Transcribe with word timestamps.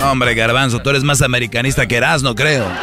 Perdón. 0.00 0.12
hombre, 0.12 0.34
Garbanzo, 0.34 0.80
tú 0.80 0.90
eres 0.90 1.02
más 1.04 1.20
americanista 1.22 1.86
que 1.86 1.96
Erasmo, 1.96 2.34
creo. 2.34 2.66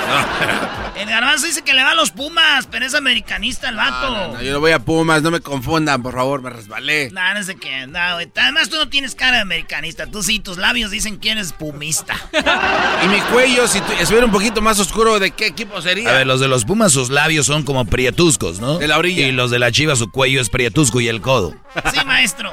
El 0.98 1.06
garbanzo 1.08 1.46
dice 1.46 1.62
que 1.62 1.76
le 1.76 1.84
va 1.84 1.92
a 1.92 1.96
los 1.96 2.10
Pumas, 2.10 2.68
pero 2.72 2.84
es 2.84 2.96
americanista 2.96 3.70
el 3.70 3.76
vato. 3.76 4.10
No, 4.10 4.34
no, 4.34 4.42
yo 4.42 4.52
no 4.52 4.60
voy 4.60 4.72
a 4.72 4.80
Pumas, 4.80 5.22
no 5.22 5.30
me 5.30 5.40
confundan, 5.42 6.02
por 6.02 6.16
favor, 6.16 6.42
me 6.42 6.50
resbalé. 6.50 7.12
No, 7.12 7.34
no 7.36 7.44
sé 7.44 7.56
qué. 7.56 7.86
No, 7.86 8.00
güey. 8.16 8.28
Además, 8.36 8.68
tú 8.70 8.78
no 8.78 8.90
tienes 8.90 9.14
cara 9.14 9.36
de 9.38 9.42
americanista. 9.44 10.08
Tú 10.08 10.24
sí, 10.24 10.40
tus 10.40 10.58
labios 10.58 10.90
dicen 10.90 11.20
que 11.20 11.32
eres 11.32 11.54
pumista. 11.54 12.16
Y 13.04 13.08
mi 13.10 13.20
cuello, 13.32 13.68
si 13.68 13.80
tu- 13.80 13.92
estuviera 13.94 14.26
un 14.26 14.32
poquito 14.32 14.60
más 14.60 14.80
oscuro, 14.80 15.20
¿de 15.20 15.30
qué 15.30 15.46
equipo 15.46 15.80
sería? 15.84 16.10
A 16.10 16.14
ver, 16.14 16.26
los 16.28 16.40
de 16.40 16.48
los 16.48 16.66
Pumas, 16.66 16.92
sus 16.92 17.10
labios 17.12 17.46
son 17.46 17.62
como 17.64 17.86
prietuscos, 17.86 18.60
¿no? 18.60 18.80
De 18.80 18.88
la 18.88 18.98
orilla. 18.98 19.28
Y 19.28 19.32
los 19.32 19.52
de 19.52 19.60
la 19.60 19.72
Chiva, 19.72 19.96
su 19.96 20.10
cuello 20.10 20.42
es 20.42 20.50
prietusco 20.50 21.00
y 21.00 21.08
el 21.08 21.22
codo. 21.22 21.56
Sí, 21.94 22.00
maestro. 22.08 22.52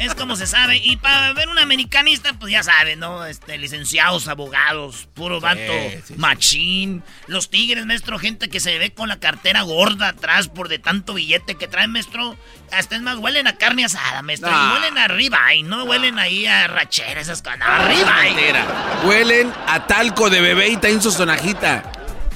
Es 0.00 0.16
como 0.16 0.34
se 0.34 0.48
sabe. 0.48 0.78
Y 0.78 0.96
para 0.96 1.32
ver 1.32 1.48
un 1.48 1.58
americanista, 1.60 2.32
pues 2.40 2.50
ya 2.52 2.64
saben, 2.64 2.98
¿no? 2.98 3.24
Este, 3.24 3.56
licenciados, 3.88 4.28
abogados, 4.28 5.08
puro 5.14 5.40
vato, 5.40 5.60
sí, 5.60 5.98
sí. 6.08 6.14
machín. 6.16 7.02
Los 7.26 7.50
tigres, 7.50 7.86
maestro, 7.86 8.18
gente 8.18 8.48
que 8.48 8.60
se 8.60 8.76
ve 8.78 8.92
con 8.92 9.08
la 9.08 9.18
cartera 9.18 9.62
gorda 9.62 10.08
atrás 10.08 10.48
por 10.48 10.68
de 10.68 10.78
tanto 10.78 11.14
billete 11.14 11.54
que 11.56 11.68
traen, 11.68 11.92
maestro. 11.92 12.36
Hasta 12.70 12.96
es 12.96 13.02
más, 13.02 13.16
huelen 13.16 13.46
a 13.46 13.56
carne 13.56 13.84
asada, 13.84 14.20
maestro. 14.22 14.50
No. 14.50 14.56
Y 14.56 14.72
huelen 14.74 14.98
a 14.98 15.08
ribeye, 15.08 15.62
no 15.62 15.84
huelen 15.84 16.18
ahí 16.18 16.46
a 16.46 16.66
rachera, 16.66 17.20
esas 17.20 17.40
cosas. 17.42 17.58
No, 17.60 17.64
a 17.66 17.88
ribeye. 17.88 18.34
Mentira. 18.34 18.66
Huelen 19.04 19.52
a 19.66 19.86
talco 19.86 20.28
de 20.28 20.40
bebé 20.40 20.68
y 20.68 20.76
traen 20.76 21.00
su 21.00 21.10
sonajita. 21.10 21.90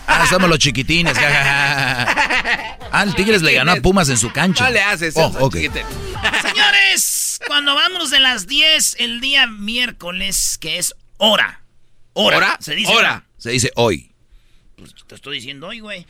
Ah, 0.07 0.27
somos 0.29 0.49
los 0.49 0.59
chiquitines. 0.59 1.17
Ah, 2.95 3.03
el 3.05 3.15
Tigres 3.15 3.41
le 3.43 3.55
ganó 3.55 3.73
a 3.73 3.77
Pumas 3.77 4.09
en 4.09 4.17
su 4.19 4.31
cancha. 4.33 4.65
No 4.65 4.71
le 4.71 4.83
haces 4.83 5.15
Oh, 5.17 5.29
eso, 5.29 5.39
ok. 5.45 5.55
chiquitín. 5.55 5.83
Señores, 6.43 7.41
cuando 7.47 7.75
vamos 7.75 8.11
de 8.11 8.21
las 8.21 8.47
10 8.47 8.97
el 8.99 9.21
día 9.21 9.47
miércoles, 9.47 10.59
que 10.61 10.79
es 10.79 10.95
hora. 11.23 11.63
Hora. 12.15 12.37
¿Hora? 12.37 12.59
Se 12.61 12.75
dice 12.75 12.93
Hora. 12.93 13.25
Se 13.39 13.51
dice 13.51 13.71
hoy. 13.77 14.13
Pues 14.77 14.93
te 15.07 15.15
estoy 15.15 15.37
diciendo 15.37 15.69
hoy, 15.69 15.81
güey. 15.81 16.07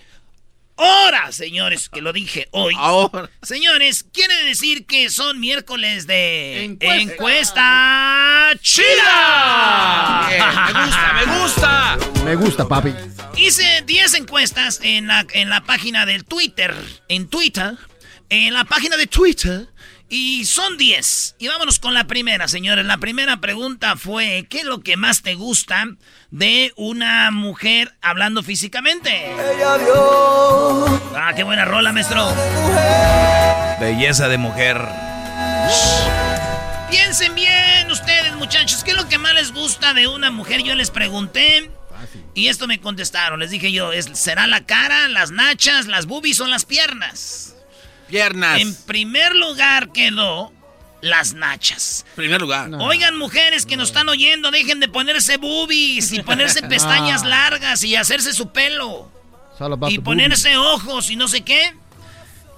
Hora, 0.75 1.31
señores, 1.33 1.89
que 1.91 2.01
lo 2.01 2.13
dije 2.13 2.49
hoy. 2.51 2.75
Ahora. 2.79 3.31
Señores, 3.43 4.05
quiere 4.05 4.35
decir 4.45 4.87
que 4.87 5.11
son 5.11 5.39
miércoles 5.39 6.07
de 6.07 6.65
Encuesta. 6.65 7.03
encuesta 7.03 8.51
chida. 8.63 10.27
Bien, 10.29 10.43
me 10.75 10.85
gusta, 10.85 11.13
me 11.13 11.39
gusta. 11.39 11.99
Me 12.25 12.35
gusta, 12.37 12.69
papi. 12.69 12.95
Hice 13.37 13.83
10 13.87 14.15
encuestas 14.15 14.81
en 14.83 15.07
la, 15.09 15.27
en 15.35 15.51
la 15.51 15.63
página 15.63 16.07
del 16.07 16.25
Twitter. 16.25 16.75
En 17.09 17.29
Twitter. 17.29 17.77
En 18.31 18.55
la 18.55 18.65
página 18.65 18.97
de 18.97 19.07
Twitter. 19.07 19.69
Y 20.15 20.45
son 20.45 20.77
10. 20.77 21.37
Y 21.39 21.49
vámonos 21.49 21.79
con 21.79 21.95
la 21.95 22.07
primera, 22.07 22.47
señores. 22.47 22.85
La 22.85 22.99
primera 22.99 23.41
pregunta 23.41 23.97
fue, 23.97 24.47
¿qué 24.51 24.59
es 24.59 24.65
lo 24.65 24.81
que 24.81 24.99
más 24.99 25.23
te 25.23 25.33
gusta 25.33 25.87
de 26.31 26.71
una 26.77 27.31
mujer 27.31 27.95
hablando 28.03 28.43
físicamente? 28.43 29.33
Ah, 31.17 31.33
qué 31.35 31.45
buena 31.45 31.65
rola, 31.65 31.95
maestro. 31.95 32.31
Belleza 33.81 34.29
de 34.29 34.37
mujer. 34.37 34.87
Piensen 36.91 37.35
bien 37.35 37.91
ustedes, 37.91 38.35
muchachos, 38.35 38.85
¿qué 38.85 38.91
es 38.91 38.99
lo 38.99 39.09
que 39.09 39.17
más 39.17 39.33
les 39.33 39.51
gusta 39.55 39.95
de 39.95 40.09
una 40.09 40.31
mujer? 40.31 40.63
Yo 40.63 40.75
les 40.75 40.91
pregunté. 40.91 41.71
Y 42.35 42.49
esto 42.49 42.67
me 42.67 42.83
contestaron. 42.83 43.41
Les 43.41 43.51
dije 43.51 43.73
yo, 43.73 43.95
¿es, 43.95 44.11
¿será 44.13 44.47
la 44.47 44.67
cara, 44.67 45.09
las 45.09 45.31
nachas, 45.31 45.87
las 45.87 46.05
boobies 46.05 46.39
o 46.41 46.47
las 46.47 46.67
piernas? 46.67 47.52
Piernas. 48.09 48.61
En 48.61 48.75
primer 48.85 49.35
lugar 49.35 49.91
quedó 49.93 50.53
las 51.01 51.35
nachas. 51.35 52.05
primer 52.15 52.41
lugar. 52.41 52.71
Oigan, 52.81 53.17
mujeres 53.17 53.67
que 53.67 53.77
nos 53.77 53.89
están 53.89 54.09
oyendo, 54.09 54.51
dejen 54.51 54.79
de 54.81 54.89
ponerse 54.89 55.37
boobies 55.37 56.13
y 56.13 56.23
ponerse 56.23 56.63
pestañas 56.69 57.25
largas 57.25 57.83
y 57.85 57.97
hacerse 57.97 58.33
su 58.33 58.53
pelo. 58.53 59.11
Y 59.89 59.99
ponerse 59.99 60.57
ojos 60.57 61.11
y 61.11 61.17
no 61.17 61.29
sé 61.29 61.43
qué. 61.43 61.73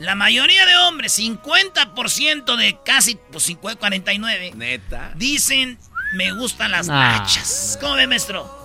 La 0.00 0.15
mayoría 0.15 0.66
de 0.66 0.77
hombres, 0.77 1.19
50% 1.19 2.56
de 2.56 2.78
casi, 2.84 3.16
pues 3.31 3.44
50, 3.44 3.78
49, 3.78 4.53
Neta. 4.56 5.12
dicen, 5.15 5.78
me 6.15 6.32
gustan 6.32 6.71
las 6.71 6.88
Ah. 6.88 7.19
nachas. 7.19 7.78
¿Cómo 7.81 7.94
ve, 7.94 8.06
maestro? 8.06 8.62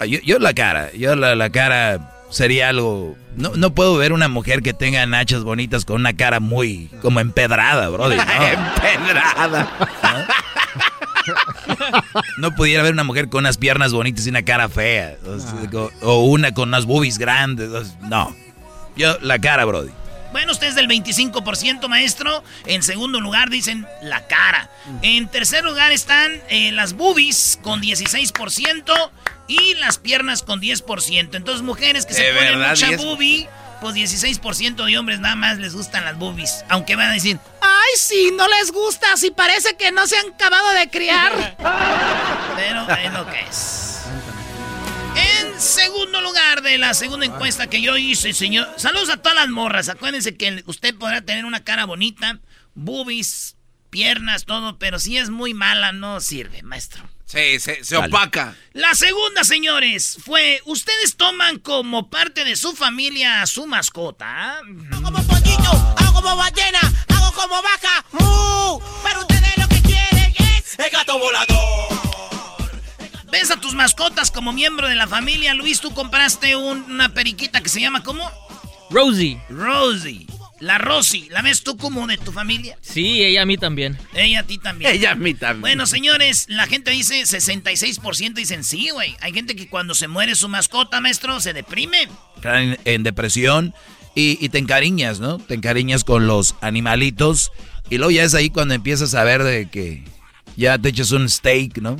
Ah, 0.00 0.06
Yo, 0.06 0.18
yo 0.20 0.38
la 0.38 0.52
cara, 0.54 0.92
yo 0.92 1.14
la, 1.16 1.34
la 1.34 1.50
cara 1.50 2.12
sería 2.30 2.68
algo... 2.68 3.16
No, 3.36 3.52
no 3.56 3.74
puedo 3.74 3.96
ver 3.96 4.12
una 4.12 4.28
mujer 4.28 4.62
que 4.62 4.72
tenga 4.72 5.04
nachas 5.06 5.42
bonitas 5.44 5.84
con 5.84 5.96
una 5.96 6.14
cara 6.16 6.40
muy 6.40 6.88
como 7.02 7.20
empedrada, 7.20 7.88
brother. 7.88 8.18
No, 8.18 8.22
Empedrada. 8.88 9.68
no 12.38 12.54
pudiera 12.54 12.82
ver 12.82 12.92
una 12.92 13.04
mujer 13.04 13.28
con 13.28 13.40
unas 13.40 13.58
piernas 13.58 13.92
bonitas 13.92 14.26
y 14.26 14.30
una 14.30 14.42
cara 14.42 14.68
fea. 14.68 15.16
O, 15.26 15.38
sea, 15.38 15.88
o 16.02 16.24
una 16.24 16.54
con 16.54 16.68
unas 16.70 16.86
boobies 16.86 17.18
grandes. 17.18 17.70
o 17.70 17.84
sea, 17.84 17.96
No. 18.02 18.34
Yo, 18.96 19.18
la 19.20 19.38
cara, 19.38 19.64
brody. 19.66 19.90
Bueno, 20.32 20.52
usted 20.52 20.68
es 20.68 20.74
del 20.74 20.88
25%, 20.88 21.88
maestro. 21.88 22.42
En 22.66 22.82
segundo 22.82 23.20
lugar 23.20 23.50
dicen 23.50 23.86
la 24.02 24.26
cara. 24.26 24.70
En 25.02 25.28
tercer 25.28 25.64
lugar 25.64 25.92
están 25.92 26.32
eh, 26.48 26.72
las 26.72 26.92
boobies 26.94 27.58
con 27.62 27.80
16% 27.82 29.10
y 29.48 29.74
las 29.74 29.98
piernas 29.98 30.42
con 30.42 30.60
10%. 30.60 31.34
Entonces, 31.34 31.62
mujeres 31.62 32.06
que 32.06 32.14
se 32.14 32.22
¿De 32.22 32.32
ponen 32.34 32.58
verdad, 32.58 32.70
mucha 32.70 32.88
10? 32.88 33.04
boobie, 33.04 33.48
pues 33.80 33.94
16% 33.94 34.84
de 34.84 34.98
hombres 34.98 35.20
nada 35.20 35.36
más 35.36 35.58
les 35.58 35.74
gustan 35.74 36.04
las 36.04 36.16
boobies. 36.18 36.64
Aunque 36.68 36.96
van 36.96 37.10
a 37.10 37.12
decir, 37.12 37.38
ay, 37.60 37.96
sí, 37.96 38.30
no 38.36 38.46
les 38.48 38.72
gusta, 38.72 39.16
si 39.16 39.30
parece 39.30 39.76
que 39.76 39.92
no 39.92 40.06
se 40.06 40.16
han 40.18 40.32
acabado 40.34 40.72
de 40.72 40.88
criar. 40.90 41.56
Pero 42.56 42.90
es 42.98 43.12
lo 43.12 43.26
que 43.30 43.40
es. 43.40 43.85
En 45.40 45.60
segundo 45.60 46.20
lugar 46.20 46.62
de 46.62 46.78
la 46.78 46.94
segunda 46.94 47.26
encuesta 47.26 47.68
que 47.68 47.80
yo 47.80 47.96
hice, 47.96 48.32
señor. 48.32 48.68
Saludos 48.76 49.10
a 49.10 49.16
todas 49.18 49.36
las 49.36 49.48
morras. 49.48 49.88
Acuérdense 49.88 50.36
que 50.36 50.62
usted 50.66 50.94
podrá 50.94 51.22
tener 51.22 51.44
una 51.44 51.64
cara 51.64 51.84
bonita, 51.84 52.40
boobies, 52.74 53.56
piernas, 53.90 54.44
todo, 54.44 54.78
pero 54.78 54.98
si 54.98 55.16
es 55.18 55.30
muy 55.30 55.54
mala, 55.54 55.92
no 55.92 56.20
sirve, 56.20 56.62
maestro. 56.62 57.08
Sí, 57.26 57.58
se, 57.58 57.96
opaca. 57.96 58.54
La 58.72 58.94
segunda, 58.94 59.42
señores, 59.42 60.16
fue: 60.24 60.60
¿Ustedes 60.64 61.16
toman 61.16 61.58
como 61.58 62.08
parte 62.08 62.44
de 62.44 62.54
su 62.54 62.74
familia 62.76 63.42
a 63.42 63.46
su 63.46 63.66
mascota? 63.66 64.58
Hago 64.58 65.02
como 65.02 65.26
pollito, 65.26 65.94
hago 65.98 66.12
como 66.12 66.36
ballena, 66.36 66.80
hago 67.08 67.32
como 67.32 67.62
vaca, 67.62 68.04
¡mu! 68.12 68.80
Pero 69.02 69.20
ustedes 69.20 69.56
lo 69.56 69.68
que 69.68 69.82
quieren 69.82 70.34
es 70.38 70.78
el 70.78 70.90
gato 70.90 71.18
volador. 71.18 71.95
¿Ves 73.38 73.50
a 73.50 73.60
tus 73.60 73.74
mascotas 73.74 74.30
como 74.30 74.54
miembro 74.54 74.88
de 74.88 74.94
la 74.94 75.06
familia? 75.06 75.52
Luis, 75.52 75.80
tú 75.80 75.92
compraste 75.92 76.56
una 76.56 77.10
periquita 77.10 77.60
que 77.60 77.68
se 77.68 77.82
llama 77.82 78.02
¿cómo? 78.02 78.30
Rosie. 78.88 79.38
Rosie. 79.50 80.26
La 80.58 80.78
Rosy, 80.78 81.28
¿la 81.28 81.42
ves 81.42 81.62
tú 81.62 81.76
como 81.76 82.06
de 82.06 82.16
tu 82.16 82.32
familia? 82.32 82.78
Sí, 82.80 83.22
ella 83.22 83.42
a 83.42 83.44
mí 83.44 83.58
también. 83.58 83.98
Ella 84.14 84.40
a 84.40 84.42
ti 84.44 84.56
también. 84.56 84.90
Ella 84.90 85.10
a 85.10 85.14
mí 85.16 85.34
también. 85.34 85.60
Bueno, 85.60 85.84
señores, 85.84 86.46
la 86.48 86.66
gente 86.66 86.92
dice 86.92 87.20
66% 87.24 88.32
dicen 88.32 88.64
sí, 88.64 88.88
güey. 88.88 89.14
Hay 89.20 89.34
gente 89.34 89.54
que 89.54 89.68
cuando 89.68 89.94
se 89.94 90.08
muere 90.08 90.34
su 90.34 90.48
mascota, 90.48 91.02
maestro, 91.02 91.38
se 91.38 91.52
deprime. 91.52 92.08
En, 92.42 92.78
en 92.86 93.02
depresión 93.02 93.74
y, 94.14 94.42
y, 94.42 94.48
te 94.48 94.56
encariñas, 94.56 95.20
¿no? 95.20 95.36
Te 95.36 95.52
encariñas 95.52 96.04
con 96.04 96.26
los 96.26 96.54
animalitos 96.62 97.52
y 97.90 97.98
luego 97.98 98.12
ya 98.12 98.24
es 98.24 98.32
ahí 98.32 98.48
cuando 98.48 98.72
empiezas 98.72 99.14
a 99.14 99.24
ver 99.24 99.42
de 99.42 99.68
que 99.68 100.04
ya 100.56 100.78
te 100.78 100.88
echas 100.88 101.10
un 101.12 101.28
steak, 101.28 101.82
¿no? 101.82 101.98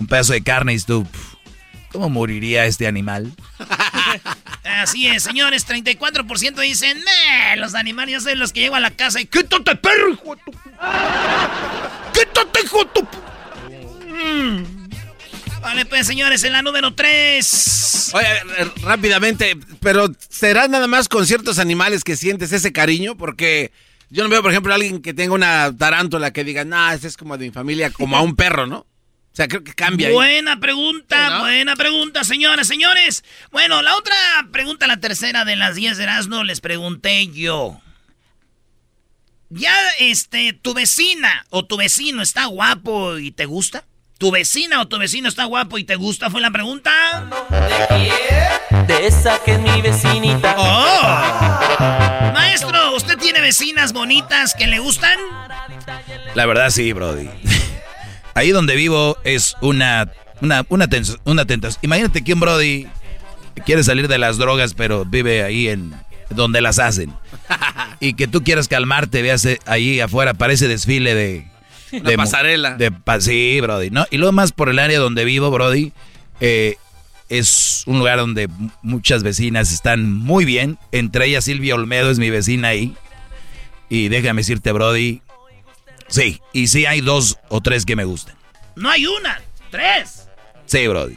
Un 0.00 0.06
pedazo 0.06 0.32
de 0.32 0.42
carne 0.42 0.74
y 0.74 0.80
tú, 0.80 1.06
¿cómo 1.92 2.10
moriría 2.10 2.64
este 2.64 2.86
animal? 2.86 3.32
Así 4.64 5.06
es, 5.06 5.22
señores, 5.22 5.66
34% 5.66 6.60
dicen, 6.60 7.02
los 7.56 7.74
animales, 7.74 8.14
yo 8.14 8.20
soy 8.20 8.34
los 8.34 8.52
que 8.52 8.60
llego 8.60 8.74
a 8.74 8.80
la 8.80 8.90
casa 8.90 9.20
y 9.20 9.26
quítate, 9.26 9.76
perro, 9.76 10.10
hijo 10.10 10.36
de 10.36 10.42
tu... 10.42 10.50
Quítate, 12.12 12.60
hijo 12.64 12.84
de 12.84 12.90
tu... 12.92 13.08
Mm. 14.14 14.84
Vale, 15.60 15.86
pues, 15.86 16.06
señores, 16.06 16.44
en 16.44 16.52
la 16.52 16.60
número 16.60 16.94
3. 16.94 18.10
Oye, 18.12 18.26
eh, 18.26 18.70
rápidamente, 18.82 19.56
pero 19.80 20.08
¿será 20.28 20.68
nada 20.68 20.86
más 20.86 21.08
con 21.08 21.26
ciertos 21.26 21.58
animales 21.58 22.04
que 22.04 22.16
sientes 22.16 22.52
ese 22.52 22.70
cariño? 22.70 23.16
Porque 23.16 23.72
yo 24.10 24.22
no 24.22 24.28
veo, 24.28 24.42
por 24.42 24.50
ejemplo, 24.50 24.72
a 24.72 24.76
alguien 24.76 25.00
que 25.00 25.14
tenga 25.14 25.34
una 25.34 25.74
tarántula 25.76 26.32
que 26.32 26.44
diga, 26.44 26.64
nah, 26.64 26.92
ese 26.92 27.08
es 27.08 27.16
como 27.16 27.38
de 27.38 27.46
mi 27.46 27.50
familia, 27.50 27.88
como 27.90 28.16
a 28.16 28.20
un 28.20 28.36
perro, 28.36 28.66
¿no? 28.66 28.86
O 29.34 29.36
sea, 29.36 29.48
creo 29.48 29.64
que 29.64 29.74
cambia. 29.74 30.12
Buena 30.12 30.60
pregunta, 30.60 31.40
buena 31.40 31.74
pregunta, 31.74 32.22
señores, 32.22 32.68
señores. 32.68 33.24
Bueno, 33.50 33.82
la 33.82 33.96
otra 33.96 34.14
pregunta, 34.52 34.86
la 34.86 34.98
tercera 34.98 35.44
de 35.44 35.56
las 35.56 35.74
10 35.74 35.96
de 35.96 36.04
Erasmo, 36.04 36.44
les 36.44 36.60
pregunté 36.60 37.26
yo. 37.26 37.80
¿Ya, 39.50 39.74
este, 39.98 40.52
tu 40.52 40.72
vecina 40.72 41.46
o 41.50 41.64
tu 41.64 41.76
vecino 41.76 42.22
está 42.22 42.44
guapo 42.44 43.18
y 43.18 43.32
te 43.32 43.46
gusta? 43.46 43.82
¿Tu 44.18 44.30
vecina 44.30 44.80
o 44.80 44.86
tu 44.86 44.98
vecino 44.98 45.28
está 45.28 45.46
guapo 45.46 45.78
y 45.78 45.84
te 45.84 45.96
gusta? 45.96 46.30
Fue 46.30 46.40
la 46.40 46.52
pregunta. 46.52 46.92
¿De 47.50 47.86
quién? 47.88 48.86
De 48.86 49.08
esa 49.08 49.42
que 49.42 49.54
es 49.54 49.58
mi 49.58 49.82
vecinita. 49.82 50.54
¡Oh! 50.56 52.32
Maestro, 52.32 52.94
¿usted 52.94 53.18
tiene 53.18 53.40
vecinas 53.40 53.92
bonitas 53.92 54.54
que 54.54 54.68
le 54.68 54.78
gustan? 54.78 55.18
La 56.36 56.46
verdad 56.46 56.70
sí, 56.70 56.92
Brody. 56.92 57.28
Ahí 58.34 58.50
donde 58.50 58.76
vivo 58.76 59.16
es 59.24 59.56
una, 59.60 60.10
una, 60.40 60.64
una, 60.68 60.88
una 61.24 61.44
tentación. 61.46 61.80
Imagínate 61.82 62.22
que 62.22 62.34
un 62.34 62.40
Brody 62.40 62.86
quiere 63.64 63.82
salir 63.84 64.08
de 64.08 64.18
las 64.18 64.38
drogas, 64.38 64.74
pero 64.74 65.04
vive 65.04 65.42
ahí 65.42 65.68
en 65.68 65.94
donde 66.30 66.60
las 66.60 66.78
hacen. 66.78 67.12
Y 68.00 68.14
que 68.14 68.26
tú 68.26 68.42
quieras 68.42 68.68
calmarte, 68.68 69.22
veas 69.22 69.48
ahí 69.64 70.00
afuera, 70.00 70.34
parece 70.34 70.68
desfile 70.68 71.14
de... 71.14 71.46
De 71.92 72.16
pasarela. 72.16 72.76
De, 72.76 72.92
sí, 73.20 73.60
Brody. 73.62 73.88
¿no? 73.90 74.04
Y 74.10 74.18
luego 74.18 74.32
más 74.32 74.52
por 74.52 74.68
el 74.68 74.78
área 74.80 74.98
donde 74.98 75.24
vivo, 75.24 75.50
Brody, 75.50 75.92
eh, 76.40 76.76
es 77.28 77.84
un 77.86 77.98
lugar 78.00 78.18
donde 78.18 78.48
muchas 78.82 79.22
vecinas 79.22 79.72
están 79.72 80.12
muy 80.12 80.44
bien. 80.44 80.76
Entre 80.92 81.26
ellas 81.26 81.44
Silvia 81.44 81.76
Olmedo 81.76 82.10
es 82.10 82.18
mi 82.18 82.30
vecina 82.30 82.68
ahí. 82.68 82.94
Y 83.88 84.08
déjame 84.08 84.40
decirte, 84.40 84.72
Brody, 84.72 85.22
Sí, 86.14 86.40
y 86.52 86.68
sí 86.68 86.86
hay 86.86 87.00
dos 87.00 87.38
o 87.48 87.60
tres 87.60 87.84
que 87.84 87.96
me 87.96 88.04
gustan. 88.04 88.36
No 88.76 88.88
hay 88.88 89.04
una, 89.04 89.40
tres. 89.70 90.28
Sí, 90.64 90.86
Brody. 90.86 91.16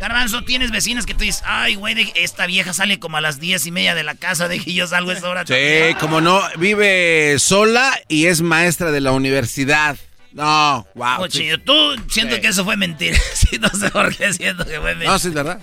Garbanzo, 0.00 0.42
tienes 0.42 0.72
vecinas 0.72 1.06
que 1.06 1.14
tú 1.14 1.20
dices, 1.20 1.44
ay, 1.46 1.76
güey, 1.76 2.12
esta 2.16 2.46
vieja 2.46 2.72
sale 2.72 2.98
como 2.98 3.16
a 3.16 3.20
las 3.20 3.38
diez 3.38 3.64
y 3.66 3.70
media 3.70 3.94
de 3.94 4.02
la 4.02 4.16
casa, 4.16 4.48
de 4.48 4.58
que 4.58 4.72
yo 4.72 4.88
salgo 4.88 5.10
a 5.10 5.14
esa 5.14 5.28
hora. 5.28 5.46
Sí, 5.46 5.94
como 6.00 6.20
no, 6.20 6.42
vive 6.58 7.36
sola 7.38 7.96
y 8.08 8.26
es 8.26 8.42
maestra 8.42 8.90
de 8.90 9.00
la 9.00 9.12
universidad. 9.12 9.96
No, 10.32 10.84
wow. 10.96 11.28
tú 11.64 11.94
siento 12.08 12.40
que 12.40 12.48
eso 12.48 12.64
fue 12.64 12.76
mentira. 12.76 13.16
sí, 13.34 13.56
no 13.60 13.68
sé 13.68 13.88
por 13.90 14.16
qué 14.16 14.32
siento 14.32 14.64
que 14.64 14.80
fue 14.80 14.96
mentira. 14.96 15.12
No, 15.12 15.18
sí, 15.20 15.28
es 15.28 15.34
verdad. 15.34 15.60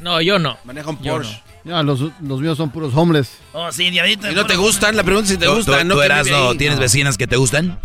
No, 0.00 0.20
yo 0.20 0.38
no. 0.38 0.58
Maneja 0.64 0.90
un 0.90 0.98
Porsche. 0.98 1.42
No. 1.64 1.82
los, 1.82 2.00
los, 2.20 2.40
míos 2.40 2.56
son 2.56 2.70
puros 2.70 2.94
hombres. 2.94 3.38
Oh, 3.52 3.70
sí, 3.70 3.90
diablito. 3.90 4.30
¿Y 4.30 4.34
no 4.34 4.46
te 4.46 4.56
gustan? 4.56 4.96
La 4.96 5.04
pregunta 5.04 5.26
es 5.26 5.32
si 5.32 5.38
te 5.38 5.48
gustan. 5.48 5.88
¿Tú, 5.88 6.00
eras, 6.02 6.26
no, 6.28 6.54
¿Tienes 6.56 6.78
vecinas 6.78 7.16
que 7.16 7.26
te 7.26 7.36
gustan? 7.36 7.78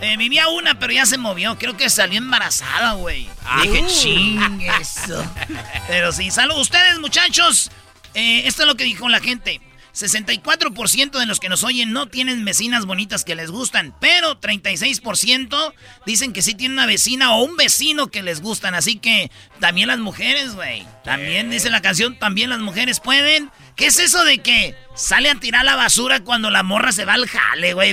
Eh, 0.00 0.16
vivía 0.16 0.48
una, 0.48 0.78
pero 0.78 0.92
ya 0.92 1.06
se 1.06 1.18
movió. 1.18 1.56
Creo 1.58 1.76
que 1.76 1.88
salió 1.88 2.18
embarazada, 2.18 2.94
güey. 2.94 3.28
Ah. 3.44 3.62
Dije, 3.62 3.86
ching, 3.86 4.60
eso. 4.80 5.24
pero 5.88 6.12
sí, 6.12 6.30
salud. 6.30 6.56
Ustedes, 6.58 6.98
muchachos. 6.98 7.70
Eh, 8.14 8.42
esto 8.46 8.62
es 8.62 8.68
lo 8.68 8.74
que 8.74 8.84
dijo 8.84 9.08
la 9.08 9.20
gente. 9.20 9.60
64% 9.94 11.18
de 11.18 11.26
los 11.26 11.38
que 11.38 11.48
nos 11.48 11.62
oyen 11.62 11.92
no 11.92 12.06
tienen 12.06 12.44
vecinas 12.44 12.84
bonitas 12.84 13.24
que 13.24 13.36
les 13.36 13.50
gustan, 13.50 13.94
pero 14.00 14.40
36% 14.40 15.72
dicen 16.04 16.32
que 16.32 16.42
sí 16.42 16.54
tienen 16.54 16.78
una 16.78 16.86
vecina 16.86 17.32
o 17.34 17.44
un 17.44 17.56
vecino 17.56 18.08
que 18.08 18.22
les 18.22 18.40
gustan. 18.40 18.74
Así 18.74 18.96
que 18.96 19.30
también 19.60 19.88
las 19.88 19.98
mujeres, 19.98 20.54
güey. 20.54 20.84
También 21.04 21.50
dice 21.50 21.70
la 21.70 21.80
canción, 21.80 22.18
también 22.18 22.50
las 22.50 22.58
mujeres 22.58 22.98
pueden. 22.98 23.50
¿Qué 23.76 23.86
es 23.86 23.98
eso 23.98 24.24
de 24.24 24.38
que 24.38 24.74
sale 24.94 25.30
a 25.30 25.34
tirar 25.36 25.64
la 25.64 25.76
basura 25.76 26.20
cuando 26.20 26.50
la 26.50 26.62
morra 26.62 26.92
se 26.92 27.04
va 27.04 27.14
al 27.14 27.26
jale, 27.28 27.74
güey? 27.74 27.90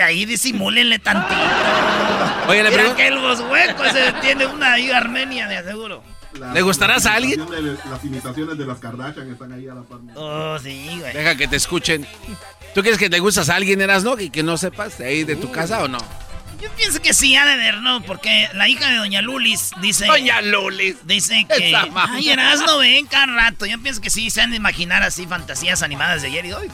Ahí 0.00 0.24
disimúlenle 0.24 0.98
tantito. 0.98 1.34
Oye, 2.48 2.62
le 2.62 2.94
que 2.94 3.10
los 3.10 3.40
huecos 3.40 3.92
se 3.92 4.12
tiene 4.20 4.46
una 4.46 4.74
ahí 4.74 4.90
Armenia, 4.90 5.48
de 5.48 5.56
aseguro. 5.58 6.04
¿Le 6.52 6.62
gustarás 6.62 7.06
a 7.06 7.14
alguien? 7.14 7.40
las 7.90 8.04
imitaciones 8.04 8.58
de 8.58 8.66
las 8.66 8.78
Kardashian 8.78 9.30
están 9.30 9.52
ahí 9.52 9.68
a 9.68 9.74
la 9.74 9.82
par. 9.82 10.00
Oh, 10.16 10.58
sí, 10.58 10.96
güey. 10.98 11.12
Deja 11.12 11.36
que 11.36 11.48
te 11.48 11.56
escuchen. 11.56 12.06
¿Tú 12.74 12.82
quieres 12.82 12.98
que 12.98 13.08
te 13.08 13.20
gustas 13.20 13.48
a 13.48 13.56
alguien, 13.56 13.80
eras 13.80 14.02
no? 14.02 14.18
Y 14.18 14.30
que 14.30 14.42
no 14.42 14.56
sepas 14.56 14.98
de 14.98 15.06
ahí 15.06 15.24
de 15.24 15.36
tu 15.36 15.50
casa 15.50 15.82
o 15.82 15.88
no. 15.88 15.98
Yo 16.60 16.70
pienso 16.76 17.00
que 17.02 17.12
sí, 17.12 17.36
ha 17.36 17.44
de 17.44 17.56
ver, 17.56 17.78
¿no? 17.82 18.02
Porque 18.02 18.48
la 18.54 18.68
hija 18.68 18.90
de 18.90 18.96
Doña 18.96 19.20
Lulis 19.20 19.72
dice. 19.80 20.06
Doña 20.06 20.40
Lulis. 20.40 21.06
Dice 21.06 21.46
que. 21.46 21.76
Ay, 21.94 22.30
Erasno, 22.30 22.78
ven 22.78 23.06
cada 23.06 23.26
rato. 23.26 23.66
Yo 23.66 23.80
pienso 23.82 24.00
que 24.00 24.10
sí, 24.10 24.30
se 24.30 24.40
han 24.40 24.50
de 24.50 24.56
imaginar 24.56 25.02
así 25.02 25.26
fantasías 25.26 25.82
animadas 25.82 26.22
de 26.22 26.28
ayer 26.28 26.46
y 26.46 26.52
hoy. 26.52 26.68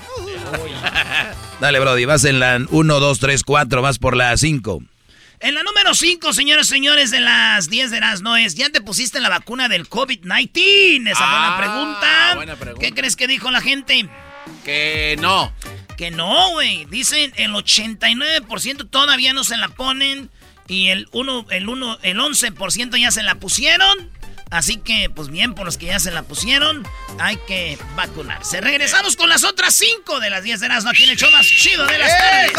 Dale, 1.61 1.81
Brody, 1.81 2.05
vas 2.05 2.25
en 2.25 2.38
la 2.38 2.61
1, 2.71 3.00
2, 3.00 3.19
3, 3.19 3.43
4, 3.43 3.83
vas 3.83 3.99
por 3.99 4.17
la 4.17 4.37
5. 4.37 4.81
En 5.42 5.54
la 5.54 5.62
número 5.62 5.94
5, 5.94 6.35
señores 6.35 6.66
y 6.66 6.68
señores, 6.68 7.11
de 7.11 7.20
las 7.20 7.70
10 7.70 7.90
de 7.90 8.00
las 8.00 8.20
no 8.20 8.37
es, 8.37 8.56
¿ya 8.56 8.68
te 8.68 8.82
pusiste 8.82 9.20
la 9.20 9.30
vacuna 9.30 9.70
del 9.70 9.88
COVID-19? 9.88 11.11
Esa 11.11 11.20
ah, 11.23 11.56
buena, 11.56 12.35
buena 12.37 12.56
pregunta. 12.56 12.78
¿Qué 12.78 12.92
crees 12.92 13.16
que 13.16 13.26
dijo 13.26 13.50
la 13.50 13.62
gente? 13.62 14.06
Que 14.66 15.16
no. 15.18 15.50
Que 15.97 16.11
no, 16.11 16.50
güey. 16.50 16.85
Dicen 16.90 17.32
el 17.37 17.52
89% 17.52 18.90
todavía 18.90 19.32
no 19.32 19.42
se 19.42 19.56
la 19.56 19.68
ponen 19.68 20.30
y 20.68 20.88
el 20.88 21.09
1, 21.12 21.47
el 21.49 21.68
1, 21.70 21.99
el 22.02 22.18
11% 22.18 23.00
ya 23.00 23.11
se 23.11 23.23
la 23.23 23.37
pusieron. 23.37 24.11
Así 24.50 24.78
que, 24.78 25.09
pues 25.09 25.28
bien, 25.28 25.54
por 25.54 25.64
los 25.64 25.78
que 25.78 25.87
ya 25.87 26.00
se 26.00 26.11
la 26.11 26.25
pusieron, 26.25 26.85
hay 27.21 27.37
que 27.47 27.78
vacunarse. 27.95 28.61
Regresamos 28.61 29.14
con 29.14 29.28
las 29.28 29.45
otras 29.45 29.75
5 29.76 30.19
de 30.19 30.28
las 30.28 30.42
10 30.42 30.59
de 30.59 30.69
las 30.69 30.83
no 30.83 30.90
aquí 30.90 31.04
en 31.04 31.11
el 31.11 31.16
show 31.16 31.30
más 31.30 31.47
chido 31.47 31.87
de 31.87 31.99
las 31.99 32.19
tardes. 32.19 32.52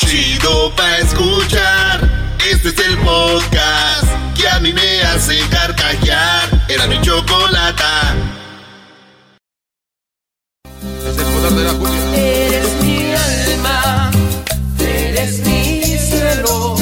Chido 0.00 0.74
pa' 0.76 0.98
escuchar. 0.98 2.36
Este 2.50 2.68
es 2.68 2.78
el 2.78 2.98
podcast 2.98 4.06
que 4.36 4.48
a 4.48 4.60
mí 4.60 4.74
me 4.74 5.00
hace 5.02 5.40
carcajear. 5.48 6.66
Era 6.68 6.86
mi 6.86 7.00
chocolata. 7.00 8.14
De 11.48 11.64
la 11.64 11.72
cumbia. 11.72 12.14
Eres 12.14 12.82
mi 12.82 13.14
alma. 13.14 14.10
Eres 14.78 15.38
mi 15.46 15.82
cielo. 15.98 16.76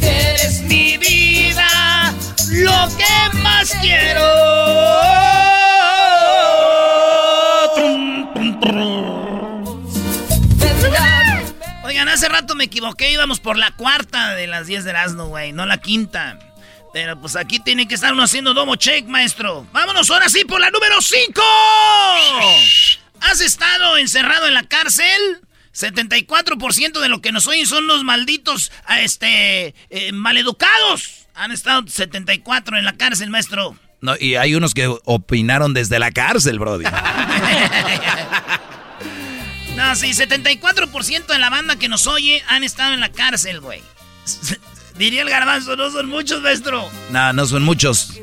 Eres 0.00 0.62
mi 0.62 0.96
vida. 0.96 2.14
Lo 2.50 2.88
que 2.96 3.38
más 3.38 3.70
quiero. 3.82 4.24
Oigan, 11.84 12.08
hace 12.08 12.28
rato 12.30 12.54
me 12.54 12.64
equivoqué, 12.64 13.12
íbamos 13.12 13.40
por 13.40 13.58
la 13.58 13.72
cuarta 13.72 14.34
de 14.34 14.46
las 14.46 14.66
10 14.66 14.84
de 14.84 14.90
Erasmo, 14.90 15.26
güey, 15.26 15.52
no 15.52 15.66
la 15.66 15.78
quinta. 15.78 16.38
Pero 16.94 17.20
pues 17.20 17.36
aquí 17.36 17.60
tiene 17.60 17.86
que 17.86 17.94
estar 17.94 18.14
uno 18.14 18.22
haciendo 18.22 18.54
domo 18.54 18.76
check, 18.76 19.06
maestro. 19.06 19.66
Vámonos 19.72 20.10
ahora 20.10 20.30
sí 20.30 20.46
por 20.46 20.60
la 20.60 20.70
número 20.70 21.00
5. 21.02 21.42
¿Has 23.20 23.40
estado 23.40 23.96
encerrado 23.96 24.46
en 24.46 24.54
la 24.54 24.64
cárcel? 24.64 25.40
74% 25.74 27.00
de 27.00 27.08
lo 27.08 27.20
que 27.20 27.30
nos 27.32 27.46
oyen 27.46 27.66
son 27.66 27.86
los 27.86 28.02
malditos, 28.04 28.72
a 28.84 29.00
este, 29.00 29.74
eh, 29.90 30.12
maleducados. 30.12 31.28
Han 31.34 31.52
estado 31.52 31.86
74 31.86 32.78
en 32.78 32.84
la 32.84 32.94
cárcel, 32.96 33.30
maestro. 33.30 33.76
No, 34.00 34.14
y 34.18 34.34
hay 34.36 34.54
unos 34.54 34.74
que 34.74 34.86
opinaron 35.04 35.74
desde 35.74 35.98
la 35.98 36.10
cárcel, 36.10 36.58
Brody. 36.58 36.84
No, 39.76 39.94
sí, 39.94 40.08
74% 40.08 41.26
de 41.26 41.38
la 41.38 41.50
banda 41.50 41.76
que 41.76 41.88
nos 41.88 42.08
oye 42.08 42.42
han 42.48 42.64
estado 42.64 42.94
en 42.94 43.00
la 43.00 43.12
cárcel, 43.12 43.60
güey. 43.60 43.80
Diría 44.98 45.22
el 45.22 45.30
garbanzo, 45.30 45.76
no 45.76 45.88
son 45.92 46.08
muchos, 46.08 46.42
maestro. 46.42 46.90
no, 47.10 47.32
no 47.32 47.46
son 47.46 47.62
muchos. 47.62 48.14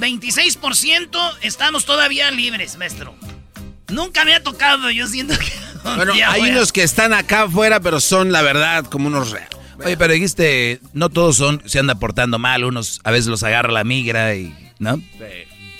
26% 0.00 1.36
estamos 1.42 1.84
todavía 1.84 2.28
libres, 2.32 2.76
maestro. 2.76 3.14
Nunca 3.90 4.24
me 4.24 4.34
ha 4.34 4.42
tocado, 4.42 4.90
yo 4.90 5.06
siento 5.06 5.38
que... 5.38 5.52
Bueno, 5.82 6.12
hay 6.26 6.50
unos 6.50 6.72
que 6.72 6.82
están 6.82 7.14
acá 7.14 7.44
afuera, 7.44 7.80
pero 7.80 8.00
son, 8.00 8.32
la 8.32 8.42
verdad, 8.42 8.84
como 8.84 9.06
unos 9.06 9.30
reales. 9.30 9.56
Oye, 9.82 9.96
pero 9.96 10.12
dijiste, 10.12 10.78
no 10.92 11.08
todos 11.08 11.36
son, 11.36 11.62
se 11.64 11.78
anda 11.78 11.94
portando 11.94 12.38
mal, 12.38 12.64
unos 12.64 13.00
a 13.02 13.10
veces 13.10 13.28
los 13.28 13.42
agarra 13.44 13.72
la 13.72 13.82
migra 13.82 14.34
y, 14.34 14.54
¿no? 14.78 15.02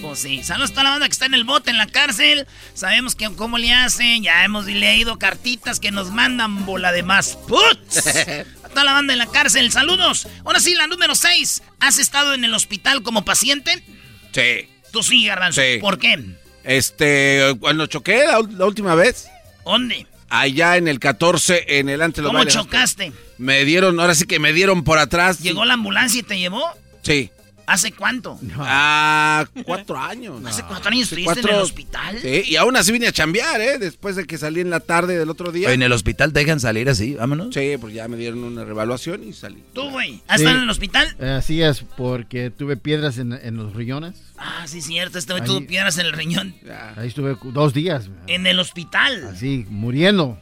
Pues 0.00 0.20
sí, 0.20 0.42
saludos 0.42 0.70
a 0.70 0.72
toda 0.72 0.84
la 0.84 0.90
banda 0.90 1.06
que 1.06 1.12
está 1.12 1.26
en 1.26 1.34
el 1.34 1.44
bote, 1.44 1.70
en 1.70 1.76
la 1.76 1.86
cárcel. 1.86 2.46
Sabemos 2.74 3.14
que 3.14 3.30
cómo 3.36 3.58
le 3.58 3.72
hacen, 3.72 4.22
ya 4.22 4.44
hemos 4.44 4.64
leído 4.66 5.18
cartitas 5.18 5.80
que 5.80 5.90
nos 5.90 6.10
mandan 6.10 6.64
bola 6.64 6.92
de 6.92 7.02
más 7.02 7.36
puts. 7.46 8.06
A 8.64 8.68
toda 8.70 8.84
la 8.84 8.92
banda 8.92 9.12
en 9.12 9.18
la 9.18 9.26
cárcel, 9.26 9.70
saludos. 9.72 10.26
Ahora 10.44 10.60
sí, 10.60 10.74
la 10.74 10.86
número 10.86 11.14
6. 11.14 11.62
¿Has 11.80 11.98
estado 11.98 12.34
en 12.34 12.44
el 12.44 12.54
hospital 12.54 13.02
como 13.02 13.24
paciente? 13.24 13.84
Sí. 14.32 14.68
Tú 14.92 15.02
sí, 15.02 15.26
Garbanzo. 15.26 15.60
Sí. 15.60 15.78
¿Por 15.80 15.98
qué? 15.98 16.18
Este, 16.64 17.56
cuando 17.60 17.86
choqué 17.86 18.24
la, 18.26 18.66
última 18.66 18.94
vez, 18.94 19.28
¿Dónde? 19.64 20.06
allá 20.28 20.76
en 20.76 20.88
el 20.88 20.98
14, 20.98 21.78
en 21.78 21.88
el 21.88 22.02
Ante 22.02 22.22
los 22.22 22.32
¿Cómo 22.32 22.44
chocaste? 22.44 23.12
Me 23.38 23.64
dieron, 23.64 23.98
ahora 24.00 24.14
sí 24.14 24.26
que 24.26 24.38
me 24.38 24.52
dieron 24.52 24.84
por 24.84 24.98
atrás. 24.98 25.40
¿Llegó 25.40 25.64
la 25.64 25.74
ambulancia 25.74 26.20
y 26.20 26.22
te 26.22 26.38
llevó? 26.38 26.62
Sí. 27.02 27.30
¿Hace 27.70 27.92
cuánto? 27.92 28.38
Ah, 28.58 29.46
cuatro 29.64 29.96
años. 29.96 30.42
¿Hace 30.44 30.62
cuatro 30.64 30.90
años 30.90 31.04
estuviste 31.04 31.40
en 31.40 31.48
el 31.48 31.54
hospital? 31.60 32.18
Sí, 32.20 32.42
y 32.46 32.56
aún 32.56 32.76
así 32.76 32.90
vine 32.90 33.06
a 33.06 33.12
chambear, 33.12 33.60
¿eh? 33.60 33.78
Después 33.78 34.16
de 34.16 34.26
que 34.26 34.38
salí 34.38 34.60
en 34.60 34.70
la 34.70 34.80
tarde 34.80 35.16
del 35.16 35.30
otro 35.30 35.52
día. 35.52 35.72
En 35.72 35.82
el 35.82 35.92
hospital 35.92 36.32
te 36.32 36.40
dejan 36.40 36.58
salir 36.58 36.88
así, 36.88 37.14
vámonos. 37.14 37.54
Sí, 37.54 37.76
pues 37.80 37.94
ya 37.94 38.08
me 38.08 38.16
dieron 38.16 38.42
una 38.42 38.64
revaluación 38.64 39.22
y 39.22 39.32
salí. 39.32 39.62
¿Tú, 39.72 39.88
güey? 39.90 40.20
¿Has 40.26 40.38
Sí. 40.40 40.44
estado 40.44 40.56
en 40.58 40.62
el 40.64 40.70
hospital? 40.70 41.16
Así 41.20 41.62
es, 41.62 41.84
porque 41.96 42.50
tuve 42.50 42.76
piedras 42.76 43.18
en, 43.18 43.32
en 43.32 43.56
los 43.56 43.74
riñones. 43.74 44.16
Ah, 44.36 44.64
sí, 44.66 44.82
cierto. 44.82 45.18
Este 45.18 45.32
güey 45.32 45.44
tuvo 45.44 45.64
piedras 45.66 45.96
en 45.98 46.06
el 46.06 46.12
riñón. 46.12 46.54
Ahí 46.96 47.06
estuve 47.08 47.36
dos 47.52 47.72
días, 47.72 48.08
En 48.26 48.46
el 48.46 48.58
hospital. 48.58 49.28
así, 49.32 49.64
muriendo. 49.68 50.38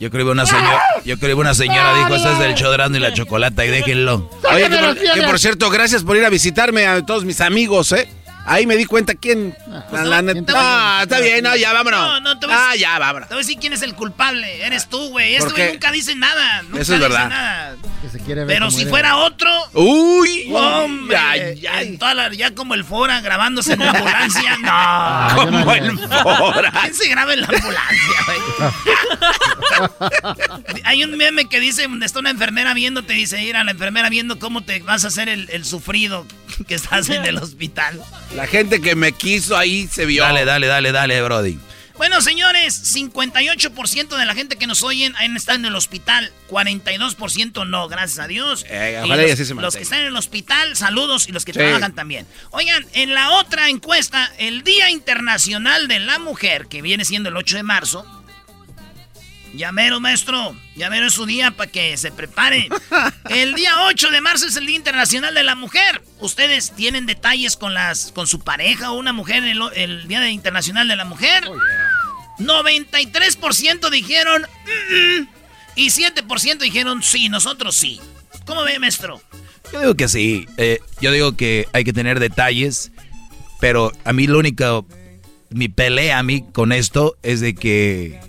Yo 0.00 0.10
creo 0.10 0.24
que 0.24 0.32
una 0.32 0.46
señora, 0.46 0.80
yo 1.04 1.18
creo 1.18 1.36
que 1.36 1.40
una 1.42 1.52
señora 1.52 1.94
dijo, 1.94 2.14
eso 2.14 2.32
es 2.32 2.38
del 2.38 2.54
chodrando 2.54 2.96
y 2.96 3.02
la 3.02 3.12
chocolata 3.12 3.66
y 3.66 3.68
déjenlo. 3.68 4.30
Oye, 4.50 4.70
que 4.70 4.76
por, 4.78 4.98
que 4.98 5.22
por 5.22 5.38
cierto, 5.38 5.68
gracias 5.68 6.02
por 6.02 6.16
ir 6.16 6.24
a 6.24 6.30
visitarme 6.30 6.86
a 6.86 7.04
todos 7.04 7.26
mis 7.26 7.42
amigos, 7.42 7.92
¿eh? 7.92 8.08
Ahí 8.46 8.66
me 8.66 8.76
di 8.76 8.84
cuenta 8.84 9.14
quién. 9.14 9.54
la, 9.92 10.04
la 10.04 10.22
neta- 10.22 10.52
Ah, 10.56 11.00
está 11.02 11.20
bien, 11.20 11.42
no, 11.44 11.54
ya 11.56 11.72
vámonos. 11.72 12.00
No, 12.00 12.20
no, 12.20 12.38
te 12.38 12.46
voy 12.46 12.54
a 12.54 12.70
Ah, 12.70 12.76
ya, 12.76 12.98
vámonos. 12.98 13.28
Te 13.28 13.34
voy 13.34 13.42
a 13.42 13.46
decir 13.46 13.58
quién 13.60 13.72
es 13.72 13.82
el 13.82 13.94
culpable. 13.94 14.64
Eres 14.64 14.88
tú, 14.88 15.10
güey. 15.10 15.34
Este 15.34 15.46
¿Por 15.50 15.56
güey 15.58 15.72
nunca 15.72 15.92
dice 15.92 16.14
nada. 16.16 16.62
Nunca 16.62 16.80
Eso 16.80 16.94
es 16.94 16.98
dice 17.00 17.08
verdad. 17.12 17.28
nada. 17.28 17.76
Que 18.02 18.08
se 18.08 18.18
quiere 18.18 18.44
ver 18.44 18.56
Pero 18.56 18.70
si 18.70 18.86
fuera 18.86 19.16
otro. 19.18 19.50
Uy, 19.74 20.50
Hombre, 20.52 21.16
ay, 21.16 21.66
ay. 21.66 21.88
en 21.88 21.98
toda 21.98 22.14
la- 22.14 22.32
ya 22.32 22.54
como 22.54 22.74
el 22.74 22.84
Fora 22.84 23.20
grabándose 23.20 23.74
en 23.74 23.80
la 23.80 23.90
ambulancia. 23.90 24.56
No. 24.58 24.68
Ah, 24.72 25.32
no- 25.36 25.44
Como 25.44 25.72
el 25.74 25.98
Fora. 25.98 26.72
¿Quién 26.82 26.94
se 26.94 27.08
graba 27.08 27.32
en 27.34 27.40
la 27.42 27.46
ambulancia, 27.46 28.16
güey? 28.26 28.40
Hay 30.84 31.04
un 31.04 31.16
meme 31.16 31.46
que 31.48 31.60
dice, 31.60 31.86
está 32.02 32.18
una 32.20 32.30
enfermera 32.30 32.74
viendo, 32.74 33.02
te 33.04 33.12
dice, 33.12 33.42
ir 33.42 33.56
a 33.56 33.64
la 33.64 33.70
enfermera 33.72 34.08
viendo 34.08 34.38
cómo 34.38 34.62
te 34.62 34.80
vas 34.80 35.04
a 35.04 35.08
hacer 35.08 35.28
el, 35.28 35.48
el 35.50 35.64
sufrido 35.64 36.26
que 36.68 36.74
estás 36.74 37.08
en 37.08 37.24
el 37.24 37.36
hospital. 37.38 38.00
La 38.34 38.46
gente 38.46 38.80
que 38.80 38.94
me 38.94 39.12
quiso 39.12 39.56
ahí 39.56 39.88
se 39.90 40.06
vio. 40.06 40.22
Dale, 40.22 40.44
dale, 40.44 40.66
dale, 40.66 40.92
dale, 40.92 41.22
Brody. 41.22 41.58
Bueno, 41.96 42.22
señores, 42.22 42.94
58% 42.96 44.16
de 44.16 44.24
la 44.24 44.34
gente 44.34 44.56
que 44.56 44.66
nos 44.66 44.82
oyen 44.82 45.14
estado 45.36 45.58
en 45.58 45.66
el 45.66 45.74
hospital, 45.76 46.32
42% 46.48 47.66
no, 47.68 47.88
gracias 47.88 48.18
a 48.20 48.26
Dios. 48.26 48.64
Eh, 48.70 48.92
Y 49.02 49.04
ojalá 49.04 49.22
y 49.22 49.26
los, 49.26 49.32
así 49.34 49.44
se 49.44 49.54
los 49.54 49.62
mantenga. 49.62 49.78
que 49.78 49.82
están 49.82 50.00
en 50.00 50.06
el 50.06 50.16
hospital, 50.16 50.76
saludos, 50.76 51.28
y 51.28 51.32
los 51.32 51.44
que 51.44 51.52
Sí. 51.52 51.58
trabajan 51.58 51.94
también. 51.94 52.26
Oigan, 52.52 52.86
en 52.94 53.12
la 53.12 53.32
otra 53.32 53.68
encuesta, 53.68 54.32
el 54.38 54.62
Día 54.64 54.88
Internacional 54.88 55.88
de 55.88 56.00
la 56.00 56.18
Mujer, 56.18 56.68
que 56.68 56.80
viene 56.80 57.04
siendo 57.04 57.28
el 57.28 57.36
8 57.36 57.56
de 57.56 57.62
marzo, 57.64 58.06
Llamero, 59.54 59.98
maestro. 60.00 60.54
Llamero 60.76 61.06
es 61.06 61.14
su 61.14 61.26
día 61.26 61.50
para 61.50 61.70
que 61.70 61.96
se 61.96 62.10
prepare. 62.12 62.68
El 63.30 63.54
día 63.54 63.72
8 63.86 64.10
de 64.10 64.20
marzo 64.20 64.46
es 64.46 64.56
el 64.56 64.66
Día 64.66 64.76
Internacional 64.76 65.34
de 65.34 65.42
la 65.42 65.54
Mujer. 65.56 66.02
¿Ustedes 66.20 66.72
tienen 66.76 67.06
detalles 67.06 67.56
con 67.56 67.74
las 67.74 68.12
con 68.12 68.26
su 68.26 68.40
pareja 68.40 68.92
o 68.92 68.98
una 68.98 69.12
mujer 69.12 69.38
en 69.38 69.44
el, 69.44 69.60
el 69.74 70.08
Día 70.08 70.20
de- 70.20 70.30
Internacional 70.30 70.86
de 70.88 70.96
la 70.96 71.04
Mujer? 71.04 71.44
93% 72.38 73.90
dijeron 73.90 74.42
"Mm, 74.42 74.94
mm", 75.22 75.28
y 75.76 75.90
7% 75.90 76.58
dijeron 76.58 77.02
sí, 77.02 77.28
nosotros 77.28 77.76
sí. 77.76 78.00
¿Cómo 78.46 78.62
ve, 78.62 78.78
maestro? 78.78 79.20
Yo 79.72 79.80
digo 79.80 79.94
que 79.94 80.08
sí. 80.08 80.46
Eh, 80.56 80.80
yo 81.00 81.12
digo 81.12 81.36
que 81.36 81.66
hay 81.72 81.84
que 81.84 81.92
tener 81.92 82.18
detalles, 82.18 82.90
pero 83.60 83.92
a 84.04 84.12
mí 84.12 84.26
lo 84.26 84.38
único, 84.38 84.86
mi 85.50 85.68
pelea 85.68 86.18
a 86.18 86.22
mí 86.22 86.44
con 86.52 86.72
esto 86.72 87.16
es 87.22 87.40
de 87.40 87.54
que 87.54 88.20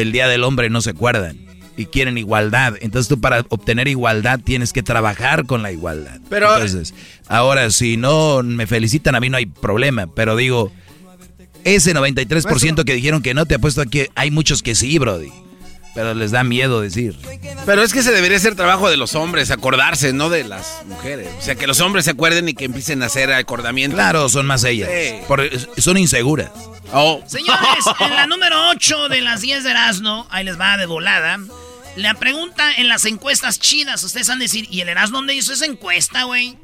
el 0.00 0.12
Día 0.12 0.28
del 0.28 0.44
Hombre 0.44 0.70
no 0.70 0.80
se 0.80 0.90
acuerdan 0.90 1.36
y 1.76 1.86
quieren 1.86 2.18
igualdad. 2.18 2.74
Entonces 2.80 3.08
tú 3.08 3.20
para 3.20 3.44
obtener 3.48 3.88
igualdad 3.88 4.40
tienes 4.42 4.72
que 4.72 4.82
trabajar 4.82 5.46
con 5.46 5.62
la 5.62 5.72
igualdad. 5.72 6.18
Pero- 6.28 6.52
Entonces, 6.54 6.94
ahora 7.28 7.70
si 7.70 7.96
no 7.96 8.42
me 8.42 8.66
felicitan 8.66 9.14
a 9.14 9.20
mí 9.20 9.28
no 9.30 9.36
hay 9.36 9.46
problema, 9.46 10.06
pero 10.06 10.36
digo, 10.36 10.72
ese 11.64 11.94
93% 11.94 12.84
que 12.84 12.94
dijeron 12.94 13.22
que 13.22 13.34
no, 13.34 13.46
te 13.46 13.54
apuesto 13.56 13.80
a 13.82 13.86
que 13.86 14.10
hay 14.14 14.30
muchos 14.30 14.62
que 14.62 14.74
sí, 14.74 14.98
Brody. 14.98 15.30
Pero 15.98 16.14
les 16.14 16.30
da 16.30 16.44
miedo 16.44 16.80
decir. 16.80 17.16
Pero 17.66 17.82
es 17.82 17.92
que 17.92 17.98
ese 17.98 18.12
debería 18.12 18.38
ser 18.38 18.54
trabajo 18.54 18.88
de 18.88 18.96
los 18.96 19.16
hombres, 19.16 19.50
acordarse, 19.50 20.12
no 20.12 20.30
de 20.30 20.44
las 20.44 20.84
mujeres. 20.86 21.28
O 21.36 21.42
sea, 21.42 21.56
que 21.56 21.66
los 21.66 21.80
hombres 21.80 22.04
se 22.04 22.12
acuerden 22.12 22.48
y 22.48 22.54
que 22.54 22.66
empiecen 22.66 23.02
a 23.02 23.06
hacer 23.06 23.32
acordamiento. 23.32 23.96
Claro, 23.96 24.28
son 24.28 24.46
más 24.46 24.62
ellas. 24.62 24.88
Sí. 24.88 25.16
Por- 25.26 25.50
son 25.80 25.96
inseguras. 25.96 26.52
Oh. 26.92 27.20
Señores, 27.26 27.84
en 27.98 28.14
la 28.14 28.28
número 28.28 28.68
8 28.68 29.08
de 29.08 29.22
las 29.22 29.40
10 29.40 29.64
de 29.64 29.70
Erasmo, 29.72 30.28
ahí 30.30 30.44
les 30.44 30.56
va 30.56 30.76
de 30.76 30.86
volada. 30.86 31.36
La 31.96 32.14
pregunta 32.14 32.74
en 32.76 32.86
las 32.88 33.04
encuestas 33.04 33.58
chidas, 33.58 34.00
ustedes 34.04 34.28
han 34.28 34.38
de 34.38 34.44
decir, 34.44 34.68
¿y 34.70 34.82
el 34.82 34.88
Erasmo 34.90 35.16
dónde 35.18 35.34
hizo 35.34 35.52
esa 35.52 35.66
encuesta, 35.66 36.22
güey? 36.22 36.56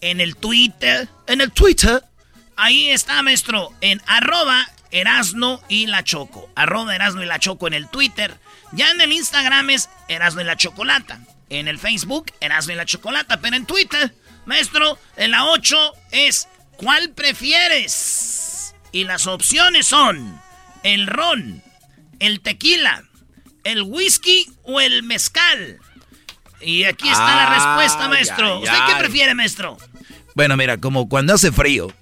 En 0.00 0.22
el 0.22 0.34
Twitter. 0.34 1.10
En 1.26 1.42
el 1.42 1.52
Twitter. 1.52 2.02
Ahí 2.56 2.88
está, 2.88 3.22
maestro, 3.22 3.70
en 3.82 4.00
arroba 4.06 4.66
Erasno 4.90 5.60
y 5.68 5.88
la 5.88 6.02
Choco. 6.04 6.48
Arroba 6.54 6.94
Erasno 6.94 7.22
y 7.22 7.26
la 7.26 7.38
Choco 7.38 7.66
en 7.66 7.74
el 7.74 7.86
Twitter. 7.88 8.34
Ya 8.72 8.90
en 8.90 9.00
el 9.00 9.12
Instagram 9.12 9.70
es 9.70 9.88
Erasno 10.08 10.40
y 10.40 10.44
la 10.44 10.56
Chocolata. 10.56 11.20
En 11.50 11.68
el 11.68 11.78
Facebook, 11.78 12.26
Erasno 12.40 12.72
y 12.74 12.76
la 12.76 12.84
Chocolata. 12.84 13.40
Pero 13.40 13.56
en 13.56 13.64
Twitter, 13.66 14.14
maestro, 14.46 14.98
en 15.16 15.30
la 15.30 15.44
8 15.46 15.76
es 16.12 16.48
¿Cuál 16.76 17.10
prefieres? 17.10 18.74
Y 18.92 19.04
las 19.04 19.26
opciones 19.26 19.86
son 19.86 20.40
el 20.82 21.06
ron, 21.06 21.62
el 22.20 22.40
tequila, 22.40 23.02
el 23.64 23.82
whisky 23.82 24.46
o 24.62 24.80
el 24.80 25.02
mezcal. 25.02 25.78
Y 26.60 26.84
aquí 26.84 27.08
está 27.08 27.36
la 27.36 27.54
respuesta, 27.54 28.08
maestro. 28.08 28.58
ay, 28.58 28.62
¿Usted 28.64 28.78
qué 28.86 28.96
prefiere, 28.98 29.34
maestro? 29.34 29.76
Bueno, 30.34 30.56
mira, 30.56 30.78
como 30.78 31.08
cuando 31.08 31.34
hace 31.34 31.50
frío, 31.52 31.92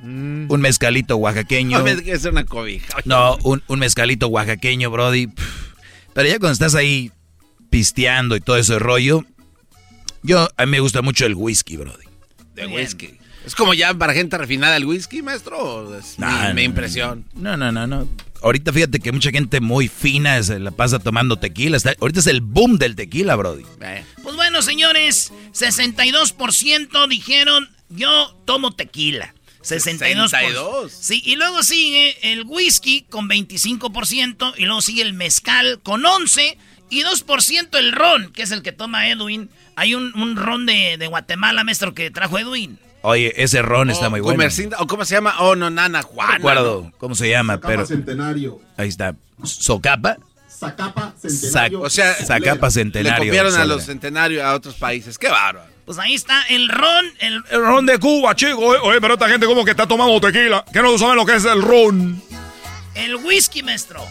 Mm. 0.00 0.46
un 0.48 0.60
mezcalito 0.60 1.16
oaxaqueño. 1.16 1.80
No, 1.80 1.86
es 2.06 2.24
una 2.24 2.44
cobija. 2.44 2.98
No, 3.04 3.36
un, 3.42 3.62
un 3.66 3.78
mezcalito 3.80 4.28
oaxaqueño, 4.28 4.90
Brody. 4.90 5.28
Pero 6.18 6.30
ya 6.30 6.40
cuando 6.40 6.52
estás 6.54 6.74
ahí 6.74 7.12
pisteando 7.70 8.34
y 8.34 8.40
todo 8.40 8.56
ese 8.56 8.80
rollo, 8.80 9.24
yo 10.24 10.48
a 10.56 10.66
mí 10.66 10.72
me 10.72 10.80
gusta 10.80 11.00
mucho 11.00 11.24
el 11.26 11.36
whisky, 11.36 11.76
Brody. 11.76 12.06
De 12.56 12.66
whisky. 12.66 13.20
¿Es 13.46 13.54
como 13.54 13.72
ya 13.72 13.94
para 13.94 14.14
gente 14.14 14.36
refinada 14.36 14.76
el 14.76 14.84
whisky, 14.84 15.22
maestro? 15.22 15.56
¿O 15.60 15.94
es 15.94 16.18
mi- 16.18 16.26
No, 16.26 16.54
mi, 16.54 16.62
impresión? 16.64 17.24
No, 17.34 17.56
no, 17.56 17.70
no, 17.70 17.86
no. 17.86 18.08
Ahorita 18.42 18.72
fíjate 18.72 18.98
que 18.98 19.12
mucha 19.12 19.30
gente 19.30 19.60
muy 19.60 19.86
fina 19.86 20.42
se 20.42 20.58
la 20.58 20.72
pasa 20.72 20.98
tomando 20.98 21.36
tequila. 21.36 21.76
Está- 21.76 21.94
ahorita 22.00 22.18
es 22.18 22.26
el 22.26 22.40
boom 22.40 22.78
del 22.78 22.96
tequila, 22.96 23.36
Brody. 23.36 23.62
Eh. 23.80 24.04
Pues 24.20 24.34
bueno, 24.34 24.60
señores, 24.60 25.32
62% 25.52 27.06
dijeron 27.06 27.68
yo 27.90 28.36
tomo 28.44 28.72
tequila. 28.74 29.36
62%. 29.62 30.28
62. 30.28 30.92
Sí, 30.92 31.22
y 31.24 31.36
luego 31.36 31.62
sigue 31.62 32.32
el 32.32 32.42
whisky 32.44 33.02
con 33.02 33.28
25%, 33.28 34.54
y 34.56 34.64
luego 34.64 34.80
sigue 34.82 35.02
el 35.02 35.12
mezcal 35.12 35.80
con 35.82 36.02
11%, 36.02 36.56
y 36.90 37.02
2% 37.02 37.68
el 37.78 37.92
ron, 37.92 38.32
que 38.32 38.42
es 38.42 38.50
el 38.50 38.62
que 38.62 38.72
toma 38.72 39.08
Edwin. 39.08 39.50
Hay 39.76 39.94
un, 39.94 40.12
un 40.18 40.36
ron 40.36 40.64
de, 40.66 40.96
de 40.98 41.06
Guatemala, 41.06 41.62
maestro, 41.64 41.92
que 41.94 42.10
trajo 42.10 42.38
Edwin. 42.38 42.78
Oye, 43.02 43.32
ese 43.36 43.62
ron 43.62 43.90
está 43.90 44.08
O 44.08 44.10
muy 44.10 44.20
bueno. 44.20 44.42
¿O 44.78 44.86
cómo 44.86 45.04
se 45.04 45.14
llama? 45.14 45.36
Oh, 45.40 45.54
no, 45.54 45.70
Nana, 45.70 46.00
No 46.00 46.06
Juana. 46.08 46.34
recuerdo 46.36 46.92
cómo 46.98 47.14
se 47.14 47.28
llama, 47.30 47.54
Zacapa 47.54 47.68
pero 47.68 47.86
Centenario. 47.86 48.60
ahí 48.76 48.88
está. 48.88 49.14
¿Socapa? 49.44 50.16
Zacapa 50.50 51.14
Sac- 51.22 51.28
Centenario. 51.30 51.80
O 51.82 51.90
sea, 51.90 52.14
Zacapa 52.14 52.66
Le 52.66 52.72
Centenario. 52.72 53.24
copiaron 53.26 53.54
a 53.54 53.64
los 53.66 53.84
centenarios 53.84 54.42
a 54.42 54.54
otros 54.54 54.74
países. 54.74 55.16
¡Qué 55.18 55.28
bárbaro! 55.28 55.70
Pues 55.88 55.98
ahí 55.98 56.12
está 56.12 56.42
el 56.50 56.68
ron, 56.68 57.06
el, 57.18 57.42
El 57.50 57.62
ron 57.62 57.86
de 57.86 57.98
Cuba, 57.98 58.36
chico. 58.36 58.58
Oye, 58.58 58.78
oye, 58.82 59.00
pero 59.00 59.14
esta 59.14 59.26
gente 59.26 59.46
como 59.46 59.64
que 59.64 59.70
está 59.70 59.86
tomando 59.88 60.20
tequila. 60.20 60.62
Que 60.70 60.82
no 60.82 60.98
saben 60.98 61.16
lo 61.16 61.24
que 61.24 61.34
es 61.34 61.46
el 61.46 61.62
ron. 61.62 62.22
el 62.94 63.16
whisky, 63.16 63.62
maestro. 63.62 64.04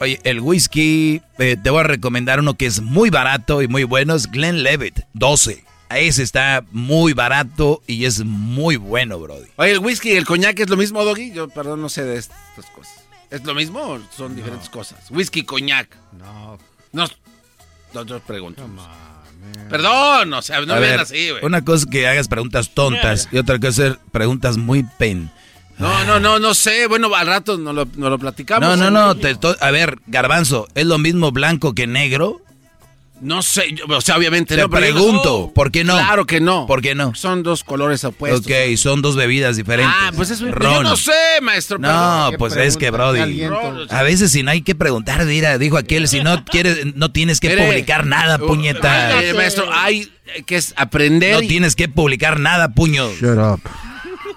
Oye, 0.00 0.20
el 0.24 0.40
whisky, 0.40 1.22
eh, 1.38 1.56
te 1.56 1.70
voy 1.70 1.80
a 1.80 1.84
recomendar 1.84 2.38
uno 2.38 2.52
que 2.52 2.66
es 2.66 2.82
muy 2.82 3.08
barato 3.08 3.62
y 3.62 3.66
muy 3.66 3.84
bueno, 3.84 4.14
es 4.14 4.30
Glenlivet, 4.30 5.06
12. 5.14 5.64
Ese 5.88 6.22
está 6.22 6.62
muy 6.70 7.14
barato 7.14 7.82
y 7.86 8.04
es 8.04 8.22
muy 8.22 8.76
bueno, 8.76 9.18
Brody. 9.18 9.48
Oye, 9.56 9.70
¿el 9.70 9.78
whisky 9.78 10.10
y 10.10 10.16
el 10.16 10.26
coñac 10.26 10.60
es 10.60 10.68
lo 10.68 10.76
mismo, 10.76 11.02
Doggy? 11.02 11.32
Yo, 11.32 11.48
perdón, 11.48 11.80
no 11.80 11.88
sé 11.88 12.04
de 12.04 12.18
estas 12.18 12.66
cosas. 12.76 13.06
¿Es 13.30 13.42
lo 13.42 13.54
mismo 13.54 13.80
o 13.80 14.00
son 14.14 14.36
diferentes 14.36 14.68
cosas? 14.68 15.10
Whisky 15.10 15.40
y 15.40 15.44
coñac. 15.44 15.96
No, 16.12 16.58
No, 16.92 17.06
no, 17.94 18.04
yo 18.04 18.20
pregunto. 18.20 18.68
Perdón, 19.68 20.32
o 20.32 20.42
sea, 20.42 20.60
no 20.60 20.78
vean 20.78 21.00
así, 21.00 21.30
güey. 21.30 21.44
una 21.44 21.64
cosa 21.64 21.84
es 21.84 21.90
que 21.90 22.06
hagas 22.06 22.28
preguntas 22.28 22.70
tontas 22.70 23.28
y 23.32 23.38
otra 23.38 23.58
cosa 23.58 23.68
es 23.68 23.78
hacer 23.78 23.98
preguntas 24.12 24.56
muy 24.56 24.84
pen. 24.98 25.30
No, 25.78 26.04
no, 26.04 26.20
no, 26.20 26.38
no 26.38 26.54
sé. 26.54 26.86
Bueno, 26.86 27.12
al 27.14 27.26
rato 27.26 27.58
nos 27.58 27.74
lo, 27.74 27.88
lo 27.96 28.18
platicamos. 28.18 28.68
No, 28.68 28.76
no, 28.76 28.86
¿eh? 28.86 28.90
no, 28.90 29.16
te 29.16 29.36
a 29.60 29.70
ver, 29.70 29.98
Garbanzo, 30.06 30.68
¿es 30.74 30.86
lo 30.86 30.98
mismo 30.98 31.32
blanco 31.32 31.74
que 31.74 31.86
negro? 31.86 32.40
No 33.24 33.42
sé, 33.42 33.72
yo- 33.72 33.84
o 33.88 34.00
sea, 34.00 34.16
obviamente 34.16 34.54
Te 34.54 34.60
no. 34.60 34.68
yo- 34.68 34.70
pregunto, 34.70 35.52
¿por 35.54 35.70
qué 35.72 35.82
no? 35.82 35.94
Claro 35.94 36.26
que 36.26 36.40
no. 36.40 36.66
¿Por 36.66 36.82
qué 36.82 36.94
no? 36.94 37.14
Son 37.14 37.42
dos 37.42 37.64
colores 37.64 38.04
opuestos. 38.04 38.42
Ok, 38.46 38.76
son 38.76 39.00
dos 39.02 39.16
bebidas 39.16 39.56
diferentes. 39.56 39.94
Ah, 39.98 40.12
pues 40.14 40.30
eso 40.30 40.44
yo 40.46 40.52
Ron. 40.52 40.82
no 40.82 40.96
sé, 40.96 41.12
maestro. 41.42 41.78
No, 41.78 42.30
pues 42.38 42.54
es 42.56 42.76
que, 42.76 42.90
Brody. 42.90 43.42
A 43.90 44.02
veces 44.02 44.30
si 44.30 44.42
no 44.42 44.50
hay 44.50 44.60
que 44.62 44.74
preguntar, 44.74 45.24
mira, 45.24 45.56
dijo 45.58 45.76
aquel, 45.78 46.06
si 46.06 46.20
no 46.22 46.44
quieres, 46.50 46.94
no 46.94 47.10
tienes 47.10 47.40
que 47.40 47.48
Mire, 47.48 47.66
publicar 47.66 48.06
nada, 48.06 48.36
uh, 48.36 48.46
puñeta. 48.46 49.22
eh, 49.22 49.32
maestro, 49.34 49.66
hay 49.72 50.08
que 50.46 50.60
aprender. 50.76 51.34
No 51.36 51.42
y- 51.42 51.48
tienes 51.48 51.74
que 51.76 51.88
publicar 51.88 52.38
nada, 52.38 52.74
puño. 52.74 53.10
shut 53.14 53.38
up. 53.38 53.60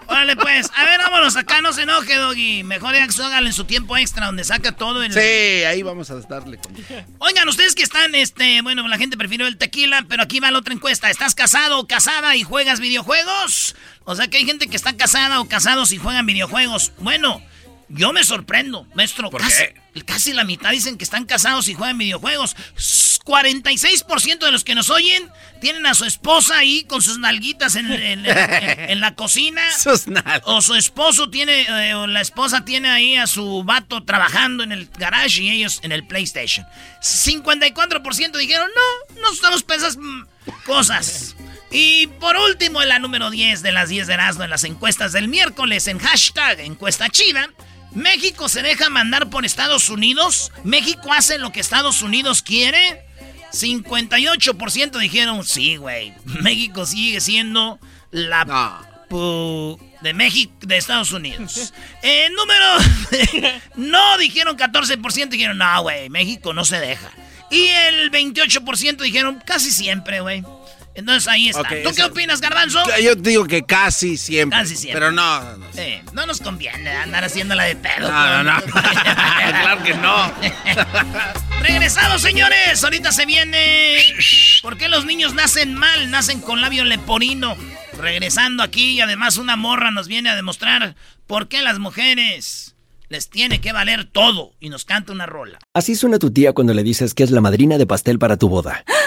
Órale, 0.08 0.36
pues. 0.36 0.70
A 0.76 0.86
ver, 0.86 1.00
vámonos 1.00 1.36
acá, 1.36 1.62
no 1.62 1.74
se 1.74 1.84
enoje, 1.84 2.16
Doggy. 2.16 2.64
Mejor 2.64 2.96
hágalo 2.96 3.48
en 3.48 3.54
su 3.54 3.66
tiempo 3.66 3.98
extra, 3.98 4.26
donde 4.28 4.44
saca 4.44 4.72
todo 4.72 5.04
el... 5.04 5.12
Sí, 5.14 5.20
ahí 5.20 5.84
vamos 5.84 6.10
a 6.12 6.16
darle. 6.22 6.58
con- 6.58 6.74
Oigan, 7.20 7.48
ustedes 7.50 7.76
que 7.76 7.84
están, 7.84 8.16
este, 8.16 8.62
bueno, 8.62 8.88
la 8.88 8.98
gente 8.98 9.18
prefirió 9.18 9.48
el 9.48 9.58
tequila, 9.58 10.06
pero 10.08 10.24
aquí 10.24 10.40
va 10.40 10.52
la 10.52 10.60
otra 10.60 10.74
encuesta. 10.74 11.10
¿Estás 11.10 11.36
casado 11.36 11.80
o 11.80 11.88
casada 11.88 12.36
y 12.36 12.44
juegas 12.44 12.80
videojuegos? 12.80 13.76
O 14.06 14.16
sea 14.16 14.28
que 14.28 14.38
hay 14.38 14.46
gente 14.46 14.68
que 14.68 14.76
está 14.78 14.96
casada 14.96 15.40
o 15.42 15.48
casados 15.48 15.92
y 15.92 15.98
juegan 15.98 16.26
videojuegos. 16.26 16.94
Bueno, 17.00 17.42
yo 17.90 18.14
me 18.14 18.24
sorprendo, 18.24 18.88
maestro. 18.96 19.30
¿Por 19.30 19.42
casi, 19.42 19.64
qué? 19.94 20.04
casi 20.06 20.34
la 20.34 20.44
mitad 20.44 20.72
dicen 20.72 20.98
que 20.98 21.04
están 21.04 21.26
casados 21.26 21.68
y 21.68 21.74
juegan 21.74 21.98
videojuegos. 21.98 22.56
S- 23.28 24.06
46% 24.06 24.40
de 24.40 24.52
los 24.52 24.64
que 24.64 24.76
nos 24.76 24.90
oyen 24.90 25.30
tienen 25.62 25.86
a 25.86 25.94
su 25.96 26.06
esposa 26.06 26.58
ahí 26.60 26.84
con 26.86 27.02
sus 27.02 27.18
nalguitas 27.20 27.76
en, 27.76 27.92
en- 27.92 28.26
en- 28.26 28.90
en 28.90 29.00
la 29.02 29.16
cocina. 29.16 29.62
Sus 29.78 30.08
nalgas. 30.08 30.42
O 30.46 30.62
su 30.62 30.76
esposo 30.76 31.30
tiene, 31.30 31.62
eh, 31.90 31.94
o 31.96 32.08
la 32.08 32.22
esposa 32.22 32.64
tiene 32.66 32.90
ahí 32.90 33.16
a 33.16 33.28
su 33.28 33.64
vato 33.64 34.04
trabajando 34.04 34.64
en 34.64 34.72
el 34.72 34.88
garage 34.98 35.42
y 35.42 35.50
ellos 35.50 35.80
en 35.84 35.92
el 35.92 36.06
PlayStation. 36.06 36.66
54% 37.02 38.38
dijeron, 38.38 38.70
no, 39.16 39.22
no 39.22 39.32
estamos 39.34 39.64
pensando 39.64 40.28
cosas. 40.66 41.36
Y 41.72 42.08
por 42.20 42.38
último, 42.38 42.82
en 42.82 42.90
la 42.90 43.00
número 43.00 43.30
10 43.30 43.62
de 43.62 43.72
las 43.72 43.90
10 43.90 44.08
de 44.08 44.14
Erasmo 44.14 44.44
en 44.44 44.50
las 44.50 44.64
encuestas 44.64 45.12
del 45.12 45.28
miércoles, 45.28 45.88
en 45.88 46.00
hashtag 46.00 46.60
encuesta 46.62 47.10
chida, 47.10 47.50
¿México 47.94 48.48
se 48.48 48.62
deja 48.62 48.90
mandar 48.90 49.30
por 49.30 49.46
Estados 49.46 49.90
Unidos? 49.90 50.52
¿México 50.64 51.12
hace 51.14 51.38
lo 51.40 51.52
que 51.52 51.60
Estados 51.60 52.02
Unidos 52.02 52.42
quiere? 52.42 53.06
58% 53.52 54.98
dijeron, 55.00 55.46
sí, 55.46 55.78
güey. 55.78 56.14
México 56.42 56.86
sigue 56.86 57.20
siendo 57.22 57.80
la 58.12 58.46
No. 58.46 58.82
pu- 59.10 59.80
de 60.02 60.14
México, 60.14 60.54
de 60.62 60.78
Estados 60.78 61.12
Unidos. 61.12 61.74
Eh, 62.04 62.30
número... 62.36 62.66
no, 63.76 64.18
dijeron 64.18 64.58
14%, 64.58 65.30
dijeron, 65.30 65.58
no, 65.58 65.82
güey, 65.82 66.10
México 66.10 66.54
no 66.54 66.64
se 66.66 66.80
deja. 66.80 67.10
Y 67.50 67.66
el 67.68 68.12
28% 68.12 68.98
dijeron, 68.98 69.42
casi 69.46 69.72
siempre, 69.72 70.20
güey. 70.22 70.44
Entonces 70.98 71.28
ahí 71.28 71.48
está. 71.48 71.70
¿Tú 71.84 71.92
qué 71.96 72.04
opinas, 72.04 72.42
Garbanzo? 72.42 72.80
Yo 73.00 73.14
digo 73.14 73.46
que 73.46 73.64
casi 73.64 74.18
siempre. 74.18 74.58
Casi 74.58 74.76
siempre. 74.76 75.00
Pero 75.00 75.12
no, 75.12 75.44
no, 75.44 75.58
no. 75.58 75.66
Eh, 75.76 76.02
no 76.12 76.26
nos 76.26 76.42
conviene 76.42 76.90
andar 76.90 77.24
haciéndola 77.24 77.66
de 77.66 77.76
pedo. 77.76 78.12
No, 78.12 78.44
no, 78.44 78.56
no. 78.56 78.62
claro 78.72 79.84
que 79.84 79.94
no. 79.94 80.34
Regresamos, 81.62 82.20
señores. 82.24 82.84
Ahorita 82.84 83.12
se 83.12 83.28
viene. 83.28 84.00
¿Por 84.64 84.76
qué 84.80 84.88
los 84.88 85.06
niños 85.06 85.36
nacen 85.36 85.76
mal? 85.76 86.10
Nacen 86.10 86.42
con 86.42 86.62
labio 86.62 86.84
leporino. 86.84 87.56
Regresando 88.00 88.64
aquí 88.64 88.94
y 88.94 89.02
además 89.02 89.38
una 89.38 89.56
morra 89.56 89.92
nos 89.92 90.08
viene 90.08 90.32
a 90.32 90.36
demostrar 90.36 90.96
por 91.28 91.48
qué 91.48 91.62
las 91.62 91.78
mujeres 91.78 92.76
les 93.10 93.30
tiene 93.30 93.62
que 93.62 93.72
valer 93.72 94.06
todo 94.06 94.54
y 94.60 94.70
nos 94.70 94.84
canta 94.84 95.14
una 95.14 95.28
rola. 95.28 95.60
Así 95.76 95.96
suena 95.96 96.18
tu 96.18 96.32
tía 96.32 96.54
cuando 96.54 96.74
le 96.74 96.82
dices 96.82 97.14
que 97.14 97.22
es 97.22 97.30
la 97.30 97.42
madrina 97.42 97.78
de 97.78 97.86
pastel 97.86 98.18
para 98.18 98.38
tu 98.38 98.50
boda. 98.50 98.84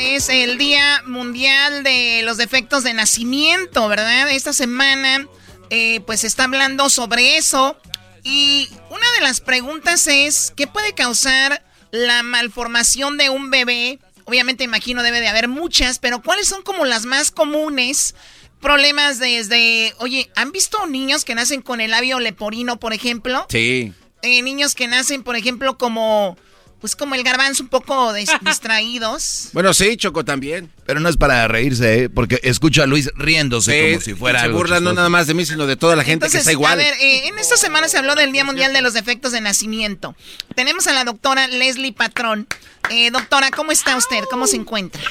es 0.21 0.29
el 0.29 0.59
Día 0.59 1.01
Mundial 1.07 1.81
de 1.81 2.21
los 2.23 2.37
Defectos 2.37 2.83
de 2.83 2.93
Nacimiento, 2.93 3.87
¿verdad? 3.87 4.29
Esta 4.29 4.53
semana, 4.53 5.27
eh, 5.71 5.99
pues 6.01 6.19
se 6.19 6.27
está 6.27 6.43
hablando 6.43 6.91
sobre 6.91 7.37
eso. 7.37 7.75
Y 8.21 8.69
una 8.91 9.11
de 9.17 9.21
las 9.21 9.41
preguntas 9.41 10.05
es, 10.05 10.53
¿qué 10.55 10.67
puede 10.67 10.93
causar 10.93 11.63
la 11.89 12.21
malformación 12.21 13.17
de 13.17 13.31
un 13.31 13.49
bebé? 13.49 13.97
Obviamente 14.25 14.63
imagino 14.63 15.01
debe 15.01 15.21
de 15.21 15.27
haber 15.27 15.47
muchas, 15.47 15.97
pero 15.97 16.21
¿cuáles 16.21 16.47
son 16.47 16.61
como 16.61 16.85
las 16.85 17.07
más 17.07 17.31
comunes? 17.31 18.13
Problemas 18.59 19.17
desde, 19.17 19.95
oye, 19.97 20.29
¿han 20.35 20.51
visto 20.51 20.85
niños 20.85 21.25
que 21.25 21.33
nacen 21.33 21.63
con 21.63 21.81
el 21.81 21.89
labio 21.89 22.19
leporino, 22.19 22.79
por 22.79 22.93
ejemplo? 22.93 23.47
Sí. 23.49 23.91
Eh, 24.21 24.43
niños 24.43 24.75
que 24.75 24.87
nacen, 24.87 25.23
por 25.23 25.35
ejemplo, 25.35 25.79
como 25.79 26.37
pues 26.81 26.95
como 26.95 27.15
el 27.15 27.23
garbanzo 27.23 27.63
un 27.63 27.69
poco 27.69 28.11
dis- 28.13 28.37
distraídos. 28.45 29.49
Bueno, 29.53 29.73
sí, 29.73 29.95
Choco 29.97 30.25
también. 30.25 30.69
Pero 30.85 30.99
no 30.99 31.07
es 31.07 31.15
para 31.15 31.47
reírse, 31.47 32.03
¿eh? 32.03 32.09
porque 32.09 32.39
escucho 32.43 32.83
a 32.83 32.87
Luis 32.87 33.09
riéndose 33.15 33.71
Sí, 33.71 33.89
como 33.93 34.01
si 34.01 34.13
fuera 34.15 34.39
se 34.39 34.45
algo 34.45 34.57
burla 34.57 34.75
no 34.75 34.79
chistoso. 34.89 34.95
nada 34.95 35.09
más 35.09 35.27
de 35.27 35.33
mí, 35.35 35.45
sino 35.45 35.67
de 35.67 35.75
toda 35.77 35.95
la 35.95 36.03
gente 36.03 36.25
Entonces, 36.25 36.39
que 36.39 36.39
está 36.39 36.51
igual. 36.51 36.73
a 36.73 36.75
ver, 36.75 36.93
eh, 36.99 37.27
en 37.27 37.39
esta 37.39 37.55
semana 37.55 37.87
se 37.87 37.97
habló 37.97 38.15
del 38.15 38.31
Día 38.33 38.43
Mundial 38.43 38.73
de 38.73 38.81
los 38.81 38.93
Defectos 38.93 39.31
de 39.31 39.39
Nacimiento. 39.41 40.15
Tenemos 40.55 40.87
a 40.87 40.93
la 40.93 41.05
doctora 41.05 41.47
Leslie 41.47 41.93
Patrón. 41.93 42.47
Eh, 42.89 43.11
doctora, 43.11 43.51
¿cómo 43.51 43.71
está 43.71 43.95
usted? 43.95 44.23
¿Cómo 44.29 44.47
se 44.47 44.57
encuentra? 44.57 45.01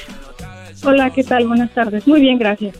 Hola, 0.83 1.11
¿qué 1.13 1.23
tal? 1.23 1.47
Buenas 1.47 1.73
tardes. 1.73 2.05
Muy 2.05 2.19
bien, 2.21 2.37
gracias. 2.37 2.75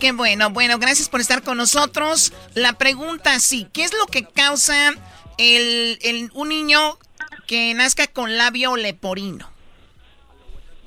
Qué 0.00 0.12
bueno, 0.12 0.50
bueno, 0.50 0.78
gracias 0.78 1.08
por 1.08 1.20
estar 1.20 1.42
con 1.42 1.56
nosotros. 1.56 2.32
La 2.54 2.72
pregunta, 2.74 3.38
sí, 3.38 3.68
¿qué 3.72 3.84
es 3.84 3.92
lo 3.92 4.06
que 4.06 4.24
causa 4.24 4.90
el, 5.38 5.98
el- 6.02 6.30
un 6.34 6.48
niño 6.48 6.98
que 7.46 7.74
nazca 7.74 8.06
con 8.06 8.36
labio 8.36 8.76
leporino? 8.76 9.46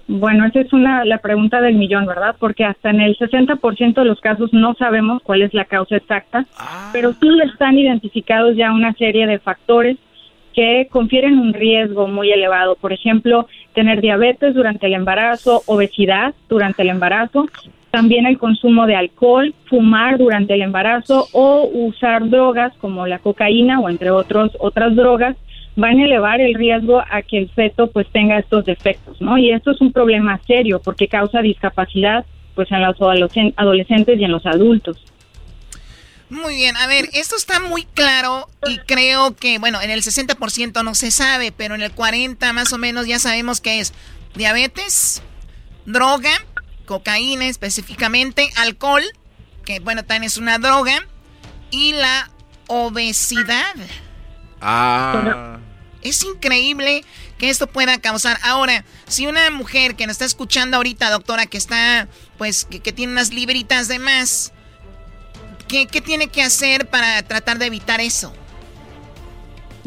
Bueno, 0.10 0.46
esa 0.46 0.62
es 0.62 0.72
una, 0.72 1.04
la 1.04 1.18
pregunta 1.18 1.60
del 1.60 1.76
millón, 1.76 2.06
¿verdad? 2.06 2.36
Porque 2.40 2.64
hasta 2.64 2.92
en 2.92 3.02
el 3.02 3.18
60% 3.18 3.94
de 3.94 4.06
los 4.06 4.22
casos 4.22 4.54
no 4.54 4.74
sabemos 4.76 5.22
cuál 5.22 5.42
es 5.42 5.54
la 5.54 5.66
causa 5.66 5.98
exacta, 5.98 6.46
pero 6.94 7.12
sí 7.14 7.28
están 7.44 7.78
identificados 7.78 8.56
ya 8.56 8.72
una 8.72 8.94
serie 8.94 9.28
de 9.28 9.40
factores 9.40 9.98
que 10.54 10.88
confieren 10.90 11.38
un 11.38 11.54
riesgo 11.54 12.08
muy 12.08 12.32
elevado. 12.32 12.76
Por 12.76 12.94
ejemplo, 12.94 13.48
tener 13.74 14.00
diabetes 14.00 14.56
durante 14.56 14.88
el 14.88 14.94
embarazo, 14.94 15.62
obesidad 15.66 16.34
durante 16.48 16.84
el 16.84 16.90
embarazo, 16.90 17.48
también 17.92 18.26
el 18.26 18.38
consumo 18.38 18.88
de 18.88 18.96
alcohol, 18.96 19.54
fumar 19.66 20.18
durante 20.18 20.54
el 20.54 20.62
embarazo 20.62 21.28
o 21.34 21.70
usar 21.72 22.30
drogas 22.30 22.74
como 22.78 23.08
la 23.08 23.20
cocaína 23.20 23.80
o 23.82 23.90
entre 23.90 24.10
otros 24.10 24.52
otras 24.60 24.96
drogas 24.96 25.36
van 25.78 26.00
a 26.00 26.06
elevar 26.06 26.42
el 26.42 26.56
riesgo 26.56 27.00
a 27.00 27.22
que 27.22 27.38
el 27.38 27.50
feto 27.52 27.90
pues 27.92 28.08
tenga 28.12 28.40
estos 28.40 28.66
defectos, 28.66 29.22
¿no? 29.22 29.38
Y 29.38 29.52
esto 29.52 29.72
es 29.72 29.80
un 29.80 29.94
problema 29.94 30.42
serio 30.46 30.82
porque 30.84 31.08
causa 31.08 31.42
discapacidad 31.42 32.26
pues 32.56 32.72
en 32.72 32.82
los 32.82 32.98
adolescen- 32.98 33.54
adolescentes 33.56 34.20
y 34.20 34.24
en 34.24 34.32
los 34.32 34.44
adultos. 34.48 34.98
Muy 36.30 36.56
bien, 36.56 36.76
a 36.78 36.88
ver, 36.88 37.06
esto 37.14 37.36
está 37.36 37.60
muy 37.60 37.86
claro 37.86 38.48
y 38.68 38.80
creo 38.80 39.36
que, 39.36 39.60
bueno, 39.60 39.80
en 39.80 39.92
el 39.92 40.02
60% 40.02 40.84
no 40.84 40.96
se 40.96 41.12
sabe, 41.12 41.54
pero 41.56 41.76
en 41.76 41.84
el 41.84 41.94
40% 41.94 42.54
más 42.54 42.74
o 42.74 42.80
menos 42.80 43.06
ya 43.08 43.20
sabemos 43.20 43.62
que 43.62 43.80
es 43.80 43.94
diabetes, 44.34 45.22
droga, 45.86 46.32
cocaína 46.86 47.46
específicamente, 47.48 48.50
alcohol, 48.58 49.04
que 49.64 49.80
bueno, 49.80 50.04
también 50.04 50.24
es 50.24 50.38
una 50.38 50.58
droga, 50.58 51.06
y 51.70 51.94
la 51.94 52.32
obesidad. 52.68 53.76
Ah. 54.60 55.60
Es 56.02 56.24
increíble 56.24 57.04
que 57.38 57.50
esto 57.50 57.68
pueda 57.68 58.00
causar. 58.00 58.38
Ahora, 58.44 58.84
si 59.06 59.28
una 59.28 59.50
mujer 59.52 59.96
que 59.96 60.06
nos 60.06 60.14
está 60.14 60.26
escuchando 60.26 60.78
ahorita, 60.78 61.10
doctora, 61.12 61.46
que 61.46 61.58
está, 61.58 62.08
pues, 62.38 62.66
que, 62.66 62.80
tiene 62.92 63.14
unas 63.14 63.34
libritas 63.34 63.88
de 63.88 64.00
más, 64.00 64.54
¿qué, 65.68 65.88
qué 65.88 66.02
tiene 66.02 66.28
que 66.28 66.42
hacer 66.42 66.88
para 66.88 67.22
tratar 67.24 67.58
de 67.58 67.68
evitar 67.68 68.00
eso? 68.00 68.34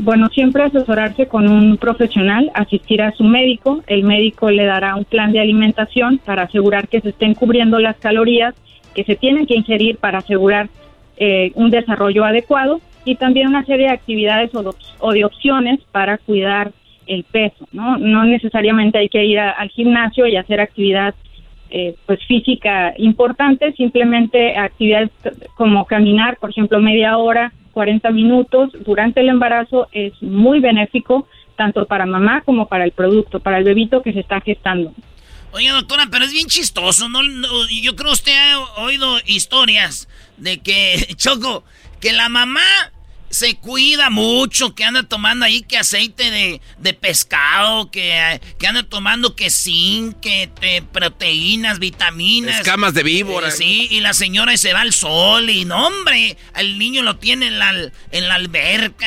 Bueno, 0.02 0.28
siempre 0.30 0.62
asesorarse 0.62 1.26
con 1.26 1.46
un 1.46 1.76
profesional, 1.76 2.50
asistir 2.54 3.02
a 3.02 3.12
su 3.12 3.24
médico, 3.24 3.82
el 3.86 4.02
médico 4.02 4.50
le 4.50 4.64
dará 4.64 4.94
un 4.96 5.04
plan 5.04 5.30
de 5.30 5.40
alimentación 5.40 6.18
para 6.18 6.44
asegurar 6.44 6.88
que 6.88 7.02
se 7.02 7.10
estén 7.10 7.34
cubriendo 7.34 7.78
las 7.78 7.96
calorías 7.98 8.54
que 8.94 9.04
se 9.04 9.16
tienen 9.16 9.46
que 9.46 9.56
ingerir 9.56 9.98
para 9.98 10.18
asegurar 10.18 10.68
eh, 11.16 11.52
un 11.54 11.70
desarrollo 11.70 12.24
adecuado 12.24 12.80
y 13.04 13.16
también 13.16 13.48
una 13.48 13.64
serie 13.64 13.86
de 13.86 13.92
actividades 13.92 14.50
o 14.54 15.12
de, 15.12 15.24
opciones 15.24 15.80
para 15.90 16.18
cuidar 16.18 16.72
el 17.06 17.24
peso, 17.24 17.66
¿no? 17.72 17.98
No 17.98 18.24
necesariamente 18.24 18.98
hay 18.98 19.08
que 19.08 19.24
ir 19.24 19.38
al 19.38 19.68
gimnasio 19.70 20.26
y 20.26 20.36
hacer 20.36 20.60
actividad 20.60 21.14
eh, 21.70 21.94
pues 22.06 22.20
física 22.26 22.94
importante, 22.98 23.72
simplemente 23.72 24.56
actividades 24.56 25.10
como 25.56 25.84
caminar, 25.86 26.36
por 26.38 26.50
ejemplo, 26.50 26.80
media 26.80 27.16
hora, 27.16 27.52
40 27.72 28.10
minutos 28.10 28.70
durante 28.84 29.20
el 29.20 29.28
embarazo 29.28 29.88
es 29.92 30.12
muy 30.22 30.60
benéfico 30.60 31.26
tanto 31.56 31.86
para 31.86 32.06
mamá 32.06 32.42
como 32.42 32.66
para 32.66 32.84
el 32.84 32.92
producto, 32.92 33.40
para 33.40 33.58
el 33.58 33.64
bebito 33.64 34.02
que 34.02 34.12
se 34.12 34.20
está 34.20 34.40
gestando. 34.40 34.94
Oye, 35.52 35.68
doctora, 35.70 36.06
pero 36.10 36.24
es 36.24 36.32
bien 36.32 36.46
chistoso. 36.46 37.08
No, 37.08 37.20
yo 37.82 37.96
creo 37.96 38.08
que 38.08 38.12
usted 38.12 38.32
ha 38.32 38.82
oído 38.82 39.18
historias 39.26 40.08
de 40.36 40.58
que, 40.58 41.06
Choco, 41.16 41.64
que 42.00 42.12
la 42.12 42.28
mamá 42.28 42.62
se 43.28 43.54
cuida 43.54 44.10
mucho, 44.10 44.74
que 44.74 44.82
anda 44.84 45.04
tomando 45.04 45.44
ahí 45.44 45.62
que 45.62 45.78
aceite 45.78 46.32
de, 46.32 46.60
de 46.78 46.94
pescado, 46.94 47.88
que, 47.90 48.40
que 48.58 48.66
anda 48.66 48.82
tomando 48.82 49.36
que 49.36 49.50
zinc, 49.50 50.18
que 50.18 50.50
te- 50.60 50.82
proteínas, 50.82 51.78
vitaminas. 51.78 52.58
Escamas 52.58 52.92
de 52.92 53.04
víbora. 53.04 53.48
Eh, 53.48 53.52
sí, 53.52 53.86
y 53.90 54.00
la 54.00 54.14
señora 54.14 54.56
se 54.56 54.72
va 54.72 54.80
al 54.80 54.92
sol 54.92 55.48
y 55.48 55.64
no, 55.64 55.86
hombre, 55.86 56.36
el 56.56 56.76
niño 56.78 57.02
lo 57.02 57.18
tiene 57.18 57.46
en 57.46 57.58
la, 57.60 57.70
en 58.10 58.28
la 58.28 58.34
alberca. 58.34 59.06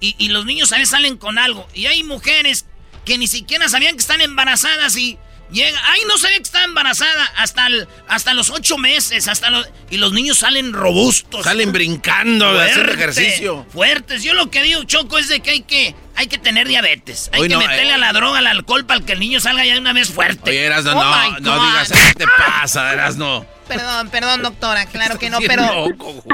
Y, 0.00 0.14
y 0.18 0.28
los 0.28 0.44
niños 0.44 0.70
a 0.72 0.76
veces 0.76 0.90
salen 0.90 1.16
con 1.16 1.36
algo. 1.38 1.66
Y 1.74 1.86
hay 1.86 2.04
mujeres 2.04 2.66
que 3.04 3.18
ni 3.18 3.26
siquiera 3.26 3.68
sabían 3.68 3.94
que 3.94 4.00
están 4.00 4.20
embarazadas 4.20 4.96
y 4.96 5.18
Llega, 5.50 5.78
ay, 5.84 6.00
no 6.08 6.18
sabía 6.18 6.36
que 6.38 6.42
estaba 6.42 6.64
embarazada 6.64 7.24
hasta, 7.36 7.68
el- 7.68 7.86
hasta 8.08 8.34
los 8.34 8.50
ocho 8.50 8.78
meses, 8.78 9.28
hasta 9.28 9.48
los, 9.50 9.68
y 9.90 9.96
los 9.98 10.12
niños 10.12 10.38
salen 10.38 10.72
robustos. 10.72 11.44
Salen 11.44 11.70
brincando, 11.72 12.46
haciendo 12.60 12.84
Fuerte, 12.84 12.94
ejercicio. 13.02 13.66
Fuertes. 13.72 14.22
Yo 14.24 14.34
lo 14.34 14.50
que 14.50 14.62
digo, 14.62 14.82
Choco, 14.84 15.18
es 15.18 15.28
de 15.28 15.40
que 15.40 15.50
hay 15.50 15.60
que, 15.62 15.94
hay 16.16 16.26
que 16.26 16.38
tener 16.38 16.66
diabetes. 16.66 17.30
Hay 17.32 17.42
Uy, 17.42 17.48
que 17.48 17.54
no, 17.54 17.60
meterle 17.60 17.90
eh. 17.90 17.94
a 17.94 17.98
la 17.98 18.12
droga, 18.12 18.38
al 18.40 18.46
alcohol, 18.48 18.86
para 18.86 19.00
que 19.00 19.12
el 19.12 19.20
niño 19.20 19.38
salga 19.38 19.64
ya 19.64 19.74
de 19.74 19.80
una 19.80 19.92
vez 19.92 20.08
fuerte. 20.10 20.50
Oye, 20.50 20.64
Erasno, 20.64 20.92
Oh 20.98 21.04
no, 21.04 21.40
no 21.40 21.66
digas, 21.66 21.92
¿qué 21.92 22.14
te 22.14 22.24
pasa, 22.26 22.92
Erasno? 22.92 23.46
Perdón, 23.68 24.10
perdón, 24.10 24.42
doctora, 24.42 24.86
claro 24.86 25.18
que 25.18 25.30
no, 25.30 25.38
pero... 25.46 25.88
loco, 25.88 26.24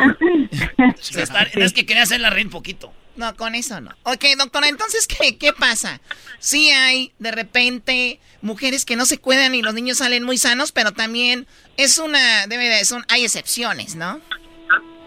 Se 1.01 1.23
está- 1.23 1.43
Es 1.55 1.73
que 1.73 1.87
quería 1.87 2.03
hacerla 2.03 2.31
reír 2.31 2.47
un 2.47 2.53
poquito. 2.53 2.93
No, 3.17 3.35
con 3.37 3.55
eso 3.55 3.81
no. 3.81 3.91
Ok, 4.05 4.25
doctora, 4.39 4.69
entonces, 4.69 5.07
¿qué, 5.07 5.37
qué 5.37 5.53
pasa? 5.53 6.01
Sí 6.39 6.71
hay, 6.71 7.13
de 7.19 7.31
repente, 7.31 8.21
mujeres 8.41 8.85
que 8.85 8.97
no 8.97 9.05
se 9.05 9.19
cuidan 9.19 9.55
y 9.55 9.63
los 9.63 9.75
niños 9.75 9.99
salen 9.99 10.25
muy 10.25 10.39
sanos, 10.39 10.73
pero 10.73 10.93
también 10.93 11.47
es 11.77 11.99
una, 11.99 12.47
debe 12.47 12.69
de, 12.69 12.85
son, 12.85 13.05
hay 13.11 13.25
excepciones, 13.25 13.97
¿no? 13.97 14.21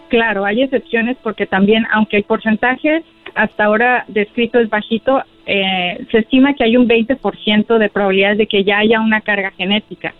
Claro, 0.08 0.44
hay 0.44 0.62
excepciones 0.62 1.16
porque 1.22 1.46
también, 1.46 1.84
aunque 1.90 2.18
el 2.18 2.24
porcentaje 2.24 3.04
hasta 3.34 3.64
ahora 3.64 4.04
descrito 4.08 4.60
es 4.60 4.70
bajito, 4.70 5.22
eh, 5.46 6.06
se 6.10 6.18
estima 6.18 6.54
que 6.54 6.64
hay 6.64 6.76
un 6.76 6.88
20% 6.88 7.78
de 7.78 7.88
probabilidades 7.88 8.38
de 8.38 8.46
que 8.46 8.64
ya 8.64 8.78
haya 8.78 9.00
una 9.00 9.20
carga 9.20 9.50
genética. 9.52 10.14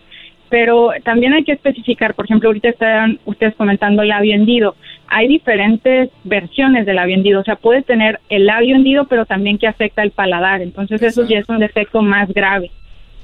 Pero 0.59 0.89
también 1.05 1.35
hay 1.35 1.45
que 1.45 1.53
especificar, 1.53 2.15
por 2.15 2.25
ejemplo, 2.25 2.49
ahorita 2.49 2.71
están 2.71 3.19
ustedes 3.27 3.55
comentando 3.57 4.01
el 4.01 4.09
labio 4.09 4.35
hendido. 4.35 4.75
Hay 5.07 5.29
diferentes 5.29 6.09
versiones 6.25 6.87
del 6.87 6.97
labio 6.97 7.15
hendido, 7.15 7.41
o 7.41 7.45
sea, 7.45 7.57
puede 7.57 7.83
tener 7.83 8.21
el 8.31 8.47
labio 8.47 8.75
hendido, 8.75 9.05
pero 9.05 9.27
también 9.27 9.59
que 9.59 9.67
afecta 9.67 10.03
el 10.03 10.13
paladar. 10.13 10.63
Entonces, 10.63 11.03
eso 11.03 11.29
ya 11.29 11.41
es 11.41 11.49
un 11.51 11.59
defecto 11.59 12.01
más 12.01 12.33
grave. 12.33 12.71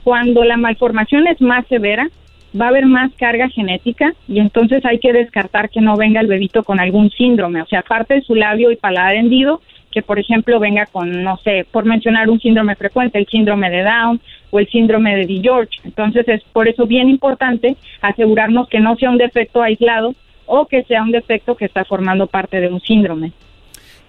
Cuando 0.04 0.44
la 0.44 0.58
malformación 0.58 1.26
es 1.26 1.40
más 1.40 1.66
severa, 1.68 2.06
va 2.54 2.66
a 2.66 2.68
haber 2.68 2.84
más 2.84 3.10
carga 3.14 3.48
genética 3.48 4.12
y 4.28 4.38
entonces 4.38 4.84
hay 4.84 4.98
que 4.98 5.14
descartar 5.14 5.70
que 5.70 5.80
no 5.80 5.96
venga 5.96 6.20
el 6.20 6.26
bebito 6.26 6.62
con 6.64 6.80
algún 6.80 7.08
síndrome, 7.12 7.62
o 7.62 7.66
sea, 7.66 7.78
aparte 7.78 8.12
de 8.12 8.20
su 8.20 8.34
labio 8.34 8.70
y 8.70 8.76
paladar 8.76 9.14
hendido, 9.14 9.62
que 9.92 10.02
por 10.02 10.18
ejemplo 10.18 10.58
venga 10.58 10.86
con, 10.86 11.22
no 11.22 11.36
sé, 11.44 11.64
por 11.70 11.84
mencionar 11.84 12.28
un 12.28 12.40
síndrome 12.40 12.74
frecuente, 12.74 13.18
el 13.18 13.26
síndrome 13.28 13.70
de 13.70 13.82
Down 13.84 14.20
o 14.50 14.58
el 14.58 14.68
síndrome 14.68 15.14
de 15.14 15.26
D. 15.26 15.40
George. 15.42 15.78
Entonces 15.84 16.26
es 16.26 16.42
por 16.52 16.66
eso 16.66 16.86
bien 16.86 17.08
importante 17.08 17.76
asegurarnos 18.00 18.68
que 18.68 18.80
no 18.80 18.96
sea 18.96 19.10
un 19.10 19.18
defecto 19.18 19.62
aislado 19.62 20.14
o 20.46 20.66
que 20.66 20.82
sea 20.84 21.02
un 21.02 21.12
defecto 21.12 21.54
que 21.56 21.66
está 21.66 21.84
formando 21.84 22.26
parte 22.26 22.60
de 22.60 22.66
un 22.68 22.80
síndrome. 22.80 23.32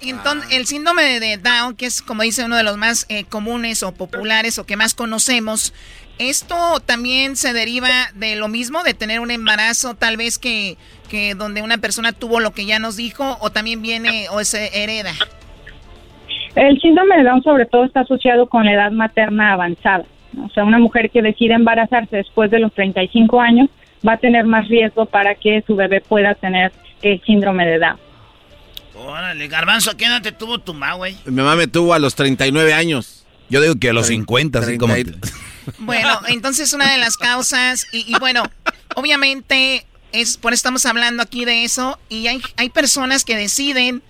Entonces, 0.02 0.52
el 0.52 0.66
síndrome 0.66 1.04
de- 1.04 1.20
de 1.22 1.38
Down, 1.38 1.76
que 1.78 1.86
es 1.86 2.02
como 2.02 2.24
dice 2.24 2.44
uno 2.44 2.58
de 2.58 2.64
los 2.64 2.76
más 2.76 3.06
eh, 3.08 3.24
comunes 3.24 3.84
o 3.84 3.94
populares 3.94 4.60
o 4.60 4.66
que 4.66 4.76
más 4.76 4.94
conocemos, 4.94 5.74
¿esto 6.20 6.56
también 6.86 7.38
se 7.38 7.54
deriva 7.54 7.90
de 8.16 8.36
lo 8.36 8.50
mismo, 8.50 8.84
de 8.84 8.94
tener 8.94 9.22
un 9.22 9.32
embarazo 9.32 9.94
tal 9.96 10.18
vez 10.18 10.38
que, 10.40 10.76
que 11.10 11.36
donde 11.36 11.62
una 11.62 11.78
persona 11.78 12.12
tuvo 12.12 12.42
lo 12.42 12.52
que 12.52 12.66
ya 12.66 12.80
nos 12.80 12.98
dijo 12.98 13.38
o 13.40 13.50
también 13.52 13.82
viene 13.82 14.28
o 14.30 14.44
se 14.44 14.84
hereda? 14.84 15.14
El 16.56 16.80
síndrome 16.80 17.18
de 17.18 17.24
Down 17.24 17.44
sobre 17.44 17.66
todo 17.66 17.86
está 17.86 18.02
asociado 18.02 18.48
con 18.48 18.66
la 18.66 18.74
edad 18.74 18.92
materna 18.92 19.54
avanzada. 19.54 20.06
O 20.44 20.50
sea, 20.50 20.64
una 20.64 20.80
mujer 20.80 21.10
que 21.10 21.22
decide 21.22 21.54
embarazarse 21.54 22.18
después 22.18 22.52
de 22.52 22.60
los 22.60 22.74
35 22.74 23.40
años 23.40 23.70
va 24.08 24.14
a 24.14 24.18
tener 24.18 24.46
más 24.46 24.68
riesgo 24.68 25.06
para 25.06 25.36
que 25.36 25.64
su 25.66 25.76
bebé 25.76 26.02
pueda 26.02 26.36
tener 26.36 26.72
el 27.02 27.22
síndrome 27.24 27.66
de 27.66 27.80
Down. 27.80 27.98
Órale, 28.96 29.48
Garbanzo, 29.48 29.92
¿a 29.92 29.98
qué 29.98 30.06
edad 30.06 30.22
te 30.22 30.32
tuvo 30.32 30.60
tu 30.60 30.74
ma, 30.74 30.94
güey? 30.94 31.16
Mi 31.26 31.34
mamá 31.34 31.56
me 31.56 31.68
tuvo 31.68 31.94
a 31.94 32.00
los 32.00 32.16
39 32.16 32.74
años. 32.74 33.26
Yo 33.50 33.62
digo 33.62 33.76
que 33.80 33.90
a 33.90 33.94
los 33.94 34.08
50, 34.08 34.60
así 34.60 34.78
como... 34.78 34.94
Bueno, 35.80 36.20
entonces 36.28 36.74
una 36.74 36.92
de 36.92 36.98
las 36.98 37.16
causas, 37.16 37.88
y, 37.94 38.00
y 38.14 38.20
bueno, 38.20 38.44
obviamente 38.96 39.86
es 40.12 40.36
por 40.36 40.52
eso 40.52 40.60
estamos 40.60 40.86
hablando 40.86 41.24
aquí 41.24 41.46
de 41.46 41.64
eso, 41.64 41.98
y 42.10 42.28
hay, 42.28 42.42
hay 42.58 42.70
personas 42.70 43.24
que 43.24 43.38
deciden 43.38 44.04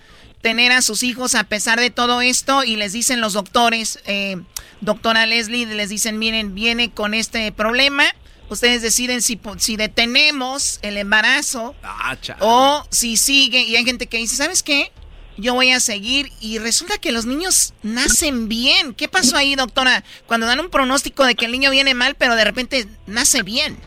tener 0.44 0.72
a 0.72 0.82
sus 0.82 1.02
hijos 1.04 1.34
a 1.34 1.44
pesar 1.44 1.80
de 1.80 1.88
todo 1.88 2.20
esto 2.20 2.64
y 2.64 2.76
les 2.76 2.92
dicen 2.92 3.22
los 3.22 3.32
doctores, 3.32 4.02
eh, 4.06 4.36
doctora 4.82 5.24
Leslie, 5.24 5.64
les 5.64 5.88
dicen, 5.88 6.18
miren, 6.18 6.54
viene 6.54 6.90
con 6.90 7.14
este 7.14 7.50
problema, 7.50 8.04
ustedes 8.50 8.82
deciden 8.82 9.22
si, 9.22 9.40
si 9.56 9.76
detenemos 9.78 10.80
el 10.82 10.98
embarazo 10.98 11.74
Ah, 11.82 12.14
o 12.40 12.84
si 12.90 13.16
sigue, 13.16 13.62
y 13.62 13.76
hay 13.76 13.86
gente 13.86 14.06
que 14.06 14.18
dice, 14.18 14.36
¿sabes 14.36 14.62
qué? 14.62 14.92
Yo 15.38 15.54
voy 15.54 15.70
a 15.70 15.80
seguir 15.80 16.28
y 16.42 16.58
resulta 16.58 16.98
que 16.98 17.10
los 17.10 17.24
niños 17.24 17.72
nacen 17.82 18.46
bien. 18.50 18.92
¿Qué 18.92 19.08
pasó 19.08 19.38
ahí, 19.38 19.54
doctora? 19.54 20.04
Cuando 20.26 20.46
dan 20.46 20.60
un 20.60 20.68
pronóstico 20.68 21.24
de 21.24 21.36
que 21.36 21.46
el 21.46 21.52
niño 21.52 21.70
viene 21.70 21.94
mal, 21.94 22.16
pero 22.18 22.36
de 22.36 22.44
repente 22.44 22.84
nace 23.06 23.42
bien. 23.42 23.78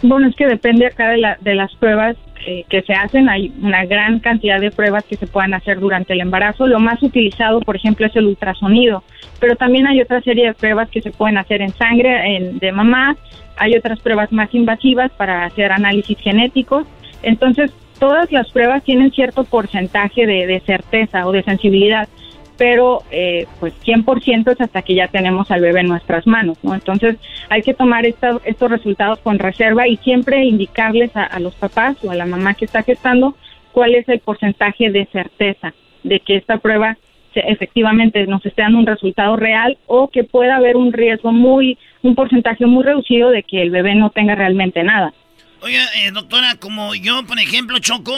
Bueno, 0.00 0.28
es 0.28 0.36
que 0.36 0.46
depende 0.46 0.86
acá 0.86 1.08
de, 1.08 1.18
la, 1.18 1.38
de 1.40 1.56
las 1.56 1.74
pruebas 1.74 2.16
eh, 2.46 2.64
que 2.68 2.82
se 2.82 2.92
hacen. 2.92 3.28
Hay 3.28 3.52
una 3.62 3.84
gran 3.84 4.20
cantidad 4.20 4.60
de 4.60 4.70
pruebas 4.70 5.04
que 5.04 5.16
se 5.16 5.26
pueden 5.26 5.54
hacer 5.54 5.80
durante 5.80 6.12
el 6.12 6.20
embarazo. 6.20 6.66
Lo 6.66 6.80
más 6.80 7.02
utilizado, 7.02 7.60
por 7.60 7.76
ejemplo, 7.76 8.06
es 8.06 8.14
el 8.16 8.26
ultrasonido. 8.26 9.02
Pero 9.40 9.56
también 9.56 9.86
hay 9.86 10.00
otra 10.00 10.20
serie 10.20 10.46
de 10.46 10.54
pruebas 10.54 10.90
que 10.90 11.02
se 11.02 11.10
pueden 11.10 11.38
hacer 11.38 11.62
en 11.62 11.70
sangre 11.70 12.52
de 12.52 12.72
mamá. 12.72 13.16
Hay 13.56 13.74
otras 13.76 14.00
pruebas 14.00 14.32
más 14.32 14.52
invasivas 14.54 15.10
para 15.12 15.44
hacer 15.44 15.72
análisis 15.72 16.18
genéticos. 16.18 16.86
Entonces, 17.22 17.72
todas 17.98 18.30
las 18.32 18.50
pruebas 18.50 18.82
tienen 18.84 19.12
cierto 19.12 19.44
porcentaje 19.44 20.26
de 20.26 20.62
certeza 20.66 21.26
o 21.26 21.32
de 21.32 21.42
sensibilidad 21.42 22.08
pero 22.56 23.02
eh, 23.10 23.46
pues 23.60 23.72
100% 23.84 24.52
es 24.52 24.60
hasta 24.60 24.82
que 24.82 24.94
ya 24.94 25.08
tenemos 25.08 25.50
al 25.50 25.60
bebé 25.60 25.80
en 25.80 25.88
nuestras 25.88 26.26
manos, 26.26 26.58
¿no? 26.62 26.74
Entonces 26.74 27.16
hay 27.48 27.62
que 27.62 27.74
tomar 27.74 28.06
esta- 28.06 28.38
estos 28.44 28.70
resultados 28.70 29.18
con 29.20 29.38
reserva 29.38 29.88
y 29.88 29.96
siempre 29.98 30.44
indicarles 30.44 31.14
a, 31.16 31.24
a 31.24 31.40
los 31.40 31.54
papás 31.54 31.96
o 32.04 32.10
a 32.10 32.14
la 32.14 32.26
mamá 32.26 32.54
que 32.54 32.64
está 32.64 32.82
gestando 32.82 33.36
cuál 33.72 33.94
es 33.94 34.08
el 34.08 34.20
porcentaje 34.20 34.90
de 34.90 35.06
certeza 35.06 35.74
de 36.04 36.20
que 36.20 36.36
esta 36.36 36.58
prueba 36.58 36.96
se- 37.32 37.40
efectivamente 37.40 38.24
nos 38.26 38.44
esté 38.46 38.62
dando 38.62 38.78
un 38.78 38.86
resultado 38.86 39.36
real 39.36 39.76
o 39.86 40.08
que 40.08 40.22
pueda 40.22 40.56
haber 40.56 40.76
un 40.76 40.92
riesgo 40.92 41.32
muy, 41.32 41.76
un 42.02 42.14
porcentaje 42.14 42.66
muy 42.66 42.84
reducido 42.84 43.30
de 43.30 43.42
que 43.42 43.62
el 43.62 43.70
bebé 43.70 43.94
no 43.96 44.10
tenga 44.10 44.34
realmente 44.36 44.84
nada. 44.84 45.12
Oiga, 45.60 45.80
eh, 45.96 46.10
doctora, 46.12 46.56
como 46.60 46.94
yo, 46.94 47.24
por 47.26 47.38
ejemplo, 47.40 47.78
Choco, 47.78 48.12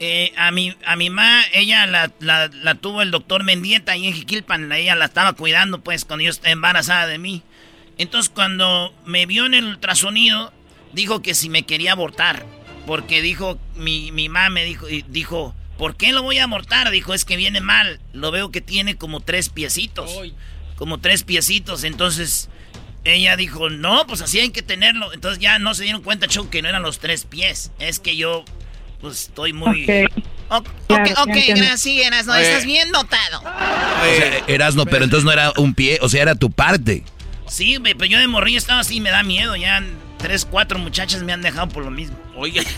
eh, 0.00 0.32
a 0.36 0.50
mi 0.50 0.76
a 0.84 0.96
mi 0.96 1.10
mamá, 1.10 1.42
ella 1.52 1.86
la, 1.86 2.10
la, 2.20 2.48
la 2.48 2.74
tuvo 2.74 3.02
el 3.02 3.10
doctor 3.10 3.44
Mendieta 3.44 3.92
ahí 3.92 4.06
en 4.06 4.14
Jiquilpan, 4.14 4.68
la- 4.68 4.78
ella 4.78 4.94
la 4.94 5.04
estaba 5.06 5.32
cuidando, 5.34 5.80
pues, 5.82 6.04
cuando 6.04 6.24
yo 6.24 6.30
estaba 6.30 6.50
embarazada 6.50 7.06
de 7.06 7.18
mí. 7.18 7.42
Entonces, 7.96 8.28
cuando 8.28 8.92
me 9.06 9.26
vio 9.26 9.46
en 9.46 9.54
el 9.54 9.64
ultrasonido, 9.66 10.52
dijo 10.92 11.22
que 11.22 11.34
si 11.34 11.48
me 11.48 11.62
quería 11.62 11.92
abortar, 11.92 12.44
porque 12.86 13.22
dijo, 13.22 13.58
mi, 13.76 14.10
mi 14.12 14.28
mamá 14.28 14.50
me 14.50 14.64
dijo, 14.64 14.88
y 14.88 15.02
dijo, 15.08 15.54
¿por 15.78 15.96
qué 15.96 16.12
lo 16.12 16.22
voy 16.22 16.38
a 16.38 16.44
abortar? 16.44 16.90
Dijo, 16.90 17.14
es 17.14 17.24
que 17.24 17.36
viene 17.36 17.60
mal, 17.60 18.00
lo 18.12 18.30
veo 18.30 18.50
que 18.50 18.60
tiene 18.60 18.96
como 18.96 19.20
tres 19.20 19.48
piecitos, 19.48 20.10
como 20.76 20.98
tres 20.98 21.22
piecitos, 21.24 21.84
entonces... 21.84 22.48
Ella 23.06 23.36
dijo, 23.36 23.68
no, 23.68 24.06
pues 24.06 24.22
así 24.22 24.40
hay 24.40 24.48
que 24.48 24.62
tenerlo. 24.62 25.12
Entonces 25.12 25.38
ya 25.38 25.58
no 25.58 25.74
se 25.74 25.82
dieron 25.82 26.00
cuenta, 26.02 26.26
Choco, 26.26 26.48
que 26.48 26.62
no 26.62 26.70
eran 26.70 26.80
los 26.80 27.00
tres 27.00 27.26
pies. 27.26 27.70
Es 27.78 28.00
que 28.00 28.16
yo, 28.16 28.46
pues 29.04 29.20
estoy 29.28 29.52
muy... 29.52 29.84
Ok. 29.84 30.22
Ok, 30.48 30.66
Claro, 30.86 31.04
ok, 31.22 31.26
ya 31.28 31.34
entiendo. 31.34 31.64
gracias, 31.64 32.26
no, 32.26 32.32
Oye. 32.32 32.42
estás 32.42 32.64
bien 32.66 32.92
dotado. 32.92 33.40
O 33.40 34.16
sea, 34.16 34.42
Erasno, 34.46 34.84
pero 34.86 35.04
entonces 35.04 35.24
no 35.24 35.32
era 35.32 35.52
un 35.56 35.74
pie, 35.74 35.98
o 36.02 36.08
sea, 36.08 36.22
era 36.22 36.34
tu 36.34 36.50
parte. 36.50 37.02
Sí, 37.48 37.78
pero 37.82 38.04
yo 38.04 38.18
de 38.18 38.26
morrillo 38.28 38.58
estaba 38.58 38.80
así, 38.80 39.00
me 39.00 39.10
da 39.10 39.22
miedo. 39.22 39.56
Ya 39.56 39.82
tres, 40.18 40.44
cuatro 40.44 40.78
muchachas 40.78 41.22
me 41.22 41.32
han 41.32 41.42
dejado 41.42 41.68
por 41.68 41.84
lo 41.84 41.90
mismo. 41.90 42.16
Oye. 42.36 42.64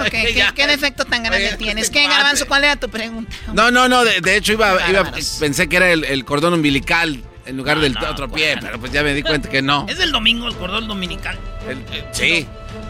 Ok, 0.00 0.10
¿qué, 0.10 0.44
qué 0.56 0.66
defecto 0.66 1.04
tan 1.04 1.22
grande 1.22 1.48
Oye, 1.48 1.56
tienes? 1.56 1.88
¿qué. 1.90 2.08
Garbanzo? 2.08 2.46
¿Cuál 2.48 2.64
era 2.64 2.74
tu 2.76 2.88
pregunta? 2.88 3.30
No, 3.52 3.70
no, 3.70 3.88
no, 3.88 4.04
de, 4.04 4.20
de 4.20 4.36
hecho 4.36 4.52
iba, 4.52 4.76
iba- 4.90 5.12
pensé 5.38 5.68
que 5.68 5.76
era 5.76 5.90
el, 5.92 6.04
el 6.04 6.24
cordón 6.24 6.52
umbilical 6.54 7.22
en 7.46 7.56
lugar 7.56 7.76
No, 7.76 7.82
del 7.84 7.92
no, 7.92 8.10
otro 8.10 8.28
pie, 8.28 8.56
pero 8.60 8.80
pues 8.80 8.90
ya 8.90 9.02
me 9.04 9.14
di 9.14 9.22
cuenta 9.22 9.48
que 9.48 9.62
no. 9.62 9.86
Es 9.88 9.98
del 9.98 10.10
domingo, 10.10 10.48
el 10.48 10.56
cordón 10.56 10.88
dominical. 10.88 11.38
El- 11.68 11.84
sí. 12.12 12.46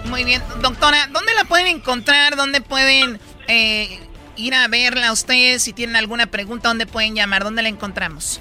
Muy 0.09 0.25
bien, 0.25 0.40
doctora, 0.62 1.09
¿dónde 1.12 1.33
la 1.35 1.44
pueden 1.44 1.66
encontrar? 1.66 2.37
¿Dónde 2.37 2.61
pueden 2.61 3.18
eh, 3.49 3.99
ir 4.37 4.55
a 4.55 4.68
verla 4.68 5.12
ustedes? 5.12 5.62
Si 5.62 5.73
tienen 5.73 5.97
alguna 5.97 6.27
pregunta, 6.27 6.68
¿dónde 6.68 6.87
pueden 6.87 7.14
llamar? 7.14 7.44
¿Dónde 7.44 7.62
la 7.62 7.68
encontramos? 7.68 8.40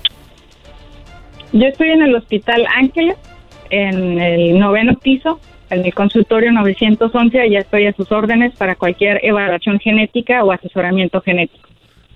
Yo 1.51 1.67
estoy 1.67 1.89
en 1.89 2.01
el 2.01 2.15
Hospital 2.15 2.65
Ángeles, 2.75 3.15
en 3.69 4.19
el 4.19 4.59
noveno 4.59 4.97
piso, 4.99 5.39
en 5.69 5.85
el 5.85 5.93
consultorio 5.93 6.51
911, 6.51 7.39
allá 7.39 7.59
estoy 7.59 7.87
a 7.87 7.93
sus 7.93 8.11
órdenes 8.11 8.55
para 8.55 8.75
cualquier 8.75 9.19
evaluación 9.23 9.79
genética 9.79 10.43
o 10.43 10.51
asesoramiento 10.51 11.21
genético. 11.21 11.69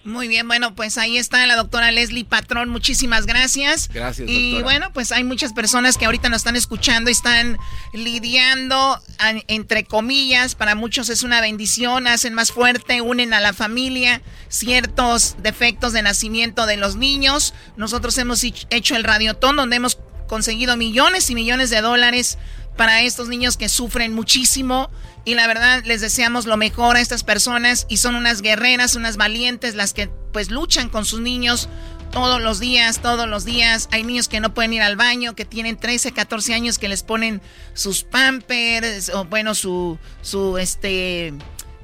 Muy 0.07 0.29
bien, 0.29 0.47
bueno, 0.47 0.73
pues 0.73 0.97
ahí 0.97 1.17
está 1.17 1.45
la 1.45 1.55
doctora 1.57 1.91
Leslie 1.91 2.23
Patrón, 2.23 2.69
muchísimas 2.69 3.25
gracias. 3.25 3.89
Gracias, 3.93 4.29
Y 4.29 4.51
doctora. 4.53 4.63
bueno, 4.63 4.93
pues 4.93 5.11
hay 5.11 5.23
muchas 5.25 5.51
personas 5.51 5.97
que 5.97 6.05
ahorita 6.05 6.29
nos 6.29 6.37
están 6.37 6.55
escuchando 6.55 7.09
y 7.09 7.13
están 7.13 7.57
lidiando, 7.91 9.01
entre 9.47 9.83
comillas, 9.83 10.55
para 10.55 10.75
muchos 10.75 11.09
es 11.09 11.23
una 11.23 11.41
bendición, 11.41 12.07
hacen 12.07 12.33
más 12.33 12.51
fuerte, 12.51 13.01
unen 13.01 13.33
a 13.33 13.41
la 13.41 13.51
familia, 13.53 14.21
ciertos 14.47 15.35
defectos 15.43 15.91
de 15.93 16.01
nacimiento 16.03 16.65
de 16.65 16.77
los 16.77 16.95
niños. 16.95 17.53
Nosotros 17.75 18.17
hemos 18.17 18.43
hech- 18.43 18.65
hecho 18.69 18.95
el 18.95 19.03
radiotón 19.03 19.55
donde 19.57 19.75
hemos 19.75 19.97
conseguido 20.27 20.77
millones 20.77 21.29
y 21.29 21.35
millones 21.35 21.69
de 21.69 21.81
dólares 21.81 22.37
para 22.77 23.01
estos 23.01 23.27
niños 23.27 23.57
que 23.57 23.67
sufren 23.67 24.13
muchísimo. 24.13 24.89
Y 25.25 25.35
la 25.35 25.47
verdad, 25.47 25.83
les 25.83 25.99
deseamos 25.99 26.45
lo 26.45 26.55
mejor 26.55 26.95
a 26.95 27.01
estas 27.01 27.23
personas 27.23 27.85
y 27.89 27.97
son 27.97 28.15
unas 28.15 28.41
guerreras, 28.41 28.95
unas 28.95 29.17
valientes, 29.17 29.75
las 29.75 29.91
que 29.93 30.09
pues 30.31 30.51
luchan 30.51 30.89
con 30.89 31.03
sus 31.03 31.19
niños 31.19 31.67
todos 32.11 32.41
los 32.41 32.59
días, 32.59 33.01
todos 33.01 33.27
los 33.27 33.43
días. 33.43 33.89
Hay 33.91 34.03
niños 34.03 34.29
que 34.29 34.39
no 34.39 34.53
pueden 34.53 34.73
ir 34.73 34.81
al 34.81 34.95
baño, 34.95 35.35
que 35.35 35.43
tienen 35.43 35.77
13, 35.77 36.13
14 36.13 36.53
años, 36.53 36.77
que 36.77 36.87
les 36.87 37.03
ponen 37.03 37.41
sus 37.73 38.03
pampers, 38.03 39.09
o 39.09 39.25
bueno, 39.25 39.53
su, 39.55 39.97
su, 40.21 40.57
este, 40.57 41.33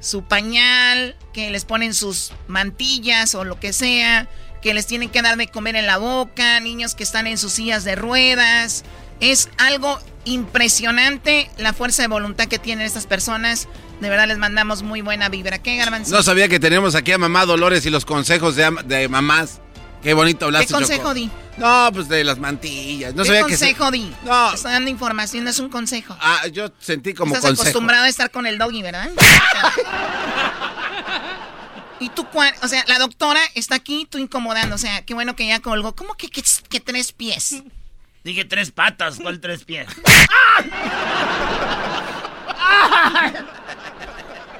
su 0.00 0.24
pañal, 0.24 1.16
que 1.32 1.50
les 1.50 1.64
ponen 1.64 1.94
sus 1.94 2.32
mantillas 2.48 3.34
o 3.34 3.44
lo 3.44 3.60
que 3.60 3.72
sea, 3.72 4.28
que 4.62 4.74
les 4.74 4.86
tienen 4.86 5.10
que 5.10 5.22
dar 5.22 5.36
de 5.36 5.48
comer 5.48 5.76
en 5.76 5.86
la 5.86 5.98
boca, 5.98 6.60
niños 6.60 6.94
que 6.94 7.02
están 7.02 7.26
en 7.26 7.36
sus 7.36 7.52
sillas 7.52 7.84
de 7.84 7.96
ruedas. 7.96 8.84
Es 9.24 9.48
algo 9.56 9.98
impresionante 10.26 11.50
la 11.56 11.72
fuerza 11.72 12.02
de 12.02 12.08
voluntad 12.08 12.46
que 12.46 12.58
tienen 12.58 12.86
estas 12.86 13.06
personas. 13.06 13.68
De 14.02 14.10
verdad 14.10 14.28
les 14.28 14.36
mandamos 14.36 14.82
muy 14.82 15.00
buena 15.00 15.30
vibra. 15.30 15.58
¿Qué, 15.62 15.76
Garbanzo? 15.78 16.14
No 16.14 16.22
sabía 16.22 16.46
que 16.48 16.60
teníamos 16.60 16.94
aquí 16.94 17.10
a 17.12 17.16
mamá 17.16 17.46
Dolores 17.46 17.86
y 17.86 17.90
los 17.90 18.04
consejos 18.04 18.54
de, 18.54 18.70
de 18.84 19.08
mamás. 19.08 19.60
Qué 20.02 20.12
bonito 20.12 20.44
hablaste, 20.44 20.66
¿Qué 20.66 20.72
consejo 20.74 21.00
Choco. 21.00 21.14
di? 21.14 21.30
No, 21.56 21.88
pues 21.94 22.08
de 22.08 22.22
las 22.22 22.38
mantillas. 22.38 23.14
No 23.14 23.22
¿Qué 23.22 23.28
sabía 23.28 23.42
consejo 23.42 23.90
que 23.90 23.96
se- 23.98 24.04
di? 24.04 24.14
No. 24.26 24.52
Estoy 24.52 24.72
dando 24.72 24.90
información, 24.90 25.44
no 25.44 25.48
es 25.50 25.58
un 25.58 25.70
consejo. 25.70 26.14
Ah, 26.20 26.46
yo 26.48 26.70
sentí 26.78 27.14
como 27.14 27.32
Estás 27.34 27.48
consejo. 27.48 27.62
acostumbrado 27.62 28.04
a 28.04 28.08
estar 28.08 28.30
con 28.30 28.46
el 28.46 28.58
doggy, 28.58 28.82
¿verdad? 28.82 29.08
y 32.00 32.10
tú, 32.10 32.26
cuál- 32.28 32.54
o 32.62 32.68
sea, 32.68 32.84
la 32.88 32.98
doctora 32.98 33.40
está 33.54 33.76
aquí, 33.76 34.06
tú 34.10 34.18
incomodando. 34.18 34.74
O 34.74 34.78
sea, 34.78 35.00
qué 35.06 35.14
bueno 35.14 35.34
que 35.34 35.46
ya 35.46 35.60
colgó. 35.60 35.94
¿Cómo 35.94 36.12
que, 36.14 36.28
que, 36.28 36.42
que 36.68 36.80
tres 36.80 37.12
pies? 37.12 37.62
Dije 38.24 38.44
tres 38.46 38.70
patas, 38.70 39.18
¿cuál 39.20 39.38
tres 39.38 39.64
pies? 39.64 39.86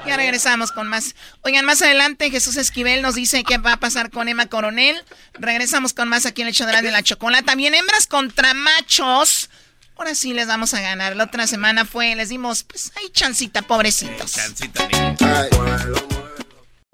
Ya 0.06 0.18
regresamos 0.18 0.70
con 0.70 0.86
más. 0.86 1.14
Oigan, 1.40 1.64
más 1.64 1.80
adelante 1.80 2.30
Jesús 2.30 2.58
Esquivel 2.58 3.00
nos 3.00 3.14
dice 3.14 3.42
qué 3.42 3.56
va 3.56 3.72
a 3.72 3.76
pasar 3.78 4.10
con 4.10 4.28
Emma 4.28 4.46
Coronel. 4.46 5.02
Regresamos 5.32 5.94
con 5.94 6.08
más 6.10 6.26
aquí 6.26 6.42
en 6.42 6.48
el 6.48 6.52
hecho 6.52 6.66
de 6.66 6.90
la 6.90 7.02
chocolate. 7.02 7.44
También 7.44 7.74
hembras 7.74 8.06
contra 8.06 8.52
machos. 8.52 9.48
Ahora 9.96 10.14
sí 10.14 10.34
les 10.34 10.46
vamos 10.46 10.74
a 10.74 10.82
ganar. 10.82 11.16
La 11.16 11.24
otra 11.24 11.46
semana 11.46 11.86
fue, 11.86 12.14
les 12.16 12.28
dimos, 12.28 12.64
pues, 12.64 12.92
ahí 12.96 13.08
chancita, 13.12 13.62
pobrecitos. 13.62 14.36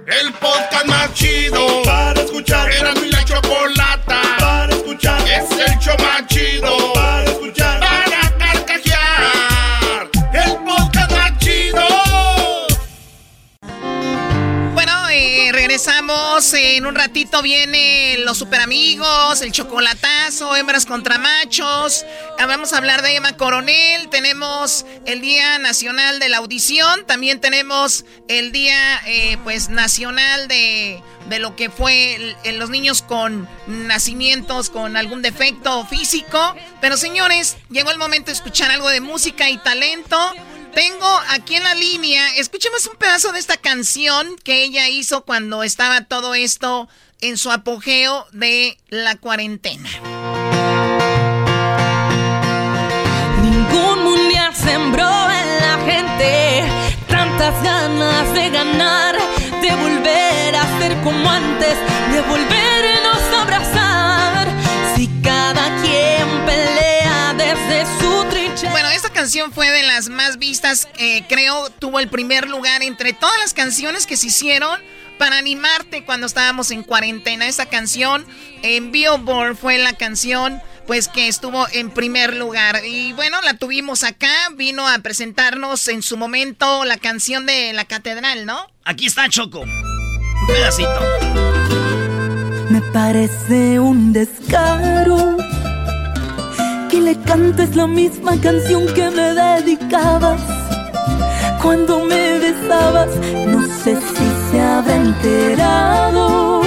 El 0.07 0.33
podcast 0.35 0.87
más 0.87 1.13
chido 1.15 1.83
para 1.83 2.21
escuchar. 2.21 2.71
Era 2.71 2.95
mi 2.95 3.11
la 3.11 3.25
chocolata. 3.25 4.30
Es 5.41 5.51
el 5.53 5.79
show. 5.79 6.01
Regresamos. 15.87 16.53
En 16.55 16.85
un 16.87 16.95
ratito 16.95 17.41
vienen 17.43 18.25
los 18.25 18.39
super 18.39 18.61
amigos, 18.61 19.41
el 19.41 19.51
chocolatazo, 19.53 20.55
hembras 20.57 20.85
contra 20.85 21.19
machos. 21.19 22.05
Ah, 22.39 22.47
Vamos 22.47 22.73
a 22.73 22.79
hablar 22.79 23.01
de 23.03 23.17
Emma 23.17 23.37
Coronel. 23.37 24.09
Tenemos 24.11 24.85
el 25.07 25.21
Día 25.23 25.59
Nacional 25.59 26.19
de 26.19 26.29
la 26.29 26.39
Audición. 26.39 27.07
También 27.07 27.41
tenemos 27.41 28.05
el 28.29 28.53
Día, 28.53 29.01
eh, 29.07 29.39
pues, 29.45 29.69
nacional 29.71 30.49
de, 30.49 31.03
de 31.29 31.39
lo 31.39 31.57
que 31.57 31.71
fue 31.71 32.17
el- 32.45 32.59
los 32.59 32.69
niños 32.71 33.01
con 33.03 33.49
nacimientos 33.67 34.69
con 34.71 34.97
algún 34.99 35.23
defecto 35.23 35.87
físico. 35.87 36.55
Pero 36.83 36.97
señores, 36.99 37.57
llegó 37.71 37.91
el 37.91 37.99
momento 37.99 38.27
de 38.27 38.35
escuchar 38.35 38.71
algo 38.71 38.89
de 38.91 39.01
música 39.01 39.49
y 39.49 39.57
talento. 39.59 40.19
Tengo 40.75 41.21
aquí 41.31 41.57
en 41.57 41.65
la 41.65 41.75
línea, 41.75 42.37
escuchemos 42.37 42.87
un 42.87 42.97
pedazo 42.97 43.33
de 43.33 43.41
esta 43.41 43.57
canción 43.57 44.37
que 44.45 44.63
ella 44.63 44.89
hizo 44.89 45.25
cuando 45.25 45.63
estaba 45.63 46.05
todo 46.05 46.35
esto 46.35 46.89
en 47.21 47.37
su 47.37 47.51
apogeo 47.51 48.27
de 48.33 48.79
la 48.89 49.17
cuarentena. 49.17 49.91
Ningún 53.43 54.05
mundial 54.05 54.55
sembró 54.55 55.11
en 55.31 55.59
la 55.59 55.79
gente 55.85 56.65
tantas 57.09 57.63
ganas 57.63 58.33
de 58.33 58.51
ganar, 58.51 59.17
de 59.61 59.75
volver 59.75 60.55
a 60.55 60.79
ser 60.79 60.97
como 61.03 61.31
antes, 61.31 61.77
de 62.13 62.21
volvernos 62.23 63.23
a 63.35 63.43
abrazar. 63.43 64.49
Si 64.95 65.09
cada 65.23 65.65
quien 65.83 66.47
pelea 66.47 67.35
desde 67.37 67.87
su 67.99 68.30
canción 69.21 69.53
fue 69.53 69.71
de 69.71 69.83
las 69.83 70.09
más 70.09 70.39
vistas, 70.39 70.89
eh, 70.97 71.27
creo, 71.29 71.69
tuvo 71.69 72.01
el 72.01 72.09
primer 72.09 72.49
lugar 72.49 72.83
entre 72.83 73.13
todas 73.13 73.37
las 73.39 73.53
canciones 73.53 74.07
que 74.07 74.17
se 74.17 74.29
hicieron 74.29 74.81
para 75.19 75.37
animarte 75.37 76.07
cuando 76.07 76.27
estábamos 76.27 76.71
en 76.71 76.83
cuarentena. 76.83 77.47
Esa 77.47 77.67
canción 77.67 78.25
en 78.63 78.93
Billboard 78.93 79.57
fue 79.57 79.77
la 79.77 79.93
canción 79.93 80.63
pues 80.87 81.09
que 81.09 81.29
estuvo 81.29 81.67
en 81.73 81.91
primer 81.91 82.35
lugar. 82.35 82.81
Y 82.83 83.13
bueno, 83.13 83.43
la 83.43 83.53
tuvimos 83.53 84.05
acá, 84.05 84.33
vino 84.57 84.89
a 84.89 84.99
presentarnos 85.01 85.87
en 85.89 86.01
su 86.01 86.17
momento 86.17 86.87
la 86.87 86.97
canción 86.97 87.45
de 87.45 87.75
la 87.75 87.85
catedral, 87.85 88.47
¿no? 88.47 88.69
Aquí 88.87 89.05
está 89.05 89.29
Choco. 89.29 89.61
Un 89.61 90.47
pedacito. 90.47 90.99
Me 92.71 92.81
parece 92.81 93.79
un 93.79 94.15
descaro 94.15 95.37
que 96.91 97.01
le 97.01 97.17
cantes 97.23 97.77
la 97.77 97.87
misma 97.87 98.33
canción 98.41 98.85
que 98.95 99.11
me 99.11 99.33
dedicabas 99.35 100.41
cuando 101.63 102.05
me 102.05 102.39
besabas. 102.39 103.11
No 103.47 103.63
sé 103.67 103.97
si 103.97 104.27
se 104.51 104.61
habrá 104.61 104.97
enterado 104.97 106.63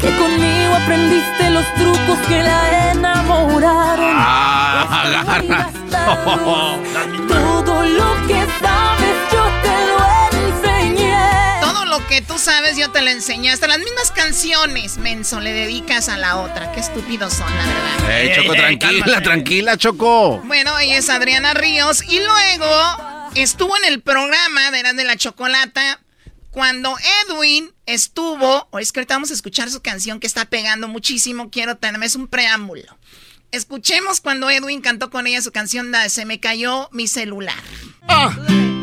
que 0.00 0.08
conmigo 0.22 0.74
aprendiste 0.82 1.50
los 1.50 1.64
trucos 1.74 2.18
que 2.28 2.42
la 2.42 2.92
enamoraron. 2.92 4.14
Ah, 4.18 5.04
agarra. 5.04 5.70
Todo 7.28 7.82
lo 7.84 8.26
que 8.26 8.41
que 12.22 12.32
tú 12.32 12.38
sabes 12.38 12.76
yo 12.76 12.90
te 12.90 13.02
lo 13.02 13.10
enseñé. 13.10 13.50
Hasta 13.50 13.66
las 13.68 13.78
mismas 13.78 14.10
canciones, 14.10 14.98
menso, 14.98 15.40
le 15.40 15.52
dedicas 15.52 16.08
a 16.08 16.18
la 16.18 16.36
otra. 16.36 16.72
Qué 16.72 16.80
estúpidos 16.80 17.34
son, 17.34 17.50
la 17.56 17.64
verdad. 17.64 18.20
Ey, 18.20 18.34
Choco, 18.34 18.54
tranquila, 18.54 19.04
cálmate. 19.04 19.24
tranquila, 19.24 19.76
Choco. 19.76 20.38
Bueno, 20.44 20.78
ella 20.78 20.98
es 20.98 21.08
Adriana 21.08 21.54
Ríos 21.54 22.02
y 22.08 22.18
luego 22.20 23.30
estuvo 23.34 23.76
en 23.78 23.84
el 23.92 24.00
programa 24.02 24.70
de 24.70 24.80
Eran 24.80 24.96
de 24.96 25.04
la 25.04 25.16
Chocolata 25.16 26.00
cuando 26.50 26.96
Edwin 27.26 27.72
estuvo, 27.86 28.68
o 28.70 28.78
es 28.78 28.92
que 28.92 29.00
ahorita 29.00 29.14
vamos 29.14 29.30
a 29.30 29.34
escuchar 29.34 29.70
su 29.70 29.80
canción 29.80 30.20
que 30.20 30.26
está 30.26 30.44
pegando 30.44 30.86
muchísimo, 30.86 31.50
quiero 31.50 31.76
tenerme, 31.76 32.06
es 32.06 32.14
un 32.14 32.28
preámbulo. 32.28 32.98
Escuchemos 33.52 34.20
cuando 34.20 34.48
Edwin 34.50 34.80
cantó 34.80 35.10
con 35.10 35.26
ella 35.26 35.42
su 35.42 35.52
canción 35.52 35.92
de 35.92 36.08
Se 36.08 36.24
me 36.24 36.40
cayó 36.40 36.88
mi 36.92 37.06
celular. 37.06 37.62
Ah, 38.08 38.34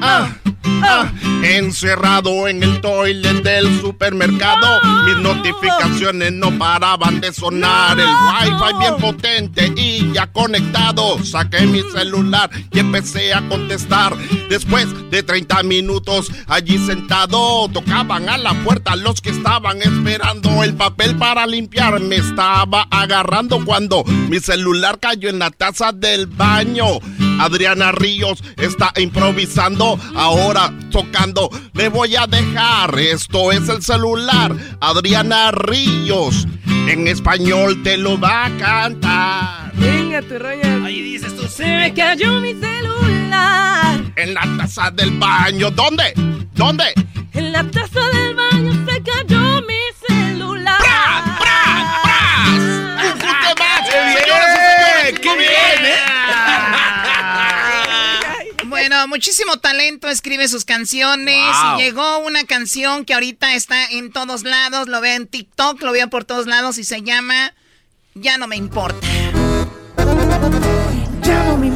ah, 0.01 0.35
ah. 0.63 1.11
Encerrado 1.43 2.47
en 2.47 2.63
el 2.63 2.81
toilet 2.81 3.43
del 3.43 3.79
supermercado, 3.79 4.81
mis 5.05 5.17
notificaciones 5.17 6.33
no 6.33 6.57
paraban 6.57 7.21
de 7.21 7.31
sonar. 7.31 7.97
El 7.99 8.07
wifi 8.07 8.77
bien 8.79 8.97
potente 8.97 9.73
y 9.75 10.11
ya 10.11 10.27
conectado. 10.27 11.23
Saqué 11.23 11.65
mi 11.65 11.81
celular 11.93 12.49
y 12.71 12.79
empecé 12.79 13.33
a 13.33 13.47
contestar. 13.47 14.17
Después 14.49 14.87
de 15.09 15.23
30 15.23 15.63
minutos 15.63 16.31
allí 16.47 16.77
sentado, 16.77 17.69
tocaban 17.69 18.27
a 18.27 18.37
la 18.37 18.53
puerta 18.63 18.95
los 18.95 19.21
que 19.21 19.29
estaban 19.29 19.81
esperando. 19.81 20.63
El 20.63 20.75
papel 20.75 21.15
para 21.17 21.47
limpiar 21.47 21.99
me 21.99 22.17
estaba 22.17 22.87
agarrando 22.91 23.63
cuando 23.63 24.03
mi 24.03 24.39
celular 24.39 24.99
cayó 24.99 25.29
en 25.29 25.39
la 25.39 25.51
taza 25.51 25.91
del 25.91 26.27
baño. 26.27 26.99
Adriana 27.39 27.91
Ríos 27.91 28.43
está 28.57 28.93
improvisando, 28.97 29.97
ahora 30.15 30.73
tocando. 30.91 31.49
Le 31.73 31.89
voy 31.89 32.15
a 32.15 32.27
dejar, 32.27 32.97
esto 32.99 33.51
es 33.51 33.69
el 33.69 33.81
celular. 33.81 34.55
Adriana 34.81 35.51
Ríos, 35.51 36.47
en 36.87 37.07
español 37.07 37.81
te 37.83 37.97
lo 37.97 38.19
va 38.19 38.45
a 38.45 38.57
cantar. 38.57 39.71
Venga, 39.75 40.21
tu 40.21 40.37
rollo. 40.37 40.85
Ahí 40.85 41.01
dices 41.01 41.35
tú. 41.35 41.47
Se 41.47 41.65
me 41.65 41.93
cayó 41.93 42.39
mi 42.39 42.53
celular. 42.53 44.01
En 44.15 44.33
la 44.33 44.41
taza 44.57 44.91
del 44.91 45.11
baño, 45.11 45.71
¿dónde? 45.71 46.13
¿Dónde? 46.53 46.85
En 47.33 47.51
la 47.53 47.63
taza 47.63 48.01
del 48.01 48.35
baño 48.35 48.85
se 48.85 49.01
cayó 49.01 49.61
mi 49.61 49.75
muchísimo 59.19 59.57
talento, 59.57 60.07
escribe 60.07 60.47
sus 60.47 60.63
canciones. 60.63 61.35
Wow. 61.35 61.77
Y 61.77 61.83
llegó 61.83 62.19
una 62.19 62.45
canción 62.45 63.03
que 63.03 63.13
ahorita 63.13 63.53
está 63.53 63.85
en 63.87 64.13
todos 64.13 64.43
lados, 64.43 64.87
lo 64.87 65.01
veo 65.01 65.17
en 65.17 65.27
TikTok, 65.27 65.81
lo 65.81 65.91
veo 65.91 66.09
por 66.09 66.23
todos 66.23 66.47
lados 66.47 66.77
y 66.77 66.85
se 66.85 67.01
llama 67.01 67.53
Ya 68.15 68.37
no 68.37 68.47
me 68.47 68.55
importa. 68.55 69.05
Ya 71.21 71.43
no 71.43 71.57
me 71.57 71.67
importa. 71.67 71.67
¿Cómo 71.67 71.68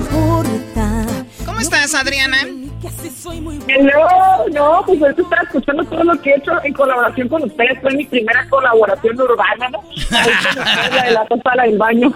estás, 1.64 1.96
Adriana? 1.96 2.38
No, 2.44 4.48
no, 4.52 4.84
pues 4.86 5.02
ahorita 5.02 5.22
estaba 5.22 5.42
escuchando 5.44 5.84
todo 5.86 6.04
lo 6.04 6.22
que 6.22 6.32
he 6.32 6.36
hecho 6.38 6.52
en 6.64 6.74
colaboración 6.74 7.28
con 7.30 7.44
ustedes. 7.44 7.80
Fue 7.82 7.92
mi 7.94 8.06
primera 8.06 8.48
colaboración 8.50 9.20
urbana, 9.20 9.70
¿no? 9.70 9.84
la 10.12 11.04
de 11.04 11.12
la 11.12 11.28
sala 11.44 11.64
del 11.64 11.78
baño. 11.78 12.14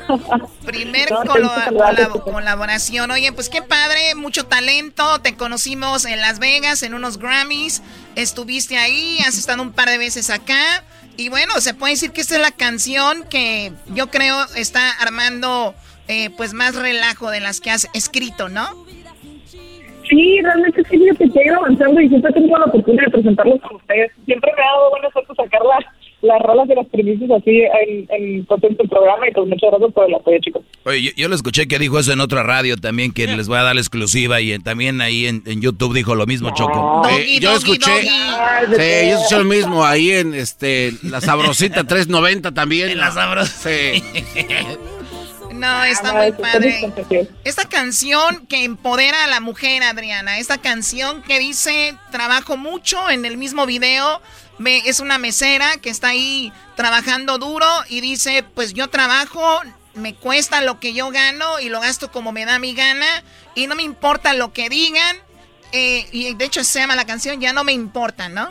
Primer 0.65 1.11
No, 1.11 1.23
colo- 1.23 1.51
colab- 1.69 2.21
colaboración. 2.23 3.11
Oye, 3.11 3.31
pues 3.31 3.49
qué 3.49 3.61
padre, 3.61 4.15
mucho 4.15 4.45
talento. 4.45 5.19
Te 5.21 5.35
conocimos 5.35 6.05
en 6.05 6.19
Las 6.21 6.39
Vegas 6.39 6.83
en 6.83 6.93
unos 6.93 7.17
Grammys. 7.17 7.81
Estuviste 8.15 8.77
ahí, 8.77 9.19
has 9.25 9.37
estado 9.37 9.61
un 9.61 9.71
par 9.71 9.89
de 9.89 9.97
veces 9.97 10.29
acá. 10.29 10.83
Y 11.15 11.29
bueno, 11.29 11.59
se 11.61 11.73
puede 11.73 11.93
decir 11.93 12.11
que 12.11 12.21
esta 12.21 12.35
es 12.35 12.41
la 12.41 12.51
canción 12.51 13.23
que 13.29 13.71
yo 13.87 14.11
creo 14.11 14.45
está 14.55 14.91
armando 14.99 15.73
eh, 16.07 16.29
pues 16.37 16.53
más 16.53 16.75
relajo 16.75 17.31
de 17.31 17.39
las 17.39 17.59
que 17.59 17.71
has 17.71 17.87
escrito, 17.93 18.49
¿no? 18.49 18.85
Sí, 20.09 20.39
realmente 20.41 20.83
sí, 20.89 20.97
fíjate 20.97 21.29
que 21.29 21.39
he 21.39 21.45
ido 21.47 21.55
avanzando 21.57 21.99
y 22.01 22.09
siempre 22.09 22.31
tengo 22.33 22.57
la 22.57 22.65
oportunidad 22.65 23.05
de 23.05 23.11
presentarlos 23.11 23.61
con 23.61 23.75
ustedes. 23.77 24.11
Siempre 24.25 24.51
me 24.55 24.61
ha 24.63 24.65
dado 24.65 24.89
buena 24.91 25.09
suerte 25.11 25.33
sacar 25.35 25.61
las, 25.63 25.85
las 26.21 26.41
rolas 26.41 26.67
de 26.67 26.75
las 26.75 26.87
primicias 26.87 27.29
así 27.31 27.61
en, 27.61 28.07
en 28.09 28.43
contento 28.45 28.83
programa 28.85 29.27
y 29.27 29.31
pues 29.33 29.47
muchas 29.47 29.69
gracias 29.71 29.93
por 29.93 30.07
el 30.07 30.15
apoyo, 30.15 30.37
chicos. 30.41 30.63
Oye, 30.85 31.01
yo, 31.01 31.11
yo 31.17 31.27
lo 31.27 31.35
escuché 31.35 31.67
que 31.67 31.77
dijo 31.79 31.99
eso 31.99 32.13
en 32.13 32.21
otra 32.21 32.43
radio 32.43 32.77
también, 32.77 33.11
que 33.11 33.27
les 33.27 33.47
voy 33.49 33.57
a 33.57 33.63
dar 33.63 33.75
la 33.75 33.81
exclusiva 33.81 34.39
y 34.39 34.53
en- 34.53 34.63
también 34.63 35.01
ahí 35.01 35.25
en, 35.27 35.43
en 35.45 35.61
YouTube 35.61 35.93
dijo 35.93 36.15
lo 36.15 36.25
mismo, 36.25 36.51
Choco. 36.55 37.01
Eh, 37.09 37.39
yo 37.41 37.53
escuché, 37.55 38.03
sí, 38.03 38.07
yo 39.09 39.15
escuché 39.17 39.37
lo 39.37 39.43
mismo 39.45 39.83
ahí 39.85 40.11
en 40.11 40.33
este 40.33 40.93
la 41.03 41.19
sabrosita 41.21 41.83
390 41.83 42.53
también. 42.53 42.89
En 42.97 42.99
la 42.99 43.11
sabrosa. 43.11 43.69
Sí. 43.69 44.01
No, 45.57 45.83
está 45.83 46.13
muy 46.13 46.31
padre. 46.31 46.93
Esta 47.43 47.65
canción 47.65 48.45
que 48.47 48.63
empodera 48.63 49.23
a 49.23 49.27
la 49.27 49.39
mujer, 49.39 49.83
Adriana. 49.83 50.37
Esta 50.39 50.57
canción 50.57 51.21
que 51.23 51.39
dice, 51.39 51.97
trabajo 52.11 52.57
mucho 52.57 53.09
en 53.09 53.25
el 53.25 53.37
mismo 53.37 53.65
video. 53.65 54.21
Me, 54.57 54.77
es 54.79 54.99
una 54.99 55.17
mesera 55.17 55.77
que 55.77 55.89
está 55.89 56.09
ahí 56.09 56.51
trabajando 56.75 57.37
duro 57.37 57.67
y 57.89 58.01
dice, 58.01 58.43
pues 58.43 58.73
yo 58.73 58.89
trabajo, 58.89 59.61
me 59.93 60.15
cuesta 60.15 60.61
lo 60.61 60.79
que 60.79 60.93
yo 60.93 61.11
gano 61.11 61.59
y 61.59 61.69
lo 61.69 61.79
gasto 61.79 62.11
como 62.11 62.31
me 62.31 62.45
da 62.45 62.57
mi 62.59 62.73
gana 62.73 63.23
y 63.55 63.67
no 63.67 63.75
me 63.75 63.83
importa 63.83 64.33
lo 64.33 64.53
que 64.53 64.69
digan. 64.69 65.17
Eh, 65.73 66.07
y 66.11 66.33
de 66.33 66.45
hecho 66.45 66.63
se 66.63 66.79
llama 66.79 66.95
la 66.95 67.05
canción, 67.05 67.41
ya 67.41 67.51
no 67.51 67.63
me 67.63 67.73
importa, 67.73 68.29
¿no? 68.29 68.49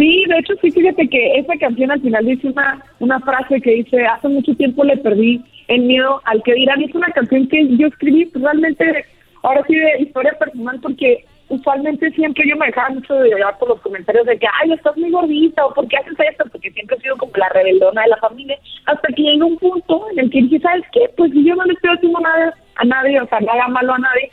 Sí, 0.00 0.24
de 0.26 0.38
hecho 0.38 0.54
sí, 0.62 0.70
fíjate 0.70 1.06
que 1.08 1.38
esa 1.38 1.58
canción 1.58 1.90
al 1.90 2.00
final 2.00 2.24
dice 2.24 2.46
una, 2.46 2.82
una 3.00 3.20
frase 3.20 3.60
que 3.60 3.70
dice, 3.70 4.02
hace 4.06 4.28
mucho 4.28 4.54
tiempo 4.54 4.82
le 4.82 4.96
perdí 4.96 5.44
el 5.68 5.82
miedo 5.82 6.22
al 6.24 6.42
que 6.42 6.54
dirán. 6.54 6.80
Es 6.80 6.94
una 6.94 7.08
canción 7.08 7.46
que 7.48 7.76
yo 7.76 7.86
escribí 7.88 8.30
realmente, 8.32 9.04
ahora 9.42 9.62
sí 9.68 9.74
de 9.74 10.00
historia 10.00 10.32
personal, 10.38 10.80
porque 10.80 11.26
usualmente 11.50 12.10
siempre 12.12 12.48
yo 12.48 12.56
me 12.56 12.68
dejaba 12.68 12.94
mucho 12.94 13.12
de 13.12 13.28
llevar 13.28 13.58
por 13.58 13.68
los 13.68 13.80
comentarios 13.82 14.24
de 14.24 14.38
que, 14.38 14.46
ay, 14.62 14.72
estás 14.72 14.96
muy 14.96 15.10
gordita, 15.10 15.66
o 15.66 15.74
¿por 15.74 15.86
qué 15.86 15.98
haces 15.98 16.16
esto? 16.30 16.44
Porque 16.50 16.70
siempre 16.70 16.96
he 16.96 17.02
sido 17.02 17.18
como 17.18 17.32
la 17.36 17.50
rebeldona 17.50 18.00
de 18.00 18.08
la 18.08 18.16
familia, 18.16 18.56
hasta 18.86 19.08
que 19.08 19.22
llega 19.22 19.44
un 19.44 19.58
punto 19.58 20.06
en 20.12 20.20
el 20.20 20.30
que 20.30 20.40
dije, 20.40 20.60
¿sabes 20.60 20.84
qué? 20.92 21.10
Pues 21.14 21.30
yo 21.34 21.54
no 21.54 21.64
le 21.64 21.74
estoy 21.74 21.90
haciendo 21.90 22.20
nada 22.20 22.54
a 22.76 22.84
nadie, 22.86 23.20
o 23.20 23.26
sea, 23.26 23.40
nada 23.40 23.68
malo 23.68 23.92
a 23.92 23.98
nadie, 23.98 24.30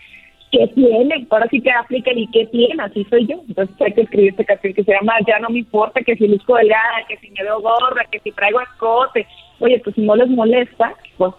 ¿qué 0.52 0.68
tiene? 0.76 1.28
Ahora 1.30 1.48
sí 1.50 1.62
que 1.62 1.72
aplican 1.72 2.18
y 2.18 2.30
qué 2.32 2.45
tiene, 2.48 2.82
así 2.84 3.06
soy 3.10 3.28
yo. 3.28 3.41
Entonces 3.48 3.76
hay 3.80 3.93
que 3.93 4.02
escribir 4.02 4.30
esta 4.32 4.43
canción 4.45 4.74
que 4.74 4.84
se 4.84 4.91
llama 4.93 5.14
Ya 5.28 5.39
no 5.39 5.50
me 5.50 5.60
importa 5.60 6.02
que 6.02 6.16
si 6.16 6.28
luzco 6.28 6.56
delgada, 6.56 7.06
que 7.08 7.18
si 7.18 7.30
me 7.32 7.43
veo 7.43 7.60
gorda, 7.62 8.02
que 8.12 8.20
si 8.20 8.32
traigo 8.32 8.62
escote. 8.62 9.28
Oye, 9.60 9.80
pues 9.84 9.95
si 9.95 10.02
no 10.02 10.16
les 10.16 10.28
molesta, 10.30 10.93
pues 11.18 11.34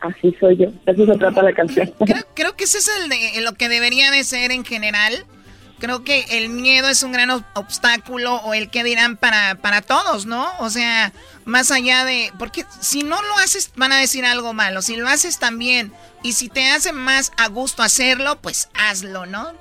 así 0.00 0.34
soy 0.40 0.56
yo. 0.56 0.68
Eso 0.86 1.06
se 1.06 1.18
trata 1.18 1.42
la 1.42 1.52
canción. 1.52 1.90
Creo, 2.04 2.22
creo 2.34 2.56
que 2.56 2.64
ese 2.64 2.78
es 2.78 2.90
el 3.02 3.08
de, 3.08 3.40
lo 3.42 3.52
que 3.54 3.68
debería 3.68 4.10
de 4.10 4.22
ser 4.24 4.50
en 4.52 4.64
general. 4.64 5.12
Creo 5.80 6.02
que 6.02 6.24
el 6.32 6.48
miedo 6.48 6.88
es 6.88 7.04
un 7.04 7.12
gran 7.12 7.28
ob- 7.30 7.44
obstáculo 7.54 8.36
o 8.44 8.52
el 8.54 8.68
que 8.68 8.82
dirán 8.82 9.16
para, 9.16 9.54
para 9.62 9.80
todos, 9.80 10.26
¿no? 10.26 10.44
O 10.58 10.70
sea, 10.70 11.12
más 11.48 11.70
allá 11.70 12.04
de... 12.04 12.32
Porque 12.38 12.66
si 12.80 13.02
no 13.02 13.20
lo 13.20 13.38
haces 13.38 13.70
van 13.74 13.92
a 13.92 13.98
decir 13.98 14.24
algo 14.24 14.52
malo. 14.52 14.82
Si 14.82 14.96
lo 14.96 15.08
haces 15.08 15.38
también 15.38 15.92
y 16.22 16.34
si 16.34 16.48
te 16.48 16.70
hace 16.70 16.92
más 16.92 17.32
a 17.36 17.48
gusto 17.48 17.82
hacerlo, 17.82 18.40
pues 18.40 18.68
hazlo, 18.74 19.26
¿no? 19.26 19.54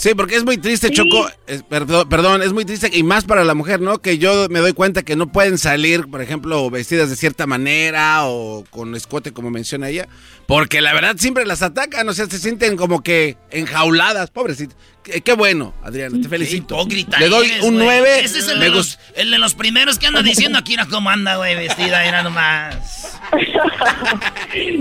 Sí, 0.00 0.14
porque 0.14 0.34
es 0.36 0.44
muy 0.44 0.56
triste, 0.56 0.90
Choco. 0.90 1.28
es- 1.46 1.62
perdón, 1.62 2.08
perdón, 2.08 2.40
es 2.42 2.54
muy 2.54 2.64
triste 2.64 2.88
y 2.90 3.02
más 3.02 3.24
para 3.24 3.44
la 3.44 3.54
mujer, 3.54 3.82
¿no? 3.82 3.98
Que 3.98 4.16
yo 4.16 4.46
me 4.48 4.60
doy 4.60 4.72
cuenta 4.72 5.02
que 5.02 5.14
no 5.14 5.30
pueden 5.30 5.58
salir, 5.58 6.06
por 6.10 6.22
ejemplo, 6.22 6.70
vestidas 6.70 7.10
de 7.10 7.16
cierta 7.16 7.46
manera 7.46 8.24
o 8.24 8.64
con 8.70 8.94
escote, 8.94 9.32
como 9.32 9.50
menciona 9.50 9.90
ella, 9.90 10.08
porque 10.46 10.80
la 10.80 10.94
verdad 10.94 11.16
siempre 11.18 11.44
las 11.44 11.60
atacan, 11.60 12.08
o 12.08 12.14
sea, 12.14 12.24
se 12.26 12.38
sienten 12.38 12.78
como 12.78 13.02
que 13.02 13.36
enjauladas, 13.50 14.30
pobrecitas. 14.30 14.74
Qué, 15.02 15.20
qué 15.20 15.34
bueno, 15.34 15.74
Adriana, 15.82 16.18
te 16.22 16.30
felicito. 16.30 16.76
Hipócrita 16.76 17.18
Le 17.18 17.28
doy 17.28 17.48
eres, 17.50 17.62
un 17.64 17.74
güey. 17.74 17.86
9. 18.00 18.20
Ese 18.24 18.38
es 18.38 18.48
el 18.48 18.58
de, 18.60 18.70
los, 18.70 18.98
el 19.16 19.30
de 19.30 19.38
los 19.38 19.54
primeros 19.54 19.98
que 19.98 20.06
anda 20.06 20.22
diciendo 20.22 20.58
aquí, 20.58 20.72
mira 20.72 20.86
cómo 20.86 21.10
anda, 21.10 21.36
güey, 21.36 21.56
vestida, 21.56 22.06
era 22.06 22.22
nomás. 22.22 23.18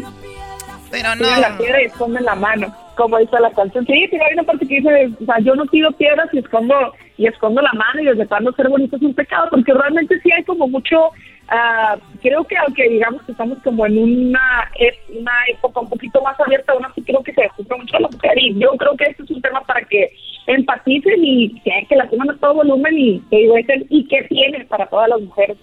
Pero 0.91 1.15
no. 1.15 1.39
la 1.39 1.57
piedra 1.57 1.81
y 1.81 1.85
esconden 1.85 2.23
la 2.25 2.35
mano, 2.35 2.75
como 2.99 3.17
dice 3.17 3.39
la 3.39 3.51
canción. 3.51 3.85
Sí, 3.85 4.07
pero 4.11 4.25
hay 4.25 4.33
una 4.33 4.43
parte 4.43 4.67
que 4.67 4.75
dice, 4.75 5.09
o 5.21 5.25
sea, 5.25 5.39
yo 5.39 5.55
no 5.55 5.65
tiro 5.67 5.89
piedras 5.93 6.27
y 6.33 6.39
escondo 6.39 6.75
y 7.17 7.27
escondo 7.27 7.61
la 7.61 7.71
mano 7.71 8.01
y 8.01 8.05
desde 8.05 8.27
cuando 8.27 8.51
ser 8.51 8.67
bonito 8.67 8.97
es 8.97 9.01
un 9.01 9.13
pecado, 9.13 9.47
porque 9.51 9.73
realmente 9.73 10.19
sí 10.19 10.29
hay 10.33 10.43
como 10.43 10.67
mucho, 10.67 11.11
ah, 11.47 11.97
creo 12.21 12.43
que 12.43 12.57
aunque 12.57 12.89
digamos 12.89 13.21
que 13.23 13.31
estamos 13.31 13.57
como 13.63 13.85
en 13.85 13.97
una, 13.97 14.69
e- 14.77 15.17
una 15.17 15.31
época 15.47 15.79
un 15.79 15.89
poquito 15.89 16.21
más 16.21 16.37
abierta, 16.41 16.73
aún 16.73 16.85
así 16.85 17.01
creo 17.01 17.23
que 17.23 17.33
se 17.33 17.47
juzga 17.47 17.77
mucho 17.77 17.95
a 17.95 18.01
la 18.01 18.09
mujer 18.09 18.37
y 18.37 18.59
yo 18.59 18.69
creo 18.71 18.97
que 18.97 19.05
este 19.05 19.23
es 19.23 19.31
un 19.31 19.41
tema 19.41 19.61
para 19.61 19.81
que 19.83 20.11
empaticen 20.47 21.23
y 21.23 21.57
que, 21.61 21.71
que 21.87 21.95
la 21.95 22.09
tomen 22.09 22.31
a 22.31 22.37
todo 22.37 22.55
volumen 22.55 22.97
y 22.97 23.23
el 23.31 23.87
y 23.89 24.07
que 24.09 24.23
tiene 24.23 24.65
para 24.65 24.87
todas 24.87 25.07
las 25.07 25.21
mujeres. 25.21 25.55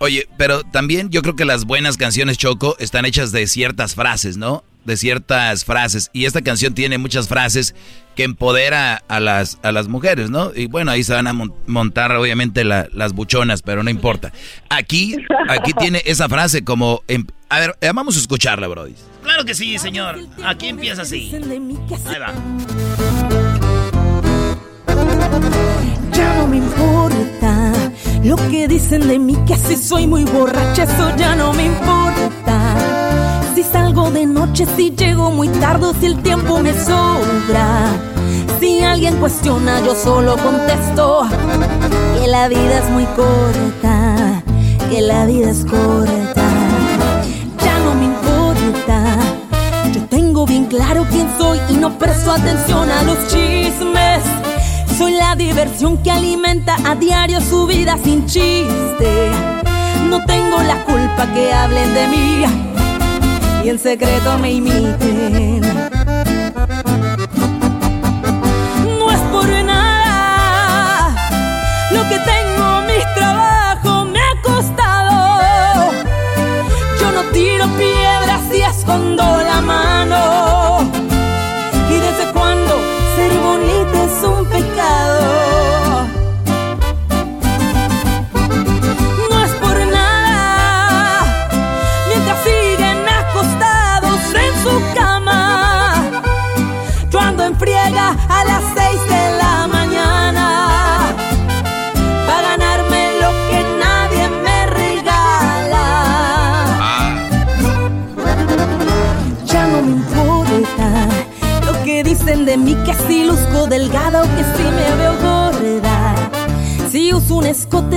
Oye, 0.00 0.28
pero 0.36 0.62
también 0.62 1.10
yo 1.10 1.22
creo 1.22 1.34
que 1.36 1.44
las 1.44 1.64
buenas 1.64 1.96
canciones 1.96 2.38
Choco 2.38 2.76
están 2.78 3.04
hechas 3.04 3.32
de 3.32 3.46
ciertas 3.48 3.94
frases, 3.94 4.36
¿no? 4.36 4.62
De 4.84 4.96
ciertas 4.96 5.64
frases. 5.64 6.08
Y 6.12 6.24
esta 6.26 6.40
canción 6.40 6.72
tiene 6.72 6.98
muchas 6.98 7.26
frases 7.28 7.74
que 8.14 8.22
empodera 8.22 9.02
a 9.08 9.20
las, 9.20 9.58
a 9.62 9.72
las 9.72 9.88
mujeres, 9.88 10.30
¿no? 10.30 10.52
Y 10.54 10.66
bueno, 10.66 10.92
ahí 10.92 11.02
se 11.04 11.12
van 11.14 11.26
a 11.26 11.32
mon- 11.32 11.52
montar 11.66 12.12
obviamente 12.12 12.64
la- 12.64 12.88
las 12.92 13.12
buchonas, 13.12 13.62
pero 13.62 13.82
no 13.82 13.90
importa. 13.90 14.32
Aquí, 14.70 15.16
aquí 15.48 15.72
tiene 15.72 16.02
esa 16.06 16.28
frase 16.28 16.62
como... 16.64 17.02
em- 17.08 17.26
a 17.50 17.58
ver, 17.60 17.76
eh, 17.80 17.90
vamos 17.94 18.16
a 18.16 18.20
escucharla, 18.20 18.68
Brody. 18.68 18.94
Claro 19.24 19.44
que 19.44 19.54
sí, 19.54 19.78
señor. 19.78 20.18
Aquí 20.44 20.68
empieza 20.68 21.02
así. 21.02 21.32
Ahí 21.34 22.18
va. 22.20 22.32
Ya 26.12 26.34
no 26.36 26.46
me 26.48 26.56
importa 26.58 27.72
lo 28.24 28.36
que 28.50 28.68
dicen 28.68 29.06
de 29.06 29.18
mí, 29.18 29.36
que 29.46 29.56
si 29.56 29.76
soy 29.76 30.06
muy 30.06 30.24
borracha, 30.24 30.84
eso 30.84 31.16
ya 31.16 31.34
no 31.36 31.52
me 31.52 31.66
importa. 31.66 32.76
Si 33.54 33.62
salgo 33.62 34.10
de 34.10 34.26
noche, 34.26 34.66
si 34.76 34.90
llego 34.90 35.30
muy 35.30 35.48
tarde, 35.48 35.86
si 36.00 36.06
el 36.06 36.16
tiempo 36.22 36.60
me 36.60 36.72
sobra. 36.72 37.92
Si 38.60 38.82
alguien 38.82 39.16
cuestiona, 39.16 39.80
yo 39.84 39.94
solo 39.94 40.36
contesto 40.36 41.26
que 42.18 42.26
la 42.26 42.48
vida 42.48 42.78
es 42.78 42.90
muy 42.90 43.04
corta, 43.06 44.42
que 44.90 45.00
la 45.00 45.26
vida 45.26 45.50
es 45.50 45.64
corta. 45.64 46.42
Ya 47.64 47.78
no 47.84 47.94
me 47.94 48.04
importa. 48.06 49.18
Yo 49.92 50.00
tengo 50.08 50.44
bien 50.44 50.66
claro 50.66 51.06
quién 51.10 51.28
soy 51.38 51.60
y 51.70 51.74
no 51.74 51.96
presto 51.98 52.32
atención 52.32 52.90
a 52.90 53.02
los 53.04 53.18
chismes. 53.28 54.47
Soy 54.98 55.12
la 55.12 55.36
diversión 55.36 56.02
que 56.02 56.10
alimenta 56.10 56.76
a 56.84 56.96
diario 56.96 57.40
su 57.40 57.68
vida 57.68 57.96
sin 58.02 58.26
chiste. 58.26 59.30
No 60.10 60.24
tengo 60.24 60.60
la 60.60 60.84
culpa 60.84 61.32
que 61.32 61.52
hablen 61.52 61.94
de 61.94 62.08
mí 62.08 62.44
y 63.64 63.68
en 63.68 63.78
secreto 63.78 64.36
me 64.38 64.54
imiten. 64.54 65.60
No 68.98 69.12
es 69.12 69.20
por 69.30 69.48
nada 69.64 71.14
lo 71.92 72.02
que 72.08 72.18
tengo, 72.18 72.37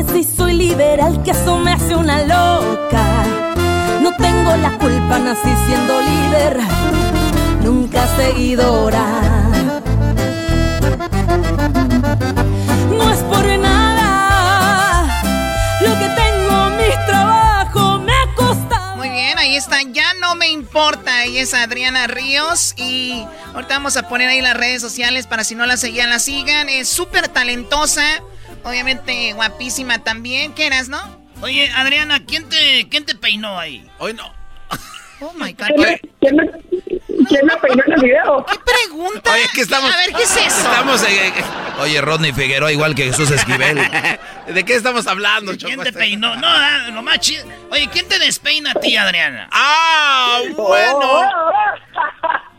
escote, 0.01 0.23
si 0.23 0.35
soy 0.35 0.53
liberal, 0.53 1.21
que 1.23 1.31
eso 1.31 1.57
me 1.57 1.73
hace 1.73 1.95
una 1.95 2.21
loca. 2.23 3.23
No 4.01 4.15
tengo 4.17 4.55
la 4.57 4.77
culpa, 4.77 5.19
nací 5.19 5.49
siendo 5.67 6.01
líder, 6.01 6.57
nunca 7.63 8.07
seguidora. 8.15 9.05
No 12.89 13.11
es 13.11 13.19
por 13.19 13.45
nada 13.59 15.07
lo 15.81 15.99
que 15.99 16.09
tengo, 16.09 16.69
mi 16.71 17.05
trabajo 17.05 17.99
me 17.99 18.13
ha. 18.13 18.95
Muy 18.95 19.09
bien, 19.09 19.37
ahí 19.37 19.55
está, 19.55 19.81
ya 19.83 20.13
no 20.19 20.35
me 20.35 20.49
importa. 20.49 21.23
Ella 21.23 21.41
es 21.41 21.53
Adriana 21.53 22.07
Ríos 22.07 22.73
y 22.77 23.25
ahorita 23.53 23.75
vamos 23.75 23.97
a 23.97 24.07
poner 24.07 24.29
ahí 24.29 24.41
las 24.41 24.55
redes 24.55 24.81
sociales 24.81 25.27
para 25.27 25.43
si 25.43 25.55
no 25.55 25.65
la 25.65 25.77
seguían, 25.77 26.09
la 26.09 26.19
sigan. 26.19 26.69
Es 26.69 26.89
súper 26.89 27.27
talentosa, 27.27 28.03
obviamente 28.63 29.33
guapísima 29.33 29.99
también. 30.03 30.53
¿Qué 30.53 30.67
eras, 30.67 30.89
no? 30.89 30.99
Oye, 31.41 31.69
Adriana, 31.75 32.23
¿quién 32.25 32.47
te, 32.49 32.87
quién 32.89 33.05
te 33.05 33.15
peinó 33.15 33.57
ahí? 33.59 33.89
Hoy 33.97 34.13
no. 34.13 34.31
Oh 35.21 35.33
my 35.33 35.53
God. 35.53 35.67
¿Quién 35.67 35.81
me, 35.81 35.99
quién 36.19 36.35
me- 36.35 36.49
quién 37.27 37.45
me 37.45 37.55
peinó 37.57 37.83
en 37.85 37.93
el 37.93 38.01
video? 38.01 38.45
¿Qué 38.45 38.57
pregunta? 38.59 39.31
Oye, 39.31 39.43
que 39.53 39.61
estamos. 39.61 39.93
A 39.93 39.97
ver, 39.97 40.13
¿qué 40.13 40.23
es 40.23 40.35
eso? 40.37 40.45
Estamos. 40.47 41.03
eh, 41.03 41.31
Oye, 41.79 42.01
Rodney 42.01 42.31
Figueroa, 42.33 42.71
igual 42.71 42.93
que 42.95 43.05
Jesús 43.05 43.29
Esquivel. 43.31 43.77
¿De 44.47 44.63
qué 44.65 44.73
estamos 44.75 45.05
hablando, 45.07 45.51
¿Quién 45.57 45.71
Choco? 45.73 45.83
te 45.83 45.93
peinó? 45.93 46.35
No, 46.35 46.47
ah, 46.47 46.89
lo 46.91 47.01
más 47.03 47.19
chido. 47.19 47.45
Oye, 47.71 47.87
¿quién 47.91 48.07
te 48.07 48.17
despeina 48.19 48.71
a 48.71 48.79
ti, 48.79 48.95
Adriana? 48.97 49.47
¡Ah! 49.51 50.39
Bueno. 50.55 51.21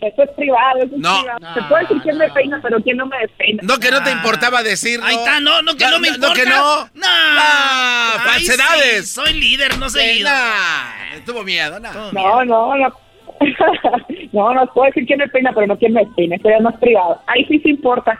Eso 0.00 0.22
es 0.22 0.30
privado, 0.30 0.78
eso 0.82 0.94
es 0.94 1.00
No. 1.00 1.20
privado. 1.20 1.54
Se 1.54 1.62
puede 1.62 1.82
decir 1.82 2.02
quién 2.02 2.18
me 2.18 2.30
peina, 2.30 2.60
pero 2.62 2.80
quién 2.82 2.96
no 2.96 3.06
me 3.06 3.18
despeina. 3.18 3.62
No, 3.64 3.78
que 3.78 3.90
no 3.90 4.02
te 4.02 4.10
importaba 4.10 4.62
decirlo. 4.62 5.06
Ahí 5.06 5.16
está, 5.16 5.40
no, 5.40 5.62
no, 5.62 5.76
que 5.76 5.86
no, 5.86 5.98
me 5.98 6.08
importa. 6.08 6.28
No, 6.28 6.34
que 6.34 6.46
no. 6.46 6.84
No. 6.94 7.06
Ah, 7.06 8.16
falsedades. 8.24 9.08
sí, 9.08 9.14
soy 9.14 9.34
líder, 9.34 9.78
no 9.78 9.88
Sí, 9.90 9.98
seguido. 9.98 10.28
nah, 10.30 11.20
tuvo 11.26 11.42
miedo, 11.44 11.78
nah. 11.80 11.92
No, 12.12 12.44
no, 12.44 12.74
no. 12.76 12.92
no, 14.32 14.54
no 14.54 14.66
puedo 14.72 14.86
decir 14.86 15.04
quién 15.06 15.18
me 15.18 15.28
peina, 15.28 15.52
pero 15.52 15.66
no 15.66 15.78
quién 15.78 15.92
me 15.92 16.04
despeina. 16.04 16.36
Eso 16.36 16.48
ya 16.48 16.56
es 16.56 16.62
más 16.62 16.76
privado. 16.78 17.20
Ahí 17.26 17.44
sí 17.46 17.58
se 17.60 17.70
importa. 17.70 18.18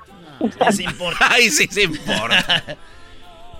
Sí 0.70 0.84
importa. 0.84 1.26
Ay, 1.30 1.50
sí, 1.50 1.66
sí 1.70 1.82
importa. 1.82 2.62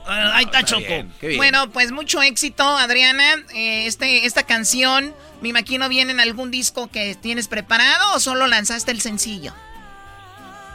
Ah, 0.06 0.32
ahí 0.34 0.44
está 0.44 0.62
Choco. 0.64 0.82
qué 1.20 1.28
bien. 1.28 1.38
Bueno, 1.38 1.70
pues 1.70 1.92
mucho 1.92 2.22
éxito, 2.22 2.62
Adriana. 2.64 3.24
Eh, 3.54 3.86
este, 3.86 4.26
esta 4.26 4.44
canción, 4.44 5.14
me 5.40 5.48
imagino, 5.48 5.88
viene 5.88 6.12
en 6.12 6.20
algún 6.20 6.50
disco 6.50 6.88
que 6.88 7.14
tienes 7.14 7.48
preparado 7.48 8.14
o 8.14 8.20
solo 8.20 8.46
lanzaste 8.46 8.90
el 8.90 9.00
sencillo. 9.00 9.52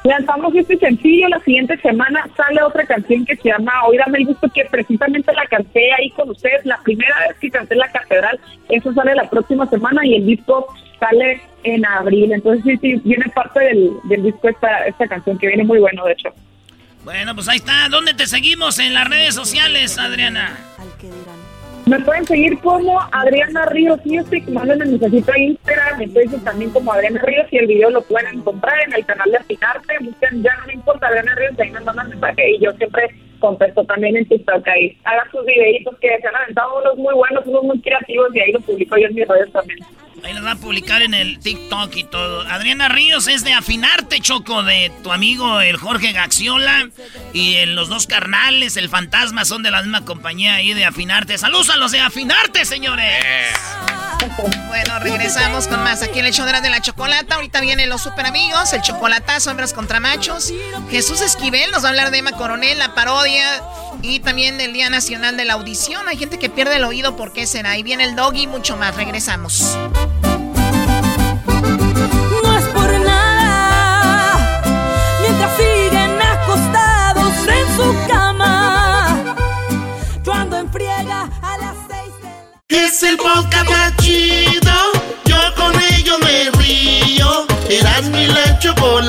Lanzamos 0.04 0.56
este 0.56 0.78
sencillo, 0.78 1.28
la 1.28 1.40
siguiente 1.42 1.78
semana 1.82 2.26
sale 2.38 2.64
otra 2.64 2.86
canción 2.86 3.26
que 3.26 3.36
se 3.36 3.50
llama 3.50 3.86
Hoy 3.86 3.98
dame 3.98 4.20
el 4.20 4.28
gusto, 4.28 4.48
que 4.54 4.64
precisamente 4.66 5.34
la 5.34 5.46
canté 5.48 5.92
ahí 5.92 6.10
con 6.12 6.30
ustedes, 6.30 6.66
la 6.66 6.78
primera 6.78 7.14
vez 7.28 7.38
que 7.40 7.52
canté 7.52 7.74
en 7.74 7.82
la 7.82 7.92
catedral, 7.92 8.40
eso 8.70 8.94
sale 8.94 9.14
la 9.14 9.30
próxima 9.30 9.66
semana 9.68 10.06
y 10.06 10.16
el 10.16 10.26
disco 10.26 10.74
sale 11.02 11.42
en 11.64 11.86
abril, 11.86 12.32
entonces 12.32 12.64
sí, 12.64 12.78
sí, 12.78 13.02
viene 13.04 13.26
parte 13.36 13.60
del, 13.60 13.92
del 14.06 14.24
disco 14.24 14.48
esta, 14.48 14.88
esta 14.88 15.06
canción 15.06 15.38
que 15.38 15.48
viene 15.48 15.66
muy 15.66 15.80
bueno, 15.80 16.06
de 16.06 16.14
hecho. 16.14 16.30
Bueno, 17.04 17.34
pues 17.34 17.48
ahí 17.48 17.58
está. 17.58 17.88
¿Dónde 17.90 18.14
te 18.14 18.28
seguimos 18.28 18.80
en 18.80 18.94
las 18.94 19.08
redes 19.08 19.36
sociales, 19.36 19.98
Adriana? 19.98 20.58
Me 21.86 22.00
pueden 22.02 22.26
seguir 22.26 22.60
como 22.60 23.00
Adriana 23.12 23.66
Ríos 23.66 24.00
Music, 24.06 24.48
manden 24.50 24.80
el 24.84 24.90
mensajito 24.90 25.32
a 25.32 25.40
Instagram, 25.40 26.02
en 26.02 26.14
Facebook 26.14 26.44
también 26.44 26.70
como 26.70 26.94
Adriana 26.94 27.20
Ríos 27.24 27.48
y 27.50 27.58
el 27.58 27.66
video 27.66 27.90
lo 27.90 28.04
pueden 28.04 28.36
encontrar 28.36 28.76
en 28.86 28.94
el 28.94 29.04
canal 29.08 29.32
de 29.32 29.38
Afinarte, 29.38 29.96
busquen 30.02 30.44
ya 30.44 30.56
no 30.58 30.68
me 30.68 30.74
importa 30.74 31.08
Adriana 31.08 31.34
Ríos, 31.34 31.60
ahí 31.60 31.72
me 31.72 31.80
mandan 31.80 32.10
mensaje 32.10 32.52
y 32.52 32.60
yo 32.60 32.72
siempre 32.74 33.10
contesto 33.40 33.84
también 33.86 34.18
en 34.18 34.28
TikTok 34.28 34.68
ahí. 34.68 34.96
Hagan 35.04 35.32
sus 35.32 35.44
videitos 35.46 35.98
que 36.00 36.10
se 36.22 36.28
han 36.28 36.36
aventado 36.36 36.80
unos 36.80 36.98
muy 36.98 37.16
buenos, 37.16 37.44
unos 37.48 37.64
muy 37.64 37.82
creativos 37.82 38.36
y 38.36 38.40
ahí 38.40 38.52
los 38.52 38.64
publico 38.64 38.96
yo 38.96 39.08
en 39.08 39.16
mis 39.16 39.28
redes 39.28 39.52
también. 39.52 39.80
Ahí 40.24 40.34
los 40.34 40.46
va 40.46 40.52
a 40.52 40.56
publicar 40.56 41.02
en 41.02 41.14
el 41.14 41.40
TikTok 41.40 41.96
y 41.96 42.04
todo. 42.04 42.42
Adriana 42.42 42.90
Ríos 42.90 43.28
es 43.28 43.44
de 43.44 43.54
Afinarte, 43.54 44.20
Choco, 44.20 44.64
de 44.64 44.92
tu 45.04 45.12
amigo 45.12 45.62
el 45.62 45.78
Jorge 45.78 46.12
Gaxiola. 46.12 46.90
Y 47.34 47.56
en 47.56 47.76
los 47.76 47.90
dos 47.90 48.08
carnales, 48.08 48.78
el 48.78 48.90
fantasma, 48.90 49.46
son 49.46 49.64
de 49.64 49.72
la 49.72 49.82
misma 49.82 50.06
compañía 50.06 50.56
ahí 50.56 50.74
de 50.74 50.86
Afinarte. 50.86 51.38
¡Saludos 51.38 51.70
a 51.70 51.78
los 51.78 51.92
de 51.92 52.00
Afinarte, 52.00 52.66
señores! 52.66 53.56
Bueno, 54.68 55.00
regresamos 55.00 55.68
con 55.68 55.84
más 55.84 56.02
aquí 56.04 56.20
en 56.20 56.26
el 56.26 56.34
show 56.34 56.46
de 56.46 56.70
la, 56.70 56.82
chocolata. 56.82 57.36
Ahorita 57.36 57.62
vienen 57.62 57.90
los 57.90 58.02
super 58.02 58.26
amigos, 58.26 58.74
el 58.74 58.82
chocolatazo, 58.82 59.52
hembras 59.52 59.74
contra 59.74 60.00
machos. 60.00 60.54
Jesús 60.90 61.22
Esquivel 61.22 61.72
nos 61.72 61.84
va 61.84 61.88
a 61.88 61.90
hablar 61.92 62.12
de 62.12 62.20
Emma 62.20 62.32
Coronel, 62.34 62.78
la 62.78 62.94
parodia. 62.94 63.62
Y 64.02 64.20
también 64.20 64.58
del 64.58 64.74
Día 64.74 64.90
Nacional 64.90 65.38
de 65.38 65.46
la 65.46 65.54
Audición. 65.54 66.08
Hay 66.08 66.18
gente 66.18 66.40
que 66.40 66.50
pierde 66.50 66.78
el 66.78 66.84
oído, 66.84 67.16
¿por 67.16 67.34
qué 67.34 67.46
será? 67.46 67.72
Ahí 67.72 67.84
viene 67.84 68.04
el 68.06 68.16
doggy 68.16 68.44
y 68.44 68.48
mucho 68.48 68.78
más. 68.78 68.96
Regresamos. 68.96 69.78
No 72.44 72.58
es 72.58 72.66
por 72.66 73.00
nada, 73.02 74.62
mientras 75.22 75.58
siguen 75.58 76.22
acostados 76.22 77.34
en 77.48 77.76
su 77.76 78.08
cama. 78.08 79.36
Yo 80.24 80.34
ando 80.34 80.58
en 80.58 80.72
friega 80.72 81.30
a 81.42 81.58
las 81.58 81.76
seis 81.90 82.14
de 82.70 82.86
Es 82.86 83.04
el 83.04 83.18
podcast 83.18 83.70
más 83.70 83.96
chido. 83.98 84.74
Yo 85.26 85.38
con 85.56 85.74
ello 85.94 86.18
me 86.20 86.50
río. 86.62 87.46
Eras 87.70 88.04
mi 88.10 88.28
la 88.28 88.58
chocolata. 88.60 89.09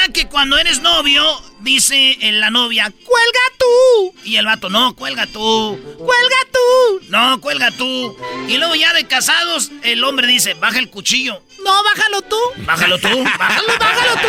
que 0.11 0.27
cuando 0.27 0.57
eres 0.57 0.81
novio, 0.81 1.23
dice 1.59 2.17
en 2.21 2.39
la 2.39 2.49
novia, 2.49 2.91
cuelga 2.91 3.39
tú? 3.57 4.13
Y 4.23 4.37
el 4.37 4.45
vato, 4.45 4.69
no, 4.69 4.95
cuelga 4.95 5.27
tú. 5.27 5.77
Cuelga 5.97 6.37
tú. 6.51 7.01
No, 7.09 7.41
cuelga 7.41 7.71
tú. 7.71 8.17
Y 8.47 8.57
luego 8.57 8.75
ya 8.75 8.93
de 8.93 9.05
casados, 9.07 9.71
el 9.83 10.03
hombre 10.03 10.27
dice, 10.27 10.53
baja 10.55 10.79
el 10.79 10.89
cuchillo. 10.89 11.41
No, 11.63 11.83
bájalo 11.83 12.21
tú. 12.23 12.37
Bájalo 12.57 12.97
tú. 12.97 13.23
Bájalo, 13.23 13.73
bájalo 13.79 14.13
tú. 14.21 14.27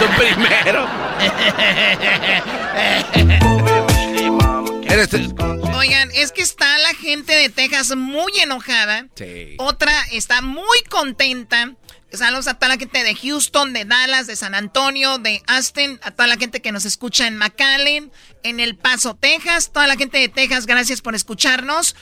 Tú 0.00 0.06
primero. 0.16 0.88
Oigan, 5.74 6.10
es 6.14 6.32
que 6.32 6.42
está 6.42 6.78
la 6.78 6.94
gente 6.94 7.34
de 7.34 7.48
Texas 7.48 7.94
muy 7.96 8.32
enojada. 8.40 9.06
Sí. 9.14 9.54
Otra 9.58 9.92
está 10.12 10.42
muy 10.42 10.82
contenta. 10.88 11.72
Saludos 12.12 12.46
a 12.46 12.54
toda 12.54 12.68
la 12.68 12.78
gente 12.78 13.02
de 13.02 13.14
Houston, 13.14 13.72
de 13.72 13.86
Dallas, 13.86 14.26
de 14.26 14.36
San 14.36 14.54
Antonio, 14.54 15.18
de 15.18 15.42
Austin, 15.46 15.98
a 16.02 16.10
toda 16.10 16.26
la 16.26 16.36
gente 16.36 16.60
que 16.60 16.70
nos 16.70 16.84
escucha 16.84 17.26
en 17.26 17.36
McAllen, 17.38 18.12
en 18.42 18.60
El 18.60 18.76
Paso, 18.76 19.14
Texas. 19.14 19.72
Toda 19.72 19.86
la 19.86 19.96
gente 19.96 20.18
de 20.18 20.28
Texas, 20.28 20.66
gracias 20.66 21.00
por 21.00 21.14
escucharnos. 21.14 21.96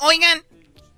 Oigan, 0.00 0.44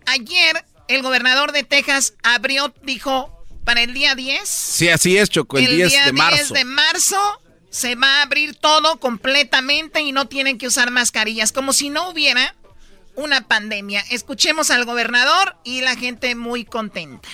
ayer 0.07 0.65
el 0.87 1.03
gobernador 1.03 1.51
de 1.51 1.65
Texas 1.65 2.15
abrió, 2.23 2.73
dijo, 2.83 3.45
para 3.65 3.83
el 3.83 3.95
día 3.95 4.15
10. 4.15 4.49
Sí, 4.49 4.89
así 4.89 5.17
es, 5.17 5.29
Choco, 5.29 5.59
el, 5.59 5.67
10 5.67 5.89
día 5.91 6.05
de 6.07 6.13
marzo. 6.13 6.37
10 6.37 6.53
de 6.53 6.65
marzo 6.65 7.43
se 7.71 7.97
va 7.97 8.19
a 8.19 8.23
abrir 8.23 8.55
todo 8.55 9.01
completamente 9.01 10.03
y 10.03 10.13
no 10.13 10.29
tienen 10.29 10.59
que 10.59 10.69
usar 10.69 10.91
mascarillas, 10.93 11.51
como 11.51 11.73
si 11.73 11.91
no 11.91 12.11
hubiera 12.11 12.55
una 13.17 13.49
pandemia. 13.49 14.05
Escuchemos 14.11 14.71
al 14.71 14.85
gobernador 14.85 15.57
y 15.65 15.81
la 15.81 15.97
gente 15.97 16.35
muy 16.35 16.65
contenta. 16.65 17.29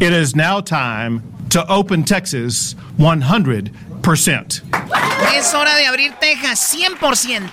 It 0.00 0.12
is 0.12 0.34
now 0.34 0.60
time 0.60 1.22
to 1.50 1.64
open 1.68 2.04
Texas 2.04 2.74
100%. 2.98 4.62
Es 5.36 5.54
hora 5.54 5.74
de 5.76 5.86
abrir 5.86 6.12
Texas 6.20 6.74
100%. 6.74 7.50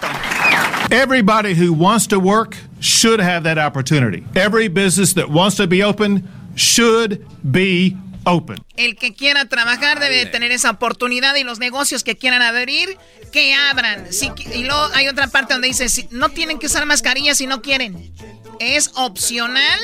Everybody 0.92 1.54
who 1.54 1.72
wants 1.74 2.08
to 2.08 2.20
work 2.20 2.58
should 2.80 3.20
have 3.22 3.44
that 3.44 3.58
opportunity. 3.58 4.24
Every 4.36 4.68
business 4.68 5.14
that 5.14 5.30
wants 5.30 5.56
to 5.58 5.68
be 5.68 5.84
open 5.84 6.28
should 6.56 7.26
be 7.52 7.96
open. 8.26 8.58
El 8.76 8.96
que 8.96 9.14
quiera 9.14 9.46
trabajar 9.46 10.00
debe 10.00 10.16
de 10.18 10.26
tener 10.26 10.52
esa 10.52 10.72
oportunidad 10.72 11.36
y 11.38 11.44
los 11.44 11.60
negocios 11.60 12.04
que 12.04 12.16
quieran 12.18 12.42
abrir, 12.42 12.98
que 13.32 13.54
abran. 13.54 14.12
Sí, 14.12 14.32
y 14.54 14.64
luego 14.66 14.89
hay 14.94 15.08
otra 15.08 15.28
parte 15.28 15.54
donde 15.54 15.68
dice, 15.70 15.88
si- 15.89 16.08
no 16.12 16.30
tienen 16.30 16.60
que 16.60 16.66
usar 16.66 16.86
mascarillas 16.86 17.38
si 17.38 17.48
no 17.48 17.62
quieren. 17.62 18.12
Es 18.64 18.91
opcional. 18.93 19.80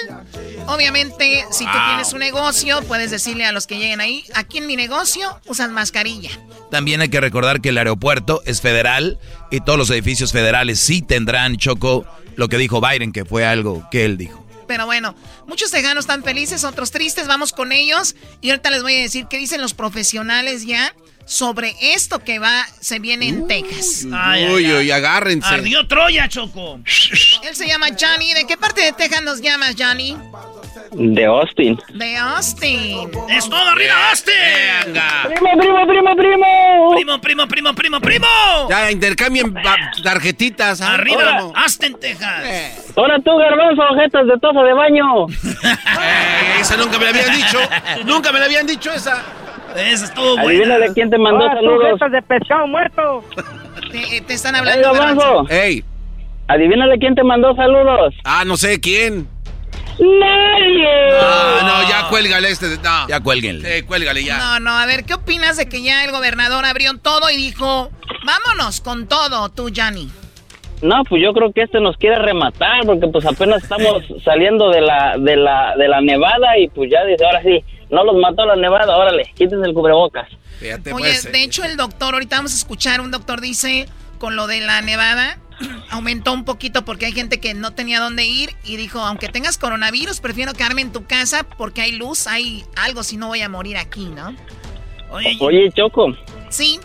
Obviamente, 0.67 1.43
si 1.51 1.65
tú 1.65 1.71
Wow. 1.71 1.87
tienes 1.87 2.13
un 2.13 2.19
negocio, 2.19 2.81
puedes 2.83 3.09
decirle 3.09 3.45
a 3.45 3.51
los 3.51 3.65
que 3.65 3.77
lleguen 3.79 4.01
ahí, 4.01 4.23
aquí 4.35 4.59
en 4.59 4.67
mi 4.67 4.75
negocio 4.75 5.39
usan 5.47 5.73
mascarilla. 5.73 6.29
También 6.69 7.01
hay 7.01 7.09
que 7.09 7.19
recordar 7.19 7.59
que 7.59 7.69
el 7.69 7.77
aeropuerto 7.79 8.43
es 8.45 8.61
federal 8.61 9.17
y 9.49 9.61
todos 9.61 9.79
los 9.79 9.89
edificios 9.89 10.31
federales 10.31 10.79
sí 10.79 11.01
tendrán, 11.01 11.57
Choco, 11.57 12.05
lo 12.35 12.49
que 12.49 12.57
dijo 12.57 12.79
Biden, 12.79 13.11
que 13.13 13.25
fue 13.25 13.45
algo 13.45 13.87
que 13.89 14.05
él 14.05 14.15
dijo. 14.17 14.45
Pero 14.67 14.85
bueno, 14.85 15.15
muchos 15.47 15.71
tejanos 15.71 16.03
están 16.03 16.23
felices, 16.23 16.63
otros 16.63 16.91
tristes, 16.91 17.25
vamos 17.27 17.53
con 17.53 17.71
ellos. 17.71 18.15
Y 18.41 18.49
ahorita 18.51 18.69
les 18.69 18.83
voy 18.83 18.95
a 18.97 19.01
decir 19.01 19.25
qué 19.27 19.37
dicen 19.37 19.61
los 19.61 19.73
profesionales 19.73 20.65
ya 20.65 20.93
sobre 21.27 21.75
esto 21.81 22.19
que 22.19 22.39
va, 22.39 22.65
se 22.79 22.99
viene 22.99 23.27
en 23.27 23.47
Texas. 23.47 24.05
uy, 24.49 24.71
uy, 24.71 24.91
agárrense. 24.91 25.53
Ardió 25.53 25.85
Troya, 25.87 26.27
Choco. 26.27 26.79
Él 27.43 27.55
se 27.55 27.67
llama 27.67 27.87
Johnny. 27.89 28.33
¿De 28.33 28.47
qué 28.47 28.57
parte 28.57 28.81
de 28.81 28.93
Texas 28.93 29.21
nos 29.21 29.41
llamas, 29.41 29.75
Johnny? 29.77 30.17
De 30.91 31.25
Austin. 31.25 31.77
De 31.93 32.15
Austin. 32.15 33.11
¡Es 33.29 33.49
todo 33.49 33.69
arriba, 33.69 34.09
Austin! 34.09 34.33
¡Primo, 35.25 35.49
primo, 35.57 35.87
primo, 35.87 36.15
primo! 36.15 36.95
¡Primo, 36.95 37.21
primo, 37.21 37.47
primo, 37.47 37.75
primo, 37.75 38.01
primo! 38.01 38.27
Ya, 38.69 38.89
intercambien 38.89 39.53
tarjetitas. 40.01 40.79
¿ah? 40.81 40.93
Arriba. 40.93 41.51
Austin, 41.55 41.97
Texas. 41.99 42.93
Ahora 42.95 43.17
tú, 43.19 43.35
garbanzo, 43.37 43.81
ojetas 43.91 44.27
de 44.27 44.39
taza 44.39 44.61
de 44.61 44.73
baño. 44.73 45.27
Eh, 45.99 46.61
esa 46.61 46.77
nunca 46.77 46.99
me 46.99 47.05
la 47.05 47.09
habían 47.09 47.35
dicho. 47.35 47.59
nunca 48.05 48.31
me 48.31 48.39
la 48.39 48.45
habían 48.45 48.67
dicho 48.67 48.93
esa. 48.93 49.23
Esa 49.77 50.05
estuvo 50.05 50.37
Adivina 50.39 50.77
de 50.79 50.93
quién 50.93 51.09
te 51.09 51.17
mandó 51.17 51.47
tú, 51.49 51.55
saludos. 51.55 52.11
de 52.11 52.21
pescado 52.23 52.67
muerto. 52.67 53.23
Te, 53.91 54.21
te 54.21 54.33
están 54.33 54.55
Ey, 54.55 54.59
hablando. 54.61 54.93
Garbanzo. 54.93 55.49
Ey. 55.49 55.83
Adivina 56.47 56.87
de 56.87 56.97
quién 56.97 57.13
te 57.15 57.23
mandó 57.23 57.55
saludos. 57.55 58.13
Ah, 58.23 58.43
no 58.45 58.57
sé 58.57 58.79
quién. 58.79 59.27
¡Nadie! 59.99 60.87
Ah, 61.19 61.59
no, 61.63 61.89
ya 61.89 62.07
cuélgale 62.09 62.49
este. 62.49 62.67
No. 62.83 63.07
Ya 63.07 63.19
cuélguenle. 63.21 63.77
Sí, 63.77 63.83
cuélgale 63.83 64.23
ya. 64.23 64.37
No, 64.37 64.59
no, 64.59 64.71
a 64.77 64.85
ver, 64.85 65.03
¿qué 65.05 65.15
opinas 65.15 65.57
de 65.57 65.67
que 65.67 65.81
ya 65.81 66.03
el 66.05 66.11
gobernador 66.11 66.65
abrió 66.65 66.97
todo 66.99 67.29
y 67.31 67.35
dijo, 67.37 67.89
vámonos 68.25 68.81
con 68.81 69.07
todo, 69.07 69.49
tú, 69.49 69.69
Johnny? 69.75 70.09
No, 70.83 71.03
pues 71.09 71.23
yo 71.23 71.33
creo 71.33 71.51
que 71.51 71.63
este 71.63 71.79
nos 71.79 71.97
quiere 71.97 72.17
rematar 72.19 72.85
porque 72.85 73.07
pues 73.07 73.25
apenas 73.25 73.63
estamos 73.63 74.03
saliendo 74.23 74.69
de 74.69 74.81
la 74.81 75.15
de 75.17 75.35
la 75.35 75.75
de 75.75 75.87
la 75.87 76.01
nevada 76.01 76.55
y 76.59 76.67
pues 76.67 76.91
ya 76.91 77.03
dice, 77.05 77.25
ahora 77.25 77.41
sí, 77.41 77.63
no 77.89 78.03
los 78.03 78.15
mató 78.15 78.45
la 78.45 78.55
nevada, 78.55 78.97
órale, 78.97 79.31
quítense 79.35 79.65
el 79.65 79.73
cubrebocas. 79.73 80.27
Fíjate, 80.59 80.93
Oye, 80.93 81.03
pues, 81.03 81.31
de 81.31 81.43
hecho, 81.43 81.63
el 81.63 81.77
doctor, 81.77 82.13
ahorita 82.13 82.37
vamos 82.37 82.53
a 82.53 82.57
escuchar, 82.57 83.01
un 83.01 83.11
doctor 83.11 83.41
dice, 83.41 83.87
con 84.17 84.35
lo 84.35 84.47
de 84.47 84.61
la 84.61 84.81
nevada, 84.81 85.37
aumentó 85.89 86.33
un 86.33 86.45
poquito 86.45 86.83
porque 86.83 87.05
hay 87.05 87.11
gente 87.11 87.39
que 87.39 87.53
no 87.53 87.71
tenía 87.71 87.99
dónde 87.99 88.25
ir 88.25 88.49
y 88.63 88.77
dijo, 88.77 88.99
aunque 88.99 89.29
tengas 89.29 89.57
coronavirus, 89.57 90.19
prefiero 90.19 90.53
quedarme 90.53 90.81
en 90.81 90.91
tu 90.91 91.05
casa 91.05 91.45
porque 91.57 91.81
hay 91.81 91.91
luz, 91.93 92.27
hay 92.27 92.63
algo, 92.75 93.03
si 93.03 93.17
no 93.17 93.27
voy 93.27 93.41
a 93.41 93.49
morir 93.49 93.77
aquí, 93.77 94.07
¿no? 94.07 94.35
Oye, 95.39 95.71
Choco, 95.71 96.13
Sí, 96.49 96.79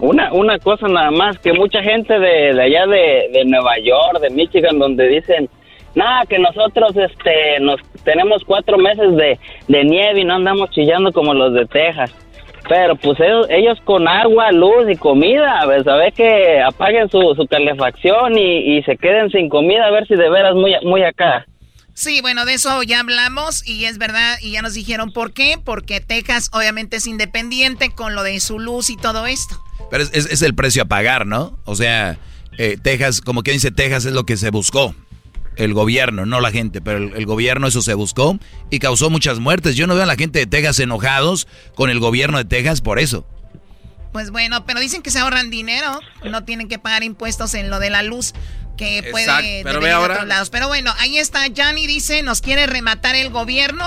una 0.00 0.32
una 0.32 0.58
cosa 0.58 0.88
nada 0.88 1.10
más 1.10 1.38
que 1.38 1.52
mucha 1.52 1.82
gente 1.82 2.18
de, 2.18 2.54
de 2.54 2.62
allá 2.62 2.86
de, 2.86 3.30
de 3.32 3.44
Nueva 3.44 3.78
York, 3.78 4.20
de 4.20 4.30
Michigan, 4.30 4.78
donde 4.78 5.08
dicen, 5.08 5.48
nada, 5.94 6.24
que 6.26 6.38
nosotros 6.38 6.92
este 6.96 7.60
nos 7.60 7.80
tenemos 8.04 8.42
cuatro 8.44 8.78
meses 8.78 9.16
de, 9.16 9.38
de 9.68 9.84
nieve 9.84 10.20
y 10.20 10.24
no 10.24 10.34
andamos 10.34 10.70
chillando 10.70 11.12
como 11.12 11.34
los 11.34 11.52
de 11.54 11.66
Texas. 11.66 12.12
Pero 12.68 12.94
pues 12.96 13.18
ellos, 13.20 13.46
ellos 13.50 13.78
con 13.84 14.06
agua, 14.06 14.52
luz 14.52 14.84
y 14.90 14.96
comida, 14.96 15.60
a 15.60 15.66
ver, 15.66 15.82
¿sabes 15.82 16.14
que 16.14 16.60
apaguen 16.60 17.08
su, 17.10 17.34
su 17.34 17.46
calefacción 17.46 18.36
y, 18.38 18.76
y 18.78 18.82
se 18.82 18.96
queden 18.96 19.30
sin 19.30 19.48
comida 19.48 19.86
a 19.86 19.90
ver 19.90 20.06
si 20.06 20.14
de 20.14 20.28
veras 20.30 20.54
muy, 20.54 20.74
muy 20.84 21.02
acá. 21.02 21.46
sí, 21.94 22.20
bueno, 22.20 22.44
de 22.44 22.54
eso 22.54 22.82
ya 22.82 23.00
hablamos 23.00 23.66
y 23.66 23.86
es 23.86 23.98
verdad, 23.98 24.36
y 24.42 24.52
ya 24.52 24.62
nos 24.62 24.74
dijeron 24.74 25.10
por 25.12 25.32
qué, 25.32 25.56
porque 25.64 26.00
Texas 26.00 26.50
obviamente 26.52 26.98
es 26.98 27.06
independiente 27.06 27.90
con 27.94 28.14
lo 28.14 28.22
de 28.22 28.38
su 28.40 28.58
luz 28.58 28.90
y 28.90 28.96
todo 28.96 29.26
esto. 29.26 29.56
Pero 29.90 30.02
es, 30.04 30.10
es- 30.14 30.30
es 30.30 30.42
el 30.42 30.54
precio 30.54 30.82
a 30.82 30.86
pagar, 30.86 31.26
¿no? 31.26 31.58
O 31.64 31.74
sea, 31.74 32.18
eh, 32.58 32.76
Texas, 32.80 33.20
como 33.22 33.42
que 33.42 33.52
dice 33.52 33.70
Texas, 33.70 34.04
es 34.04 34.12
lo 34.12 34.24
que 34.24 34.36
se 34.36 34.50
buscó. 34.50 34.94
El 35.60 35.74
gobierno, 35.74 36.24
no 36.26 36.40
la 36.40 36.50
gente, 36.50 36.80
pero 36.80 36.98
el, 36.98 37.12
el 37.14 37.26
gobierno 37.26 37.66
eso 37.66 37.82
se 37.82 37.94
buscó 37.94 38.38
y 38.70 38.78
causó 38.78 39.10
muchas 39.10 39.38
muertes. 39.38 39.76
Yo 39.76 39.86
no 39.86 39.94
veo 39.94 40.04
a 40.04 40.06
la 40.06 40.16
gente 40.16 40.38
de 40.38 40.46
Texas 40.46 40.80
enojados 40.80 41.46
con 41.74 41.90
el 41.90 42.00
gobierno 42.00 42.38
de 42.38 42.44
Texas 42.46 42.80
por 42.80 42.98
eso. 42.98 43.26
Pues 44.12 44.30
bueno, 44.30 44.64
pero 44.66 44.80
dicen 44.80 45.02
que 45.02 45.10
se 45.10 45.18
ahorran 45.20 45.50
dinero, 45.50 46.00
no 46.24 46.44
tienen 46.44 46.66
que 46.68 46.78
pagar 46.78 47.04
impuestos 47.04 47.54
en 47.54 47.70
lo 47.70 47.78
de 47.78 47.90
la 47.90 48.02
luz 48.02 48.32
que 48.76 49.06
puede 49.10 49.24
Exacto, 49.24 49.48
pero 49.64 49.80
ve 49.80 49.90
ahora. 49.92 50.14
otros 50.14 50.28
lados. 50.28 50.50
Pero 50.50 50.66
bueno, 50.68 50.92
ahí 50.98 51.18
está, 51.18 51.40
Johnny 51.56 51.86
dice, 51.86 52.22
nos 52.22 52.40
quiere 52.40 52.66
rematar 52.66 53.14
el 53.14 53.28
gobierno 53.30 53.84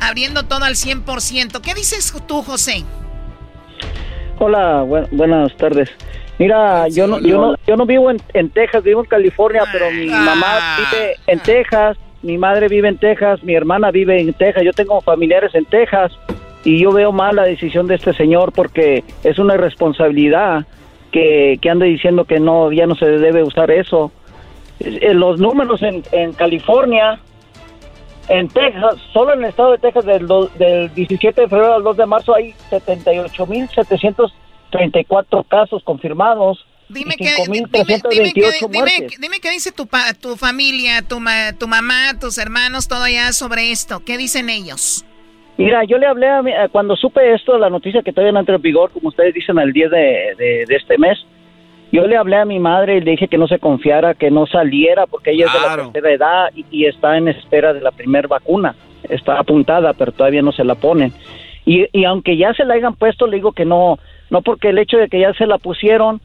abriendo 0.00 0.44
todo 0.44 0.64
al 0.64 0.76
100%. 0.76 1.60
¿Qué 1.60 1.74
dices 1.74 2.14
tú, 2.28 2.42
José? 2.42 2.84
Hola, 4.38 4.82
bu- 4.84 5.08
buenas 5.10 5.54
tardes. 5.56 5.88
Mira, 6.38 6.88
yo 6.88 7.06
no, 7.06 7.18
yo 7.18 7.40
no, 7.40 7.54
yo 7.66 7.76
no 7.76 7.86
vivo 7.86 8.10
en, 8.10 8.18
en 8.34 8.50
Texas, 8.50 8.82
vivo 8.82 9.00
en 9.00 9.06
California, 9.06 9.64
pero 9.72 9.90
mi 9.90 10.06
mamá 10.06 10.76
vive 10.92 11.14
en 11.26 11.38
Texas, 11.40 11.96
mi 12.22 12.36
madre 12.36 12.68
vive 12.68 12.88
en 12.88 12.98
Texas, 12.98 13.42
mi 13.42 13.54
hermana 13.54 13.90
vive 13.90 14.20
en 14.20 14.32
Texas, 14.34 14.62
yo 14.62 14.72
tengo 14.72 15.00
familiares 15.00 15.54
en 15.54 15.64
Texas 15.64 16.12
y 16.64 16.78
yo 16.78 16.92
veo 16.92 17.10
mal 17.12 17.36
la 17.36 17.44
decisión 17.44 17.86
de 17.86 17.94
este 17.94 18.12
señor 18.12 18.52
porque 18.52 19.02
es 19.24 19.38
una 19.38 19.54
irresponsabilidad 19.54 20.66
que, 21.12 21.58
que 21.62 21.70
ande 21.70 21.86
diciendo 21.86 22.24
que 22.24 22.38
no, 22.40 22.70
ya 22.72 22.86
no 22.86 22.96
se 22.96 23.06
debe 23.06 23.42
usar 23.42 23.70
eso. 23.70 24.12
Eh, 24.80 25.14
Los 25.14 25.38
números 25.40 25.82
en, 25.82 26.02
en 26.12 26.32
California 26.34 27.18
en 28.28 28.48
Texas, 28.48 28.96
solo 29.12 29.32
en 29.34 29.44
el 29.44 29.50
estado 29.50 29.72
de 29.72 29.78
Texas 29.78 30.04
del, 30.04 30.26
do- 30.26 30.50
del 30.58 30.92
17 30.92 31.42
de 31.42 31.48
febrero 31.48 31.74
al 31.76 31.82
2 31.84 31.96
de 31.96 32.06
marzo 32.06 32.34
hay 32.34 32.52
78.734 34.76 35.46
casos 35.48 35.82
confirmados 35.84 36.64
Dime 36.88 37.14
y 37.18 37.24
que, 37.24 37.30
dime, 37.42 37.66
dime, 37.72 37.98
5.328 38.00 38.68
dime, 38.70 39.06
dime, 39.20 39.36
qué 39.42 39.50
dice 39.50 39.72
tu, 39.72 39.86
pa- 39.88 40.14
tu 40.14 40.36
familia, 40.36 41.02
tu, 41.02 41.18
ma- 41.18 41.52
tu 41.58 41.66
mamá, 41.66 42.18
tus 42.20 42.38
hermanos, 42.38 42.86
todo 42.86 43.02
allá 43.02 43.32
sobre 43.32 43.72
esto. 43.72 44.00
¿Qué 44.06 44.16
dicen 44.16 44.48
ellos? 44.50 45.04
Mira, 45.58 45.82
yo 45.84 45.98
le 45.98 46.06
hablé 46.06 46.28
a 46.28 46.42
mi- 46.42 46.52
cuando 46.70 46.94
supe 46.94 47.34
esto, 47.34 47.58
la 47.58 47.70
noticia 47.70 48.02
que 48.02 48.12
todavía 48.12 48.30
no 48.32 48.38
entra 48.40 48.54
en 48.54 48.62
vigor, 48.62 48.92
como 48.92 49.08
ustedes 49.08 49.34
dicen, 49.34 49.58
al 49.58 49.72
10 49.72 49.90
de, 49.90 49.98
de- 50.38 50.64
de 50.68 50.76
este 50.76 50.96
mes, 50.96 51.18
yo 51.90 52.06
le 52.06 52.16
hablé 52.16 52.36
a 52.36 52.44
mi 52.44 52.60
madre 52.60 52.98
y 52.98 53.00
le 53.00 53.12
dije 53.12 53.26
que 53.26 53.38
no 53.38 53.48
se 53.48 53.58
confiara, 53.58 54.14
que 54.14 54.30
no 54.30 54.46
saliera, 54.46 55.06
porque 55.08 55.32
ella 55.32 55.46
es 55.46 55.52
de 55.52 55.58
la 55.60 55.66
tercera 55.92 56.12
edad 56.12 56.50
y, 56.54 56.64
y 56.70 56.86
está 56.86 57.16
en 57.16 57.26
espera 57.28 57.72
de 57.72 57.80
la 57.80 57.90
primera 57.90 58.28
vacuna. 58.28 58.76
Está 59.08 59.38
apuntada, 59.40 59.92
pero 59.92 60.12
todavía 60.12 60.42
no 60.42 60.52
se 60.52 60.62
la 60.64 60.74
ponen. 60.76 61.12
Y, 61.64 61.86
y 61.92 62.04
aunque 62.04 62.36
ya 62.36 62.52
se 62.54 62.64
la 62.64 62.74
hayan 62.74 62.94
puesto, 62.94 63.26
le 63.26 63.36
digo 63.36 63.52
que 63.52 63.64
no, 63.64 63.98
no 64.30 64.42
porque 64.42 64.68
el 64.70 64.78
hecho 64.78 64.96
de 64.98 65.08
que 65.08 65.20
ya 65.20 65.32
se 65.34 65.46
la 65.46 65.58
pusieron, 65.58 66.20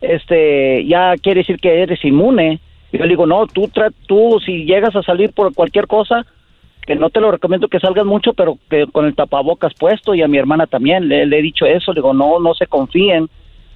este, 0.00 0.84
ya 0.86 1.14
quiere 1.16 1.40
decir 1.40 1.58
que 1.58 1.82
eres 1.82 2.04
inmune. 2.04 2.60
Yo 2.92 3.00
le 3.02 3.08
digo, 3.08 3.26
no, 3.26 3.46
tú, 3.46 3.68
tra- 3.68 3.92
tú 4.06 4.38
si 4.44 4.64
llegas 4.64 4.94
a 4.96 5.02
salir 5.02 5.32
por 5.32 5.54
cualquier 5.54 5.86
cosa, 5.86 6.26
que 6.86 6.94
no 6.96 7.10
te 7.10 7.20
lo 7.20 7.30
recomiendo 7.30 7.68
que 7.68 7.78
salgas 7.80 8.04
mucho, 8.04 8.32
pero 8.34 8.58
que 8.68 8.86
con 8.88 9.06
el 9.06 9.14
tapabocas 9.14 9.72
puesto 9.74 10.14
y 10.14 10.22
a 10.22 10.28
mi 10.28 10.36
hermana 10.38 10.66
también 10.66 11.08
le, 11.08 11.22
he 11.22 11.42
dicho 11.42 11.64
eso, 11.64 11.92
le 11.92 12.00
digo, 12.00 12.12
no, 12.12 12.40
no 12.40 12.54
se 12.54 12.66
confíen, 12.66 13.28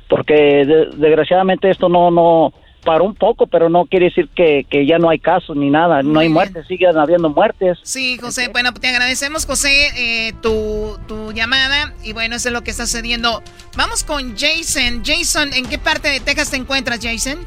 porque 0.08 0.34
de- 0.66 0.86
desgraciadamente 0.96 1.70
esto 1.70 1.88
no, 1.88 2.10
no, 2.10 2.52
paró 2.86 3.04
un 3.04 3.14
poco, 3.14 3.46
pero 3.46 3.68
no 3.68 3.84
quiere 3.84 4.06
decir 4.06 4.30
que, 4.34 4.64
que 4.70 4.86
ya 4.86 4.98
no 4.98 5.10
hay 5.10 5.18
casos 5.18 5.56
ni 5.56 5.68
nada, 5.68 6.02
no 6.02 6.20
hay 6.20 6.30
muertes, 6.30 6.66
siguen 6.66 6.96
habiendo 6.96 7.28
muertes. 7.28 7.78
Sí, 7.82 8.16
José, 8.16 8.48
bueno, 8.48 8.72
te 8.72 8.88
agradecemos, 8.88 9.44
José, 9.44 9.88
eh, 9.96 10.32
tu, 10.40 10.96
tu 11.06 11.32
llamada. 11.32 11.92
Y 12.02 12.12
bueno, 12.12 12.36
eso 12.36 12.48
es 12.48 12.52
lo 12.54 12.62
que 12.62 12.70
está 12.70 12.86
sucediendo. 12.86 13.42
Vamos 13.76 14.04
con 14.04 14.36
Jason. 14.36 15.02
Jason, 15.04 15.52
¿en 15.52 15.66
qué 15.66 15.78
parte 15.78 16.08
de 16.08 16.20
Texas 16.20 16.50
te 16.50 16.56
encuentras, 16.56 17.00
Jason? 17.02 17.44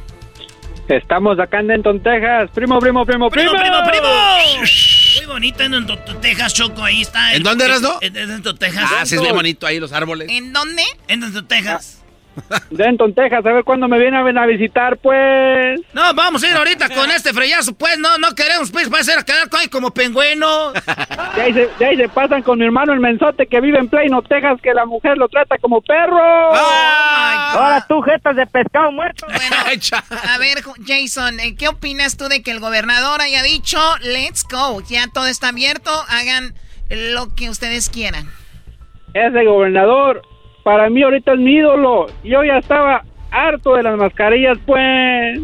Estamos 0.89 1.39
acá 1.39 1.59
en 1.59 1.67
Denton, 1.67 2.01
Texas. 2.01 2.49
Primo, 2.53 2.79
primo, 2.79 3.05
primo, 3.05 3.29
primo. 3.29 3.51
¡Primo, 3.51 3.63
primo, 3.63 3.77
primo! 3.89 4.07
Muy 5.17 5.25
bonito 5.27 5.63
en 5.63 5.85
tu 5.85 5.95
Texas, 6.15 6.53
Choco. 6.53 6.83
Ahí 6.83 7.01
está. 7.01 7.35
¿En 7.35 7.43
dónde 7.43 7.65
eras, 7.65 7.81
no? 7.81 7.99
En, 8.01 8.17
en, 8.17 8.31
en 8.31 8.41
tu 8.41 8.55
Texas. 8.55 8.89
Ah, 8.97 9.05
sí 9.05 9.15
es 9.15 9.21
bien 9.21 9.35
bonito 9.35 9.67
ahí 9.67 9.79
los 9.79 9.93
árboles. 9.93 10.27
¿En 10.31 10.51
dónde? 10.51 10.81
En 11.07 11.31
tu 11.31 11.43
Texas. 11.43 11.98
Denton, 12.69 13.13
Texas. 13.13 13.45
A 13.45 13.53
ver 13.53 13.63
cuándo 13.63 13.87
me 13.87 13.99
vienen 13.99 14.37
a 14.37 14.45
visitar, 14.45 14.97
pues. 14.97 15.81
No, 15.93 16.13
vamos 16.13 16.43
a 16.43 16.49
ir 16.49 16.55
ahorita 16.55 16.89
con 16.89 17.09
este 17.11 17.33
freyazo, 17.33 17.73
pues. 17.73 17.97
No, 17.99 18.17
no 18.17 18.33
queremos, 18.35 18.71
pues, 18.71 18.91
va 18.91 18.99
a 18.99 19.03
ser 19.03 19.23
quedar 19.25 19.47
ahí 19.59 19.67
como 19.67 19.91
pingüino. 19.91 20.73
De 21.35 21.41
ahí, 21.41 21.53
se, 21.53 21.69
de 21.77 21.85
ahí 21.85 21.95
se 21.95 22.09
pasan 22.09 22.41
con 22.41 22.57
mi 22.57 22.65
hermano 22.65 22.91
el 22.91 22.99
mensote 22.99 23.45
que 23.47 23.61
vive 23.61 23.77
en 23.77 23.87
Plano, 23.87 24.21
Texas, 24.23 24.59
que 24.61 24.73
la 24.73 24.85
mujer 24.85 25.17
lo 25.17 25.27
trata 25.29 25.57
como 25.59 25.81
perro. 25.81 26.19
Ahora 26.19 27.85
tú, 27.87 28.01
jetas 28.01 28.35
de 28.35 28.45
pescado 28.47 28.91
muerto. 28.91 29.27
A 30.29 30.37
ver, 30.37 30.63
Jason, 30.85 31.39
eh, 31.39 31.55
¿qué 31.55 31.67
opinas 31.67 32.17
tú 32.17 32.27
de 32.27 32.41
que 32.41 32.51
el 32.51 32.59
gobernador 32.59 33.21
haya 33.21 33.43
dicho, 33.43 33.79
let's 34.01 34.43
go, 34.49 34.81
ya 34.81 35.07
todo 35.13 35.27
está 35.27 35.49
abierto, 35.49 35.91
hagan 36.09 36.55
lo 36.89 37.33
que 37.35 37.49
ustedes 37.49 37.89
quieran? 37.89 38.29
Ese 39.13 39.45
gobernador, 39.45 40.21
para 40.69 40.87
mí 40.87 41.01
ahorita 41.01 41.33
es 41.33 41.39
mi 41.39 41.53
ídolo. 41.55 42.05
Yo 42.23 42.43
ya 42.43 42.59
estaba 42.59 43.03
harto 43.31 43.73
de 43.73 43.81
las 43.81 43.97
mascarillas, 43.97 44.55
pues. 44.67 45.39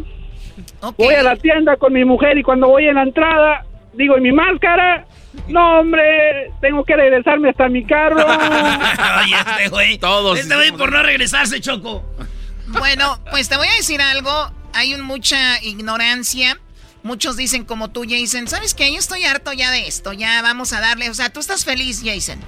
Voy 0.98 1.16
a 1.16 1.24
la 1.24 1.36
tienda 1.36 1.78
con 1.78 1.94
mi 1.94 2.06
mujer 2.06 2.38
y 2.38 2.44
cuando 2.44 2.68
voy 2.68 2.86
en 2.88 2.94
la 2.94 3.02
entrada, 3.02 3.66
digo, 3.94 4.20
¿y 4.20 4.22
mi 4.22 4.32
máscara? 4.32 5.04
No, 5.48 5.80
hombre, 5.80 6.52
tengo 6.62 6.84
que 6.84 6.96
regresarme 6.96 7.50
hasta 7.50 7.68
mi 7.70 7.84
carro. 7.84 8.18
Oye, 9.24 9.36
este 9.36 9.70
güey. 9.70 9.98
Todos 9.98 10.38
Este 10.38 10.54
güey 10.56 10.72
por 10.74 10.92
no 10.92 11.02
regresarse, 11.02 11.60
Choco. 11.60 12.04
Bueno, 12.68 13.18
pues 13.32 13.50
te 13.50 13.58
voy 13.58 13.68
a 13.68 13.74
decir 13.78 14.00
algo. 14.02 14.32
Hay 14.76 14.94
un- 14.94 15.02
mucha 15.02 15.60
ignorancia. 15.64 16.60
Muchos 17.02 17.36
dicen 17.36 17.66
como 17.66 17.90
tú, 17.90 18.04
Jason. 18.08 18.48
¿Sabes 18.48 18.76
qué? 18.76 18.92
Yo 18.92 19.00
estoy 19.00 19.24
harto 19.26 19.54
ya 19.54 19.72
de 19.72 19.88
esto. 19.88 20.14
Ya 20.14 20.40
vamos 20.44 20.72
a 20.72 20.82
darle. 20.82 21.10
O 21.10 21.16
sea, 21.16 21.30
tú 21.34 21.40
estás 21.40 21.66
feliz, 21.66 22.04
Jason. 22.06 22.40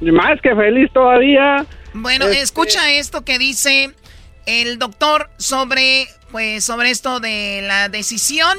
Más 0.00 0.40
que 0.40 0.54
feliz 0.56 0.90
todavía. 0.92 1.64
Bueno, 1.92 2.26
Este- 2.26 2.40
escucha 2.42 2.90
esto 2.92 3.24
que 3.24 3.38
dice 3.38 3.94
el 4.46 4.78
doctor 4.78 5.30
sobre, 5.38 6.08
pues, 6.30 6.64
sobre 6.64 6.90
esto 6.90 7.20
de 7.20 7.62
la 7.62 7.88
decisión 7.88 8.58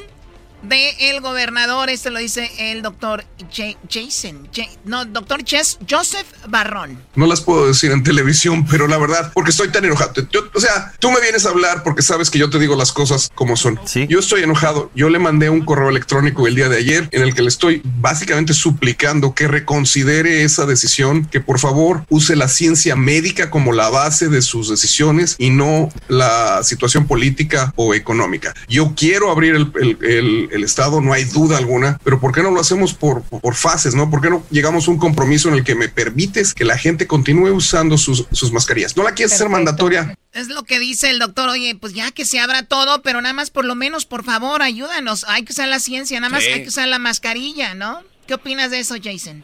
de 0.63 1.09
el 1.11 1.21
gobernador. 1.21 1.89
Este 1.89 2.09
lo 2.11 2.19
dice 2.19 2.49
el 2.71 2.81
doctor 2.81 3.23
Ja- 3.55 3.77
Jason. 3.89 4.47
Ja- 4.55 4.67
no, 4.85 5.05
doctor 5.05 5.43
Ches- 5.43 5.77
Joseph 5.89 6.27
Barrón. 6.47 7.01
No 7.15 7.25
las 7.27 7.41
puedo 7.41 7.67
decir 7.67 7.91
en 7.91 8.03
televisión, 8.03 8.65
pero 8.67 8.87
la 8.87 8.97
verdad, 8.97 9.31
porque 9.33 9.51
estoy 9.51 9.69
tan 9.69 9.85
enojado. 9.85 10.13
Yo- 10.31 10.49
o 10.53 10.59
sea, 10.59 10.93
tú 10.99 11.11
me 11.11 11.19
vienes 11.21 11.45
a 11.45 11.49
hablar 11.49 11.83
porque 11.83 12.01
sabes 12.01 12.29
que 12.29 12.39
yo 12.39 12.49
te 12.49 12.59
digo 12.59 12.75
las 12.75 12.91
cosas 12.91 13.29
como 13.35 13.55
son. 13.57 13.79
Yo 14.07 14.19
estoy 14.19 14.43
enojado. 14.43 14.91
Yo 14.95 15.09
le 15.09 15.19
mandé 15.19 15.49
un 15.49 15.61
correo 15.65 15.89
electrónico 15.89 16.47
el 16.47 16.55
día 16.55 16.69
de 16.69 16.77
ayer 16.77 17.09
en 17.11 17.21
el 17.23 17.33
que 17.33 17.41
le 17.41 17.47
estoy 17.49 17.81
básicamente 17.99 18.53
suplicando 18.53 19.33
que 19.33 19.47
reconsidere 19.47 20.43
esa 20.43 20.65
decisión, 20.65 21.25
que 21.25 21.39
por 21.41 21.59
favor 21.59 22.05
use 22.09 22.35
la 22.35 22.47
ciencia 22.47 22.95
médica 22.95 23.49
como 23.49 23.73
la 23.73 23.89
base 23.89 24.29
de 24.29 24.41
sus 24.41 24.69
decisiones 24.69 25.35
y 25.37 25.49
no 25.49 25.89
la 26.07 26.61
situación 26.63 27.07
política 27.07 27.73
o 27.75 27.93
económica. 27.93 28.53
Yo 28.67 28.93
quiero 28.95 29.31
abrir 29.31 29.55
el, 29.55 29.71
el- 29.81 29.97
el- 30.01 30.49
el 30.51 30.63
Estado, 30.63 31.01
no 31.01 31.13
hay 31.13 31.23
duda 31.25 31.57
alguna, 31.57 31.99
pero 32.03 32.19
¿por 32.19 32.33
qué 32.33 32.41
no 32.43 32.51
lo 32.51 32.59
hacemos 32.59 32.93
por, 32.93 33.23
por 33.23 33.55
fases? 33.55 33.95
¿No? 33.95 34.09
¿Por 34.09 34.21
qué 34.21 34.29
no 34.29 34.43
llegamos 34.51 34.87
a 34.87 34.91
un 34.91 34.97
compromiso 34.97 35.49
en 35.49 35.55
el 35.55 35.63
que 35.63 35.75
me 35.75 35.89
permites 35.89 36.53
que 36.53 36.65
la 36.65 36.77
gente 36.77 37.07
continúe 37.07 37.51
usando 37.51 37.97
sus, 37.97 38.27
sus 38.31 38.51
mascarillas? 38.51 38.95
No 38.97 39.03
la 39.03 39.13
quieres 39.13 39.33
hacer 39.33 39.49
mandatoria. 39.49 40.15
Es 40.33 40.47
lo 40.49 40.63
que 40.63 40.79
dice 40.79 41.09
el 41.09 41.19
doctor. 41.19 41.49
Oye, 41.49 41.75
pues 41.79 41.93
ya 41.93 42.11
que 42.11 42.25
se 42.25 42.39
abra 42.39 42.63
todo, 42.63 43.01
pero 43.01 43.21
nada 43.21 43.33
más 43.33 43.49
por 43.51 43.65
lo 43.65 43.75
menos, 43.75 44.05
por 44.05 44.23
favor, 44.23 44.61
ayúdanos. 44.61 45.25
Hay 45.27 45.43
que 45.43 45.51
usar 45.51 45.67
la 45.67 45.79
ciencia, 45.79 46.19
nada 46.19 46.31
más 46.31 46.43
Sí. 46.43 46.51
hay 46.51 46.61
que 46.63 46.69
usar 46.69 46.87
la 46.87 46.99
mascarilla, 46.99 47.73
¿no? 47.75 47.99
¿Qué 48.27 48.35
opinas 48.35 48.71
de 48.71 48.79
eso, 48.79 48.95
Jason? 49.03 49.43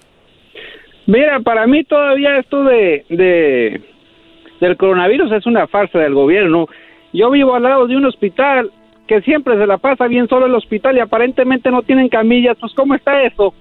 Mira, 1.08 1.39
para 1.41 1.68
mí 1.68 1.84
todavía 1.86 2.38
esto 2.38 2.64
de, 2.64 3.05
de 3.10 3.82
del 4.60 4.76
coronavirus 4.78 5.32
es 5.34 5.45
una 5.45 5.68
farsa 5.68 5.99
del 5.99 6.14
gobierno. 6.14 6.68
Yo 7.14 7.32
vivo 7.32 7.55
al 7.55 7.64
lado 7.64 7.88
de 7.88 7.95
un 7.95 8.05
hospital 8.05 8.72
que 9.08 9.22
siempre 9.22 9.58
se 9.58 9.66
la 9.66 9.78
pasa 9.78 10.08
bien 10.08 10.28
solo 10.28 10.45
el 10.45 10.55
hospital 10.55 10.97
y 10.97 10.99
aparentemente 10.99 11.72
no 11.72 11.82
tienen 11.82 12.10
camillas. 12.10 12.58
Pues 12.60 12.74
¿cómo 12.76 12.95
está 12.95 13.22
eso? 13.24 13.53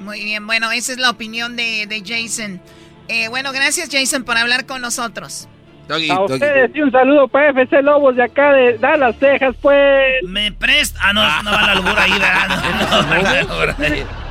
Muy 0.00 0.24
bien, 0.24 0.46
bueno, 0.46 0.70
esa 0.72 0.92
es 0.92 0.98
la 0.98 1.10
opinión 1.10 1.56
de, 1.56 1.86
de 1.86 2.02
Jason. 2.04 2.60
Eh, 3.08 3.28
bueno, 3.28 3.52
gracias, 3.52 3.88
Jason, 3.90 4.24
por 4.24 4.36
hablar 4.36 4.66
con 4.66 4.80
nosotros. 4.80 5.48
A 5.90 6.20
ustedes 6.20 6.70
y 6.72 6.80
un 6.82 6.92
saludo 6.92 7.26
para 7.26 7.50
FC 7.50 7.82
Lobos 7.82 8.14
de 8.14 8.22
acá 8.22 8.52
de 8.52 8.78
Dallas, 8.78 9.16
Texas, 9.18 9.56
pues. 9.60 10.22
Me 10.22 10.52
presta. 10.52 11.00
Ah, 11.02 11.12
no, 11.12 11.42
no 11.42 11.50
va 11.50 11.62
la 11.62 11.72
albur 11.72 11.98
ahí, 11.98 12.12
¿verdad? 12.12 12.62
No, 13.48 13.66
no. 13.66 13.74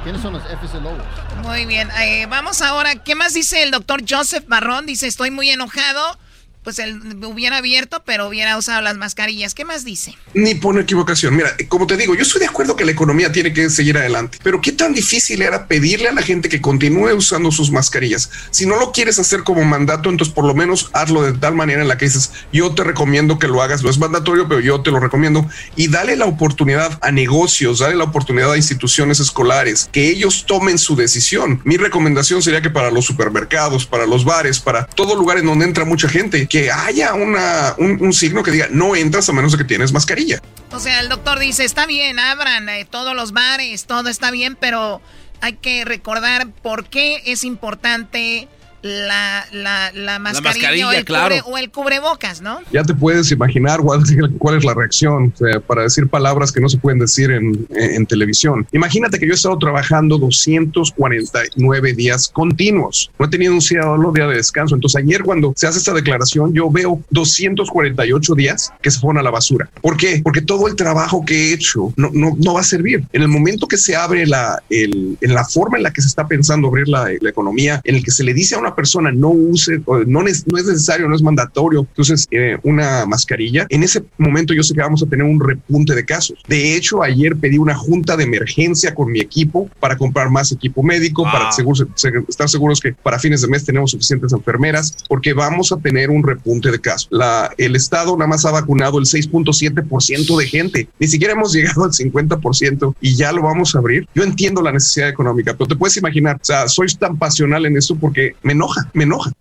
¿Quiénes 0.04 0.22
son 0.22 0.34
los 0.34 0.44
FC 0.50 0.80
Lobos? 0.80 1.04
Muy 1.44 1.66
bien, 1.66 1.90
eh, 2.02 2.26
vamos 2.30 2.62
ahora. 2.62 2.96
¿Qué 3.04 3.16
más 3.16 3.34
dice 3.34 3.62
el 3.62 3.72
doctor 3.72 4.02
Joseph 4.08 4.46
Barrón? 4.48 4.86
Dice, 4.86 5.08
estoy 5.08 5.32
muy 5.32 5.50
enojado. 5.50 6.18
Pues 6.64 6.78
él 6.80 7.00
hubiera 7.26 7.58
abierto, 7.58 8.04
pero 8.06 8.28
hubiera 8.28 8.58
usado 8.58 8.82
las 8.82 8.98
mascarillas. 8.98 9.54
¿Qué 9.54 9.66
más 9.66 9.86
dice? 9.86 10.16
Ni 10.34 10.56
por 10.56 10.78
equivocación. 10.80 11.36
Mira, 11.36 11.56
como 11.68 11.88
te 11.88 11.96
digo, 11.96 12.16
yo 12.16 12.22
estoy 12.22 12.42
de 12.42 12.48
acuerdo 12.48 12.76
que 12.76 12.86
la 12.86 12.92
economía 12.92 13.32
tiene 13.32 13.54
que 13.54 13.70
seguir 13.70 13.98
adelante, 13.98 14.40
pero 14.44 14.62
qué 14.62 14.72
tan 14.72 14.94
difícil 14.94 15.42
era 15.42 15.68
pedirle 15.68 16.10
a 16.10 16.14
la 16.14 16.22
gente 16.22 16.50
que 16.50 16.62
continúe 16.62 17.14
usando 17.14 17.52
sus 17.52 17.72
mascarillas. 17.72 18.30
Si 18.52 18.66
no 18.66 18.78
lo 18.78 18.92
quieres 18.92 19.20
hacer 19.20 19.44
como 19.44 19.64
mandato, 19.64 20.10
entonces 20.10 20.34
por 20.34 20.46
lo 20.46 20.54
menos 20.54 20.90
hazlo 20.94 21.24
de 21.24 21.34
tal 21.34 21.56
manera 21.56 21.82
en 21.82 21.88
la 21.88 21.98
que 21.98 22.06
dices, 22.06 22.32
yo 22.52 22.76
te 22.76 22.84
recomiendo 22.84 23.40
que 23.40 23.48
lo 23.48 23.62
hagas. 23.62 23.82
No 23.82 23.90
es 23.90 23.98
mandatorio, 23.98 24.48
pero 24.48 24.60
yo 24.60 24.82
te 24.82 24.92
lo 24.92 25.00
recomiendo. 25.00 25.48
Y 25.76 25.88
dale 25.88 26.18
la 26.18 26.26
oportunidad 26.26 27.00
a 27.02 27.12
negocios, 27.12 27.80
dale 27.80 27.96
la 27.96 28.04
oportunidad 28.04 28.52
a 28.52 28.58
instituciones 28.58 29.20
escolares, 29.20 29.90
que 29.92 30.10
ellos 30.10 30.46
tomen 30.46 30.78
su 30.78 30.96
decisión. 30.96 31.62
Mi 31.64 31.78
recomendación 31.78 32.42
sería 32.42 32.62
que 32.62 32.70
para 32.70 32.92
los 32.92 33.06
supermercados, 33.06 33.86
para 33.86 34.06
los 34.06 34.26
bares, 34.26 34.60
para 34.60 34.86
todo 34.86 35.16
lugar 35.16 35.38
en 35.38 35.46
donde 35.46 35.66
entra 35.66 35.86
mucha 35.86 36.10
gente, 36.10 36.48
que 36.50 36.72
haya 36.72 37.14
una, 37.14 37.76
un, 37.78 38.04
un 38.04 38.12
signo 38.12 38.44
que 38.44 38.52
diga, 38.52 38.68
no 38.72 38.96
entras 38.96 39.30
a 39.30 39.34
menos 39.34 39.52
de 39.52 39.60
que 39.60 39.64
tienes 39.64 39.94
mascarilla. 39.94 40.42
O 40.72 40.80
sea, 40.80 41.00
el 41.00 41.08
doctor 41.08 41.40
dice, 41.40 41.64
está 41.64 41.86
bien, 41.86 42.20
abran 42.20 42.68
eh, 42.70 42.86
todos 42.90 43.16
los 43.16 43.32
bares, 43.32 43.86
todo 43.86 44.10
está 44.10 44.32
bien, 44.32 44.58
pero 44.60 45.02
hay 45.42 45.54
que 45.54 45.86
recordar 45.86 46.50
por 46.50 46.86
qué 46.90 47.22
es 47.26 47.44
importante 47.44 48.48
la, 48.82 49.46
la, 49.52 49.92
la 49.94 50.20
mascarilla, 50.20 50.54
mascarilla, 50.54 50.88
o, 50.88 50.92
el 50.92 51.06
claro. 51.06 51.36
cubre- 51.36 51.44
o 51.46 51.58
el 51.58 51.70
cubrebocas, 51.72 52.42
¿no? 52.42 52.60
Ya 52.72 52.84
te 52.84 52.94
puedes 52.94 53.32
imaginar 53.32 53.82
cuál, 53.82 54.02
cuál 54.38 54.58
es 54.58 54.64
la 54.66 54.74
reacción 54.74 55.34
o 55.34 55.38
sea, 55.38 55.60
para 55.60 55.84
decir 55.84 56.08
palabras 56.08 56.52
que 56.52 56.62
no 56.62 56.70
se 56.70 56.78
pueden 56.78 57.00
decir 57.00 57.32
en, 57.32 57.68
en- 57.70 57.96
en 57.96 58.06
televisión. 58.06 58.66
Imagínate 58.72 59.20
que 59.20 59.26
yo 59.26 59.34
he 59.34 59.36
estado 59.36 59.58
trabajando 59.58 60.18
249 60.18 61.94
días 61.94 62.30
continuos. 62.30 63.12
No 63.20 63.26
he 63.26 63.30
tenido 63.30 63.54
un 63.54 63.62
solo 63.62 64.12
día 64.14 64.28
de 64.28 64.36
descanso. 64.36 64.76
Entonces 64.76 65.02
ayer 65.04 65.24
cuando 65.24 65.54
se 65.56 65.68
hace 65.68 65.80
esta 65.80 65.94
declaración 65.94 66.54
yo 66.54 66.70
veo 66.70 67.02
248 67.10 68.36
días 68.36 68.72
que 68.82 68.92
se 68.92 69.00
fueron 69.00 69.20
a 69.20 69.24
la 69.24 69.32
basura. 69.32 69.70
¿Por 69.82 69.98
qué? 69.98 70.22
Porque 70.24 70.42
todo 70.42 70.68
el 70.68 70.76
trabajo 70.76 71.24
que 71.26 71.50
he 71.50 71.54
hecho 71.54 71.94
no, 71.98 72.10
no, 72.14 72.36
no 72.38 72.54
va 72.54 72.62
a 72.62 72.64
servir. 72.64 73.04
En 73.14 73.22
el 73.22 73.28
momento 73.28 73.68
que 73.68 73.78
se 73.78 73.96
abre 73.96 74.26
la, 74.26 74.62
el- 74.70 75.18
en 75.22 75.34
la 75.34 75.46
forma 75.46 75.78
en 75.78 75.84
la 75.84 75.92
que 75.92 76.02
se 76.02 76.08
está 76.08 76.28
pensando 76.28 76.68
abrir 76.68 76.88
la, 76.88 77.08
la 77.20 77.30
economía, 77.30 77.82
en 77.84 77.96
el 77.96 78.04
que 78.04 78.12
se 78.12 78.24
le 78.24 78.34
dice 78.34 78.56
a 78.56 78.60
una 78.60 78.69
persona 78.76 79.12
no 79.12 79.30
use, 79.30 79.82
no, 80.08 80.26
es, 80.28 80.46
no 80.48 80.58
es 80.58 80.66
necesario, 80.66 81.08
no 81.08 81.16
es 81.16 81.22
mandatorio, 81.22 81.82
entonces 81.82 82.28
eh, 82.32 82.58
una 82.64 83.06
mascarilla, 83.06 83.66
en 83.70 83.84
ese 83.84 84.04
momento 84.18 84.54
yo 84.54 84.64
sé 84.64 84.74
que 84.74 84.82
vamos 84.82 85.04
a 85.04 85.06
tener 85.08 85.26
un 85.26 85.40
repunte 85.40 85.96
de 85.96 86.06
casos. 86.06 86.38
De 86.48 86.76
hecho, 86.76 87.02
ayer 87.04 87.36
pedí 87.36 87.58
una 87.58 87.76
junta 87.76 88.16
de 88.18 88.24
emergencia 88.24 88.94
con 88.94 89.12
mi 89.12 89.20
equipo 89.20 89.70
para 89.80 89.98
comprar 89.98 90.30
más 90.30 90.52
equipo 90.52 90.84
médico, 90.84 91.24
para 91.24 91.52
seguros- 91.52 91.88
se- 91.96 92.12
estar 92.28 92.50
seguros 92.50 92.80
que 92.80 92.94
para 92.94 93.20
fines 93.20 93.42
de 93.42 93.48
mes 93.48 93.66
tenemos 93.66 93.92
suficientes 93.92 94.32
enfermeras, 94.34 94.96
porque 95.08 95.34
vamos 95.34 95.72
a 95.72 95.78
tener 95.78 96.10
un 96.10 96.24
repunte 96.24 96.72
de 96.72 96.80
casos. 96.80 97.08
La, 97.12 97.52
el 97.58 97.76
Estado 97.76 98.16
nada 98.18 98.28
más 98.28 98.46
ha 98.46 98.52
vacunado 98.52 99.00
el 99.00 99.06
6.7% 99.06 100.38
de 100.38 100.48
gente, 100.48 100.90
ni 101.00 101.08
siquiera 101.08 101.34
hemos 101.34 101.54
llegado 101.54 101.84
al 101.86 101.92
50% 101.92 102.96
y 103.02 103.16
ya 103.16 103.32
lo 103.32 103.42
vamos 103.44 103.76
a 103.76 103.80
abrir. 103.80 104.08
Yo 104.16 104.24
entiendo 104.24 104.62
la 104.62 104.72
necesidad 104.72 105.10
económica, 105.10 105.54
pero 105.54 105.68
te 105.68 105.76
puedes 105.76 105.98
imaginar, 105.98 106.38
o 106.38 106.46
sea, 106.46 106.68
soy 106.68 106.88
tan 107.00 107.18
pasional 107.18 107.66
en 107.66 107.78
esto 107.78 107.96
porque 107.96 108.34
me 108.44 108.56
enoja, 108.60 108.90
me 108.94 109.06
enoja. 109.06 109.32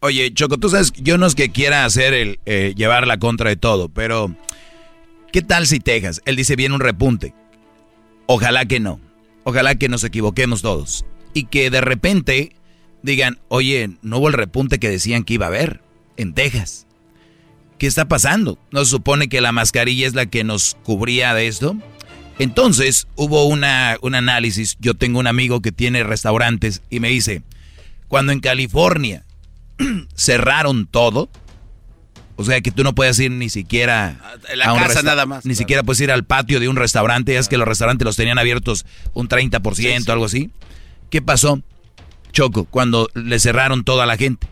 Oye, 0.00 0.32
Choco, 0.32 0.58
tú 0.58 0.68
sabes, 0.68 0.92
yo 0.92 1.16
no 1.18 1.26
es 1.26 1.34
que 1.34 1.50
quiera 1.50 1.84
hacer 1.84 2.12
el 2.12 2.38
eh, 2.44 2.74
llevar 2.76 3.06
la 3.06 3.18
contra 3.18 3.48
de 3.48 3.56
todo, 3.56 3.88
pero 3.88 4.34
¿qué 5.32 5.42
tal 5.42 5.66
si 5.66 5.80
Texas? 5.80 6.20
Él 6.26 6.36
dice 6.36 6.56
viene 6.56 6.74
un 6.74 6.80
repunte. 6.80 7.34
Ojalá 8.26 8.66
que 8.66 8.80
no. 8.80 9.00
Ojalá 9.44 9.76
que 9.76 9.88
nos 9.88 10.04
equivoquemos 10.04 10.60
todos. 10.60 11.04
Y 11.32 11.44
que 11.44 11.70
de 11.70 11.80
repente 11.80 12.56
digan, 13.02 13.38
oye, 13.48 13.90
no 14.02 14.18
hubo 14.18 14.28
el 14.28 14.34
repunte 14.34 14.78
que 14.78 14.90
decían 14.90 15.24
que 15.24 15.34
iba 15.34 15.46
a 15.46 15.48
haber 15.48 15.80
en 16.16 16.34
Texas. 16.34 16.86
¿Qué 17.78 17.86
está 17.86 18.08
pasando? 18.08 18.58
¿No 18.70 18.84
se 18.84 18.90
supone 18.90 19.28
que 19.28 19.40
la 19.40 19.52
mascarilla 19.52 20.06
es 20.06 20.14
la 20.14 20.26
que 20.26 20.44
nos 20.44 20.76
cubría 20.82 21.34
de 21.34 21.46
esto? 21.46 21.76
Entonces 22.38 23.06
hubo 23.16 23.46
una, 23.46 23.96
un 24.02 24.14
análisis. 24.14 24.76
Yo 24.80 24.94
tengo 24.94 25.20
un 25.20 25.26
amigo 25.26 25.62
que 25.62 25.72
tiene 25.72 26.02
restaurantes 26.02 26.82
y 26.90 27.00
me 27.00 27.08
dice, 27.08 27.42
cuando 28.08 28.32
en 28.32 28.40
California 28.40 29.24
cerraron 30.14 30.86
todo, 30.86 31.28
o 32.36 32.44
sea 32.44 32.60
que 32.60 32.70
tú 32.70 32.82
no 32.82 32.94
puedes 32.94 33.18
ir 33.18 33.30
ni 33.30 33.48
siquiera 33.48 34.20
la 34.54 34.66
a 34.66 34.72
un 34.74 34.80
casa 34.80 35.02
nada 35.02 35.26
más, 35.26 35.46
ni 35.46 35.54
siquiera 35.54 35.82
puedes 35.82 36.00
ir 36.00 36.12
al 36.12 36.24
patio 36.24 36.60
de 36.60 36.68
un 36.68 36.76
restaurante, 36.76 37.32
ya 37.32 37.40
es 37.40 37.48
que 37.48 37.56
los 37.56 37.66
restaurantes 37.66 38.04
los 38.04 38.16
tenían 38.16 38.38
abiertos 38.38 38.84
un 39.14 39.28
30%, 39.28 40.08
algo 40.10 40.26
así. 40.26 40.50
¿Qué 41.10 41.22
pasó? 41.22 41.62
Choco, 42.32 42.64
cuando 42.64 43.08
le 43.14 43.38
cerraron 43.38 43.84
todo 43.84 44.02
a 44.02 44.06
la 44.06 44.16
gente. 44.16 44.46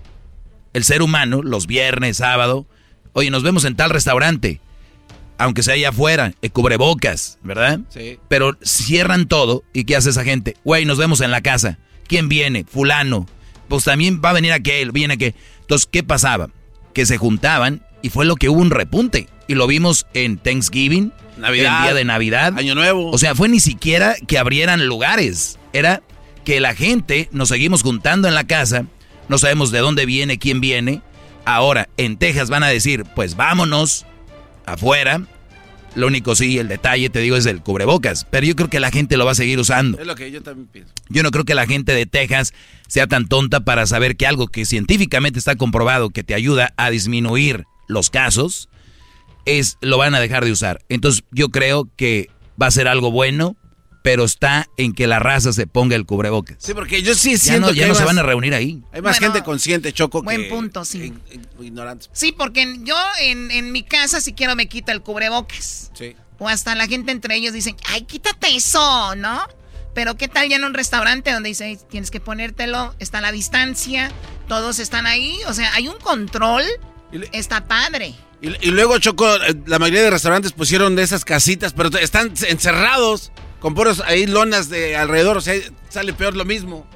El 0.72 0.84
ser 0.84 1.02
humano, 1.02 1.42
los 1.42 1.66
viernes, 1.66 2.16
sábado, 2.16 2.66
oye, 3.12 3.30
nos 3.30 3.42
vemos 3.42 3.64
en 3.64 3.76
tal 3.76 3.90
restaurante, 3.90 4.60
aunque 5.38 5.62
sea 5.62 5.74
allá 5.74 5.90
afuera, 5.90 6.32
eh, 6.42 6.50
cubrebocas, 6.50 7.38
¿verdad? 7.42 7.80
Sí. 7.90 8.18
Pero 8.28 8.56
cierran 8.62 9.26
todo 9.26 9.62
y 9.72 9.84
¿qué 9.84 9.96
hace 9.96 10.10
esa 10.10 10.24
gente? 10.24 10.56
Güey, 10.64 10.84
nos 10.84 10.98
vemos 10.98 11.20
en 11.20 11.30
la 11.30 11.42
casa. 11.42 11.78
¿Quién 12.06 12.28
viene? 12.28 12.64
Fulano. 12.64 13.26
Pues 13.68 13.84
también 13.84 14.20
va 14.24 14.30
a 14.30 14.34
venir 14.34 14.52
aquel, 14.52 14.92
viene 14.92 15.14
aquel. 15.14 15.34
Entonces, 15.60 15.88
¿qué 15.90 16.02
pasaba? 16.02 16.50
Que 16.92 17.06
se 17.06 17.16
juntaban 17.16 17.84
y 18.02 18.10
fue 18.10 18.24
lo 18.24 18.36
que 18.36 18.48
hubo 18.48 18.60
un 18.60 18.70
repunte. 18.70 19.28
Y 19.48 19.54
lo 19.54 19.66
vimos 19.66 20.06
en 20.14 20.38
Thanksgiving, 20.38 21.12
Navidad. 21.36 21.78
el 21.78 21.82
día 21.84 21.94
de 21.94 22.04
Navidad. 22.04 22.58
Año 22.58 22.74
Nuevo. 22.74 23.10
O 23.10 23.18
sea, 23.18 23.34
fue 23.34 23.48
ni 23.48 23.60
siquiera 23.60 24.14
que 24.26 24.38
abrieran 24.38 24.86
lugares. 24.86 25.58
Era 25.72 26.02
que 26.44 26.60
la 26.60 26.74
gente 26.74 27.28
nos 27.32 27.48
seguimos 27.48 27.82
juntando 27.82 28.28
en 28.28 28.34
la 28.34 28.44
casa. 28.44 28.86
No 29.28 29.38
sabemos 29.38 29.70
de 29.70 29.78
dónde 29.78 30.06
viene, 30.06 30.38
quién 30.38 30.60
viene. 30.60 31.02
Ahora, 31.44 31.88
en 31.96 32.16
Texas 32.16 32.50
van 32.50 32.62
a 32.62 32.68
decir, 32.68 33.04
pues 33.14 33.36
vámonos 33.36 34.06
afuera. 34.66 35.22
Lo 35.94 36.08
único 36.08 36.34
sí, 36.34 36.58
el 36.58 36.68
detalle, 36.68 37.08
te 37.08 37.20
digo, 37.20 37.36
es 37.36 37.46
el 37.46 37.62
cubrebocas. 37.62 38.26
Pero 38.30 38.46
yo 38.46 38.56
creo 38.56 38.68
que 38.68 38.80
la 38.80 38.90
gente 38.90 39.16
lo 39.16 39.24
va 39.24 39.32
a 39.32 39.36
seguir 39.36 39.58
usando. 39.60 39.98
Es 39.98 40.06
lo 40.06 40.16
que 40.16 40.30
yo 40.30 40.42
también 40.42 40.68
pienso. 40.68 40.92
Yo 41.08 41.22
no 41.22 41.30
creo 41.30 41.44
que 41.44 41.54
la 41.54 41.66
gente 41.66 41.92
de 41.92 42.06
Texas 42.06 42.52
sea 42.88 43.06
tan 43.06 43.28
tonta 43.28 43.60
para 43.60 43.86
saber 43.86 44.16
que 44.16 44.26
algo 44.26 44.48
que 44.48 44.64
científicamente 44.64 45.38
está 45.38 45.56
comprobado 45.56 46.10
que 46.10 46.24
te 46.24 46.34
ayuda 46.34 46.72
a 46.76 46.90
disminuir 46.90 47.64
los 47.86 48.10
casos, 48.10 48.68
es 49.44 49.78
lo 49.80 49.98
van 49.98 50.14
a 50.14 50.20
dejar 50.20 50.44
de 50.44 50.52
usar. 50.52 50.80
Entonces 50.88 51.22
yo 51.30 51.50
creo 51.50 51.88
que 51.96 52.28
va 52.60 52.66
a 52.66 52.72
ser 52.72 52.88
algo 52.88 53.10
bueno, 53.10 53.56
pero 54.04 54.24
está 54.24 54.68
en 54.76 54.92
que 54.92 55.06
la 55.06 55.18
raza 55.18 55.50
se 55.54 55.66
ponga 55.66 55.96
el 55.96 56.04
cubrebocas. 56.04 56.56
Sí, 56.58 56.74
porque 56.74 57.00
yo 57.00 57.14
sí 57.14 57.32
Ya 57.32 57.38
siento 57.38 57.68
no, 57.68 57.72
que 57.72 57.78
ya 57.78 57.88
no 57.88 57.94
se 57.94 58.04
van 58.04 58.18
a 58.18 58.22
reunir 58.22 58.52
ahí. 58.52 58.82
Hay 58.92 59.00
más 59.00 59.18
Bueno, 59.18 59.32
gente 59.32 59.42
consciente, 59.42 59.94
Choco, 59.94 60.22
Buen 60.22 60.42
que 60.42 60.48
punto, 60.50 60.84
sí. 60.84 61.14
ignorantes. 61.58 62.10
Sí, 62.12 62.30
porque 62.30 62.80
yo 62.82 62.96
en, 63.22 63.50
en 63.50 63.72
mi 63.72 63.82
casa 63.82 64.20
si 64.20 64.34
quiero 64.34 64.56
me 64.56 64.68
quita 64.68 64.92
el 64.92 65.00
cubrebocas. 65.00 65.90
Sí. 65.94 66.14
O 66.38 66.50
hasta 66.50 66.74
la 66.74 66.86
gente 66.86 67.12
entre 67.12 67.34
ellos 67.36 67.54
dicen, 67.54 67.76
ay, 67.88 68.02
quítate 68.02 68.54
eso, 68.54 69.14
¿no? 69.16 69.40
Pero 69.94 70.18
¿qué 70.18 70.28
tal 70.28 70.50
ya 70.50 70.56
en 70.56 70.64
un 70.64 70.74
restaurante 70.74 71.32
donde 71.32 71.48
dice, 71.48 71.64
"Ay, 71.64 71.78
tienes 71.88 72.10
que 72.10 72.20
ponértelo, 72.20 72.94
está 72.98 73.22
la 73.22 73.32
distancia, 73.32 74.12
todos 74.48 74.80
están 74.80 75.06
ahí, 75.06 75.38
o 75.48 75.54
sea, 75.54 75.72
hay 75.72 75.88
un 75.88 75.96
control, 75.98 76.64
está 77.32 77.64
padre. 77.66 78.14
Y, 78.42 78.48
y 78.68 78.70
luego, 78.70 78.98
Choco, 78.98 79.34
eh, 79.36 79.54
la 79.64 79.78
mayoría 79.78 80.02
de 80.02 80.10
restaurantes 80.10 80.52
pusieron 80.52 80.94
de 80.94 81.04
esas 81.04 81.24
casitas, 81.24 81.72
pero 81.72 81.88
están 81.96 82.34
encerrados 82.48 83.32
con 83.64 83.72
puros 83.74 84.02
ahí 84.04 84.26
lonas 84.26 84.68
de 84.68 84.94
alrededor, 84.94 85.38
o 85.38 85.40
sea, 85.40 85.54
sale 85.88 86.12
peor 86.12 86.36
lo 86.36 86.44
mismo. 86.44 86.86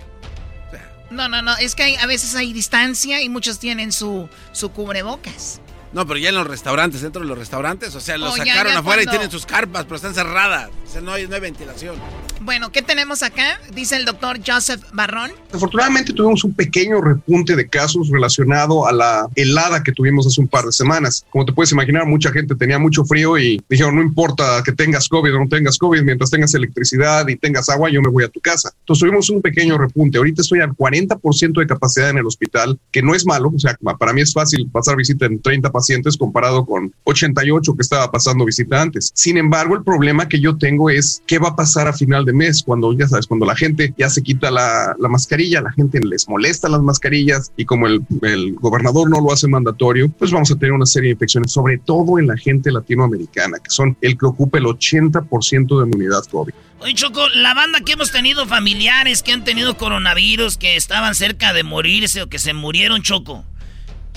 No, 1.10 1.26
no, 1.26 1.40
no, 1.40 1.56
es 1.56 1.74
que 1.74 1.82
hay- 1.84 1.96
a 1.96 2.04
veces 2.04 2.34
hay 2.34 2.52
distancia 2.52 3.22
y 3.22 3.30
muchos 3.30 3.58
tienen 3.58 3.90
su, 3.90 4.28
su 4.52 4.68
cubrebocas. 4.70 5.62
No, 5.92 6.06
pero 6.06 6.18
ya 6.18 6.28
en 6.28 6.34
los 6.34 6.46
restaurantes, 6.46 7.00
dentro 7.02 7.22
de 7.22 7.28
los 7.28 7.38
restaurantes, 7.38 7.94
o 7.94 8.00
sea, 8.00 8.18
los 8.18 8.34
Oh, 8.34 8.36
ya, 8.36 8.44
sacaron 8.52 8.72
ya 8.74 8.78
afuera 8.80 9.02
y 9.02 9.04
cuando- 9.06 9.20
tienen 9.20 9.30
sus 9.30 9.46
carpas, 9.46 9.84
pero 9.84 9.96
están 9.96 10.14
cerradas. 10.14 10.70
O 10.86 10.90
sea, 10.90 11.00
no 11.00 11.12
hay, 11.12 11.26
no 11.26 11.34
hay 11.34 11.40
ventilación. 11.40 11.96
Bueno, 12.40 12.70
¿qué 12.70 12.82
tenemos 12.82 13.22
acá? 13.22 13.58
Dice 13.74 13.96
el 13.96 14.04
doctor 14.04 14.38
Joseph 14.46 14.80
Barrón. 14.92 15.30
Afortunadamente 15.52 16.12
tuvimos 16.12 16.44
un 16.44 16.54
pequeño 16.54 17.00
repunte 17.00 17.56
de 17.56 17.68
casos 17.68 18.08
relacionado 18.10 18.86
a 18.86 18.92
la 18.92 19.28
helada 19.34 19.82
que 19.82 19.92
tuvimos 19.92 20.26
hace 20.26 20.40
un 20.40 20.48
par 20.48 20.64
de 20.64 20.72
semanas. 20.72 21.24
Como 21.30 21.44
te 21.44 21.52
puedes 21.52 21.72
imaginar, 21.72 22.06
mucha 22.06 22.30
gente 22.32 22.54
tenía 22.54 22.78
mucho 22.78 23.04
frío 23.04 23.36
y 23.38 23.62
dijeron, 23.68 23.96
no 23.96 24.02
importa 24.02 24.62
que 24.64 24.72
tengas 24.72 25.08
COVID 25.08 25.34
o 25.34 25.38
no 25.40 25.48
tengas 25.48 25.78
COVID, 25.78 26.02
mientras 26.02 26.30
tengas 26.30 26.54
electricidad 26.54 27.26
y 27.28 27.36
tengas 27.36 27.68
agua, 27.68 27.90
yo 27.90 28.00
me 28.02 28.08
voy 28.10 28.24
a 28.24 28.28
tu 28.28 28.40
casa. 28.40 28.70
Entonces 28.80 29.00
tuvimos 29.00 29.28
un 29.30 29.42
pequeño 29.42 29.76
repunte. 29.78 30.18
Ahorita 30.18 30.42
estoy 30.42 30.60
al 30.60 30.70
40% 30.74 31.60
de 31.60 31.66
capacidad 31.66 32.10
en 32.10 32.18
el 32.18 32.26
hospital, 32.26 32.78
que 32.92 33.02
no 33.02 33.14
es 33.14 33.26
malo. 33.26 33.50
O 33.54 33.58
sea, 33.58 33.76
para 33.98 34.12
mí 34.12 34.20
es 34.20 34.32
fácil 34.32 34.68
pasar 34.70 34.96
visita 34.96 35.26
en 35.26 35.40
30 35.42 35.70
pacientes 35.78 36.16
comparado 36.16 36.66
con 36.66 36.92
88 37.04 37.74
que 37.76 37.82
estaba 37.82 38.10
pasando 38.10 38.44
visita 38.44 38.82
antes. 38.82 39.12
Sin 39.14 39.36
embargo, 39.36 39.76
el 39.76 39.84
problema 39.84 40.28
que 40.28 40.40
yo 40.40 40.58
tengo 40.58 40.90
es 40.90 41.22
qué 41.24 41.38
va 41.38 41.50
a 41.50 41.56
pasar 41.56 41.86
a 41.86 41.92
final 41.92 42.24
de 42.24 42.32
mes 42.32 42.64
cuando, 42.64 42.92
ya 42.92 43.06
sabes, 43.06 43.28
cuando 43.28 43.46
la 43.46 43.54
gente 43.54 43.94
ya 43.96 44.10
se 44.10 44.22
quita 44.22 44.50
la, 44.50 44.96
la 44.98 45.08
mascarilla, 45.08 45.60
la 45.60 45.70
gente 45.72 46.00
les 46.00 46.28
molesta 46.28 46.68
las 46.68 46.82
mascarillas 46.82 47.52
y 47.56 47.64
como 47.64 47.86
el, 47.86 48.04
el 48.22 48.54
gobernador 48.54 49.08
no 49.08 49.20
lo 49.20 49.32
hace 49.32 49.46
mandatorio, 49.46 50.08
pues 50.18 50.32
vamos 50.32 50.50
a 50.50 50.56
tener 50.56 50.72
una 50.72 50.86
serie 50.86 51.10
de 51.10 51.12
infecciones, 51.12 51.52
sobre 51.52 51.78
todo 51.78 52.18
en 52.18 52.26
la 52.26 52.36
gente 52.36 52.72
latinoamericana, 52.72 53.58
que 53.58 53.70
son 53.70 53.96
el 54.00 54.18
que 54.18 54.26
ocupa 54.26 54.58
el 54.58 54.64
80% 54.64 55.80
de 55.80 55.86
mi 55.86 55.92
unidad 55.94 56.24
COVID. 56.24 56.52
Oye, 56.80 56.94
Choco, 56.94 57.28
la 57.30 57.54
banda 57.54 57.80
que 57.80 57.92
hemos 57.92 58.12
tenido 58.12 58.46
familiares 58.46 59.22
que 59.22 59.32
han 59.32 59.44
tenido 59.44 59.76
coronavirus, 59.76 60.56
que 60.56 60.76
estaban 60.76 61.14
cerca 61.14 61.52
de 61.52 61.64
morirse 61.64 62.22
o 62.22 62.28
que 62.28 62.38
se 62.38 62.52
murieron, 62.52 63.02
Choco. 63.02 63.44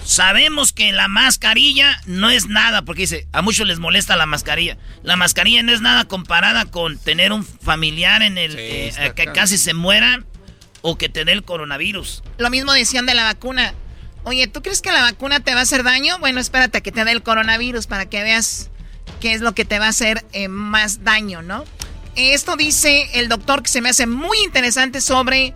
Sabemos 0.04 0.74
que 0.74 0.92
la 0.92 1.08
mascarilla 1.08 2.02
no 2.06 2.30
es 2.30 2.48
nada, 2.48 2.82
porque 2.82 3.02
dice, 3.02 3.28
a 3.32 3.42
muchos 3.42 3.68
les 3.68 3.80
molesta 3.80 4.16
la 4.16 4.26
mascarilla. 4.26 4.78
La 5.04 5.16
mascarilla 5.16 5.64
no 5.64 5.72
es 5.72 5.82
nada 5.82 6.06
comparada 6.06 6.66
con 6.66 6.98
tener 6.98 7.32
un 7.32 7.46
familiar 7.46 8.22
en 8.22 8.38
el 8.38 8.56
eh, 8.58 9.14
que 9.16 9.26
casi 9.28 9.58
se 9.58 9.74
muera 9.74 10.24
o 10.82 10.98
que 10.98 11.10
te 11.10 11.24
dé 11.24 11.32
el 11.34 11.44
coronavirus. 11.44 12.24
Lo 12.38 12.50
mismo 12.50 12.74
decían 12.74 13.06
de 13.06 13.14
la 13.14 13.24
vacuna. 13.24 13.74
Oye, 14.24 14.48
¿tú 14.48 14.62
crees 14.62 14.82
que 14.82 14.92
la 14.92 15.02
vacuna 15.02 15.40
te 15.40 15.54
va 15.54 15.60
a 15.60 15.64
hacer 15.64 15.84
daño? 15.84 16.18
Bueno, 16.20 16.40
espérate 16.40 16.80
a 16.80 16.82
que 16.82 16.92
te 16.92 17.06
dé 17.06 17.12
el 17.12 17.24
coronavirus 17.24 17.88
para 17.88 18.08
que 18.08 18.22
veas 18.24 18.70
qué 19.20 19.34
es 19.34 19.42
lo 19.42 19.54
que 19.54 19.66
te 19.66 19.80
va 19.80 19.86
a 19.86 19.90
hacer 19.90 20.26
eh, 20.34 20.48
más 20.48 21.04
daño, 21.04 21.42
¿no? 21.42 21.64
Esto 22.16 22.58
dice 22.58 23.10
el 23.14 23.30
doctor 23.30 23.64
que 23.64 23.70
se 23.70 23.82
me 23.82 23.90
hace 23.90 24.06
muy 24.06 24.38
interesante 24.44 25.00
sobre 25.00 25.54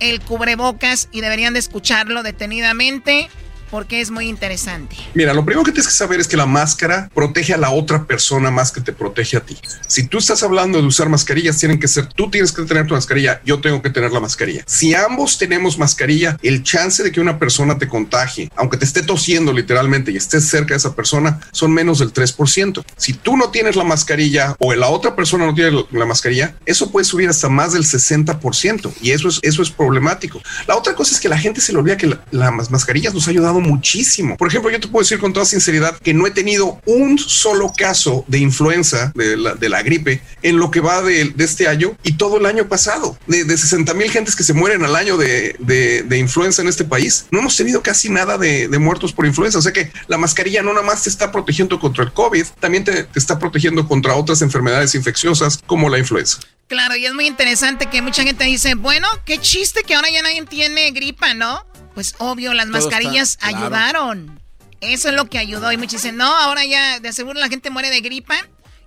el 0.00 0.20
cubrebocas 0.20 1.08
y 1.12 1.20
deberían 1.20 1.52
de 1.52 1.60
escucharlo 1.60 2.22
detenidamente 2.22 3.28
porque 3.72 4.02
es 4.02 4.10
muy 4.10 4.28
interesante. 4.28 4.94
Mira, 5.14 5.32
lo 5.32 5.44
primero 5.46 5.64
que 5.64 5.72
tienes 5.72 5.88
que 5.88 5.94
saber 5.94 6.20
es 6.20 6.28
que 6.28 6.36
la 6.36 6.44
máscara 6.44 7.10
protege 7.14 7.54
a 7.54 7.56
la 7.56 7.70
otra 7.70 8.04
persona 8.06 8.50
más 8.50 8.70
que 8.70 8.82
te 8.82 8.92
protege 8.92 9.38
a 9.38 9.40
ti. 9.40 9.56
Si 9.88 10.06
tú 10.06 10.18
estás 10.18 10.42
hablando 10.42 10.78
de 10.80 10.86
usar 10.86 11.08
mascarillas, 11.08 11.56
tienen 11.58 11.80
que 11.80 11.88
ser, 11.88 12.06
tú 12.06 12.30
tienes 12.30 12.52
que 12.52 12.62
tener 12.64 12.86
tu 12.86 12.92
mascarilla, 12.92 13.40
yo 13.46 13.62
tengo 13.62 13.80
que 13.80 13.88
tener 13.88 14.12
la 14.12 14.20
mascarilla. 14.20 14.62
Si 14.66 14.94
ambos 14.94 15.38
tenemos 15.38 15.78
mascarilla, 15.78 16.36
el 16.42 16.62
chance 16.62 17.02
de 17.02 17.10
que 17.10 17.20
una 17.22 17.38
persona 17.38 17.78
te 17.78 17.88
contagie, 17.88 18.50
aunque 18.56 18.76
te 18.76 18.84
esté 18.84 19.02
tosiendo 19.02 19.54
literalmente 19.54 20.12
y 20.12 20.18
estés 20.18 20.46
cerca 20.46 20.74
de 20.74 20.78
esa 20.78 20.94
persona, 20.94 21.40
son 21.50 21.72
menos 21.72 21.98
del 21.98 22.12
3%. 22.12 22.84
Si 22.98 23.14
tú 23.14 23.38
no 23.38 23.48
tienes 23.50 23.74
la 23.74 23.84
mascarilla 23.84 24.54
o 24.58 24.74
la 24.74 24.88
otra 24.88 25.16
persona 25.16 25.46
no 25.46 25.54
tiene 25.54 25.82
la 25.92 26.04
mascarilla, 26.04 26.54
eso 26.66 26.90
puede 26.92 27.06
subir 27.06 27.30
hasta 27.30 27.48
más 27.48 27.72
del 27.72 27.84
60% 27.84 28.92
y 29.00 29.12
eso 29.12 29.28
es, 29.28 29.38
eso 29.42 29.62
es 29.62 29.70
problemático. 29.70 30.42
La 30.66 30.76
otra 30.76 30.94
cosa 30.94 31.14
es 31.14 31.20
que 31.20 31.30
la 31.30 31.38
gente 31.38 31.62
se 31.62 31.72
le 31.72 31.78
olvida 31.78 31.96
que 31.96 32.06
la- 32.08 32.22
las 32.30 32.70
mascarillas 32.70 33.14
nos 33.14 33.26
ha 33.26 33.30
ayudado 33.30 33.61
muchísimo. 33.62 34.36
Por 34.36 34.48
ejemplo, 34.48 34.70
yo 34.70 34.80
te 34.80 34.88
puedo 34.88 35.02
decir 35.02 35.18
con 35.18 35.32
toda 35.32 35.46
sinceridad 35.46 35.96
que 35.98 36.14
no 36.14 36.26
he 36.26 36.30
tenido 36.30 36.80
un 36.86 37.18
solo 37.18 37.72
caso 37.76 38.24
de 38.28 38.38
influenza, 38.38 39.12
de 39.14 39.68
la, 39.68 39.82
gripe, 39.82 40.22
en 40.42 40.58
lo 40.58 40.70
que 40.70 40.80
va 40.80 41.02
de, 41.02 41.34
este 41.38 41.68
año 41.68 41.96
y 42.02 42.12
todo 42.12 42.38
el 42.38 42.46
año 42.46 42.68
pasado. 42.68 43.18
De, 43.26 43.44
de 43.44 43.56
60 43.56 43.94
mil 43.94 44.10
gentes 44.10 44.36
que 44.36 44.44
se 44.44 44.52
mueren 44.52 44.84
al 44.84 44.96
año 44.96 45.16
de, 45.16 46.16
influenza 46.18 46.62
en 46.62 46.68
este 46.68 46.84
país, 46.84 47.26
no 47.30 47.40
hemos 47.40 47.56
tenido 47.56 47.82
casi 47.82 48.08
nada 48.08 48.38
de, 48.38 48.68
de 48.68 48.78
muertos 48.78 49.12
por 49.12 49.26
influenza. 49.26 49.58
O 49.58 49.62
sea 49.62 49.72
que 49.72 49.90
la 50.06 50.18
mascarilla 50.18 50.62
no 50.62 50.72
nada 50.72 50.86
más 50.86 51.02
te 51.02 51.08
está 51.08 51.32
protegiendo 51.32 51.80
contra 51.80 52.04
el 52.04 52.12
COVID, 52.12 52.46
también 52.60 52.84
te, 52.84 53.04
te 53.04 53.18
está 53.18 53.38
protegiendo 53.38 53.86
contra 53.86 54.14
otras 54.14 54.42
enfermedades 54.42 54.94
infecciosas 54.94 55.60
como 55.66 55.88
la 55.88 55.98
influenza. 55.98 56.38
Claro, 56.68 56.96
y 56.96 57.04
es 57.04 57.12
muy 57.12 57.26
interesante 57.26 57.86
que 57.86 58.00
mucha 58.00 58.22
gente 58.22 58.44
dice, 58.44 58.74
bueno, 58.74 59.06
qué 59.26 59.38
chiste 59.38 59.82
que 59.82 59.94
ahora 59.94 60.08
ya 60.10 60.22
nadie 60.22 60.42
tiene 60.46 60.90
gripa, 60.92 61.34
¿no? 61.34 61.66
Pues 61.94 62.14
obvio, 62.18 62.54
las 62.54 62.66
Todo 62.66 62.78
está- 62.78 62.90
mascarillas 62.96 63.36
claro. 63.36 63.56
ayudaron. 63.58 64.40
Eso 64.80 65.08
es 65.10 65.14
lo 65.14 65.26
que 65.28 65.38
ayudó. 65.38 65.70
Y 65.72 65.76
muchos 65.76 66.02
dicen, 66.02 66.16
no, 66.16 66.26
ahora 66.26 66.64
ya 66.64 66.98
de 67.00 67.12
seguro 67.12 67.38
la 67.38 67.48
gente 67.48 67.70
muere 67.70 67.90
de 67.90 68.00
gripa. 68.00 68.36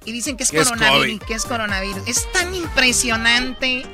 Y 0.05 0.11
dicen 0.11 0.37
que 0.37 0.43
es 0.43 0.53
es 0.53 0.67
coronavirus. 0.67 1.05
COVID. 1.07 1.21
que 1.27 1.33
es 1.33 1.45
coronavirus. 1.45 2.07
Es 2.07 2.31
tan 2.31 2.53
impresionante 2.53 3.85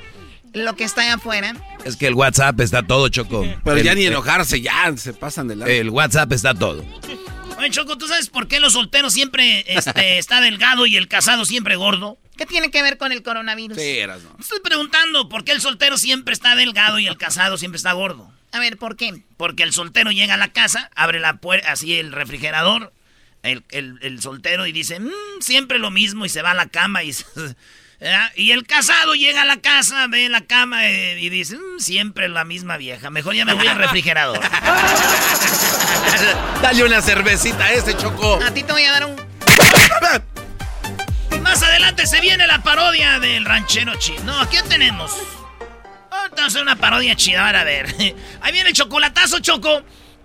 lo 0.54 0.76
que 0.76 0.84
está 0.84 1.02
allá 1.04 1.14
afuera. 1.16 1.56
Es 1.86 1.96
que 1.96 2.08
el 2.08 2.14
WhatsApp 2.16 2.60
está 2.60 2.84
todo, 2.84 3.08
Choco. 3.10 3.46
Pero 3.64 3.78
El- 3.78 3.84
ya 3.84 3.96
ni 3.96 4.06
enojarse, 4.06 4.60
ya 4.62 4.92
se 4.98 5.14
pasan 5.14 5.48
de 5.48 5.56
lado. 5.56 5.72
El 5.72 5.90
WhatsApp 5.90 6.32
está 6.34 6.54
todo. 6.54 6.84
Oye, 7.58 7.70
Choco, 7.70 7.98
¿tú 7.98 8.08
sabes 8.08 8.30
por 8.30 8.48
qué 8.48 8.60
los 8.60 8.74
solteros 8.74 9.14
siempre 9.14 9.64
este, 9.68 10.18
está 10.18 10.42
delgado 10.42 10.86
y 10.86 10.98
el 10.98 11.08
casado 11.08 11.46
siempre 11.46 11.76
gordo? 11.76 12.18
¿Qué 12.36 12.46
tiene 12.46 12.72
que 12.72 12.82
ver 12.82 12.98
con 12.98 13.12
el 13.12 13.22
coronavirus? 13.24 13.78
Estoy 13.78 14.60
preguntando 14.64 15.30
por 15.30 15.44
qué 15.44 15.52
el 15.52 15.62
soltero 15.62 15.98
siempre 15.98 16.34
está 16.34 16.56
delgado 16.56 16.98
y 17.00 17.08
el 17.08 17.18
casado 17.18 17.58
siempre 17.58 17.78
está 17.78 17.92
gordo. 17.94 18.32
A 18.54 18.60
ver, 18.60 18.78
¿por 18.78 18.96
qué? 18.98 19.24
Porque 19.38 19.64
el 19.64 19.74
soltero 19.74 20.12
llega 20.12 20.34
a 20.34 20.38
la 20.38 20.50
casa, 20.52 20.90
abre 20.96 21.20
la 21.20 21.38
puerta, 21.38 21.72
así 21.72 21.98
el 21.98 22.12
refrigerador, 22.12 22.92
el, 23.44 23.64
el- 23.72 23.98
el 24.02 24.22
soltero 24.22 24.66
y 24.68 24.72
dice, 24.72 25.00
"Mm, 25.00 25.10
siempre 25.40 25.80
lo 25.80 25.90
mismo 25.92 26.26
y 26.26 26.30
se 26.30 26.42
va 26.42 26.52
a 26.52 26.56
la 26.56 26.68
cama 26.68 27.04
y... 27.04 27.16
Y 28.36 28.50
el 28.50 28.66
casado 28.66 29.14
llega 29.14 29.44
a 29.44 29.46
la 29.46 29.58
casa, 29.62 30.08
ve 30.08 30.28
la 30.28 30.42
cama 30.42 30.88
eh, 30.90 31.20
y 31.22 31.30
dice, 31.30 31.56
"Mm, 31.56 31.80
siempre 31.80 32.30
la 32.30 32.44
misma 32.46 32.78
vieja, 32.78 33.12
mejor 33.12 33.36
ya 33.36 33.46
me 33.46 33.54
voy 33.54 33.68
al 33.68 33.78
refrigerador. 33.78 34.40
Dale 36.64 36.84
una 36.84 37.00
cervecita 37.04 37.64
a 37.66 37.74
ese 37.74 37.96
choco. 37.96 38.40
A 38.44 38.52
ti 38.52 38.64
te 38.64 38.74
voy 38.74 38.84
a 38.86 38.92
dar 38.94 39.06
un... 39.06 39.16
Más 41.44 41.62
adelante 41.62 42.08
se 42.08 42.20
viene 42.22 42.48
la 42.48 42.64
parodia 42.64 43.20
del 43.20 43.46
ranchero 43.46 43.94
chino. 44.00 44.24
No, 44.24 44.50
¿qué 44.50 44.64
tenemos? 44.64 45.12
Vamos 46.32 46.44
a 46.44 46.46
hacer 46.48 46.62
una 46.62 46.76
parodia 46.78 47.16
chida, 47.16 47.48
a 47.48 47.64
ver. 47.64 47.86
Ahí 48.42 48.52
viene 48.52 48.70
el 48.70 48.76
chocolatazo, 48.76 49.40
Choco. 49.40 49.82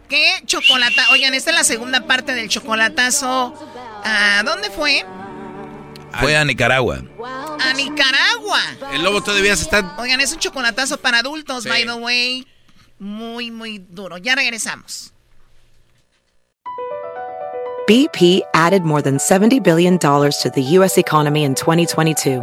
¿Qué 0.08 0.40
chocolata? 0.46 1.10
Oigan, 1.10 1.34
esta 1.34 1.50
es 1.50 1.56
la 1.56 1.64
segunda 1.64 2.06
parte 2.06 2.32
del 2.34 2.48
chocolatazo. 2.48 3.54
¿A 4.04 4.42
dónde 4.44 4.70
fue? 4.70 5.04
Fue 6.20 6.36
a 6.36 6.44
Nicaragua. 6.44 7.02
A 7.60 7.72
Nicaragua. 7.74 8.60
El 8.92 9.02
lobo 9.02 9.20
todavía 9.22 9.56
se 9.56 9.64
está... 9.64 9.96
Oigan, 9.98 10.20
es 10.20 10.32
un 10.32 10.38
chocolatazo 10.38 10.98
para 10.98 11.18
adultos, 11.18 11.64
Sí. 11.64 11.68
by 11.68 11.84
the 11.84 11.92
way. 11.94 12.46
Muy, 12.98 13.50
muy 13.50 13.78
duro. 13.78 14.16
Ya 14.16 14.34
regresamos. 14.36 15.12
BP 17.88 18.42
added 18.54 18.82
more 18.82 19.02
than 19.02 19.18
$70 19.18 19.60
billion 19.62 19.98
to 19.98 20.50
the 20.54 20.62
U.S. 20.78 20.98
economy 20.98 21.44
in 21.44 21.54
2022. 21.54 22.42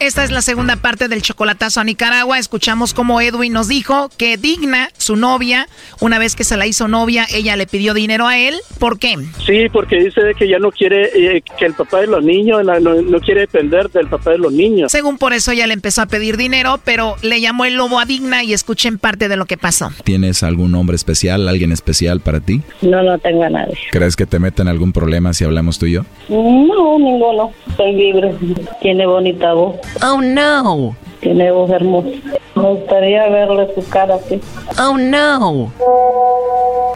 Esta 0.00 0.24
es 0.24 0.30
la 0.30 0.40
segunda 0.40 0.76
parte 0.76 1.08
del 1.08 1.20
chocolatazo 1.20 1.78
a 1.78 1.84
Nicaragua. 1.84 2.38
Escuchamos 2.38 2.94
cómo 2.94 3.20
Edwin 3.20 3.52
nos 3.52 3.68
dijo 3.68 4.08
que 4.16 4.38
Digna, 4.38 4.88
su 4.96 5.14
novia, 5.14 5.68
una 6.00 6.18
vez 6.18 6.34
que 6.34 6.42
se 6.42 6.56
la 6.56 6.66
hizo 6.66 6.88
novia, 6.88 7.26
ella 7.30 7.54
le 7.54 7.66
pidió 7.66 7.92
dinero 7.92 8.26
a 8.26 8.38
él. 8.38 8.54
¿Por 8.78 8.98
qué? 8.98 9.16
Sí, 9.44 9.68
porque 9.70 9.96
dice 9.96 10.22
que 10.38 10.48
ya 10.48 10.58
no 10.58 10.72
quiere 10.72 11.36
eh, 11.36 11.42
que 11.58 11.66
el 11.66 11.74
papá 11.74 12.00
de 12.00 12.06
los 12.06 12.24
niños, 12.24 12.64
no, 12.64 12.80
no, 12.80 13.20
quiere 13.20 13.42
depender 13.42 13.90
del 13.90 14.06
papá 14.06 14.30
de 14.30 14.38
los 14.38 14.54
niños. 14.54 14.90
Según 14.90 15.18
por 15.18 15.34
eso 15.34 15.50
ella 15.50 15.66
le 15.66 15.74
empezó 15.74 16.00
a 16.00 16.06
pedir 16.06 16.38
dinero, 16.38 16.80
pero 16.82 17.16
le 17.20 17.42
llamó 17.42 17.66
el 17.66 17.74
lobo 17.74 18.00
a 18.00 18.06
Digna 18.06 18.42
y 18.42 18.54
escuchen 18.54 18.96
parte 18.96 19.28
de 19.28 19.36
lo 19.36 19.44
que 19.44 19.58
pasó. 19.58 19.90
¿Tienes 20.04 20.42
algún 20.42 20.74
hombre 20.76 20.96
especial, 20.96 21.46
alguien 21.46 21.72
especial 21.72 22.20
para 22.20 22.40
ti? 22.40 22.62
No, 22.80 23.02
no 23.02 23.18
tengo 23.18 23.44
a 23.44 23.50
nadie. 23.50 23.76
¿Crees 23.90 24.16
que 24.16 24.24
te 24.24 24.38
meten 24.38 24.66
algún 24.66 24.94
problema 24.94 25.34
si 25.34 25.44
hablamos 25.44 25.78
tú 25.78 25.84
y 25.84 25.92
yo? 25.92 26.06
No, 26.30 26.98
ninguno. 26.98 27.52
Soy 27.76 27.92
libre. 27.92 28.34
Tiene 28.80 29.04
bonita 29.04 29.52
voz. 29.52 29.76
Oh 30.02 30.20
no. 30.20 30.96
Tiene 31.20 31.50
voz 31.50 31.70
hermosa. 31.70 32.08
Me 32.54 32.62
gustaría 32.62 33.28
verle 33.28 33.68
su 33.74 33.86
cara 33.88 34.16
así. 34.16 34.40
Oh 34.78 34.96
no. 34.96 35.72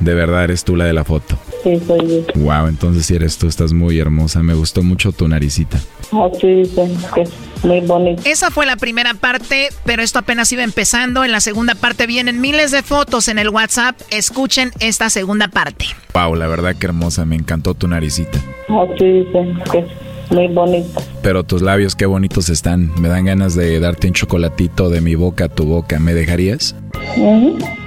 De 0.00 0.14
verdad 0.14 0.44
eres 0.44 0.64
tú 0.64 0.76
la 0.76 0.86
de 0.86 0.92
la 0.92 1.04
foto. 1.04 1.36
Sí, 1.62 1.80
soy 1.86 2.24
yo. 2.34 2.40
Wow, 2.42 2.66
entonces 2.68 3.06
si 3.06 3.14
eres 3.14 3.38
tú, 3.38 3.46
estás 3.46 3.72
muy 3.72 3.98
hermosa. 3.98 4.42
Me 4.42 4.54
gustó 4.54 4.82
mucho 4.82 5.12
tu 5.12 5.26
naricita. 5.28 5.78
Así 6.12 6.46
dicen 6.46 6.96
que 7.14 7.22
es 7.22 7.30
muy 7.62 7.80
bonito. 7.80 8.22
Esa 8.24 8.50
fue 8.50 8.66
la 8.66 8.76
primera 8.76 9.14
parte, 9.14 9.68
pero 9.84 10.02
esto 10.02 10.18
apenas 10.18 10.52
iba 10.52 10.62
empezando. 10.62 11.24
En 11.24 11.32
la 11.32 11.40
segunda 11.40 11.74
parte 11.74 12.06
vienen 12.06 12.40
miles 12.40 12.70
de 12.70 12.82
fotos 12.82 13.28
en 13.28 13.38
el 13.38 13.48
WhatsApp. 13.48 13.98
Escuchen 14.10 14.72
esta 14.80 15.08
segunda 15.10 15.48
parte. 15.48 15.86
Wow, 16.12 16.34
la 16.34 16.46
verdad 16.46 16.76
que 16.76 16.86
hermosa. 16.86 17.24
Me 17.24 17.36
encantó 17.36 17.74
tu 17.74 17.88
naricita. 17.88 18.38
Así 18.68 19.04
dicen 19.04 19.58
que 19.70 19.78
es 19.78 19.86
muy 20.30 20.48
bonito. 20.48 21.00
Pero 21.22 21.44
tus 21.44 21.62
labios 21.62 21.94
qué 21.94 22.06
bonitos 22.06 22.48
están. 22.48 22.90
Me 23.00 23.08
dan 23.08 23.24
ganas 23.24 23.54
de 23.54 23.78
darte 23.80 24.08
un 24.08 24.14
chocolatito 24.14 24.88
de 24.88 25.00
mi 25.00 25.14
boca 25.14 25.46
a 25.46 25.48
tu 25.48 25.64
boca. 25.64 25.98
¿Me 25.98 26.14
dejarías? 26.14 26.74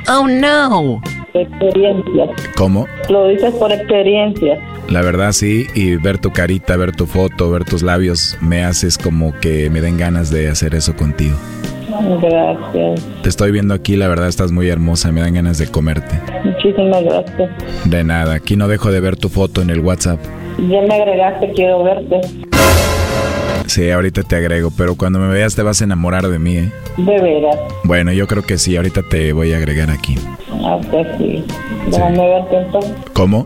Oh 0.09 0.27
no. 0.27 1.01
Experiencia. 1.33 2.25
¿Cómo? 2.55 2.87
Lo 3.09 3.27
dices 3.27 3.53
por 3.55 3.71
experiencia. 3.71 4.57
La 4.89 5.01
verdad 5.01 5.33
sí, 5.33 5.67
y 5.75 5.97
ver 5.97 6.17
tu 6.17 6.31
carita, 6.31 6.77
ver 6.77 6.95
tu 6.95 7.05
foto, 7.05 7.51
ver 7.51 7.65
tus 7.65 7.83
labios, 7.83 8.37
me 8.39 8.63
haces 8.63 8.97
como 8.97 9.37
que 9.39 9.69
me 9.69 9.81
den 9.81 9.97
ganas 9.97 10.31
de 10.31 10.47
hacer 10.47 10.75
eso 10.75 10.95
contigo. 10.95 11.35
Gracias. 12.21 13.05
Te 13.21 13.29
estoy 13.29 13.51
viendo 13.51 13.73
aquí, 13.73 13.97
la 13.97 14.07
verdad 14.07 14.27
estás 14.27 14.51
muy 14.51 14.69
hermosa, 14.69 15.11
me 15.11 15.21
dan 15.21 15.33
ganas 15.33 15.57
de 15.57 15.67
comerte. 15.67 16.19
Muchísimas 16.45 17.03
gracias. 17.03 17.49
De 17.85 18.03
nada, 18.03 18.35
aquí 18.35 18.55
no 18.55 18.67
dejo 18.67 18.91
de 18.91 18.99
ver 19.01 19.17
tu 19.17 19.29
foto 19.29 19.61
en 19.61 19.71
el 19.71 19.81
WhatsApp. 19.81 20.19
Ya 20.57 20.81
me 20.81 20.93
agregaste, 20.95 21.51
quiero 21.53 21.83
verte. 21.83 22.21
Sí, 23.67 23.89
ahorita 23.91 24.23
te 24.23 24.35
agrego, 24.37 24.71
pero 24.75 24.95
cuando 24.95 25.19
me 25.19 25.27
veas 25.27 25.55
te 25.55 25.61
vas 25.61 25.81
a 25.81 25.83
enamorar 25.83 26.27
de 26.27 26.39
mí, 26.39 26.57
¿eh? 26.57 26.71
De 26.97 27.21
veras. 27.21 27.57
Bueno, 27.83 28.11
yo 28.11 28.25
creo 28.25 28.43
que 28.43 28.57
sí, 28.57 28.75
ahorita 28.75 29.01
te 29.09 29.33
voy 29.33 29.53
a 29.53 29.57
agregar 29.57 29.91
aquí. 29.91 30.15
Ah, 30.63 30.79
pues 30.89 31.07
sí. 31.17 31.43
Déjame 31.91 32.27
verte 32.27 32.57
entonces. 32.57 32.93
¿Cómo? 33.13 33.45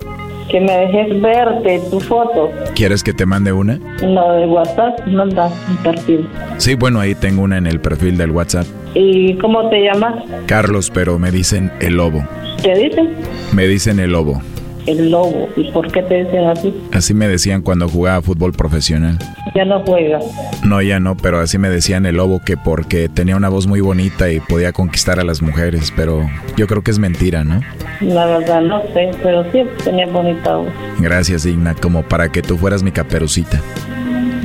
Que 0.50 0.60
me 0.60 0.72
dejes 0.72 1.22
verte 1.22 1.82
tu 1.90 2.00
foto. 2.00 2.50
¿Quieres 2.76 3.04
que 3.04 3.14
te 3.14 3.26
mande 3.26 3.52
una? 3.52 3.80
No, 4.04 4.34
de 4.34 4.46
WhatsApp 4.46 5.06
no 5.08 5.26
das 5.28 5.52
un 5.70 5.78
perfil. 5.78 6.30
Sí, 6.58 6.76
bueno, 6.76 7.00
ahí 7.00 7.16
tengo 7.16 7.42
una 7.42 7.58
en 7.58 7.68
el 7.68 7.82
perfil 7.82 8.18
del 8.18 8.32
WhatsApp. 8.32 8.68
¿Y 8.94 9.36
cómo 9.38 9.70
te 9.70 9.82
llamas? 9.82 10.24
Carlos, 10.46 10.92
pero 10.94 11.18
me 11.18 11.32
dicen 11.32 11.72
el 11.80 11.96
lobo. 11.96 12.24
¿Qué 12.62 12.76
dicen? 12.76 13.16
Me 13.54 13.68
dicen 13.68 14.00
el 14.00 14.12
lobo. 14.12 14.42
El 14.86 15.12
lobo. 15.12 15.48
¿Y 15.56 15.72
por 15.72 15.92
qué 15.92 16.02
te 16.02 16.24
dicen 16.24 16.46
así? 16.46 16.74
Así 16.92 17.14
me 17.14 17.28
decían 17.28 17.62
cuando 17.62 17.88
jugaba 17.88 18.22
fútbol 18.22 18.52
profesional. 18.54 19.18
Ya 19.56 19.66
no 19.66 19.82
juega. 19.82 20.20
No, 20.66 20.82
ya 20.82 21.00
no, 21.00 21.16
pero 21.18 21.40
así 21.40 21.58
me 21.58 21.70
decían 21.70 22.06
el 22.06 22.16
lobo 22.16 22.40
que 22.40 22.58
porque 22.58 23.10
tenía 23.10 23.36
una 23.36 23.50
voz 23.50 23.68
muy 23.68 23.82
bonita 23.82 24.32
y 24.32 24.40
podía 24.40 24.72
conquistar 24.72 25.20
a 25.20 25.24
las 25.24 25.42
mujeres, 25.42 25.94
pero 25.96 26.28
yo 26.58 26.68
creo 26.68 26.82
que 26.84 26.92
es 26.92 27.00
mentira, 27.00 27.44
¿no? 27.44 27.62
La 28.02 28.26
verdad 28.26 28.62
no 28.62 28.82
sé, 28.94 29.12
pero 29.22 29.44
sí 29.52 29.64
tenía 29.84 30.08
bonita 30.08 30.56
voz. 30.56 30.70
Gracias, 31.00 31.44
Digna, 31.44 31.76
como 31.76 32.04
para 32.04 32.32
que 32.32 32.42
tú 32.42 32.58
fueras 32.58 32.82
mi 32.82 32.92
caperucita. 32.92 33.62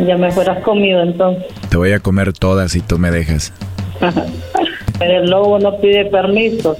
Ya 0.05 0.16
me 0.18 0.30
fueras 0.30 0.62
comido 0.62 1.03
entonces. 1.03 1.47
Te 1.70 1.76
voy 1.76 1.93
a 1.93 2.01
comer 2.01 2.32
todas 2.32 2.72
si 2.72 2.80
tú 2.80 2.99
me 2.99 3.11
dejas. 3.11 3.53
pero 4.99 5.22
el 5.22 5.30
lobo 5.30 5.59
no 5.59 5.78
pide 5.78 6.05
permiso. 6.07 6.76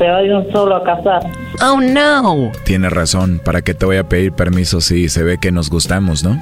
Se 0.00 0.08
va 0.08 0.22
de 0.22 0.34
un 0.34 0.50
solo 0.50 0.76
a 0.76 0.82
cazar. 0.82 1.20
Oh 1.60 1.78
no. 1.78 2.52
Tienes 2.64 2.90
razón, 2.90 3.38
¿para 3.44 3.60
qué 3.60 3.74
te 3.74 3.84
voy 3.84 3.98
a 3.98 4.08
pedir 4.08 4.32
permiso 4.32 4.80
si 4.80 5.10
se 5.10 5.22
ve 5.22 5.36
que 5.36 5.52
nos 5.52 5.68
gustamos, 5.68 6.24
no? 6.24 6.40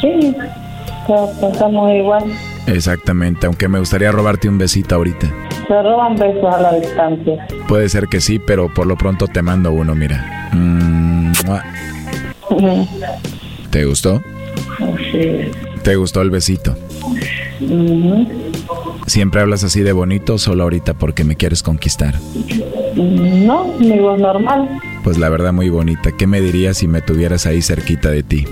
Sí, 0.00 0.34
pensamos 1.38 1.92
igual. 1.92 2.24
Exactamente, 2.66 3.44
aunque 3.44 3.68
me 3.68 3.78
gustaría 3.78 4.10
robarte 4.10 4.48
un 4.48 4.56
besito 4.56 4.94
ahorita. 4.94 5.26
Se 5.68 5.82
roban 5.82 6.16
besos 6.16 6.54
a 6.54 6.62
la 6.62 6.72
distancia. 6.76 7.46
Puede 7.68 7.90
ser 7.90 8.06
que 8.08 8.22
sí, 8.22 8.38
pero 8.38 8.72
por 8.72 8.86
lo 8.86 8.96
pronto 8.96 9.26
te 9.28 9.42
mando 9.42 9.70
uno, 9.70 9.94
mira. 9.94 10.48
Mm. 10.52 11.32
¿Te 13.68 13.84
gustó? 13.84 14.22
Sí. 15.12 15.50
¿Te 15.82 15.96
gustó 15.96 16.22
el 16.22 16.30
besito? 16.30 16.74
¿Siempre 19.06 19.42
hablas 19.42 19.62
así 19.62 19.82
de 19.82 19.92
bonito 19.92 20.34
o 20.34 20.38
solo 20.38 20.62
ahorita 20.62 20.94
porque 20.94 21.24
me 21.24 21.36
quieres 21.36 21.62
conquistar? 21.62 22.14
No, 22.96 23.72
mi 23.78 23.98
voz 23.98 24.18
normal. 24.18 24.68
Pues 25.02 25.18
la 25.18 25.28
verdad 25.28 25.52
muy 25.52 25.68
bonita. 25.68 26.10
¿Qué 26.16 26.26
me 26.26 26.40
dirías 26.40 26.78
si 26.78 26.88
me 26.88 27.00
tuvieras 27.00 27.46
ahí 27.46 27.60
cerquita 27.62 28.10
de 28.10 28.22
ti? 28.22 28.46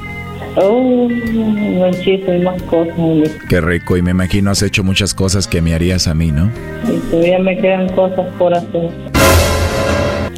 Oh, 0.57 1.09
muchísimas 1.09 2.63
cosas. 2.65 3.31
Qué 3.49 3.61
rico, 3.61 3.97
y 3.97 4.03
me 4.03 4.11
imagino 4.11 4.51
has 4.51 4.63
hecho 4.63 4.85
muchas 4.85 5.15
cosas 5.15 5.49
que 5.49 5.63
me 5.63 5.75
harías 5.75 6.09
a 6.09 6.15
mí, 6.15 6.31
¿no? 6.31 6.51
Y 6.87 6.99
todavía 7.11 7.39
me 7.39 7.57
quedan 7.57 7.89
cosas 7.95 8.27
por 8.39 8.53
hacer. 8.55 8.91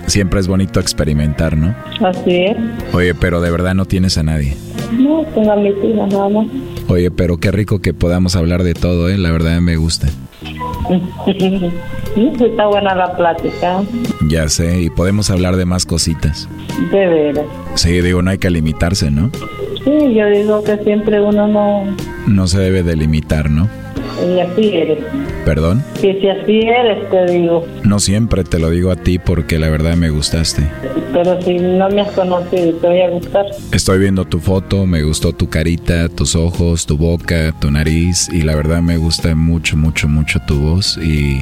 Siempre 0.07 0.39
es 0.39 0.47
bonito 0.47 0.79
experimentar, 0.79 1.57
¿no? 1.57 1.75
Así 2.01 2.45
es. 2.45 2.57
Oye, 2.93 3.15
pero 3.15 3.41
de 3.41 3.51
verdad 3.51 3.75
no 3.75 3.87
tienes 3.87 4.17
a 4.19 4.23
nadie. 4.23 4.57
No, 4.93 5.25
tengo 5.35 5.51
a 5.51 5.57
mis 5.57 5.75
hijas 5.83 6.13
nada 6.13 6.29
más. 6.29 6.47
Oye, 6.87 7.11
pero 7.11 7.39
qué 7.39 7.51
rico 7.51 7.81
que 7.81 7.95
podamos 7.95 8.37
hablar 8.37 8.63
de 8.63 8.75
todo, 8.75 9.09
¿eh? 9.09 9.19
La 9.19 9.33
verdad 9.33 9.61
me 9.61 9.77
gusta. 9.77 10.09
Está 12.17 12.67
buena 12.67 12.95
la 12.95 13.17
plática. 13.17 13.83
Ya 14.29 14.49
sé, 14.49 14.83
y 14.83 14.91
podemos 14.91 15.31
hablar 15.31 15.57
de 15.57 15.65
más 15.65 15.85
cositas. 15.85 16.49
De 16.93 17.07
veras. 17.07 17.47
Sí, 17.75 18.01
digo, 18.01 18.23
no 18.23 18.31
hay 18.31 18.39
que 18.39 18.51
limitarse, 18.51 19.11
¿no? 19.11 19.31
Sí, 19.85 20.15
yo 20.15 20.27
digo 20.29 20.63
que 20.63 20.77
siempre 20.79 21.21
uno 21.21 21.49
no... 21.49 21.85
No 22.27 22.47
se 22.47 22.61
debe 22.61 22.83
delimitar, 22.83 23.51
¿no? 23.51 23.69
Y 24.23 24.41
así 24.41 24.77
eres. 24.77 24.99
¿Perdón? 25.45 25.83
Que 26.01 26.19
si 26.21 26.29
así 26.29 26.61
eres, 26.61 27.11
te 27.11 27.33
digo. 27.33 27.67
No 27.83 27.99
siempre 27.99 28.45
te 28.45 28.59
lo 28.59 28.71
digo 28.71 28.91
a 28.91 28.97
ti 28.97 29.19
porque 29.19 29.59
la 29.59 29.69
verdad 29.69 29.97
me 29.97 30.11
gustaste. 30.11 30.69
Pero 31.13 31.41
si 31.43 31.59
no 31.59 31.89
me 31.91 32.03
has 32.03 32.13
conocido, 32.13 32.73
te 32.79 32.87
voy 32.87 33.01
a 33.01 33.11
gustar. 33.11 33.47
Estoy 33.73 33.99
viendo 33.99 34.25
tu 34.25 34.39
foto, 34.39 34.87
me 34.87 35.03
gustó 35.03 35.33
tu 35.33 35.49
carita, 35.49 36.09
tus 36.09 36.37
ojos, 36.37 36.87
tu 36.87 36.97
boca, 36.97 37.53
tu 37.61 37.71
nariz 37.71 38.29
y 38.33 38.43
la 38.43 38.55
verdad 38.55 38.81
me 38.83 38.97
gusta 38.97 39.35
mucho, 39.35 39.77
mucho, 39.77 40.09
mucho 40.09 40.41
tu 40.47 40.61
voz 40.61 40.99
y... 40.99 41.41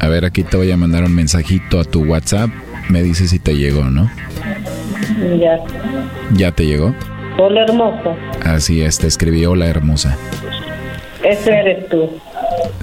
A 0.00 0.08
ver, 0.08 0.24
aquí 0.24 0.42
te 0.42 0.56
voy 0.56 0.70
a 0.70 0.76
mandar 0.76 1.04
un 1.04 1.14
mensajito 1.14 1.80
a 1.80 1.84
tu 1.84 2.04
WhatsApp. 2.04 2.50
Me 2.90 3.02
dices 3.02 3.30
si 3.30 3.38
te 3.38 3.56
llegó, 3.56 3.84
¿no? 3.84 4.10
Ya. 5.38 5.58
¿Ya 6.36 6.52
te 6.52 6.66
llegó? 6.66 6.94
Hola, 7.38 7.62
hermosa. 7.62 8.14
Así 8.44 8.82
es, 8.82 8.98
te 8.98 9.06
escribí 9.06 9.44
hola 9.46 9.66
hermosa. 9.66 10.16
Ese 11.24 11.50
eres 11.50 11.88
tú. 11.88 12.10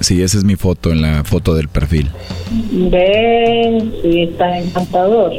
Sí, 0.00 0.22
esa 0.22 0.38
es 0.38 0.44
mi 0.44 0.56
foto 0.56 0.90
en 0.90 1.02
la 1.02 1.24
foto 1.24 1.54
del 1.54 1.68
perfil. 1.68 2.10
Ven, 2.70 3.94
sí, 4.02 4.22
estás 4.22 4.64
encantador. 4.64 5.32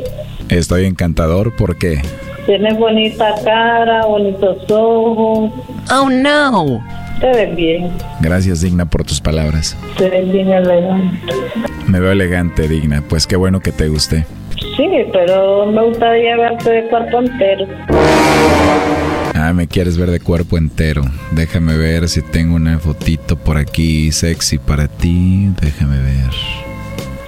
Estoy 0.50 0.86
encantador, 0.86 1.56
¿por 1.56 1.78
qué? 1.78 2.02
Tienes 2.46 2.78
bonita 2.78 3.36
cara, 3.44 4.06
bonitos 4.06 4.58
ojos. 4.70 5.52
Oh, 5.92 6.10
no. 6.10 6.84
Te 7.20 7.28
ves 7.28 7.56
bien. 7.56 7.92
Gracias, 8.22 8.62
Digna, 8.62 8.86
por 8.86 9.04
tus 9.04 9.22
palabras. 9.22 9.78
Te 9.98 10.10
ves 10.10 10.32
bien 10.32 10.50
elegante. 10.52 11.34
Me 11.88 12.00
veo 12.00 12.12
elegante, 12.12 12.68
Digna. 12.68 13.04
Pues 13.08 13.28
qué 13.28 13.36
bueno 13.36 13.60
que 13.60 13.72
te 13.72 13.88
guste. 13.88 14.26
Sí, 14.78 14.90
pero 15.12 15.66
me 15.66 15.84
gustaría 15.84 16.36
verte 16.38 16.70
de 16.70 16.88
cuerpo 16.88 17.20
entero. 17.20 17.68
Ah, 19.36 19.52
me 19.54 19.68
quieres 19.68 19.98
ver 19.98 20.12
de 20.12 20.20
cuerpo 20.20 20.58
entero. 20.58 21.02
Déjame 21.32 21.76
ver 21.78 22.08
si 22.08 22.22
tengo 22.22 22.56
una 22.56 22.78
fotito 22.80 23.36
por 23.36 23.58
aquí 23.58 24.12
sexy 24.12 24.58
para 24.58 24.88
ti. 24.88 25.50
Déjame 25.62 25.98
ver. 25.98 26.14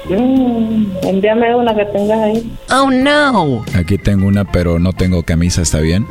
Mm, 0.07 0.85
envíame 1.03 1.55
una 1.55 1.75
que 1.75 1.85
tengas 1.85 2.19
ahí. 2.19 2.57
Oh, 2.71 2.91
no. 2.91 3.65
Aquí 3.75 3.97
tengo 3.97 4.27
una, 4.27 4.45
pero 4.45 4.77
no 4.77 4.93
tengo 4.93 5.23
camisa, 5.23 5.63
¿está 5.63 5.79
bien? 5.79 6.05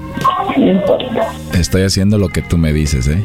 No 0.56 0.70
importa. 0.70 1.28
Estoy 1.56 1.82
haciendo 1.82 2.18
lo 2.18 2.28
que 2.28 2.42
tú 2.42 2.58
me 2.58 2.72
dices, 2.72 3.06
¿eh? 3.06 3.22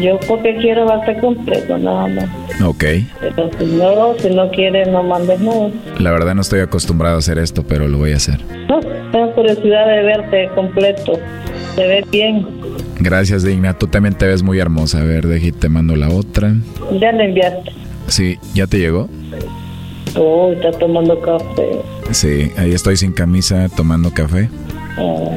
Yo 0.00 0.20
porque 0.28 0.56
quiero 0.56 0.86
verte 0.86 1.18
completo, 1.20 1.78
nada 1.78 2.06
más. 2.06 2.26
Ok. 2.64 2.84
Pero 3.20 3.50
si 3.58 3.64
no, 3.64 4.14
si 4.18 4.30
no 4.30 4.50
quieres, 4.50 4.86
no 4.88 5.02
mandes 5.02 5.40
nada. 5.40 5.70
La 5.98 6.12
verdad 6.12 6.34
no 6.34 6.42
estoy 6.42 6.60
acostumbrado 6.60 7.16
a 7.16 7.18
hacer 7.18 7.38
esto, 7.38 7.64
pero 7.66 7.88
lo 7.88 7.98
voy 7.98 8.12
a 8.12 8.16
hacer. 8.16 8.40
No, 8.68 8.78
tengo 9.10 9.32
curiosidad 9.34 9.86
de 9.86 10.02
verte 10.04 10.48
completo. 10.54 11.18
Te 11.78 11.86
ves 11.86 12.10
bien. 12.10 12.44
Gracias, 12.98 13.44
Digna. 13.44 13.72
Tú 13.72 13.86
también 13.86 14.12
te 14.16 14.26
ves 14.26 14.42
muy 14.42 14.58
hermosa. 14.58 15.00
A 15.00 15.04
ver, 15.04 15.28
dejí, 15.28 15.52
te 15.52 15.68
mando 15.68 15.94
la 15.94 16.08
otra. 16.08 16.52
Ya 16.98 17.12
le 17.12 17.26
enviaste. 17.26 17.70
Sí, 18.08 18.36
¿ya 18.52 18.66
te 18.66 18.80
llegó? 18.80 19.08
Oh, 20.16 20.50
está 20.50 20.72
tomando 20.72 21.20
café. 21.20 21.80
Sí, 22.10 22.50
ahí 22.56 22.72
estoy 22.72 22.96
sin 22.96 23.12
camisa 23.12 23.68
tomando 23.76 24.10
café. 24.12 24.48
Ah, 24.96 25.32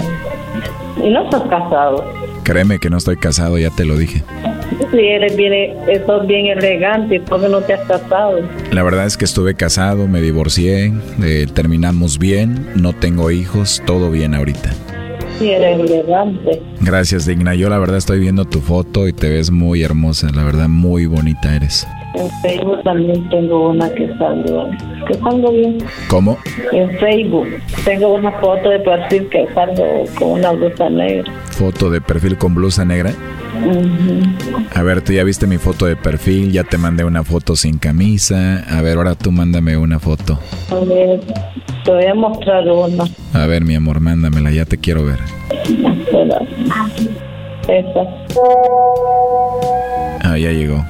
y 0.97 1.09
no 1.11 1.25
estás 1.25 1.43
casado. 1.43 2.11
Créeme 2.43 2.79
que 2.79 2.89
no 2.89 2.97
estoy 2.97 3.17
casado, 3.17 3.59
ya 3.59 3.69
te 3.69 3.85
lo 3.85 3.95
dije. 3.95 4.23
Si 4.89 4.97
eres 4.97 5.37
bien, 5.37 5.75
sos 6.07 6.25
bien 6.25 6.47
elegante, 6.47 7.19
¿por 7.19 7.39
qué 7.39 7.49
no 7.49 7.61
te 7.61 7.75
has 7.75 7.87
casado? 7.87 8.39
La 8.71 8.81
verdad 8.81 9.05
es 9.05 9.15
que 9.15 9.25
estuve 9.25 9.53
casado, 9.53 10.07
me 10.07 10.21
divorcié, 10.21 10.91
eh, 11.23 11.45
terminamos 11.53 12.17
bien, 12.17 12.67
no 12.75 12.93
tengo 12.93 13.29
hijos, 13.29 13.83
todo 13.85 14.09
bien 14.09 14.33
ahorita. 14.33 14.71
Elegante. 15.49 16.61
Gracias, 16.81 17.25
Digna. 17.25 17.55
Yo 17.55 17.69
la 17.69 17.77
verdad 17.79 17.97
estoy 17.97 18.19
viendo 18.19 18.45
tu 18.45 18.61
foto 18.61 19.07
y 19.07 19.13
te 19.13 19.29
ves 19.29 19.51
muy 19.51 19.83
hermosa, 19.83 20.29
la 20.33 20.43
verdad 20.43 20.67
muy 20.67 21.05
bonita 21.05 21.55
eres. 21.55 21.87
En 22.13 22.29
Facebook 22.41 22.83
también 22.83 23.29
tengo 23.29 23.69
una 23.69 23.89
que 23.89 24.07
salgo, 24.17 24.69
que 25.07 25.13
salgo 25.15 25.51
bien. 25.51 25.77
¿Cómo? 26.09 26.37
En 26.73 26.89
Facebook 26.99 27.47
tengo 27.85 28.15
una 28.15 28.31
foto 28.33 28.69
de 28.69 28.79
perfil 28.79 29.29
que 29.29 29.47
salgo 29.53 30.03
con 30.19 30.31
una 30.31 30.51
blusa 30.51 30.89
negra. 30.89 31.31
¿Foto 31.51 31.89
de 31.89 32.01
perfil 32.01 32.37
con 32.37 32.53
blusa 32.53 32.83
negra? 32.83 33.11
Ujú. 33.59 34.57
A 34.73 34.83
ver, 34.83 35.01
tú 35.01 35.13
ya 35.13 35.23
viste 35.23 35.47
mi 35.47 35.57
foto 35.57 35.85
de 35.85 35.95
perfil, 35.95 36.51
ya 36.51 36.63
te 36.63 36.77
mandé 36.77 37.03
una 37.05 37.23
foto 37.23 37.55
sin 37.55 37.77
camisa. 37.77 38.63
A 38.69 38.81
ver, 38.81 38.97
ahora 38.97 39.15
tú 39.15 39.31
mándame 39.31 39.77
una 39.77 39.99
foto. 39.99 40.39
A 40.69 40.75
ver, 40.85 41.21
te 41.85 41.91
voy 41.91 42.05
a 42.05 42.13
mostrar 42.13 42.67
una. 42.69 43.05
A 43.33 43.45
ver, 43.45 43.63
mi 43.63 43.75
amor, 43.75 43.99
mándamela, 43.99 44.51
ya 44.51 44.65
te 44.65 44.77
quiero 44.77 45.05
ver. 45.05 45.19
Espera. 45.51 46.41
Esa. 47.67 48.01
Ah, 50.23 50.37
ya 50.37 50.51
llegó. 50.51 50.83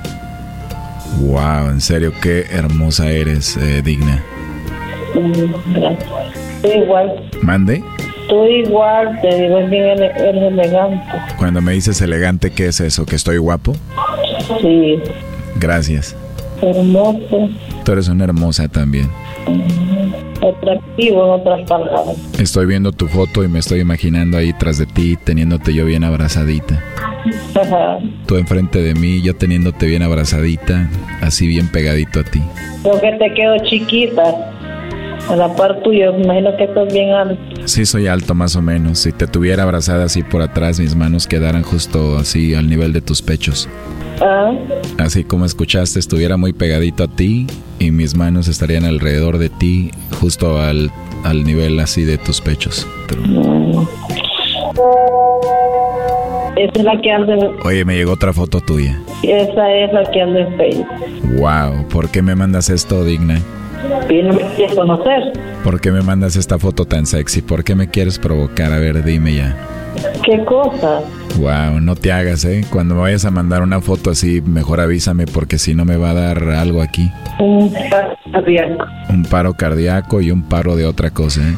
Wow, 1.20 1.70
en 1.70 1.82
serio, 1.82 2.14
qué 2.22 2.46
hermosa 2.52 3.10
eres, 3.12 3.58
eh, 3.58 3.82
digna. 3.84 4.24
Gracias. 5.74 6.10
Tú 6.62 6.68
igual. 6.68 7.30
Mande. 7.42 7.84
Tú 8.30 8.46
igual, 8.46 9.20
te 9.22 9.42
digo, 9.42 9.58
es 9.60 9.70
bien 9.70 10.02
eres 10.02 10.44
elegante. 10.44 11.04
Cuando 11.38 11.62
me 11.62 11.74
dices 11.74 12.00
elegante, 12.02 12.52
¿qué 12.52 12.68
es 12.68 12.80
eso? 12.80 13.06
¿Que 13.06 13.16
estoy 13.16 13.38
guapo? 13.38 13.76
Sí, 14.62 15.00
Gracias. 15.60 16.16
hermoso, 16.62 17.50
Tú 17.84 17.92
eres 17.92 18.08
una 18.08 18.24
hermosa 18.24 18.68
también. 18.68 19.10
Atractivo 20.42 21.26
en 21.26 21.42
otras 21.42 21.70
palabras. 21.70 22.18
Estoy 22.40 22.66
viendo 22.66 22.92
tu 22.92 23.08
foto 23.08 23.44
y 23.44 23.48
me 23.48 23.60
estoy 23.60 23.80
imaginando 23.80 24.38
ahí 24.38 24.54
tras 24.54 24.78
de 24.78 24.86
ti, 24.86 25.18
teniéndote 25.24 25.74
yo 25.74 25.86
bien 25.86 26.04
abrazadita. 26.04 26.84
Tú 28.26 28.36
enfrente 28.38 28.82
de 28.82 28.94
mí, 28.96 29.22
yo 29.22 29.36
teniéndote 29.36 29.86
bien 29.86 30.04
abrazadita, 30.04 30.90
así 31.22 31.48
bien 31.48 31.68
pegadito 31.68 32.22
a 32.22 32.24
ti. 32.24 32.42
Creo 32.84 33.00
que 33.00 33.12
te 33.14 33.34
quedo 33.34 33.58
chiquita. 33.64 34.24
A 35.30 35.36
la 35.36 35.56
par 35.56 35.82
tuya, 35.84 36.12
me 36.12 36.24
imagino 36.24 36.58
que 36.58 36.64
estás 36.64 36.92
bien 36.92 37.12
alto. 37.12 37.38
Sí, 37.66 37.86
soy 37.86 38.08
alto 38.08 38.34
más 38.34 38.56
o 38.56 38.62
menos. 38.62 39.00
Si 39.00 39.12
te 39.12 39.28
tuviera 39.28 39.64
abrazada 39.64 40.06
así 40.06 40.24
por 40.24 40.42
atrás, 40.42 40.80
mis 40.80 40.96
manos 40.96 41.28
quedaran 41.28 41.62
justo 41.62 42.18
así 42.18 42.56
al 42.56 42.68
nivel 42.68 42.92
de 42.92 43.02
tus 43.02 43.22
pechos. 43.22 43.70
Ah, 44.22 44.54
Así 45.00 45.24
como 45.24 45.46
escuchaste, 45.46 46.00
estuviera 46.00 46.38
muy 46.38 46.54
pegadito 46.54 47.04
a 47.04 47.08
ti 47.08 47.48
y 47.80 47.92
mis 47.92 48.16
manos 48.16 48.48
estarían 48.48 48.86
alrededor 48.86 49.38
de 49.40 49.50
ti, 49.50 49.92
justo 50.20 50.60
al, 50.60 50.92
al 51.24 51.44
nivel 51.44 51.80
así 51.80 52.04
de 52.04 52.18
tus 52.18 52.40
pechos. 52.42 52.88
esa 56.58 56.80
es 56.80 56.84
la 56.84 57.02
que 57.02 57.12
anda 57.12 57.34
en, 57.34 57.52
Oye, 57.66 57.84
me 57.86 57.96
llegó 57.96 58.12
otra 58.14 58.34
foto 58.34 58.60
tuya. 58.62 59.00
esa 59.24 59.74
es 59.74 59.92
la 59.94 60.04
que 60.12 60.22
anda 60.22 60.42
en 60.42 60.58
Facebook. 60.58 60.88
Wow, 61.38 61.88
¿por 61.90 62.10
qué 62.10 62.22
me 62.22 62.36
mandas 62.36 62.70
esto, 62.70 63.04
Digna? 63.04 63.40
Y 64.10 64.22
no 64.22 64.34
me 64.34 64.42
quieres 64.56 64.76
conocer. 64.76 65.34
¿Por 65.64 65.82
qué 65.82 65.92
me 65.92 66.02
mandas 66.02 66.36
esta 66.36 66.60
foto 66.60 66.86
tan 66.86 67.06
sexy? 67.08 67.42
¿Por 67.42 67.64
qué 67.64 67.74
me 67.74 67.90
quieres 67.90 68.20
provocar? 68.20 68.72
A 68.74 68.80
ver, 68.80 69.04
dime 69.04 69.34
ya. 69.36 69.58
¿Qué 70.24 70.44
cosa? 70.46 71.02
Wow, 71.38 71.80
no 71.82 71.96
te 71.96 72.12
hagas, 72.12 72.46
¿eh? 72.46 72.64
Cuando 72.70 72.96
me 72.96 73.02
vayas 73.02 73.26
a 73.26 73.32
mandar 73.32 73.64
una 73.64 73.82
foto 73.82 74.12
así, 74.12 74.42
mejor 74.42 74.80
avísame 74.80 75.26
porque 75.26 75.58
si 75.58 75.74
no 75.74 75.86
me 75.86 75.98
va 75.98 76.12
a 76.12 76.14
dar 76.14 76.44
algo 76.50 76.82
aquí. 76.82 77.12
Un 77.40 77.74
paro 77.90 78.16
cardíaco. 78.32 78.86
Un 79.10 79.24
paro 79.24 79.54
cardíaco 79.54 80.22
y 80.22 80.32
un 80.32 80.44
paro 80.44 80.76
de 80.76 80.86
otra 80.86 81.10
cosa, 81.10 81.42
¿eh? 81.42 81.56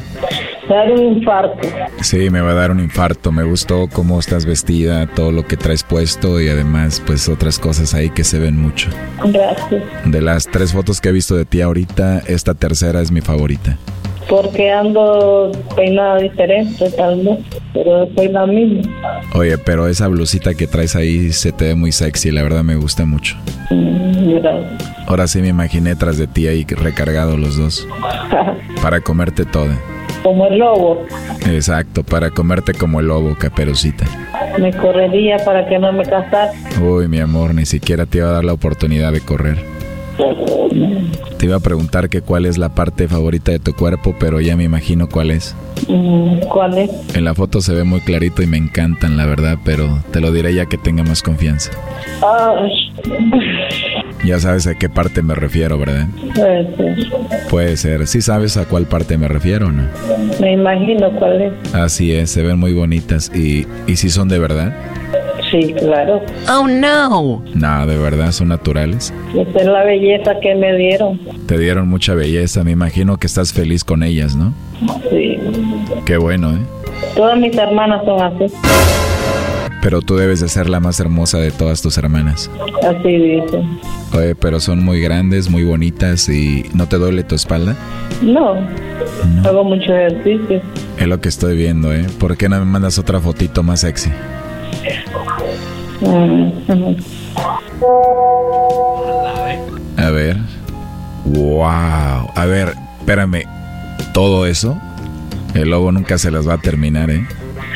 Dar 0.69 0.89
un 0.91 1.17
infarto. 1.17 1.67
Sí, 2.01 2.29
me 2.29 2.39
va 2.39 2.51
a 2.51 2.53
dar 2.53 2.71
un 2.71 2.79
infarto. 2.79 3.33
Me 3.33 3.43
gustó 3.43 3.89
cómo 3.91 4.19
estás 4.19 4.45
vestida, 4.45 5.07
todo 5.07 5.31
lo 5.33 5.45
que 5.45 5.57
traes 5.57 5.83
puesto 5.83 6.39
y 6.39 6.47
además, 6.47 7.03
pues 7.05 7.27
otras 7.27 7.59
cosas 7.59 7.93
ahí 7.93 8.09
que 8.09 8.23
se 8.23 8.39
ven 8.39 8.57
mucho. 8.61 8.89
Gracias. 9.25 9.83
De 10.05 10.21
las 10.21 10.47
tres 10.47 10.71
fotos 10.71 11.01
que 11.01 11.09
he 11.09 11.11
visto 11.11 11.35
de 11.35 11.43
ti 11.43 11.59
ahorita, 11.59 12.19
esta 12.27 12.53
tercera 12.53 13.01
es 13.01 13.11
mi 13.11 13.19
favorita. 13.19 13.77
Porque 14.29 14.71
ando 14.71 15.51
peinada 15.75 16.17
diferente, 16.19 16.89
tal 16.91 17.21
vez. 17.21 17.39
Pero 17.73 18.07
soy 18.15 18.27
la 18.29 18.45
misma. 18.45 18.91
Oye, 19.33 19.57
pero 19.57 19.87
esa 19.87 20.07
blusita 20.07 20.53
que 20.53 20.67
traes 20.67 20.95
ahí 20.95 21.31
se 21.31 21.51
te 21.51 21.65
ve 21.65 21.75
muy 21.75 21.91
sexy, 21.91 22.31
la 22.31 22.43
verdad 22.43 22.63
me 22.63 22.75
gusta 22.75 23.05
mucho. 23.05 23.35
Mm, 23.69 24.39
Gracias. 24.39 24.93
Ahora 25.07 25.27
sí 25.27 25.41
me 25.41 25.49
imaginé 25.49 25.95
tras 25.95 26.17
de 26.17 26.27
ti 26.27 26.47
ahí 26.47 26.65
recargados 26.69 27.39
los 27.39 27.57
dos. 27.57 27.87
Para 28.81 29.01
comerte 29.01 29.45
toda. 29.45 29.77
Como 30.23 30.47
el 30.47 30.57
lobo. 30.59 31.05
Exacto, 31.49 32.01
para 32.03 32.29
comerte 32.29 32.73
como 32.73 33.01
el 33.01 33.07
lobo, 33.07 33.35
caperucita. 33.37 34.05
Me 34.57 34.71
correría 34.71 35.35
para 35.43 35.67
que 35.67 35.77
no 35.77 35.91
me 35.91 36.03
casara. 36.03 36.51
Uy, 36.81 37.09
mi 37.09 37.19
amor, 37.19 37.53
ni 37.53 37.65
siquiera 37.65 38.05
te 38.05 38.19
iba 38.19 38.29
a 38.29 38.31
dar 38.33 38.45
la 38.45 38.53
oportunidad 38.53 39.11
de 39.11 39.19
correr. 39.19 39.57
Te 41.37 41.45
iba 41.45 41.55
a 41.57 41.59
preguntar 41.59 42.09
que 42.09 42.21
cuál 42.21 42.45
es 42.45 42.57
la 42.57 42.69
parte 42.69 43.07
favorita 43.07 43.51
de 43.51 43.59
tu 43.59 43.73
cuerpo, 43.73 44.15
pero 44.19 44.39
ya 44.39 44.55
me 44.55 44.63
imagino 44.63 45.07
cuál 45.09 45.31
es. 45.31 45.55
Mm, 45.87 46.39
¿Cuál 46.49 46.77
es? 46.77 46.91
En 47.15 47.25
la 47.25 47.33
foto 47.33 47.61
se 47.61 47.73
ve 47.73 47.83
muy 47.83 47.99
clarito 48.01 48.41
y 48.41 48.47
me 48.47 48.57
encantan, 48.57 49.17
la 49.17 49.25
verdad, 49.25 49.57
pero 49.65 49.99
te 50.11 50.21
lo 50.21 50.31
diré 50.31 50.53
ya 50.53 50.67
que 50.67 50.77
tenga 50.77 51.03
más 51.03 51.21
confianza. 51.21 51.71
Ay, 52.21 52.71
Ya 54.25 54.39
sabes 54.39 54.67
a 54.67 54.75
qué 54.75 54.87
parte 54.87 55.21
me 55.21 55.35
refiero, 55.35 55.77
¿verdad? 55.77 56.07
puede 56.35 56.75
ser. 56.77 56.95
Puede 57.49 57.77
ser. 57.77 58.07
¿Sí 58.07 58.21
sabes 58.21 58.55
a 58.55 58.65
cuál 58.65 58.85
parte 58.85 59.17
me 59.17 59.27
refiero 59.27 59.71
no? 59.71 59.83
Me 60.39 60.53
imagino 60.53 61.11
cuál 61.19 61.41
es. 61.41 61.73
Así 61.73 62.13
es, 62.13 62.29
se 62.31 62.41
ven 62.43 62.57
muy 62.59 62.73
bonitas. 62.73 63.29
¿Y, 63.35 63.65
y 63.87 63.95
si 63.97 64.09
son 64.09 64.29
de 64.29 64.39
verdad? 64.39 64.73
Sí, 65.53 65.71
claro. 65.73 66.19
Oh, 66.49 66.67
no. 66.67 67.43
No, 67.53 67.85
de 67.85 67.95
verdad, 67.95 68.31
son 68.31 68.47
naturales. 68.47 69.13
Esa 69.35 69.59
es 69.59 69.65
la 69.67 69.83
belleza 69.83 70.39
que 70.41 70.55
me 70.55 70.75
dieron. 70.75 71.19
Te 71.45 71.59
dieron 71.59 71.87
mucha 71.87 72.15
belleza, 72.15 72.63
me 72.63 72.71
imagino 72.71 73.17
que 73.17 73.27
estás 73.27 73.53
feliz 73.53 73.83
con 73.83 74.01
ellas, 74.01 74.35
¿no? 74.35 74.51
Sí. 75.11 75.37
Qué 76.07 76.17
bueno, 76.17 76.53
¿eh? 76.53 76.59
Todas 77.15 77.37
mis 77.37 77.55
hermanas 77.55 78.03
son 78.03 78.19
así. 78.19 78.51
Pero 79.83 80.01
tú 80.01 80.15
debes 80.15 80.39
de 80.39 80.49
ser 80.49 80.69
la 80.69 80.79
más 80.79 80.99
hermosa 80.99 81.37
de 81.37 81.51
todas 81.51 81.83
tus 81.83 81.99
hermanas. 81.99 82.49
Así 82.81 83.15
dicen. 83.15 83.77
Oye, 84.17 84.33
pero 84.33 84.59
son 84.59 84.83
muy 84.83 85.01
grandes, 85.01 85.51
muy 85.51 85.63
bonitas 85.63 86.29
y 86.29 86.65
¿no 86.73 86.87
te 86.87 86.97
duele 86.97 87.21
tu 87.23 87.35
espalda? 87.35 87.75
No. 88.23 88.55
Hago 89.45 89.63
mucho 89.63 89.93
ejercicio. 89.93 90.63
Es 90.97 91.07
lo 91.07 91.21
que 91.21 91.29
estoy 91.29 91.55
viendo, 91.55 91.93
¿eh? 91.93 92.07
¿Por 92.17 92.37
qué 92.37 92.49
no 92.49 92.57
me 92.57 92.65
mandas 92.65 92.97
otra 92.97 93.19
fotito 93.19 93.61
más 93.61 93.81
sexy? 93.81 94.09
A 99.97 100.09
ver. 100.09 100.37
Wow. 101.25 102.29
A 102.35 102.45
ver, 102.45 102.73
espérame. 102.99 103.43
¿Todo 104.13 104.45
eso? 104.45 104.77
El 105.53 105.69
lobo 105.69 105.91
nunca 105.91 106.17
se 106.17 106.31
las 106.31 106.47
va 106.47 106.55
a 106.55 106.57
terminar, 106.57 107.09
¿eh? 107.09 107.25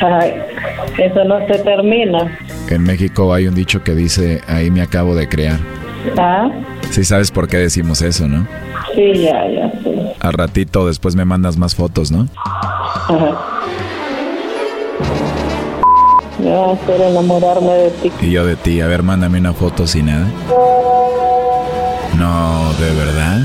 Ay, 0.00 0.34
eso 0.98 1.24
no 1.24 1.38
se 1.46 1.58
termina. 1.58 2.38
En 2.68 2.82
México 2.84 3.32
hay 3.32 3.46
un 3.46 3.54
dicho 3.54 3.82
que 3.82 3.94
dice, 3.94 4.40
ahí 4.46 4.70
me 4.70 4.82
acabo 4.82 5.14
de 5.14 5.28
crear. 5.28 5.58
¿Ah? 6.16 6.48
Sí 6.90 7.04
sabes 7.04 7.30
por 7.30 7.48
qué 7.48 7.56
decimos 7.58 8.02
eso, 8.02 8.28
¿no? 8.28 8.46
Sí, 8.94 9.12
ya, 9.14 9.48
ya, 9.48 9.70
sí. 9.82 9.90
Al 10.20 10.32
ratito 10.32 10.86
después 10.86 11.16
me 11.16 11.24
mandas 11.24 11.56
más 11.56 11.74
fotos, 11.74 12.10
¿no? 12.10 12.28
Ajá. 12.44 13.38
A 16.46 16.72
hacer 16.72 17.00
enamorarme 17.00 17.72
de 17.72 17.90
ti. 17.90 18.12
Y 18.20 18.30
yo 18.30 18.46
de 18.46 18.56
ti, 18.56 18.80
a 18.80 18.86
ver, 18.86 19.02
mándame 19.02 19.38
una 19.38 19.52
foto 19.52 19.86
sin 19.86 20.06
nada. 20.06 20.26
No, 22.16 22.72
¿de 22.74 22.94
verdad? 22.94 23.40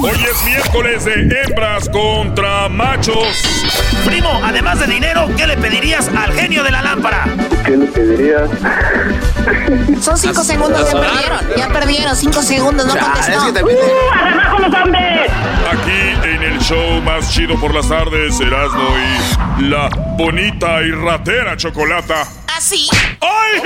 Hoy 0.00 0.12
es 0.30 0.44
miércoles 0.44 1.04
de 1.04 1.42
hembras 1.42 1.88
contra 1.88 2.68
machos. 2.68 3.42
Primo, 4.04 4.40
además 4.44 4.78
de 4.78 4.86
dinero, 4.86 5.28
¿qué 5.36 5.46
le 5.46 5.56
pedirías 5.56 6.08
al 6.08 6.32
genio 6.32 6.62
de 6.62 6.70
la 6.70 6.82
lámpara? 6.82 7.24
¿Qué 7.64 7.76
le 7.76 7.86
pedirías? 7.86 8.48
Son 10.00 10.16
cinco 10.16 10.44
segundos, 10.44 10.88
ya 10.92 11.00
perdieron. 11.00 11.40
Ya 11.56 11.68
perdieron, 11.68 12.16
cinco 12.16 12.42
segundos, 12.42 12.86
no 12.86 12.96
contestó. 12.96 13.40
¡Abajo 13.40 14.58
los 14.60 14.74
hombres! 14.74 15.30
Aquí 15.72 16.28
en 16.28 16.42
el 16.44 16.58
show 16.60 17.02
más 17.02 17.32
chido 17.32 17.58
por 17.60 17.74
las 17.74 17.88
tardes, 17.88 18.40
Erasmo 18.40 18.88
y 19.58 19.62
la 19.64 19.88
bonita 20.16 20.80
y 20.82 20.92
ratera 20.92 21.56
chocolata. 21.56 22.24
¿Así? 22.56 22.88
¡Ay! 23.20 23.62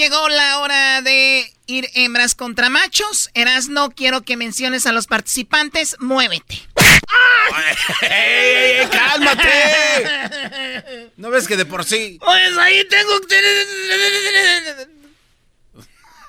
Llegó 0.00 0.30
la 0.30 0.60
hora 0.60 1.02
de 1.02 1.52
ir 1.66 1.90
hembras 1.92 2.34
contra 2.34 2.70
machos. 2.70 3.28
Erasno, 3.34 3.90
quiero 3.90 4.22
que 4.22 4.38
menciones 4.38 4.86
a 4.86 4.92
los 4.92 5.06
participantes. 5.06 5.94
Muévete. 6.00 6.54
¡Ey, 8.00 8.10
ey, 8.10 8.80
ey, 8.80 8.86
cálmate! 8.88 11.10
¿No 11.18 11.28
ves 11.28 11.46
que 11.46 11.58
de 11.58 11.66
por 11.66 11.84
sí? 11.84 12.16
Pues 12.18 12.56
ahí 12.56 12.82
tengo. 12.88 13.12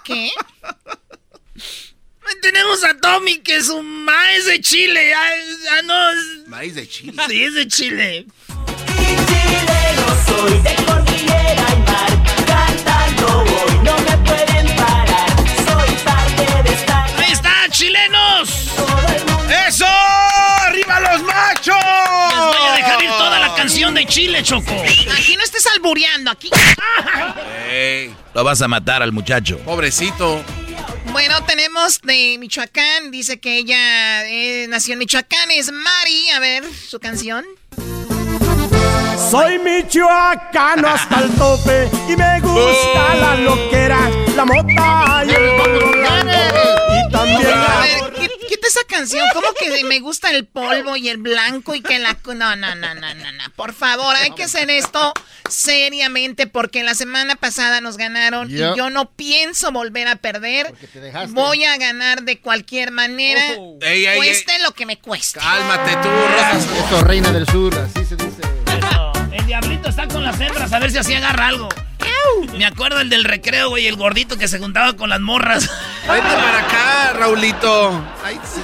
¿Qué? 0.03 0.31
Tenemos 2.41 2.83
a 2.83 2.97
Tommy, 2.97 3.39
que 3.39 3.63
su 3.63 3.81
ma 3.81 4.33
es 4.33 4.47
de 4.47 4.59
Chile. 4.59 5.13
Ah, 5.13 5.29
ah, 5.77 5.81
no. 5.83 6.11
es- 6.11 6.45
Maíz 6.47 6.75
de 6.75 6.89
chile. 6.89 7.13
Sí, 7.29 7.41
es 7.41 7.53
de 7.53 7.67
Chile. 7.69 8.25
soy 10.27 10.59
de 10.59 10.75
cordillera 10.85 11.80
Chile, 24.11 24.43
Choco. 24.43 24.73
Aquí 25.13 25.37
no 25.37 25.43
estés 25.43 25.65
albureando, 25.67 26.31
aquí. 26.31 26.49
Lo 28.33 28.43
vas 28.43 28.61
a 28.61 28.67
matar 28.67 29.01
al 29.01 29.13
muchacho. 29.13 29.57
pobrecito. 29.59 30.43
Bueno, 31.13 31.41
tenemos 31.45 32.01
de 32.01 32.35
Michoacán. 32.37 33.09
Dice 33.11 33.39
que 33.39 33.57
ella 33.57 34.27
eh, 34.27 34.65
nació 34.67 34.93
en 34.93 34.99
Michoacán. 34.99 35.49
Es 35.51 35.71
Mari. 35.71 36.29
A 36.31 36.39
ver, 36.41 36.63
su 36.89 36.99
canción. 36.99 37.45
Soy 39.29 39.59
michoacano 39.59 40.89
hasta 40.89 41.21
el 41.21 41.31
tope 41.35 41.89
y 42.09 42.15
me 42.17 42.41
gusta 42.41 43.15
la 43.15 43.35
loquera, 43.35 44.09
la 44.35 44.43
mota 44.43 45.23
y 45.25 45.29
el. 45.29 45.51
Y 46.97 47.11
también 47.11 47.47
A 47.47 47.55
la... 47.55 47.79
ver, 47.79 48.10
esa 48.67 48.81
canción. 48.87 49.25
¿Cómo 49.33 49.47
que 49.59 49.83
me 49.83 49.99
gusta 49.99 50.31
el 50.31 50.45
polvo 50.45 50.95
y 50.95 51.09
el 51.09 51.17
blanco 51.17 51.75
y 51.75 51.81
que 51.81 51.99
la... 51.99 52.17
No, 52.25 52.55
no, 52.55 52.75
no, 52.75 52.75
no, 52.75 52.95
no, 52.95 53.31
no. 53.31 53.43
Por 53.55 53.73
favor, 53.73 54.15
hay 54.15 54.31
que 54.31 54.43
hacer 54.43 54.69
esto 54.69 55.13
seriamente 55.49 56.47
porque 56.47 56.83
la 56.83 56.95
semana 56.95 57.35
pasada 57.35 57.81
nos 57.81 57.97
ganaron 57.97 58.49
y 58.49 58.57
yo 58.57 58.89
no 58.89 59.09
pienso 59.11 59.71
volver 59.71 60.07
a 60.07 60.15
perder. 60.15 60.73
Voy 61.29 61.65
a 61.65 61.77
ganar 61.77 62.23
de 62.23 62.39
cualquier 62.39 62.91
manera. 62.91 63.41
Ey, 63.81 64.05
ey, 64.05 64.17
cueste 64.17 64.59
lo 64.59 64.71
que 64.71 64.85
me 64.85 64.97
cueste. 64.97 65.39
Cálmate 65.39 65.91
tú, 66.01 66.09
Rosas. 66.09 66.67
Esto, 66.77 67.03
reina 67.03 67.31
del 67.31 67.47
sur, 67.47 67.73
así 67.75 68.05
se 68.05 68.15
dice. 68.15 68.41
Eso. 68.77 69.11
El 69.31 69.45
diablito 69.45 69.89
está 69.89 70.07
con 70.07 70.23
las 70.23 70.39
hembras 70.39 70.71
a 70.71 70.79
ver 70.79 70.91
si 70.91 70.97
así 70.97 71.13
agarra 71.13 71.47
algo. 71.47 71.69
Me 72.57 72.65
acuerdo 72.65 72.99
el 73.01 73.09
del 73.09 73.23
recreo, 73.23 73.69
güey, 73.69 73.87
el 73.87 73.95
gordito 73.95 74.37
que 74.37 74.47
se 74.47 74.59
juntaba 74.59 74.93
con 74.93 75.09
las 75.09 75.19
morras. 75.19 75.69
Vente 76.07 76.29
para 76.29 76.59
acá, 76.59 77.13
Raulito. 77.13 78.03
Ay, 78.23 78.39
sí. 78.43 78.61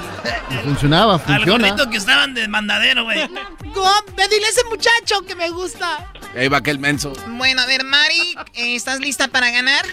Funcionaba, 0.64 1.14
Al 1.16 1.20
funciona. 1.20 1.68
gordito 1.70 1.90
que 1.90 1.98
estaban 1.98 2.34
de 2.34 2.48
mandadero, 2.48 3.04
güey. 3.04 3.20
ve, 3.20 4.28
dile 4.30 4.46
a 4.46 4.50
ese 4.50 4.64
muchacho 4.66 5.22
que 5.28 5.36
me 5.36 5.50
gusta. 5.50 6.12
Ahí 6.36 6.48
va 6.48 6.58
aquel 6.58 6.80
menso. 6.80 7.14
Bueno, 7.28 7.62
a 7.62 7.66
ver, 7.66 7.84
Mari, 7.84 8.36
eh, 8.56 8.76
¿estás 8.76 9.00
lista 9.00 9.28
para 9.28 9.50
ganar? 9.52 9.86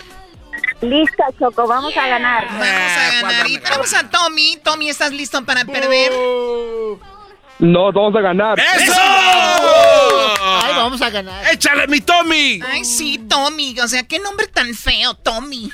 Lista, 0.80 1.24
Choco, 1.38 1.66
vamos 1.66 1.96
a 1.96 2.06
ganar. 2.06 2.46
Vamos 2.46 2.66
a 2.66 3.22
ganar. 3.22 3.48
Y 3.48 3.58
tenemos 3.58 3.92
a 3.94 4.08
Tommy. 4.08 4.58
Tommy, 4.62 4.88
¿estás 4.88 5.12
listo 5.12 5.44
para 5.44 5.64
perder? 5.64 6.12
No, 7.58 7.92
vamos 7.92 8.16
a 8.16 8.20
ganar. 8.20 8.58
¡Eso! 8.58 8.92
Ay, 10.40 10.74
vamos 10.76 11.00
a 11.00 11.10
ganar. 11.10 11.46
¡Échale, 11.52 11.86
mi 11.86 12.00
Tommy! 12.00 12.60
Ay, 12.66 12.84
sí, 12.84 13.18
Tommy. 13.28 13.78
O 13.80 13.88
sea, 13.88 14.02
qué 14.02 14.18
nombre 14.18 14.46
tan 14.48 14.74
feo, 14.74 15.14
Tommy. 15.14 15.70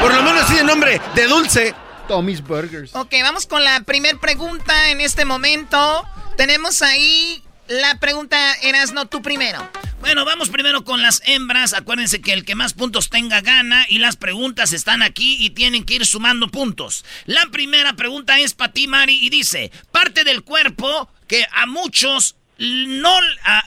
Por 0.00 0.14
lo 0.14 0.22
menos 0.22 0.46
tiene 0.46 0.64
nombre 0.64 1.00
de 1.14 1.26
dulce. 1.26 1.74
Tommy's 2.08 2.42
Burgers. 2.42 2.94
Ok, 2.94 3.14
vamos 3.22 3.46
con 3.46 3.64
la 3.64 3.80
primer 3.80 4.18
pregunta 4.18 4.90
en 4.90 5.00
este 5.00 5.24
momento. 5.24 6.06
Tenemos 6.36 6.82
ahí 6.82 7.42
la 7.68 7.98
pregunta, 7.98 8.36
Erasno, 8.62 9.06
tú 9.06 9.22
primero. 9.22 9.66
Bueno, 10.02 10.24
vamos 10.24 10.50
primero 10.50 10.82
con 10.82 11.00
las 11.00 11.22
hembras. 11.26 11.74
Acuérdense 11.74 12.20
que 12.20 12.32
el 12.32 12.44
que 12.44 12.56
más 12.56 12.74
puntos 12.74 13.08
tenga 13.08 13.40
gana 13.40 13.86
y 13.88 13.98
las 13.98 14.16
preguntas 14.16 14.72
están 14.72 15.00
aquí 15.00 15.36
y 15.38 15.50
tienen 15.50 15.84
que 15.84 15.94
ir 15.94 16.04
sumando 16.04 16.48
puntos. 16.48 17.04
La 17.24 17.46
primera 17.52 17.92
pregunta 17.92 18.40
es 18.40 18.52
para 18.52 18.72
ti, 18.72 18.88
Mari, 18.88 19.16
y 19.22 19.30
dice, 19.30 19.70
parte 19.92 20.24
del 20.24 20.42
cuerpo 20.42 21.08
que 21.28 21.46
a 21.52 21.66
muchos 21.66 22.34
no 22.58 23.12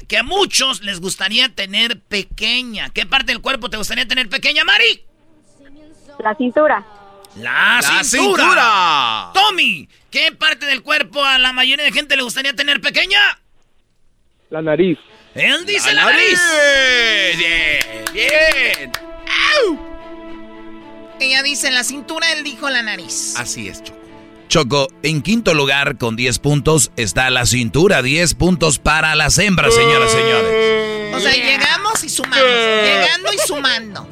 que 0.09 0.17
a 0.17 0.23
muchos 0.23 0.81
les 0.81 0.99
gustaría 0.99 1.47
tener 1.47 2.01
pequeña. 2.01 2.89
¿Qué 2.89 3.05
parte 3.05 3.31
del 3.31 3.41
cuerpo 3.41 3.69
te 3.69 3.77
gustaría 3.77 4.05
tener 4.05 4.27
pequeña, 4.27 4.65
Mari? 4.65 5.05
La 6.19 6.35
cintura. 6.35 6.85
La, 7.37 7.79
cintura. 8.03 9.31
Tommy, 9.33 9.87
¿qué 10.11 10.33
parte 10.33 10.65
del 10.65 10.83
cuerpo 10.83 11.23
a 11.23 11.37
la 11.37 11.53
mayoría 11.53 11.85
de 11.85 11.93
gente 11.93 12.17
le 12.17 12.23
gustaría 12.23 12.53
tener 12.53 12.81
pequeña? 12.81 13.21
La 14.49 14.61
nariz. 14.61 14.99
Él 15.35 15.65
dice 15.65 15.93
la, 15.93 16.05
nariz. 16.05 16.39
Bien, 17.37 18.05
bien. 18.13 18.91
Ella 21.19 21.43
dice 21.43 21.71
la 21.71 21.83
cintura, 21.83 22.31
él 22.31 22.45
dijo 22.45 22.69
la 22.69 22.81
nariz. 22.81 23.35
Así 23.37 23.67
es, 23.67 23.83
Choco. 23.83 23.99
Choco, 24.47 24.87
en 25.03 25.21
quinto 25.21 25.53
lugar 25.53 25.97
con 25.97 26.15
10 26.15 26.39
puntos 26.39 26.91
está 26.95 27.29
la 27.31 27.45
cintura, 27.45 28.01
10 28.01 28.33
puntos 28.35 28.79
para 28.79 29.13
las 29.15 29.37
hembras, 29.37 29.75
señoras 29.75 30.13
y 30.13 30.15
señores. 30.15 31.15
O 31.15 31.19
sea, 31.19 31.33
llegamos 31.33 32.03
y 32.03 32.09
sumamos, 32.09 32.39
llegando 32.39 33.33
y 33.33 33.37
sumando. 33.45 34.09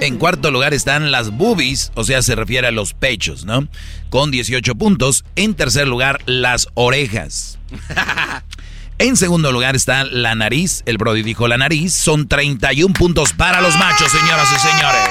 En 0.00 0.18
cuarto 0.18 0.52
lugar 0.52 0.74
están 0.74 1.10
las 1.10 1.30
boobies, 1.30 1.90
o 1.96 2.04
sea, 2.04 2.22
se 2.22 2.36
refiere 2.36 2.68
a 2.68 2.72
los 2.72 2.94
pechos, 2.94 3.44
¿no? 3.44 3.66
Con 4.10 4.30
18 4.30 4.76
puntos. 4.76 5.24
En 5.34 5.54
tercer 5.54 5.88
lugar, 5.88 6.20
las 6.26 6.68
orejas. 6.74 7.58
En 8.98 9.16
segundo 9.16 9.50
lugar 9.50 9.74
está 9.74 10.04
la 10.04 10.34
nariz. 10.34 10.82
El 10.86 10.98
Brody 10.98 11.22
dijo 11.22 11.48
la 11.48 11.56
nariz. 11.56 11.92
Son 11.94 12.28
31 12.28 12.94
puntos 12.94 13.32
para 13.32 13.60
los 13.60 13.76
machos, 13.76 14.10
señoras 14.10 14.48
y 14.54 14.58
señores. 14.60 15.08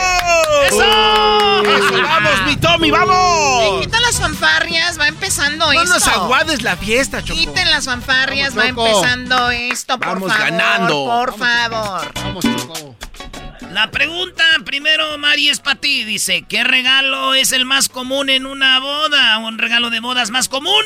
¡Eso! 0.67 2.01
¡Vamos, 2.01 2.31
mi 2.47 2.55
Tommy, 2.55 2.91
vamos! 2.91 3.81
Quita 3.81 3.99
las 4.01 4.19
fanfarrias, 4.19 4.99
va 4.99 5.07
empezando 5.07 5.71
esto. 5.71 5.85
No 5.85 5.93
nos 5.93 6.07
aguades 6.07 6.61
la 6.61 6.77
fiesta, 6.77 7.21
Choco. 7.23 7.39
Quiten 7.39 7.69
las 7.69 7.85
fanfarrias, 7.85 8.57
va 8.57 8.67
empezando 8.67 9.49
esto, 9.51 9.97
por 9.97 10.07
vamos 10.07 10.31
favor. 10.31 10.49
ganando. 10.49 11.05
Por 11.05 11.37
favor. 11.37 12.11
Vamos, 12.15 12.45
Choco. 12.45 12.95
La 13.71 13.91
pregunta 13.91 14.43
primero, 14.63 15.17
Mari, 15.17 15.49
es 15.49 15.59
para 15.59 15.79
ti. 15.79 16.05
Dice, 16.05 16.45
¿qué 16.47 16.63
regalo 16.63 17.33
es 17.33 17.51
el 17.51 17.65
más 17.65 17.89
común 17.89 18.29
en 18.29 18.45
una 18.45 18.79
boda? 18.79 19.37
¿Un 19.39 19.57
regalo 19.57 19.89
de 19.89 19.99
bodas 19.99 20.29
más 20.29 20.47
común? 20.47 20.83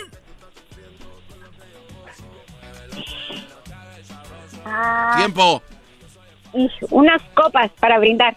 Ah, 4.70 5.14
Tiempo. 5.18 5.62
y 6.54 6.70
unas 6.90 7.22
copas 7.34 7.72
para 7.80 8.00
brindar. 8.00 8.36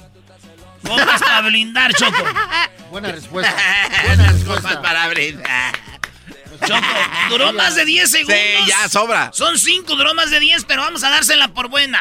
Copas 0.87 1.21
para 1.21 1.43
brindar, 1.43 1.93
Choco. 1.95 2.25
Buena 2.91 3.13
respuesta. 3.13 3.55
Buenas 4.07 4.45
cosas 4.45 4.77
para 4.79 5.09
brindar. 5.09 5.75
Choco, 6.67 6.87
duró 7.31 7.53
más 7.53 7.75
de 7.75 7.85
10 7.85 8.11
segundos. 8.11 8.37
Sí, 8.37 8.69
ya 8.69 8.89
sobra. 8.89 9.31
Son 9.33 9.59
5, 9.59 9.95
duró 9.97 10.15
más 10.15 10.31
de 10.31 10.41
10, 10.41 10.65
pero 10.65 10.83
vamos 10.83 11.03
a 11.05 11.11
dársela 11.11 11.49
por 11.49 11.69
buena. 11.69 12.01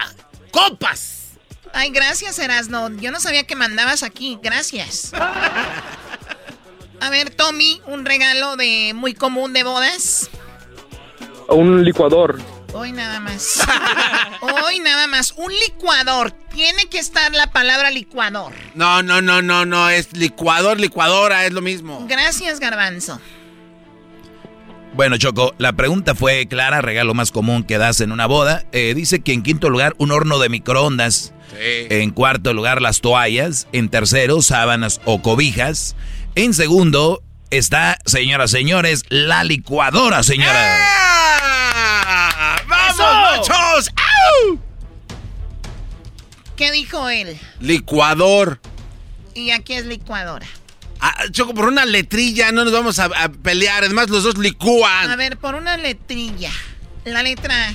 ¡Copas! 0.51 1.37
Ay, 1.73 1.91
gracias, 1.91 2.39
Erasno. 2.39 2.89
Yo 2.97 3.11
no 3.11 3.19
sabía 3.19 3.45
que 3.45 3.55
mandabas 3.55 4.03
aquí. 4.03 4.39
Gracias. 4.41 5.11
A 7.01 7.09
ver, 7.09 7.29
Tommy, 7.29 7.81
un 7.85 8.03
regalo 8.05 8.57
de 8.57 8.91
muy 8.93 9.13
común 9.13 9.53
de 9.53 9.63
bodas. 9.63 10.29
Un 11.47 11.83
licuador. 11.85 12.39
Hoy 12.73 12.91
nada 12.91 13.19
más. 13.19 13.61
Hoy 14.41 14.79
nada 14.79 15.07
más. 15.07 15.33
Un 15.37 15.51
licuador. 15.51 16.31
Tiene 16.53 16.85
que 16.85 16.99
estar 16.99 17.31
la 17.33 17.47
palabra 17.47 17.89
licuador. 17.89 18.53
No, 18.75 19.01
no, 19.01 19.21
no, 19.21 19.41
no, 19.41 19.65
no. 19.65 19.89
Es 19.89 20.15
licuador, 20.15 20.79
licuadora, 20.79 21.45
es 21.45 21.53
lo 21.53 21.61
mismo. 21.61 22.05
Gracias, 22.07 22.59
Garbanzo. 22.59 23.19
Bueno, 24.93 25.17
Choco, 25.17 25.53
la 25.57 25.73
pregunta 25.73 26.15
fue 26.15 26.47
clara, 26.47 26.81
regalo 26.81 27.13
más 27.13 27.31
común 27.31 27.63
que 27.63 27.77
das 27.77 28.01
en 28.01 28.11
una 28.11 28.25
boda. 28.25 28.65
Eh, 28.71 28.93
dice 28.95 29.21
que 29.21 29.33
en 29.33 29.43
quinto 29.43 29.69
lugar, 29.69 29.95
un 29.97 30.11
horno 30.11 30.39
de 30.39 30.49
microondas. 30.49 31.33
Sí. 31.51 31.87
En 31.89 32.11
cuarto 32.11 32.53
lugar, 32.53 32.81
las 32.81 33.01
toallas. 33.01 33.67
En 33.71 33.89
tercero, 33.89 34.41
sábanas 34.41 35.01
o 35.05 35.21
cobijas. 35.21 35.95
En 36.35 36.53
segundo, 36.53 37.23
está, 37.49 37.97
señoras, 38.05 38.51
señores, 38.51 39.05
la 39.09 39.43
licuadora, 39.43 40.21
señora. 40.21 40.59
¡Ah! 40.59 41.08
¡Vamos, 42.97 43.47
machos! 43.47 43.89
¡Au! 43.95 44.59
¿Qué 46.55 46.71
dijo 46.71 47.09
él? 47.09 47.39
Licuador. 47.59 48.59
Y 49.33 49.51
aquí 49.51 49.73
es 49.73 49.85
licuadora. 49.85 50.45
Ah, 50.99 51.25
Choco, 51.31 51.53
por 51.53 51.65
una 51.65 51.85
letrilla 51.85 52.51
no 52.51 52.65
nos 52.65 52.73
vamos 52.73 52.99
a, 52.99 53.05
a 53.05 53.29
pelear. 53.29 53.83
Además, 53.83 54.09
los 54.09 54.23
dos 54.23 54.37
licúan. 54.37 55.09
A 55.09 55.15
ver, 55.15 55.37
por 55.37 55.55
una 55.55 55.77
letrilla. 55.77 56.51
La 57.05 57.23
letra 57.23 57.73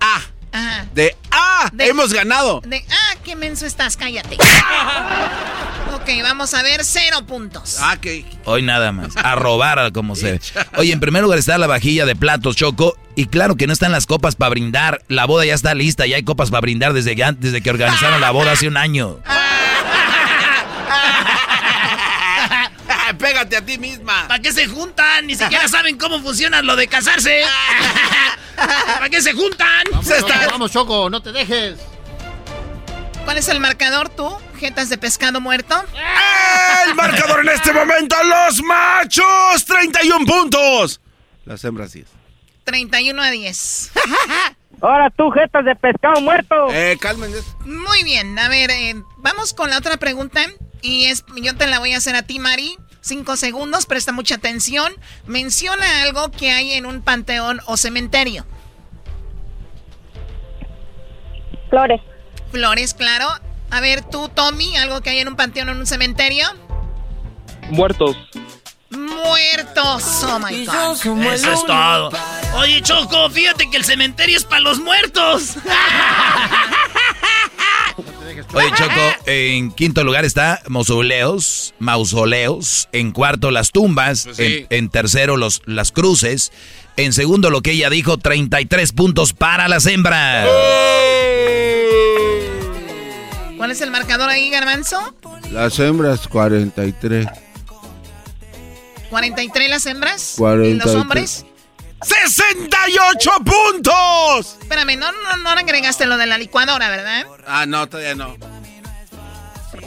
A. 0.00 0.20
Ajá. 0.52 0.86
De 0.94 1.16
A. 1.30 1.68
De- 1.72 1.86
Hemos 1.88 2.12
ganado. 2.12 2.60
De, 2.64 2.84
ah, 2.90 3.14
qué 3.24 3.36
menso 3.36 3.66
estás, 3.66 3.96
cállate. 3.96 4.36
ok, 5.94 6.08
vamos 6.22 6.54
a 6.54 6.62
ver, 6.62 6.84
cero 6.84 7.24
puntos. 7.26 7.76
Ah, 7.80 7.96
que. 8.00 8.24
Hoy 8.44 8.62
nada 8.62 8.92
más. 8.92 9.16
A 9.16 9.34
robar, 9.34 9.92
como 9.92 10.16
sea. 10.16 10.38
Oye, 10.76 10.92
en 10.92 11.00
primer 11.00 11.22
lugar 11.22 11.38
está 11.38 11.58
la 11.58 11.66
vajilla 11.66 12.06
de 12.06 12.16
platos, 12.16 12.56
Choco. 12.56 12.96
Y 13.14 13.26
claro 13.26 13.56
que 13.56 13.66
no 13.66 13.72
están 13.72 13.92
las 13.92 14.06
copas 14.06 14.36
para 14.36 14.50
brindar. 14.50 15.02
La 15.08 15.24
boda 15.26 15.44
ya 15.44 15.54
está 15.54 15.74
lista, 15.74 16.06
ya 16.06 16.16
hay 16.16 16.22
copas 16.22 16.50
para 16.50 16.60
brindar 16.60 16.92
desde 16.92 17.16
que, 17.16 17.24
desde 17.38 17.60
que 17.62 17.70
organizaron 17.70 18.20
la 18.20 18.30
boda 18.30 18.52
hace 18.52 18.68
un 18.68 18.76
año. 18.76 19.18
Pégate 23.18 23.56
a 23.56 23.64
ti 23.64 23.78
misma. 23.78 24.28
¿Para 24.28 24.40
qué 24.40 24.52
se 24.52 24.66
juntan? 24.66 25.26
Ni 25.26 25.34
siquiera 25.34 25.66
saben 25.66 25.96
cómo 25.98 26.20
funciona 26.20 26.62
lo 26.62 26.76
de 26.76 26.86
casarse. 26.86 27.42
¿Para 28.94 29.08
qué 29.08 29.20
se 29.20 29.32
juntan? 29.32 29.84
Vamos, 29.90 30.08
Choco, 30.08 30.28
vamos, 30.50 30.72
Choco, 30.72 31.10
no 31.10 31.22
te 31.22 31.32
dejes. 31.32 31.78
¿Cuál 33.24 33.38
es 33.38 33.48
el 33.48 33.60
marcador 33.60 34.08
tú? 34.08 34.28
¿Jetas 34.58 34.88
de 34.88 34.98
pescado 34.98 35.40
muerto? 35.40 35.76
El 36.86 36.94
marcador 36.94 37.40
en 37.40 37.50
este 37.50 37.72
momento, 37.72 38.16
los 38.24 38.62
machos, 38.62 39.64
31 39.66 40.24
puntos. 40.26 41.00
Las 41.44 41.62
hembras 41.64 41.92
10. 41.92 42.06
31 42.64 43.22
a 43.22 43.30
10. 43.30 43.92
Ahora 44.80 45.10
tú, 45.10 45.30
jetas 45.30 45.64
de 45.64 45.74
pescado 45.76 46.20
muerto. 46.20 46.54
Eh, 46.70 46.96
calmen. 47.00 47.30
Muy 47.64 48.02
bien, 48.04 48.38
a 48.38 48.48
ver, 48.48 48.70
eh, 48.70 48.94
vamos 49.18 49.54
con 49.54 49.70
la 49.70 49.78
otra 49.78 49.96
pregunta. 49.96 50.40
Y 50.80 51.06
es, 51.06 51.24
yo 51.42 51.56
te 51.56 51.66
la 51.66 51.80
voy 51.80 51.92
a 51.92 51.98
hacer 51.98 52.14
a 52.14 52.22
ti, 52.22 52.38
Mari. 52.38 52.78
Cinco 53.00 53.36
segundos, 53.36 53.86
presta 53.86 54.12
mucha 54.12 54.36
atención. 54.36 54.92
Menciona 55.26 56.02
algo 56.02 56.30
que 56.30 56.50
hay 56.50 56.72
en 56.72 56.86
un 56.86 57.02
panteón 57.02 57.60
o 57.66 57.76
cementerio. 57.76 58.44
Flores. 61.70 62.00
Flores, 62.50 62.94
claro. 62.94 63.28
A 63.70 63.80
ver, 63.80 64.02
tú, 64.02 64.28
Tommy, 64.28 64.76
algo 64.76 65.00
que 65.00 65.10
hay 65.10 65.18
en 65.18 65.28
un 65.28 65.36
panteón 65.36 65.68
o 65.68 65.72
en 65.72 65.78
un 65.78 65.86
cementerio. 65.86 66.46
Muertos. 67.70 68.16
Muertos. 68.90 70.24
Oh 70.24 70.38
my 70.38 70.64
God. 70.64 71.32
Eso 71.32 71.52
es 71.52 71.66
todo. 71.66 72.10
Oye, 72.54 72.80
Choco, 72.82 73.28
fíjate 73.30 73.68
que 73.70 73.76
el 73.76 73.84
cementerio 73.84 74.38
es 74.38 74.44
para 74.44 74.60
los 74.60 74.80
muertos. 74.80 75.56
Oye, 78.54 78.66
Choco, 78.76 79.00
en 79.26 79.70
quinto 79.70 80.04
lugar 80.04 80.24
está 80.24 80.62
mausoleos, 80.68 81.74
mausoleos. 81.78 82.88
En 82.92 83.12
cuarto, 83.12 83.50
las 83.50 83.70
tumbas. 83.72 84.24
Pues 84.24 84.36
sí. 84.36 84.66
en, 84.70 84.78
en 84.84 84.88
tercero, 84.88 85.36
los, 85.36 85.62
las 85.66 85.92
cruces. 85.92 86.52
En 86.96 87.12
segundo, 87.12 87.50
lo 87.50 87.62
que 87.62 87.72
ella 87.72 87.90
dijo, 87.90 88.18
33 88.18 88.92
puntos 88.92 89.32
para 89.32 89.68
las 89.68 89.86
hembras. 89.86 90.48
¿Cuál 93.56 93.70
es 93.70 93.80
el 93.80 93.90
marcador 93.90 94.28
ahí, 94.30 94.50
Garbanzo? 94.50 95.14
Las 95.52 95.78
hembras 95.78 96.26
43. 96.28 97.26
43 99.10 99.70
las 99.70 99.86
hembras. 99.86 100.34
¿Y 100.34 100.38
43. 100.38 100.84
los 100.84 100.94
hombres? 100.94 101.46
68 102.02 103.30
puntos. 103.44 104.56
Espérame, 104.60 104.96
no, 104.98 105.10
no, 105.12 105.36
no 105.38 105.50
agregaste 105.50 106.06
lo 106.06 106.16
de 106.16 106.26
la 106.26 106.38
licuadora, 106.38 106.88
¿verdad? 106.88 107.26
Ah, 107.46 107.66
no, 107.66 107.88
todavía 107.88 108.14
no. 108.14 108.36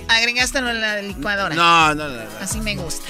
Agregaste 0.10 0.62
lo 0.62 0.68
de 0.68 0.74
la 0.76 1.02
licuadora. 1.02 1.56
No, 1.56 1.96
no, 1.96 2.10
no. 2.10 2.16
no. 2.24 2.30
Así 2.42 2.60
me 2.60 2.76
gusta. 2.76 3.10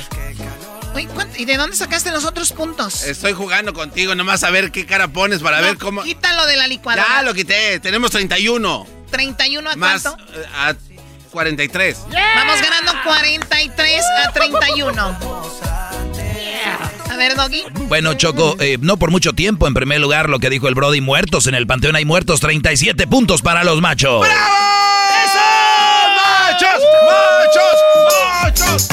Oye, 0.93 1.07
¿cuánto- 1.07 1.37
¿y 1.39 1.45
de 1.45 1.57
dónde 1.57 1.75
sacaste 1.75 2.11
los 2.11 2.25
otros 2.25 2.51
puntos? 2.51 3.03
Estoy 3.03 3.33
jugando 3.33 3.73
contigo, 3.73 4.13
nomás 4.13 4.43
a 4.43 4.49
ver 4.51 4.71
qué 4.71 4.85
cara 4.85 5.07
pones 5.07 5.39
para 5.41 5.57
No, 5.61 5.63
ver 5.67 5.77
cómo. 5.77 6.03
Quítalo 6.03 6.45
de 6.45 6.57
la 6.57 6.67
licuadora. 6.67 7.05
Ya 7.07 7.21
lo 7.23 7.33
quité, 7.33 7.79
tenemos 7.79 8.11
31. 8.11 8.85
31 9.09 9.69
a 9.71 9.75
Más 9.77 10.03
cuánto? 10.03 10.23
a 10.55 10.73
43. 11.31 11.97
Vamos 12.35 12.61
ganando 12.61 12.91
43 13.05 14.03
a 14.27 14.31
31. 14.33 15.17
A 17.21 17.27
ver, 17.27 17.35
Doggy. 17.37 17.63
Bueno, 17.87 18.15
Choco, 18.15 18.55
eh, 18.59 18.77
no 18.81 18.97
por 18.97 19.11
mucho 19.11 19.33
tiempo. 19.33 19.67
En 19.67 19.75
primer 19.75 19.99
lugar, 20.01 20.27
lo 20.27 20.39
que 20.39 20.49
dijo 20.49 20.67
el 20.67 20.73
Brody, 20.73 21.01
muertos 21.01 21.45
en 21.45 21.53
el 21.53 21.67
panteón 21.67 21.95
hay 21.95 22.03
muertos, 22.03 22.39
37 22.39 23.05
puntos 23.05 23.43
para 23.43 23.63
los 23.63 23.79
machos. 23.79 24.21
¡Bravo! 24.21 24.55
¡Eso! 25.25 25.39
¡Machos! 26.49 26.81
¡Machos! 28.43 28.87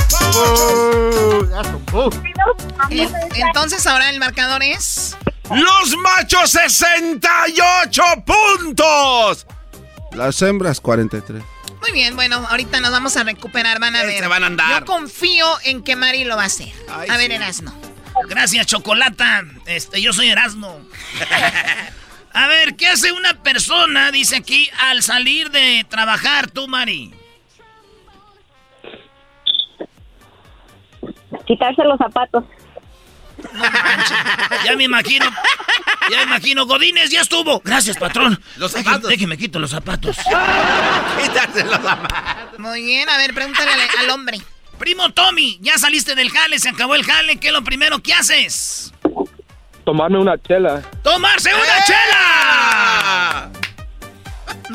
En- 2.90 3.10
Entonces 3.34 3.86
ahora 3.86 4.10
el 4.10 4.18
marcador 4.18 4.62
es... 4.62 5.16
Los 5.50 5.96
machos 5.96 6.50
68 6.50 8.02
puntos. 8.26 9.46
Las 10.12 10.42
hembras 10.42 10.80
43. 10.82 11.42
Muy 11.80 11.92
bien, 11.92 12.14
bueno, 12.16 12.44
ahorita 12.50 12.80
nos 12.80 12.90
vamos 12.90 13.16
a 13.16 13.24
recuperar, 13.24 13.78
van 13.80 13.96
a 13.96 14.02
ver. 14.02 14.18
se 14.20 14.26
van 14.26 14.44
a 14.44 14.48
andar. 14.48 14.80
Yo 14.80 14.84
confío 14.86 15.46
en 15.64 15.82
que 15.82 15.96
Mari 15.96 16.24
lo 16.24 16.36
va 16.36 16.42
a 16.42 16.46
hacer. 16.46 16.68
a 16.88 17.16
ver, 17.16 17.32
Erasno. 17.32 17.72
Gracias, 18.26 18.66
Chocolata. 18.66 19.44
Este, 19.66 20.00
yo 20.02 20.12
soy 20.12 20.28
Erasmo. 20.28 20.80
A 22.32 22.46
ver, 22.46 22.76
¿qué 22.76 22.86
hace 22.88 23.12
una 23.12 23.34
persona, 23.42 24.10
dice 24.10 24.36
aquí, 24.36 24.70
al 24.80 25.02
salir 25.02 25.50
de 25.50 25.84
trabajar, 25.88 26.50
tú, 26.50 26.68
Mari? 26.68 27.14
Quitarse 31.46 31.82
los 31.84 31.98
zapatos. 31.98 32.44
Ya 34.64 34.76
me 34.76 34.84
imagino, 34.84 35.24
ya 36.10 36.18
me 36.18 36.22
imagino, 36.24 36.66
Godínez, 36.66 37.10
ya 37.10 37.20
estuvo. 37.20 37.60
Gracias, 37.60 37.96
patrón. 37.96 38.40
Los 38.56 38.72
zapatos. 38.72 39.08
Déjeme 39.08 39.38
quito 39.38 39.58
los 39.58 39.70
zapatos. 39.70 40.16
Quitarse 41.22 41.64
los 41.64 41.80
zapatos. 41.80 42.58
Muy 42.58 42.82
bien, 42.82 43.08
a 43.08 43.16
ver, 43.16 43.32
pregúntale 43.32 43.70
al, 43.70 43.80
al 44.00 44.10
hombre. 44.10 44.38
Primo 44.78 45.10
Tommy, 45.12 45.58
ya 45.60 45.76
saliste 45.78 46.14
del 46.14 46.30
jale, 46.30 46.58
se 46.58 46.68
acabó 46.68 46.94
el 46.94 47.04
jale. 47.04 47.36
¿Qué 47.36 47.48
es 47.48 47.52
lo 47.52 47.62
primero 47.62 47.98
que 48.00 48.12
haces? 48.14 48.92
Tomarme 49.84 50.18
una 50.18 50.38
chela. 50.38 50.82
¡Tomarse 51.02 51.50
una 51.54 51.84
chela! 51.84 53.50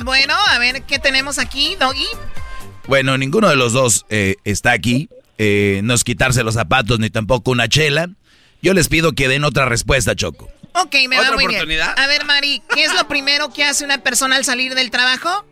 Bueno, 0.03 0.33
a 0.47 0.57
ver, 0.59 0.83
¿qué 0.83 0.99
tenemos 0.99 1.37
aquí, 1.39 1.75
Doggy? 1.79 2.07
Bueno, 2.87 3.17
ninguno 3.17 3.47
de 3.49 3.55
los 3.55 3.73
dos 3.73 4.05
eh, 4.09 4.35
está 4.43 4.71
aquí. 4.71 5.09
Eh, 5.37 5.81
no 5.83 5.93
es 5.93 6.03
quitarse 6.03 6.43
los 6.43 6.55
zapatos 6.55 6.99
ni 6.99 7.09
tampoco 7.09 7.51
una 7.51 7.67
chela. 7.69 8.09
Yo 8.61 8.73
les 8.73 8.87
pido 8.87 9.13
que 9.13 9.27
den 9.27 9.43
otra 9.43 9.65
respuesta, 9.65 10.15
Choco. 10.15 10.49
Ok, 10.73 10.95
me 11.07 11.17
va 11.17 11.23
¿Otra 11.23 11.35
muy 11.35 11.45
bien. 11.47 11.59
oportunidad? 11.61 11.97
A 11.99 12.07
ver, 12.07 12.25
Mari, 12.25 12.61
¿qué 12.73 12.83
es 12.83 12.93
lo 12.95 13.07
primero 13.07 13.53
que 13.53 13.63
hace 13.63 13.85
una 13.85 13.99
persona 13.99 14.35
al 14.37 14.43
salir 14.45 14.73
del 14.73 14.89
trabajo? 14.89 15.45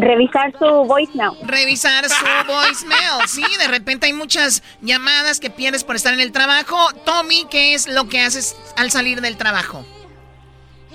Revisar 0.00 0.52
su 0.58 0.64
voicemail. 0.64 1.32
Revisar 1.42 2.08
su 2.08 2.14
voicemail. 2.46 3.28
Sí, 3.28 3.44
de 3.58 3.68
repente 3.68 4.06
hay 4.06 4.14
muchas 4.14 4.62
llamadas 4.80 5.40
que 5.40 5.50
pierdes 5.50 5.84
por 5.84 5.96
estar 5.96 6.14
en 6.14 6.20
el 6.20 6.32
trabajo. 6.32 6.76
Tommy, 7.04 7.46
¿qué 7.50 7.74
es 7.74 7.86
lo 7.86 8.08
que 8.08 8.20
haces 8.22 8.56
al 8.76 8.90
salir 8.90 9.20
del 9.20 9.36
trabajo? 9.36 9.84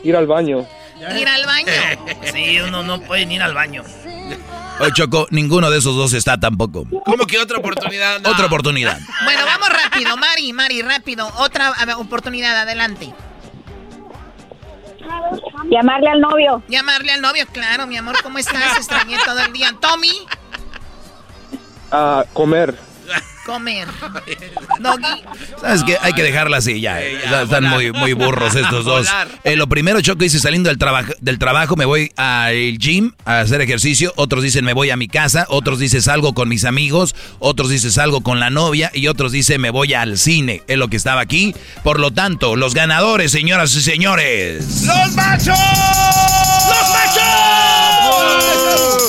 Ir 0.04 0.16
al 0.16 0.26
baño. 0.26 0.66
Ir 1.18 1.28
al 1.28 1.46
baño. 1.46 1.72
Sí, 2.34 2.60
uno 2.60 2.82
no 2.84 3.00
puede 3.02 3.32
ir 3.32 3.42
al 3.42 3.54
baño. 3.54 3.84
Oye, 4.80 4.92
Choco, 4.94 5.28
ninguno 5.30 5.70
de 5.70 5.78
esos 5.78 5.96
dos 5.96 6.14
está 6.14 6.38
tampoco. 6.40 6.86
¿Cómo 7.06 7.26
que 7.28 7.38
otra 7.40 7.60
oportunidad? 7.60 8.20
No. 8.22 8.32
Otra 8.32 8.48
oportunidad. 8.48 9.00
Bueno, 9.24 9.46
vamos 9.46 9.70
rápido, 9.70 10.18
Mari, 10.18 10.52
Mari, 10.52 10.82
rápido. 10.82 11.32
Otra 11.38 11.74
oportunidad, 11.98 12.58
adelante. 12.58 13.14
Llamarle 15.70 16.10
al 16.10 16.22
novio. 16.22 16.64
Llamarle 16.68 17.12
al 17.14 17.22
novio, 17.22 17.46
claro, 17.52 17.88
mi 17.88 17.98
amor, 17.98 18.16
¿cómo 18.24 18.38
estás? 18.38 18.78
Extrañé 18.78 19.18
todo 19.26 19.40
el 19.40 19.54
día. 19.54 19.76
Tommy, 19.80 20.26
A 21.92 22.26
comer. 22.34 22.76
Comer. 23.46 23.88
Doggy, 24.80 25.24
¿Sabes 25.62 25.84
qué? 25.84 25.98
Hay 26.02 26.14
que 26.14 26.24
dejarla 26.24 26.58
así, 26.58 26.82
ya. 26.82 27.00
Ya 27.00 27.44
están 27.44 27.66
muy, 27.66 27.92
muy 27.92 28.14
burros 28.14 28.56
estos 28.56 28.86
dos. 28.86 29.08
Eh, 29.44 29.56
lo 29.56 29.68
primero, 29.68 30.02
Choco, 30.02 30.24
dice 30.24 30.40
saliendo 30.40 30.70
del, 30.70 30.78
trabajo 30.78 31.14
del 31.22 31.40
trabajo, 31.40 31.76
me 31.76 31.86
voy 31.86 32.12
al 32.18 32.78
gym 32.78 33.12
a 33.26 33.42
hacer 33.42 33.62
ejercicio. 33.62 34.14
Otros 34.16 34.44
dicen 34.44 34.66
me 34.66 34.74
voy 34.74 34.90
a 34.90 34.98
mi 34.98 35.08
casa. 35.08 35.46
Otros 35.50 35.80
dicen 35.80 36.02
salgo 36.02 36.34
con 36.34 36.50
mis 36.50 36.66
amigos. 36.66 37.16
Otros 37.40 37.70
dicen 37.70 37.92
salgo 37.92 38.22
con 38.22 38.40
la 38.40 38.50
novia. 38.50 38.92
Y 38.94 39.08
otros 39.08 39.32
dicen 39.32 39.62
me 39.62 39.70
voy 39.70 39.94
al 39.94 40.18
cine. 40.18 40.64
Es 40.68 40.78
lo 40.78 40.88
que 40.88 40.98
estaba 40.98 41.22
aquí. 41.22 41.56
Por 41.84 42.00
lo 42.00 42.12
tanto, 42.12 42.56
los 42.56 42.74
ganadores, 42.74 43.32
señoras 43.32 43.74
y 43.76 43.82
señores. 43.82 44.84
¡Los 44.84 45.14
machos! 45.14 45.58
¡Los 45.58 46.90
machos! 46.90 47.75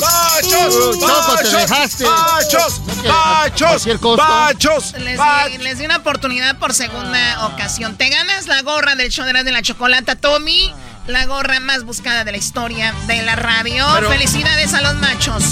¡Machos! 0.00 0.98
Choco, 1.00 1.36
te 1.42 1.56
dejaste. 1.56 2.04
Cualquier 2.04 3.98
costo. 4.00 4.24
¡Machos! 4.26 4.92
les 5.00 5.18
¡Machos! 5.18 5.52
di, 5.52 5.58
les 5.58 5.78
di 5.78 5.84
una 5.86 5.96
oportunidad 5.98 6.58
por 6.58 6.74
segunda 6.74 7.46
ocasión. 7.46 7.96
Te 7.96 8.08
ganas 8.08 8.46
la 8.46 8.62
gorra 8.62 8.94
del 8.94 9.10
show 9.10 9.24
de 9.24 9.32
la, 9.32 9.42
de 9.44 9.52
la 9.52 9.62
chocolata, 9.62 10.16
Tommy. 10.16 10.72
La 11.06 11.24
gorra 11.26 11.60
más 11.60 11.84
buscada 11.84 12.24
de 12.24 12.32
la 12.32 12.38
historia 12.38 12.92
de 13.06 13.22
la 13.22 13.36
radio. 13.36 13.86
Pero- 13.94 14.10
Felicidades 14.10 14.74
a 14.74 14.82
los 14.82 14.94
machos. 14.96 15.44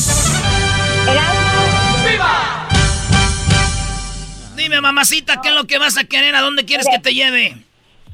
Dime, 4.56 4.80
mamacita, 4.80 5.40
¿qué 5.42 5.48
es 5.50 5.54
lo 5.54 5.66
que 5.66 5.78
vas 5.78 5.96
a 5.98 6.04
querer? 6.04 6.34
¿A 6.34 6.40
dónde 6.40 6.64
quieres 6.64 6.86
que 6.90 6.98
te 6.98 7.12
lleve? 7.14 7.56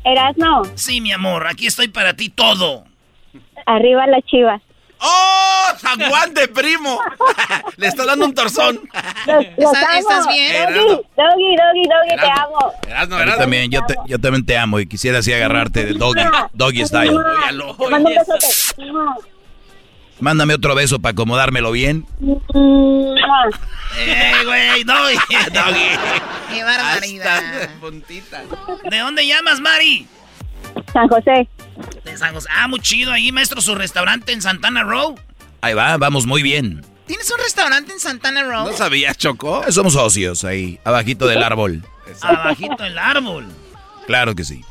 Erasno, 0.04 0.62
Sí, 0.74 1.00
mi 1.00 1.12
amor, 1.12 1.46
aquí 1.46 1.66
estoy 1.66 1.88
para 1.88 2.14
ti 2.14 2.28
todo. 2.30 2.84
arriba 3.66 4.06
las 4.06 4.24
chivas. 4.24 4.60
¡Oh! 5.00 5.66
¡Zaguán 5.78 6.34
de 6.34 6.46
primo! 6.48 7.00
Le 7.76 7.86
está 7.86 8.04
dando 8.04 8.26
un 8.26 8.34
torzón. 8.34 8.80
Los, 9.26 9.44
los 9.56 9.72
¿Estás- 9.72 10.28
bien? 10.28 10.66
Doggy, 10.74 10.86
Doggy, 11.16 11.56
Doggy, 11.56 11.88
Doggy, 11.88 12.20
te 12.20 12.30
amo. 12.40 12.72
Erasno, 12.86 13.16
Yo 13.16 13.22
Erasno. 13.22 13.40
también, 13.40 13.70
yo, 13.70 13.80
te- 13.86 13.96
yo 14.06 14.18
también 14.18 14.44
te 14.44 14.58
amo 14.58 14.78
y 14.80 14.86
quisiera 14.86 15.18
así 15.20 15.32
agarrarte 15.32 15.84
de 15.86 15.92
doggy, 15.94 16.22
doggy 16.52 16.84
style. 16.86 17.16
Mándame 20.20 20.54
otro 20.54 20.74
beso 20.74 20.98
para 20.98 21.12
acomodármelo 21.12 21.72
bien. 21.72 22.04
Mua. 22.18 23.16
¡Eh, 23.98 24.32
güey! 24.44 24.84
Doggy. 24.84 25.16
¡Qué 26.52 26.62
barbaridad! 26.62 27.70
puntita. 27.80 28.42
¿De 28.90 28.98
dónde 28.98 29.26
llamas, 29.26 29.60
Mari? 29.60 30.06
San 30.92 31.08
José. 31.08 31.48
De 32.04 32.16
San 32.16 32.34
José. 32.34 32.48
Ah, 32.54 32.68
muy 32.68 32.80
chido 32.80 33.12
ahí, 33.12 33.32
maestro, 33.32 33.60
su 33.60 33.74
restaurante 33.74 34.32
en 34.32 34.42
Santana 34.42 34.82
Row. 34.82 35.18
Ahí 35.60 35.74
va, 35.74 35.96
vamos 35.96 36.26
muy 36.26 36.42
bien. 36.42 36.84
¿Tienes 37.06 37.30
un 37.30 37.38
restaurante 37.38 37.92
en 37.92 38.00
Santana 38.00 38.42
Row? 38.44 38.66
¿No 38.70 38.76
sabías, 38.76 39.16
Choco? 39.18 39.64
Eh, 39.66 39.72
Somos 39.72 39.94
socios 39.94 40.44
ahí, 40.44 40.78
abajito 40.84 41.26
del 41.26 41.42
árbol. 41.42 41.84
Abajito 42.22 42.84
el 42.84 42.98
árbol. 42.98 43.46
Claro 44.06 44.34
que 44.34 44.44
sí. 44.44 44.64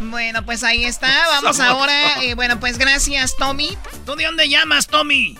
Bueno, 0.00 0.44
pues 0.44 0.64
ahí 0.64 0.84
está. 0.84 1.08
Vamos 1.28 1.56
Somos- 1.56 1.60
ahora. 1.72 2.22
eh, 2.22 2.34
bueno, 2.34 2.58
pues 2.60 2.78
gracias, 2.78 3.36
Tommy. 3.36 3.76
¿Tú 4.06 4.14
de 4.16 4.24
dónde 4.24 4.48
llamas, 4.48 4.86
Tommy? 4.88 5.38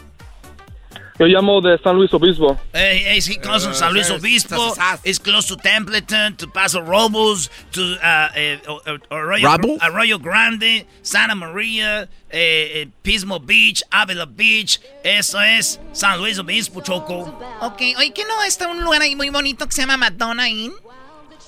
Yo 1.18 1.26
llamo 1.26 1.60
de 1.60 1.78
San 1.78 1.96
Luis 1.96 2.12
Obispo. 2.12 2.58
Hey, 2.72 3.02
hey, 3.04 3.20
sí, 3.20 3.36
close 3.36 3.66
to 3.66 3.74
San 3.74 3.92
Luis 3.92 4.10
Obispo. 4.10 4.74
It's 5.04 5.18
close 5.18 5.46
to 5.48 5.56
Templeton, 5.56 6.36
to 6.36 6.48
Paso 6.48 6.80
Robles, 6.80 7.50
to 7.72 7.96
uh, 8.02 8.28
eh, 8.34 8.58
uh, 8.66 8.98
Arroyo, 9.10 10.18
Grande, 10.18 10.86
Santa 11.02 11.34
María, 11.34 12.08
eh, 12.30 12.82
eh, 12.82 12.88
Pismo 13.02 13.38
Beach, 13.38 13.82
Avila 13.92 14.26
Beach. 14.26 14.80
Eso 15.04 15.38
es 15.40 15.78
San 15.92 16.18
Luis 16.18 16.38
Obispo, 16.38 16.80
Choco. 16.80 17.38
Ok, 17.60 17.80
oye, 17.98 18.12
¿qué 18.14 18.24
no 18.24 18.42
está 18.42 18.68
un 18.68 18.82
lugar 18.82 19.02
ahí 19.02 19.14
muy 19.14 19.28
bonito 19.28 19.66
que 19.66 19.72
se 19.72 19.82
llama 19.82 19.96
Madonna 19.98 20.48
Inn? 20.48 20.72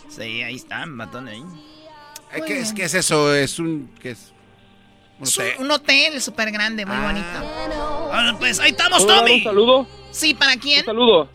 Sí, 0.08 0.42
ahí 0.42 0.56
está, 0.56 0.82
ahí. 0.82 1.42
Eh, 2.34 2.42
¿Qué 2.46 2.60
es, 2.60 2.72
¿Qué 2.72 2.84
es 2.84 2.94
eso? 2.94 3.34
Es 3.34 3.58
un... 3.58 3.90
¿Qué 4.00 4.10
es? 4.10 4.33
Un 5.24 5.42
hotel. 5.42 5.54
un 5.58 5.70
hotel 5.70 6.20
súper 6.20 6.50
grande, 6.50 6.86
muy 6.86 6.96
bonito. 6.96 7.26
Bueno, 8.08 8.38
pues 8.38 8.60
ahí 8.60 8.70
estamos, 8.70 9.02
¿Puedo 9.02 9.16
dar 9.16 9.24
Tommy. 9.24 9.38
Un 9.38 9.44
saludo. 9.44 9.86
Sí, 10.10 10.34
¿para 10.34 10.56
quién? 10.56 10.80
Un 10.80 10.86
saludo. 10.86 11.28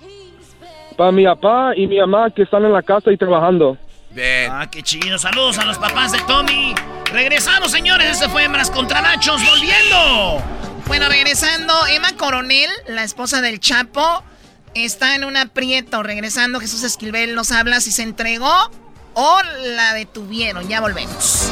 Para 0.96 1.12
mi 1.12 1.26
papá 1.26 1.72
y 1.76 1.88
mi 1.88 2.00
mamá 2.00 2.30
que 2.30 2.44
están 2.44 2.66
en 2.66 2.74
la 2.74 2.82
casa 2.82 3.12
y 3.12 3.18
trabajando. 3.18 3.78
Bien. 4.12 4.52
Ah, 4.52 4.70
qué 4.70 4.82
chido. 4.82 5.18
Saludos 5.18 5.58
a 5.60 5.66
los 5.66 5.78
papás 5.78 6.12
de 6.12 6.20
Tommy. 6.22 6.74
Regresamos, 7.12 7.72
señores. 7.72 8.12
Este 8.12 8.30
fue 8.30 8.44
Hembras 8.44 8.72
contra 8.72 9.02
Nachos. 9.02 9.42
Volviendo. 9.48 10.42
Bueno, 10.88 11.08
regresando, 11.08 11.74
Emma 11.88 12.14
Coronel, 12.18 12.70
la 12.88 13.04
esposa 13.04 13.42
del 13.42 13.60
Chapo, 13.60 14.24
está 14.74 15.16
en 15.16 15.24
un 15.24 15.38
aprieto. 15.38 16.02
Regresando, 16.02 16.60
Jesús 16.60 16.84
Esquivel 16.84 17.36
nos 17.36 17.52
habla 17.52 17.80
si 17.80 17.92
se 17.92 18.02
entregó 18.04 18.52
o 19.14 19.40
la 19.76 19.94
detuvieron. 19.94 20.68
Ya 20.68 20.82
volvemos. 20.82 21.52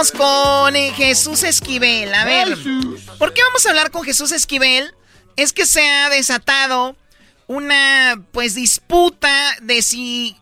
vamos 0.00 0.12
con 0.12 0.76
eh, 0.76 0.92
Jesús 0.96 1.42
Esquivel. 1.42 2.14
A 2.14 2.24
ver, 2.24 2.56
¿por 3.18 3.34
qué 3.34 3.42
vamos 3.42 3.66
a 3.66 3.68
hablar 3.68 3.90
con 3.90 4.02
Jesús 4.02 4.32
Esquivel? 4.32 4.94
Es 5.36 5.52
que 5.52 5.66
se 5.66 5.86
ha 5.86 6.08
desatado 6.08 6.96
una 7.48 8.24
pues 8.32 8.54
disputa 8.54 9.54
de 9.60 9.82
si 9.82 10.38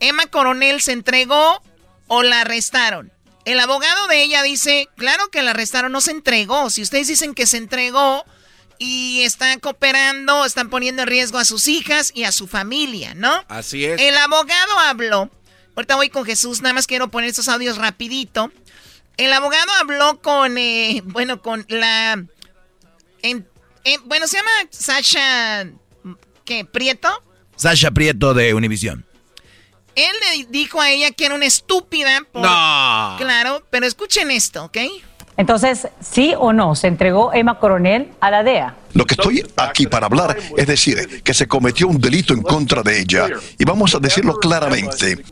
Emma 0.00 0.26
Coronel 0.26 0.82
se 0.82 0.92
entregó 0.92 1.62
o 2.08 2.22
la 2.22 2.42
arrestaron. 2.42 3.10
El 3.46 3.60
abogado 3.60 4.06
de 4.08 4.22
ella 4.22 4.42
dice, 4.42 4.86
claro 4.98 5.30
que 5.30 5.40
la 5.40 5.52
arrestaron, 5.52 5.92
no 5.92 6.02
se 6.02 6.10
entregó. 6.10 6.68
Si 6.68 6.82
ustedes 6.82 7.08
dicen 7.08 7.32
que 7.32 7.46
se 7.46 7.56
entregó 7.56 8.26
y 8.76 9.22
están 9.22 9.60
cooperando, 9.60 10.44
están 10.44 10.68
poniendo 10.68 11.04
en 11.04 11.08
riesgo 11.08 11.38
a 11.38 11.46
sus 11.46 11.68
hijas 11.68 12.12
y 12.14 12.24
a 12.24 12.32
su 12.32 12.46
familia, 12.46 13.14
¿no? 13.14 13.46
Así 13.48 13.82
es. 13.82 13.98
El 13.98 14.18
abogado 14.18 14.78
habló. 14.78 15.30
Ahorita 15.74 15.96
voy 15.96 16.10
con 16.10 16.26
Jesús, 16.26 16.60
nada 16.60 16.74
más 16.74 16.86
quiero 16.86 17.08
poner 17.08 17.30
estos 17.30 17.48
audios 17.48 17.78
rapidito. 17.78 18.52
El 19.16 19.32
abogado 19.32 19.70
habló 19.80 20.20
con, 20.22 20.56
eh, 20.58 21.02
bueno, 21.04 21.42
con 21.42 21.64
la... 21.68 22.12
en- 23.22 23.46
en- 23.84 24.08
bueno, 24.08 24.26
se 24.26 24.38
llama 24.38 24.50
Sasha... 24.70 25.66
¿Qué? 26.44 26.64
¿Prieto? 26.64 27.08
Sasha 27.56 27.90
Prieto 27.90 28.34
de 28.34 28.54
Univisión. 28.54 29.04
Él 29.94 30.12
le 30.36 30.46
dijo 30.46 30.80
a 30.80 30.90
ella 30.90 31.10
que 31.10 31.26
era 31.26 31.34
una 31.34 31.46
estúpida. 31.46 32.22
por- 32.32 32.42
No. 32.42 33.16
Claro, 33.18 33.62
pero 33.70 33.86
escuchen 33.86 34.30
esto, 34.30 34.64
¿ok? 34.64 34.78
Entonces, 35.36 35.88
¿sí 36.00 36.34
o 36.36 36.52
no 36.52 36.74
se 36.74 36.86
entregó 36.86 37.32
Emma 37.32 37.58
Coronel 37.58 38.10
a 38.20 38.30
la 38.30 38.42
DEA? 38.42 38.76
Lo 38.92 39.06
que 39.06 39.14
estoy 39.14 39.46
aquí 39.56 39.86
para 39.86 40.06
hablar 40.06 40.36
es 40.56 40.66
decir 40.66 41.22
que 41.22 41.32
se 41.32 41.46
cometió 41.46 41.86
un 41.88 41.98
delito 41.98 42.34
en 42.34 42.42
contra 42.42 42.82
de 42.82 43.00
ella. 43.00 43.28
Y 43.58 43.64
vamos 43.64 43.94
a 43.94 43.98
decirlo 44.00 44.34
claramente. 44.36 45.22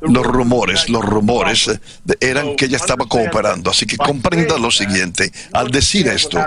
Los 0.00 0.26
rumores, 0.26 0.88
los 0.88 1.04
rumores 1.04 1.68
eh, 1.68 1.78
eran 2.20 2.56
que 2.56 2.66
ella 2.66 2.76
estaba 2.76 3.06
cooperando. 3.06 3.70
Así 3.70 3.86
que 3.86 3.96
comprenda 3.96 4.58
lo 4.58 4.70
siguiente. 4.70 5.30
Al 5.52 5.70
decir 5.70 6.08
esto, 6.08 6.38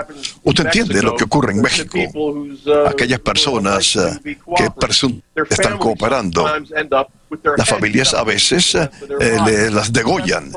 usted 0.42 0.66
entiende 0.66 1.02
lo 1.02 1.16
que 1.16 1.24
ocurre 1.24 1.52
en 1.52 1.62
México. 1.62 1.98
Aquellas 2.86 3.20
personas 3.20 3.96
eh, 3.96 4.38
que 4.56 4.68
están 5.50 5.78
cooperando, 5.78 6.46
las 7.56 7.68
familias 7.68 8.14
a 8.14 8.24
veces 8.24 8.74
eh, 8.74 8.88
eh, 9.20 9.70
las 9.70 9.92
degollan, 9.92 10.52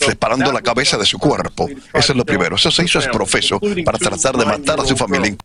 separando 0.00 0.52
la 0.52 0.60
cabeza 0.60 0.96
de 0.98 1.06
su 1.06 1.18
cuerpo. 1.18 1.68
Eso 1.92 2.12
es 2.12 2.16
lo 2.16 2.24
primero. 2.24 2.56
Eso 2.56 2.70
se 2.70 2.84
hizo 2.84 2.98
es 2.98 3.08
profeso 3.08 3.60
para 3.84 3.98
tratar 3.98 4.36
de 4.36 4.44
matar 4.44 4.80
a 4.80 4.84
su 4.84 4.96
familia. 4.96 5.36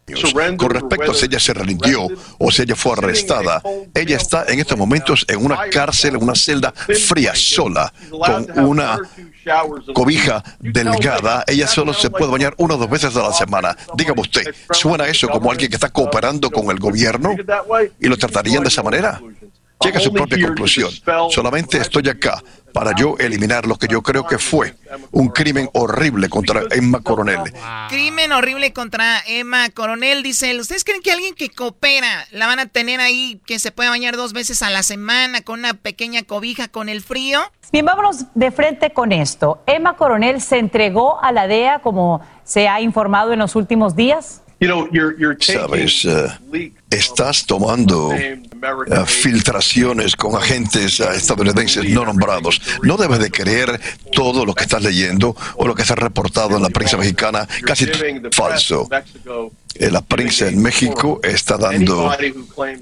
Con 0.58 0.70
respecto 0.70 1.12
a 1.12 1.14
si 1.14 1.26
ella 1.26 1.40
se 1.40 1.54
rindió 1.54 2.08
o 2.38 2.52
si 2.52 2.64
ella 2.64 2.76
fue 2.76 2.94
arrestada, 2.94 3.62
ella 3.94 4.18
está 4.18 4.46
en 4.48 4.60
estos 4.60 4.78
momentos 4.78 5.26
en 5.28 5.44
una 5.44 5.70
cárcel, 5.70 6.16
en 6.16 6.24
una 6.24 6.36
celda 6.36 6.74
fría, 6.74 7.34
sola, 7.36 7.94
con 8.10 8.68
una 8.68 9.00
cobija 9.94 10.44
delgada. 10.60 11.44
Ella 11.48 11.68
solo 11.68 11.94
se 11.94 12.10
puede 12.10 12.32
bañar 12.32 12.54
una 12.58 12.76
o 12.76 12.78
dos 12.78 12.90
veces 12.90 13.16
a 13.16 13.24
la 13.24 13.34
semana. 13.34 13.76
Dígame 13.96 14.22
usted, 14.22 14.54
¿suena 14.72 15.08
eso 15.08 15.28
como 15.30 15.52
alguien 15.52 15.70
que 15.70 15.76
está 15.76 15.90
cooperando 15.90 16.50
con 16.50 16.70
el 16.70 16.80
gobierno 16.80 17.36
y 18.00 18.08
lo 18.08 18.18
tratarían 18.18 18.64
de 18.64 18.70
esa 18.70 18.84
manera? 18.84 19.22
Llega 19.84 19.98
a 19.98 20.02
su 20.02 20.14
propia 20.14 20.48
conclusión. 20.48 20.90
Solamente 21.30 21.78
estoy 21.78 22.08
acá 22.10 22.42
para 22.74 22.94
yo 22.96 23.16
eliminar 23.20 23.68
lo 23.68 23.78
que 23.78 23.88
yo 23.88 24.02
creo 24.02 24.26
que 24.26 24.40
fue 24.40 24.76
un 25.12 25.30
crimen 25.30 25.70
horrible 25.74 26.28
contra 26.28 26.64
Emma 26.72 27.02
Coronel. 27.02 27.40
Crimen 27.90 28.32
horrible 28.32 28.74
contra 28.74 29.22
Emma 29.28 29.70
Coronel, 29.70 30.24
dice 30.24 30.50
él. 30.52 30.60
¿Ustedes 30.60 30.84
creen 30.84 31.02
que 31.02 31.12
alguien 31.12 31.36
que 31.36 31.50
coopera 31.50 32.26
la 32.32 32.48
van 32.48 32.60
a 32.60 32.66
tener 32.66 33.00
ahí, 33.00 33.40
que 33.46 33.60
se 33.60 33.72
puede 33.72 33.90
bañar 33.90 34.18
dos 34.18 34.34
veces 34.34 34.62
a 34.64 34.72
la 34.72 34.84
semana 34.84 35.42
con 35.42 35.60
una 35.60 35.76
pequeña 35.76 36.24
cobija 36.24 36.68
con 36.68 36.90
el 36.90 37.02
frío? 37.02 37.40
Bien, 37.72 37.86
vámonos 37.86 38.26
de 38.34 38.52
frente 38.52 38.92
con 38.92 39.12
esto. 39.12 39.62
¿Emma 39.68 39.96
Coronel 39.96 40.42
se 40.42 40.58
entregó 40.58 41.24
a 41.24 41.32
la 41.32 41.48
DEA 41.48 41.80
como 41.80 42.22
se 42.44 42.68
ha 42.68 42.82
informado 42.82 43.34
en 43.34 43.40
los 43.40 43.56
últimos 43.56 43.96
días? 43.96 44.42
Sabes, 45.40 46.06
eh, 46.06 46.72
estás 46.94 47.46
tomando 47.46 48.14
eh, 48.14 48.42
filtraciones 49.06 50.16
con 50.16 50.36
agentes 50.36 51.00
eh, 51.00 51.08
estadounidenses 51.16 51.90
no 51.90 52.06
nombrados. 52.06 52.62
No 52.82 52.98
debes 52.98 53.20
de 53.20 53.32
creer 53.32 53.80
todo 54.12 54.46
lo 54.46 54.54
que 54.54 54.64
estás 54.64 54.82
leyendo 54.82 55.36
o 55.56 55.68
lo 55.68 55.76
que 55.76 55.86
se 55.86 55.94
ha 55.94 55.98
reportado 55.98 56.56
en 56.56 56.64
la 56.64 56.70
prensa 56.70 56.98
mexicana, 56.98 57.48
casi 57.66 57.88
falso. 58.32 58.88
Eh, 59.76 59.90
la 59.90 60.02
prensa 60.02 60.48
en 60.48 60.62
México 60.62 61.20
está 61.24 61.58
dando 61.58 62.16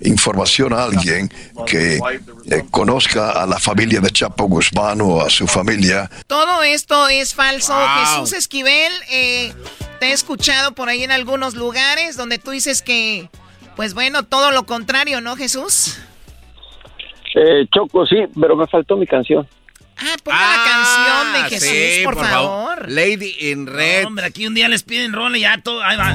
información 0.02 0.74
a 0.74 0.84
alguien 0.84 1.32
que 1.66 1.96
eh, 1.96 2.64
conozca 2.70 3.32
a 3.32 3.46
la 3.46 3.60
familia 3.60 4.02
de 4.02 4.10
Chapo 4.10 4.46
Guzmán 4.46 5.00
o 5.00 5.22
a 5.22 5.30
su 5.30 5.48
familia. 5.48 6.10
Todo 6.28 6.64
esto 6.64 7.08
es 7.08 7.34
falso. 7.34 7.74
Wow. 7.74 7.88
Jesús 8.06 8.34
Esquivel, 8.34 8.92
eh, 9.10 9.54
te 10.02 10.08
he 10.08 10.12
escuchado 10.12 10.74
por 10.74 10.90
ahí 10.90 11.04
en 11.04 11.12
algunos 11.12 11.56
lugares 11.56 12.18
donde 12.18 12.40
tú 12.40 12.52
dices 12.52 12.82
que, 12.82 13.30
pues 13.76 13.94
bueno, 13.94 14.24
todo 14.24 14.52
lo 14.52 14.64
contrario, 14.66 15.22
¿no, 15.22 15.36
Jesús? 15.36 15.98
Eh, 17.36 17.66
Choco, 17.74 18.06
sí, 18.06 18.18
pero 18.40 18.56
me 18.56 18.68
faltó 18.68 18.98
mi 18.98 19.08
canción. 19.08 19.48
Ah, 19.98 20.16
ponga 20.24 20.40
la 20.40 20.64
canción 20.64 21.34
de 21.34 21.50
Jesús, 21.50 21.70
sí, 21.70 22.02
por, 22.04 22.16
por 22.16 22.26
favor. 22.26 22.90
Lady 22.90 23.36
in 23.40 23.68
Red. 23.68 24.08
hombre, 24.08 24.26
aquí 24.26 24.48
un 24.48 24.56
día 24.56 24.68
les 24.68 24.84
piden 24.84 25.14
rola 25.14 25.38
y 25.38 25.42
ya 25.42 25.60
todo. 25.60 25.84
Ahí 25.84 25.96
va. 25.96 26.14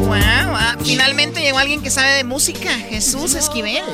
Wow, 0.00 0.12
ah, 0.12 0.76
finalmente 0.82 1.40
llegó 1.40 1.58
alguien 1.58 1.82
que 1.82 1.90
sabe 1.90 2.12
de 2.14 2.24
música, 2.24 2.70
Jesús 2.70 3.34
Esquivel. 3.34 3.84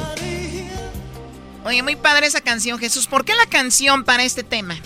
Oye, 1.64 1.82
muy 1.82 1.96
padre 1.96 2.26
esa 2.26 2.40
canción, 2.40 2.78
Jesús. 2.78 3.06
¿Por 3.06 3.24
qué 3.24 3.34
la 3.34 3.46
canción 3.46 4.04
para 4.04 4.24
este 4.24 4.42
tema? 4.42 4.76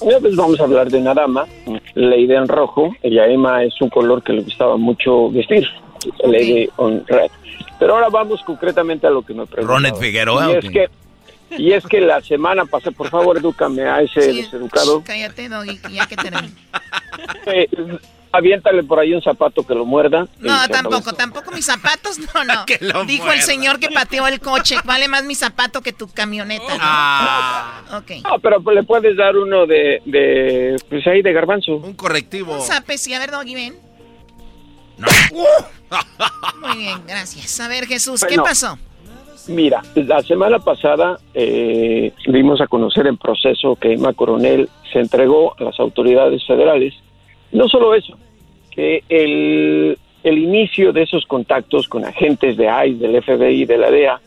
Ya 0.00 0.18
pues 0.20 0.34
vamos 0.34 0.58
a 0.60 0.64
hablar 0.64 0.90
de 0.90 1.00
Narama, 1.00 1.46
Lady 1.94 2.32
en 2.32 2.48
rojo. 2.48 2.94
Ella 3.02 3.26
Emma 3.26 3.62
es 3.62 3.80
un 3.80 3.88
color 3.88 4.22
que 4.22 4.32
le 4.32 4.42
gustaba 4.42 4.76
mucho 4.76 5.30
vestir, 5.30 5.66
Lady 6.24 6.68
on 6.76 7.04
red. 7.06 7.30
Pero 7.78 7.94
ahora 7.94 8.08
vamos 8.08 8.42
concretamente 8.44 9.06
a 9.06 9.10
lo 9.10 9.22
que 9.22 9.32
me 9.32 9.46
preguntaba. 9.46 9.78
Ronet 9.78 9.96
Figueroa. 9.96 10.50
Y 10.50 10.54
¿o 10.54 10.58
es 10.58 10.70
que 10.70 10.88
y 11.58 11.72
es 11.72 11.84
que 11.84 12.00
la 12.00 12.20
semana 12.20 12.64
pasada, 12.64 12.92
por 12.92 13.10
favor, 13.10 13.36
edúcame 13.36 13.82
a 13.82 14.00
ese 14.00 14.32
deseducado. 14.32 15.02
Cállate, 15.04 15.48
Doggy, 15.48 15.78
ya 15.92 16.06
que 16.06 16.16
termine. 16.16 16.52
Eh, 17.46 17.68
aviéntale 18.32 18.82
por 18.82 18.98
ahí 18.98 19.12
un 19.14 19.22
zapato 19.22 19.64
que 19.66 19.74
lo 19.74 19.84
muerda. 19.84 20.26
No, 20.40 20.66
tampoco, 20.68 21.12
tampoco 21.12 21.50
mis 21.52 21.64
zapatos, 21.66 22.18
no, 22.18 22.44
no. 22.44 22.64
lo 22.80 23.04
Dijo 23.04 23.24
muerda. 23.24 23.40
el 23.40 23.46
señor 23.46 23.78
que 23.78 23.88
pateó 23.90 24.26
el 24.26 24.40
coche, 24.40 24.76
vale 24.84 25.06
más 25.08 25.24
mi 25.24 25.34
zapato 25.34 25.80
que 25.82 25.92
tu 25.92 26.08
camioneta. 26.08 26.64
¿no? 26.74 26.80
Ah. 26.80 27.82
Ok. 27.98 28.12
Ah, 28.24 28.36
pero 28.42 28.62
pues 28.62 28.74
le 28.76 28.82
puedes 28.84 29.16
dar 29.16 29.36
uno 29.36 29.66
de, 29.66 30.00
de 30.06 30.76
pues 30.88 31.06
ahí 31.06 31.22
de 31.22 31.32
garbanzo. 31.32 31.76
Un 31.76 31.94
correctivo. 31.94 32.54
Un 32.54 32.62
zape, 32.62 32.96
sí, 32.98 33.12
a 33.14 33.18
ver, 33.18 33.30
Doggy, 33.30 33.54
ven. 33.54 33.76
Muy 36.60 36.78
bien, 36.78 37.00
gracias. 37.06 37.60
A 37.60 37.68
ver, 37.68 37.86
Jesús, 37.86 38.20
¿qué 38.22 38.28
Bueno. 38.36 38.44
pasó? 38.44 38.78
Mira, 39.48 39.82
la 39.96 40.22
semana 40.22 40.60
pasada 40.60 41.18
eh, 41.34 42.12
dimos 42.28 42.60
a 42.60 42.68
conocer 42.68 43.08
en 43.08 43.16
proceso 43.16 43.74
que 43.74 43.94
Emma 43.94 44.12
Coronel 44.12 44.68
se 44.92 45.00
entregó 45.00 45.54
a 45.58 45.64
las 45.64 45.80
autoridades 45.80 46.46
federales. 46.46 46.94
No 47.52 47.68
solo 47.68 47.94
eso, 47.94 48.16
que 48.70 49.04
el, 49.08 49.98
inicio 50.24 50.92
de 50.92 51.02
esos 51.02 51.26
contactos 51.26 51.86
con 51.88 52.04
agentes 52.04 52.56
de 52.56 52.64
ICE, 52.86 53.06
del 53.06 53.22
FBI 53.22 53.62
y 53.62 53.66
de 53.66 53.78
la 53.78 53.90
DEA 53.90 54.20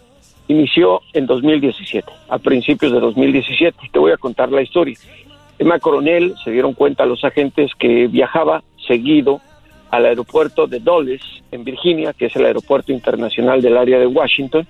inició 0.47 1.01
en 1.13 1.25
2017, 1.25 2.11
a 2.29 2.37
principios 2.37 2.91
de 2.91 2.99
2017. 2.99 3.89
Te 3.91 3.99
voy 3.99 4.11
a 4.11 4.17
contar 4.17 4.51
la 4.51 4.61
historia. 4.61 4.95
Emma 5.57 5.79
Coronel 5.79 6.35
se 6.43 6.51
dieron 6.51 6.73
cuenta 6.73 7.05
los 7.05 7.23
agentes 7.23 7.71
que 7.79 8.07
viajaba 8.07 8.63
seguido 8.87 9.41
al 9.89 10.05
aeropuerto 10.05 10.67
de 10.67 10.79
Dulles, 10.79 11.21
en 11.51 11.63
Virginia, 11.63 12.13
que 12.13 12.25
es 12.25 12.35
el 12.35 12.45
aeropuerto 12.45 12.91
internacional 12.91 13.61
del 13.61 13.77
área 13.77 13.97
de 13.97 14.07
Washington, 14.07 14.67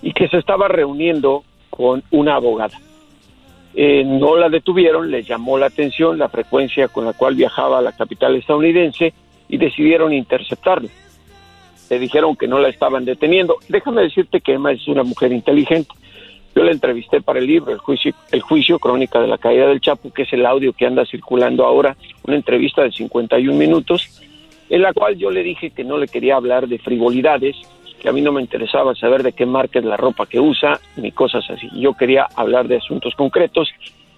y 0.00 0.12
que 0.12 0.28
se 0.28 0.38
estaba 0.38 0.68
reuniendo 0.68 1.44
con 1.70 2.02
una 2.10 2.36
abogada. 2.36 2.78
Eh, 3.80 4.02
no 4.04 4.36
la 4.36 4.48
detuvieron, 4.48 5.08
les 5.08 5.28
llamó 5.28 5.56
la 5.56 5.66
atención 5.66 6.18
la 6.18 6.28
frecuencia 6.28 6.88
con 6.88 7.04
la 7.04 7.12
cual 7.12 7.36
viajaba 7.36 7.78
a 7.78 7.80
la 7.80 7.92
capital 7.92 8.34
estadounidense 8.34 9.14
y 9.48 9.56
decidieron 9.56 10.12
interceptarla. 10.12 10.90
Le 11.88 11.98
dijeron 12.00 12.34
que 12.34 12.48
no 12.48 12.58
la 12.58 12.70
estaban 12.70 13.04
deteniendo. 13.04 13.54
Déjame 13.68 14.02
decirte 14.02 14.40
que 14.40 14.54
Emma 14.54 14.72
es 14.72 14.88
una 14.88 15.04
mujer 15.04 15.30
inteligente. 15.30 15.90
Yo 16.56 16.64
la 16.64 16.72
entrevisté 16.72 17.20
para 17.20 17.38
el 17.38 17.46
libro 17.46 17.70
El 17.70 17.78
juicio, 17.78 18.12
el 18.32 18.40
juicio 18.40 18.80
Crónica 18.80 19.20
de 19.20 19.28
la 19.28 19.38
Caída 19.38 19.68
del 19.68 19.80
Chapo, 19.80 20.12
que 20.12 20.22
es 20.22 20.32
el 20.32 20.44
audio 20.44 20.72
que 20.72 20.84
anda 20.84 21.06
circulando 21.06 21.64
ahora, 21.64 21.96
una 22.26 22.34
entrevista 22.34 22.82
de 22.82 22.90
51 22.90 23.56
minutos, 23.56 24.20
en 24.68 24.82
la 24.82 24.92
cual 24.92 25.16
yo 25.16 25.30
le 25.30 25.44
dije 25.44 25.70
que 25.70 25.84
no 25.84 25.98
le 25.98 26.08
quería 26.08 26.34
hablar 26.34 26.66
de 26.66 26.80
frivolidades, 26.80 27.54
que 28.00 28.08
a 28.08 28.12
mí 28.12 28.20
no 28.20 28.32
me 28.32 28.40
interesaba 28.40 28.94
saber 28.94 29.22
de 29.22 29.32
qué 29.32 29.46
marca 29.46 29.78
es 29.78 29.84
la 29.84 29.96
ropa 29.96 30.26
que 30.26 30.40
usa, 30.40 30.80
ni 30.96 31.12
cosas 31.12 31.44
así. 31.50 31.68
Yo 31.74 31.94
quería 31.94 32.26
hablar 32.36 32.68
de 32.68 32.76
asuntos 32.76 33.14
concretos. 33.14 33.68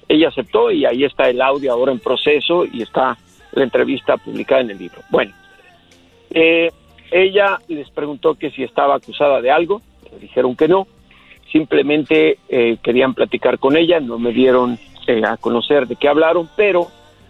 Ella 0.08 0.28
aceptó 0.28 0.70
y 0.70 0.84
ahí 0.84 1.04
está 1.04 1.28
el 1.28 1.40
audio 1.40 1.72
ahora 1.72 1.92
en 1.92 1.98
proceso 1.98 2.64
y 2.64 2.82
está 2.82 3.16
la 3.52 3.64
entrevista 3.64 4.16
publicada 4.16 4.60
en 4.60 4.70
el 4.70 4.78
libro. 4.78 5.00
Bueno, 5.10 5.32
eh, 6.30 6.70
ella 7.10 7.58
les 7.68 7.90
preguntó 7.90 8.34
que 8.34 8.50
si 8.50 8.62
estaba 8.62 8.96
acusada 8.96 9.40
de 9.40 9.50
algo, 9.50 9.82
dijeron 10.20 10.56
que 10.56 10.68
no, 10.68 10.86
simplemente 11.50 12.38
eh, 12.48 12.76
querían 12.82 13.14
platicar 13.14 13.58
con 13.58 13.76
ella, 13.76 14.00
no 14.00 14.18
me 14.18 14.32
dieron 14.32 14.78
eh, 15.06 15.22
a 15.24 15.36
conocer 15.36 15.86
de 15.86 15.96
qué 15.96 16.08
hablaron, 16.08 16.48
pero 16.56 16.88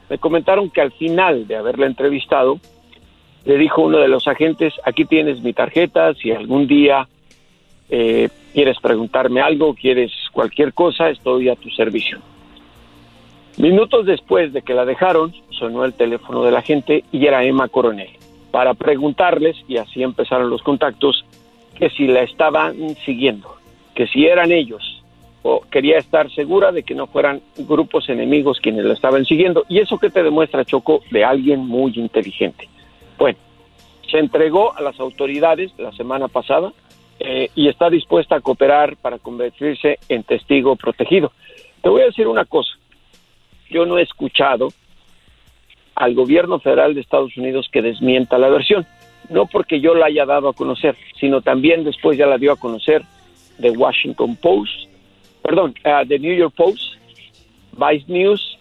me 0.09 0.19
comentaron 0.19 0.71
que 0.71 0.81
al 0.81 0.93
final 0.93 1.47
de 1.47 1.57
haberla 1.57 1.87
entrevistado, 1.87 2.59
le 3.45 3.57
dijo 3.57 3.83
uno 3.83 3.99
de 3.99 4.09
los 4.09 4.29
agentes, 4.29 4.75
aquí 4.85 5.05
tienes 5.05 5.43
mi 5.43 5.53
tarjeta, 5.53 6.15
si 6.15 6.31
algún 6.31 6.67
día 6.67 7.09
eh, 7.89 8.29
quieres 8.53 8.79
preguntarme 8.81 9.41
algo, 9.41 9.75
quieres 9.75 10.13
cualquier 10.33 10.73
cosa, 10.73 11.11
estoy 11.11 11.49
a 11.49 11.57
tu 11.57 11.71
servicio. 11.71 12.19
Minutos 13.57 14.07
después 14.07 14.53
de 14.53 14.63
que 14.63 14.75
la 14.75 14.85
dejaron, 14.85 15.35
sonó 15.51 15.85
el 15.85 15.95
teléfono 15.95 16.45
de 16.45 16.53
la 16.53 16.63
gente 16.63 17.05
y 17.13 17.27
era 17.27 17.45
Emma 17.45 17.69
Coronel, 17.69 18.11
para 18.51 18.75
preguntarles, 18.75 19.57
y 19.69 19.77
así 19.77 20.03
empezaron 20.03 20.51
los 20.51 20.63
contactos, 20.63 21.25
que 21.77 21.91
si 21.91 22.07
la 22.07 22.23
estaban 22.23 22.97
siguiendo, 23.05 23.57
que 23.95 24.07
si 24.07 24.27
eran 24.27 24.53
ellos, 24.53 25.03
o 25.43 25.63
quería 25.71 25.99
estar 25.99 26.31
segura 26.31 26.71
de 26.73 26.83
que 26.83 26.95
no 26.95 27.07
fueran 27.07 27.41
grupos 27.57 28.09
enemigos 28.09 28.61
quienes 28.61 28.85
la 28.85 28.93
estaban 28.93 29.25
siguiendo. 29.25 29.65
Y 29.69 29.79
eso 29.79 29.99
que 29.99 30.11
te 30.11 30.23
demuestra, 30.23 30.65
Choco, 30.65 31.01
de 31.11 31.25
alguien 31.25 31.61
muy 31.61 31.93
inteligente. 31.97 32.69
Se 34.11 34.19
entregó 34.19 34.77
a 34.77 34.83
las 34.83 34.99
autoridades 34.99 35.73
la 35.79 35.93
semana 35.93 36.29
pasada 36.29 36.73
eh, 37.19 37.51
y 37.55 37.69
está 37.69 37.91
dispuesta 37.91 38.37
a 38.37 38.41
cooperar 38.41 38.97
para 38.97 39.19
convertirse 39.19 39.99
en 40.09 40.23
testigo 40.25 40.77
protegido. 40.77 41.33
Te 41.83 41.89
voy 41.89 42.03
a 42.03 42.07
decir 42.07 42.27
una 42.27 42.45
cosa, 42.45 42.73
yo 43.71 43.87
no 43.87 43.99
he 43.99 44.03
escuchado 44.03 44.69
al 45.95 46.15
gobierno 46.15 46.59
federal 46.59 46.95
de 46.95 47.03
Estados 47.03 47.37
Unidos 47.37 47.69
que 47.71 47.83
desmienta 47.83 48.39
la 48.39 48.49
versión, 48.49 48.87
no 49.29 49.47
porque 49.47 49.81
yo 49.81 49.95
la 49.95 50.07
haya 50.07 50.25
dado 50.25 50.49
a 50.49 50.55
conocer, 50.55 50.97
sino 51.19 51.41
también 51.41 51.85
después 51.85 52.19
ya 52.19 52.27
la 52.27 52.39
dio 52.39 52.53
a 52.53 52.57
conocer 52.57 53.03
The 53.61 53.71
Washington 53.71 54.37
Post, 54.37 54.89
perdón, 55.43 55.75
uh, 55.85 56.07
The 56.07 56.19
New 56.19 56.35
York 56.35 56.55
Post, 56.57 56.95
Vice 57.73 58.07
News 58.09 58.59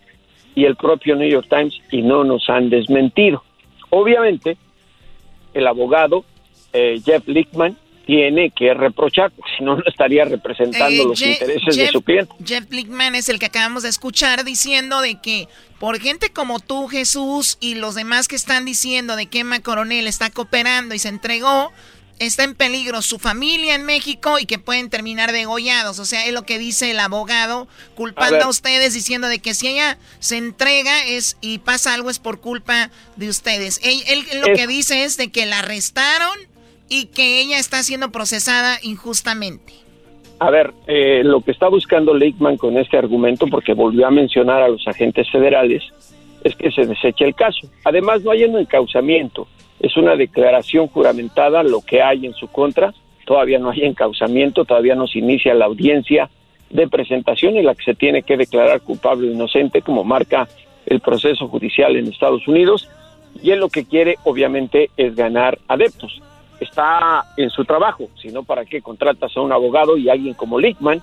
y 0.53 0.65
el 0.65 0.75
propio 0.75 1.15
New 1.15 1.29
York 1.29 1.47
Times 1.49 1.79
y 1.91 2.01
no 2.01 2.23
nos 2.23 2.49
han 2.49 2.69
desmentido. 2.69 3.43
Obviamente, 3.89 4.57
el 5.53 5.67
abogado 5.67 6.25
eh, 6.73 7.01
Jeff 7.03 7.27
Lickman 7.27 7.77
tiene 8.05 8.49
que 8.49 8.73
reprochar, 8.73 9.29
porque 9.31 9.51
si 9.57 9.63
no, 9.63 9.75
no 9.75 9.83
estaría 9.85 10.25
representando 10.25 11.03
Eh, 11.03 11.05
los 11.05 11.21
Je- 11.21 11.31
intereses 11.33 11.75
de 11.77 11.87
su 11.89 12.01
cliente. 12.01 12.33
Jeff 12.43 12.67
Blickman 12.67 13.13
es 13.13 13.29
el 13.29 13.37
que 13.37 13.45
acabamos 13.45 13.83
de 13.83 13.89
escuchar 13.89 14.43
diciendo 14.43 15.01
de 15.01 15.21
que 15.21 15.47
por 15.79 15.99
gente 15.99 16.31
como 16.31 16.59
tú, 16.59 16.87
Jesús, 16.87 17.57
y 17.61 17.75
los 17.75 17.93
demás 17.95 18.27
que 18.27 18.35
están 18.35 18.65
diciendo 18.65 19.15
de 19.15 19.27
que 19.27 19.39
Emma 19.41 19.59
Coronel 19.61 20.07
está 20.07 20.31
cooperando 20.31 20.95
y 20.95 20.99
se 20.99 21.09
entregó, 21.09 21.71
está 22.19 22.43
en 22.43 22.53
peligro 22.55 23.01
su 23.01 23.17
familia 23.19 23.75
en 23.75 23.85
México 23.85 24.39
y 24.39 24.45
que 24.45 24.59
pueden 24.59 24.89
terminar 24.89 25.31
degollados. 25.31 25.99
O 25.99 26.05
sea, 26.05 26.25
es 26.25 26.33
lo 26.33 26.43
que 26.43 26.59
dice 26.59 26.91
el 26.91 26.99
abogado, 26.99 27.67
culpando 27.95 28.45
A 28.45 28.49
ustedes, 28.49 28.93
diciendo 28.93 29.27
de 29.27 29.39
que 29.39 29.53
si 29.53 29.67
ella 29.69 29.97
se 30.19 30.37
entrega 30.37 31.05
es 31.05 31.37
y 31.41 31.59
pasa 31.59 31.93
algo 31.93 32.09
es 32.09 32.19
por 32.19 32.39
culpa 32.41 32.91
de 33.15 33.29
ustedes. 33.29 33.79
Él, 33.83 34.01
él 34.07 34.23
lo 34.41 34.47
Es- 34.47 34.57
que 34.59 34.67
dice 34.67 35.03
es 35.05 35.17
de 35.17 35.31
que 35.31 35.45
la 35.45 35.59
arrestaron 35.59 36.37
y 36.89 37.05
que 37.07 37.39
ella 37.41 37.57
está 37.59 37.81
siendo 37.83 38.11
procesada 38.11 38.79
injustamente. 38.81 39.73
A 40.39 40.49
ver, 40.49 40.73
eh, 40.87 41.21
lo 41.23 41.41
que 41.41 41.51
está 41.51 41.67
buscando 41.67 42.13
Lickman 42.13 42.57
con 42.57 42.77
este 42.77 42.97
argumento, 42.97 43.47
porque 43.47 43.73
volvió 43.73 44.07
a 44.07 44.11
mencionar 44.11 44.61
a 44.61 44.69
los 44.69 44.87
agentes 44.87 45.29
federales, 45.29 45.83
es 46.45 46.55
que 46.55 46.71
se 46.71 46.85
deseche 46.85 47.25
el 47.25 47.35
caso. 47.35 47.69
Además, 47.83 48.21
no 48.23 48.31
hay 48.31 48.45
un 48.45 48.57
encausamiento, 48.57 49.47
es 49.79 49.95
una 49.97 50.15
declaración 50.15 50.87
juramentada 50.87 51.63
lo 51.63 51.81
que 51.81 52.01
hay 52.01 52.25
en 52.25 52.33
su 52.33 52.47
contra. 52.47 52.93
Todavía 53.25 53.59
no 53.59 53.69
hay 53.71 53.83
encausamiento, 53.83 54.65
todavía 54.65 54.95
no 54.95 55.07
se 55.07 55.19
inicia 55.19 55.53
la 55.53 55.65
audiencia 55.65 56.29
de 56.69 56.87
presentación 56.87 57.57
en 57.57 57.65
la 57.65 57.75
que 57.75 57.83
se 57.83 57.95
tiene 57.95 58.23
que 58.23 58.37
declarar 58.37 58.81
culpable 58.81 59.29
o 59.29 59.31
inocente, 59.31 59.81
como 59.81 60.03
marca 60.03 60.47
el 60.85 60.99
proceso 60.99 61.47
judicial 61.47 61.95
en 61.95 62.07
Estados 62.07 62.47
Unidos. 62.47 62.89
Y 63.41 63.51
él 63.51 63.59
lo 63.59 63.69
que 63.69 63.85
quiere, 63.85 64.17
obviamente, 64.23 64.89
es 64.97 65.15
ganar 65.15 65.59
adeptos 65.67 66.21
está 66.59 67.25
en 67.37 67.49
su 67.49 67.65
trabajo, 67.65 68.09
sino 68.21 68.43
para 68.43 68.65
qué 68.65 68.81
contratas 68.81 69.35
a 69.35 69.41
un 69.41 69.51
abogado 69.51 69.97
y 69.97 70.09
alguien 70.09 70.33
como 70.33 70.59
Lickman, 70.59 71.01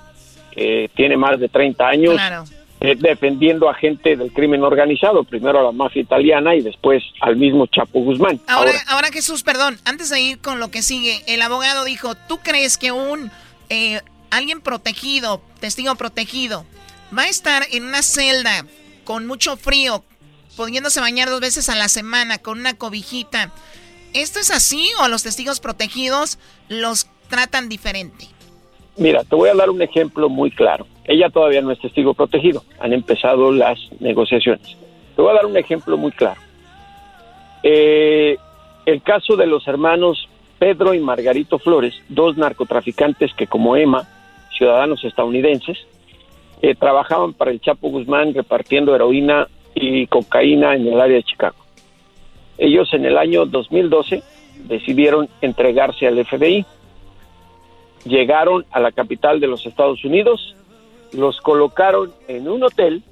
que 0.50 0.90
tiene 0.94 1.16
más 1.16 1.38
de 1.38 1.48
30 1.48 1.86
años 1.86 2.14
Claro. 2.14 2.44
Eh, 2.80 2.94
defendiendo 2.98 3.70
a 3.70 3.74
gente 3.74 4.16
del 4.16 4.32
crimen 4.32 4.62
organizado, 4.62 5.24
primero 5.24 5.60
a 5.60 5.62
la 5.62 5.72
mafia 5.72 6.02
italiana 6.02 6.54
y 6.54 6.60
después 6.60 7.02
al 7.20 7.36
mismo 7.36 7.66
Chapo 7.66 8.00
Guzmán. 8.00 8.38
Ahora, 8.46 8.70
Ahora, 8.70 8.84
ahora 8.88 9.08
Jesús, 9.12 9.42
perdón, 9.42 9.78
antes 9.84 10.10
de 10.10 10.20
ir 10.20 10.38
con 10.40 10.60
lo 10.60 10.70
que 10.70 10.82
sigue, 10.82 11.22
el 11.26 11.40
abogado 11.40 11.84
dijo, 11.84 12.14
¿tú 12.28 12.38
crees 12.38 12.76
que 12.76 12.92
un 12.92 13.30
eh, 13.70 14.02
alguien 14.30 14.60
protegido, 14.60 15.40
testigo 15.60 15.94
protegido, 15.94 16.66
va 17.16 17.22
a 17.22 17.28
estar 17.28 17.66
en 17.72 17.84
una 17.84 18.02
celda 18.02 18.66
con 19.04 19.26
mucho 19.26 19.56
frío, 19.56 20.04
pudiéndose 20.56 21.00
bañar 21.00 21.30
dos 21.30 21.40
veces 21.40 21.68
a 21.68 21.76
la 21.76 21.88
semana 21.88 22.38
con 22.38 22.58
una 22.58 22.74
cobijita? 22.74 23.52
¿Esto 24.12 24.38
es 24.38 24.50
así 24.50 24.90
o 24.98 25.04
a 25.04 25.08
los 25.08 25.22
testigos 25.22 25.60
protegidos 25.60 26.38
los 26.68 27.06
tratan 27.28 27.68
diferente? 27.68 28.28
Mira, 28.96 29.24
te 29.24 29.36
voy 29.36 29.48
a 29.48 29.54
dar 29.54 29.70
un 29.70 29.82
ejemplo 29.82 30.28
muy 30.28 30.50
claro. 30.50 30.86
Ella 31.04 31.30
todavía 31.30 31.62
no 31.62 31.70
es 31.70 31.80
testigo 31.80 32.14
protegido, 32.14 32.62
han 32.80 32.92
empezado 32.92 33.52
las 33.52 33.78
negociaciones. 34.00 34.76
Te 35.14 35.22
voy 35.22 35.30
a 35.30 35.34
dar 35.34 35.46
un 35.46 35.56
ejemplo 35.56 35.96
muy 35.96 36.12
claro. 36.12 36.40
Eh, 37.62 38.36
el 38.84 39.02
caso 39.02 39.36
de 39.36 39.46
los 39.46 39.66
hermanos 39.66 40.28
Pedro 40.58 40.94
y 40.94 41.00
Margarito 41.00 41.58
Flores, 41.58 41.94
dos 42.08 42.36
narcotraficantes 42.36 43.34
que 43.34 43.46
como 43.46 43.76
Emma, 43.76 44.06
ciudadanos 44.56 45.04
estadounidenses, 45.04 45.78
eh, 46.62 46.74
trabajaban 46.74 47.34
para 47.34 47.50
el 47.50 47.60
Chapo 47.60 47.90
Guzmán 47.90 48.34
repartiendo 48.34 48.94
heroína 48.94 49.48
y 49.74 50.06
cocaína 50.06 50.74
en 50.74 50.86
el 50.86 51.00
área 51.00 51.16
de 51.16 51.22
Chicago. 51.22 51.56
Ellos 52.56 52.92
en 52.94 53.04
el 53.04 53.18
año 53.18 53.44
2012 53.44 54.22
decidieron 54.64 55.28
entregarse 55.42 56.06
al 56.06 56.24
FBI. 56.24 56.64
Llegaron 58.06 58.64
a 58.70 58.80
la 58.80 58.92
capital 58.92 59.40
de 59.40 59.48
los 59.48 59.66
Estados 59.66 60.04
Unidos, 60.04 60.54
los 61.12 61.40
colocaron 61.40 62.12
en 62.28 62.48
un 62.48 62.62
hotel 62.62 63.02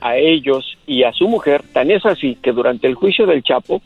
a 0.00 0.16
ellos 0.16 0.76
y 0.86 1.04
a 1.04 1.12
su 1.12 1.26
mujer, 1.26 1.62
tan 1.72 1.90
es 1.90 2.04
así 2.04 2.36
que 2.36 2.52
durante 2.52 2.86
el 2.86 2.94
juicio 2.94 3.26
del 3.26 3.42
Chapo, 3.42 3.80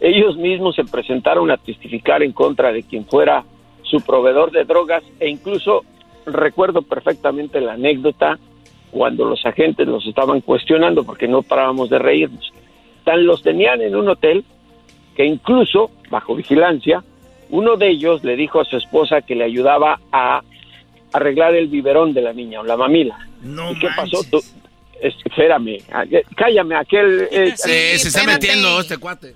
ellos 0.00 0.36
mismos 0.36 0.74
se 0.74 0.84
presentaron 0.84 1.50
a 1.50 1.56
testificar 1.56 2.22
en 2.22 2.32
contra 2.32 2.72
de 2.72 2.82
quien 2.82 3.06
fuera 3.06 3.44
su 3.82 3.98
proveedor 4.00 4.50
de 4.50 4.64
drogas 4.64 5.04
e 5.20 5.28
incluso 5.28 5.84
recuerdo 6.26 6.82
perfectamente 6.82 7.60
la 7.60 7.74
anécdota 7.74 8.38
cuando 8.90 9.24
los 9.24 9.44
agentes 9.46 9.86
los 9.86 10.06
estaban 10.06 10.40
cuestionando 10.40 11.04
porque 11.04 11.28
no 11.28 11.42
parábamos 11.42 11.88
de 11.90 11.98
reírnos. 11.98 12.52
Tan 13.04 13.24
los 13.26 13.42
tenían 13.42 13.80
en 13.80 13.94
un 13.94 14.08
hotel 14.08 14.44
que 15.16 15.24
incluso, 15.24 15.90
bajo 16.10 16.34
vigilancia, 16.34 17.04
uno 17.52 17.76
de 17.76 17.88
ellos 17.90 18.24
le 18.24 18.34
dijo 18.34 18.60
a 18.60 18.64
su 18.64 18.76
esposa 18.76 19.22
que 19.22 19.34
le 19.36 19.44
ayudaba 19.44 20.00
a 20.10 20.42
arreglar 21.12 21.54
el 21.54 21.68
biberón 21.68 22.12
de 22.12 22.22
la 22.22 22.32
niña 22.32 22.60
o 22.60 22.64
la 22.64 22.76
mamila. 22.76 23.16
¿Y 23.70 23.78
qué 23.78 23.88
pasó? 23.96 24.18
Tú- 24.30 24.42
espérame, 25.00 25.78
a- 25.92 26.04
cállame, 26.36 26.74
aquel... 26.76 27.28
eh, 27.30 27.52
Sí, 27.56 27.70
se 27.98 28.08
está 28.08 28.24
metiendo 28.24 28.80
este 28.80 28.98
cuate. 28.98 29.34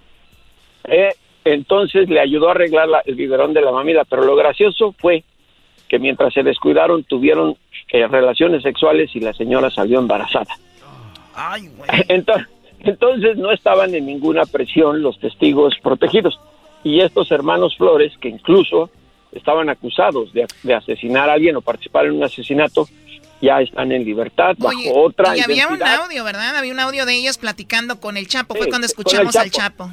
eh, 0.85 1.13
entonces 1.45 2.09
le 2.09 2.19
ayudó 2.21 2.49
a 2.49 2.53
arreglar 2.53 2.89
la- 2.89 3.03
el 3.05 3.15
biberón 3.15 3.53
de 3.55 3.61
la 3.61 3.71
mamila, 3.71 4.05
pero 4.05 4.25
lo 4.25 4.35
gracioso 4.35 4.95
fue 4.99 5.23
que 5.89 5.99
mientras 6.01 6.33
se 6.35 6.43
descuidaron 6.43 7.05
tuvieron 7.05 7.57
eh, 7.93 8.07
relaciones 8.09 8.63
sexuales 8.63 9.11
y 9.15 9.21
la 9.21 9.33
señora 9.35 9.71
salió 9.71 9.99
embarazada. 10.01 10.53
Entonces, 12.09 12.47
entonces 12.81 13.37
no 13.37 13.53
estaban 13.53 13.95
en 13.95 14.07
ninguna 14.07 14.45
presión 14.47 15.03
los 15.03 15.19
testigos 15.19 15.75
protegidos. 15.83 16.39
Y 16.85 17.01
estos 17.01 17.31
hermanos 17.31 17.77
Flores, 17.77 18.13
que 18.21 18.29
incluso 18.29 18.91
estaban 19.33 19.69
acusados 19.69 20.33
de, 20.33 20.47
de 20.63 20.75
asesinar 20.75 21.29
a 21.29 21.35
alguien 21.35 21.57
o 21.57 21.61
participar 21.61 22.07
en 22.07 22.13
un 22.13 22.25
asesinato, 22.25 22.89
ya 23.41 23.61
están 23.61 23.93
en 23.93 24.05
libertad 24.05 24.55
bajo 24.59 24.79
Oye, 24.79 24.93
otra 24.95 25.37
y 25.37 25.41
había 25.41 25.69
un 25.69 25.83
audio, 25.83 26.25
¿verdad? 26.25 26.57
Había 26.57 26.73
un 26.73 26.81
audio 26.81 27.05
de 27.05 27.17
ellos 27.17 27.39
platicando 27.39 28.01
con 28.01 28.17
el 28.17 28.29
Chapo. 28.29 28.55
Fue 28.55 28.69
cuando 28.69 28.87
escuchamos 28.87 29.37
al 29.37 29.51
Chapo. 29.51 29.91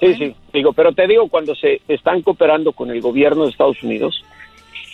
Sí, 0.00 0.14
sí, 0.14 0.34
digo, 0.52 0.72
pero 0.72 0.92
te 0.92 1.06
digo, 1.06 1.28
cuando 1.28 1.54
se 1.54 1.80
están 1.88 2.22
cooperando 2.22 2.72
con 2.72 2.90
el 2.90 3.00
gobierno 3.00 3.44
de 3.44 3.50
Estados 3.50 3.82
Unidos, 3.82 4.24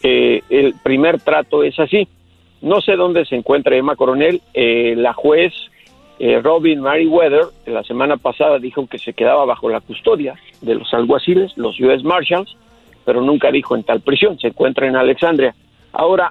eh, 0.03 0.43
el 0.51 0.75
primer 0.83 1.21
trato 1.21 1.63
es 1.63 1.79
así. 1.79 2.07
No 2.61 2.81
sé 2.81 2.97
dónde 2.97 3.25
se 3.25 3.37
encuentra 3.37 3.77
Emma 3.77 3.97
Coronel, 3.97 4.43
eh, 4.53 4.95
la 4.97 5.15
juez 5.15 5.53
eh, 6.23 6.39
Robin 6.43 6.83
Meriwether 6.83 7.47
la 7.65 7.83
semana 7.83 8.19
pasada 8.19 8.59
dijo 8.59 8.87
que 8.87 8.99
se 8.99 9.15
quedaba 9.15 9.47
bajo 9.47 9.71
la 9.71 9.81
custodia 9.81 10.35
de 10.61 10.75
los 10.75 10.93
alguaciles, 10.93 11.57
los 11.57 11.81
US 11.81 12.05
Marshals, 12.05 12.59
pero 13.07 13.23
nunca 13.23 13.51
dijo 13.51 13.75
en 13.75 13.85
tal 13.85 14.03
prisión, 14.03 14.39
se 14.39 14.49
encuentra 14.49 14.87
en 14.87 14.97
Alexandria. 14.97 15.55
Ahora, 15.93 16.31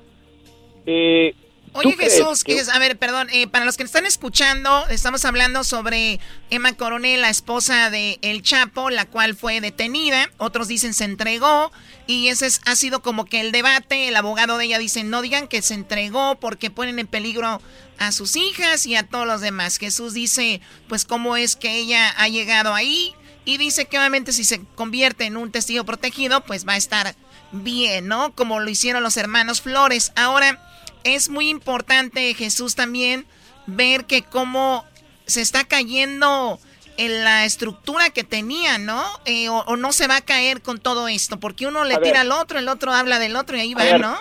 eh, 0.85 1.33
¿tú 1.33 1.48
Oye 1.73 1.95
Jesús, 1.97 2.43
que- 2.43 2.55
que 2.55 2.61
es- 2.61 2.69
a 2.69 2.79
ver, 2.79 2.97
perdón, 2.97 3.27
eh, 3.31 3.47
para 3.47 3.65
los 3.65 3.77
que 3.77 3.83
están 3.83 4.05
escuchando, 4.05 4.87
estamos 4.89 5.23
hablando 5.25 5.63
sobre 5.63 6.19
Emma 6.49 6.73
Coronel, 6.73 7.21
la 7.21 7.29
esposa 7.29 7.89
de 7.89 8.17
El 8.21 8.41
Chapo, 8.41 8.89
la 8.89 9.05
cual 9.05 9.35
fue 9.35 9.61
detenida, 9.61 10.29
otros 10.37 10.67
dicen 10.67 10.93
se 10.93 11.03
entregó, 11.05 11.71
y 12.07 12.29
ese 12.29 12.47
es- 12.47 12.61
ha 12.65 12.75
sido 12.75 13.01
como 13.01 13.25
que 13.25 13.39
el 13.39 13.51
debate, 13.51 14.07
el 14.07 14.15
abogado 14.15 14.57
de 14.57 14.65
ella 14.65 14.79
dice, 14.79 15.03
no 15.03 15.21
digan 15.21 15.47
que 15.47 15.61
se 15.61 15.75
entregó 15.75 16.39
porque 16.39 16.71
ponen 16.71 16.97
en 16.99 17.07
peligro 17.07 17.61
a 17.99 18.11
sus 18.11 18.35
hijas 18.35 18.85
y 18.85 18.95
a 18.95 19.03
todos 19.03 19.27
los 19.27 19.41
demás. 19.41 19.77
Jesús 19.77 20.13
dice, 20.13 20.61
pues 20.87 21.05
cómo 21.05 21.35
es 21.37 21.55
que 21.55 21.75
ella 21.77 22.09
ha 22.17 22.27
llegado 22.29 22.73
ahí, 22.73 23.13
y 23.45 23.57
dice 23.57 23.85
que 23.85 23.97
obviamente 23.97 24.31
si 24.33 24.43
se 24.43 24.61
convierte 24.75 25.25
en 25.25 25.37
un 25.37 25.51
testigo 25.51 25.83
protegido, 25.83 26.41
pues 26.41 26.67
va 26.67 26.73
a 26.73 26.77
estar 26.77 27.15
bien, 27.51 28.07
¿no? 28.07 28.33
Como 28.35 28.59
lo 28.59 28.69
hicieron 28.69 29.01
los 29.01 29.17
hermanos 29.17 29.61
Flores. 29.61 30.11
Ahora, 30.15 30.63
es 31.03 31.29
muy 31.29 31.49
importante, 31.49 32.33
Jesús, 32.33 32.75
también 32.75 33.25
ver 33.67 34.05
que 34.05 34.21
cómo 34.21 34.85
se 35.25 35.41
está 35.41 35.63
cayendo 35.63 36.59
en 36.97 37.23
la 37.23 37.45
estructura 37.45 38.09
que 38.09 38.23
tenía, 38.23 38.77
¿no? 38.77 39.01
Eh, 39.25 39.47
o, 39.49 39.59
o 39.59 39.77
no 39.77 39.93
se 39.93 40.07
va 40.07 40.17
a 40.17 40.21
caer 40.21 40.61
con 40.61 40.79
todo 40.79 41.07
esto, 41.07 41.39
porque 41.39 41.65
uno 41.65 41.85
le 41.85 41.95
A 41.95 42.01
tira 42.01 42.23
ver. 42.23 42.31
al 42.31 42.31
otro, 42.33 42.59
el 42.59 42.67
otro 42.67 42.91
habla 42.91 43.19
del 43.19 43.35
otro 43.35 43.55
y 43.55 43.61
ahí 43.61 43.73
va, 43.73 43.83
ver. 43.83 44.01
¿no? 44.01 44.15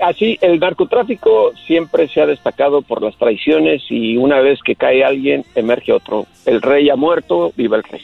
Así, 0.00 0.38
el 0.40 0.58
narcotráfico 0.58 1.52
siempre 1.66 2.08
se 2.08 2.20
ha 2.20 2.26
destacado 2.26 2.82
por 2.82 3.02
las 3.02 3.16
traiciones 3.18 3.82
y 3.90 4.16
una 4.16 4.40
vez 4.40 4.60
que 4.64 4.74
cae 4.74 5.04
alguien, 5.04 5.44
emerge 5.54 5.92
otro. 5.92 6.26
El 6.46 6.62
rey 6.62 6.88
ha 6.88 6.96
muerto, 6.96 7.52
viva 7.56 7.76
el 7.76 7.82
rey. 7.82 8.02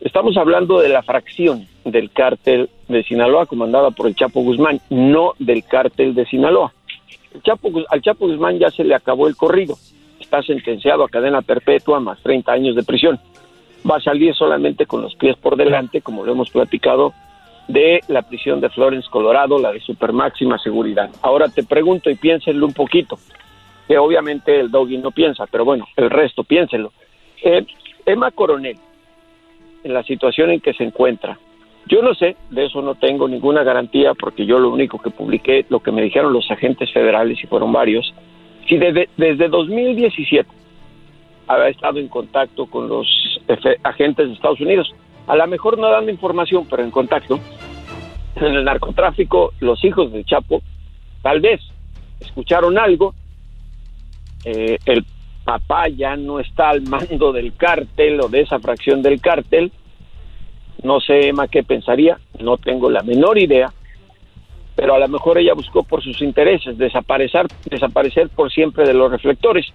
Estamos 0.00 0.36
hablando 0.36 0.80
de 0.80 0.88
la 0.88 1.02
fracción 1.02 1.68
del 1.84 2.10
cártel 2.10 2.70
de 2.88 3.04
Sinaloa 3.04 3.46
comandada 3.46 3.90
por 3.90 4.06
el 4.06 4.16
Chapo 4.16 4.40
Guzmán, 4.40 4.80
no 4.90 5.34
del 5.38 5.62
cártel 5.64 6.14
de 6.14 6.26
Sinaloa. 6.26 6.72
Al 7.88 8.02
Chapo 8.02 8.26
Guzmán 8.26 8.58
ya 8.58 8.70
se 8.70 8.84
le 8.84 8.94
acabó 8.94 9.28
el 9.28 9.36
corrido. 9.36 9.76
Está 10.20 10.42
sentenciado 10.42 11.04
a 11.04 11.08
cadena 11.08 11.42
perpetua 11.42 12.00
más 12.00 12.20
30 12.22 12.52
años 12.52 12.76
de 12.76 12.82
prisión. 12.82 13.18
Va 13.88 13.96
a 13.96 14.00
salir 14.00 14.34
solamente 14.34 14.86
con 14.86 15.02
los 15.02 15.14
pies 15.14 15.36
por 15.36 15.56
delante, 15.56 16.02
como 16.02 16.24
lo 16.24 16.32
hemos 16.32 16.50
platicado, 16.50 17.14
de 17.68 18.00
la 18.08 18.22
prisión 18.22 18.60
de 18.60 18.68
Florence, 18.68 19.08
Colorado, 19.10 19.58
la 19.58 19.72
de 19.72 19.80
super 19.80 20.12
máxima 20.12 20.58
seguridad. 20.58 21.10
Ahora 21.22 21.48
te 21.48 21.62
pregunto 21.62 22.10
y 22.10 22.16
piénsenlo 22.16 22.66
un 22.66 22.74
poquito, 22.74 23.18
que 23.86 23.96
obviamente 23.96 24.58
el 24.58 24.70
doggy 24.70 24.98
no 24.98 25.12
piensa, 25.12 25.46
pero 25.46 25.64
bueno, 25.64 25.86
el 25.96 26.10
resto 26.10 26.44
piénsenlo. 26.44 26.92
Eh, 27.42 27.64
Emma 28.04 28.30
Coronel, 28.32 28.76
en 29.84 29.94
la 29.94 30.02
situación 30.02 30.50
en 30.50 30.60
que 30.60 30.74
se 30.74 30.84
encuentra, 30.84 31.38
yo 31.90 32.02
no 32.02 32.14
sé, 32.14 32.36
de 32.50 32.66
eso 32.66 32.80
no 32.82 32.94
tengo 32.94 33.28
ninguna 33.28 33.64
garantía, 33.64 34.14
porque 34.14 34.46
yo 34.46 34.60
lo 34.60 34.70
único 34.70 34.98
que 34.98 35.10
publiqué, 35.10 35.66
lo 35.68 35.80
que 35.80 35.90
me 35.90 36.02
dijeron 36.02 36.32
los 36.32 36.48
agentes 36.48 36.92
federales, 36.92 37.42
y 37.42 37.48
fueron 37.48 37.72
varios, 37.72 38.14
si 38.68 38.78
desde, 38.78 39.08
desde 39.16 39.48
2017 39.48 40.48
había 41.48 41.68
estado 41.68 41.98
en 41.98 42.06
contacto 42.06 42.66
con 42.66 42.88
los 42.88 43.08
agentes 43.82 44.28
de 44.28 44.34
Estados 44.34 44.60
Unidos, 44.60 44.94
a 45.26 45.34
lo 45.34 45.44
mejor 45.48 45.78
no 45.78 45.90
dando 45.90 46.12
información, 46.12 46.64
pero 46.70 46.84
en 46.84 46.92
contacto, 46.92 47.40
en 48.36 48.54
el 48.54 48.64
narcotráfico, 48.64 49.52
los 49.58 49.84
hijos 49.84 50.12
del 50.12 50.24
Chapo, 50.24 50.62
tal 51.22 51.40
vez 51.40 51.60
escucharon 52.20 52.78
algo, 52.78 53.14
eh, 54.44 54.78
el 54.86 55.04
papá 55.44 55.88
ya 55.88 56.14
no 56.14 56.38
está 56.38 56.70
al 56.70 56.82
mando 56.82 57.32
del 57.32 57.56
cártel 57.56 58.20
o 58.20 58.28
de 58.28 58.42
esa 58.42 58.60
fracción 58.60 59.02
del 59.02 59.20
cártel, 59.20 59.72
no 60.82 61.00
sé 61.00 61.28
Emma 61.28 61.48
qué 61.48 61.62
pensaría, 61.62 62.18
no 62.38 62.56
tengo 62.56 62.90
la 62.90 63.02
menor 63.02 63.38
idea, 63.38 63.72
pero 64.76 64.94
a 64.94 64.98
lo 64.98 65.08
mejor 65.08 65.38
ella 65.38 65.54
buscó 65.54 65.82
por 65.82 66.02
sus 66.02 66.22
intereses 66.22 66.78
desaparecer, 66.78 67.46
desaparecer 67.68 68.28
por 68.30 68.50
siempre 68.50 68.86
de 68.86 68.94
los 68.94 69.10
reflectores, 69.10 69.66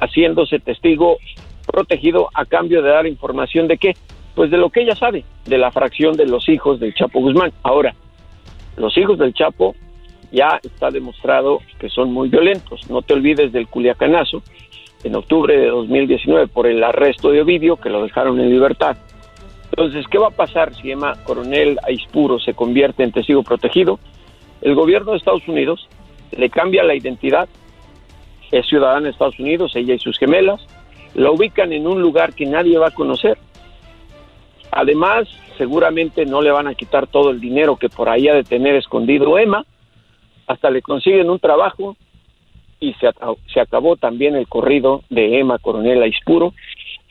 haciéndose 0.00 0.58
testigo 0.58 1.18
protegido 1.66 2.28
a 2.34 2.44
cambio 2.44 2.82
de 2.82 2.90
dar 2.90 3.06
información 3.06 3.68
de 3.68 3.78
qué, 3.78 3.94
pues 4.34 4.50
de 4.50 4.56
lo 4.56 4.70
que 4.70 4.82
ella 4.82 4.96
sabe, 4.96 5.24
de 5.44 5.58
la 5.58 5.70
fracción 5.70 6.16
de 6.16 6.26
los 6.26 6.48
hijos 6.48 6.80
del 6.80 6.94
Chapo 6.94 7.20
Guzmán. 7.20 7.52
Ahora, 7.62 7.94
los 8.76 8.96
hijos 8.96 9.18
del 9.18 9.34
Chapo 9.34 9.74
ya 10.30 10.60
está 10.62 10.90
demostrado 10.90 11.60
que 11.78 11.88
son 11.88 12.12
muy 12.12 12.28
violentos. 12.28 12.88
No 12.90 13.02
te 13.02 13.14
olvides 13.14 13.52
del 13.52 13.68
Culiacanazo 13.68 14.42
en 15.04 15.14
octubre 15.14 15.56
de 15.56 15.66
2019 15.66 16.48
por 16.48 16.66
el 16.66 16.82
arresto 16.82 17.30
de 17.30 17.42
Ovidio, 17.42 17.76
que 17.76 17.90
lo 17.90 18.02
dejaron 18.02 18.40
en 18.40 18.50
libertad. 18.50 18.96
Entonces, 19.78 20.08
¿qué 20.10 20.18
va 20.18 20.26
a 20.26 20.30
pasar 20.30 20.74
si 20.74 20.90
Emma 20.90 21.14
Coronel 21.22 21.78
Aispuro 21.84 22.40
se 22.40 22.52
convierte 22.52 23.04
en 23.04 23.12
testigo 23.12 23.44
protegido? 23.44 24.00
El 24.60 24.74
gobierno 24.74 25.12
de 25.12 25.18
Estados 25.18 25.46
Unidos 25.46 25.88
le 26.32 26.50
cambia 26.50 26.82
la 26.82 26.96
identidad, 26.96 27.48
es 28.50 28.66
ciudadana 28.66 29.02
de 29.02 29.10
Estados 29.10 29.38
Unidos, 29.38 29.76
ella 29.76 29.94
y 29.94 30.00
sus 30.00 30.18
gemelas, 30.18 30.66
la 31.14 31.30
ubican 31.30 31.72
en 31.72 31.86
un 31.86 32.02
lugar 32.02 32.34
que 32.34 32.44
nadie 32.44 32.76
va 32.76 32.88
a 32.88 32.90
conocer. 32.90 33.38
Además, 34.72 35.28
seguramente 35.56 36.26
no 36.26 36.42
le 36.42 36.50
van 36.50 36.66
a 36.66 36.74
quitar 36.74 37.06
todo 37.06 37.30
el 37.30 37.38
dinero 37.38 37.76
que 37.76 37.88
por 37.88 38.08
ahí 38.08 38.26
ha 38.26 38.34
de 38.34 38.42
tener 38.42 38.74
escondido 38.74 39.38
Emma, 39.38 39.64
hasta 40.48 40.70
le 40.70 40.82
consiguen 40.82 41.30
un 41.30 41.38
trabajo 41.38 41.96
y 42.80 42.94
se, 42.94 43.06
se 43.54 43.60
acabó 43.60 43.94
también 43.94 44.34
el 44.34 44.48
corrido 44.48 45.04
de 45.08 45.38
Emma 45.38 45.60
Coronel 45.60 46.02
Aispuro, 46.02 46.52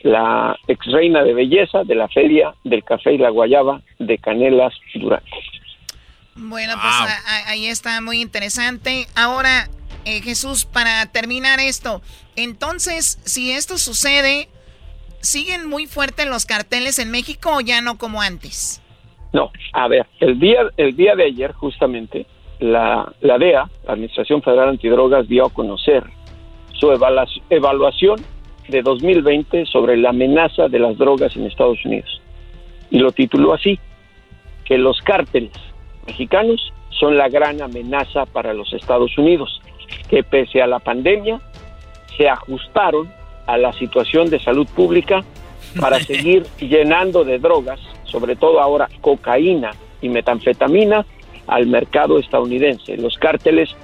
la 0.00 0.56
ex 0.68 0.86
reina 0.86 1.22
de 1.24 1.34
belleza 1.34 1.84
de 1.84 1.94
la 1.94 2.08
feria 2.08 2.54
del 2.64 2.84
café 2.84 3.14
y 3.14 3.18
la 3.18 3.30
guayaba 3.30 3.80
de 3.98 4.18
Canelas 4.18 4.72
Durango. 4.94 5.24
Bueno, 6.36 6.74
pues 6.74 6.94
a- 6.94 7.04
a- 7.06 7.48
ahí 7.50 7.66
está 7.66 8.00
muy 8.00 8.20
interesante. 8.20 9.06
Ahora, 9.16 9.68
eh, 10.04 10.20
Jesús, 10.22 10.64
para 10.64 11.06
terminar 11.06 11.58
esto, 11.58 12.00
entonces, 12.36 13.18
si 13.24 13.50
esto 13.50 13.76
sucede, 13.76 14.48
¿siguen 15.20 15.68
muy 15.68 15.86
fuertes 15.86 16.26
los 16.26 16.46
carteles 16.46 17.00
en 17.00 17.10
México 17.10 17.50
o 17.56 17.60
ya 17.60 17.80
no 17.80 17.98
como 17.98 18.22
antes? 18.22 18.80
No, 19.32 19.50
a 19.72 19.88
ver, 19.88 20.06
el 20.20 20.38
día, 20.38 20.60
el 20.76 20.96
día 20.96 21.16
de 21.16 21.24
ayer 21.24 21.52
justamente 21.52 22.24
la, 22.60 23.12
la 23.20 23.36
DEA, 23.36 23.68
la 23.86 23.92
Administración 23.92 24.40
Federal 24.42 24.68
Antidrogas, 24.70 25.28
dio 25.28 25.46
a 25.46 25.50
conocer 25.52 26.04
su 26.78 26.92
evaluación 27.50 28.24
de 28.68 28.82
2020 28.82 29.66
sobre 29.66 29.96
la 29.96 30.10
amenaza 30.10 30.68
de 30.68 30.78
las 30.78 30.96
drogas 30.96 31.34
en 31.36 31.46
Estados 31.46 31.84
Unidos. 31.84 32.20
Y 32.90 32.98
lo 32.98 33.12
tituló 33.12 33.54
así, 33.54 33.78
que 34.64 34.78
los 34.78 35.00
cárteles 35.02 35.52
mexicanos 36.06 36.72
son 36.90 37.16
la 37.16 37.28
gran 37.28 37.62
amenaza 37.62 38.26
para 38.26 38.52
los 38.52 38.72
Estados 38.72 39.16
Unidos, 39.18 39.60
que 40.08 40.22
pese 40.22 40.62
a 40.62 40.66
la 40.66 40.78
pandemia 40.78 41.40
se 42.16 42.28
ajustaron 42.28 43.10
a 43.46 43.56
la 43.56 43.72
situación 43.74 44.28
de 44.28 44.40
salud 44.40 44.66
pública 44.74 45.24
para 45.80 46.00
seguir 46.10 46.44
llenando 46.60 47.24
de 47.24 47.38
drogas, 47.38 47.80
sobre 48.04 48.36
todo 48.36 48.60
ahora 48.60 48.88
cocaína 49.00 49.70
y 50.02 50.08
metanfetamina, 50.08 51.06
al 51.46 51.66
mercado 51.66 52.18
estadounidense. 52.18 52.96
Los 52.98 53.16
cárteles 53.16 53.74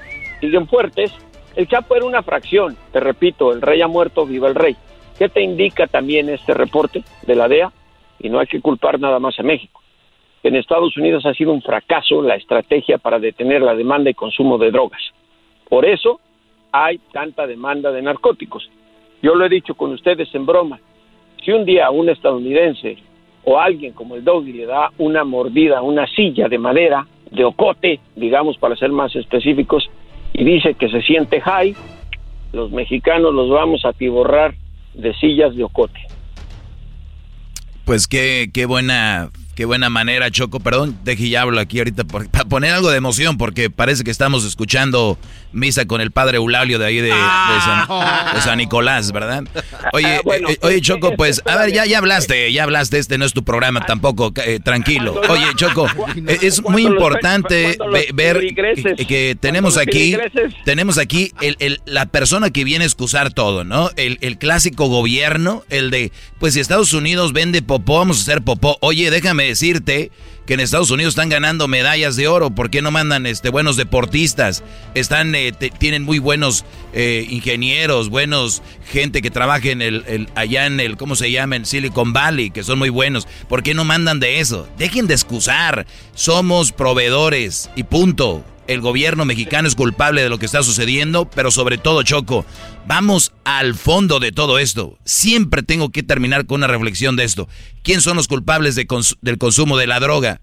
siguen 0.40 0.68
fuertes. 0.68 1.10
El 1.56 1.68
Chapo 1.68 1.94
era 1.94 2.04
una 2.04 2.22
fracción, 2.22 2.76
te 2.92 2.98
repito, 2.98 3.52
el 3.52 3.62
rey 3.62 3.80
ha 3.80 3.86
muerto, 3.86 4.26
viva 4.26 4.48
el 4.48 4.56
rey. 4.56 4.76
¿Qué 5.16 5.28
te 5.28 5.40
indica 5.40 5.86
también 5.86 6.28
este 6.28 6.52
reporte 6.52 7.04
de 7.26 7.34
la 7.36 7.46
DEA? 7.46 7.72
Y 8.18 8.28
no 8.28 8.40
hay 8.40 8.46
que 8.46 8.60
culpar 8.60 8.98
nada 8.98 9.20
más 9.20 9.38
a 9.38 9.44
México. 9.44 9.80
En 10.42 10.56
Estados 10.56 10.96
Unidos 10.96 11.24
ha 11.26 11.32
sido 11.32 11.52
un 11.52 11.62
fracaso 11.62 12.22
la 12.22 12.34
estrategia 12.34 12.98
para 12.98 13.20
detener 13.20 13.62
la 13.62 13.74
demanda 13.74 14.10
y 14.10 14.14
consumo 14.14 14.58
de 14.58 14.72
drogas. 14.72 15.00
Por 15.68 15.86
eso 15.86 16.20
hay 16.72 16.98
tanta 17.12 17.46
demanda 17.46 17.92
de 17.92 18.02
narcóticos. 18.02 18.68
Yo 19.22 19.36
lo 19.36 19.46
he 19.46 19.48
dicho 19.48 19.74
con 19.74 19.92
ustedes 19.92 20.34
en 20.34 20.44
broma. 20.44 20.80
Si 21.44 21.52
un 21.52 21.64
día 21.64 21.90
un 21.90 22.08
estadounidense 22.08 22.96
o 23.44 23.60
alguien 23.60 23.92
como 23.92 24.16
el 24.16 24.24
Doggy 24.24 24.52
le 24.52 24.66
da 24.66 24.90
una 24.98 25.22
mordida 25.22 25.78
a 25.78 25.82
una 25.82 26.06
silla 26.08 26.48
de 26.48 26.58
madera, 26.58 27.06
de 27.30 27.44
ocote, 27.44 28.00
digamos 28.16 28.58
para 28.58 28.76
ser 28.76 28.90
más 28.90 29.14
específicos, 29.14 29.88
y 30.34 30.44
dice 30.44 30.74
que 30.74 30.88
se 30.90 31.00
siente 31.00 31.40
high, 31.40 31.74
los 32.52 32.70
mexicanos 32.72 33.32
los 33.32 33.48
vamos 33.48 33.84
a 33.84 33.92
tiborrar 33.92 34.54
de 34.92 35.14
sillas 35.14 35.56
de 35.56 35.64
ocote. 35.64 36.00
Pues 37.84 38.06
qué, 38.06 38.50
qué 38.52 38.66
buena 38.66 39.30
Qué 39.54 39.66
buena 39.66 39.88
manera, 39.88 40.30
Choco. 40.32 40.58
Perdón, 40.58 40.98
deje 41.04 41.28
ya 41.28 41.42
hablo 41.42 41.60
aquí 41.60 41.78
ahorita 41.78 42.04
para 42.32 42.44
poner 42.46 42.72
algo 42.72 42.90
de 42.90 42.98
emoción, 42.98 43.38
porque 43.38 43.70
parece 43.70 44.02
que 44.02 44.10
estamos 44.10 44.44
escuchando 44.44 45.16
misa 45.54 45.86
con 45.86 46.00
el 46.00 46.10
padre 46.10 46.36
Eulalio 46.36 46.78
de 46.78 46.86
ahí 46.86 47.00
de, 47.00 47.10
San, 48.40 48.58
Nicolás, 48.58 49.12
¿verdad? 49.12 49.44
Oye, 49.92 50.06
ah, 50.06 50.20
eh, 50.48 50.58
oye, 50.62 50.80
Choco, 50.80 51.14
pues, 51.16 51.42
a 51.46 51.56
ver, 51.56 51.72
ya, 51.72 51.86
ya 51.86 51.98
hablaste, 51.98 52.52
ya 52.52 52.64
hablaste, 52.64 52.98
este 52.98 53.18
no 53.18 53.24
es 53.24 53.32
tu 53.32 53.44
programa 53.44 53.84
tampoco, 53.86 54.32
eh, 54.44 54.60
tranquilo. 54.62 55.20
Oye, 55.28 55.46
Choco, 55.56 55.86
eh, 56.28 56.38
es 56.42 56.62
muy 56.62 56.84
importante 56.84 57.78
ver 58.12 58.40
que, 59.08 59.36
tenemos 59.40 59.76
aquí, 59.76 60.16
tenemos 60.64 60.98
aquí 60.98 61.32
el, 61.40 61.80
la 61.86 62.06
persona 62.06 62.50
que 62.50 62.64
viene 62.64 62.84
a 62.84 62.86
excusar 62.86 63.32
todo, 63.32 63.64
¿no? 63.64 63.90
El, 63.96 64.18
el 64.20 64.38
clásico 64.38 64.86
gobierno, 64.86 65.64
el 65.70 65.90
de, 65.90 66.12
pues 66.38 66.54
si 66.54 66.60
Estados 66.60 66.92
Unidos 66.92 67.32
vende 67.32 67.62
popó, 67.62 67.98
vamos 67.98 68.18
a 68.18 68.22
hacer 68.22 68.42
popó. 68.42 68.78
Oye, 68.80 69.10
déjame 69.10 69.44
decirte 69.44 70.10
que 70.46 70.54
en 70.54 70.60
Estados 70.60 70.90
Unidos 70.90 71.12
están 71.12 71.28
ganando 71.28 71.68
medallas 71.68 72.16
de 72.16 72.28
oro. 72.28 72.50
¿Por 72.50 72.70
qué 72.70 72.82
no 72.82 72.90
mandan 72.90 73.26
este, 73.26 73.48
buenos 73.48 73.76
deportistas? 73.76 74.62
Están, 74.94 75.34
eh, 75.34 75.52
tienen 75.52 76.02
muy 76.02 76.18
buenos 76.18 76.64
eh, 76.92 77.26
ingenieros, 77.28 78.08
buenos 78.08 78.62
gente 78.90 79.22
que 79.22 79.30
trabaja 79.30 79.68
en 79.68 79.82
el, 79.82 80.28
allá 80.34 80.66
en 80.66 80.80
el, 80.80 80.96
¿cómo 80.96 81.16
se 81.16 81.30
llama? 81.30 81.56
En 81.56 81.64
Silicon 81.64 82.12
Valley, 82.12 82.50
que 82.50 82.62
son 82.62 82.78
muy 82.78 82.90
buenos. 82.90 83.26
¿Por 83.48 83.62
qué 83.62 83.74
no 83.74 83.84
mandan 83.84 84.20
de 84.20 84.40
eso? 84.40 84.68
Dejen 84.78 85.06
de 85.06 85.14
excusar. 85.14 85.86
Somos 86.14 86.72
proveedores 86.72 87.70
y 87.76 87.84
punto 87.84 88.44
el 88.66 88.80
gobierno 88.80 89.24
mexicano 89.24 89.68
es 89.68 89.74
culpable 89.74 90.22
de 90.22 90.28
lo 90.28 90.38
que 90.38 90.46
está 90.46 90.62
sucediendo, 90.62 91.28
pero 91.28 91.50
sobre 91.50 91.78
todo, 91.78 92.02
Choco, 92.02 92.44
vamos 92.86 93.32
al 93.44 93.74
fondo 93.74 94.20
de 94.20 94.32
todo 94.32 94.58
esto. 94.58 94.98
Siempre 95.04 95.62
tengo 95.62 95.90
que 95.90 96.02
terminar 96.02 96.46
con 96.46 96.60
una 96.60 96.66
reflexión 96.66 97.16
de 97.16 97.24
esto. 97.24 97.48
¿Quién 97.82 98.00
son 98.00 98.16
los 98.16 98.28
culpables 98.28 98.74
del 98.74 99.38
consumo 99.38 99.76
de 99.76 99.86
la 99.86 100.00
droga? 100.00 100.40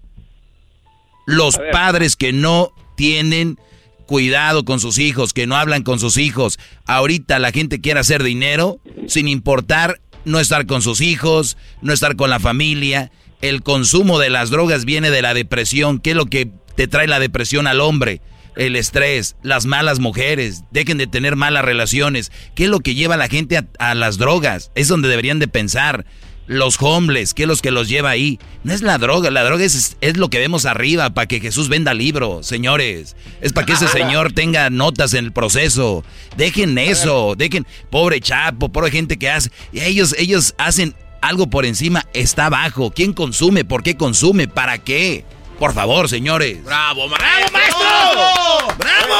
Los 1.26 1.58
padres 1.72 2.16
que 2.16 2.32
no 2.32 2.72
tienen 2.96 3.58
cuidado 4.06 4.64
con 4.64 4.78
sus 4.80 4.98
hijos, 4.98 5.32
que 5.32 5.46
no 5.46 5.56
hablan 5.56 5.82
con 5.82 5.98
sus 5.98 6.16
hijos. 6.16 6.58
Ahorita 6.84 7.38
la 7.38 7.52
gente 7.52 7.80
quiere 7.80 8.00
hacer 8.00 8.22
dinero 8.22 8.80
sin 9.06 9.28
importar 9.28 10.00
no 10.24 10.38
estar 10.38 10.66
con 10.66 10.82
sus 10.82 11.00
hijos, 11.00 11.56
no 11.80 11.92
estar 11.92 12.16
con 12.16 12.30
la 12.30 12.40
familia. 12.40 13.10
El 13.40 13.62
consumo 13.62 14.18
de 14.18 14.30
las 14.30 14.50
drogas 14.50 14.84
viene 14.84 15.10
de 15.10 15.22
la 15.22 15.34
depresión, 15.34 15.98
que 15.98 16.10
es 16.10 16.16
lo 16.16 16.26
que 16.26 16.50
te 16.74 16.88
trae 16.88 17.06
la 17.06 17.20
depresión 17.20 17.66
al 17.66 17.80
hombre, 17.80 18.20
el 18.56 18.76
estrés, 18.76 19.36
las 19.42 19.66
malas 19.66 19.98
mujeres, 19.98 20.64
dejen 20.70 20.98
de 20.98 21.06
tener 21.06 21.36
malas 21.36 21.64
relaciones. 21.64 22.32
¿Qué 22.54 22.64
es 22.64 22.70
lo 22.70 22.80
que 22.80 22.94
lleva 22.94 23.14
a 23.14 23.18
la 23.18 23.28
gente 23.28 23.60
a, 23.78 23.94
las 23.94 24.18
drogas? 24.18 24.70
Es 24.74 24.88
donde 24.88 25.08
deberían 25.08 25.38
de 25.38 25.48
pensar. 25.48 26.04
Los 26.48 26.82
hombres, 26.82 27.34
¿qué 27.34 27.44
es 27.44 27.48
lo 27.48 27.56
que 27.56 27.70
los 27.70 27.88
lleva 27.88 28.10
ahí? 28.10 28.40
No 28.64 28.74
es 28.74 28.82
la 28.82 28.98
droga, 28.98 29.30
la 29.30 29.44
droga 29.44 29.64
es, 29.64 29.96
es 30.00 30.16
lo 30.16 30.28
que 30.28 30.40
vemos 30.40 30.66
arriba 30.66 31.10
para 31.10 31.28
que 31.28 31.40
Jesús 31.40 31.68
venda 31.68 31.94
libros, 31.94 32.46
señores. 32.46 33.16
Es 33.40 33.52
para 33.52 33.64
que 33.64 33.74
ese 33.74 33.86
señor 33.86 34.32
tenga 34.34 34.68
notas 34.68 35.14
en 35.14 35.26
el 35.26 35.32
proceso. 35.32 36.04
Dejen 36.36 36.76
eso, 36.78 37.36
dejen, 37.38 37.64
pobre 37.90 38.20
Chapo, 38.20 38.70
pobre 38.70 38.90
gente 38.90 39.18
que 39.18 39.30
hace. 39.30 39.50
Ellos, 39.72 40.16
ellos 40.18 40.54
hacen 40.58 40.96
algo 41.22 41.48
por 41.48 41.64
encima, 41.64 42.06
está 42.12 42.46
abajo. 42.46 42.92
¿Quién 42.94 43.12
consume? 43.12 43.64
¿Por 43.64 43.84
qué 43.84 43.96
consume? 43.96 44.48
¿Para 44.48 44.78
qué? 44.78 45.24
Por 45.62 45.74
favor, 45.74 46.08
señores. 46.08 46.64
¡Bravo, 46.64 47.06
maestro! 47.06 47.52
¡Bravo, 47.52 48.74
maestro! 48.82 49.14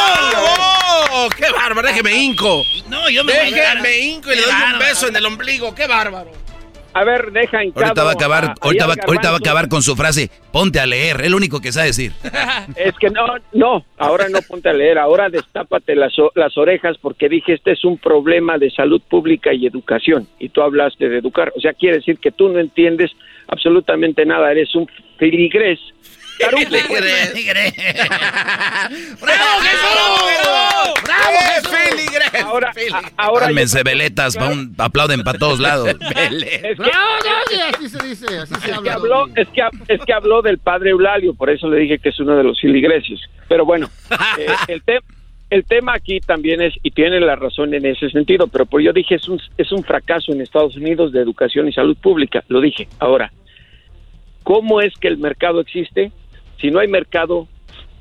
¡Bravo! 0.58 1.28
¡Qué 1.36 1.52
bárbaro! 1.52 1.86
Déjeme 1.86 2.20
hinco. 2.20 2.64
No, 2.88 3.08
yo 3.08 3.22
me 3.22 3.32
Déjeme 3.32 3.98
hinco 4.00 4.32
y 4.32 4.34
le 4.34 4.42
doy 4.42 4.52
un 4.72 4.78
beso 4.80 5.06
en 5.06 5.14
el 5.14 5.24
ombligo. 5.24 5.72
¡Qué 5.72 5.86
bárbaro! 5.86 6.32
A 6.94 7.04
ver, 7.04 7.30
deja 7.30 7.62
en 7.62 7.72
Ahorita 7.76 8.02
va 8.02 8.10
a 8.10 8.14
acabar, 8.14 8.54
ahorita, 8.60 8.86
va, 8.88 8.94
ahorita 9.06 9.30
va 9.30 9.36
a 9.36 9.38
acabar 9.38 9.68
con 9.68 9.82
su 9.82 9.94
frase, 9.94 10.30
ponte 10.52 10.80
a 10.80 10.84
leer, 10.84 11.20
es 11.22 11.30
lo 11.30 11.36
único 11.36 11.60
que 11.60 11.70
sabe 11.70 11.86
decir. 11.86 12.12
Es 12.76 12.94
que 12.98 13.08
no, 13.08 13.24
no, 13.52 13.84
ahora 13.96 14.28
no 14.28 14.40
ponte 14.42 14.68
a 14.68 14.72
leer, 14.72 14.98
ahora 14.98 15.30
destápate 15.30 15.94
las, 15.94 16.12
las 16.34 16.58
orejas 16.58 16.98
porque 17.00 17.28
dije, 17.28 17.54
este 17.54 17.72
es 17.72 17.84
un 17.84 17.98
problema 17.98 18.58
de 18.58 18.70
salud 18.70 19.00
pública 19.08 19.54
y 19.54 19.66
educación, 19.66 20.28
y 20.38 20.50
tú 20.50 20.60
hablaste 20.60 21.08
de 21.08 21.18
educar, 21.18 21.52
o 21.56 21.60
sea, 21.60 21.72
quiere 21.72 21.96
decir 21.96 22.18
que 22.18 22.30
tú 22.30 22.48
no 22.50 22.58
entiendes 22.58 23.12
absolutamente 23.48 24.26
nada, 24.26 24.50
eres 24.50 24.74
un 24.74 24.86
filigrés 25.18 25.78
¡Bravo, 29.20 29.20
¡Bravo, 29.20 30.94
¡Bravo, 31.04 31.38
Ahora, 32.44 32.72
ahora 33.16 33.48
veletas, 33.84 34.36
aplauden 34.78 35.22
para 35.22 35.38
todos 35.38 35.60
lados. 35.60 35.88
Es 36.02 36.78
que, 36.78 37.60
así 37.60 37.88
se 37.88 38.06
dice, 38.06 38.38
así 38.38 38.54
se 38.54 38.72
habla. 38.72 38.94
habló, 38.94 39.26
es, 39.36 39.48
que, 39.48 39.62
es 39.88 40.00
que 40.04 40.12
habló 40.12 40.42
del 40.42 40.58
padre 40.58 40.90
Eulalio, 40.90 41.34
por 41.34 41.50
eso 41.50 41.68
le 41.68 41.80
dije 41.80 41.98
que 41.98 42.08
es 42.08 42.20
uno 42.20 42.36
de 42.36 42.44
los 42.44 42.60
filigreses. 42.60 43.20
Pero 43.48 43.64
bueno, 43.64 43.90
eh, 44.38 44.46
el 44.68 44.82
tema 44.82 45.02
el 45.52 45.64
tema 45.64 45.92
aquí 45.94 46.18
también 46.20 46.62
es, 46.62 46.72
y 46.82 46.92
tiene 46.92 47.20
la 47.20 47.36
razón 47.36 47.74
en 47.74 47.84
ese 47.84 48.08
sentido, 48.08 48.46
pero 48.46 48.64
por 48.64 48.80
yo 48.80 48.94
dije, 48.94 49.16
es 49.16 49.28
un, 49.28 49.38
es 49.58 49.70
un 49.70 49.84
fracaso 49.84 50.32
en 50.32 50.40
Estados 50.40 50.76
Unidos 50.76 51.12
de 51.12 51.20
educación 51.20 51.68
y 51.68 51.74
salud 51.74 51.94
pública, 51.98 52.42
lo 52.48 52.62
dije. 52.62 52.88
Ahora, 52.98 53.30
¿cómo 54.44 54.80
es 54.80 54.94
que 54.94 55.08
el 55.08 55.18
mercado 55.18 55.60
existe? 55.60 56.10
Si 56.62 56.70
no 56.70 56.78
hay 56.78 56.86
mercado 56.86 57.48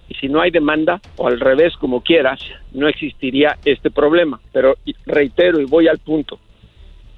y 0.07 0.13
si 0.13 0.29
no 0.29 0.39
hay 0.39 0.51
demanda, 0.51 1.01
o 1.17 1.27
al 1.27 1.39
revés, 1.39 1.73
como 1.77 2.01
quieras, 2.01 2.39
no 2.73 2.87
existiría 2.87 3.57
este 3.65 3.89
problema. 3.89 4.39
Pero 4.53 4.75
reitero 5.07 5.59
y 5.59 5.65
voy 5.65 5.87
al 5.87 5.97
punto, 5.97 6.39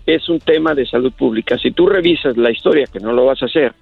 es 0.06 0.30
un 0.30 0.40
tema 0.40 0.74
de 0.74 0.86
salud 0.86 1.12
pública. 1.12 1.58
Si 1.58 1.72
tú 1.72 1.86
revisas 1.88 2.38
la 2.38 2.50
historia, 2.50 2.86
que 2.86 3.00
no 3.00 3.12
lo 3.12 3.26
vas 3.26 3.42
a 3.42 3.48
hacer, 3.48 3.74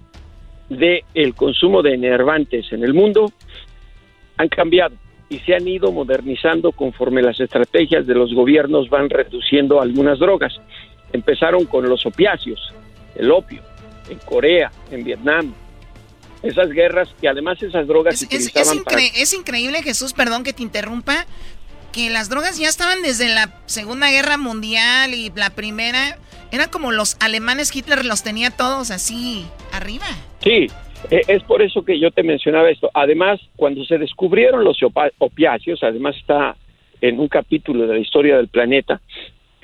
de 0.68 1.04
el 1.14 1.34
consumo 1.34 1.82
de 1.82 1.94
enervantes 1.94 2.72
en 2.72 2.82
el 2.82 2.94
mundo, 2.94 3.30
han 4.38 4.48
cambiado 4.48 4.96
y 5.28 5.38
se 5.38 5.54
han 5.54 5.68
ido 5.68 5.92
modernizando 5.92 6.72
conforme 6.72 7.22
las 7.22 7.38
estrategias 7.38 8.06
de 8.06 8.14
los 8.14 8.34
gobiernos 8.34 8.88
van 8.88 9.08
reduciendo 9.08 9.80
algunas 9.80 10.18
drogas. 10.18 10.60
Empezaron 11.12 11.66
con 11.66 11.88
los 11.88 12.04
opiáceos, 12.06 12.74
el 13.14 13.30
opio, 13.30 13.62
en 14.10 14.18
Corea, 14.18 14.72
en 14.90 15.04
Vietnam, 15.04 15.54
esas 16.42 16.70
guerras 16.70 17.08
y 17.20 17.26
además 17.26 17.62
esas 17.62 17.86
drogas 17.86 18.22
es, 18.22 18.52
es, 18.54 19.32
increíble 19.34 19.82
Jesús 19.82 20.12
perdón 20.12 20.44
que 20.44 20.52
te 20.52 20.62
interrumpa 20.62 21.26
que 21.92 22.10
las 22.10 22.28
drogas 22.28 22.58
ya 22.58 22.68
estaban 22.68 23.02
desde 23.02 23.28
la 23.28 23.54
segunda 23.66 24.10
guerra 24.10 24.38
mundial 24.38 25.14
y 25.14 25.30
la 25.34 25.50
primera 25.50 26.18
era 26.50 26.68
como 26.68 26.90
los 26.90 27.16
alemanes 27.20 27.74
Hitler 27.74 28.04
los 28.04 28.22
tenía 28.22 28.50
todos 28.50 28.90
así 28.90 29.46
arriba. 29.72 30.06
Sí 30.42 30.68
e, 31.10 31.22
es 31.28 31.42
por 31.44 31.62
eso 31.62 31.84
que 31.84 31.98
yo 31.98 32.10
te 32.10 32.22
mencionaba 32.22 32.70
esto. 32.70 32.90
Además 32.94 33.40
cuando 33.56 33.84
se 33.84 33.98
descubrieron 33.98 34.64
los 34.64 34.78
opiáceos 35.18 35.82
además 35.82 36.16
está 36.16 36.56
en 37.00 37.18
un 37.20 37.28
capítulo 37.28 37.86
de 37.86 37.94
la 37.94 38.00
historia 38.00 38.36
del 38.36 38.48
planeta 38.48 39.00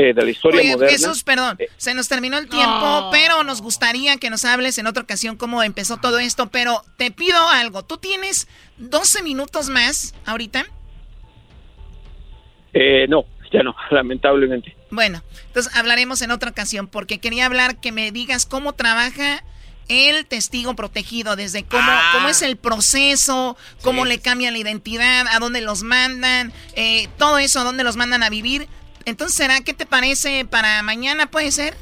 eh, 0.00 0.14
de 0.14 0.24
la 0.24 0.30
historia 0.30 0.62
moderna. 0.62 0.92
Jesús, 0.92 1.24
perdón, 1.24 1.56
eh, 1.58 1.66
se 1.76 1.92
nos 1.92 2.06
terminó 2.06 2.38
el 2.38 2.48
tiempo, 2.48 3.08
pero 3.10 3.42
nos 3.42 3.60
gustaría 3.60 4.16
que 4.16 4.30
nos 4.30 4.44
hables 4.44 4.78
en 4.78 4.86
otra 4.86 5.02
ocasión 5.02 5.36
cómo 5.36 5.60
empezó 5.64 5.96
todo 5.96 6.20
esto, 6.20 6.50
pero 6.50 6.84
te 6.96 7.10
pido 7.10 7.36
algo, 7.48 7.84
¿tú 7.84 7.98
tienes 7.98 8.46
12 8.76 9.24
minutos 9.24 9.70
más 9.70 10.14
ahorita? 10.24 10.66
Eh, 12.74 13.06
no, 13.08 13.24
ya 13.52 13.64
no, 13.64 13.74
lamentablemente. 13.90 14.76
Bueno, 14.92 15.20
entonces 15.48 15.74
hablaremos 15.74 16.22
en 16.22 16.30
otra 16.30 16.50
ocasión, 16.50 16.86
porque 16.86 17.18
quería 17.18 17.46
hablar 17.46 17.80
que 17.80 17.90
me 17.90 18.12
digas 18.12 18.46
cómo 18.46 18.74
trabaja 18.74 19.42
el 19.88 20.26
testigo 20.26 20.76
protegido, 20.76 21.34
desde 21.34 21.64
cómo, 21.64 21.90
ah. 21.90 22.10
cómo 22.12 22.28
es 22.28 22.42
el 22.42 22.56
proceso, 22.56 23.56
cómo 23.82 24.04
le 24.04 24.20
cambian 24.20 24.52
la 24.52 24.60
identidad, 24.60 25.26
a 25.26 25.40
dónde 25.40 25.60
los 25.60 25.82
mandan, 25.82 26.52
todo 27.16 27.38
eso, 27.38 27.58
a 27.58 27.64
dónde 27.64 27.82
los 27.82 27.96
mandan 27.96 28.22
a 28.22 28.30
vivir. 28.30 28.68
Entonces, 29.09 29.36
¿será 29.36 29.60
qué 29.62 29.72
te 29.72 29.86
parece 29.86 30.44
para 30.44 30.82
mañana? 30.82 31.30
¿Puede 31.30 31.51
ser? 31.51 31.74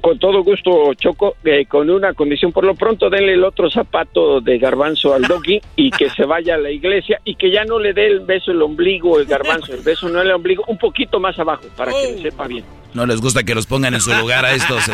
Con 0.00 0.18
todo 0.18 0.42
gusto, 0.42 0.94
Choco, 0.94 1.36
eh, 1.44 1.66
con 1.66 1.90
una 1.90 2.14
condición. 2.14 2.52
Por 2.52 2.64
lo 2.64 2.74
pronto, 2.74 3.10
denle 3.10 3.34
el 3.34 3.44
otro 3.44 3.68
zapato 3.68 4.40
de 4.40 4.58
garbanzo 4.58 5.12
al 5.12 5.22
doggy 5.22 5.60
y 5.76 5.90
que 5.90 6.08
se 6.08 6.24
vaya 6.24 6.54
a 6.54 6.58
la 6.58 6.70
iglesia 6.70 7.20
y 7.24 7.34
que 7.34 7.50
ya 7.50 7.64
no 7.64 7.78
le 7.78 7.92
dé 7.92 8.06
el 8.06 8.20
beso 8.20 8.52
el 8.52 8.62
ombligo, 8.62 9.18
el 9.18 9.26
garbanzo, 9.26 9.74
el 9.74 9.82
beso 9.82 10.08
no 10.08 10.22
el 10.22 10.30
ombligo, 10.30 10.64
un 10.68 10.78
poquito 10.78 11.20
más 11.20 11.38
abajo 11.38 11.64
para 11.76 11.92
que 11.92 12.12
le 12.12 12.22
sepa 12.22 12.46
bien. 12.46 12.64
No 12.94 13.04
les 13.04 13.20
gusta 13.20 13.42
que 13.42 13.54
los 13.54 13.66
pongan 13.66 13.92
en 13.94 14.00
su 14.00 14.14
lugar 14.14 14.46
a 14.46 14.52
estos 14.52 14.84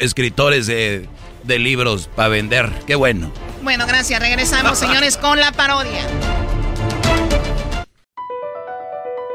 escritores 0.00 0.66
de, 0.66 1.06
de 1.44 1.58
libros 1.58 2.08
para 2.16 2.30
vender. 2.30 2.70
Qué 2.86 2.96
bueno. 2.96 3.30
Bueno, 3.62 3.86
gracias. 3.86 4.18
Regresamos, 4.18 4.78
señores, 4.80 5.16
con 5.16 5.38
la 5.38 5.52
parodia. 5.52 6.06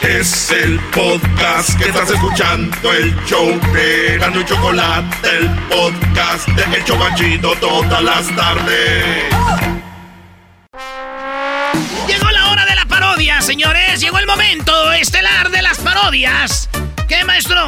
Es 0.00 0.50
el 0.50 0.78
podcast 0.94 1.76
que 1.78 1.88
estás 1.88 2.10
escuchando, 2.10 2.92
el 2.92 3.14
show 3.24 3.58
de 3.72 4.18
Gano 4.18 4.40
y 4.40 4.44
Chocolate, 4.44 5.28
el 5.28 5.48
podcast 5.68 6.46
de 6.48 6.76
El 6.76 6.84
Chocachito 6.84 7.54
todas 7.56 8.02
las 8.02 8.36
tardes. 8.36 9.24
Llegó 12.06 12.30
la 12.30 12.50
hora 12.50 12.66
de 12.66 12.76
la 12.76 12.84
parodia, 12.84 13.40
señores. 13.40 14.00
Llegó 14.00 14.18
el 14.18 14.26
momento 14.26 14.92
estelar 14.92 15.50
de 15.50 15.62
las 15.62 15.78
parodias. 15.78 16.68
¿Qué, 17.08 17.24
maestro? 17.24 17.66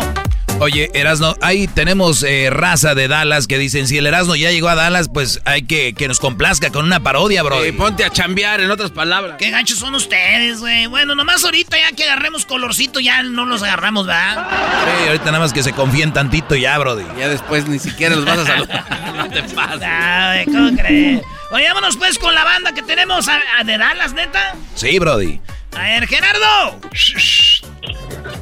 Oye, 0.60 0.90
Erasno, 0.93 1.36
ahí 1.40 1.68
tenemos 1.68 2.24
eh, 2.24 2.51
raza 2.51 2.97
de 2.97 3.06
Dallas 3.06 3.47
que 3.47 3.59
dicen, 3.59 3.86
si 3.86 3.97
el 3.97 4.09
Erasno 4.09 4.35
ya 4.35 4.51
llegó 4.51 4.68
a 4.68 4.74
Dallas, 4.74 5.09
pues 5.09 5.40
hay 5.44 5.62
que 5.62 5.94
que 5.94 6.09
nos 6.09 6.18
complazca 6.18 6.70
con 6.70 6.85
una 6.85 7.01
parodia, 7.01 7.44
bro. 7.44 7.62
Eh, 7.62 7.72
ponte 7.72 8.05
a 8.05 8.10
chambear, 8.10 8.60
en 8.60 8.70
otras 8.72 8.90
palabras. 8.90 9.36
Qué 9.39 9.51
ganchos 9.51 9.78
son 9.78 9.94
ustedes, 9.94 10.59
güey. 10.59 10.86
Bueno, 10.86 11.14
nomás 11.14 11.44
ahorita 11.44 11.76
ya 11.78 11.94
que 11.94 12.02
agarremos 12.02 12.44
colorcito, 12.44 12.98
ya 12.98 13.22
no 13.22 13.47
los 13.47 13.62
agarramos, 13.62 14.06
¿verdad? 14.06 14.48
Sí, 14.85 15.06
ahorita 15.06 15.26
nada 15.26 15.39
más 15.39 15.52
que 15.52 15.62
se 15.62 15.72
confíen 15.72 16.12
tantito 16.12 16.56
y 16.56 16.62
ya, 16.62 16.76
brody. 16.76 17.05
Ya 17.16 17.28
después 17.28 17.68
ni 17.68 17.78
siquiera 17.78 18.16
los 18.16 18.24
vas 18.24 18.39
a 18.40 18.47
saludar. 18.47 19.14
no 19.16 19.30
te 19.30 19.43
pases. 19.55 19.82
Ay, 19.85 20.44
¿cómo 20.47 20.76
crees? 20.76 21.22
Oye, 21.52 21.68
vámonos 21.68 21.97
pues 21.97 22.18
con 22.18 22.35
la 22.35 22.43
banda 22.43 22.72
que 22.72 22.82
tenemos 22.82 23.28
a, 23.28 23.40
a 23.60 23.64
de 23.64 23.78
Dallas, 23.78 24.12
neta. 24.12 24.56
Sí, 24.74 24.98
brody. 24.98 25.40
A 25.76 25.82
ver, 25.82 26.09
Gerardo. 26.09 26.80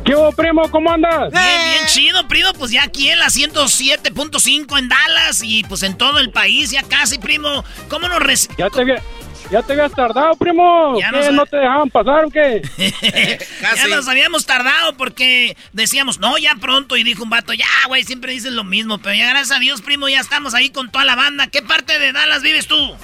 ¿Qué 0.05 0.15
hubo, 0.15 0.31
primo? 0.33 0.71
¿Cómo 0.71 0.93
andas? 0.93 1.33
Bien, 1.33 1.45
bien 1.65 1.87
chido, 1.89 2.27
primo. 2.29 2.53
Pues 2.59 2.71
ya 2.71 2.85
aquí 2.85 3.09
en 3.11 3.19
la 3.19 3.27
107.5 3.27 4.79
en 4.79 4.89
Dallas 4.89 5.43
y 5.43 5.65
pues 5.65 5.83
en 5.83 5.97
todo 5.99 6.19
el 6.21 6.31
país, 6.31 6.71
ya 6.71 6.83
casi, 6.83 7.19
primo. 7.19 7.65
¿Cómo 7.89 8.09
nos 8.09 8.21
reci- 8.21 8.49
Ya 8.57 8.71
te, 8.71 8.83
había- 8.83 9.03
ya 9.51 9.63
te 9.63 9.73
habías 9.73 9.93
tardado, 9.93 10.35
primo. 10.37 10.99
Ya 11.01 11.11
¿Qué, 11.11 11.17
nos- 11.17 11.33
¿No 11.33 11.47
te 11.47 11.57
dejaban 11.57 11.91
pasar 11.91 12.25
o 12.25 12.31
qué? 12.31 12.63
Ya 13.77 13.89
nos 13.89 14.07
habíamos 14.09 14.47
tardado 14.47 14.97
porque 14.97 15.57
decíamos, 15.73 16.19
no, 16.21 16.39
ya 16.39 16.55
pronto. 16.61 16.97
Y 16.97 17.03
dijo 17.03 17.25
un 17.25 17.31
vato, 17.31 17.53
ya, 17.53 17.67
güey, 17.89 18.05
siempre 18.05 18.33
dices 18.33 18.53
lo 18.53 18.63
mismo. 18.65 18.99
Pero 18.99 19.15
ya 19.17 19.29
gracias 19.29 19.57
a 19.57 19.61
Dios, 19.61 19.83
primo, 19.83 20.09
ya 20.09 20.21
estamos 20.21 20.55
ahí 20.55 20.71
con 20.71 20.91
toda 20.91 21.05
la 21.05 21.17
banda. 21.17 21.49
¿Qué 21.49 21.63
parte 21.63 21.99
de 21.99 22.13
Dallas 22.13 22.43
vives 22.43 22.69
tú? 22.69 22.97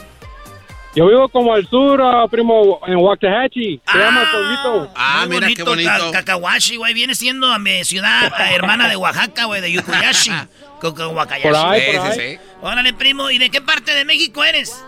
Yo 0.94 1.06
vivo 1.06 1.26
como 1.30 1.54
al 1.54 1.66
sur, 1.68 2.02
ah, 2.02 2.26
primo, 2.30 2.78
en 2.86 2.96
Waxahachie. 2.96 3.80
Se 3.90 3.98
llama 3.98 4.22
el 4.22 4.28
pueblito. 4.28 4.92
Ah, 4.94 5.24
Muy 5.26 5.36
mira 5.36 5.48
qué 5.56 5.62
bonito. 5.62 5.90
Ca- 5.90 6.18
Cacahuashi, 6.18 6.76
güey. 6.76 6.92
Viene 6.92 7.14
siendo 7.14 7.50
a 7.50 7.58
mi 7.58 7.82
ciudad 7.84 8.30
a 8.36 8.52
hermana 8.52 8.88
de 8.88 8.96
Oaxaca, 8.96 9.46
güey, 9.46 9.62
de 9.62 9.72
Yucuyashi. 9.72 10.30
Cacahuacayashi. 10.82 11.48
Por 11.48 11.56
ahí, 11.56 11.82
por 11.96 12.06
ahí. 12.20 12.38
Órale, 12.60 12.92
primo. 12.92 13.30
¿Y 13.30 13.38
de 13.38 13.48
qué 13.48 13.62
parte 13.62 13.94
de 13.94 14.04
México 14.04 14.44
eres? 14.44 14.84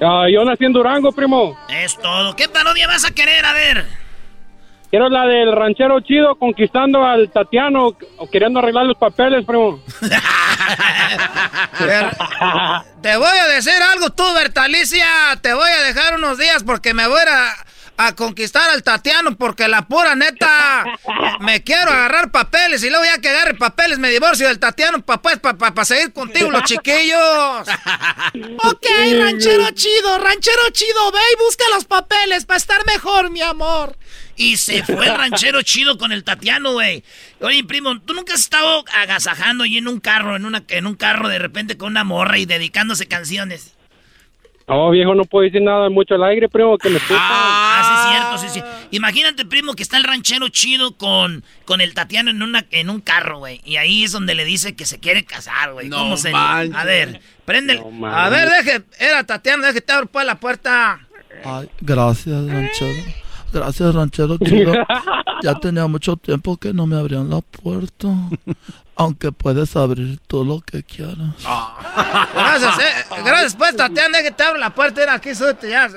Ah, 0.00 0.26
yo 0.32 0.44
nací 0.44 0.64
en 0.64 0.72
Durango, 0.72 1.12
primo. 1.12 1.56
Es 1.68 1.96
todo. 1.98 2.34
¿Qué 2.34 2.48
parodia 2.48 2.88
vas 2.88 3.04
a 3.04 3.12
querer? 3.12 3.44
A 3.44 3.52
ver. 3.52 3.86
Quiero 4.90 5.08
la 5.08 5.24
del 5.24 5.52
ranchero 5.52 6.00
chido 6.00 6.34
conquistando 6.34 7.02
al 7.04 7.30
Tatiano, 7.30 7.96
o 8.18 8.30
queriendo 8.30 8.58
arreglar 8.58 8.84
los 8.86 8.96
papeles, 8.98 9.44
primo. 9.46 9.80
Te 13.02 13.16
voy 13.16 13.38
a 13.38 13.46
decir 13.48 13.82
algo 13.92 14.10
tú, 14.10 14.24
Bertalicia. 14.34 15.06
Te 15.40 15.54
voy 15.54 15.70
a 15.70 15.82
dejar 15.82 16.14
unos 16.14 16.38
días 16.38 16.62
porque 16.64 16.94
me 16.94 17.06
voy 17.06 17.20
a, 17.28 17.54
a, 17.96 18.14
conquistar 18.14 18.70
al 18.70 18.82
Tatiano 18.82 19.36
porque 19.36 19.68
la 19.68 19.82
pura 19.82 20.14
neta 20.14 20.84
me 21.40 21.62
quiero 21.64 21.90
agarrar 21.90 22.30
papeles 22.30 22.84
y 22.84 22.90
luego 22.90 23.04
ya 23.04 23.18
que 23.18 23.28
agarre 23.28 23.54
papeles 23.54 23.98
me 23.98 24.10
divorcio 24.10 24.46
del 24.48 24.58
Tatiano 24.58 25.02
para 25.02 25.20
pues, 25.20 25.38
pa, 25.38 25.84
seguir 25.84 26.12
contigo 26.12 26.50
los 26.50 26.62
chiquillos. 26.64 27.68
Ok, 28.64 28.86
ranchero 29.18 29.70
chido, 29.72 30.18
ranchero 30.18 30.70
chido, 30.72 31.12
ve 31.12 31.20
y 31.32 31.36
busca 31.42 31.64
los 31.74 31.84
papeles 31.84 32.44
para 32.46 32.58
estar 32.58 32.86
mejor, 32.86 33.30
mi 33.30 33.42
amor. 33.42 33.96
Y 34.36 34.56
se 34.56 34.82
fue 34.82 35.06
el 35.06 35.14
ranchero 35.14 35.62
chido 35.62 35.98
con 35.98 36.12
el 36.12 36.24
Tatiano, 36.24 36.72
güey. 36.72 37.04
Oye, 37.40 37.64
primo, 37.64 38.00
¿tú 38.00 38.14
nunca 38.14 38.34
has 38.34 38.40
estado 38.40 38.84
agasajando 38.94 39.64
y 39.64 39.78
en 39.78 39.88
un 39.88 40.00
carro, 40.00 40.36
en, 40.36 40.44
una, 40.44 40.64
en 40.68 40.86
un 40.86 40.94
carro 40.94 41.28
de 41.28 41.38
repente 41.38 41.76
con 41.76 41.90
una 41.90 42.04
morra 42.04 42.38
y 42.38 42.46
dedicándose 42.46 43.06
canciones? 43.06 43.76
No, 44.68 44.90
viejo, 44.90 45.14
no 45.14 45.24
puedo 45.24 45.44
decir 45.44 45.60
nada 45.60 45.90
mucho 45.90 46.14
al 46.14 46.24
aire, 46.24 46.48
primo, 46.48 46.78
que 46.78 46.88
me 46.88 46.96
escuchan. 46.96 47.18
Ah, 47.20 48.38
sí, 48.38 48.48
cierto, 48.48 48.54
sí, 48.54 48.60
sí. 48.60 48.86
Imagínate, 48.96 49.44
primo, 49.44 49.74
que 49.74 49.82
está 49.82 49.96
el 49.96 50.04
ranchero 50.04 50.48
chido 50.48 50.96
con, 50.96 51.44
con 51.64 51.80
el 51.80 51.94
Tatiano 51.94 52.30
en, 52.30 52.42
una, 52.42 52.64
en 52.70 52.88
un 52.88 53.00
carro, 53.00 53.38
güey. 53.38 53.60
Y 53.64 53.76
ahí 53.76 54.04
es 54.04 54.12
donde 54.12 54.34
le 54.34 54.44
dice 54.44 54.74
que 54.74 54.86
se 54.86 55.00
quiere 55.00 55.24
casar, 55.24 55.72
güey. 55.72 55.88
No 55.88 55.98
¿Cómo 55.98 56.16
se. 56.16 56.32
A 56.34 56.84
ver, 56.84 57.20
prende. 57.44 57.82
A 58.04 58.28
ver, 58.28 58.48
deje, 58.48 58.82
era 58.98 59.24
Tatiano, 59.24 59.66
deje 59.66 59.80
te 59.80 59.92
abro 59.92 60.06
pues 60.06 60.24
la 60.24 60.36
puerta. 60.36 61.00
Ay, 61.44 61.68
gracias, 61.80 62.46
ranchero. 62.46 63.21
Gracias, 63.52 63.94
ranchero 63.94 64.38
chido. 64.44 64.72
Ya 65.42 65.54
tenía 65.56 65.86
mucho 65.86 66.16
tiempo 66.16 66.56
que 66.56 66.72
no 66.72 66.86
me 66.86 66.96
abrían 66.96 67.30
la 67.30 67.40
puerta. 67.40 68.08
Aunque 68.96 69.32
puedes 69.32 69.76
abrir 69.76 70.18
tú 70.26 70.44
lo 70.44 70.60
que 70.60 70.82
quieras. 70.82 71.34
Gracias, 72.34 72.78
eh. 72.78 73.04
Gracias, 73.24 73.56
pues, 73.56 73.76
Tatiana, 73.76 74.18
deje 74.18 74.30
te 74.30 74.42
abro 74.42 74.58
la 74.58 74.70
puerta. 74.70 75.02
Era 75.02 75.14
aquí, 75.14 75.34
súbete 75.34 75.70
ya. 75.70 75.88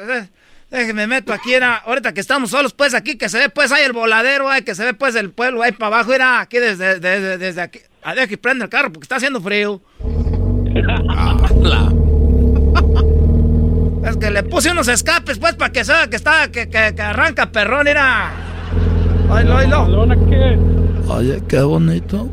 Déjeme 0.72 1.07
meto 1.07 1.32
aquí, 1.32 1.53
era. 1.53 1.77
Ahorita 1.77 2.14
que 2.14 2.22
estamos 2.22 2.49
solos, 2.49 2.73
pues, 2.73 2.94
aquí, 2.94 3.18
que 3.18 3.30
se 3.30 3.38
ve, 3.38 3.49
pues, 3.49 3.72
ahí 3.72 3.84
el 3.84 3.94
voladero, 3.94 4.49
ahí, 4.49 4.64
que 4.64 4.76
se 4.76 4.84
ve, 4.84 4.94
pues, 4.94 5.15
el 5.15 5.32
pueblo, 5.32 5.61
ahí 5.61 5.72
para 5.72 5.95
abajo, 5.95 6.14
era 6.14 6.41
aquí 6.41 6.57
desde, 6.57 6.99
desde, 6.99 7.38
desde 7.38 7.61
aquí. 7.61 7.80
A 8.02 8.14
ver, 8.14 8.27
que 8.27 8.38
prende 8.38 8.65
el 8.65 8.69
carro 8.69 8.91
porque 8.91 9.06
está 9.06 9.18
haciendo 9.18 9.41
frío. 9.41 9.82
Es 14.06 14.18
que 14.18 14.30
le 14.30 14.44
puse 14.44 14.72
unos 14.72 14.88
escapes, 14.88 15.40
pues, 15.40 15.56
para 15.56 15.72
que 15.72 15.84
se 15.84 15.91
vea 15.91 16.07
que 16.07 16.15
está, 16.15 16.52
que, 16.52 16.69
que, 16.69 16.94
que 16.95 17.02
arranca 17.02 17.52
perrón, 17.52 17.88
era. 17.88 18.32
Oílo, 19.30 19.56
oílo. 19.56 20.07
Oye, 21.07 21.41
qué 21.48 21.61
bonito. 21.61 22.30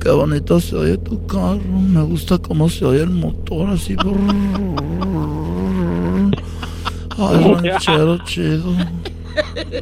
Qué 0.00 0.10
bonito 0.10 0.60
se 0.60 0.76
oye 0.76 0.98
tu 0.98 1.26
carro. 1.26 1.58
Me 1.58 2.02
gusta 2.02 2.38
cómo 2.38 2.68
se 2.68 2.84
oye 2.84 3.02
el 3.02 3.10
motor 3.10 3.70
así. 3.70 3.96
Ay, 7.18 7.54
ranchero 7.54 8.18
chido. 8.24 8.76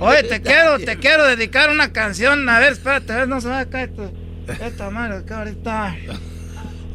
Oye, 0.01 0.23
te 0.25 0.41
quiero, 0.41 0.79
te 0.79 0.99
quiero 0.99 1.27
dedicar 1.27 1.71
una 1.71 1.93
canción. 1.93 2.49
A 2.49 2.59
ver, 2.59 2.73
espérate, 2.73 3.13
a 3.13 3.17
ver, 3.17 3.29
no 3.29 3.41
se 3.41 3.49
va 3.49 3.61
a 3.61 3.67
caer 3.67 3.91
esto. 3.91 4.11
Esta 4.65 4.91
madre 4.91 5.17
acá 5.19 5.39
ahorita. 5.39 5.97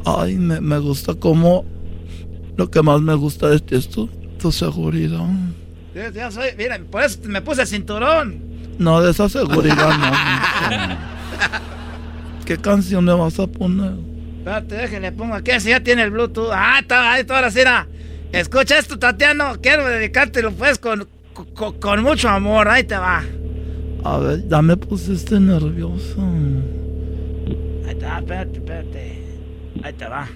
Ay, 0.04 0.36
me, 0.36 0.60
me 0.60 0.78
gusta 0.78 1.14
cómo... 1.14 1.64
Lo 2.56 2.70
que 2.70 2.82
más 2.82 3.00
me 3.00 3.14
gusta 3.14 3.48
de 3.48 3.60
ti 3.60 3.74
es 3.76 3.88
tu, 3.88 4.08
tu 4.40 4.50
seguridad. 4.50 5.26
Ya, 5.94 6.10
ya 6.10 6.30
soy, 6.30 6.50
miren, 6.56 6.86
por 6.86 7.02
eso 7.02 7.18
me 7.24 7.42
puse 7.42 7.62
el 7.62 7.68
cinturón. 7.68 8.42
No, 8.78 9.02
de 9.02 9.10
esa 9.10 9.28
seguridad 9.28 9.90
no. 9.98 10.12
¿Qué 12.46 12.56
canción 12.56 13.04
me 13.04 13.12
vas 13.12 13.38
a 13.38 13.46
poner? 13.46 13.92
Espérate, 14.38 14.74
déjenle 14.74 15.12
pongo 15.12 15.34
aquí, 15.34 15.50
así 15.50 15.68
ya 15.68 15.80
tiene 15.80 16.02
el 16.02 16.10
Bluetooth. 16.10 16.50
Ah, 16.52 16.78
está, 16.80 17.12
ahí 17.12 17.20
está, 17.20 17.36
ahora 17.36 17.50
sí, 17.50 17.60
era. 17.60 17.86
Escucha 18.32 18.78
esto, 18.78 18.98
Tatiano. 18.98 19.56
Quiero 19.60 19.86
dedicártelo, 19.86 20.52
pues, 20.52 20.78
con, 20.78 21.06
con, 21.54 21.78
con 21.78 22.02
mucho 22.02 22.28
amor. 22.28 22.68
Ahí 22.68 22.84
te 22.84 22.96
va. 22.96 23.22
A 24.04 24.18
ver, 24.18 24.48
ya 24.48 24.62
me 24.62 24.76
pusiste 24.76 25.38
nervioso. 25.38 26.22
Ahí 27.86 27.92
está, 27.92 28.18
espérate, 28.18 28.58
espérate. 28.58 29.22
Ahí 29.82 29.92
te 29.92 30.06
va. 30.06 30.26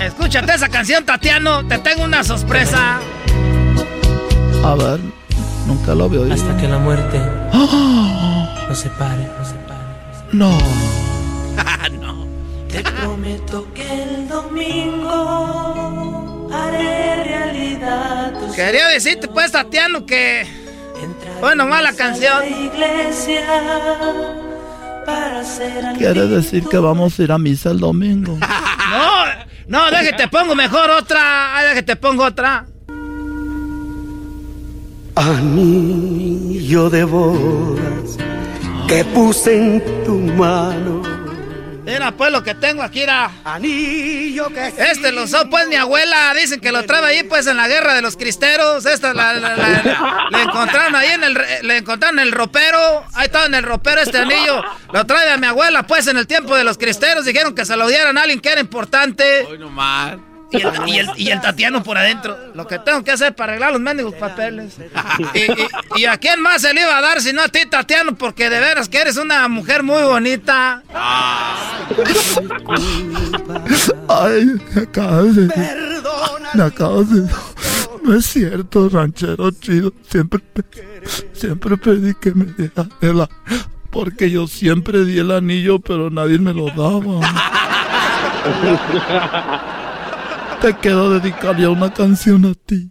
Escúchate 0.00 0.54
esa 0.54 0.68
canción, 0.68 1.04
Tatiano. 1.04 1.66
Te 1.66 1.78
tengo 1.78 2.04
una 2.04 2.22
sorpresa. 2.24 3.00
A 4.64 4.74
ver, 4.74 5.00
nunca 5.66 5.94
lo 5.94 6.08
veo. 6.08 6.32
Hasta 6.32 6.56
que 6.56 6.68
la 6.68 6.78
muerte 6.78 7.20
¡Ah! 7.52 8.66
nos 8.68 8.78
separe, 8.78 9.28
nos 9.38 9.48
separe. 9.48 9.78
No. 10.32 10.50
no. 12.00 12.26
Te 12.68 12.82
prometo 12.82 13.66
que 13.72 14.02
el 14.02 14.28
domingo 14.28 15.18
haré 16.52 17.24
realidad 17.24 18.32
Quería 18.54 18.88
decirte, 18.88 19.28
pues, 19.28 19.52
Tatiano, 19.52 20.04
que. 20.04 20.46
Bueno, 21.40 21.66
mala 21.66 21.92
canción. 21.92 22.44
iglesia 22.44 23.42
Quiere 25.96 26.26
decir 26.26 26.64
que 26.68 26.78
vamos 26.78 27.18
a 27.18 27.22
ir 27.22 27.32
a 27.32 27.38
misa 27.38 27.70
el 27.70 27.80
domingo. 27.80 28.38
No, 29.68 29.84
no, 29.84 29.90
déjate, 29.90 30.28
pongo 30.28 30.54
mejor 30.54 30.88
otra. 30.88 31.54
Ay, 31.54 31.68
déjate, 31.68 31.96
pongo 31.96 32.24
otra. 32.24 32.64
Anillo 35.14 36.88
de 36.88 37.04
bodas 37.04 38.16
que 38.88 39.04
puse 39.04 39.74
en 39.76 40.04
tu 40.06 40.14
mano. 40.14 41.02
Mira, 41.92 42.12
pues 42.12 42.30
lo 42.32 42.42
que 42.42 42.54
tengo 42.54 42.82
aquí 42.82 43.02
era. 43.02 43.30
Anillo 43.44 44.48
que. 44.48 44.72
Este 44.78 45.12
lo 45.12 45.24
usó, 45.24 45.48
pues 45.50 45.66
mi 45.68 45.76
abuela. 45.76 46.32
Dicen 46.34 46.60
que 46.60 46.72
lo 46.72 46.84
trae 46.84 47.04
ahí, 47.04 47.22
pues 47.24 47.46
en 47.46 47.56
la 47.56 47.68
guerra 47.68 47.94
de 47.94 48.02
los 48.02 48.16
cristeros. 48.16 48.84
Esta 48.86 49.14
la, 49.14 49.34
la- 49.34 49.56
la- 49.56 50.28
le 50.30 50.42
encontraron 50.42 50.94
ahí 50.96 51.08
en 51.10 51.24
el. 51.24 51.34
re- 51.34 51.62
Le 51.62 51.76
encontraron 51.78 52.18
en 52.18 52.26
el 52.26 52.32
ropero. 52.32 53.04
Ahí 53.14 53.26
estaba 53.26 53.46
en 53.46 53.54
el 53.54 53.62
ropero 53.62 54.00
este 54.00 54.18
anillo. 54.18 54.62
Lo 54.92 55.04
trae 55.06 55.30
a 55.32 55.36
mi 55.36 55.46
abuela, 55.46 55.84
pues 55.86 56.06
en 56.06 56.16
el 56.16 56.26
tiempo 56.26 56.54
de 56.54 56.64
los 56.64 56.78
cristeros. 56.78 57.24
Dijeron 57.24 57.54
que 57.54 57.64
se 57.64 57.76
lo 57.76 57.88
dieran 57.88 58.18
a 58.18 58.22
alguien 58.22 58.40
que 58.40 58.50
era 58.50 58.60
importante. 58.60 59.46
Hoy 59.48 59.58
nomás. 59.58 60.16
Y 60.50 60.56
el, 60.62 60.88
y, 60.88 60.98
el, 60.98 61.08
y 61.16 61.30
el 61.30 61.40
Tatiano 61.42 61.82
por 61.82 61.98
adentro. 61.98 62.36
Lo 62.54 62.66
que 62.66 62.78
tengo 62.78 63.04
que 63.04 63.10
hacer 63.10 63.34
para 63.34 63.52
arreglar 63.52 63.72
los 63.72 63.80
mendigos 63.80 64.14
papeles. 64.14 64.76
Y, 65.34 65.38
y- 65.40 65.68
y 66.02 66.04
a 66.06 66.16
quién 66.16 66.40
más 66.40 66.62
se 66.62 66.72
le 66.72 66.82
iba 66.82 66.96
a 66.96 67.00
dar 67.02 67.20
si 67.20 67.32
no 67.32 67.42
a 67.42 67.48
ti, 67.48 67.60
Tatiano? 67.68 68.14
Porque 68.16 68.48
de 68.48 68.60
veras 68.60 68.88
que 68.88 68.98
eres 69.00 69.16
una 69.16 69.46
mujer 69.48 69.82
muy 69.82 70.02
bonita. 70.02 70.82
Ay, 74.08 74.46
me 74.74 74.82
acabas 74.82 75.34
de. 75.36 75.48
Me 76.54 76.62
acabas 76.62 77.10
de. 77.10 77.28
No 78.04 78.14
es 78.16 78.26
cierto, 78.26 78.88
ranchero 78.88 79.50
chido. 79.50 79.92
Siempre, 80.08 80.40
siempre 81.34 81.76
pedí 81.76 82.14
que 82.14 82.32
me 82.32 82.46
diera 82.46 82.86
el 83.02 83.26
Porque 83.90 84.30
yo 84.30 84.46
siempre 84.46 85.04
di 85.04 85.18
el 85.18 85.30
anillo, 85.30 85.78
pero 85.80 86.08
nadie 86.10 86.38
me 86.38 86.54
lo 86.54 86.66
daba. 86.70 87.20
Te 90.60 90.74
quiero 90.76 91.10
dedicar 91.10 91.56
ya 91.56 91.70
una 91.70 91.92
canción 91.92 92.44
a 92.44 92.52
ti. 92.54 92.90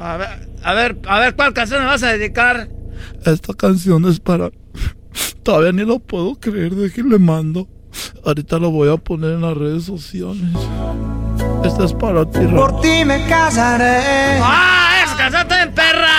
A 0.00 0.16
ver, 0.16 0.48
a 0.64 0.74
ver, 0.74 0.98
a 1.06 1.18
ver, 1.20 1.36
¿cuál 1.36 1.54
canción 1.54 1.80
me 1.80 1.86
vas 1.86 2.02
a 2.02 2.08
dedicar? 2.08 2.68
Esta 3.24 3.54
canción 3.54 4.04
es 4.06 4.18
para. 4.18 4.50
Todavía 5.44 5.72
ni 5.72 5.84
lo 5.84 6.00
puedo 6.00 6.34
creer, 6.34 6.74
de 6.74 6.90
que 6.90 7.02
le 7.02 7.18
mando. 7.18 7.68
Ahorita 8.24 8.58
lo 8.58 8.70
voy 8.70 8.92
a 8.92 8.96
poner 8.96 9.32
en 9.32 9.42
las 9.42 9.56
redes 9.56 9.84
sociales. 9.84 10.42
Esta 11.64 11.84
es 11.84 11.92
para 11.92 12.28
ti, 12.28 12.40
Por 12.40 12.80
ti 12.80 13.04
me 13.04 13.24
casaré. 13.26 14.40
¡Ah! 14.42 15.04
¡Esa 15.04 15.16
canción 15.16 15.42
está 15.42 15.62
en 15.62 15.74
perra! 15.74 16.14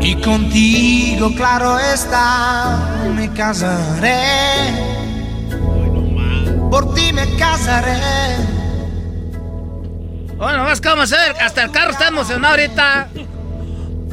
Y 0.00 0.14
contigo, 0.22 1.34
claro 1.34 1.78
está, 1.78 3.10
me 3.14 3.30
casaré. 3.32 4.97
Por 6.70 6.94
ti 6.94 7.12
me 7.12 7.26
casaré. 7.36 7.98
Bueno, 10.36 10.64
vas 10.64 10.80
cómo 10.80 11.02
hacer. 11.02 11.34
Hasta 11.40 11.64
el 11.64 11.70
carro 11.70 11.90
está 11.90 12.08
emocionado 12.08 12.54
ahorita. 12.54 13.08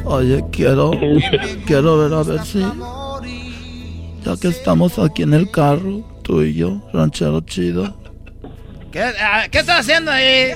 Oye, 0.04 0.44
quiero, 0.52 0.92
quiero 1.66 1.98
ver 1.98 2.14
a 2.14 2.22
ver 2.22 2.44
si, 2.44 2.60
ya 4.24 4.36
que 4.40 4.48
estamos 4.48 4.98
aquí 5.00 5.22
en 5.22 5.34
el 5.34 5.50
carro, 5.50 6.00
tú 6.22 6.42
y 6.42 6.54
yo, 6.54 6.80
ranchero 6.92 7.40
chido, 7.40 7.96
¿Qué, 8.92 9.02
ah, 9.02 9.46
¿qué 9.50 9.58
estás 9.58 9.80
haciendo 9.80 10.12
ahí? 10.12 10.52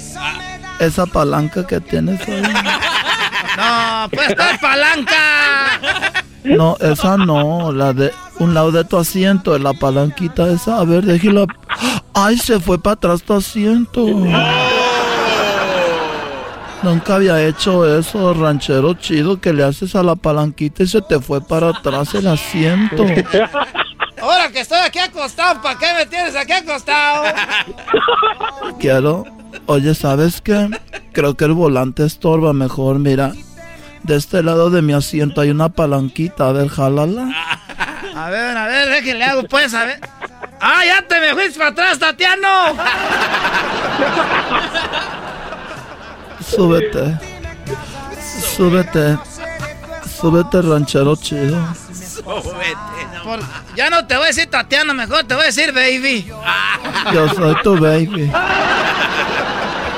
esa 0.78 1.04
palanca 1.06 1.66
que 1.66 1.80
tienes 1.80 2.20
ahí, 2.28 2.42
No, 3.56 4.08
pues 4.10 4.30
está 4.30 4.56
palanca. 4.60 5.16
No, 6.44 6.76
esa 6.80 7.16
no, 7.16 7.72
la 7.72 7.92
de 7.92 8.12
un 8.38 8.54
lado 8.54 8.72
de 8.72 8.84
tu 8.84 8.96
asiento, 8.96 9.58
la 9.58 9.72
palanquita 9.74 10.48
esa, 10.48 10.80
a 10.80 10.84
ver, 10.84 11.04
déjela, 11.04 11.46
ay, 12.14 12.38
se 12.38 12.58
fue 12.60 12.78
para 12.80 12.94
atrás 12.94 13.22
tu 13.22 13.34
asiento. 13.34 14.06
Nunca 16.82 17.16
había 17.16 17.46
hecho 17.46 17.98
eso, 17.98 18.32
ranchero 18.32 18.94
chido, 18.94 19.38
que 19.38 19.52
le 19.52 19.64
haces 19.64 19.94
a 19.94 20.02
la 20.02 20.16
palanquita 20.16 20.82
y 20.82 20.86
se 20.86 21.02
te 21.02 21.20
fue 21.20 21.42
para 21.42 21.68
atrás 21.68 22.14
el 22.14 22.26
asiento. 22.26 23.04
Ahora 24.22 24.50
que 24.50 24.60
estoy 24.60 24.78
aquí 24.78 24.98
acostado, 24.98 25.60
¿para 25.60 25.78
qué 25.78 25.86
me 25.96 26.06
tienes 26.06 26.34
aquí 26.36 26.52
acostado? 26.52 27.24
Quiero. 28.78 29.24
Oye, 29.66 29.94
¿sabes 29.94 30.40
qué? 30.40 30.68
Creo 31.12 31.36
que 31.36 31.44
el 31.44 31.52
volante 31.52 32.04
estorba 32.04 32.52
mejor. 32.52 32.98
Mira, 32.98 33.32
de 34.02 34.16
este 34.16 34.42
lado 34.42 34.70
de 34.70 34.82
mi 34.82 34.92
asiento 34.92 35.40
hay 35.40 35.50
una 35.50 35.68
palanquita. 35.68 36.48
A 36.48 36.52
ver, 36.52 36.68
jálala. 36.68 37.30
A 38.14 38.30
ver, 38.30 38.56
a 38.56 38.66
ver, 38.66 38.88
déjenle 38.88 39.24
hago 39.24 39.42
pues, 39.44 39.72
a 39.74 39.84
ver. 39.84 40.00
¡Ah, 40.60 40.82
ya 40.84 41.06
te 41.06 41.20
me 41.20 41.32
fuiste 41.32 41.58
para 41.58 41.70
atrás, 41.70 41.98
Tatiano! 41.98 42.48
Súbete. 46.46 47.18
Súbete. 48.56 49.18
Súbete, 50.20 50.62
ranchero 50.62 51.16
chido. 51.16 51.56
Por- 53.24 53.40
ya 53.74 53.88
no 53.88 54.06
te 54.06 54.16
voy 54.16 54.24
a 54.24 54.26
decir 54.28 54.50
Tatiano, 54.50 54.92
mejor 54.92 55.24
te 55.24 55.34
voy 55.34 55.44
a 55.44 55.46
decir 55.46 55.72
baby. 55.72 56.30
Yo 57.12 57.28
soy 57.34 57.54
tu 57.62 57.78
baby. 57.78 58.30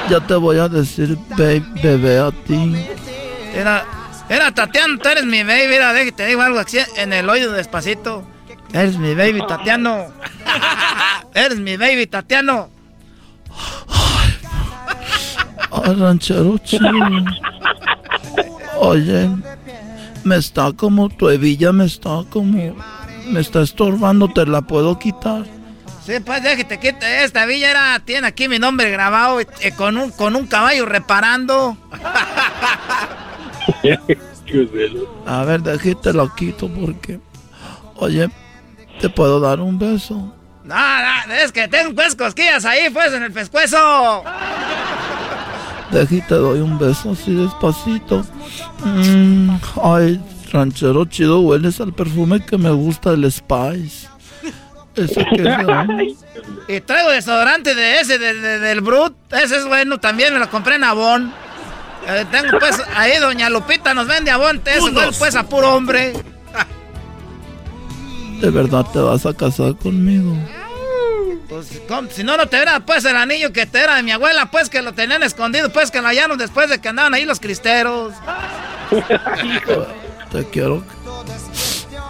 Ya 0.09 0.21
te 0.21 0.35
voy 0.35 0.59
a 0.59 0.69
decir 0.69 1.19
baby, 1.31 1.65
bebé 1.83 2.19
a 2.21 2.31
ti. 2.31 2.87
Era, 3.55 3.85
era 4.29 4.53
Tatiano, 4.53 4.99
tú 4.99 5.09
eres 5.09 5.25
mi 5.25 5.43
baby. 5.43 5.77
Déjate, 5.77 6.13
te 6.13 6.27
digo 6.27 6.43
algo 6.43 6.59
así 6.59 6.79
en 6.97 7.13
el 7.13 7.29
oído 7.29 7.53
despacito. 7.53 8.25
Eres 8.73 8.97
mi 8.97 9.15
baby, 9.15 9.43
Tatiano. 9.47 10.07
Eres 11.35 11.59
mi 11.59 11.77
baby, 11.77 12.07
Tatiano. 12.07 12.71
Ay, 15.71 15.95
ranchero 15.95 16.59
chido. 16.59 16.91
Oye, 18.79 19.29
me 20.25 20.37
está 20.37 20.73
como 20.73 21.09
tu 21.09 21.29
hebilla, 21.29 21.73
me 21.73 21.85
está 21.85 22.25
como. 22.31 22.77
Me 23.27 23.41
está 23.41 23.63
estorbando, 23.63 24.29
te 24.29 24.47
la 24.47 24.63
puedo 24.63 24.99
quitar. 24.99 25.45
Sí, 26.05 26.15
pues 26.25 26.43
déjate, 26.43 26.81
quite 26.81 27.23
esta 27.23 27.47
villa 27.47 27.71
era, 27.71 28.01
tiene 28.01 28.27
aquí 28.27 28.49
mi 28.49 28.59
nombre 28.59 28.91
grabado 28.91 29.39
eh, 29.39 29.47
con, 29.77 29.97
un, 29.97 30.11
con 30.11 30.35
un 30.35 30.49
caballo 30.49 30.85
reparando. 30.85 31.77
A 35.27 35.45
ver, 35.45 35.63
déjate 35.63 36.13
lo 36.13 36.35
quito 36.35 36.69
porque. 36.69 37.21
Oye, 37.97 38.29
te 39.01 39.09
puedo 39.09 39.41
dar 39.41 39.61
un 39.61 39.79
beso. 39.79 40.33
No, 40.65 40.75
no, 41.27 41.35
es 41.35 41.51
que 41.53 41.67
tengo 41.69 41.95
pues 41.95 42.15
cosquillas 42.15 42.65
ahí, 42.65 42.89
pues, 42.93 43.13
en 43.13 43.23
el 43.25 43.33
pescuezo. 43.33 44.23
Déjate, 45.91 46.25
te 46.29 46.35
doy 46.35 46.61
un 46.61 46.79
beso 46.79 47.13
así 47.13 47.35
despacito. 47.35 48.25
Mm, 48.85 49.57
ay, 49.83 50.21
ranchero 50.53 51.05
chido, 51.05 51.41
hueles 51.41 51.81
al 51.81 51.93
perfume 51.93 52.45
que 52.45 52.57
me 52.59 52.71
gusta, 52.71 53.11
el 53.11 53.31
Spice. 53.31 54.09
Ese 54.95 55.25
que 55.35 55.43
es 55.43 55.45
de. 55.45 56.17
Y 56.69 56.81
traigo 56.81 57.11
desodorante 57.11 57.75
de 57.75 58.01
ese, 58.01 58.19
de- 58.19 58.35
de- 58.35 58.59
del 58.61 58.81
Brut. 58.83 59.15
Ese 59.33 59.57
es 59.57 59.67
bueno, 59.67 59.99
también 59.99 60.33
me 60.33 60.39
lo 60.39 60.49
compré 60.49 60.77
en 60.77 60.85
Avon. 60.85 61.33
Eh, 62.07 62.27
tengo 62.31 62.59
pues, 62.59 62.83
ahí 62.95 63.19
doña 63.19 63.49
Lupita 63.49 63.95
nos 63.95 64.07
vende 64.07 64.31
Avon. 64.31 64.61
Eso 64.65 64.91
pues 65.19 65.37
a 65.37 65.45
puro 65.45 65.75
hombre. 65.75 66.13
¿De 68.41 68.51
verdad 68.51 68.85
te 68.93 68.99
vas 68.99 69.25
a 69.25 69.33
casar 69.33 69.77
conmigo? 69.77 70.37
Pues, 71.49 71.81
si 72.11 72.25
no, 72.25 72.37
no 72.37 72.47
te 72.49 72.57
era 72.57 72.81
pues 72.81 73.05
el 73.05 73.15
anillo 73.15 73.53
que 73.53 73.67
te 73.67 73.79
era 73.81 73.97
de 73.97 74.03
mi 74.03 74.11
abuela, 74.11 74.51
pues 74.51 74.71
que 74.71 74.81
lo 74.81 74.95
tenían 74.95 75.23
escondido, 75.23 75.71
pues 75.71 75.91
que 75.91 76.01
lo 76.01 76.09
hallaron 76.09 76.39
después 76.39 76.71
de 76.71 76.81
que 76.81 76.89
andaban 76.89 77.15
ahí 77.15 77.25
los 77.25 77.41
cristeros. 77.41 78.15
Te 80.33 80.45
quiero. 80.49 80.83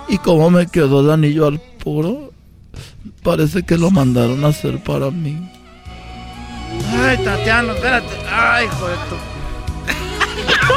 ¿Y 0.09 0.19
cómo 0.19 0.51
me 0.51 0.69
quedó 0.69 1.01
el 1.01 1.11
anillo 1.11 1.49
al 1.49 1.61
puro? 1.61 2.33
Parece 3.23 3.65
que 3.65 3.77
lo 3.77 3.91
mandaron 3.91 4.45
a 4.45 4.49
hacer 4.49 4.83
para 4.83 5.11
mí. 5.11 5.51
Ay, 7.03 7.19
Tatiano, 7.19 7.73
espérate. 7.73 8.15
Ay, 8.31 8.67
hijo 8.67 8.89
de 8.89 8.95
tu. 8.95 9.32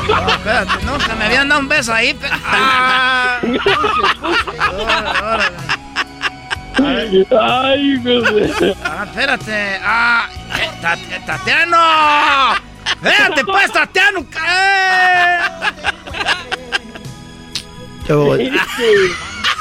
Espérate, 0.10 0.86
nunca 0.86 1.15
me 1.15 1.26
habían 1.26 1.49
dado 1.49 1.61
un 1.61 1.68
beso 1.68 1.94
ahí. 1.94 2.18
Ah. 2.45 3.40
Ay, 6.77 7.95
güey. 7.98 8.53
Ah, 8.84 9.06
espérate. 9.06 9.80
Ah, 9.82 10.27
eh, 10.57 10.69
Tat- 10.82 11.26
Tatiano. 11.26 12.53
Espérate, 13.02 13.45
pues, 13.45 13.72
Tatiano. 13.72 14.26
Eh. 14.48 15.40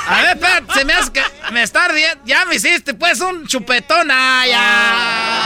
A 0.06 0.20
ver, 0.22 0.36
espérate, 0.36 0.72
se 0.74 0.84
me 0.84 0.92
hace 0.92 1.12
que 1.12 1.22
me 1.52 1.62
está 1.62 1.84
ardiendo. 1.86 2.20
Ya 2.24 2.44
me 2.46 2.56
hiciste, 2.56 2.94
pues, 2.94 3.20
un 3.20 3.46
chupetón. 3.46 4.08
Ah, 4.10 4.44
ya. 4.46 5.42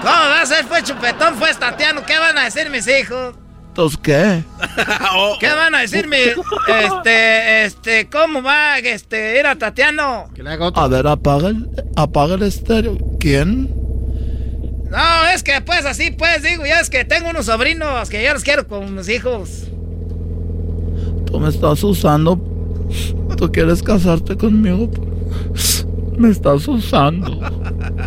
¿Cómo 0.00 0.12
va 0.30 0.40
a 0.42 0.46
ser, 0.46 0.64
pues, 0.66 0.84
chupetón, 0.84 1.34
pues, 1.38 1.58
Tatiano? 1.58 2.06
¿Qué 2.06 2.18
van 2.18 2.38
a 2.38 2.44
decir 2.44 2.70
mis 2.70 2.86
hijos? 2.88 3.34
¿Entonces 3.70 4.00
qué? 4.02 4.42
¿Qué 5.40 5.46
van 5.46 5.76
a 5.76 5.80
decir 5.80 6.08
mis, 6.08 6.34
este, 6.66 7.64
este, 7.64 8.08
cómo 8.10 8.42
va, 8.42 8.78
este, 8.78 9.38
ir 9.38 9.46
a 9.46 9.54
Tatiano? 9.56 10.28
A 10.74 10.88
ver, 10.88 11.06
apaga 11.06 11.48
el, 11.48 11.70
apaga 11.94 12.34
el 12.34 12.42
estéreo. 12.42 12.98
¿Quién? 13.20 13.72
No, 14.90 15.28
es 15.32 15.44
que, 15.44 15.60
pues, 15.60 15.86
así, 15.86 16.10
pues, 16.10 16.42
digo, 16.42 16.66
ya 16.66 16.80
es 16.80 16.90
que 16.90 17.04
tengo 17.04 17.30
unos 17.30 17.46
sobrinos 17.46 18.10
que 18.10 18.24
yo 18.24 18.32
los 18.34 18.42
quiero 18.42 18.66
con 18.66 18.92
mis 18.92 19.08
hijos. 19.08 19.68
Tú 21.26 21.38
me 21.38 21.48
estás 21.48 21.84
usando. 21.84 22.40
Tú 23.36 23.52
quieres 23.52 23.84
casarte 23.84 24.36
conmigo. 24.36 24.90
Me 26.20 26.28
estás 26.28 26.68
usando. 26.68 27.30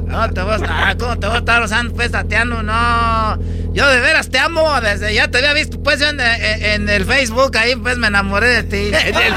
No, 0.05 0.29
te 0.29 0.41
vas, 0.41 0.61
ah, 0.67 0.93
¿cómo 0.99 1.17
te 1.17 1.25
voy 1.25 1.37
a 1.37 1.39
estar 1.39 1.63
usando, 1.63 1.95
pues, 1.95 2.11
Tatiano? 2.11 2.61
No, 2.61 3.39
yo 3.73 3.87
de 3.89 3.99
veras 4.01 4.29
te 4.29 4.37
amo, 4.37 4.61
desde 4.81 5.15
ya 5.15 5.29
te 5.31 5.39
había 5.39 5.53
visto, 5.53 5.81
pues, 5.81 5.99
yo 5.99 6.07
en, 6.09 6.19
en- 6.19 6.63
en 6.63 6.89
el 6.89 7.05
Facebook, 7.05 7.57
ahí, 7.57 7.75
pues, 7.75 7.97
me 7.97 8.05
enamoré 8.07 8.61
de 8.61 8.63
ti. 8.63 8.77
en 8.93 9.15
el 9.15 9.33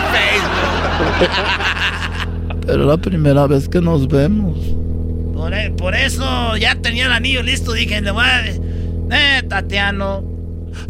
Pero 2.67 2.83
es 2.83 2.87
la 2.89 2.97
primera 2.99 3.47
vez 3.47 3.67
que 3.67 3.81
nos 3.81 4.07
vemos. 4.09 4.59
Por, 5.35 5.55
e- 5.55 5.71
por 5.71 5.95
eso 5.95 6.57
ya 6.59 6.75
tenía 6.75 7.07
el 7.07 7.13
anillo 7.13 7.43
listo, 7.43 7.73
dije, 7.73 8.03
le 8.03 8.11
voy 8.11 8.25
a... 8.27 8.45
Eh, 8.47 9.43
Tatiano. 9.49 10.23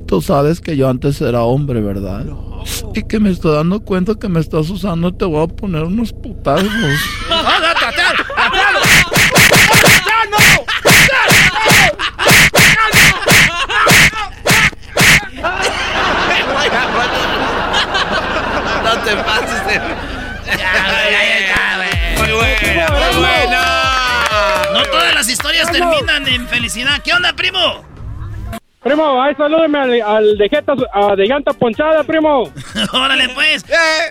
Tú 0.07 0.21
sabes 0.23 0.61
que 0.61 0.77
yo 0.77 0.89
antes 0.89 1.21
era 1.21 1.43
hombre, 1.43 1.81
¿verdad? 1.81 2.25
Y 2.95 3.03
que 3.05 3.21
me 3.21 3.31
estoy 3.31 3.55
dando 3.55 3.79
cuenta 3.81 4.15
que 4.17 4.29
me 4.29 4.41
estás 4.41 4.69
usando 4.71 5.09
y 5.09 5.13
te 5.13 5.25
voy 5.25 5.45
a 5.45 5.47
poner 5.47 5.85
unos 5.85 6.13
putazos. 6.13 6.65
¡No, 7.29 7.43
no, 7.43 7.51
Tatiano! 7.79 8.25
¡Tatiano! 8.35 8.79
No 18.85 18.96
te 19.07 19.17
pases 19.19 19.67
de... 19.67 19.81
Muy 22.19 22.33
buena, 22.33 22.89
muy 22.89 23.21
buena. 23.21 23.63
No 24.73 24.83
todas 24.91 25.15
las 25.15 25.29
historias 25.29 25.71
terminan 25.71 26.27
en 26.27 26.49
felicidad. 26.49 27.01
¿Qué 27.05 27.13
onda, 27.13 27.33
primo? 27.35 27.85
Primo, 28.87 29.21
ahí 29.21 29.35
salúdeme 29.35 29.81
al, 29.81 30.01
al 30.01 30.39
de, 30.39 30.49
jeta, 30.49 30.75
a 30.93 31.17
de 31.17 31.27
llanta 31.27 31.53
ponchada, 31.53 32.05
primo. 32.05 32.53
Órale, 32.93 33.29
pues. 33.31 33.65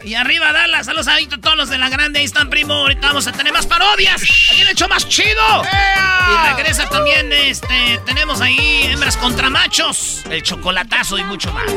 Y 0.03 0.15
arriba, 0.15 0.51
Dallas. 0.51 0.85
Saludos 0.87 1.07
a 1.07 1.13
todos 1.39 1.55
los 1.55 1.69
de 1.69 1.77
la 1.77 1.87
grande. 1.87 2.19
Ahí 2.19 2.25
están, 2.25 2.49
primo. 2.49 2.73
Ahorita 2.73 3.07
vamos 3.07 3.25
a 3.25 3.31
tener 3.31 3.53
más 3.53 3.65
parodias. 3.67 4.21
Aquí 4.21 4.63
el 4.69 4.75
show 4.75 4.89
más 4.89 5.07
chido. 5.07 5.41
Y 5.63 6.55
regresa 6.57 6.89
también, 6.89 7.31
este, 7.31 8.01
tenemos 8.05 8.41
ahí 8.41 8.89
hembras 8.91 9.15
contra 9.15 9.49
machos. 9.49 10.25
El 10.29 10.43
chocolatazo 10.43 11.17
y 11.19 11.23
mucho 11.23 11.53
más. 11.53 11.71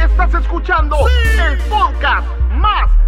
Estás 0.00 0.34
escuchando 0.34 0.96
el 1.48 1.58
podcast 1.68 2.26
más 2.54 3.07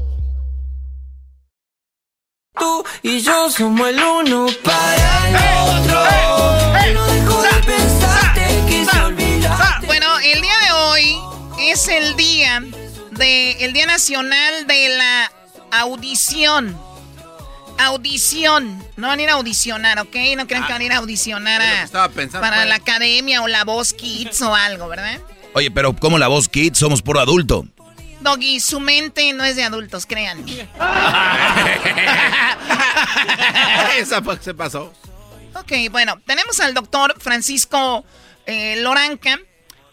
Tú 2.57 2.83
y 3.01 3.21
yo 3.21 3.49
somos 3.49 3.87
el 3.87 4.03
uno 4.03 4.45
para 4.63 5.29
el 5.29 5.35
otro. 5.79 6.03
No 6.93 7.05
dejo 7.07 7.41
de 7.43 7.49
pensarte, 7.65 8.63
quise 8.67 8.99
olvidarte. 8.99 9.87
Bueno, 9.87 10.07
el 10.19 10.41
día 10.41 10.53
de 10.65 10.71
hoy 10.73 11.17
es 11.59 11.87
el 11.87 12.15
día 12.17 12.61
de 13.11 13.53
el 13.63 13.73
Día 13.73 13.85
Nacional 13.85 14.67
de 14.67 14.89
la 14.97 15.31
Audición. 15.71 16.77
Audición. 17.79 18.83
No 18.97 19.07
van 19.07 19.19
a 19.19 19.23
ir 19.23 19.29
a 19.29 19.33
audicionar, 19.33 19.99
¿ok? 19.99 20.15
No 20.35 20.45
creen 20.45 20.65
que 20.65 20.73
van 20.73 20.81
a 20.81 20.83
ir 20.83 20.91
a 20.91 20.97
audicionar 20.97 21.61
a- 21.61 21.83
estaba 21.83 22.09
pensando, 22.09 22.41
para 22.45 22.57
pues. 22.57 22.69
la 22.69 22.75
academia 22.75 23.41
o 23.41 23.47
la 23.47 23.63
voz 23.63 23.93
kids 23.93 24.41
o 24.41 24.53
algo, 24.53 24.87
¿verdad? 24.89 25.19
Oye, 25.53 25.71
pero 25.71 25.95
como 25.95 26.17
la 26.17 26.27
voz 26.29 26.47
Kid, 26.47 26.75
somos 26.75 27.01
puro 27.01 27.19
adulto. 27.19 27.65
Doggy, 28.21 28.59
su 28.59 28.79
mente 28.79 29.33
no 29.33 29.43
es 29.43 29.55
de 29.55 29.63
adultos, 29.63 30.05
créanme. 30.05 30.51
Esa 33.97 34.21
se 34.39 34.53
pasó. 34.53 34.93
Ok, 35.55 35.71
bueno, 35.91 36.21
tenemos 36.25 36.59
al 36.59 36.73
doctor 36.73 37.15
Francisco 37.19 38.05
eh, 38.45 38.77
Loranca 38.77 39.39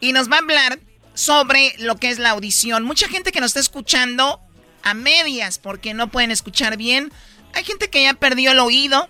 y 0.00 0.12
nos 0.12 0.30
va 0.30 0.36
a 0.36 0.40
hablar 0.40 0.78
sobre 1.14 1.74
lo 1.78 1.96
que 1.96 2.10
es 2.10 2.18
la 2.18 2.30
audición. 2.30 2.84
Mucha 2.84 3.08
gente 3.08 3.32
que 3.32 3.40
nos 3.40 3.48
está 3.48 3.60
escuchando 3.60 4.40
a 4.82 4.94
medias 4.94 5.58
porque 5.58 5.94
no 5.94 6.08
pueden 6.08 6.30
escuchar 6.30 6.76
bien. 6.76 7.12
Hay 7.54 7.64
gente 7.64 7.90
que 7.90 8.02
ya 8.02 8.14
perdió 8.14 8.52
el 8.52 8.60
oído. 8.60 9.08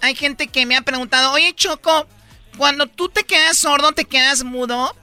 Hay 0.00 0.14
gente 0.14 0.48
que 0.48 0.64
me 0.66 0.76
ha 0.76 0.82
preguntado, 0.82 1.32
oye 1.32 1.54
Choco, 1.54 2.06
cuando 2.56 2.86
tú 2.86 3.08
te 3.08 3.24
quedas 3.24 3.58
sordo, 3.58 3.92
te 3.92 4.04
quedas 4.04 4.44
mudo. 4.44 4.94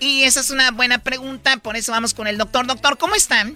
Y 0.00 0.24
esa 0.24 0.40
es 0.40 0.50
una 0.50 0.70
buena 0.70 0.98
pregunta, 0.98 1.56
por 1.62 1.76
eso 1.76 1.92
vamos 1.92 2.14
con 2.14 2.26
el 2.26 2.36
doctor. 2.38 2.66
Doctor, 2.66 2.98
¿cómo 2.98 3.14
están? 3.14 3.54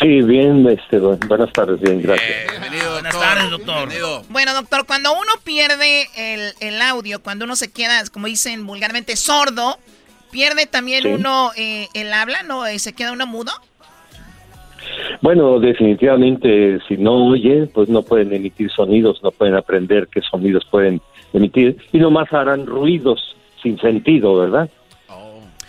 Sí, 0.00 0.22
bien, 0.22 0.66
este, 0.68 0.98
bu- 0.98 1.18
buenas 1.28 1.52
tardes, 1.52 1.78
bien, 1.80 2.00
gracias. 2.00 2.50
Bienvenido, 2.50 2.92
Buenas 2.92 3.18
tardes, 3.18 3.50
doctor. 3.50 3.88
Bueno, 4.30 4.54
doctor, 4.54 4.86
cuando 4.86 5.12
uno 5.12 5.32
pierde 5.44 6.06
el, 6.16 6.52
el 6.60 6.80
audio, 6.80 7.20
cuando 7.22 7.44
uno 7.44 7.56
se 7.56 7.70
queda, 7.70 8.02
como 8.10 8.26
dicen 8.28 8.66
vulgarmente, 8.66 9.16
sordo, 9.16 9.78
pierde 10.30 10.66
también 10.66 11.02
Sí. 11.02 11.08
uno 11.08 11.50
eh, 11.56 11.88
el 11.94 12.12
habla, 12.12 12.42
¿no? 12.44 12.64
Eh, 12.66 12.78
¿Se 12.78 12.94
queda 12.94 13.12
uno 13.12 13.26
mudo? 13.26 13.52
Bueno, 15.20 15.58
definitivamente, 15.60 16.78
si 16.88 16.96
no 16.96 17.26
oyen, 17.28 17.68
pues 17.74 17.88
no 17.90 18.02
pueden 18.02 18.32
emitir 18.32 18.70
sonidos, 18.70 19.20
no 19.22 19.32
pueden 19.32 19.54
aprender 19.54 20.08
qué 20.10 20.22
sonidos 20.22 20.64
pueden 20.70 21.02
emitir, 21.34 21.76
y 21.92 21.98
nomás 21.98 22.32
harán 22.32 22.64
ruidos 22.66 23.36
sin 23.62 23.78
sentido, 23.80 24.36
¿verdad? 24.36 24.70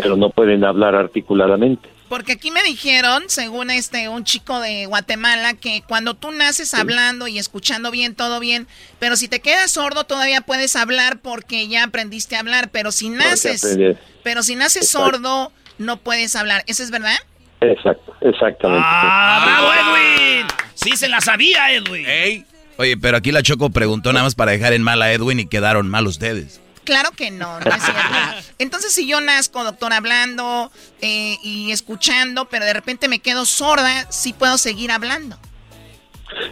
Pero 0.01 0.15
no 0.15 0.30
pueden 0.30 0.63
hablar 0.63 0.95
articuladamente. 0.95 1.89
Porque 2.07 2.31
aquí 2.31 2.49
me 2.49 2.63
dijeron, 2.63 3.23
según 3.27 3.69
este 3.69 4.09
un 4.09 4.23
chico 4.23 4.59
de 4.59 4.88
Guatemala, 4.88 5.53
que 5.53 5.84
cuando 5.88 6.15
tú 6.15 6.31
naces 6.31 6.73
hablando 6.73 7.27
y 7.27 7.38
escuchando 7.38 7.91
bien, 7.91 8.15
todo 8.15 8.39
bien, 8.39 8.67
pero 8.97 9.15
si 9.15 9.27
te 9.27 9.41
quedas 9.41 9.71
sordo 9.71 10.05
todavía 10.05 10.41
puedes 10.41 10.76
hablar 10.76 11.19
porque 11.19 11.67
ya 11.67 11.84
aprendiste 11.84 12.35
a 12.35 12.39
hablar, 12.39 12.69
pero 12.71 12.91
si 12.91 13.09
naces, 13.09 13.77
pero 14.23 14.41
si 14.41 14.55
naces 14.55 14.85
Exacto. 14.85 15.11
sordo 15.11 15.51
no 15.77 15.97
puedes 15.97 16.35
hablar. 16.35 16.63
¿Eso 16.65 16.81
es 16.81 16.89
verdad? 16.89 17.17
Exacto, 17.61 18.15
exactamente. 18.21 18.84
¡Ah, 18.84 19.43
bravo, 19.45 19.73
Edwin! 19.73 20.47
Sí, 20.73 20.97
se 20.97 21.09
la 21.09 21.21
sabía, 21.21 21.71
Edwin. 21.73 22.45
Oye, 22.77 22.97
pero 22.97 23.17
aquí 23.17 23.31
la 23.31 23.43
Choco 23.43 23.69
preguntó 23.69 24.13
nada 24.13 24.23
más 24.23 24.34
para 24.34 24.51
dejar 24.51 24.73
en 24.73 24.81
mal 24.81 25.01
a 25.01 25.11
Edwin 25.11 25.41
y 25.41 25.45
quedaron 25.45 25.89
mal 25.89 26.07
ustedes. 26.07 26.61
Claro 26.90 27.11
que 27.16 27.30
no, 27.30 27.60
no 27.60 27.70
es 27.70 27.84
cierto. 27.84 28.02
Entonces, 28.57 28.91
si 28.95 29.07
yo 29.07 29.22
nazco, 29.22 29.64
doctor, 29.64 29.94
hablando 29.94 30.72
eh, 31.03 31.36
y 31.44 31.72
escuchando, 31.72 32.45
pero 32.45 32.66
de 32.66 32.74
repente 32.74 33.07
me 33.07 33.20
quedo 33.20 33.45
sorda, 33.45 34.10
sí 34.10 34.34
puedo 34.34 34.57
seguir 34.57 34.90
hablando. 34.90 35.38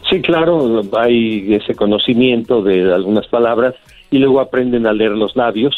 Sí, 0.08 0.22
claro, 0.22 0.84
hay 0.96 1.56
ese 1.56 1.74
conocimiento 1.74 2.62
de 2.62 2.94
algunas 2.94 3.26
palabras 3.26 3.74
y 4.12 4.20
luego 4.20 4.40
aprenden 4.40 4.86
a 4.86 4.94
leer 4.94 5.14
los 5.14 5.36
labios 5.36 5.76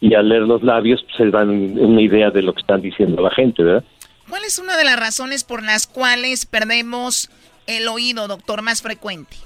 y 0.00 0.14
al 0.14 0.28
leer 0.28 0.42
los 0.42 0.62
labios 0.62 1.02
pues, 1.02 1.16
se 1.16 1.30
dan 1.32 1.76
una 1.76 2.00
idea 2.00 2.30
de 2.30 2.42
lo 2.42 2.54
que 2.54 2.60
están 2.60 2.82
diciendo 2.82 3.20
la 3.20 3.32
gente, 3.32 3.64
¿verdad? 3.64 3.84
¿Cuál 4.30 4.44
es 4.44 4.60
una 4.60 4.76
de 4.76 4.84
las 4.84 4.96
razones 4.96 5.42
por 5.42 5.64
las 5.64 5.88
cuales 5.88 6.46
perdemos 6.46 7.30
el 7.66 7.88
oído, 7.88 8.28
doctor, 8.28 8.62
más 8.62 8.80
frecuente? 8.80 9.36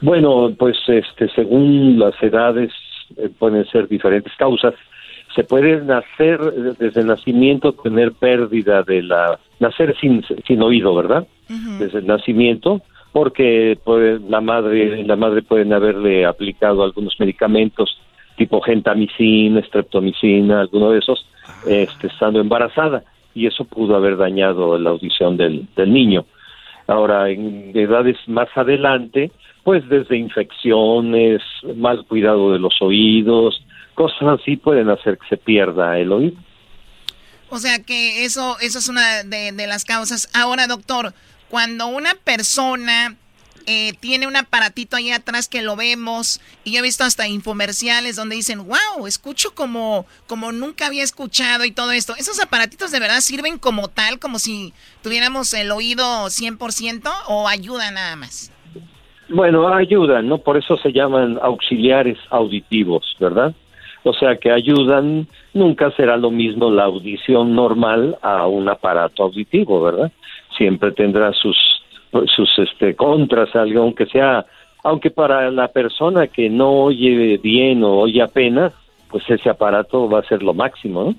Bueno, 0.00 0.52
pues 0.58 0.76
este, 0.86 1.28
según 1.30 1.98
las 1.98 2.14
edades 2.22 2.70
eh, 3.16 3.28
pueden 3.38 3.64
ser 3.66 3.88
diferentes 3.88 4.32
causas. 4.36 4.74
Se 5.34 5.44
puede 5.44 5.82
nacer 5.82 6.40
desde 6.78 7.00
el 7.00 7.06
nacimiento 7.06 7.72
tener 7.72 8.12
pérdida 8.12 8.82
de 8.82 9.02
la 9.02 9.38
nacer 9.60 9.96
sin, 10.00 10.24
sin 10.46 10.62
oído, 10.62 10.94
¿verdad? 10.94 11.26
Desde 11.78 11.98
el 11.98 12.06
nacimiento, 12.06 12.82
porque 13.12 13.78
pues, 13.84 14.20
la 14.22 14.40
madre 14.40 15.02
la 15.04 15.16
madre 15.16 15.42
pueden 15.42 15.72
haberle 15.72 16.26
aplicado 16.26 16.82
algunos 16.82 17.18
medicamentos 17.18 17.98
tipo 18.36 18.60
gentamicina, 18.60 19.60
streptomicina, 19.62 20.60
alguno 20.60 20.92
de 20.92 21.00
esos, 21.00 21.26
este, 21.66 22.06
estando 22.06 22.40
embarazada 22.40 23.02
y 23.34 23.46
eso 23.46 23.64
pudo 23.64 23.96
haber 23.96 24.16
dañado 24.16 24.78
la 24.78 24.90
audición 24.90 25.36
del, 25.36 25.66
del 25.76 25.92
niño. 25.92 26.24
Ahora, 26.86 27.28
en 27.28 27.76
edades 27.76 28.16
más 28.26 28.48
adelante, 28.56 29.30
pues 29.64 29.88
desde 29.88 30.16
infecciones, 30.16 31.42
mal 31.76 32.04
cuidado 32.06 32.52
de 32.52 32.58
los 32.58 32.74
oídos, 32.80 33.62
cosas 33.94 34.40
así 34.40 34.56
pueden 34.56 34.88
hacer 34.88 35.18
que 35.18 35.28
se 35.28 35.36
pierda 35.36 35.98
el 35.98 36.12
oído. 36.12 36.36
O 37.50 37.58
sea 37.58 37.82
que 37.82 38.24
eso, 38.24 38.58
eso 38.60 38.78
es 38.78 38.88
una 38.88 39.24
de, 39.24 39.66
las 39.66 39.84
causas. 39.84 40.28
Ahora, 40.34 40.66
doctor, 40.66 41.14
cuando 41.48 41.86
una 41.86 42.14
persona 42.14 43.16
eh, 43.66 43.94
tiene 44.00 44.26
un 44.26 44.36
aparatito 44.36 44.96
ahí 44.96 45.10
atrás 45.10 45.48
que 45.48 45.62
lo 45.62 45.74
vemos 45.74 46.40
y 46.64 46.72
yo 46.72 46.78
he 46.78 46.82
visto 46.82 47.04
hasta 47.04 47.26
infomerciales 47.26 48.16
donde 48.16 48.36
dicen, 48.36 48.66
wow, 48.66 49.06
escucho 49.06 49.54
como, 49.54 50.06
como 50.26 50.52
nunca 50.52 50.86
había 50.86 51.02
escuchado 51.02 51.64
y 51.64 51.70
todo 51.70 51.92
esto. 51.92 52.14
¿Esos 52.16 52.38
aparatitos 52.40 52.90
de 52.90 53.00
verdad 53.00 53.20
sirven 53.20 53.58
como 53.58 53.88
tal, 53.88 54.18
como 54.18 54.38
si 54.38 54.74
tuviéramos 55.02 55.52
el 55.54 55.70
oído 55.70 56.26
100% 56.26 57.10
o 57.28 57.48
ayudan 57.48 57.94
nada 57.94 58.14
más? 58.16 58.52
Bueno, 59.28 59.68
ayudan, 59.68 60.28
¿no? 60.28 60.38
Por 60.38 60.56
eso 60.56 60.76
se 60.78 60.92
llaman 60.92 61.38
auxiliares 61.42 62.18
auditivos, 62.30 63.04
¿verdad? 63.20 63.54
O 64.04 64.14
sea 64.14 64.36
que 64.36 64.50
ayudan, 64.50 65.26
nunca 65.52 65.90
será 65.90 66.16
lo 66.16 66.30
mismo 66.30 66.70
la 66.70 66.84
audición 66.84 67.54
normal 67.54 68.16
a 68.22 68.46
un 68.46 68.68
aparato 68.68 69.24
auditivo, 69.24 69.82
¿verdad? 69.82 70.10
Siempre 70.56 70.92
tendrá 70.92 71.32
sus 71.32 71.56
sus 72.34 72.48
este 72.58 72.96
contras, 72.96 73.54
algo 73.54 73.82
aunque 73.82 74.06
sea, 74.06 74.46
aunque 74.82 75.10
para 75.10 75.50
la 75.50 75.68
persona 75.68 76.26
que 76.26 76.48
no 76.48 76.84
oye 76.84 77.38
bien 77.42 77.84
o 77.84 77.98
oye 77.98 78.22
apenas, 78.22 78.72
pues 79.10 79.24
ese 79.28 79.50
aparato 79.50 80.08
va 80.08 80.20
a 80.20 80.28
ser 80.28 80.42
lo 80.42 80.54
máximo, 80.54 81.04
¿no? 81.04 81.14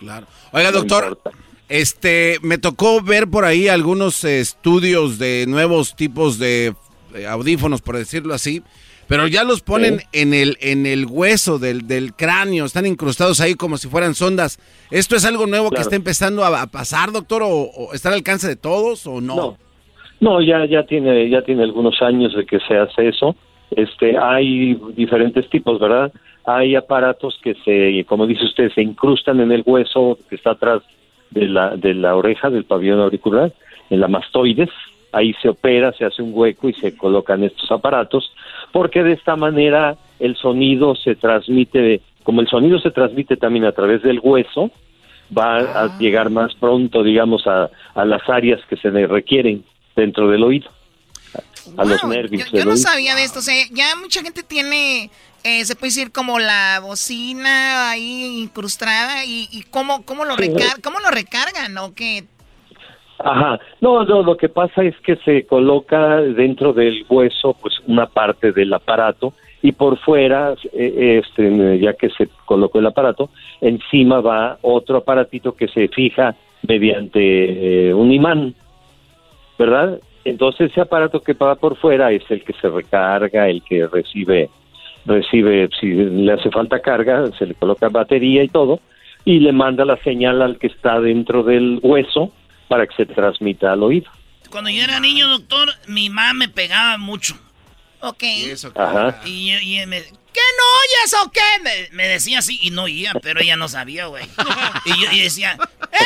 Claro. 0.00 0.26
Oiga, 0.52 0.70
doctor, 0.70 1.18
este, 1.68 2.38
me 2.42 2.58
tocó 2.58 3.00
ver 3.00 3.28
por 3.28 3.44
ahí 3.44 3.68
algunos 3.68 4.24
estudios 4.24 5.18
de 5.18 5.46
nuevos 5.48 5.94
tipos 5.94 6.38
de 6.38 6.66
eh, 6.66 6.74
audífonos, 7.28 7.82
por 7.82 7.96
decirlo 7.96 8.34
así, 8.34 8.62
pero 9.08 9.26
ya 9.26 9.44
los 9.44 9.60
ponen 9.60 10.00
en 10.12 10.32
el 10.32 10.56
en 10.60 10.86
el 10.86 11.06
hueso 11.06 11.58
del, 11.58 11.86
del, 11.86 12.14
cráneo, 12.14 12.64
están 12.64 12.86
incrustados 12.86 13.40
ahí 13.40 13.54
como 13.54 13.76
si 13.76 13.88
fueran 13.88 14.14
sondas. 14.14 14.58
¿Esto 14.90 15.16
es 15.16 15.24
algo 15.24 15.46
nuevo 15.46 15.70
que 15.70 15.80
está 15.80 15.96
empezando 15.96 16.44
a, 16.44 16.66
pasar, 16.66 17.12
doctor, 17.12 17.42
o, 17.42 17.48
o, 17.48 17.94
está 17.94 18.08
al 18.08 18.16
alcance 18.16 18.48
de 18.48 18.56
todos 18.56 19.06
o 19.06 19.20
no? 19.20 19.36
No, 19.36 19.58
no, 20.20 20.40
ya, 20.40 20.64
ya 20.66 20.84
tiene, 20.84 21.28
ya 21.28 21.42
tiene 21.42 21.64
algunos 21.64 22.00
años 22.00 22.34
de 22.34 22.46
que 22.46 22.60
se 22.60 22.76
hace 22.76 23.08
eso. 23.08 23.34
Este, 23.72 24.16
hay 24.16 24.74
diferentes 24.94 25.48
tipos, 25.50 25.80
¿verdad? 25.80 26.12
Hay 26.44 26.74
aparatos 26.76 27.38
que 27.42 27.54
se, 27.64 28.04
como 28.04 28.26
dice 28.26 28.44
usted, 28.44 28.70
se 28.72 28.82
incrustan 28.82 29.40
en 29.40 29.52
el 29.52 29.62
hueso 29.64 30.18
que 30.28 30.36
está 30.36 30.52
atrás 30.52 30.82
de 31.30 31.48
la, 31.48 31.76
de 31.76 31.94
la 31.94 32.14
oreja, 32.14 32.50
del 32.50 32.64
pabellón 32.64 33.00
auricular, 33.00 33.52
en 33.90 34.00
la 34.00 34.08
mastoides. 34.08 34.70
Ahí 35.12 35.34
se 35.42 35.48
opera, 35.50 35.92
se 35.92 36.04
hace 36.06 36.22
un 36.22 36.30
hueco 36.34 36.68
y 36.68 36.74
se 36.74 36.96
colocan 36.96 37.44
estos 37.44 37.70
aparatos, 37.70 38.32
porque 38.72 39.02
de 39.02 39.12
esta 39.12 39.36
manera 39.36 39.96
el 40.18 40.36
sonido 40.36 40.94
se 40.96 41.14
transmite, 41.16 42.00
como 42.22 42.40
el 42.40 42.48
sonido 42.48 42.78
se 42.80 42.90
transmite 42.90 43.36
también 43.36 43.64
a 43.66 43.72
través 43.72 44.02
del 44.02 44.20
hueso, 44.22 44.70
va 45.36 45.58
a 45.58 45.84
Ah. 45.84 45.96
llegar 45.98 46.30
más 46.30 46.54
pronto, 46.54 47.02
digamos, 47.02 47.46
a, 47.46 47.70
a 47.94 48.04
las 48.04 48.28
áreas 48.28 48.60
que 48.68 48.76
se 48.76 48.90
le 48.90 49.06
requieren 49.06 49.64
dentro 49.96 50.28
del 50.30 50.42
oído, 50.44 50.70
a 51.76 51.84
los 51.84 52.02
nervios 52.04 52.50
Yo 52.50 52.58
del 52.58 52.64
no 52.66 52.72
oído. 52.72 52.82
sabía 52.82 53.14
de 53.14 53.24
esto, 53.24 53.38
o 53.38 53.42
sea, 53.42 53.54
ya 53.72 53.94
mucha 53.96 54.22
gente 54.22 54.42
tiene, 54.42 55.10
eh, 55.44 55.64
se 55.64 55.74
puede 55.74 55.88
decir 55.88 56.12
como 56.12 56.38
la 56.38 56.80
bocina 56.82 57.90
ahí 57.90 58.40
incrustada 58.42 59.24
y, 59.24 59.48
y 59.52 59.62
cómo, 59.64 60.04
cómo, 60.04 60.24
lo 60.24 60.36
recar 60.36 60.80
cómo 60.82 61.00
lo 61.00 61.10
recargan 61.10 61.76
o 61.78 61.94
qué. 61.94 62.24
Ajá, 63.24 63.60
no, 63.80 64.04
no, 64.04 64.22
lo 64.22 64.36
que 64.36 64.48
pasa 64.48 64.82
es 64.82 64.96
que 64.98 65.16
se 65.16 65.46
coloca 65.46 66.16
dentro 66.16 66.72
del 66.72 67.04
hueso 67.08 67.56
pues 67.60 67.74
una 67.86 68.06
parte 68.06 68.52
del 68.52 68.72
aparato 68.74 69.32
y 69.62 69.72
por 69.72 69.96
fuera, 69.98 70.54
eh, 70.72 71.22
este, 71.24 71.78
ya 71.78 71.92
que 71.92 72.10
se 72.10 72.28
colocó 72.44 72.80
el 72.80 72.86
aparato, 72.86 73.30
encima 73.60 74.20
va 74.20 74.58
otro 74.62 74.98
aparatito 74.98 75.52
que 75.52 75.68
se 75.68 75.86
fija 75.88 76.34
mediante 76.66 77.90
eh, 77.90 77.94
un 77.94 78.10
imán, 78.10 78.54
¿verdad? 79.56 80.00
Entonces 80.24 80.72
ese 80.72 80.80
aparato 80.80 81.20
que 81.20 81.34
va 81.34 81.54
por 81.54 81.76
fuera 81.76 82.10
es 82.10 82.28
el 82.28 82.42
que 82.42 82.54
se 82.54 82.68
recarga, 82.68 83.48
el 83.48 83.62
que 83.62 83.86
recibe, 83.86 84.50
recibe, 85.06 85.68
si 85.80 85.92
le 85.92 86.32
hace 86.32 86.50
falta 86.50 86.80
carga, 86.80 87.30
se 87.38 87.46
le 87.46 87.54
coloca 87.54 87.88
batería 87.88 88.42
y 88.42 88.48
todo, 88.48 88.80
y 89.24 89.38
le 89.38 89.52
manda 89.52 89.84
la 89.84 89.96
señal 89.98 90.42
al 90.42 90.58
que 90.58 90.66
está 90.66 91.00
dentro 91.00 91.44
del 91.44 91.78
hueso 91.82 92.32
para 92.72 92.86
que 92.86 92.94
se 92.96 93.04
transmita 93.04 93.70
al 93.72 93.82
oído. 93.82 94.10
Cuando 94.50 94.70
yo 94.70 94.82
era 94.82 94.98
niño, 94.98 95.28
doctor, 95.28 95.68
mi 95.86 96.08
mamá 96.08 96.32
me 96.32 96.48
pegaba 96.48 96.96
mucho. 96.96 97.38
Ok. 98.00 98.22
Ajá. 98.74 99.20
Y, 99.26 99.52
yo- 99.52 99.60
y 99.60 99.86
me, 99.86 100.00
¿qué 100.02 100.40
no 100.58 100.64
oyes 100.80 101.14
o 101.22 101.30
qué? 101.30 101.40
Me, 101.62 101.88
me 101.96 102.08
decía 102.08 102.38
así 102.38 102.58
y 102.62 102.70
no 102.70 102.84
oía, 102.84 103.12
pero 103.22 103.40
ella 103.40 103.56
no 103.56 103.68
sabía, 103.68 104.06
güey. 104.06 104.24
Y 104.86 105.02
yo 105.04 105.12
y 105.12 105.20
decía, 105.20 105.56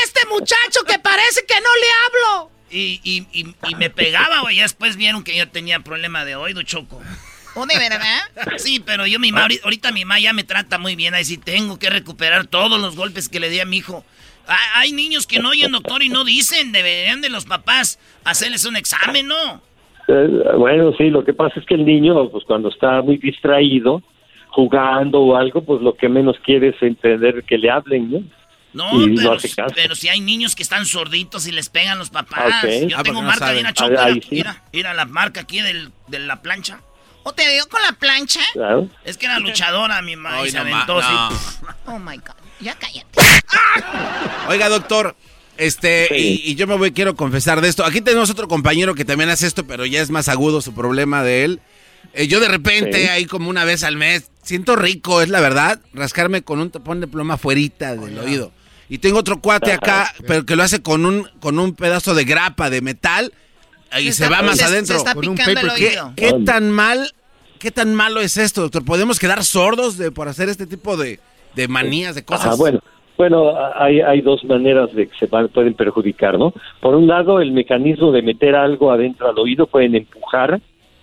este 0.05 0.27
muchacho 0.29 0.81
que 0.87 0.99
parece 0.99 1.45
que 1.47 1.55
no 1.55 1.69
le 1.81 1.87
hablo. 2.35 2.51
Y, 2.69 3.01
y, 3.05 3.27
y, 3.33 3.55
y 3.69 3.75
me 3.77 3.91
pegaba, 3.91 4.41
güey. 4.41 4.57
Ya 4.57 4.63
después 4.65 4.97
vieron 4.97 5.23
que 5.23 5.37
yo 5.37 5.49
tenía 5.49 5.79
problema 5.81 6.25
de 6.25 6.35
oído, 6.35 6.63
choco. 6.65 7.01
¿O 7.55 7.65
de 7.65 7.79
verdad? 7.79 8.21
Sí, 8.59 8.81
pero 8.85 9.07
yo 9.07 9.19
mi 9.21 9.31
mamá, 9.31 9.43
ahorita- 9.45 9.65
ahorita 9.65 9.93
mi 9.93 10.05
mamá 10.05 10.19
ya 10.21 10.33
me 10.33 10.43
trata 10.43 10.77
muy 10.79 10.97
bien. 10.97 11.15
Ahí 11.15 11.25
sí 11.25 11.39
tengo 11.39 11.79
que 11.79 11.91
recuperar 11.91 12.47
todos 12.49 12.81
los 12.81 12.97
golpes 12.97 13.29
que 13.29 13.39
le 13.41 13.49
di 13.51 13.61
a 13.61 13.65
mi 13.65 13.79
hijo. 13.79 14.05
Hay 14.75 14.93
niños 14.93 15.27
que 15.27 15.39
no 15.41 15.51
oyen, 15.51 15.73
doctor, 15.73 16.03
y 16.03 16.09
no 16.09 16.25
dicen. 16.25 16.73
Deberían 16.73 17.21
de 17.21 17.29
los 17.31 17.45
papás 17.47 17.99
hacerles 18.25 18.65
un 18.65 18.77
examen, 18.77 19.27
¿no? 19.27 19.61
Eh, 20.09 20.29
bueno, 20.57 20.93
sí, 20.97 21.11
lo 21.11 21.25
que 21.25 21.33
pasa 21.35 21.59
es 21.59 21.67
que 21.67 21.75
el 21.75 21.85
niño, 21.85 22.29
pues 22.31 22.45
cuando 22.45 22.69
está 22.69 23.03
muy 23.03 23.17
distraído, 23.19 24.03
jugando 24.51 25.21
o 25.21 25.37
algo, 25.37 25.65
pues 25.65 25.83
lo 25.83 25.95
que 25.97 26.09
menos 26.09 26.37
quiere 26.45 26.69
es 26.69 26.83
entender 26.83 27.45
que 27.45 27.59
le 27.59 27.71
hablen, 27.71 28.11
¿no? 28.11 28.23
No, 28.73 29.03
y 29.07 29.17
pero, 29.17 29.31
no 29.31 29.37
hace 29.37 29.49
caso. 29.55 29.75
pero 29.75 29.95
si 29.95 30.09
hay 30.09 30.21
niños 30.21 30.55
que 30.55 30.63
están 30.63 30.85
sorditos 30.85 31.47
y 31.49 31.53
les 31.53 31.69
pegan 31.71 31.99
los 31.99 32.11
papás. 32.11 32.63
Yo 32.87 32.99
Ah, 32.99 33.03
tengo 33.03 33.05
porque 33.05 33.13
no 33.13 33.23
marca 33.23 33.39
saben. 33.47 33.55
de 33.55 33.61
una 33.61 33.71
Ah, 33.71 33.73
choca. 33.73 34.05
ahí 34.05 34.21
sí. 34.21 34.29
Mira, 34.33 34.63
mira 34.73 34.95
la 34.95 35.07
marca 35.07 35.41
aquí 35.41 35.61
del, 35.63 35.91
de 36.09 36.19
la 36.19 36.43
plancha. 36.43 36.81
¿O 37.23 37.33
te 37.33 37.49
dio 37.51 37.67
con 37.69 37.81
la 37.83 37.93
plancha? 37.93 38.41
Claro. 38.53 38.89
Es 39.05 39.17
que 39.17 39.27
era 39.27 39.39
luchadora 39.41 40.03
mi 40.03 40.15
mamá 40.15 40.41
y 40.41 40.45
Ay, 40.45 40.51
se 40.51 40.57
no 40.59 40.63
aventó 40.63 41.01
no. 41.01 41.29
Oh 41.87 41.99
my 41.99 42.17
God. 42.19 42.35
Ya 42.61 42.75
cállate. 42.79 43.07
Oiga, 44.49 44.69
doctor, 44.69 45.17
este, 45.57 46.09
y, 46.19 46.43
y 46.51 46.55
yo 46.55 46.67
me 46.67 46.77
voy, 46.77 46.93
quiero 46.93 47.15
confesar 47.17 47.61
de 47.61 47.69
esto. 47.69 47.85
Aquí 47.85 48.01
tenemos 48.01 48.31
otro 48.31 48.49
compañero 48.49 48.95
que 48.95 49.05
también 49.05 49.31
hace 49.31 49.47
esto, 49.47 49.67
pero 49.67 49.85
ya 49.87 50.01
es 50.01 50.11
más 50.11 50.29
agudo 50.29 50.61
su 50.63 50.73
problema 50.75 51.23
de 51.23 51.45
él. 51.45 51.61
Eh, 52.15 52.29
yo 52.29 52.41
de 52.41 52.49
repente, 52.49 53.03
Sí. 53.03 53.09
ahí 53.09 53.27
como 53.27 53.51
una 53.51 53.65
vez 53.65 53.83
al 53.85 53.97
mes, 53.97 54.31
siento 54.43 54.77
rico, 54.77 55.21
es 55.21 55.29
la 55.29 55.41
verdad, 55.41 55.81
rascarme 55.93 56.43
con 56.43 56.61
un 56.61 56.71
tapón 56.71 57.01
de 57.01 57.07
pluma 57.09 57.37
fuerita 57.37 57.95
del 57.97 58.19
oído. 58.19 58.53
Y 58.89 58.99
tengo 58.99 59.19
otro 59.19 59.41
cuate 59.41 59.73
acá, 59.73 60.15
pero 60.27 60.47
que 60.47 60.55
lo 60.57 60.63
hace 60.63 60.81
con 60.81 61.05
un, 61.05 61.29
con 61.41 61.59
un 61.59 61.75
pedazo 61.75 62.15
de 62.15 62.25
grapa 62.25 62.71
de 62.71 62.81
metal 62.81 63.33
y 63.99 64.07
Se 64.07 64.13
se, 64.13 64.25
está- 64.25 64.37
va 64.37 64.43
más 64.43 64.57
se- 64.57 64.63
se 64.63 64.65
adentro. 64.65 64.97
está 64.97 65.15
Con 65.15 65.29
un 65.29 65.35
picando 65.35 65.61
el 65.61 65.75
¿Qué, 65.75 65.89
oído. 65.89 66.13
qué 66.17 66.33
tan 66.47 66.71
mal, 66.71 67.13
qué 67.59 67.73
tan 67.73 67.95
malo 67.95 68.21
es 68.21 68.37
esto, 68.37 68.61
doctor? 68.63 68.85
¿Podemos 68.85 69.19
quedar 69.19 69.45
sordos 69.45 69.99
de, 69.99 70.13
por 70.13 70.29
hacer 70.29 70.49
este 70.49 70.67
tipo 70.67 70.97
de, 70.97 71.19
de 71.57 71.67
manías, 71.69 72.15
de 72.15 72.25
cosas? 72.25 72.47
Ajá, 72.47 72.55
bueno, 72.57 72.79
bueno, 73.19 73.53
hay, 73.75 74.01
hay 74.01 74.21
dos 74.21 74.45
maneras 74.45 74.93
de 74.95 75.09
que 75.09 75.17
se 75.19 75.27
van- 75.27 75.49
pueden 75.49 75.75
perjudicar, 75.75 76.39
¿no? 76.39 76.53
Por 76.81 76.95
un 76.95 77.07
lado, 77.07 77.41
el 77.41 77.51
mecanismo 77.53 78.13
de 78.13 78.23
meter 78.23 78.55
algo 78.55 78.91
adentro 78.93 79.29
al 79.29 79.39
oído 79.39 79.67
pueden 79.67 79.95
empujar, 79.95 80.61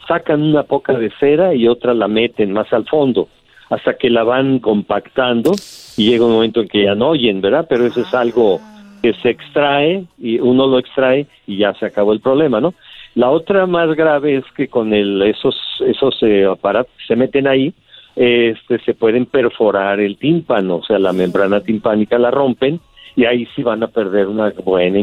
sacan 0.08 0.42
una 0.44 0.64
poca 0.64 0.94
de 0.94 1.12
cera 1.20 1.54
y 1.56 1.68
otra 1.68 1.94
la 1.94 2.08
meten 2.08 2.52
más 2.54 2.72
al 2.72 2.86
fondo, 2.86 3.28
hasta 3.70 3.96
que 3.98 4.10
la 4.10 4.24
van 4.24 4.60
compactando 4.60 5.54
y 5.98 6.10
llega 6.10 6.26
un 6.26 6.34
momento 6.34 6.62
en 6.62 6.68
que 6.68 6.84
ya 6.84 6.94
no 6.96 7.10
oyen, 7.10 7.42
¿verdad? 7.42 7.66
Pero 7.68 7.86
eso 7.88 8.02
es 8.02 8.14
algo 8.14 8.60
que 9.02 9.14
se 9.16 9.30
extrae 9.32 10.06
y 10.20 10.40
uno 10.40 10.68
lo 10.68 10.80
extrae 10.80 11.26
y 11.48 11.58
ya 11.58 11.74
se 11.74 11.86
acabó 11.88 12.14
el 12.14 12.20
problema, 12.22 12.62
¿no? 12.62 12.74
La 13.16 13.30
otra 13.30 13.66
más 13.66 13.90
grave 13.96 14.38
es 14.38 14.46
que 14.56 14.68
con 14.68 14.94
el, 14.94 15.22
esos, 15.24 15.56
esos 15.86 16.16
eh, 16.22 16.46
aparatos 16.46 16.92
que 16.98 17.06
se 17.08 17.16
meten 17.16 17.48
ahí, 17.48 17.74
este, 18.16 18.80
se 18.80 18.94
pueden 18.94 19.26
perforar 19.26 20.00
el 20.00 20.18
tímpano, 20.18 20.78
o 20.78 20.84
sea, 20.84 21.00
la 21.00 21.14
membrana 21.14 21.62
timpánica 21.62 22.18
la 22.18 22.32
rompen 22.32 22.80
y 23.16 23.26
ahí 23.26 23.48
sí 23.56 23.64
van 23.64 23.84
a 23.84 23.88
perder 23.88 24.28
una 24.28 24.52
buena 24.64 25.00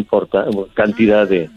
cantidad 0.75 1.29
de 1.29 1.49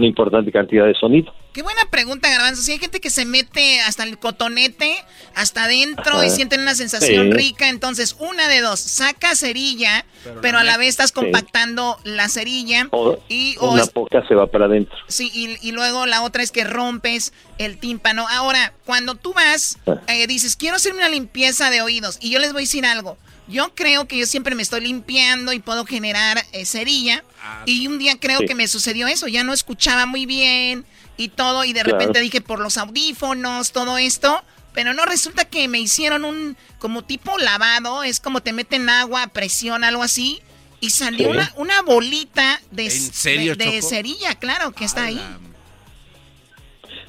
una 0.00 0.08
importante 0.08 0.50
cantidad 0.50 0.86
de 0.86 0.94
sonido. 0.94 1.32
Qué 1.52 1.62
buena 1.62 1.82
pregunta, 1.90 2.30
Garbanzo. 2.30 2.62
Si 2.62 2.72
hay 2.72 2.78
gente 2.78 3.00
que 3.00 3.10
se 3.10 3.24
mete 3.24 3.80
hasta 3.80 4.04
el 4.04 4.18
cotonete, 4.18 4.94
hasta 5.34 5.64
adentro 5.64 6.22
y 6.22 6.30
sienten 6.30 6.60
una 6.60 6.74
sensación 6.74 7.32
rica, 7.32 7.68
entonces 7.68 8.16
una 8.20 8.46
de 8.48 8.60
dos, 8.60 8.78
saca 8.78 9.34
cerilla, 9.34 10.04
pero, 10.42 10.58
a 10.58 10.64
la 10.64 10.76
vez 10.76 10.88
estás 10.88 11.12
compactando 11.12 11.96
la 12.04 12.28
cerilla 12.28 12.88
y 13.28 13.56
una 13.60 13.86
poca 13.86 14.26
se 14.28 14.34
va 14.34 14.46
para 14.46 14.66
adentro. 14.66 14.96
Sí, 15.08 15.30
y, 15.34 15.72
luego 15.72 16.06
la 16.06 16.22
otra 16.22 16.42
es 16.42 16.52
que 16.52 16.64
rompes 16.64 17.32
el 17.58 17.78
tímpano. 17.78 18.26
Ahora, 18.28 18.72
cuando 18.84 19.14
tú 19.14 19.32
vas, 19.32 19.78
ah. 19.86 20.00
eh, 20.08 20.26
dices, 20.26 20.56
quiero 20.56 20.76
hacer 20.76 20.94
una 20.94 21.08
limpieza 21.08 21.70
de 21.70 21.82
oídos 21.82 22.18
y 22.20 22.30
yo 22.30 22.38
les 22.38 22.52
voy 22.52 22.62
a 22.62 22.64
decir 22.64 22.86
algo. 22.86 23.16
Yo 23.50 23.74
creo 23.74 24.06
que 24.06 24.16
yo 24.16 24.26
siempre 24.26 24.54
me 24.54 24.62
estoy 24.62 24.82
limpiando 24.82 25.52
y 25.52 25.58
puedo 25.58 25.84
generar 25.84 26.38
eh, 26.52 26.64
cerilla. 26.64 27.24
Ah. 27.42 27.62
y 27.64 27.86
un 27.86 27.98
día 27.98 28.18
creo 28.20 28.40
que 28.40 28.54
me 28.54 28.68
sucedió 28.68 29.08
eso. 29.08 29.26
Ya 29.26 29.44
no 29.44 29.52
escuchaba 29.52 30.06
muy 30.06 30.26
bien 30.26 30.84
y 31.16 31.28
todo. 31.28 31.64
Y 31.64 31.72
de 31.72 31.82
repente 31.82 32.20
dije 32.20 32.40
por 32.40 32.60
los 32.60 32.78
audífonos, 32.78 33.72
todo 33.72 33.98
esto. 33.98 34.42
Pero 34.72 34.94
no, 34.94 35.04
resulta 35.04 35.44
que 35.46 35.66
me 35.66 35.80
hicieron 35.80 36.24
un 36.24 36.56
como 36.78 37.02
tipo 37.02 37.36
lavado. 37.38 38.04
Es 38.04 38.20
como 38.20 38.40
te 38.40 38.52
meten 38.52 38.88
agua, 38.88 39.26
presión, 39.28 39.84
algo 39.84 40.02
así. 40.02 40.40
Y 40.80 40.90
salió 40.90 41.28
una, 41.28 41.52
una 41.56 41.82
bolita 41.82 42.60
de, 42.70 42.84
de, 42.84 43.82
cerilla, 43.82 44.34
claro, 44.36 44.72
que 44.72 44.84
está 44.84 45.04
ahí. 45.04 45.20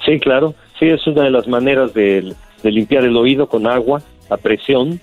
Sí, 0.05 0.19
claro. 0.19 0.55
Sí, 0.77 0.87
es 0.89 1.05
una 1.07 1.23
de 1.23 1.29
las 1.29 1.47
maneras 1.47 1.93
de, 1.93 2.35
de 2.63 2.71
limpiar 2.71 3.05
el 3.05 3.15
oído 3.15 3.47
con 3.47 3.67
agua 3.67 4.01
a 4.29 4.37
presión 4.37 4.99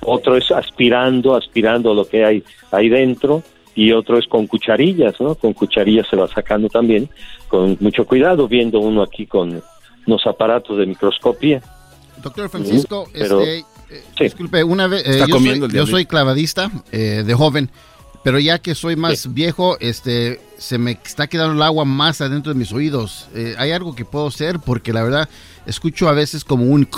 otro 0.00 0.36
es 0.36 0.50
aspirando, 0.50 1.34
aspirando 1.34 1.94
lo 1.94 2.06
que 2.06 2.24
hay 2.24 2.44
ahí 2.70 2.88
dentro 2.88 3.42
y 3.74 3.92
otro 3.92 4.18
es 4.18 4.26
con 4.26 4.46
cucharillas, 4.46 5.20
¿no? 5.20 5.34
Con 5.34 5.52
cucharillas 5.52 6.06
se 6.08 6.16
va 6.16 6.28
sacando 6.28 6.68
también, 6.68 7.08
con 7.48 7.76
mucho 7.80 8.04
cuidado, 8.04 8.48
viendo 8.48 8.80
uno 8.80 9.02
aquí 9.02 9.26
con 9.26 9.62
unos 10.06 10.26
aparatos 10.26 10.76
de 10.78 10.86
microscopía. 10.86 11.62
Doctor 12.22 12.48
Francisco, 12.50 13.08
este, 13.14 13.58
eh, 13.58 13.64
disculpe, 14.20 14.62
una 14.62 14.86
vez, 14.86 15.02
eh, 15.06 15.24
yo, 15.72 15.86
soy, 15.86 16.06
clavadista 16.06 16.70
eh, 16.92 17.24
de 17.26 17.34
joven, 17.34 17.70
pero 18.22 18.38
ya 18.38 18.58
que 18.58 18.74
soy 18.74 18.96
más 18.96 19.32
viejo, 19.34 19.76
este, 19.80 20.40
se 20.56 20.78
me 20.78 20.92
está 21.04 21.26
quedando 21.26 21.54
el 21.54 21.62
agua 21.62 21.84
más 21.84 22.20
adentro 22.20 22.52
de 22.52 22.58
mis 22.58 22.72
oídos. 22.72 23.28
¿Hay 23.58 23.72
algo 23.72 23.96
que 23.96 24.04
puedo 24.04 24.28
hacer? 24.28 24.60
Porque 24.60 24.92
la 24.92 25.02
verdad, 25.02 25.28
escucho 25.66 26.08
a 26.08 26.12
veces 26.12 26.44
como 26.44 26.66
un 26.66 26.88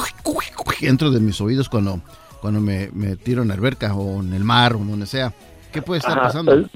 dentro 0.81 1.11
de 1.11 1.21
mis 1.21 1.41
oídos 1.41 1.69
cuando 1.69 2.01
cuando 2.45 2.61
me, 2.61 2.89
tiro 3.17 3.41
en 3.41 3.49
la 3.49 3.55
alberca 3.55 3.95
o 3.95 4.21
en 4.21 4.35
el 4.35 4.45
mar 4.45 4.75
o 4.75 4.79
donde 4.81 5.07
sea. 5.07 5.33
¿Qué 5.73 5.81
puede 5.81 6.01
estar 6.01 6.21
pasando? 6.21 6.69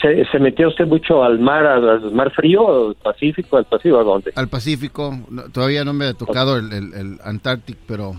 ¿Se, 0.00 0.24
¿Se, 0.26 0.38
metió 0.38 0.68
usted 0.68 0.86
mucho 0.86 1.24
al 1.24 1.40
mar, 1.40 1.66
al, 1.66 2.12
mar 2.12 2.30
frío, 2.30 2.90
al 2.90 2.94
Pacífico, 2.94 3.56
al 3.56 3.64
Pacífico, 3.64 3.98
a 3.98 4.04
dónde? 4.04 4.32
Al 4.36 4.46
Pacífico, 4.46 5.18
todavía 5.52 5.84
no 5.84 5.92
me 5.94 6.04
ha 6.04 6.14
tocado 6.14 6.56
el, 6.56 6.72
el, 6.72 7.18
Antártico, 7.24 7.80
pero 7.88 8.14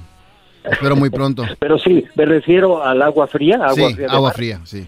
espero 0.66 0.98
muy 0.98 1.10
pronto. 1.10 1.46
pero 1.60 1.80
sí, 1.80 2.04
me 2.14 2.26
refiero 2.26 2.84
al 2.84 3.02
agua 3.02 3.26
fría. 3.28 3.56
Agua 3.56 3.90
sí, 3.92 4.04
agua 4.10 4.32
fría, 4.34 4.60
sí. 4.66 4.86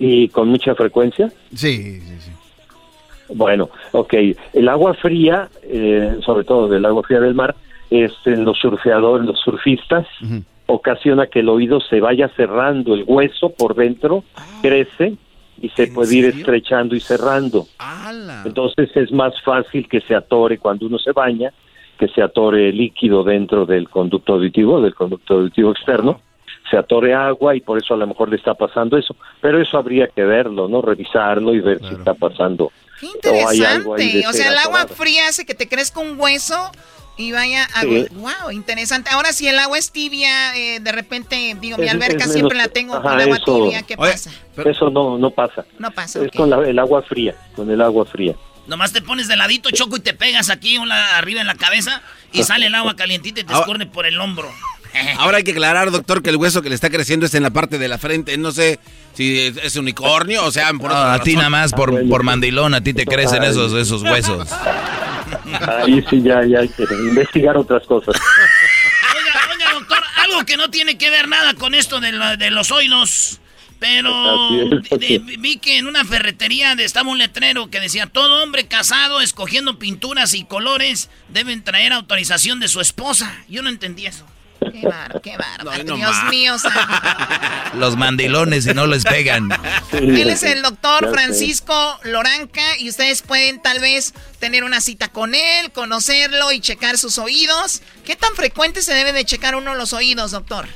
¿Y 0.00 0.26
con 0.30 0.48
mucha 0.48 0.74
frecuencia? 0.74 1.28
Sí, 1.54 2.00
sí, 2.00 2.16
sí. 2.18 2.32
Bueno, 3.32 3.70
ok. 3.92 4.14
El 4.54 4.68
agua 4.68 4.92
fría, 4.94 5.48
eh, 5.62 6.18
sobre 6.26 6.42
todo 6.42 6.66
del 6.66 6.84
agua 6.84 7.04
fría 7.04 7.20
del 7.20 7.36
mar, 7.36 7.54
es 7.90 8.10
en 8.24 8.44
los 8.44 8.58
surfeadores, 8.58 9.24
los 9.24 9.38
surfistas, 9.38 10.04
ocasiona 10.68 11.26
que 11.26 11.40
el 11.40 11.48
oído 11.48 11.80
se 11.80 11.98
vaya 11.98 12.28
cerrando, 12.36 12.94
el 12.94 13.04
hueso 13.06 13.50
por 13.50 13.74
dentro 13.74 14.22
ah. 14.36 14.44
crece 14.62 15.14
y 15.60 15.70
se 15.70 15.88
puede 15.88 16.14
ir 16.14 16.24
estrechando 16.26 16.94
y 16.94 17.00
cerrando. 17.00 17.66
Entonces 18.44 18.90
es 18.94 19.10
más 19.10 19.34
fácil 19.42 19.88
que 19.88 20.00
se 20.02 20.14
atore 20.14 20.58
cuando 20.58 20.86
uno 20.86 20.98
se 20.98 21.12
baña, 21.12 21.52
que 21.98 22.06
se 22.08 22.22
atore 22.22 22.70
líquido 22.72 23.24
dentro 23.24 23.66
del 23.66 23.88
conducto 23.88 24.34
auditivo, 24.34 24.80
del 24.80 24.94
conducto 24.94 25.34
auditivo 25.34 25.72
externo, 25.72 26.20
se 26.70 26.76
atore 26.76 27.14
agua 27.14 27.56
y 27.56 27.60
por 27.60 27.78
eso 27.78 27.94
a 27.94 27.96
lo 27.96 28.06
mejor 28.06 28.28
le 28.28 28.36
está 28.36 28.54
pasando 28.54 28.98
eso. 28.98 29.16
Pero 29.40 29.60
eso 29.60 29.78
habría 29.78 30.06
que 30.08 30.22
verlo, 30.22 30.68
¿no? 30.68 30.82
Revisarlo 30.82 31.54
y 31.54 31.60
ver 31.60 31.80
si 31.80 31.94
está 31.94 32.14
pasando. 32.14 32.70
Qué 33.00 33.06
interesante. 33.06 34.24
O, 34.28 34.32
sea, 34.32 34.50
el 34.50 34.58
agua 34.58 34.86
fría 34.86 35.28
hace 35.28 35.46
que 35.46 35.54
te 35.54 35.66
crezca 35.66 36.00
un 36.00 36.20
hueso 36.20 36.70
y 37.18 37.32
vaya 37.32 37.68
a... 37.74 37.84
Wow, 37.84 38.52
interesante. 38.52 39.10
Ahora 39.10 39.32
si 39.32 39.48
el 39.48 39.58
agua 39.58 39.76
es 39.76 39.90
tibia, 39.90 40.56
eh, 40.56 40.80
de 40.80 40.92
repente, 40.92 41.56
digo, 41.60 41.76
mi 41.76 41.88
alberca 41.88 42.26
siempre 42.26 42.56
la 42.56 42.68
tengo 42.68 43.02
con 43.02 43.20
agua 43.20 43.38
tibia, 43.44 43.82
¿qué 43.82 43.96
pasa? 43.96 44.30
Eso 44.64 44.88
no, 44.88 45.18
no 45.18 45.30
pasa. 45.30 45.66
No 45.78 45.90
pasa. 45.90 46.24
Es 46.24 46.30
con 46.30 46.52
el 46.52 46.78
agua 46.78 47.02
fría, 47.02 47.34
con 47.54 47.70
el 47.70 47.82
agua 47.82 48.06
fría. 48.06 48.34
Nomás 48.68 48.92
te 48.92 49.02
pones 49.02 49.28
de 49.28 49.36
ladito, 49.36 49.70
Choco, 49.70 49.96
y 49.96 50.00
te 50.00 50.14
pegas 50.14 50.50
aquí 50.50 50.78
una, 50.78 51.16
arriba 51.16 51.40
en 51.40 51.46
la 51.46 51.54
cabeza 51.54 52.02
y 52.32 52.44
sale 52.44 52.66
el 52.66 52.74
agua 52.74 52.96
calientita 52.96 53.40
y 53.40 53.44
te 53.44 53.52
escurre 53.52 53.86
por 53.86 54.06
el 54.06 54.20
hombro. 54.20 54.48
Ahora 55.18 55.38
hay 55.38 55.44
que 55.44 55.52
aclarar, 55.52 55.90
doctor, 55.90 56.22
que 56.22 56.30
el 56.30 56.36
hueso 56.36 56.62
que 56.62 56.68
le 56.68 56.74
está 56.74 56.90
creciendo 56.90 57.26
es 57.26 57.34
en 57.34 57.42
la 57.42 57.50
parte 57.50 57.78
de 57.78 57.88
la 57.88 57.98
frente. 57.98 58.36
No 58.36 58.52
sé 58.52 58.78
si 59.14 59.52
es 59.62 59.76
unicornio 59.76 60.44
o 60.44 60.50
sea 60.52 60.72
por 60.74 60.92
A 60.92 61.18
ti 61.20 61.34
nada 61.34 61.50
más 61.50 61.72
por, 61.72 62.08
por 62.08 62.22
mandilón, 62.22 62.74
a 62.74 62.80
ti 62.80 62.94
te 62.94 63.04
crecen 63.04 63.42
esos, 63.42 63.72
esos 63.72 64.02
huesos. 64.02 64.48
Ahí 65.84 66.04
sí 66.08 66.22
ya, 66.22 66.44
ya 66.44 66.60
hay 66.60 66.68
que 66.68 66.82
investigar 66.82 67.56
otras 67.56 67.86
cosas. 67.86 68.14
Oiga, 69.16 69.40
oiga, 69.52 69.72
doctor, 69.74 69.98
algo 70.16 70.44
que 70.44 70.56
no 70.56 70.70
tiene 70.70 70.96
que 70.96 71.10
ver 71.10 71.28
nada 71.28 71.54
con 71.54 71.74
esto 71.74 72.00
de, 72.00 72.12
de 72.38 72.50
los 72.50 72.70
oídos. 72.70 73.40
Pero 73.78 74.10
vi 75.38 75.58
que 75.58 75.78
en 75.78 75.86
una 75.86 76.04
ferretería 76.04 76.72
estaba 76.72 77.10
un 77.10 77.18
letrero 77.18 77.70
que 77.70 77.78
decía, 77.80 78.06
todo 78.06 78.42
hombre 78.42 78.66
casado 78.66 79.20
escogiendo 79.20 79.78
pinturas 79.78 80.34
y 80.34 80.44
colores 80.44 81.10
deben 81.28 81.62
traer 81.62 81.92
autorización 81.92 82.58
de 82.58 82.68
su 82.68 82.80
esposa. 82.80 83.44
Yo 83.48 83.62
no 83.62 83.68
entendí 83.68 84.06
eso. 84.06 84.26
Qué 84.60 84.86
bar, 84.86 85.20
qué 85.22 85.36
bar. 85.36 85.84
Dios 85.84 86.16
mío, 86.30 86.56
Los 87.74 87.96
mandilones 87.96 88.66
y 88.66 88.74
no 88.74 88.86
les 88.86 89.04
pegan. 89.04 89.48
Él 89.92 90.28
es 90.28 90.42
el 90.42 90.62
doctor 90.62 91.10
Francisco 91.10 91.98
Loranca 92.04 92.76
y 92.78 92.88
ustedes 92.88 93.22
pueden 93.22 93.60
tal 93.62 93.80
vez 93.80 94.14
tener 94.38 94.64
una 94.64 94.80
cita 94.80 95.08
con 95.08 95.34
él, 95.34 95.70
conocerlo 95.72 96.52
y 96.52 96.60
checar 96.60 96.98
sus 96.98 97.18
oídos. 97.18 97.82
¿Qué 98.04 98.16
tan 98.16 98.34
frecuente 98.34 98.82
se 98.82 98.94
debe 98.94 99.12
de 99.12 99.24
checar 99.24 99.54
uno 99.54 99.74
los 99.74 99.92
oídos, 99.92 100.32
doctor? 100.32 100.66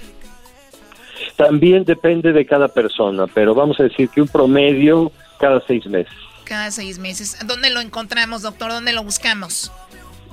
También 1.37 1.85
depende 1.85 2.33
de 2.33 2.47
cada 2.47 2.69
persona, 2.69 3.27
pero 3.27 3.55
vamos 3.55 3.79
a 3.81 3.85
decir 3.85 4.09
que 4.09 4.21
un 4.21 4.29
promedio 4.29 5.11
cada 5.39 5.63
seis 5.67 5.87
meses. 5.87 6.13
Cada 6.45 6.71
seis 6.71 6.99
meses. 6.99 7.39
¿Dónde 7.47 7.71
lo 7.71 7.81
encontramos, 7.81 8.43
doctor? 8.43 8.71
¿Dónde 8.71 8.93
lo 8.93 9.03
buscamos? 9.03 9.73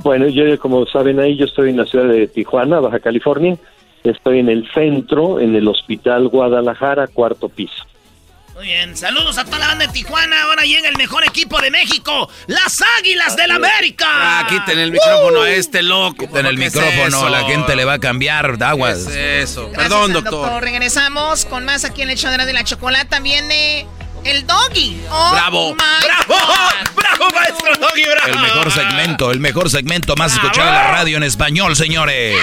Bueno, 0.03 0.27
yo 0.27 0.57
como 0.59 0.85
saben 0.85 1.19
ahí, 1.19 1.35
yo 1.35 1.45
estoy 1.45 1.71
en 1.71 1.77
la 1.77 1.85
ciudad 1.85 2.05
de 2.05 2.27
Tijuana, 2.27 2.79
Baja 2.79 2.99
California. 2.99 3.57
Estoy 4.03 4.39
en 4.39 4.49
el 4.49 4.69
centro, 4.73 5.39
en 5.39 5.55
el 5.55 5.67
Hospital 5.67 6.29
Guadalajara, 6.29 7.07
cuarto 7.07 7.49
piso. 7.49 7.85
Muy 8.55 8.67
bien, 8.67 8.97
saludos 8.97 9.37
a 9.37 9.45
toda 9.45 9.59
la 9.59 9.67
banda 9.67 9.87
de 9.87 9.93
Tijuana. 9.93 10.43
Ahora 10.43 10.63
llega 10.63 10.89
el 10.89 10.97
mejor 10.97 11.23
equipo 11.23 11.61
de 11.61 11.71
México, 11.71 12.29
las 12.47 12.81
Águilas 12.99 13.37
del 13.37 13.51
América. 13.51 14.05
Ah, 14.09 14.47
quiten 14.49 14.79
el 14.79 14.91
micrófono 14.91 15.43
a 15.43 15.49
este 15.49 15.81
loco. 15.81 16.27
Quiten 16.27 16.45
el 16.45 16.57
micrófono, 16.57 17.29
la 17.29 17.45
gente 17.45 17.75
le 17.77 17.85
va 17.85 17.93
a 17.93 17.99
cambiar 17.99 18.57
de 18.57 18.65
aguas. 18.65 19.07
eso? 19.07 19.69
Perdón, 19.73 20.11
doctor. 20.11 20.61
Regresamos 20.61 21.45
con 21.45 21.63
más 21.63 21.85
aquí 21.85 22.01
en 22.01 22.09
el 22.09 22.17
show 22.17 22.31
de 22.31 22.53
la 22.53 22.63
chocolata. 22.65 23.21
Viene 23.21 23.85
el 24.29 24.45
doggy. 24.45 25.01
Oh 25.09 25.31
bravo. 25.31 25.75
Bravo. 25.75 26.35
Bravo, 26.95 27.27
maestro 27.33 27.75
doggy, 27.75 28.03
bravo. 28.03 28.27
El 28.27 28.39
mejor 28.39 28.71
segmento, 28.71 29.31
el 29.31 29.39
mejor 29.39 29.69
segmento 29.69 30.15
más 30.15 30.33
escuchado 30.33 30.67
en 30.67 30.73
la 30.75 30.91
radio 30.91 31.17
en 31.17 31.23
español, 31.23 31.75
señores. 31.75 32.35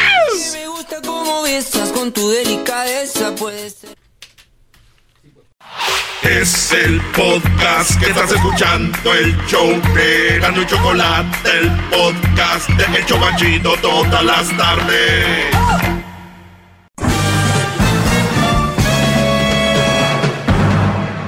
Me 0.53 0.69
gusta 0.69 0.97
cómo 1.05 1.43
besas 1.43 1.91
con 1.93 2.13
tu 2.13 2.29
delicadeza, 2.31 3.35
puede 3.35 3.71
ser. 3.71 3.97
Es 6.23 6.73
el 6.73 7.01
podcast 7.13 8.01
que 8.01 8.07
estás 8.07 8.33
escuchando, 8.33 9.15
el 9.15 9.37
show 9.47 9.69
de 9.95 10.39
Gano 10.41 10.63
y 10.63 10.67
Chocolate, 10.67 11.51
el 11.59 11.71
podcast 11.91 12.69
de 12.71 12.99
El 12.99 13.07
Chocachito 13.07 13.77
todas 13.77 14.25
las 14.25 14.57
tardes. 14.57 16.06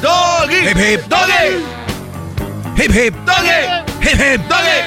doggy, 0.00 0.68
Hip 0.68 0.76
hip. 0.76 1.00
Doggy. 1.08 1.62
Hip 2.76 2.92
hip. 2.92 3.14
Doggy. 3.24 3.60
Hip 4.02 4.18
hip. 4.18 4.40
Doggy. 4.48 4.80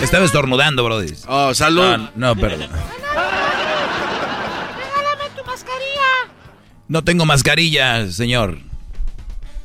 Estaba 0.00 0.24
estornudando, 0.24 0.84
brody. 0.84 1.12
Oh, 1.26 1.52
salud. 1.54 1.82
No, 1.96 2.10
no, 2.14 2.36
perdón. 2.36 2.70
Regálame 4.76 5.30
tu 5.36 5.44
mascarilla. 5.44 6.30
No 6.88 7.02
tengo 7.02 7.24
mascarilla, 7.24 8.10
señor. 8.10 8.58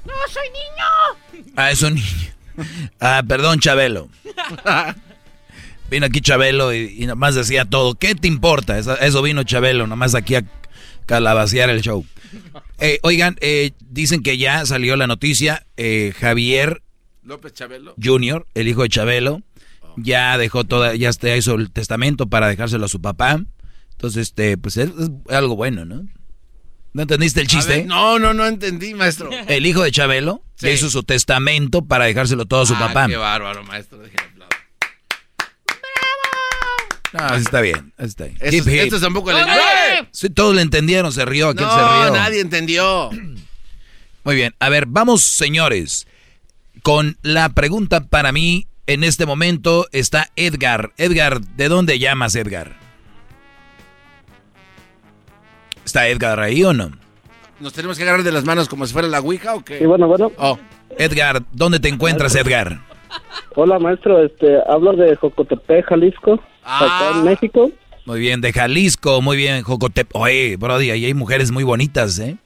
No, 0.06 0.14
soy 0.32 0.48
niño. 0.50 1.54
Ah, 1.56 1.72
es 1.72 1.82
un 1.84 1.96
niño. 1.96 2.34
Ah, 3.00 3.24
perdón, 3.28 3.60
Chabelo. 3.60 4.10
Vino 5.90 6.06
aquí 6.08 6.22
Chabelo 6.22 6.74
y, 6.74 6.96
y 6.98 7.06
nomás 7.06 7.36
decía 7.36 7.66
todo. 7.66 7.94
¿Qué 7.96 8.16
te 8.16 8.28
importa? 8.28 8.78
Eso, 8.80 8.98
eso 9.00 9.22
vino 9.22 9.44
Chabelo, 9.44 9.86
nomás 9.88 10.16
aquí 10.16 10.36
a 10.36 10.44
calabacear 11.06 11.70
el 11.70 11.82
show. 11.82 12.06
Eh, 12.80 13.00
oigan, 13.04 13.36
eh, 13.42 13.72
dicen 13.90 14.22
que 14.24 14.38
ya 14.38 14.66
salió 14.66 14.96
la 14.96 15.08
noticia. 15.08 15.66
Eh, 15.78 16.14
Javier 16.20 16.82
López 17.24 17.54
Chabelo. 17.54 17.96
Junior, 18.02 18.46
el 18.54 18.68
hijo 18.68 18.84
de 18.84 18.90
Chabelo, 18.90 19.42
ya 19.98 20.38
dejó 20.38 20.64
toda, 20.64 20.96
ya 20.96 21.10
hizo 21.38 21.56
el 21.56 21.72
testamento 21.72 22.28
para 22.28 22.48
dejárselo 22.48 22.86
a 22.86 22.90
su 22.90 23.02
papá. 23.02 23.42
Entonces, 23.92 24.28
este, 24.28 24.58
pues 24.58 24.78
es, 24.78 24.90
es 24.90 25.10
algo 25.36 25.56
bueno, 25.56 25.86
¿no? 25.86 26.06
¿No 26.94 27.02
entendiste 27.02 27.42
el 27.42 27.48
chiste? 27.48 27.78
ver, 27.78 27.86
no, 27.88 28.20
no, 28.20 28.34
no 28.34 28.46
entendí, 28.46 28.94
maestro. 28.94 29.30
El 29.48 29.66
hijo 29.66 29.82
de 29.84 29.92
Chabelo 29.92 30.44
Sí. 30.56 30.70
hizo 30.70 30.90
su 30.90 31.04
testamento 31.04 31.84
para 31.86 32.06
dejárselo 32.06 32.46
todo 32.46 32.62
a 32.62 32.66
su 32.66 32.76
Ah, 32.76 32.80
papá. 32.88 33.08
Qué 33.08 33.16
bárbaro, 33.18 33.64
maestro. 33.64 34.00
No, 37.14 37.20
así 37.20 37.42
está 37.44 37.62
bien, 37.62 37.94
así 37.98 38.08
está 38.10 38.24
bien. 38.26 38.38
Estos- 38.42 38.54
Hip, 38.68 38.74
hip. 38.74 38.82
estos 38.82 39.02
tampoco 39.02 39.32
le- 39.32 39.40
Sí, 40.12 40.30
todos 40.30 40.56
le 40.56 40.62
entendieron, 40.64 41.12
se 41.12 41.26
rió, 41.26 41.52
se 41.54 41.62
No, 41.62 42.04
rió. 42.06 42.14
nadie 42.14 42.42
entendió. 42.42 43.10
Muy 44.24 44.36
bien, 44.36 44.56
a 44.60 44.70
ver, 44.70 44.86
vamos 44.88 45.22
señores, 45.24 46.08
con 46.82 47.18
la 47.22 47.50
pregunta 47.50 48.06
para 48.08 48.32
mí, 48.32 48.68
en 48.88 49.04
este 49.04 49.26
momento 49.26 49.88
está 49.92 50.30
Edgar. 50.36 50.92
Edgar, 50.98 51.42
¿de 51.42 51.68
dónde 51.70 52.00
llamas 52.00 52.36
Edgar? 52.36 52.74
¿Está 55.86 56.08
Edgar 56.08 56.40
ahí 56.40 56.64
o 56.64 56.74
no? 56.74 56.92
¿Nos 57.60 57.74
tenemos 57.74 57.98
que 57.98 58.04
agarrar 58.04 58.24
de 58.24 58.32
las 58.32 58.46
manos 58.46 58.68
como 58.68 58.86
si 58.86 58.94
fuera 58.94 59.08
la 59.08 59.20
Ouija 59.20 59.54
o 59.56 59.64
qué? 59.64 59.80
Sí, 59.80 59.86
bueno, 59.86 60.08
bueno. 60.08 60.32
Oh, 60.38 60.58
Edgar, 60.98 61.44
¿dónde 61.52 61.80
te 61.80 61.90
encuentras 61.90 62.36
Edgar? 62.36 62.80
Hola, 63.56 63.80
maestro. 63.80 64.24
Este, 64.24 64.58
hablo 64.68 64.94
de 64.94 65.16
Jocotepec, 65.16 65.86
Jalisco, 65.88 66.40
Ah. 66.66 67.10
acá 67.10 67.18
en 67.20 67.26
México. 67.26 67.72
Muy 68.06 68.20
bien, 68.20 68.42
de 68.42 68.52
Jalisco, 68.52 69.22
muy 69.22 69.38
bien, 69.38 69.64
Jocotep. 69.64 70.10
Oye, 70.14 70.58
Brody, 70.58 70.92
ahí 70.92 71.06
hay 71.06 71.14
mujeres 71.14 71.52
muy 71.52 71.64
bonitas, 71.64 72.20
¿eh? 72.20 72.38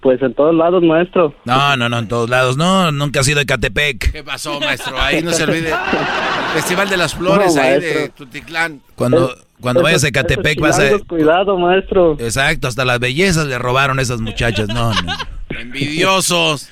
Pues 0.00 0.22
en 0.22 0.34
todos 0.34 0.54
lados, 0.54 0.82
maestro. 0.82 1.34
No, 1.44 1.76
no, 1.76 1.88
no, 1.88 1.98
en 1.98 2.08
todos 2.08 2.30
lados. 2.30 2.56
No, 2.56 2.92
nunca 2.92 3.20
has 3.20 3.28
ido 3.28 3.40
a 3.40 3.44
Catepec. 3.44 4.12
¿Qué 4.12 4.22
pasó, 4.22 4.60
maestro? 4.60 4.98
Ahí 5.00 5.22
no 5.22 5.32
se 5.32 5.44
olvide. 5.44 5.70
El 5.70 5.74
Festival 6.54 6.88
de 6.88 6.96
las 6.96 7.14
Flores 7.14 7.54
No, 7.54 7.60
ahí 7.62 7.80
de. 7.80 8.08
Tutitlán. 8.10 8.80
Cuando, 8.94 9.36
cuando 9.60 9.82
vayas 9.82 10.04
a 10.04 10.08
esos 10.08 10.12
Catepec 10.12 10.60
vas 10.60 10.78
a... 10.78 10.98
Cuidado, 11.00 11.58
maestro. 11.58 12.16
Exacto, 12.20 12.68
hasta 12.68 12.84
las 12.84 13.00
bellezas 13.00 13.46
le 13.46 13.58
robaron 13.58 13.98
esas 13.98 14.20
muchachas. 14.20 14.68
No, 14.68 14.92
no. 14.94 15.12
Envidiosos. 15.58 16.68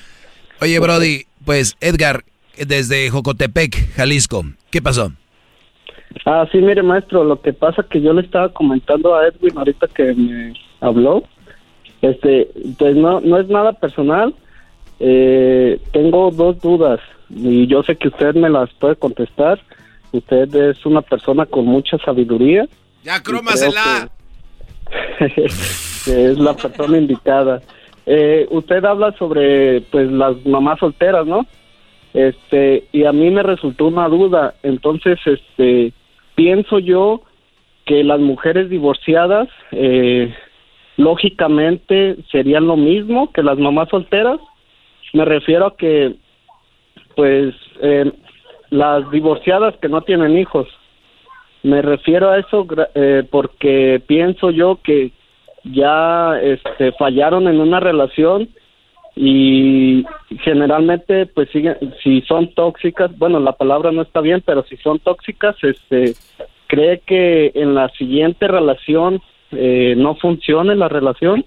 Oye, 0.61 0.79
Brody, 0.79 1.25
pues 1.43 1.75
Edgar, 1.81 2.23
desde 2.57 3.09
Jocotepec, 3.09 3.95
Jalisco, 3.95 4.45
¿qué 4.69 4.81
pasó? 4.81 5.11
Ah, 6.23 6.47
sí, 6.51 6.59
mire, 6.59 6.81
maestro, 6.81 7.23
lo 7.23 7.41
que 7.41 7.51
pasa 7.51 7.83
que 7.83 8.01
yo 8.01 8.13
le 8.13 8.21
estaba 8.21 8.49
comentando 8.49 9.15
a 9.15 9.27
Edwin 9.27 9.57
ahorita 9.57 9.87
que 9.87 10.13
me 10.13 10.53
habló, 10.79 11.23
este, 12.01 12.49
pues 12.77 12.95
no, 12.95 13.19
no 13.19 13.37
es 13.39 13.47
nada 13.47 13.73
personal, 13.73 14.33
eh, 14.99 15.79
tengo 15.91 16.31
dos 16.31 16.59
dudas 16.61 16.99
y 17.29 17.67
yo 17.67 17.83
sé 17.83 17.97
que 17.97 18.07
usted 18.07 18.35
me 18.35 18.49
las 18.49 18.71
puede 18.75 18.95
contestar, 18.95 19.59
usted 20.11 20.55
es 20.55 20.85
una 20.85 21.01
persona 21.01 21.45
con 21.45 21.65
mucha 21.65 21.97
sabiduría, 21.97 22.67
Ya, 23.03 23.21
crómasela. 23.21 24.09
que 25.19 26.25
es 26.31 26.37
la 26.37 26.53
persona 26.55 26.97
indicada. 26.97 27.61
Eh, 28.05 28.47
usted 28.51 28.85
habla 28.85 29.11
sobre 29.17 29.81
pues 29.81 30.11
las 30.11 30.45
mamás 30.45 30.79
solteras, 30.79 31.25
¿no? 31.25 31.45
Este, 32.13 32.87
y 32.91 33.03
a 33.03 33.11
mí 33.11 33.29
me 33.31 33.43
resultó 33.43 33.87
una 33.87 34.07
duda, 34.07 34.53
entonces 34.63 35.19
este 35.25 35.91
pienso 36.35 36.79
yo 36.79 37.21
que 37.85 38.03
las 38.03 38.19
mujeres 38.19 38.69
divorciadas 38.69 39.47
eh, 39.71 40.33
lógicamente 40.97 42.17
serían 42.31 42.67
lo 42.67 42.77
mismo 42.77 43.31
que 43.31 43.43
las 43.43 43.57
mamás 43.57 43.89
solteras. 43.89 44.39
Me 45.13 45.25
refiero 45.25 45.67
a 45.67 45.77
que 45.77 46.15
pues 47.15 47.55
eh, 47.81 48.11
las 48.69 49.09
divorciadas 49.11 49.75
que 49.77 49.89
no 49.89 50.01
tienen 50.01 50.37
hijos. 50.37 50.67
Me 51.63 51.81
refiero 51.81 52.29
a 52.29 52.39
eso 52.39 52.67
eh, 52.93 53.23
porque 53.29 54.01
pienso 54.05 54.51
yo 54.51 54.79
que 54.83 55.11
ya 55.63 56.39
este, 56.41 56.91
fallaron 56.93 57.47
en 57.47 57.59
una 57.59 57.79
relación 57.79 58.49
y 59.15 60.03
generalmente 60.43 61.25
pues 61.25 61.49
siguen, 61.51 61.77
si 62.03 62.21
son 62.21 62.53
tóxicas, 62.53 63.17
bueno 63.17 63.39
la 63.39 63.53
palabra 63.53 63.91
no 63.91 64.01
está 64.01 64.19
bien, 64.19 64.43
pero 64.45 64.65
si 64.65 64.75
son 64.77 64.99
tóxicas, 64.99 65.55
este, 65.63 66.15
cree 66.67 67.01
que 67.05 67.51
en 67.55 67.73
la 67.75 67.89
siguiente 67.97 68.47
relación 68.47 69.21
eh, 69.51 69.95
no 69.97 70.15
funcione 70.15 70.75
la 70.75 70.89
relación. 70.89 71.45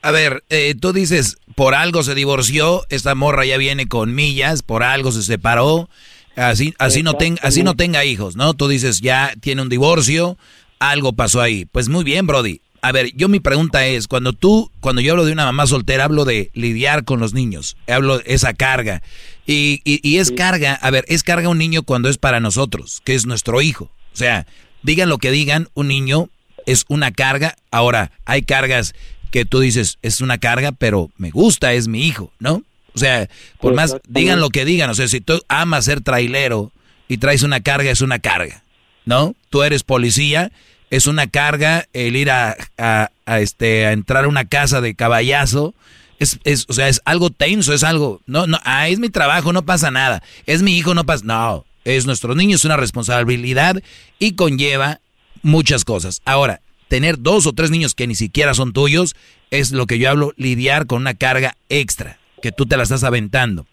A 0.00 0.10
ver, 0.10 0.44
eh, 0.48 0.74
tú 0.80 0.92
dices, 0.92 1.38
por 1.54 1.74
algo 1.74 2.02
se 2.02 2.14
divorció, 2.14 2.82
esta 2.88 3.14
morra 3.14 3.44
ya 3.44 3.58
viene 3.58 3.86
con 3.86 4.14
millas, 4.14 4.62
por 4.62 4.82
algo 4.82 5.12
se 5.12 5.22
separó, 5.22 5.90
así, 6.36 6.72
así, 6.78 7.02
no, 7.02 7.14
tenga, 7.14 7.40
así 7.42 7.62
no 7.64 7.74
tenga 7.74 8.04
hijos, 8.04 8.36
¿no? 8.36 8.54
Tú 8.54 8.68
dices, 8.68 9.00
ya 9.00 9.34
tiene 9.40 9.60
un 9.60 9.68
divorcio, 9.68 10.38
algo 10.78 11.12
pasó 11.12 11.40
ahí. 11.40 11.64
Pues 11.66 11.88
muy 11.88 12.04
bien, 12.04 12.26
Brody. 12.26 12.60
A 12.80 12.92
ver, 12.92 13.12
yo 13.14 13.28
mi 13.28 13.40
pregunta 13.40 13.86
es, 13.86 14.06
cuando 14.08 14.32
tú, 14.32 14.70
cuando 14.80 15.02
yo 15.02 15.12
hablo 15.12 15.24
de 15.24 15.32
una 15.32 15.44
mamá 15.44 15.66
soltera, 15.66 16.04
hablo 16.04 16.24
de 16.24 16.50
lidiar 16.54 17.04
con 17.04 17.20
los 17.20 17.34
niños, 17.34 17.76
hablo 17.88 18.18
de 18.18 18.24
esa 18.26 18.54
carga. 18.54 19.02
Y, 19.46 19.80
y, 19.84 20.00
y 20.08 20.18
es 20.18 20.30
carga, 20.30 20.74
a 20.74 20.90
ver, 20.90 21.04
es 21.08 21.22
carga 21.22 21.48
un 21.48 21.58
niño 21.58 21.82
cuando 21.82 22.08
es 22.08 22.18
para 22.18 22.40
nosotros, 22.40 23.00
que 23.04 23.14
es 23.14 23.26
nuestro 23.26 23.62
hijo. 23.62 23.90
O 24.12 24.16
sea, 24.16 24.46
digan 24.82 25.08
lo 25.08 25.18
que 25.18 25.30
digan, 25.30 25.68
un 25.74 25.88
niño 25.88 26.28
es 26.66 26.84
una 26.88 27.12
carga. 27.12 27.56
Ahora, 27.70 28.12
hay 28.24 28.42
cargas 28.42 28.94
que 29.30 29.44
tú 29.44 29.60
dices, 29.60 29.98
es 30.02 30.20
una 30.20 30.38
carga, 30.38 30.72
pero 30.72 31.10
me 31.16 31.30
gusta, 31.30 31.72
es 31.72 31.88
mi 31.88 32.06
hijo, 32.06 32.32
¿no? 32.38 32.62
O 32.94 32.98
sea, 32.98 33.28
por 33.60 33.74
más, 33.74 33.96
digan 34.08 34.40
lo 34.40 34.50
que 34.50 34.64
digan, 34.64 34.90
o 34.90 34.94
sea, 34.94 35.08
si 35.08 35.20
tú 35.20 35.40
amas 35.48 35.84
ser 35.84 36.00
trailero 36.00 36.72
y 37.06 37.18
traes 37.18 37.42
una 37.42 37.60
carga, 37.60 37.90
es 37.90 38.00
una 38.00 38.18
carga, 38.18 38.64
¿no? 39.04 39.34
Tú 39.50 39.62
eres 39.62 39.84
policía, 39.84 40.50
es 40.90 41.06
una 41.06 41.26
carga 41.26 41.86
el 41.92 42.16
ir 42.16 42.30
a, 42.30 42.56
a- 42.78 43.10
este, 43.38 43.86
a 43.86 43.92
entrar 43.92 44.24
a 44.24 44.28
una 44.28 44.46
casa 44.46 44.80
de 44.80 44.94
caballazo, 44.94 45.74
es, 46.18 46.38
es, 46.44 46.64
o 46.68 46.72
sea, 46.72 46.88
es 46.88 47.00
algo 47.04 47.30
tenso, 47.30 47.72
es 47.72 47.84
algo, 47.84 48.20
no, 48.26 48.46
no, 48.46 48.58
ah, 48.64 48.88
es 48.88 48.98
mi 48.98 49.08
trabajo, 49.08 49.52
no 49.52 49.62
pasa 49.64 49.90
nada, 49.90 50.22
es 50.46 50.62
mi 50.62 50.76
hijo, 50.76 50.94
no 50.94 51.04
pasa, 51.04 51.24
no, 51.24 51.64
es 51.84 52.06
nuestro 52.06 52.34
niño, 52.34 52.56
es 52.56 52.64
una 52.64 52.76
responsabilidad 52.76 53.80
y 54.18 54.32
conlleva 54.32 55.00
muchas 55.42 55.84
cosas. 55.84 56.20
Ahora, 56.24 56.60
tener 56.88 57.20
dos 57.20 57.46
o 57.46 57.52
tres 57.52 57.70
niños 57.70 57.94
que 57.94 58.06
ni 58.06 58.14
siquiera 58.14 58.54
son 58.54 58.72
tuyos 58.72 59.14
es 59.50 59.70
lo 59.72 59.86
que 59.86 59.98
yo 59.98 60.10
hablo, 60.10 60.32
lidiar 60.36 60.86
con 60.86 61.02
una 61.02 61.14
carga 61.14 61.56
extra, 61.68 62.18
que 62.42 62.50
tú 62.52 62.66
te 62.66 62.76
la 62.76 62.82
estás 62.82 63.04
aventando. 63.04 63.66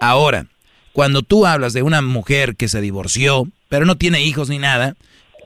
Ahora, 0.00 0.46
cuando 0.92 1.22
tú 1.22 1.46
hablas 1.46 1.72
de 1.72 1.82
una 1.82 2.02
mujer 2.02 2.56
que 2.56 2.68
se 2.68 2.80
divorció, 2.80 3.48
pero 3.68 3.86
no 3.86 3.96
tiene 3.96 4.22
hijos 4.22 4.48
ni 4.48 4.58
nada, 4.58 4.94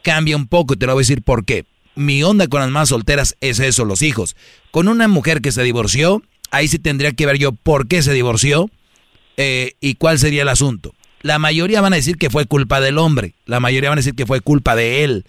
cambia 0.02 0.36
un 0.36 0.46
poco 0.46 0.74
y 0.74 0.76
te 0.76 0.86
lo 0.86 0.94
voy 0.94 1.00
a 1.00 1.04
decir 1.04 1.22
por 1.22 1.44
qué. 1.44 1.64
Mi 1.94 2.22
onda 2.22 2.46
con 2.46 2.60
las 2.60 2.70
más 2.70 2.88
solteras 2.90 3.36
es 3.40 3.58
eso, 3.58 3.84
los 3.84 4.02
hijos. 4.02 4.36
Con 4.70 4.88
una 4.88 5.08
mujer 5.08 5.40
que 5.40 5.52
se 5.52 5.62
divorció, 5.62 6.22
ahí 6.50 6.68
sí 6.68 6.78
tendría 6.78 7.12
que 7.12 7.26
ver 7.26 7.38
yo 7.38 7.52
por 7.52 7.88
qué 7.88 8.02
se 8.02 8.12
divorció 8.12 8.70
eh, 9.36 9.74
y 9.80 9.94
cuál 9.94 10.18
sería 10.18 10.42
el 10.42 10.48
asunto. 10.48 10.94
La 11.22 11.38
mayoría 11.38 11.80
van 11.80 11.92
a 11.92 11.96
decir 11.96 12.16
que 12.16 12.30
fue 12.30 12.46
culpa 12.46 12.80
del 12.80 12.96
hombre, 12.96 13.34
la 13.44 13.60
mayoría 13.60 13.90
van 13.90 13.98
a 13.98 14.00
decir 14.00 14.14
que 14.14 14.26
fue 14.26 14.40
culpa 14.40 14.74
de 14.74 15.04
él. 15.04 15.26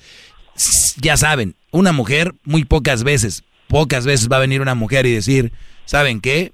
Ya 1.02 1.18
saben, 1.18 1.56
una 1.72 1.92
mujer 1.92 2.34
muy 2.44 2.64
pocas 2.66 3.04
veces, 3.04 3.44
pocas 3.68 4.06
veces 4.06 4.30
va 4.32 4.38
a 4.38 4.42
venir 4.42 4.62
una 4.62 4.76
mujer 4.76 5.06
y 5.06 5.14
decir, 5.14 5.52
¿saben 5.86 6.22
qué? 6.22 6.54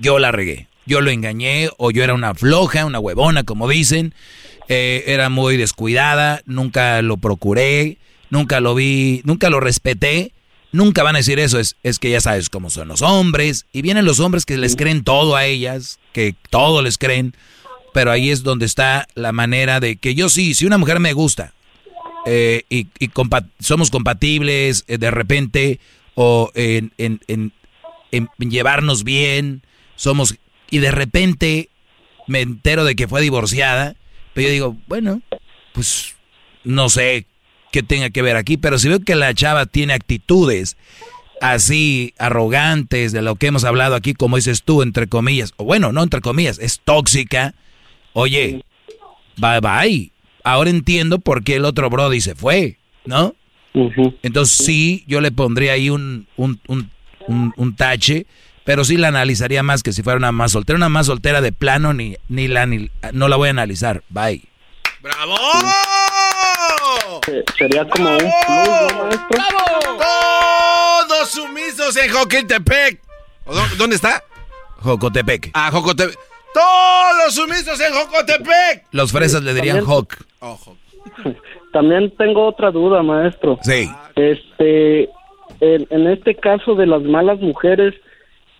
Yo 0.00 0.18
la 0.18 0.32
regué, 0.32 0.68
yo 0.84 1.00
lo 1.00 1.10
engañé 1.10 1.70
o 1.78 1.90
yo 1.90 2.04
era 2.04 2.14
una 2.14 2.34
floja, 2.34 2.84
una 2.84 2.98
huevona, 2.98 3.44
como 3.44 3.68
dicen, 3.68 4.14
eh, 4.68 5.04
era 5.06 5.28
muy 5.28 5.56
descuidada, 5.56 6.42
nunca 6.46 7.00
lo 7.02 7.16
procuré, 7.16 7.98
nunca 8.30 8.60
lo 8.60 8.74
vi, 8.74 9.22
nunca 9.24 9.50
lo 9.50 9.60
respeté. 9.60 10.32
Nunca 10.70 11.02
van 11.02 11.14
a 11.16 11.20
decir 11.20 11.38
eso, 11.38 11.58
es, 11.58 11.76
es 11.82 11.98
que 11.98 12.10
ya 12.10 12.20
sabes 12.20 12.50
cómo 12.50 12.68
son 12.68 12.88
los 12.88 13.00
hombres. 13.00 13.64
Y 13.72 13.80
vienen 13.80 14.04
los 14.04 14.20
hombres 14.20 14.44
que 14.44 14.58
les 14.58 14.76
creen 14.76 15.02
todo 15.02 15.34
a 15.34 15.46
ellas, 15.46 15.98
que 16.12 16.34
todo 16.50 16.82
les 16.82 16.98
creen. 16.98 17.34
Pero 17.94 18.10
ahí 18.10 18.28
es 18.28 18.42
donde 18.42 18.66
está 18.66 19.08
la 19.14 19.32
manera 19.32 19.80
de 19.80 19.96
que 19.96 20.14
yo 20.14 20.28
sí, 20.28 20.52
si 20.52 20.66
una 20.66 20.76
mujer 20.76 21.00
me 21.00 21.14
gusta 21.14 21.54
eh, 22.26 22.64
y, 22.68 22.88
y 22.98 23.08
compa- 23.08 23.48
somos 23.60 23.90
compatibles 23.90 24.84
eh, 24.88 24.98
de 24.98 25.10
repente 25.10 25.80
o 26.14 26.50
en, 26.54 26.92
en- 26.98 27.20
en- 27.28 27.52
en 28.12 28.28
llevarnos 28.50 29.04
bien, 29.04 29.62
somos... 29.96 30.34
Y 30.70 30.78
de 30.80 30.90
repente 30.90 31.70
me 32.26 32.42
entero 32.42 32.84
de 32.84 32.94
que 32.94 33.08
fue 33.08 33.22
divorciada, 33.22 33.96
pero 34.38 34.50
yo 34.50 34.52
digo, 34.52 34.76
bueno, 34.86 35.20
pues 35.72 36.14
no 36.62 36.88
sé 36.88 37.26
qué 37.72 37.82
tenga 37.82 38.10
que 38.10 38.22
ver 38.22 38.36
aquí, 38.36 38.56
pero 38.56 38.78
si 38.78 38.88
veo 38.88 39.00
que 39.00 39.16
la 39.16 39.34
chava 39.34 39.66
tiene 39.66 39.94
actitudes 39.94 40.76
así 41.40 42.14
arrogantes 42.18 43.10
de 43.10 43.20
lo 43.20 43.34
que 43.34 43.48
hemos 43.48 43.64
hablado 43.64 43.96
aquí, 43.96 44.14
como 44.14 44.36
dices 44.36 44.62
tú, 44.62 44.82
entre 44.82 45.08
comillas, 45.08 45.54
o 45.56 45.64
bueno, 45.64 45.90
no 45.90 46.04
entre 46.04 46.20
comillas, 46.20 46.60
es 46.60 46.78
tóxica, 46.78 47.56
oye, 48.12 48.62
bye 49.38 49.58
bye. 49.60 50.12
Ahora 50.44 50.70
entiendo 50.70 51.18
por 51.18 51.42
qué 51.42 51.56
el 51.56 51.64
otro 51.64 51.90
Brody 51.90 52.20
se 52.20 52.36
fue, 52.36 52.78
¿no? 53.06 53.34
Entonces 54.22 54.56
sí, 54.56 55.02
yo 55.08 55.20
le 55.20 55.32
pondría 55.32 55.72
ahí 55.72 55.90
un, 55.90 56.28
un, 56.36 56.60
un, 56.68 57.52
un, 57.56 57.74
tache, 57.74 58.26
pero 58.68 58.84
sí 58.84 58.98
la 58.98 59.08
analizaría 59.08 59.62
más 59.62 59.82
que 59.82 59.94
si 59.94 60.02
fuera 60.02 60.18
una 60.18 60.30
más 60.30 60.52
soltera. 60.52 60.76
Una 60.76 60.90
más 60.90 61.06
soltera 61.06 61.40
de 61.40 61.52
plano 61.52 61.94
ni, 61.94 62.16
ni 62.28 62.48
la 62.48 62.66
ni, 62.66 62.90
no 63.14 63.28
la 63.28 63.36
voy 63.36 63.48
a 63.48 63.52
analizar. 63.52 64.02
Bye. 64.10 64.42
¡Bravo! 65.00 65.38
Sería 67.56 67.88
como 67.88 68.10
un 68.10 68.18
plus, 68.18 68.92
¿no, 68.92 69.04
maestro? 69.04 69.26
¡Bravo! 69.30 70.02
Todos 71.08 71.30
sumisos 71.30 71.96
en 71.96 72.12
Joquetepec. 72.12 73.00
¿Dónde 73.78 73.96
está? 73.96 74.22
Jocotepec. 74.80 75.50
Ah, 75.54 75.70
Jocotepec. 75.72 76.18
Todos 76.52 77.34
sumisos 77.34 77.80
en 77.80 77.94
Jocotepec. 77.94 78.84
Los 78.90 79.12
fresas 79.12 79.42
le 79.44 79.54
dirían 79.54 79.82
Joc. 79.82 80.14
Oh, 80.40 80.58
También 81.72 82.14
tengo 82.18 82.46
otra 82.46 82.70
duda, 82.70 83.02
maestro. 83.02 83.58
Sí. 83.62 83.90
Este, 84.14 85.08
en, 85.60 86.06
este 86.06 86.34
caso 86.34 86.74
de 86.74 86.86
las 86.86 87.00
malas 87.00 87.40
mujeres, 87.40 87.94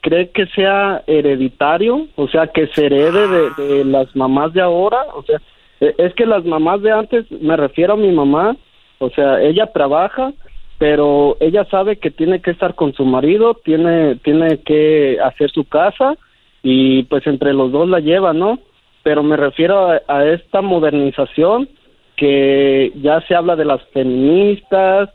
¿cree 0.01 0.31
que 0.31 0.47
sea 0.47 1.03
hereditario? 1.07 2.07
O 2.16 2.29
sea, 2.29 2.49
que 2.49 2.66
se 2.69 2.87
herede 2.87 3.51
de, 3.57 3.85
las 3.85 4.15
mamás 4.15 4.53
de 4.53 4.61
ahora. 4.61 4.99
O 5.15 5.23
sea, 5.23 5.41
e, 5.81 5.95
es 5.99 6.15
que 6.15 6.27
las 6.27 6.45
mamás 6.45 6.83
de 6.83 6.93
antes, 6.93 7.31
me 7.31 7.57
refiero 7.57 7.95
a 7.95 7.97
mi 7.97 8.11
mamá, 8.11 8.57
o 8.99 9.11
sea, 9.11 9.41
ella 9.41 9.66
trabaja, 9.73 10.33
pero 10.79 11.37
ella 11.41 11.65
sabe 11.70 11.97
que 11.97 12.11
tiene 12.11 12.41
que 12.41 12.53
estar 12.53 12.75
con 12.75 12.93
su 12.95 13.05
marido, 13.05 13.55
tiene, 13.55 14.16
tiene 14.16 14.61
que 14.61 15.19
hacer 15.23 15.51
su 15.51 15.65
casa 15.65 16.16
y 16.62 17.05
pues 17.05 17.27
entre 17.27 17.53
los 17.53 17.73
dos 17.73 17.89
la 17.89 18.01
lleva, 18.01 18.33
¿no? 18.33 18.59
Pero 19.03 19.23
me 19.23 19.37
refiero 19.37 19.91
a, 20.07 20.27
esta 20.27 20.61
modernización 20.61 21.69
que 22.16 22.93
ya 22.97 23.20
se 23.23 23.35
habla 23.35 23.57
de 23.57 23.65
las 23.65 23.83
feministas, 23.93 25.09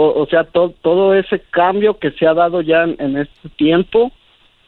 o 0.00 0.26
sea, 0.26 0.44
todo 0.44 1.14
ese 1.14 1.40
cambio 1.50 1.98
que 1.98 2.10
se 2.12 2.26
ha 2.26 2.34
dado 2.34 2.60
ya 2.60 2.84
en, 2.84 3.16
este 3.16 3.48
tiempo, 3.56 4.12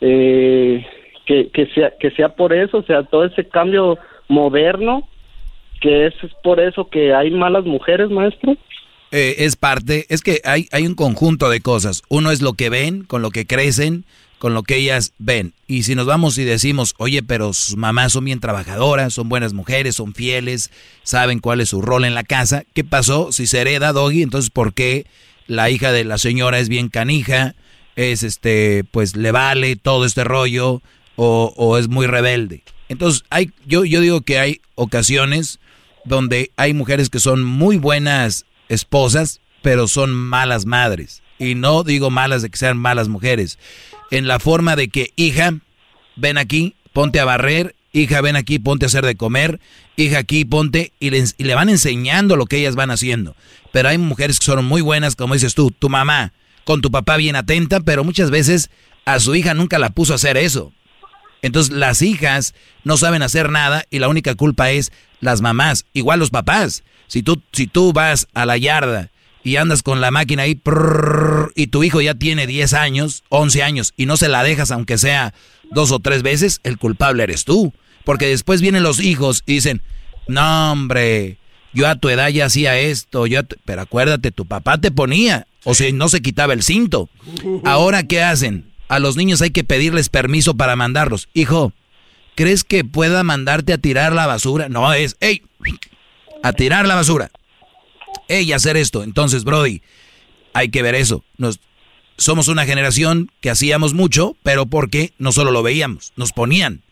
eh, 0.01 0.87
que, 1.25 1.49
que, 1.49 1.67
sea, 1.75 1.93
que 1.99 2.11
sea 2.13 2.31
por 2.31 2.53
eso, 2.53 2.79
o 2.79 2.83
sea, 2.83 3.03
todo 3.05 3.25
ese 3.25 3.49
cambio 3.49 3.99
moderno, 4.29 5.09
que 5.81 6.07
es 6.07 6.15
por 6.43 6.61
eso 6.61 6.89
que 6.89 7.15
hay 7.15 7.31
malas 7.31 7.65
mujeres, 7.65 8.11
maestro. 8.11 8.57
Eh, 9.13 9.37
es 9.39 9.57
parte, 9.57 10.07
es 10.09 10.23
que 10.23 10.41
hay, 10.45 10.67
hay 10.73 10.87
un 10.87 10.95
conjunto 10.95 11.49
de 11.49 11.61
cosas. 11.61 12.03
Uno 12.09 12.31
es 12.31 12.43
lo 12.43 12.55
que 12.55 12.71
ven, 12.71 13.05
con 13.05 13.23
lo 13.23 13.31
que 13.31 13.47
crecen, 13.47 14.05
con 14.39 14.55
lo 14.55 14.63
que 14.63 14.77
ellas 14.77 15.13
ven. 15.19 15.55
Y 15.67 15.85
si 15.85 15.95
nos 15.95 16.07
vamos 16.07 16.39
y 16.39 16.45
decimos, 16.45 16.95
oye, 16.99 17.23
pero 17.23 17.53
sus 17.53 17.77
mamás 17.77 18.13
son 18.13 18.25
bien 18.25 18.41
trabajadoras, 18.41 19.15
son 19.15 19.29
buenas 19.29 19.53
mujeres, 19.53 19.97
son 19.97 20.15
fieles, 20.15 20.71
saben 21.03 21.39
cuál 21.39 21.61
es 21.61 21.71
su 21.71 21.83
rol 21.83 22.05
en 22.05 22.15
la 22.15 22.25
casa, 22.25 22.65
¿qué 22.75 22.85
pasó? 22.85 23.33
Si 23.33 23.47
se 23.47 23.61
hereda 23.61 23.93
Doggy, 23.93 24.23
entonces 24.23 24.51
¿por 24.51 24.75
qué 24.75 25.07
la 25.47 25.71
hija 25.71 25.93
de 25.93 26.05
la 26.05 26.19
señora 26.19 26.59
es 26.59 26.69
bien 26.69 26.89
canija? 26.89 27.55
Es 27.97 28.23
este, 28.23 28.85
pues 28.91 29.17
le 29.17 29.33
vale 29.33 29.77
todo 29.77 30.05
este 30.05 30.25
rollo 30.25 30.83
o, 31.17 31.55
o 31.57 31.79
es 31.79 31.89
muy 31.89 32.07
rebelde. 32.07 32.63
Entonces, 32.89 33.25
hay, 33.31 33.51
yo, 33.67 33.85
yo 33.85 34.01
digo 34.01 34.21
que 34.21 34.39
hay 34.39 34.61
ocasiones 34.75 35.59
donde 36.05 36.53
hay 36.57 36.73
mujeres 36.73 37.11
que 37.11 37.19
son 37.19 37.43
muy 37.43 37.79
buenas 37.79 38.47
esposas, 38.69 39.41
pero 39.63 39.89
son 39.89 40.15
malas 40.15 40.67
madres. 40.67 41.23
Y 41.39 41.55
no 41.55 41.83
digo 41.83 42.11
malas 42.11 42.43
de 42.43 42.51
que 42.51 42.59
sean 42.59 42.79
malas 42.79 43.09
mujeres. 43.09 43.59
En 44.11 44.29
la 44.29 44.39
forma 44.39 44.77
de 44.77 44.89
que, 44.89 45.13
hija, 45.17 45.55
ven 46.17 46.39
aquí, 46.39 46.75
ponte 46.93 47.21
a 47.21 47.25
barrer, 47.25 47.75
hija, 47.93 48.21
ven 48.21 48.37
aquí, 48.37 48.59
ponte 48.59 48.85
a 48.85 48.89
hacer 48.89 49.05
de 49.05 49.17
comer, 49.17 49.61
hija, 49.97 50.19
aquí, 50.19 50.45
ponte, 50.45 50.93
y 51.01 51.11
le, 51.11 51.25
y 51.37 51.45
le 51.45 51.55
van 51.55 51.69
enseñando 51.69 52.37
lo 52.37 52.47
que 52.47 52.59
ellas 52.59 52.77
van 52.77 52.91
haciendo. 52.91 53.35
Pero 53.73 53.89
hay 53.89 53.99
mujeres 53.99 54.39
que 54.39 54.47
son 54.47 54.65
muy 54.65 54.81
buenas, 54.81 55.17
como 55.17 55.35
dices 55.35 55.55
tú, 55.55 55.71
tu 55.71 55.89
mamá, 55.89 56.33
con 56.65 56.81
tu 56.81 56.91
papá 56.91 57.17
bien 57.17 57.37
atenta, 57.37 57.81
pero 57.81 58.05
muchas 58.05 58.31
veces 58.31 58.71
a 59.05 59.21
su 59.21 59.35
hija 59.35 59.55
nunca 59.55 59.79
la 59.79 59.91
puso 59.91 60.13
a 60.13 60.17
hacer 60.17 60.37
eso. 60.37 60.73
Entonces 61.43 61.73
las 61.73 62.03
hijas 62.03 62.55
no 62.85 62.97
saben 62.97 63.23
hacer 63.23 63.51
nada 63.51 63.85
y 63.91 63.99
la 63.99 64.09
única 64.09 64.35
culpa 64.35 64.71
es 64.71 64.93
las 65.21 65.43
mamás, 65.43 65.87
igual 65.93 66.19
los 66.19 66.31
papás. 66.31 66.83
Si 67.07 67.23
tú, 67.23 67.43
si 67.53 67.67
tú 67.67 67.93
vas 67.93 68.27
a 68.35 68.47
la 68.47 68.57
yarda 68.57 69.11
y 69.47 69.59
andas 69.59 69.85
con 69.85 70.01
la 70.01 70.11
máquina 70.11 70.43
ahí 70.43 70.61
y 71.55 71.67
tu 71.69 71.85
hijo 71.85 72.01
ya 72.01 72.15
tiene 72.15 72.49
10 72.49 72.75
años, 72.75 73.23
11 73.29 73.63
años 73.63 73.95
y 73.97 74.07
no 74.07 74.17
se 74.17 74.27
la 74.27 74.43
dejas 74.43 74.73
aunque 74.73 74.99
sea 74.99 75.35
dos 75.71 75.93
o 75.93 76.01
tres 76.01 76.25
veces, 76.25 76.59
el 76.65 76.79
culpable 76.79 77.23
eres 77.23 77.45
tú. 77.45 77.73
Porque 78.05 78.27
después 78.27 78.61
vienen 78.61 78.83
los 78.83 78.99
hijos 78.99 79.45
y 79.47 79.55
dicen, 79.55 79.83
no 80.27 80.73
hombre, 80.73 81.39
yo 81.73 81.87
a 81.87 81.95
tu 81.95 82.09
edad 82.09 82.29
ya 82.29 82.47
hacía 82.47 82.77
esto, 82.77 83.29
yo 83.29 83.43
pero 83.65 83.83
acuérdate, 83.83 84.33
tu 84.33 84.47
papá 84.47 84.79
te 84.79 84.91
ponía, 84.91 85.47
o 85.63 85.77
si 85.77 85.93
no 85.93 86.09
se 86.09 86.23
quitaba 86.23 86.53
el 86.53 86.65
cinto. 86.65 87.09
Ahora, 87.65 88.03
¿qué 88.03 88.23
hacen? 88.23 88.73
A 88.89 88.99
los 88.99 89.17
niños 89.17 89.43
hay 89.43 89.51
que 89.51 89.63
pedirles 89.63 90.09
permiso 90.09 90.55
para 90.57 90.75
mandarlos. 90.75 91.29
Hijo, 91.35 91.73
¿crees 92.35 92.65
que 92.65 92.85
pueda 92.85 93.23
mandarte 93.23 93.73
a 93.73 93.79
tirar 93.79 94.13
la 94.13 94.27
basura? 94.27 94.69
No, 94.69 94.93
es, 94.93 95.17
hey, 95.21 95.43
a 96.43 96.53
tirar 96.53 96.89
la 96.89 96.97
basura. 96.97 97.31
Ey, 98.29 98.53
hacer 98.53 98.77
esto. 98.77 99.03
Entonces, 99.03 99.45
Brody, 99.45 99.83
hay 100.53 100.71
que 100.71 100.83
ver 100.83 100.95
eso. 100.95 101.25
Nos, 101.37 101.61
somos 102.17 102.49
una 102.49 102.65
generación 102.65 103.31
que 103.41 103.51
hacíamos 103.51 103.95
mucho, 103.95 104.37
pero 104.43 104.67
porque 104.67 105.13
no 105.19 105.33
solo 105.33 105.51
lo 105.51 105.63
veíamos, 105.63 106.13
nos 106.17 106.33
ponían. 106.33 106.83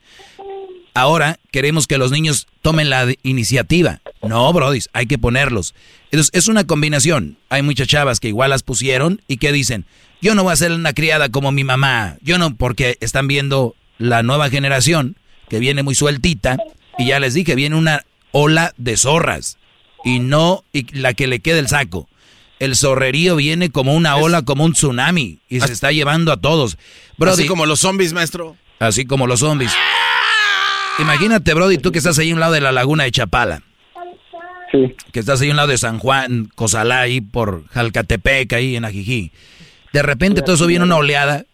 Ahora 0.97 1.41
queremos 1.51 1.89
que 1.89 1.99
los 1.99 2.13
niños 2.13 2.47
tomen 2.63 2.89
la 2.89 3.13
iniciativa. 3.25 4.01
No, 4.23 4.53
Brody, 4.53 4.79
hay 4.93 5.07
que 5.07 5.19
ponerlos. 5.19 5.75
Entonces, 6.13 6.31
es 6.33 6.47
una 6.47 6.69
combinación. 6.69 7.37
Hay 7.49 7.63
muchas 7.63 7.89
chavas 7.89 8.21
que 8.21 8.29
igual 8.29 8.51
las 8.51 8.63
pusieron 8.63 9.21
y 9.27 9.39
que 9.39 9.51
dicen, 9.51 9.87
yo 10.23 10.37
no 10.37 10.45
voy 10.45 10.53
a 10.53 10.57
ser 10.57 10.71
una 10.71 10.93
criada 10.93 11.31
como 11.31 11.51
mi 11.51 11.65
mamá. 11.65 12.17
Yo 12.23 12.39
no, 12.39 12.55
porque 12.55 12.97
están 13.01 13.27
viendo 13.27 13.75
la 13.99 14.23
nueva 14.23 14.51
generación 14.51 15.17
que 15.49 15.59
viene 15.59 15.83
muy 15.83 15.97
sueltita. 15.97 16.59
Y 16.97 17.09
ya 17.09 17.19
les 17.19 17.35
dije, 17.35 17.57
viene 17.57 17.75
una 17.75 18.05
ola 18.31 18.73
de 18.77 18.97
zorras. 18.97 19.59
Y 20.05 20.19
no 20.19 20.65
y 20.73 20.87
la 20.99 21.15
que 21.15 21.27
le 21.27 21.41
quede 21.41 21.59
el 21.59 21.69
saco. 21.69 22.09
El 22.61 22.77
zorrerío 22.77 23.37
viene 23.37 23.71
como 23.71 23.95
una 23.95 24.17
ola, 24.17 24.43
como 24.43 24.65
un 24.65 24.73
tsunami. 24.73 25.41
Y 25.49 25.61
se 25.61 25.73
está 25.73 25.93
llevando 25.93 26.33
a 26.33 26.41
todos. 26.41 26.79
así 27.27 27.47
como 27.47 27.67
los 27.67 27.81
zombies, 27.81 28.13
maestro. 28.13 28.57
Así 28.79 29.07
como 29.07 29.27
los 29.27 29.41
zombies. 29.41 29.75
Imagínate, 30.99 31.55
Brody, 31.55 31.79
tú 31.79 31.91
que 31.91 31.99
estás 31.99 32.19
ahí 32.19 32.31
a 32.31 32.35
un 32.35 32.41
lado 32.41 32.53
de 32.53 32.61
la 32.61 32.71
laguna 32.71 33.05
de 33.05 33.11
Chapala. 33.11 33.63
Sí. 34.71 34.95
Que 35.13 35.21
estás 35.21 35.41
ahí 35.41 35.49
a 35.49 35.51
un 35.51 35.57
lado 35.57 35.69
de 35.69 35.79
San 35.79 35.99
Juan, 35.99 36.49
Cosalá, 36.55 37.01
ahí 37.01 37.21
por 37.21 37.67
Jalcatepec, 37.69 38.53
ahí 38.53 38.77
en 38.77 38.85
Ajijí. 38.85 39.33
De 39.93 40.03
repente 40.03 40.43
todo 40.43 40.55
eso 40.55 40.67
viene 40.67 40.85
una 40.85 40.97
oleada. 40.97 41.45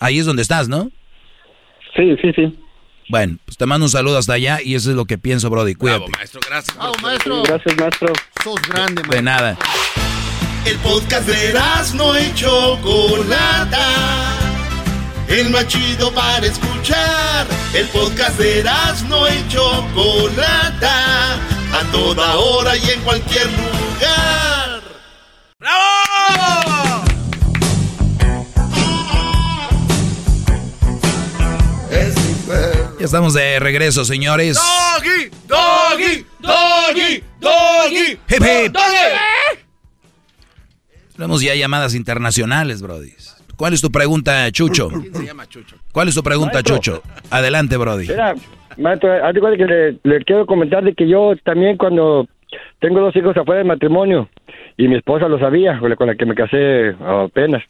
Ahí 0.00 0.18
es 0.18 0.26
donde 0.26 0.42
estás, 0.42 0.68
¿no? 0.68 0.90
Sí, 1.96 2.16
sí, 2.22 2.32
sí. 2.34 2.58
Bueno, 3.08 3.38
pues 3.44 3.56
te 3.56 3.64
mando 3.64 3.86
un 3.86 3.90
saludo 3.90 4.18
hasta 4.18 4.34
allá 4.34 4.58
y 4.62 4.74
eso 4.74 4.90
es 4.90 4.96
lo 4.96 5.06
que 5.06 5.16
pienso, 5.18 5.48
Brody. 5.48 5.74
Cuídate. 5.74 6.00
Bravo, 6.00 6.12
maestro, 6.16 6.40
gracias. 6.46 6.76
maestro. 7.02 7.42
Gracias, 7.42 7.76
maestro. 7.76 8.12
Sos 8.44 8.60
grande, 8.62 9.02
maestro. 9.02 9.16
De 9.16 9.22
nada. 9.22 9.58
El 10.64 10.76
podcast 10.78 11.26
de 11.26 11.54
no 11.94 12.14
hecho 12.14 12.78
Chocolata. 12.82 14.36
El 15.28 15.50
más 15.50 15.66
chido 15.68 16.12
para 16.12 16.46
escuchar. 16.46 17.46
El 17.72 17.86
podcast 17.88 18.38
de 18.38 18.64
no 19.08 19.26
hecho 19.26 19.86
Chocolata. 19.94 21.34
A 21.72 21.82
toda 21.92 22.36
hora 22.36 22.76
y 22.76 22.90
en 22.90 23.00
cualquier 23.00 23.46
lugar. 23.46 24.82
¡Bravo! 25.58 26.77
Estamos 33.08 33.32
de 33.32 33.58
regreso, 33.58 34.04
señores. 34.04 34.58
Doggy, 34.58 35.30
doggy, 35.48 36.26
doggy, 36.40 37.22
doggy, 37.40 38.10
hip 38.28 38.42
hip. 38.42 38.76
Tenemos 41.16 41.40
ya 41.40 41.54
llamadas 41.54 41.94
internacionales, 41.94 42.82
Brody. 42.82 43.12
¿Cuál 43.56 43.72
es 43.72 43.80
tu 43.80 43.90
pregunta, 43.90 44.50
Chucho? 44.52 44.88
¿Quién 44.88 45.14
se 45.14 45.24
llama 45.24 45.46
Chucho? 45.46 45.76
¿Cuál 45.90 46.08
es 46.08 46.14
tu 46.14 46.22
pregunta, 46.22 46.62
Chucho? 46.62 47.02
Adelante, 47.30 47.78
Brody. 47.78 48.08
Mira, 48.08 48.34
maestro, 48.76 49.24
algo 49.24 49.50
que 49.52 49.64
le, 49.64 49.98
le, 50.02 50.24
quiero 50.24 50.44
comentar 50.44 50.84
de 50.84 50.92
que 50.92 51.08
yo 51.08 51.32
también 51.44 51.78
cuando 51.78 52.28
tengo 52.78 53.00
dos 53.00 53.16
hijos 53.16 53.34
afuera 53.38 53.60
del 53.60 53.68
matrimonio 53.68 54.28
y 54.76 54.86
mi 54.86 54.96
esposa 54.96 55.28
lo 55.28 55.38
sabía, 55.38 55.80
con 55.96 56.06
la 56.06 56.14
que 56.14 56.26
me 56.26 56.34
casé 56.34 56.94
apenas. 57.00 57.64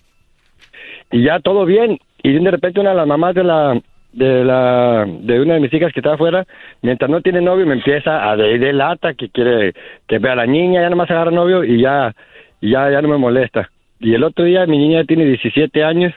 Y 1.12 1.25
ya 1.25 1.39
todo 1.39 1.65
bien, 1.65 2.00
y 2.25 2.33
de 2.33 2.50
repente 2.50 2.81
una 2.81 2.91
de 2.91 2.97
las 2.97 3.07
mamás 3.07 3.36
de 3.36 3.44
la 3.44 3.81
de 4.18 4.44
la 4.44 5.06
de 5.06 5.40
una 5.40 5.55
de 5.55 5.60
mis 5.60 5.72
hijas 5.72 5.92
que 5.92 6.00
está 6.00 6.14
afuera, 6.14 6.44
mientras 6.82 7.08
no 7.08 7.20
tiene 7.20 7.40
novio 7.40 7.66
me 7.66 7.74
empieza 7.74 8.28
a 8.28 8.36
de, 8.36 8.58
de 8.58 8.72
lata 8.72 9.14
que 9.14 9.28
quiere 9.28 9.74
que 10.08 10.18
vea 10.18 10.32
a 10.32 10.36
la 10.36 10.47
niña, 10.47 10.82
ya 10.82 10.90
nomás 10.90 11.10
agarra 11.10 11.30
novio 11.30 11.62
y 11.62 11.80
ya 11.80 12.14
ya 12.60 12.90
ya 12.90 13.00
no 13.00 13.08
me 13.08 13.16
molesta. 13.16 13.70
Y 14.00 14.14
el 14.14 14.24
otro 14.24 14.44
día 14.44 14.66
mi 14.66 14.78
niña 14.78 15.05
tiene 15.05 15.24
17 15.24 15.84
años. 15.84 16.12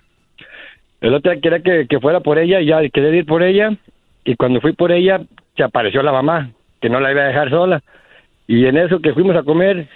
El 1.00 1.14
otro 1.14 1.32
día 1.32 1.42
quería 1.42 1.60
que, 1.62 1.88
que 1.88 2.00
fuera 2.00 2.20
por 2.20 2.40
ella 2.40 2.60
y 2.60 2.68
ya 2.68 2.82
quería 2.90 3.12
ir 3.12 3.26
por 3.26 3.44
ella 3.44 3.72
y 4.26 4.36
cuando 4.36 4.62
fui 4.62 4.74
por 4.74 4.92
ella 4.92 5.22
se 5.56 5.64
apareció 5.64 6.02
la 6.02 6.12
mamá, 6.12 6.52
que 6.82 6.90
no 6.90 7.00
la 7.00 7.12
iba 7.12 7.22
a 7.22 7.28
dejar 7.28 7.50
sola. 7.50 7.82
Y 8.48 8.66
en 8.66 8.78
eso 8.78 9.00
que 9.00 9.14
fuimos 9.14 9.36
a 9.36 9.44
comer 9.44 9.88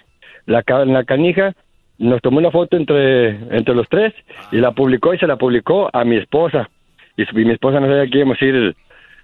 la 0.46 0.64
la 0.86 1.04
canija 1.04 1.54
nos 1.98 2.22
tomó 2.22 2.38
una 2.38 2.52
foto 2.52 2.78
entre 2.78 3.30
entre 3.56 3.74
los 3.74 3.90
tres 3.90 4.14
y 4.52 4.58
la 4.58 4.74
publicó 4.74 5.14
y 5.14 5.18
se 5.18 5.28
la 5.28 5.38
publicó 5.38 5.90
a 5.92 6.04
mi 6.04 6.18
esposa 6.18 6.70
y, 7.18 7.26
mi 7.34 7.52
esposa 7.52 7.80
no 7.80 7.88
sabía 7.88 8.10
que 8.10 8.18
íbamos 8.18 8.42
a 8.42 8.46
ir, 8.46 8.76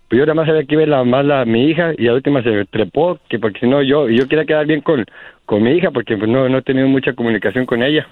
pues 0.08 0.20
yo 0.20 0.26
nada 0.26 0.34
más 0.34 0.48
sabía 0.48 0.66
que 0.66 0.76
iba 0.76 0.86
la, 0.86 1.04
más 1.04 1.26
la, 1.26 1.46
mi 1.46 1.70
hija 1.70 1.94
y 1.98 2.04
la 2.04 2.14
última 2.14 2.44
se 2.44 2.66
trepó, 2.66 3.20
que 3.30 3.40
porque 3.40 3.60
si 3.60 3.68
no 3.68 3.82
yo, 3.82 4.10
yo 4.10 4.28
quería 4.28 4.46
quedar 4.46 4.66
bien 4.66 4.82
con, 4.82 5.06
con 5.46 5.64
mi 5.64 5.72
hija 5.72 5.92
porque 5.92 6.18
pues 6.18 6.30
no, 6.30 6.48
no 6.50 6.58
he 6.58 6.62
tenido 6.62 6.88
mucha 6.88 7.14
comunicación 7.14 7.66
con 7.66 7.84
ella. 7.84 8.08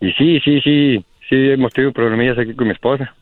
Y 0.00 0.12
sí, 0.12 0.40
sí, 0.40 0.60
sí, 0.62 1.04
sí 1.28 1.50
hemos 1.50 1.72
tenido 1.72 1.92
problemillas 1.92 2.38
aquí 2.38 2.54
con 2.54 2.66
mi 2.66 2.72
esposa. 2.72 3.14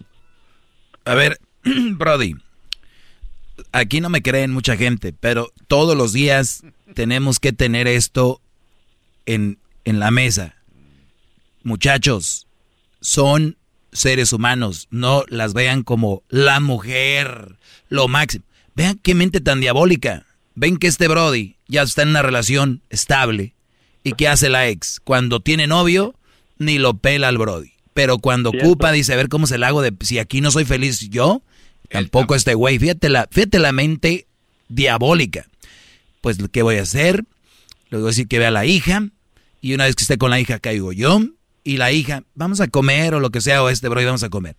A 1.05 1.15
ver, 1.15 1.39
Brody, 1.65 2.35
aquí 3.73 4.01
no 4.01 4.09
me 4.09 4.23
creen 4.23 4.53
mucha 4.53 4.77
gente, 4.77 5.13
pero 5.19 5.49
todos 5.67 5.97
los 5.97 6.13
días 6.13 6.65
tenemos 6.95 7.41
que 7.41 7.53
tener 7.53 7.87
esto 7.87 8.41
en, 9.27 9.59
en 9.85 9.99
la 9.99 10.11
mesa. 10.11 10.55
Muchachos, 11.63 12.47
son 13.01 13.57
seres 13.99 14.33
humanos, 14.33 14.89
no 14.91 15.25
las 15.29 15.55
vean 15.55 15.83
como 15.83 16.23
la 16.29 16.61
mujer, 16.61 17.57
lo 17.89 18.09
máximo. 18.09 18.45
Vean 18.75 18.99
qué 19.03 19.15
mente 19.15 19.41
tan 19.41 19.61
diabólica. 19.61 20.27
Ven 20.55 20.77
que 20.77 20.87
este 20.87 21.09
Brody 21.09 21.57
ya 21.67 21.83
está 21.83 22.03
en 22.03 22.09
una 22.09 22.23
relación 22.23 22.83
estable. 22.91 23.55
¿Y 24.05 24.13
qué 24.13 24.29
hace 24.29 24.49
la 24.49 24.69
ex? 24.69 25.01
Cuando 25.03 25.41
tiene 25.41 25.67
novio, 25.67 26.15
ni 26.59 26.79
lo 26.79 26.95
pela 26.95 27.29
al 27.29 27.39
Brody. 27.39 27.73
Pero 27.95 28.19
cuando 28.19 28.51
ocupa, 28.51 28.93
dice, 28.93 29.13
a 29.13 29.17
ver 29.17 29.29
cómo 29.29 29.47
se 29.47 29.59
la 29.59 29.69
hago 29.69 29.83
de... 29.83 29.93
Si 30.01 30.19
aquí 30.19 30.41
no 30.41 30.51
soy 30.51 30.65
feliz 30.65 31.01
yo, 31.11 31.43
tampoco 31.91 32.35
este 32.35 32.55
güey. 32.55 32.79
Fíjate 32.79 33.09
la, 33.09 33.29
fíjate 33.31 33.59
la 33.59 33.73
mente 33.73 34.27
diabólica. 34.69 35.47
Pues, 36.21 36.39
¿qué 36.53 36.63
voy 36.63 36.77
a 36.77 36.83
hacer? 36.83 37.25
Le 37.91 37.99
voy 37.99 38.07
a 38.07 38.11
decir 38.11 38.29
que 38.29 38.39
vea 38.39 38.49
a 38.49 38.53
la 38.53 38.67
hija. 38.67 39.09
Y 39.61 39.75
una 39.75 39.87
vez 39.87 39.97
que 39.97 40.03
esté 40.03 40.19
con 40.19 40.31
la 40.31 40.39
hija, 40.39 40.61
caigo 40.61 40.93
yo 40.93 41.21
y 41.69 41.77
la 41.77 41.93
hija, 41.93 42.23
vamos 42.35 42.63
a 42.63 42.69
comer 42.69 43.15
o 43.15 43.21
lo 43.21 43.29
que 43.29 43.43
sea, 43.43 43.63
o 43.63 43.69
este 43.69 43.91
bro, 43.91 44.01
y 44.01 44.07
vamos 44.07 44.23
a 44.23 44.31
comer. 44.31 44.57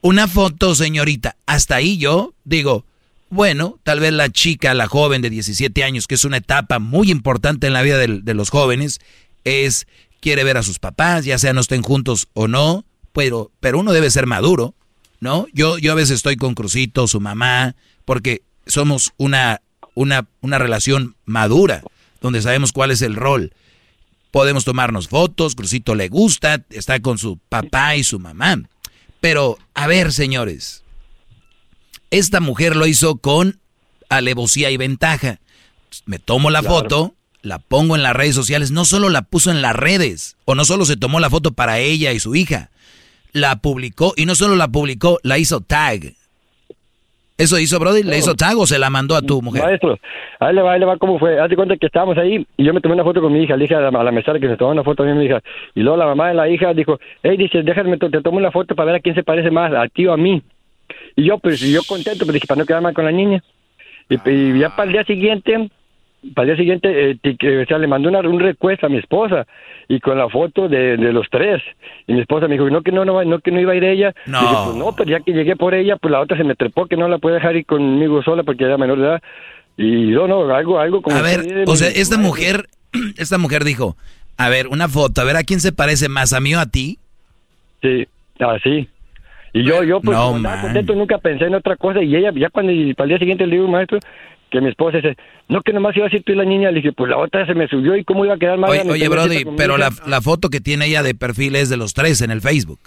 Una 0.00 0.28
foto, 0.28 0.76
señorita. 0.76 1.34
Hasta 1.44 1.74
ahí 1.74 1.98
yo 1.98 2.34
digo, 2.44 2.86
bueno, 3.30 3.80
tal 3.82 3.98
vez 3.98 4.12
la 4.12 4.30
chica, 4.30 4.72
la 4.72 4.86
joven 4.86 5.22
de 5.22 5.30
17 5.30 5.82
años, 5.82 6.06
que 6.06 6.14
es 6.14 6.24
una 6.24 6.36
etapa 6.36 6.78
muy 6.78 7.10
importante 7.10 7.66
en 7.66 7.72
la 7.72 7.82
vida 7.82 7.98
de, 7.98 8.34
los 8.34 8.50
jóvenes, 8.50 9.00
es, 9.42 9.88
quiere 10.20 10.44
ver 10.44 10.56
a 10.56 10.62
sus 10.62 10.78
papás, 10.78 11.24
ya 11.24 11.36
sea 11.36 11.52
no 11.52 11.62
estén 11.62 11.82
juntos 11.82 12.28
o 12.32 12.46
no, 12.46 12.84
pero, 13.12 13.50
pero 13.58 13.80
uno 13.80 13.92
debe 13.92 14.08
ser 14.12 14.28
maduro, 14.28 14.76
¿no? 15.18 15.48
Yo, 15.52 15.78
yo 15.78 15.90
a 15.90 15.96
veces 15.96 16.14
estoy 16.14 16.36
con 16.36 16.54
Crucito, 16.54 17.08
su 17.08 17.20
mamá, 17.20 17.74
porque 18.04 18.42
somos 18.66 19.14
una, 19.16 19.62
una, 19.94 20.28
una 20.42 20.58
relación 20.58 21.16
madura, 21.24 21.82
donde 22.20 22.40
sabemos 22.40 22.70
cuál 22.70 22.92
es 22.92 23.02
el 23.02 23.16
rol. 23.16 23.52
Podemos 24.32 24.64
tomarnos 24.64 25.08
fotos, 25.08 25.54
Crucito 25.54 25.94
le 25.94 26.08
gusta, 26.08 26.64
está 26.70 27.00
con 27.00 27.18
su 27.18 27.36
papá 27.36 27.96
y 27.96 28.02
su 28.02 28.18
mamá. 28.18 28.62
Pero, 29.20 29.58
a 29.74 29.86
ver, 29.86 30.10
señores, 30.10 30.82
esta 32.10 32.40
mujer 32.40 32.74
lo 32.74 32.86
hizo 32.86 33.16
con 33.16 33.60
alevosía 34.08 34.70
y 34.70 34.78
ventaja. 34.78 35.38
Me 36.06 36.18
tomo 36.18 36.50
la 36.50 36.62
foto, 36.62 37.14
la 37.42 37.58
pongo 37.58 37.94
en 37.94 38.02
las 38.02 38.16
redes 38.16 38.34
sociales, 38.34 38.70
no 38.70 38.86
solo 38.86 39.10
la 39.10 39.20
puso 39.20 39.50
en 39.50 39.60
las 39.60 39.76
redes, 39.76 40.36
o 40.46 40.54
no 40.54 40.64
solo 40.64 40.86
se 40.86 40.96
tomó 40.96 41.20
la 41.20 41.28
foto 41.28 41.52
para 41.52 41.78
ella 41.78 42.12
y 42.12 42.18
su 42.18 42.34
hija, 42.34 42.70
la 43.32 43.56
publicó, 43.56 44.14
y 44.16 44.24
no 44.24 44.34
solo 44.34 44.56
la 44.56 44.68
publicó, 44.68 45.18
la 45.22 45.36
hizo 45.36 45.60
tag. 45.60 46.14
¿Eso 47.38 47.58
hizo 47.58 47.78
Brody? 47.78 48.02
¿Le 48.02 48.18
hizo 48.18 48.34
tag 48.34 48.58
o 48.58 48.66
se 48.66 48.78
la 48.78 48.90
mandó 48.90 49.16
a 49.16 49.22
tu 49.22 49.40
mujer? 49.42 49.62
Maestro, 49.62 49.98
ahí 50.38 50.54
le 50.54 50.62
va, 50.62 50.72
ahí 50.72 50.80
le 50.80 50.86
va 50.86 50.96
cómo 50.96 51.18
fue. 51.18 51.40
Hazte 51.40 51.56
cuenta 51.56 51.76
que 51.76 51.86
estábamos 51.86 52.16
ahí 52.18 52.46
y 52.56 52.64
yo 52.64 52.74
me 52.74 52.80
tomé 52.80 52.94
una 52.94 53.04
foto 53.04 53.20
con 53.20 53.32
mi 53.32 53.42
hija, 53.42 53.56
le 53.56 53.64
dije 53.64 53.74
a 53.74 53.80
la, 53.80 53.88
a 53.88 54.12
mesera 54.12 54.38
que 54.38 54.48
se 54.48 54.56
tomó 54.56 54.70
una 54.70 54.84
foto 54.84 55.02
a 55.02 55.06
mi 55.06 55.24
hija. 55.24 55.40
Y 55.74 55.80
luego 55.80 55.96
la 55.96 56.06
mamá 56.06 56.28
de 56.28 56.34
la 56.34 56.48
hija 56.48 56.74
dijo, 56.74 56.98
hey, 57.22 57.36
dice, 57.36 57.62
déjame, 57.62 57.96
te 57.96 58.22
tomo 58.22 58.38
una 58.38 58.50
foto 58.50 58.74
para 58.74 58.86
ver 58.86 58.94
a 58.96 59.00
quién 59.00 59.14
se 59.14 59.22
parece 59.22 59.50
más, 59.50 59.72
a 59.72 59.88
ti 59.88 60.06
o 60.06 60.12
a 60.12 60.16
mí. 60.16 60.42
Y 61.16 61.24
yo, 61.24 61.38
pues, 61.38 61.60
yo 61.60 61.80
contento, 61.86 62.20
pero 62.20 62.26
pues, 62.26 62.34
dije, 62.34 62.46
para 62.46 62.60
no 62.60 62.66
quedar 62.66 62.82
mal 62.82 62.94
con 62.94 63.04
la 63.04 63.12
niña. 63.12 63.42
Y, 64.08 64.58
ya 64.58 64.70
para 64.70 64.86
el 64.86 64.92
día 64.92 65.04
siguiente, 65.04 65.70
para 66.34 66.42
el 66.42 66.48
día 66.48 66.56
siguiente, 66.56 67.18
eh, 67.22 67.62
o 67.62 67.66
sea, 67.66 67.78
le 67.78 67.86
mandó 67.86 68.08
una, 68.08 68.20
un 68.20 68.40
request 68.40 68.84
a 68.84 68.88
mi 68.88 68.98
esposa 68.98 69.46
y 69.88 70.00
con 70.00 70.16
la 70.16 70.28
foto 70.28 70.68
de, 70.68 70.96
de, 70.96 71.12
los 71.12 71.28
tres. 71.30 71.62
Y 72.06 72.14
mi 72.14 72.20
esposa 72.20 72.46
me 72.46 72.54
dijo, 72.54 72.70
no, 72.70 72.82
que 72.82 72.92
no, 72.92 73.04
no, 73.04 73.22
no, 73.24 73.40
que 73.40 73.50
no 73.50 73.60
iba 73.60 73.72
a 73.72 73.76
ir 73.76 73.84
ella. 73.84 74.14
No. 74.26 74.40
dije, 74.40 74.54
pues 74.64 74.76
no, 74.76 74.96
pero 74.96 75.10
ya 75.10 75.20
que 75.20 75.32
llegué 75.32 75.56
por 75.56 75.74
ella, 75.74 75.96
pues 75.96 76.12
la 76.12 76.20
otra 76.20 76.36
se 76.36 76.44
me 76.44 76.54
trepó 76.54 76.86
que 76.86 76.96
no 76.96 77.08
la 77.08 77.18
puede 77.18 77.36
dejar 77.36 77.56
ir 77.56 77.66
conmigo 77.66 78.22
sola 78.22 78.44
porque 78.44 78.64
era 78.64 78.78
menor 78.78 78.98
de 78.98 79.04
edad. 79.04 79.22
Y 79.76 80.06
no, 80.12 80.28
no, 80.28 80.54
algo, 80.54 80.78
algo 80.78 81.02
como... 81.02 81.16
A 81.16 81.22
ver, 81.22 81.64
o 81.66 81.76
sea, 81.76 81.88
esta 81.88 82.18
mujer, 82.18 82.68
esta 83.16 83.38
mujer 83.38 83.64
dijo, 83.64 83.96
a 84.36 84.48
ver, 84.48 84.68
una 84.68 84.88
foto, 84.88 85.20
a 85.20 85.24
ver 85.24 85.36
a 85.36 85.42
quién 85.42 85.60
se 85.60 85.72
parece 85.72 86.08
más, 86.08 86.32
a 86.32 86.40
mí 86.40 86.54
o 86.54 86.60
a 86.60 86.66
ti. 86.66 86.98
Sí, 87.82 88.06
así. 88.38 88.88
Y 89.54 89.64
yo, 89.64 89.82
yo, 89.82 90.00
pues, 90.00 90.16
no, 90.16 90.40
contento, 90.62 90.94
nunca 90.94 91.18
pensé 91.18 91.44
en 91.44 91.54
otra 91.54 91.76
cosa. 91.76 92.02
Y 92.02 92.16
ella, 92.16 92.32
ya 92.34 92.48
cuando, 92.48 92.72
para 92.94 93.04
el 93.04 93.08
día 93.10 93.18
siguiente 93.18 93.46
le 93.46 93.56
digo, 93.56 93.68
maestro, 93.68 93.98
que 94.52 94.60
mi 94.60 94.68
esposa 94.68 94.98
dice, 94.98 95.16
no, 95.48 95.62
que 95.62 95.72
nomás 95.72 95.96
iba 95.96 96.06
a 96.06 96.08
decir 96.08 96.22
tú 96.24 96.32
y 96.32 96.36
la 96.36 96.44
niña. 96.44 96.70
Le 96.70 96.76
dije, 96.76 96.92
pues 96.92 97.10
la 97.10 97.16
otra 97.16 97.46
se 97.46 97.54
me 97.54 97.66
subió 97.66 97.96
y 97.96 98.04
cómo 98.04 98.24
iba 98.24 98.34
a 98.34 98.38
quedar 98.38 98.58
mal. 98.58 98.70
Oye, 98.70 98.82
oye 98.88 99.08
Brody, 99.08 99.44
pero 99.56 99.78
la, 99.78 99.90
la, 100.06 100.20
foto 100.20 100.50
que 100.50 100.60
tiene 100.60 100.86
ella 100.86 101.02
de 101.02 101.14
perfil 101.14 101.56
es 101.56 101.70
de 101.70 101.76
los 101.76 101.94
tres 101.94 102.20
en 102.20 102.30
el 102.30 102.40
Facebook. 102.40 102.78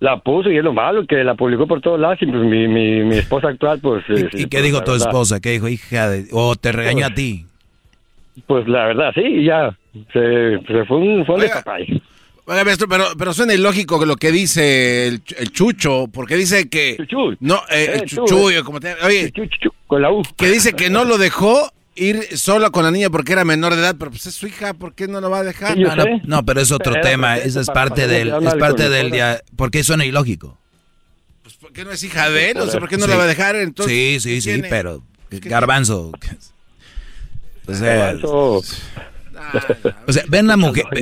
La 0.00 0.18
puso 0.18 0.50
y 0.50 0.58
es 0.58 0.64
lo 0.64 0.74
malo, 0.74 1.06
que 1.06 1.24
la 1.24 1.34
publicó 1.34 1.66
por 1.66 1.80
todos 1.80 1.98
lados 1.98 2.18
y 2.20 2.26
pues 2.26 2.42
mi, 2.42 2.68
mi, 2.68 3.02
mi 3.04 3.16
esposa 3.16 3.48
actual, 3.48 3.80
pues... 3.80 4.04
¿Y, 4.08 4.42
¿y 4.42 4.46
qué 4.46 4.60
dijo 4.60 4.84
tu 4.84 4.92
esposa? 4.92 5.40
¿Qué 5.40 5.52
dijo, 5.52 5.68
hija 5.68 6.10
de...? 6.10 6.26
¿O 6.32 6.54
te 6.56 6.72
regañó 6.72 7.06
a 7.06 7.10
ti? 7.14 7.46
Pues 8.46 8.68
la 8.68 8.86
verdad, 8.86 9.12
sí, 9.14 9.44
ya. 9.44 9.74
Se, 10.12 10.58
se 10.66 10.84
fue 10.84 10.98
un, 10.98 11.24
fue 11.24 11.36
un 11.36 11.42
Oiga, 12.46 12.62
maestro, 12.64 12.88
pero, 12.88 13.06
pero 13.16 13.32
suena 13.32 13.54
ilógico 13.54 14.04
lo 14.04 14.16
que 14.16 14.30
dice 14.30 15.06
el, 15.06 15.22
el 15.38 15.50
Chucho, 15.50 16.08
porque 16.12 16.36
dice 16.36 16.68
que... 16.68 16.96
Chuchu. 16.98 17.36
No, 17.40 17.62
eh, 17.70 17.92
el 17.94 18.02
eh, 18.02 18.04
Chuchu, 18.04 18.50
eh. 18.50 18.62
como 18.62 18.80
te, 18.80 18.94
oye, 19.02 19.30
Chuchu, 19.32 19.70
con 19.86 20.02
la 20.02 20.10
U. 20.12 20.22
Que 20.36 20.50
dice 20.50 20.74
que 20.74 20.90
no 20.90 21.04
lo 21.04 21.16
dejó 21.16 21.72
ir 21.94 22.36
sola 22.36 22.68
con 22.68 22.84
la 22.84 22.90
niña 22.90 23.08
porque 23.08 23.32
era 23.32 23.46
menor 23.46 23.74
de 23.74 23.80
edad, 23.80 23.96
pero 23.98 24.10
pues 24.10 24.26
es 24.26 24.34
su 24.34 24.46
hija, 24.46 24.74
¿por 24.74 24.94
qué 24.94 25.08
no 25.08 25.22
lo 25.22 25.30
va 25.30 25.38
a 25.38 25.42
dejar? 25.42 25.78
No, 25.78 25.96
no, 25.96 26.04
no, 26.22 26.44
pero 26.44 26.60
es 26.60 26.70
otro 26.70 26.94
tema, 27.00 27.38
esa 27.38 27.62
es 27.62 27.68
parte 27.68 28.06
del, 28.06 28.28
es 28.28 28.54
parte 28.56 28.90
del 28.90 29.10
día, 29.10 29.40
¿por 29.56 29.70
qué 29.70 29.82
suena 29.82 30.04
ilógico? 30.04 30.58
Pues 31.42 31.54
porque 31.54 31.84
no 31.84 31.92
es 31.92 32.02
hija 32.02 32.28
de 32.28 32.50
él, 32.50 32.58
o 32.58 32.66
sea, 32.66 32.78
¿por 32.78 32.90
qué 32.90 32.98
no 32.98 33.06
la 33.06 33.16
va 33.16 33.24
a 33.24 33.28
dejar? 33.28 33.56
Entonces, 33.56 34.22
sí, 34.22 34.40
sí, 34.40 34.56
sí, 34.56 34.62
pero 34.68 35.02
garbanzo. 35.30 36.12
O 37.66 37.72
sea, 37.72 38.14
o 40.06 40.12
sea, 40.12 40.24
ven 40.28 40.46
la 40.46 40.56
mujer. 40.56 40.84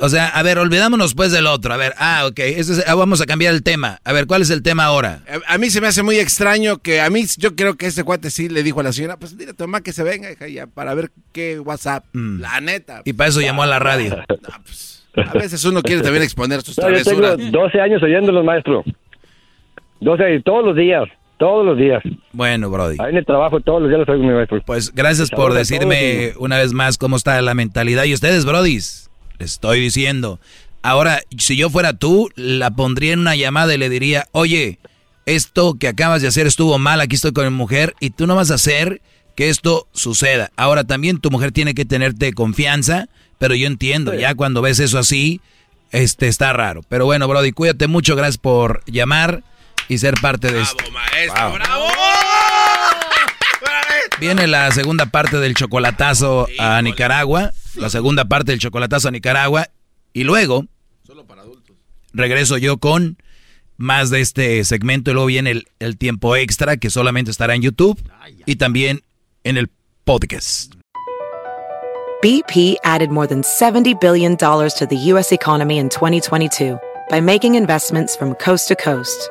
O 0.00 0.08
sea, 0.08 0.28
a 0.28 0.42
ver, 0.42 0.58
olvidámonos 0.58 1.14
pues 1.14 1.32
del 1.32 1.46
otro. 1.46 1.72
A 1.72 1.76
ver, 1.76 1.92
ah, 1.98 2.26
ok, 2.26 2.40
ah, 2.86 2.94
vamos 2.94 3.20
a 3.20 3.26
cambiar 3.26 3.54
el 3.54 3.62
tema. 3.62 3.98
A 4.04 4.12
ver, 4.12 4.26
¿cuál 4.26 4.42
es 4.42 4.50
el 4.50 4.62
tema 4.62 4.84
ahora? 4.84 5.20
A, 5.46 5.58
mí 5.58 5.70
se 5.70 5.80
me 5.80 5.86
hace 5.86 6.02
muy 6.02 6.18
extraño 6.18 6.78
que 6.78 7.00
a 7.00 7.10
mí, 7.10 7.24
yo 7.38 7.54
creo 7.56 7.76
que 7.76 7.86
ese 7.86 8.04
cuate 8.04 8.30
sí 8.30 8.48
le 8.48 8.62
dijo 8.62 8.80
a 8.80 8.82
la 8.82 8.92
señora, 8.92 9.16
pues 9.16 9.36
dile 9.36 9.52
a 9.52 9.54
tu 9.54 9.64
mamá 9.64 9.80
que 9.82 9.92
se 9.92 10.02
venga, 10.02 10.30
hija, 10.30 10.48
ya, 10.48 10.66
para 10.66 10.94
ver 10.94 11.10
qué 11.32 11.58
WhatsApp. 11.60 12.04
Mm. 12.12 12.40
La 12.40 12.60
neta. 12.60 13.02
Y 13.04 13.12
para 13.12 13.30
eso 13.30 13.40
llamó 13.40 13.62
a 13.62 13.66
la 13.66 13.78
radio. 13.78 14.18
Pues, 14.64 15.06
a 15.16 15.32
veces 15.32 15.64
uno 15.64 15.82
quiere 15.82 16.02
también 16.02 16.22
exponer 16.22 16.62
sus 16.62 16.76
travesuras. 16.76 17.32
Yo 17.32 17.36
tengo 17.36 17.62
12 17.62 17.80
años 17.80 18.02
oyéndolos, 18.02 18.44
maestro. 18.44 18.84
12, 20.00 20.42
todos 20.44 20.64
los 20.64 20.76
días. 20.76 21.08
Todos 21.38 21.64
los 21.64 21.78
días. 21.78 22.02
Bueno, 22.32 22.68
Brody. 22.68 22.96
Ahí 22.98 23.10
en 23.10 23.18
el 23.18 23.24
trabajo 23.24 23.60
todos 23.60 23.80
los 23.80 23.90
días 23.90 24.06
lo 24.06 24.18
mi 24.18 24.26
maestro. 24.26 24.60
Pues 24.66 24.92
gracias 24.92 25.30
por 25.30 25.54
decirme 25.54 26.32
una 26.38 26.56
vez 26.58 26.72
más 26.72 26.98
cómo 26.98 27.16
está 27.16 27.40
la 27.40 27.54
mentalidad. 27.54 28.04
Y 28.04 28.14
ustedes, 28.14 28.44
Brodis, 28.44 29.08
les 29.38 29.52
estoy 29.52 29.80
diciendo. 29.80 30.40
Ahora, 30.82 31.20
si 31.36 31.56
yo 31.56 31.70
fuera 31.70 31.92
tú, 31.92 32.28
la 32.34 32.72
pondría 32.72 33.12
en 33.12 33.20
una 33.20 33.36
llamada 33.36 33.74
y 33.74 33.78
le 33.78 33.88
diría, 33.88 34.26
oye, 34.32 34.78
esto 35.26 35.76
que 35.78 35.88
acabas 35.88 36.22
de 36.22 36.28
hacer 36.28 36.46
estuvo 36.46 36.78
mal, 36.78 37.00
aquí 37.00 37.16
estoy 37.16 37.32
con 37.32 37.44
mi 37.44 37.50
mujer 37.50 37.94
y 38.00 38.10
tú 38.10 38.26
no 38.26 38.34
vas 38.34 38.50
a 38.50 38.54
hacer 38.54 39.00
que 39.36 39.48
esto 39.48 39.86
suceda. 39.92 40.50
Ahora 40.56 40.84
también 40.84 41.20
tu 41.20 41.30
mujer 41.30 41.52
tiene 41.52 41.74
que 41.74 41.84
tenerte 41.84 42.32
confianza, 42.32 43.08
pero 43.38 43.54
yo 43.54 43.66
entiendo, 43.68 44.14
ya 44.14 44.34
cuando 44.34 44.62
ves 44.62 44.80
eso 44.80 44.98
así, 44.98 45.40
este 45.92 46.26
está 46.26 46.52
raro. 46.52 46.80
Pero 46.88 47.04
bueno, 47.04 47.28
Brody, 47.28 47.52
cuídate 47.52 47.86
mucho, 47.86 48.16
gracias 48.16 48.38
por 48.38 48.82
llamar 48.86 49.44
y 49.88 49.98
ser 49.98 50.14
parte 50.20 50.52
de 50.52 50.60
esto. 50.60 50.84
Maestro, 50.92 51.52
¡Bravo! 51.52 51.88
Viene 54.20 54.46
la 54.46 54.70
segunda 54.72 55.06
parte 55.06 55.38
del 55.38 55.54
chocolatazo 55.54 56.48
a 56.58 56.82
Nicaragua. 56.82 57.52
La 57.76 57.88
segunda 57.88 58.24
parte 58.24 58.52
del 58.52 58.60
chocolatazo 58.60 59.08
a 59.08 59.10
Nicaragua. 59.10 59.68
Y 60.12 60.24
luego. 60.24 60.66
Solo 61.06 61.24
para 61.24 61.42
adultos. 61.42 61.76
Regreso 62.12 62.58
yo 62.58 62.78
con 62.78 63.18
más 63.76 64.10
de 64.10 64.20
este 64.20 64.64
segmento 64.64 65.10
y 65.10 65.14
luego 65.14 65.26
viene 65.26 65.52
el, 65.52 65.68
el 65.78 65.96
tiempo 65.96 66.34
extra 66.34 66.76
que 66.76 66.90
solamente 66.90 67.30
estará 67.30 67.54
en 67.54 67.62
YouTube 67.62 68.02
y 68.44 68.56
también 68.56 69.02
en 69.44 69.56
el 69.56 69.70
podcast. 70.04 70.74
BP 72.20 72.78
added 72.82 73.10
more 73.10 73.28
than 73.28 73.42
$70 73.42 74.00
billion 74.00 74.36
to 74.36 74.86
the 74.90 74.96
U.S. 75.12 75.30
economy 75.30 75.78
in 75.78 75.88
2022 75.88 76.76
by 77.08 77.20
making 77.20 77.54
investments 77.54 78.16
from 78.16 78.34
coast 78.34 78.66
to 78.68 78.74
coast. 78.74 79.30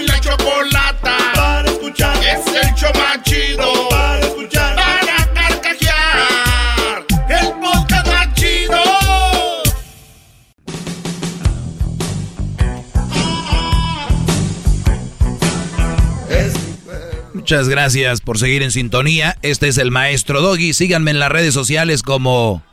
Muchas 17.51 17.67
gracias 17.67 18.21
por 18.21 18.39
seguir 18.39 18.63
en 18.63 18.71
sintonía. 18.71 19.37
Este 19.41 19.67
es 19.67 19.77
el 19.77 19.91
maestro 19.91 20.39
Doggy. 20.39 20.71
Síganme 20.71 21.11
en 21.11 21.19
las 21.19 21.29
redes 21.29 21.53
sociales 21.53 22.01
como 22.01 22.63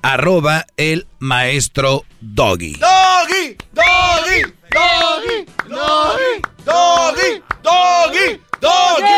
arroba 0.00 0.64
el 0.78 1.06
maestro 1.18 2.06
Doggy. 2.22 2.76
Doggy, 2.76 3.58
doggy, 3.74 4.54
doggy, 4.72 5.44
doggy, 5.68 6.42
doggy, 6.64 7.42
doggy, 7.62 8.40
doggy. 8.62 9.08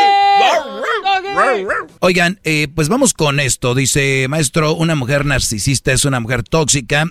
Oigan, 2.01 2.41
eh, 2.43 2.67
pues 2.75 2.89
vamos 2.89 3.13
con 3.13 3.39
esto. 3.39 3.73
Dice, 3.73 4.27
maestro, 4.27 4.73
una 4.73 4.95
mujer 4.95 5.25
narcisista 5.25 5.93
es 5.93 6.03
una 6.03 6.19
mujer 6.19 6.43
tóxica. 6.43 7.05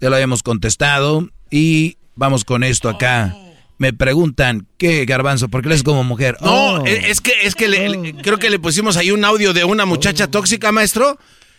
Ya 0.00 0.08
lo 0.08 0.14
habíamos 0.14 0.42
contestado. 0.42 1.28
Y 1.50 1.98
vamos 2.14 2.46
con 2.46 2.64
esto 2.64 2.88
acá. 2.88 3.36
Me 3.82 3.92
preguntan, 3.92 4.68
¿qué, 4.78 5.04
Garbanzo? 5.06 5.48
¿Por 5.48 5.60
qué 5.62 5.68
eres 5.70 5.82
como 5.82 6.04
mujer? 6.04 6.36
No, 6.40 6.74
Oh. 6.74 6.86
es 6.86 7.04
es 7.04 7.20
que, 7.20 7.32
es 7.42 7.56
que 7.56 7.66
le- 7.66 7.88
le- 7.88 8.14
creo 8.14 8.38
que 8.38 8.48
le 8.48 8.60
pusimos 8.60 8.96
ahí 8.96 9.10
un 9.10 9.24
audio 9.24 9.52
de 9.52 9.64
una 9.64 9.86
muchacha 9.86 10.28
tóxica, 10.30 10.70
maestro. 10.70 11.18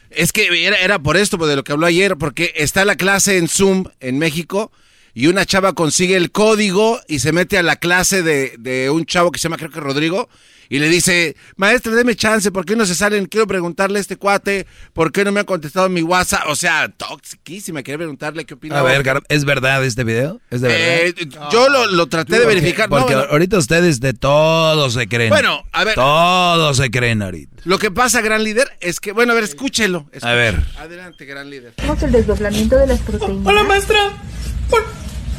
Es 0.09 0.31
que 0.31 0.47
era, 0.65 0.77
era 0.77 0.99
por 0.99 1.17
esto, 1.17 1.37
pues, 1.37 1.49
de 1.49 1.57
lo 1.57 1.65
que 1.65 1.73
habló 1.73 1.85
ayer, 1.85 2.15
porque 2.15 2.53
está 2.55 2.85
la 2.85 2.95
clase 2.95 3.37
en 3.37 3.49
Zoom 3.49 3.87
en 3.99 4.19
México 4.19 4.71
y 5.13 5.27
una 5.27 5.45
chava 5.45 5.73
consigue 5.73 6.15
el 6.15 6.31
código 6.31 6.99
y 7.07 7.19
se 7.19 7.31
mete 7.31 7.57
a 7.57 7.63
la 7.63 7.75
clase 7.75 8.23
de, 8.23 8.55
de 8.59 8.89
un 8.89 9.05
chavo 9.05 9.31
que 9.31 9.39
se 9.39 9.43
llama, 9.43 9.57
creo 9.57 9.69
que 9.71 9.79
Rodrigo, 9.79 10.27
y 10.69 10.79
le 10.79 10.89
dice, 10.89 11.35
maestra, 11.55 11.91
deme 11.93 12.15
chance, 12.15 12.49
¿por 12.49 12.65
qué 12.65 12.75
no 12.75 12.85
se 12.87 12.95
salen? 12.95 13.27
Quiero 13.27 13.45
preguntarle 13.45 13.99
a 13.99 14.01
este 14.01 14.15
cuate, 14.15 14.65
¿por 14.93 15.11
qué 15.11 15.23
no 15.23 15.31
me 15.31 15.41
ha 15.41 15.43
contestado 15.43 15.87
mi 15.87 16.01
WhatsApp? 16.01 16.45
O 16.47 16.55
sea, 16.55 16.89
toxiquísima, 16.89 17.83
quería 17.83 17.97
preguntarle 17.99 18.45
qué 18.45 18.55
opina. 18.55 18.79
A 18.79 18.81
ver, 18.81 19.03
Gar- 19.03 19.21
¿es 19.29 19.45
verdad 19.45 19.85
este 19.85 20.03
video? 20.03 20.41
¿Es 20.49 20.61
de 20.61 20.69
verdad? 20.69 20.87
Eh, 20.89 21.29
yo 21.51 21.69
lo, 21.69 21.85
lo 21.87 22.07
traté 22.07 22.37
de 22.39 22.43
Porque- 22.45 22.55
verificar. 22.55 22.89
no, 22.89 22.95
Porque 22.97 23.13
bueno. 23.13 23.29
ahorita 23.31 23.57
ustedes 23.59 23.99
de 23.99 24.13
todo 24.13 24.89
se 24.89 25.07
creen. 25.07 25.29
Bueno, 25.29 25.63
a 25.73 25.83
ver. 25.83 25.93
Todo 25.93 26.73
se 26.73 26.89
creen 26.89 27.21
ahorita. 27.21 27.61
Lo 27.65 27.77
que 27.77 27.91
pasa, 27.91 28.21
gran 28.21 28.43
líder, 28.43 28.71
es 28.79 28.99
que, 28.99 29.11
bueno, 29.11 29.33
a 29.33 29.35
ver, 29.35 29.43
escúchelo. 29.43 30.09
A 30.23 30.31
ver. 30.33 30.59
Adelante, 30.79 31.25
gran 31.25 31.51
líder. 31.51 31.73
El 32.01 32.11
desdoblamiento 32.11 32.77
de 32.77 32.87
las 32.87 32.99
proteínas. 33.01 33.45
Hola, 33.45 33.63
maestra. 33.63 33.99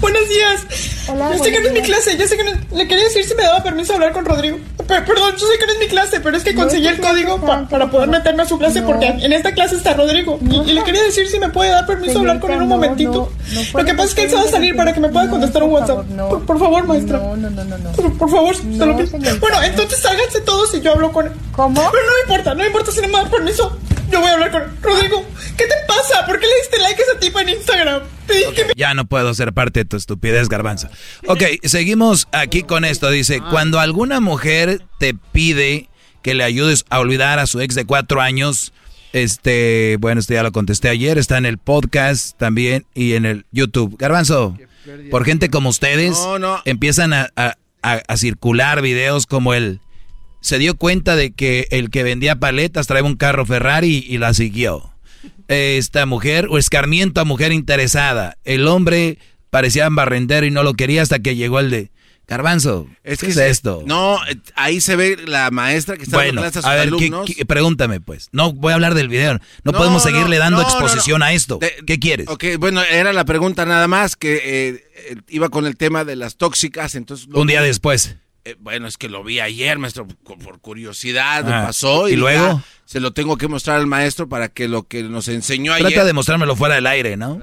Buenos 0.05 0.29
días. 0.29 0.67
Hola, 1.09 1.33
yo 1.37 1.43
sé 1.45 1.51
que 1.51 1.61
no 1.61 1.67
es 1.69 1.73
mi 1.73 1.81
clase, 1.81 2.17
yo 2.19 2.27
sé 2.27 2.37
que 2.37 2.45
no, 2.45 2.51
le 2.77 2.87
quería 2.89 3.05
decir 3.05 3.25
si 3.25 3.35
me 3.35 3.43
daba 3.43 3.63
permiso 3.63 3.95
hablar 3.95 4.13
con 4.13 4.25
Rodrigo. 4.27 4.59
Pe- 4.87 5.01
perdón, 5.01 5.35
yo 5.39 5.47
sé 5.47 5.59
que 5.59 5.67
no 5.67 5.73
es 5.73 5.79
mi 5.79 5.87
clase, 5.87 6.21
pero 6.21 6.37
es 6.37 6.45
que 6.45 6.55
conseguí 6.55 6.87
el 6.87 7.01
código 7.01 7.41
pa- 7.41 7.67
para 7.69 7.91
poder 7.91 8.09
meterme 8.11 8.43
a 8.43 8.47
su 8.47 8.59
clase 8.59 8.81
No. 8.83 8.87
porque 8.89 9.07
en 9.07 9.33
esta 9.33 9.53
clase 9.53 9.77
está 9.77 9.95
Rodrigo. 9.95 10.39
Y, 10.43 10.57
y 10.71 10.73
le 10.75 10.85
quería 10.85 11.03
decir 11.03 11.27
si 11.29 11.39
me 11.39 11.49
puede 11.49 11.71
dar 11.71 11.87
permiso 11.87 12.13
de 12.15 12.19
hablar 12.21 12.41
con 12.41 12.51
él 12.51 12.59
un 12.59 12.69
Señorita, 12.69 12.87
momentito. 12.87 13.31
no, 13.55 13.63
no 13.73 13.79
Lo 13.79 13.85
que 13.87 13.95
pasa 13.95 14.09
es 14.11 14.15
que 14.15 14.23
él 14.25 14.31
se 14.31 14.37
va 14.37 14.43
a 14.43 14.49
salir 14.49 14.77
para 14.77 14.93
que 14.93 15.01
me 15.01 15.09
pueda 15.09 15.29
contestar 15.31 15.63
un 15.63 15.71
WhatsApp. 15.73 16.05
por, 16.29 16.45
por 16.45 16.59
favor, 16.59 16.87
maestra. 16.87 17.19
No, 17.19 17.37
no, 17.37 17.51
no, 17.51 17.65
no. 17.65 17.93
Por, 17.93 18.19
por 18.19 18.31
favor, 18.31 18.55
se 18.57 18.63
No, 18.65 18.87
lo 18.87 18.97
pido. 18.97 19.07
señorita. 19.09 19.37
Bueno, 19.41 19.63
entonces 19.63 19.99
sálganse 20.01 20.41
todos 20.43 20.75
y 20.75 20.81
yo 20.83 20.93
hablo 20.93 21.13
con 21.13 21.27
él. 21.27 21.33
¿Cómo? 21.53 21.75
Pero 21.91 22.05
no 22.07 22.21
importa, 22.25 22.55
no 22.55 22.67
importa 22.67 22.93
si 22.93 23.01
no 23.01 23.09
me 23.09 23.15
das 23.19 23.29
permiso. 23.31 23.75
Yo 24.15 24.21
voy 24.21 24.31
a 24.31 24.35
hablar 24.35 24.51
con. 24.53 24.63
Rodrigo, 24.81 25.27
¿qué 25.59 25.65
te 25.65 25.75
pasa? 25.89 26.25
¿Por 26.25 26.39
qué 26.39 26.47
le 26.47 26.55
diste 26.63 26.79
like 26.79 27.03
a 27.03 27.05
esa 27.05 27.19
tipa 27.19 27.43
en 27.43 27.49
Instagram? 27.49 28.03
Te 28.29 28.35
dije 28.35 28.53
que 28.55 28.65
me 28.67 28.73
Ya 28.77 28.95
no 28.95 29.07
puedo 29.07 29.35
ser 29.35 29.53
parte 29.53 29.81
de 29.81 29.85
tu 29.87 29.97
estupidez, 29.97 30.49
garbanzo. 30.49 30.89
Ok, 31.27 31.43
seguimos 31.65 32.29
aquí 32.31 32.63
con 32.63 32.85
esto. 32.85 33.11
Dice, 33.11 33.41
cuando 33.51 33.81
alguna 33.81 34.21
mujer 34.21 34.83
te 35.01 35.15
pide 35.33 35.89
que 36.23 36.35
le 36.35 36.45
ayudes 36.45 36.85
a 36.91 37.01
olvidar 37.01 37.41
a 37.41 37.47
su 37.49 37.61
ex 37.61 37.75
de 37.75 37.87
cuatro 37.87 38.21
años, 38.21 38.73
este, 39.13 39.97
bueno, 39.99 40.21
esto 40.21 40.33
ya 40.35 40.45
lo 40.45 40.53
contesté 40.53 40.89
ayer, 40.91 41.19
está 41.19 41.37
en 41.37 41.47
el 41.47 41.59
podcast 41.59 42.39
también 42.39 42.87
y 42.95 43.15
en 43.15 43.27
el 43.27 43.47
YouTube. 43.51 43.97
Garbanzo, 43.99 44.57
por 45.11 45.25
gente 45.25 45.51
como 45.51 45.71
ustedes, 45.71 46.13
No, 46.13 46.39
no. 46.39 46.63
empiezan 46.67 47.13
a, 47.13 47.31
a- 47.35 47.57
a- 47.83 48.03
a 48.07 48.17
circular 48.17 48.81
videos 48.81 49.27
como 49.27 49.55
el... 49.55 49.81
Se 50.45 50.59
dio 50.59 50.77
cuenta 50.77 51.17
de 51.17 51.33
que 51.33 51.67
el 51.71 51.89
que 51.89 52.03
vendía 52.03 52.37
paletas 52.37 52.87
traía 52.87 53.03
un 53.05 53.17
carro 53.17 53.47
Ferrari 53.47 54.05
y 54.07 54.19
la 54.19 54.35
siguió 54.35 54.93
esta 55.49 56.05
mujer 56.05 56.49
o 56.51 56.59
escarmiento 56.59 57.23
a 57.23 57.25
mujer 57.25 57.51
interesada. 57.53 58.37
El 58.45 58.67
hombre 58.69 59.19
parecía 59.49 59.89
barrendero 59.89 60.45
y 60.45 60.51
no 60.51 60.63
lo 60.63 60.75
quería 60.75 61.01
hasta 61.01 61.19
que 61.21 61.35
llegó 61.35 61.61
el 61.61 61.71
de 61.71 61.91
Garbanzo. 62.27 62.87
¿qué 63.03 63.13
es 63.13 63.21
se- 63.21 63.49
esto? 63.49 63.83
No, 63.87 64.19
ahí 64.55 64.83
se 64.83 64.97
ve 64.97 65.17
la 65.27 65.51
maestra 65.51 65.97
que 65.97 66.03
está 66.03 66.19
bueno, 66.19 66.43
dando 66.43 66.53
clases 66.53 66.65
a 66.67 66.73
a 66.73 66.75
ver, 66.75 66.89
¿qué- 66.91 67.07
alumnos. 67.07 67.31
qué- 67.35 67.47
pregúntame 67.47 68.01
pues. 68.03 68.29
No 68.33 68.53
voy 68.53 68.73
a 68.73 68.75
hablar 68.75 68.93
del 68.95 69.09
video. 69.09 69.35
No, 69.65 69.73
No, 69.73 69.73
podemos 69.73 70.03
seguirle 70.03 70.37
dando 70.37 70.61
no, 70.61 70.63
exposición 70.69 71.21
no. 71.21 71.25
a 71.25 71.33
esto. 71.33 71.57
De- 71.59 71.73
¿Qué 71.87 71.99
quieres? 71.99 72.29
Ok, 72.29 72.45
bueno, 72.59 72.83
era 72.83 73.15
la 73.15 73.25
pregunta 73.25 73.65
nada 73.65 73.89
más 73.89 74.17
que 74.17 74.41
eh, 74.45 74.85
iba 75.29 75.49
con 75.49 75.65
el 75.67 75.77
tema 75.79 76.05
de 76.05 76.17
las 76.17 76.37
tóxicas, 76.37 76.95
entonces... 76.97 77.29
Un 77.33 77.47
día 77.47 77.63
después. 77.63 78.17
Eh, 78.47 78.57
bueno, 78.61 78.87
es 78.87 78.99
que 78.99 79.09
lo 79.09 79.25
vi 79.25 79.41
ayer, 79.41 79.79
maestro, 79.79 80.07
por, 80.07 80.61
curiosidad, 80.61 81.45
Ah, 81.51 81.61
me 81.61 81.67
pasó. 81.67 82.09
¿y 82.09 82.13
Y, 82.13 82.17
luego? 82.17 82.47
ya 82.59 82.65
se 82.85 83.01
lo 83.01 83.13
tengo 83.13 83.39
que 83.39 83.49
mostrar 83.49 83.79
al 83.79 83.87
maestro 83.87 84.29
para 84.29 84.49
que 84.49 84.69
lo 84.69 84.87
que 84.87 85.03
nos 85.03 85.29
enseñó 85.29 85.73
ayer... 85.73 85.89
Trata 85.89 86.05
de 86.05 86.13
mostrármelo 86.13 86.55
fuera 86.55 86.75
del 86.75 86.87
aire, 86.87 87.17
¿no? 87.17 87.41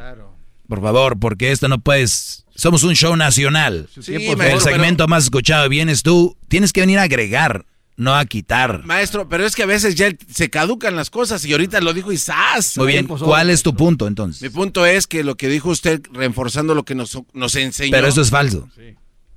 Por 0.67 0.81
favor, 0.81 1.17
porque 1.19 1.51
esto 1.51 1.67
no 1.67 1.79
puedes... 1.79 2.45
Somos 2.55 2.83
un 2.83 2.95
show 2.95 3.15
nacional. 3.15 3.89
Sí, 3.99 4.13
el 4.13 4.37
maestro, 4.37 4.59
segmento 4.59 5.07
más 5.07 5.23
escuchado 5.23 5.67
vienes 5.69 6.03
tú. 6.03 6.37
Tienes 6.47 6.71
que 6.71 6.81
venir 6.81 6.99
a 6.99 7.03
agregar, 7.03 7.65
no 7.95 8.15
a 8.15 8.23
quitar. 8.25 8.83
Maestro, 8.85 9.27
pero 9.27 9.45
es 9.45 9.55
que 9.55 9.63
a 9.63 9.65
veces 9.65 9.95
ya 9.95 10.11
se 10.31 10.49
caducan 10.51 10.95
las 10.95 11.09
cosas 11.09 11.43
y 11.45 11.51
ahorita 11.53 11.81
lo 11.81 11.93
dijo 11.93 12.11
Isás. 12.11 12.77
Muy 12.77 12.87
bien, 12.87 13.07
¿cuál 13.07 13.49
es 13.49 13.63
tu 13.63 13.73
punto 13.73 14.05
entonces? 14.05 14.43
Mi 14.43 14.49
punto 14.49 14.85
es 14.85 15.07
que 15.07 15.23
lo 15.23 15.35
que 15.35 15.47
dijo 15.47 15.69
usted, 15.69 16.01
reforzando 16.13 16.75
lo 16.75 16.83
que 16.83 16.93
nos, 16.93 17.17
nos 17.33 17.55
enseñó. 17.55 17.91
Pero 17.91 18.07
eso 18.07 18.21
es 18.21 18.29
falso. 18.29 18.69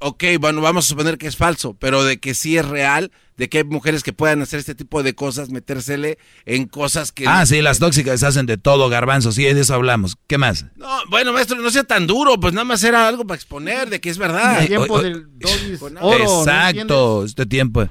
Ok, 0.07 0.23
bueno, 0.39 0.60
vamos 0.60 0.84
a 0.84 0.89
suponer 0.89 1.16
que 1.16 1.26
es 1.26 1.39
falso, 1.39 1.73
pero 1.81 2.05
de 2.05 2.18
que 2.18 2.34
sí 2.34 2.58
es 2.58 2.68
real, 2.68 3.10
de 3.39 3.49
que 3.49 3.57
hay 3.57 3.65
mujeres 3.65 4.02
que 4.02 4.12
puedan 4.12 4.42
hacer 4.42 4.58
este 4.58 4.74
tipo 4.74 5.02
de 5.02 5.15
cosas, 5.15 5.49
metérsele 5.49 6.18
en 6.44 6.66
cosas 6.66 7.10
que... 7.10 7.24
Ah, 7.26 7.47
sí, 7.47 7.62
las 7.62 7.78
tóxicas 7.78 8.23
hacen 8.23 8.44
de 8.44 8.58
todo, 8.58 8.91
garbanzo. 8.91 9.33
Sí, 9.33 9.44
de 9.44 9.58
eso 9.58 9.73
hablamos. 9.73 10.18
¿Qué 10.26 10.36
más? 10.36 10.66
No, 10.76 10.86
bueno, 11.08 11.33
maestro, 11.33 11.57
no 11.57 11.70
sea 11.70 11.84
tan 11.84 12.07
duro, 12.07 12.39
pues 12.39 12.52
nada 12.52 12.66
más 12.66 12.84
era 12.84 13.08
algo 13.08 13.26
para 13.26 13.36
exponer 13.36 13.89
de 13.89 14.02
que 14.02 14.10
es 14.10 14.18
verdad. 14.18 14.60
El 14.60 14.68
tiempo 14.68 15.00
del 15.00 15.26
Exacto, 16.20 17.24
este 17.24 17.47
tiempo. 17.47 17.89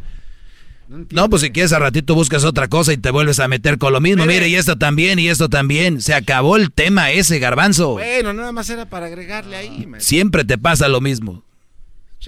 No, 1.09 1.31
pues 1.31 1.41
si 1.41 1.49
quieres 1.49 1.73
a 1.73 1.79
ratito 1.79 2.13
buscas 2.13 2.43
otra 2.43 2.67
cosa 2.67 2.93
y 2.93 2.97
te 2.97 3.09
vuelves 3.09 3.39
a 3.39 3.47
meter 3.47 3.79
con 3.79 3.91
lo 3.91 4.01
mismo. 4.01 4.27
Mire, 4.27 4.49
y 4.49 4.55
esto 4.55 4.77
también, 4.77 5.17
y 5.17 5.29
esto 5.29 5.49
también. 5.49 5.99
Se 5.99 6.13
acabó 6.13 6.57
el 6.57 6.71
tema 6.71 7.09
ese, 7.09 7.39
garbanzo. 7.39 7.93
Bueno, 7.93 8.33
nada 8.33 8.51
más 8.51 8.69
era 8.69 8.87
para 8.87 9.07
agregarle 9.07 9.55
ahí, 9.55 9.87
maestro. 9.87 10.07
Siempre 10.07 10.45
te 10.45 10.59
pasa 10.59 10.87
lo 10.87 11.01
mismo. 11.01 11.43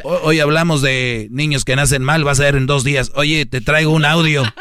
Ho- 0.03 0.19
Hoy 0.23 0.39
hablamos 0.39 0.81
de 0.81 1.27
niños 1.31 1.63
que 1.65 1.75
nacen 1.75 2.03
mal, 2.03 2.23
vas 2.23 2.39
a 2.39 2.43
ver 2.43 2.55
en 2.55 2.65
dos 2.67 2.83
días. 2.83 3.11
Oye, 3.15 3.45
te 3.45 3.61
traigo 3.61 3.91
un 3.91 4.05
audio. 4.05 4.43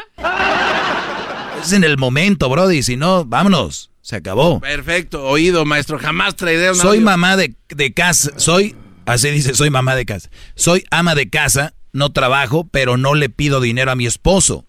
Es 1.61 1.73
en 1.73 1.83
el 1.83 1.97
momento, 1.97 2.47
Brody. 2.49 2.83
Si 2.83 2.95
no, 2.95 3.25
vámonos. 3.25 3.89
Se 4.01 4.15
acabó. 4.17 4.59
Perfecto, 4.59 5.23
oído, 5.23 5.65
maestro, 5.65 5.97
jamás 5.97 6.35
traeré 6.35 6.69
un 6.69 6.75
Soy 6.75 6.97
audio. 6.97 7.01
mamá 7.01 7.37
de, 7.37 7.55
de 7.69 7.91
casa. 7.91 8.31
Soy, 8.37 8.75
así 9.07 9.31
dice, 9.31 9.55
soy 9.55 9.71
mamá 9.71 9.95
de 9.95 10.05
casa. 10.05 10.29
Soy 10.53 10.83
ama 10.91 11.15
de 11.15 11.27
casa, 11.27 11.73
no 11.91 12.11
trabajo, 12.11 12.67
pero 12.71 12.97
no 12.97 13.15
le 13.15 13.29
pido 13.29 13.61
dinero 13.61 13.89
a 13.91 13.95
mi 13.95 14.05
esposo. 14.05 14.67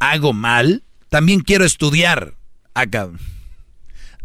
¿Hago 0.00 0.32
mal? 0.32 0.82
También 1.10 1.40
quiero 1.42 1.64
estudiar. 1.64 2.34
Acá. 2.74 3.08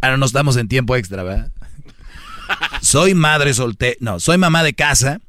Ahora 0.02 0.18
no 0.18 0.26
estamos 0.26 0.58
en 0.58 0.68
tiempo 0.68 0.96
extra, 0.96 1.22
¿verdad? 1.22 1.52
soy 2.82 3.14
madre 3.14 3.54
soltera. 3.54 3.96
No, 4.00 4.20
soy 4.20 4.40
mamá 4.40 4.64
de 4.64 4.74
casa. 4.74 5.20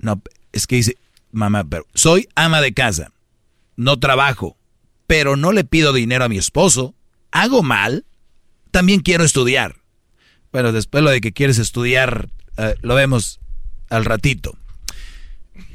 No, 0.00 0.20
es 0.52 0.66
que 0.66 0.76
dice 0.76 0.96
mamá, 1.32 1.64
pero 1.64 1.86
soy 1.94 2.28
ama 2.34 2.60
de 2.60 2.72
casa. 2.74 3.12
no 3.76 3.98
trabajo, 3.98 4.56
pero 5.06 5.36
no 5.36 5.52
le 5.52 5.64
pido 5.64 5.92
dinero 5.92 6.24
a 6.24 6.28
mi 6.28 6.36
esposo, 6.38 6.94
¿hago 7.30 7.62
mal? 7.62 8.04
También 8.70 9.00
quiero 9.00 9.24
estudiar. 9.24 9.76
Bueno, 10.52 10.72
después 10.72 11.02
lo 11.04 11.10
de 11.10 11.20
que 11.20 11.32
quieres 11.32 11.58
estudiar, 11.58 12.28
eh, 12.56 12.74
lo 12.82 12.94
vemos 12.94 13.40
al 13.88 14.04
ratito. 14.04 14.56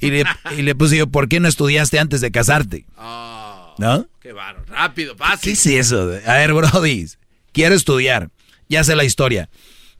Y 0.01 0.09
le, 0.11 0.25
y 0.57 0.61
le 0.61 0.75
puse 0.75 0.97
yo, 0.97 1.07
¿por 1.07 1.27
qué 1.29 1.39
no 1.39 1.47
estudiaste 1.47 1.99
antes 1.99 2.21
de 2.21 2.31
casarte? 2.31 2.85
Oh, 2.97 3.75
¿No? 3.77 4.07
Qué 4.21 4.33
baro, 4.33 4.63
rápido, 4.65 5.15
fácil. 5.15 5.41
¿Qué 5.43 5.51
es 5.51 5.65
eso? 5.65 6.01
A 6.25 6.33
ver, 6.33 6.53
Brody, 6.53 7.07
quiero 7.53 7.75
estudiar. 7.75 8.29
Ya 8.67 8.83
sé 8.83 8.95
la 8.95 9.03
historia. 9.03 9.49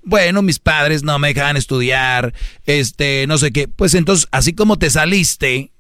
Bueno, 0.06 0.44
mis 0.44 0.60
padres 0.60 1.02
no 1.02 1.18
me 1.18 1.30
dejaban 1.30 1.58
estudiar, 1.58 2.34
este, 2.66 3.26
no 3.28 3.40
sé 3.40 3.52
qué. 3.52 3.68
Pues 3.68 3.96
entonces, 3.96 4.28
así 4.32 4.54
como 4.54 4.78
te 4.78 4.92
saliste, 4.92 5.72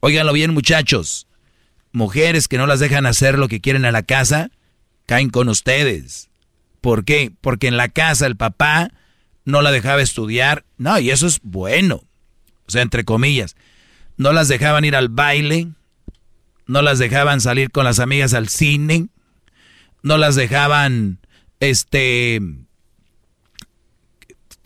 óiganlo 0.00 0.34
bien, 0.34 0.52
muchachos, 0.52 1.26
mujeres 1.92 2.46
que 2.46 2.58
no 2.58 2.66
las 2.66 2.78
dejan 2.78 3.06
hacer 3.06 3.38
lo 3.38 3.48
que 3.48 3.62
quieren 3.62 3.86
a 3.86 3.90
la 3.90 4.02
casa, 4.02 4.50
caen 5.06 5.30
con 5.30 5.48
ustedes. 5.48 6.28
¿Por 6.82 7.06
qué? 7.06 7.32
Porque 7.40 7.68
en 7.68 7.78
la 7.78 7.88
casa 7.88 8.26
el 8.26 8.36
papá 8.36 8.92
no 9.46 9.62
la 9.62 9.70
dejaba 9.72 10.02
estudiar. 10.02 10.66
No, 10.76 10.98
y 10.98 11.10
eso 11.10 11.26
es 11.26 11.40
bueno. 11.42 12.02
O 12.66 12.70
sea, 12.70 12.82
entre 12.82 13.04
comillas. 13.04 13.56
No 14.18 14.32
las 14.32 14.48
dejaban 14.48 14.84
ir 14.84 14.94
al 14.94 15.08
baile. 15.08 15.68
No 16.66 16.82
las 16.82 16.98
dejaban 16.98 17.40
salir 17.40 17.70
con 17.70 17.84
las 17.84 17.98
amigas 17.98 18.34
al 18.34 18.48
cine. 18.48 19.08
No 20.02 20.18
las 20.18 20.34
dejaban, 20.34 21.18
este, 21.60 22.40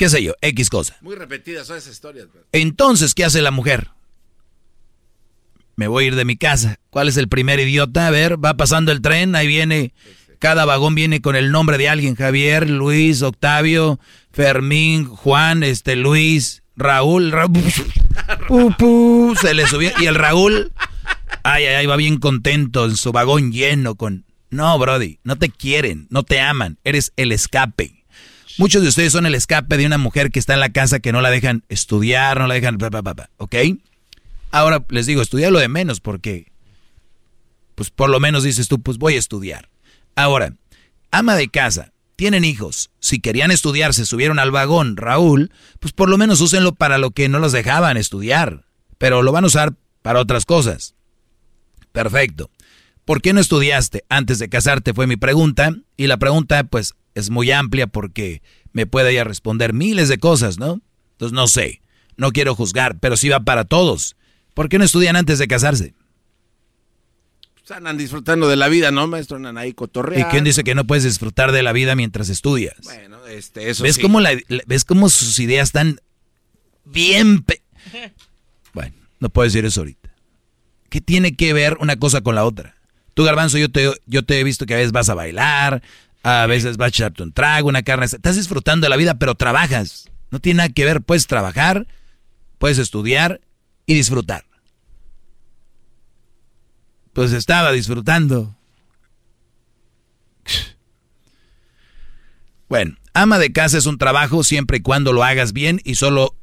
qué 0.00 0.08
sé 0.08 0.22
yo, 0.22 0.32
X 0.40 0.70
cosa. 0.70 0.96
Muy 1.02 1.14
repetidas 1.14 1.66
son 1.66 1.76
esas 1.76 1.92
historias. 1.92 2.26
Entonces, 2.52 3.14
¿qué 3.14 3.22
hace 3.22 3.42
la 3.42 3.50
mujer? 3.50 3.90
Me 5.76 5.88
voy 5.88 6.04
a 6.04 6.06
ir 6.06 6.14
de 6.14 6.24
mi 6.24 6.38
casa. 6.38 6.80
¿Cuál 6.88 7.08
es 7.08 7.18
el 7.18 7.28
primer 7.28 7.60
idiota? 7.60 8.06
A 8.06 8.10
ver, 8.10 8.42
va 8.42 8.54
pasando 8.54 8.92
el 8.92 9.02
tren, 9.02 9.36
ahí 9.36 9.46
viene 9.46 9.92
cada 10.38 10.64
vagón 10.64 10.94
viene 10.94 11.20
con 11.20 11.36
el 11.36 11.52
nombre 11.52 11.76
de 11.76 11.90
alguien, 11.90 12.14
Javier, 12.14 12.70
Luis, 12.70 13.20
Octavio, 13.20 14.00
Fermín, 14.32 15.04
Juan, 15.04 15.62
este 15.62 15.96
Luis, 15.96 16.62
Raúl, 16.76 17.30
se 19.38 19.52
le 19.52 19.66
subió 19.66 19.90
y 20.00 20.06
el 20.06 20.14
Raúl 20.14 20.72
ay 21.42 21.66
ay 21.66 21.74
ay 21.74 21.86
va 21.86 21.96
bien 21.96 22.16
contento 22.16 22.86
en 22.86 22.96
su 22.96 23.12
vagón 23.12 23.52
lleno 23.52 23.96
con 23.96 24.24
No, 24.48 24.78
brody, 24.78 25.18
no 25.24 25.36
te 25.36 25.50
quieren, 25.50 26.06
no 26.08 26.22
te 26.22 26.40
aman, 26.40 26.78
eres 26.84 27.12
el 27.16 27.32
escape. 27.32 27.99
Muchos 28.60 28.82
de 28.82 28.88
ustedes 28.88 29.12
son 29.12 29.24
el 29.24 29.34
escape 29.34 29.78
de 29.78 29.86
una 29.86 29.96
mujer 29.96 30.30
que 30.30 30.38
está 30.38 30.52
en 30.52 30.60
la 30.60 30.68
casa 30.68 31.00
que 31.00 31.12
no 31.12 31.22
la 31.22 31.30
dejan 31.30 31.64
estudiar, 31.70 32.38
no 32.38 32.46
la 32.46 32.52
dejan, 32.52 32.76
¿ok? 33.38 33.54
Ahora 34.50 34.84
les 34.90 35.06
digo, 35.06 35.22
estudia 35.22 35.50
lo 35.50 35.60
de 35.60 35.68
menos 35.68 36.00
porque, 36.00 36.52
pues 37.74 37.88
por 37.88 38.10
lo 38.10 38.20
menos 38.20 38.42
dices 38.42 38.68
tú, 38.68 38.82
pues 38.82 38.98
voy 38.98 39.14
a 39.14 39.18
estudiar. 39.18 39.70
Ahora, 40.14 40.56
ama 41.10 41.36
de 41.36 41.48
casa, 41.48 41.94
tienen 42.16 42.44
hijos, 42.44 42.90
si 43.00 43.18
querían 43.18 43.50
estudiar, 43.50 43.94
se 43.94 44.04
subieron 44.04 44.38
al 44.38 44.50
vagón, 44.50 44.98
Raúl, 44.98 45.50
pues 45.78 45.94
por 45.94 46.10
lo 46.10 46.18
menos 46.18 46.42
úsenlo 46.42 46.74
para 46.74 46.98
lo 46.98 47.12
que 47.12 47.30
no 47.30 47.38
los 47.38 47.52
dejaban 47.52 47.96
estudiar, 47.96 48.66
pero 48.98 49.22
lo 49.22 49.32
van 49.32 49.44
a 49.44 49.46
usar 49.46 49.72
para 50.02 50.20
otras 50.20 50.44
cosas. 50.44 50.94
Perfecto. 51.92 52.50
¿Por 53.06 53.22
qué 53.22 53.32
no 53.32 53.40
estudiaste 53.40 54.04
antes 54.10 54.38
de 54.38 54.50
casarte? 54.50 54.92
Fue 54.92 55.06
mi 55.06 55.16
pregunta. 55.16 55.74
Y 55.96 56.06
la 56.06 56.18
pregunta, 56.18 56.62
pues, 56.64 56.94
es 57.14 57.30
muy 57.30 57.50
amplia 57.50 57.86
porque 57.86 58.42
me 58.72 58.86
puede 58.86 59.14
ya 59.14 59.24
responder 59.24 59.72
miles 59.72 60.08
de 60.08 60.18
cosas, 60.18 60.58
¿no? 60.58 60.80
Entonces, 61.12 61.34
no 61.34 61.46
sé. 61.48 61.82
No 62.16 62.32
quiero 62.32 62.54
juzgar, 62.54 62.98
pero 62.98 63.16
sí 63.16 63.28
va 63.28 63.40
para 63.40 63.64
todos. 63.64 64.16
¿Por 64.54 64.68
qué 64.68 64.78
no 64.78 64.84
estudian 64.84 65.16
antes 65.16 65.38
de 65.38 65.48
casarse? 65.48 65.94
andan 67.70 67.96
disfrutando 67.96 68.48
de 68.48 68.56
la 68.56 68.68
vida, 68.68 68.90
¿no, 68.90 69.06
maestro? 69.06 69.36
Andan 69.36 69.58
ahí 69.58 69.72
cotorreando. 69.72 70.28
¿Y 70.28 70.30
quién 70.30 70.44
dice 70.44 70.64
que 70.64 70.74
no 70.74 70.86
puedes 70.86 71.04
disfrutar 71.04 71.52
de 71.52 71.62
la 71.62 71.72
vida 71.72 71.94
mientras 71.94 72.28
estudias? 72.28 72.76
Bueno, 72.82 73.26
este, 73.26 73.70
eso 73.70 73.84
¿Ves 73.84 73.96
sí. 73.96 74.02
Cómo 74.02 74.20
la, 74.20 74.36
¿Ves 74.66 74.84
cómo 74.84 75.08
sus 75.08 75.38
ideas 75.38 75.68
están 75.68 76.00
bien... 76.84 77.44
Bueno, 78.72 78.94
no 79.18 79.30
puedo 79.30 79.46
decir 79.46 79.64
eso 79.64 79.80
ahorita. 79.80 80.14
¿Qué 80.90 81.00
tiene 81.00 81.34
que 81.34 81.52
ver 81.52 81.76
una 81.80 81.96
cosa 81.96 82.20
con 82.20 82.34
la 82.36 82.44
otra? 82.44 82.76
Tú, 83.14 83.24
Garbanzo, 83.24 83.58
yo 83.58 83.68
te, 83.68 83.90
yo 84.06 84.24
te 84.24 84.38
he 84.38 84.44
visto 84.44 84.64
que 84.64 84.74
a 84.74 84.76
veces 84.76 84.92
vas 84.92 85.08
a 85.08 85.14
bailar, 85.14 85.82
a 86.22 86.46
veces 86.46 86.76
vas 86.76 86.86
a 86.86 86.88
echarte 86.88 87.22
un 87.22 87.32
trago, 87.32 87.68
una 87.68 87.82
carne... 87.82 88.06
Estás 88.06 88.36
disfrutando 88.36 88.84
de 88.84 88.90
la 88.90 88.96
vida, 88.96 89.14
pero 89.14 89.34
trabajas. 89.34 90.10
No 90.30 90.40
tiene 90.40 90.58
nada 90.58 90.68
que 90.68 90.84
ver. 90.84 91.00
Puedes 91.02 91.26
trabajar, 91.26 91.86
puedes 92.58 92.78
estudiar 92.78 93.40
y 93.86 93.94
disfrutar 93.94 94.44
pues 97.12 97.32
estaba 97.32 97.72
disfrutando. 97.72 98.56
Bueno, 102.68 102.96
ama 103.14 103.38
de 103.38 103.52
casa 103.52 103.78
es 103.78 103.86
un 103.86 103.98
trabajo 103.98 104.44
siempre 104.44 104.78
y 104.78 104.80
cuando 104.80 105.12
lo 105.12 105.24
hagas 105.24 105.52
bien 105.52 105.80
y 105.84 105.96
solo 105.96 106.36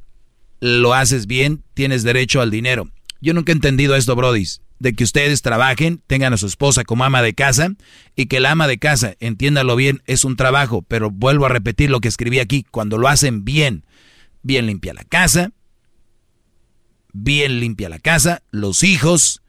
lo 0.59 0.93
haces 0.93 1.25
bien, 1.25 1.63
tienes 1.73 2.03
derecho 2.03 2.41
al 2.41 2.51
dinero. 2.51 2.89
Yo 3.21 3.33
nunca 3.33 3.51
he 3.51 3.55
entendido 3.55 3.95
esto, 3.95 4.15
brodis, 4.15 4.61
de 4.79 4.93
que 4.93 5.03
ustedes 5.03 5.41
trabajen, 5.41 6.01
tengan 6.07 6.33
a 6.33 6.37
su 6.37 6.47
esposa 6.47 6.83
como 6.83 7.03
ama 7.03 7.21
de 7.21 7.33
casa 7.33 7.69
y 8.15 8.27
que 8.27 8.39
la 8.39 8.51
ama 8.51 8.67
de 8.67 8.77
casa, 8.77 9.15
entiéndalo 9.19 9.75
bien, 9.75 10.03
es 10.05 10.25
un 10.25 10.35
trabajo, 10.35 10.83
pero 10.87 11.09
vuelvo 11.09 11.45
a 11.45 11.49
repetir 11.49 11.89
lo 11.89 11.99
que 11.99 12.07
escribí 12.07 12.39
aquí, 12.39 12.65
cuando 12.69 12.97
lo 12.97 13.07
hacen 13.07 13.43
bien, 13.43 13.85
bien 14.43 14.67
limpia 14.67 14.93
la 14.93 15.03
casa, 15.03 15.51
bien 17.13 17.59
limpia 17.59 17.89
la 17.89 17.99
casa, 17.99 18.43
los 18.51 18.83
hijos, 18.83 19.41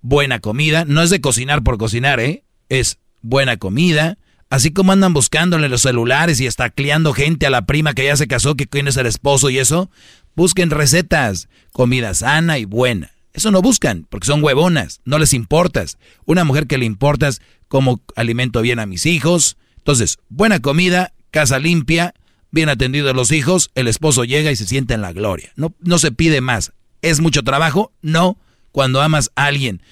buena 0.00 0.40
comida. 0.40 0.84
No 0.84 1.02
es 1.02 1.10
de 1.10 1.20
cocinar 1.20 1.62
por 1.62 1.78
cocinar, 1.78 2.20
¿eh? 2.20 2.44
Es 2.68 2.98
buena 3.22 3.56
comida. 3.56 4.18
Así 4.48 4.72
como 4.72 4.92
andan 4.92 5.14
buscándole 5.14 5.68
los 5.68 5.82
celulares 5.82 6.40
y 6.40 6.46
estacleando 6.46 7.12
gente 7.12 7.46
a 7.46 7.50
la 7.50 7.66
prima 7.66 7.94
que 7.94 8.04
ya 8.04 8.16
se 8.16 8.26
casó, 8.26 8.56
que 8.56 8.66
quién 8.66 8.88
es 8.88 8.96
el 8.96 9.06
esposo 9.06 9.48
y 9.48 9.58
eso, 9.58 9.90
busquen 10.34 10.70
recetas, 10.70 11.48
comida 11.72 12.14
sana 12.14 12.58
y 12.58 12.64
buena. 12.64 13.12
Eso 13.32 13.50
no 13.50 13.62
buscan, 13.62 14.06
porque 14.08 14.26
son 14.26 14.42
huevonas, 14.42 15.00
no 15.04 15.18
les 15.18 15.34
importas. 15.34 15.98
Una 16.24 16.44
mujer 16.44 16.66
que 16.66 16.78
le 16.78 16.84
importas 16.84 17.40
como 17.68 18.00
alimento 18.16 18.60
bien 18.62 18.80
a 18.80 18.86
mis 18.86 19.06
hijos. 19.06 19.56
Entonces, 19.76 20.18
buena 20.28 20.60
comida, 20.60 21.12
casa 21.30 21.58
limpia, 21.58 22.14
bien 22.50 22.68
atendidos 22.68 23.14
los 23.14 23.32
hijos, 23.32 23.70
el 23.74 23.88
esposo 23.88 24.24
llega 24.24 24.50
y 24.50 24.56
se 24.56 24.66
siente 24.66 24.94
en 24.94 25.02
la 25.02 25.12
gloria. 25.12 25.52
No, 25.56 25.74
no 25.80 25.98
se 25.98 26.12
pide 26.12 26.40
más. 26.40 26.72
¿Es 27.02 27.20
mucho 27.20 27.42
trabajo? 27.42 27.92
No 28.02 28.36
cuando 28.72 29.00
amas 29.00 29.30
a 29.36 29.46
alguien. 29.46 29.82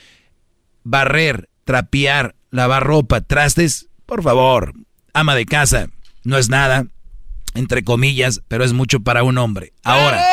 Barrer, 0.85 1.49
trapear, 1.65 2.35
lavar 2.51 2.85
ropa, 2.85 3.21
trastes, 3.21 3.89
por 4.07 4.23
favor, 4.23 4.75
ama 5.13 5.35
de 5.35 5.47
casa, 5.47 5.89
no 6.25 6.39
es 6.39 6.49
nada, 6.49 6.87
entre 7.55 7.85
comillas, 7.85 8.43
pero 8.49 8.65
es 8.65 8.73
mucho 8.73 9.01
para 9.01 9.23
un 9.23 9.39
hombre. 9.39 9.73
Ahora. 9.85 10.25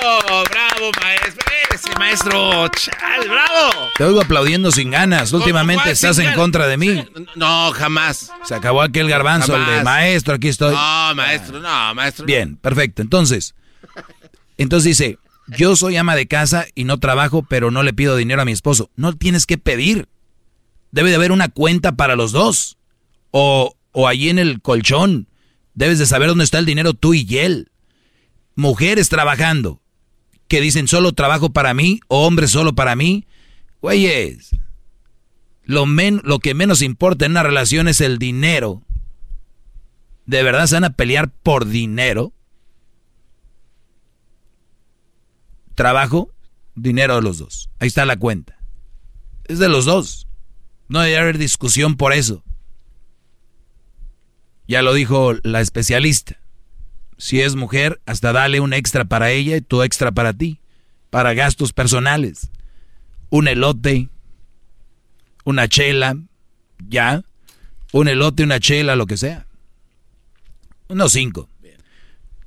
¡Bravo! 0.00 0.44
¡Bravo, 0.50 0.90
maestro! 1.00 1.42
Ese 1.74 1.91
maestro, 2.02 2.68
chal, 2.68 3.28
bravo. 3.28 3.88
Te 3.96 4.04
oigo 4.04 4.20
aplaudiendo 4.20 4.72
sin 4.72 4.90
ganas. 4.90 5.32
Últimamente 5.32 5.90
estás 5.90 6.18
en 6.18 6.34
contra 6.34 6.66
de 6.66 6.76
mí. 6.76 7.04
No, 7.36 7.70
jamás. 7.72 8.32
Se 8.44 8.54
acabó 8.54 8.82
aquel 8.82 9.08
garbanzo, 9.08 9.56
el 9.56 9.64
de 9.64 9.84
maestro, 9.84 10.34
aquí 10.34 10.48
estoy. 10.48 10.74
No, 10.74 11.14
maestro, 11.14 11.60
no, 11.60 11.94
maestro. 11.94 12.26
Bien, 12.26 12.56
perfecto. 12.56 13.02
Entonces, 13.02 13.54
entonces 14.58 14.98
dice, 14.98 15.18
yo 15.46 15.76
soy 15.76 15.96
ama 15.96 16.16
de 16.16 16.26
casa 16.26 16.66
y 16.74 16.84
no 16.84 16.98
trabajo, 16.98 17.44
pero 17.48 17.70
no 17.70 17.82
le 17.82 17.92
pido 17.92 18.16
dinero 18.16 18.42
a 18.42 18.46
mi 18.46 18.52
esposo. 18.52 18.90
No 18.96 19.12
tienes 19.14 19.46
que 19.46 19.58
pedir. 19.58 20.08
Debe 20.90 21.10
de 21.10 21.16
haber 21.16 21.32
una 21.32 21.48
cuenta 21.48 21.92
para 21.92 22.16
los 22.16 22.32
dos. 22.32 22.78
O, 23.30 23.76
o 23.92 24.08
allí 24.08 24.28
en 24.28 24.38
el 24.38 24.60
colchón. 24.60 25.28
Debes 25.74 25.98
de 25.98 26.06
saber 26.06 26.28
dónde 26.28 26.44
está 26.44 26.58
el 26.58 26.66
dinero 26.66 26.94
tú 26.94 27.14
y 27.14 27.38
él. 27.38 27.70
Mujeres 28.56 29.08
trabajando. 29.08 29.80
Que 30.52 30.60
dicen 30.60 30.86
solo 30.86 31.12
trabajo 31.12 31.48
para 31.48 31.72
mí 31.72 32.00
o 32.08 32.26
hombres 32.26 32.50
solo 32.50 32.74
para 32.74 32.94
mí. 32.94 33.26
Güeyes. 33.80 34.50
Lo, 35.64 35.86
men, 35.86 36.20
lo 36.24 36.40
que 36.40 36.52
menos 36.52 36.82
importa 36.82 37.24
en 37.24 37.30
una 37.30 37.42
relación 37.42 37.88
es 37.88 38.02
el 38.02 38.18
dinero. 38.18 38.82
¿De 40.26 40.42
verdad 40.42 40.66
se 40.66 40.74
van 40.74 40.84
a 40.84 40.92
pelear 40.92 41.30
por 41.30 41.64
dinero? 41.66 42.34
trabajo, 45.74 46.34
dinero 46.74 47.14
de 47.14 47.22
los 47.22 47.38
dos. 47.38 47.70
Ahí 47.78 47.88
está 47.88 48.04
la 48.04 48.18
cuenta. 48.18 48.58
Es 49.44 49.58
de 49.58 49.70
los 49.70 49.86
dos. 49.86 50.28
No 50.88 51.00
debe 51.00 51.16
haber 51.16 51.38
discusión 51.38 51.96
por 51.96 52.12
eso. 52.12 52.44
Ya 54.68 54.82
lo 54.82 54.92
dijo 54.92 55.32
la 55.44 55.62
especialista. 55.62 56.41
Si 57.18 57.40
es 57.40 57.54
mujer, 57.54 58.00
hasta 58.06 58.32
dale 58.32 58.60
un 58.60 58.72
extra 58.72 59.04
para 59.04 59.30
ella 59.30 59.56
y 59.56 59.60
tu 59.60 59.82
extra 59.82 60.12
para 60.12 60.32
ti. 60.32 60.58
Para 61.10 61.34
gastos 61.34 61.72
personales. 61.72 62.50
Un 63.30 63.48
elote, 63.48 64.08
una 65.44 65.68
chela, 65.68 66.16
ya. 66.88 67.22
Un 67.92 68.08
elote, 68.08 68.42
una 68.42 68.60
chela, 68.60 68.96
lo 68.96 69.06
que 69.06 69.16
sea. 69.16 69.46
Unos 70.88 71.12
cinco. 71.12 71.48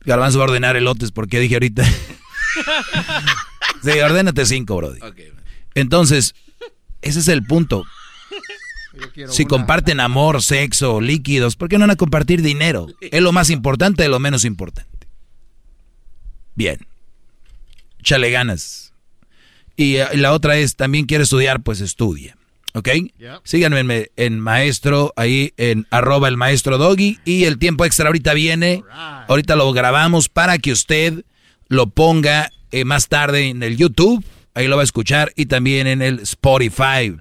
Garbanzo 0.05 0.39
va 0.39 0.45
a 0.45 0.49
ordenar 0.49 0.75
elotes 0.75 1.11
porque 1.11 1.39
dije 1.39 1.55
ahorita. 1.55 1.83
sí, 3.83 3.89
ordénate 4.03 4.45
cinco, 4.45 4.77
Brody. 4.77 4.99
Entonces, 5.73 6.35
ese 7.01 7.19
es 7.19 7.27
el 7.27 7.43
punto. 7.43 7.83
Si 9.29 9.45
comparten 9.45 9.99
amor, 9.99 10.41
sexo, 10.41 11.01
líquidos, 11.01 11.55
¿por 11.55 11.69
qué 11.69 11.77
no 11.77 11.83
van 11.83 11.91
a 11.91 11.95
compartir 11.95 12.41
dinero? 12.41 12.87
Es 12.99 13.21
lo 13.21 13.31
más 13.31 13.49
importante 13.49 14.03
de 14.03 14.09
lo 14.09 14.19
menos 14.19 14.45
importante. 14.45 15.07
Bien. 16.55 16.79
Chale 18.01 18.31
ganas. 18.31 18.93
Y, 19.75 19.97
eh, 19.97 20.07
la 20.13 20.31
otra 20.31 20.57
es, 20.57 20.75
también 20.75 21.05
quiere 21.05 21.23
estudiar, 21.23 21.61
pues 21.61 21.81
estudia. 21.81 22.37
¿Ok? 22.73 22.89
Síganme 23.43 24.09
en, 24.17 24.39
maestro, 24.41 25.13
ahí 25.15 25.53
en 25.55 25.87
arroba 25.91 26.27
el 26.27 26.35
maestro 26.35 26.77
doggy. 26.77 27.19
Y 27.23 27.45
el 27.45 27.57
tiempo 27.57 27.85
extra 27.85 28.07
ahorita 28.07 28.33
viene. 28.33 28.83
Ahorita 29.29 29.55
lo 29.55 29.71
grabamos 29.71 30.27
para 30.27 30.57
que 30.57 30.73
usted 30.73 31.23
lo 31.69 31.87
ponga 31.87 32.51
eh, 32.71 32.83
más 32.83 33.07
tarde 33.07 33.47
en 33.47 33.63
el 33.63 33.77
YouTube. 33.77 34.25
Ahí 34.53 34.67
lo 34.67 34.75
va 34.75 34.81
a 34.81 34.83
escuchar. 34.83 35.31
Y 35.37 35.45
también 35.45 35.87
en 35.87 36.01
el 36.01 36.19
Spotify. 36.19 37.15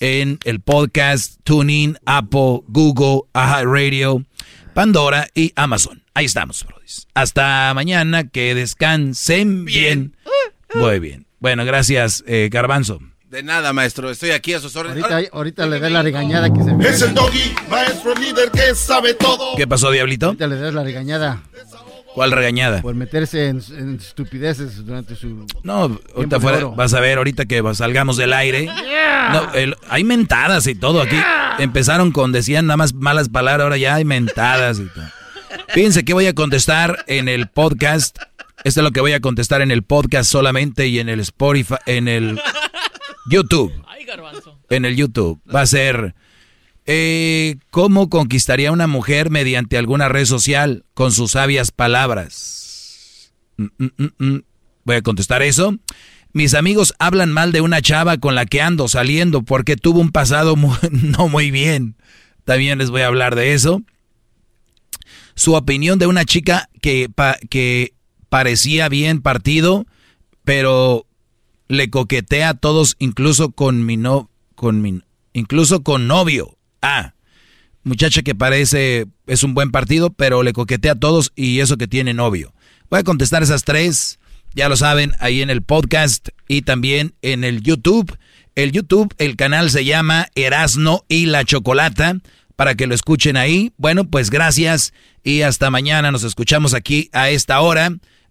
En 0.00 0.38
el 0.44 0.60
podcast, 0.60 1.40
TuneIn, 1.44 1.98
Apple, 2.06 2.60
Google, 2.68 3.22
Radio, 3.34 4.24
Pandora 4.74 5.28
y 5.34 5.52
Amazon. 5.56 6.02
Ahí 6.14 6.24
estamos. 6.24 6.66
Hasta 7.14 7.72
mañana. 7.74 8.28
Que 8.28 8.54
descansen 8.54 9.64
bien. 9.64 10.16
Muy 10.74 11.00
bien. 11.00 11.26
Bueno, 11.40 11.64
gracias, 11.64 12.24
eh, 12.26 12.48
Garbanzo. 12.50 13.00
De 13.30 13.42
nada, 13.42 13.72
maestro. 13.72 14.10
Estoy 14.10 14.30
aquí 14.30 14.54
a 14.54 14.60
sus 14.60 14.74
órdenes. 14.76 15.04
Ahorita, 15.32 15.66
le 15.66 15.80
da 15.80 15.90
la 15.90 16.02
regañada 16.02 16.52
que 16.52 16.62
se 16.62 16.72
me... 16.72 16.88
Es 16.88 17.02
el 17.02 17.12
doggy, 17.12 17.54
maestro 17.68 18.14
líder 18.14 18.50
que 18.50 18.74
sabe 18.74 19.14
todo. 19.14 19.54
¿Qué 19.56 19.66
pasó, 19.66 19.90
Diablito? 19.90 20.26
Ahorita 20.26 20.46
le 20.46 20.56
das 20.56 20.72
la 20.72 20.82
regañada. 20.82 21.42
¿Cuál 22.14 22.32
regañada? 22.32 22.82
Por 22.82 22.94
meterse 22.94 23.48
en, 23.48 23.58
estupideces 24.00 24.84
durante 24.84 25.14
su. 25.14 25.46
No, 25.62 25.98
ahorita 26.16 26.40
fuera, 26.40 26.64
vas 26.66 26.94
a 26.94 27.00
ver, 27.00 27.18
ahorita 27.18 27.46
que 27.46 27.62
salgamos 27.74 28.16
del 28.16 28.32
aire. 28.32 28.66
No, 28.66 29.48
hay 29.88 30.04
mentadas 30.04 30.66
y 30.66 30.74
todo 30.74 31.02
aquí. 31.02 31.16
Empezaron 31.58 32.12
con, 32.12 32.32
decían 32.32 32.66
nada 32.66 32.76
más 32.76 32.94
malas 32.94 33.28
palabras, 33.28 33.64
ahora 33.64 33.76
ya 33.76 33.94
hay 33.94 34.04
mentadas 34.04 34.78
y 34.78 34.86
todo. 34.86 35.04
Fíjense 35.68 36.04
que 36.04 36.12
voy 36.12 36.26
a 36.26 36.34
contestar 36.34 37.04
en 37.06 37.28
el 37.28 37.48
podcast. 37.48 38.18
Esto 38.64 38.80
es 38.80 38.84
lo 38.84 38.90
que 38.90 39.00
voy 39.00 39.12
a 39.12 39.20
contestar 39.20 39.62
en 39.62 39.70
el 39.70 39.82
podcast 39.82 40.30
solamente 40.30 40.88
y 40.88 40.98
en 40.98 41.08
el 41.08 41.20
Spotify, 41.20 41.76
en 41.86 42.08
el 42.08 42.40
YouTube. 43.30 43.72
En 44.70 44.84
el 44.84 44.96
YouTube. 44.96 45.40
Va 45.54 45.62
a 45.62 45.66
ser 45.66 46.14
eh, 46.90 47.56
¿cómo 47.70 48.08
conquistaría 48.08 48.72
una 48.72 48.86
mujer 48.86 49.28
mediante 49.28 49.76
alguna 49.76 50.08
red 50.08 50.24
social 50.24 50.86
con 50.94 51.12
sus 51.12 51.32
sabias 51.32 51.70
palabras? 51.70 53.30
Mm, 53.58 53.66
mm, 53.78 54.06
mm, 54.18 54.38
Voy 54.84 54.96
a 54.96 55.02
contestar 55.02 55.42
eso. 55.42 55.76
Mis 56.32 56.54
amigos 56.54 56.94
hablan 56.98 57.30
mal 57.30 57.52
de 57.52 57.60
una 57.60 57.82
chava 57.82 58.16
con 58.16 58.34
la 58.34 58.46
que 58.46 58.62
ando 58.62 58.88
saliendo 58.88 59.42
porque 59.42 59.76
tuvo 59.76 60.00
un 60.00 60.12
pasado 60.12 60.56
no 60.90 61.28
muy 61.28 61.50
bien. 61.50 61.94
También 62.44 62.78
les 62.78 62.88
voy 62.88 63.02
a 63.02 63.08
hablar 63.08 63.34
de 63.34 63.52
eso. 63.52 63.82
Su 65.34 65.52
opinión 65.54 65.98
de 65.98 66.06
una 66.06 66.24
chica 66.24 66.70
que, 66.80 67.10
que 67.50 67.92
parecía 68.30 68.88
bien 68.88 69.20
partido, 69.20 69.84
pero 70.42 71.06
le 71.68 71.90
coquetea 71.90 72.48
a 72.48 72.54
todos, 72.54 72.96
incluso 72.98 73.50
con 73.50 73.84
mi 73.84 73.98
no, 73.98 74.30
con 74.54 74.80
mi, 74.80 75.02
incluso 75.34 75.82
con 75.82 76.06
novio. 76.06 76.57
Ah, 76.82 77.14
muchacha 77.82 78.22
que 78.22 78.34
parece 78.34 79.06
es 79.26 79.42
un 79.42 79.54
buen 79.54 79.70
partido, 79.70 80.10
pero 80.10 80.42
le 80.42 80.52
coquetea 80.52 80.92
a 80.92 80.98
todos 80.98 81.32
y 81.34 81.60
eso 81.60 81.76
que 81.76 81.88
tiene 81.88 82.14
novio. 82.14 82.54
Voy 82.90 83.00
a 83.00 83.04
contestar 83.04 83.42
esas 83.42 83.64
tres, 83.64 84.18
ya 84.54 84.68
lo 84.68 84.76
saben, 84.76 85.12
ahí 85.20 85.42
en 85.42 85.50
el 85.50 85.62
podcast 85.62 86.28
y 86.46 86.62
también 86.62 87.14
en 87.22 87.44
el 87.44 87.62
YouTube. 87.62 88.16
El 88.54 88.72
YouTube, 88.72 89.14
el 89.18 89.36
canal 89.36 89.70
se 89.70 89.84
llama 89.84 90.28
Erasno 90.34 91.04
y 91.08 91.26
la 91.26 91.44
Chocolata, 91.44 92.16
para 92.56 92.74
que 92.74 92.86
lo 92.88 92.94
escuchen 92.94 93.36
ahí. 93.36 93.72
Bueno, 93.76 94.08
pues 94.08 94.30
gracias 94.30 94.92
y 95.22 95.42
hasta 95.42 95.70
mañana 95.70 96.10
nos 96.10 96.24
escuchamos 96.24 96.74
aquí 96.74 97.08
a 97.12 97.30
esta 97.30 97.60
hora. 97.60 97.92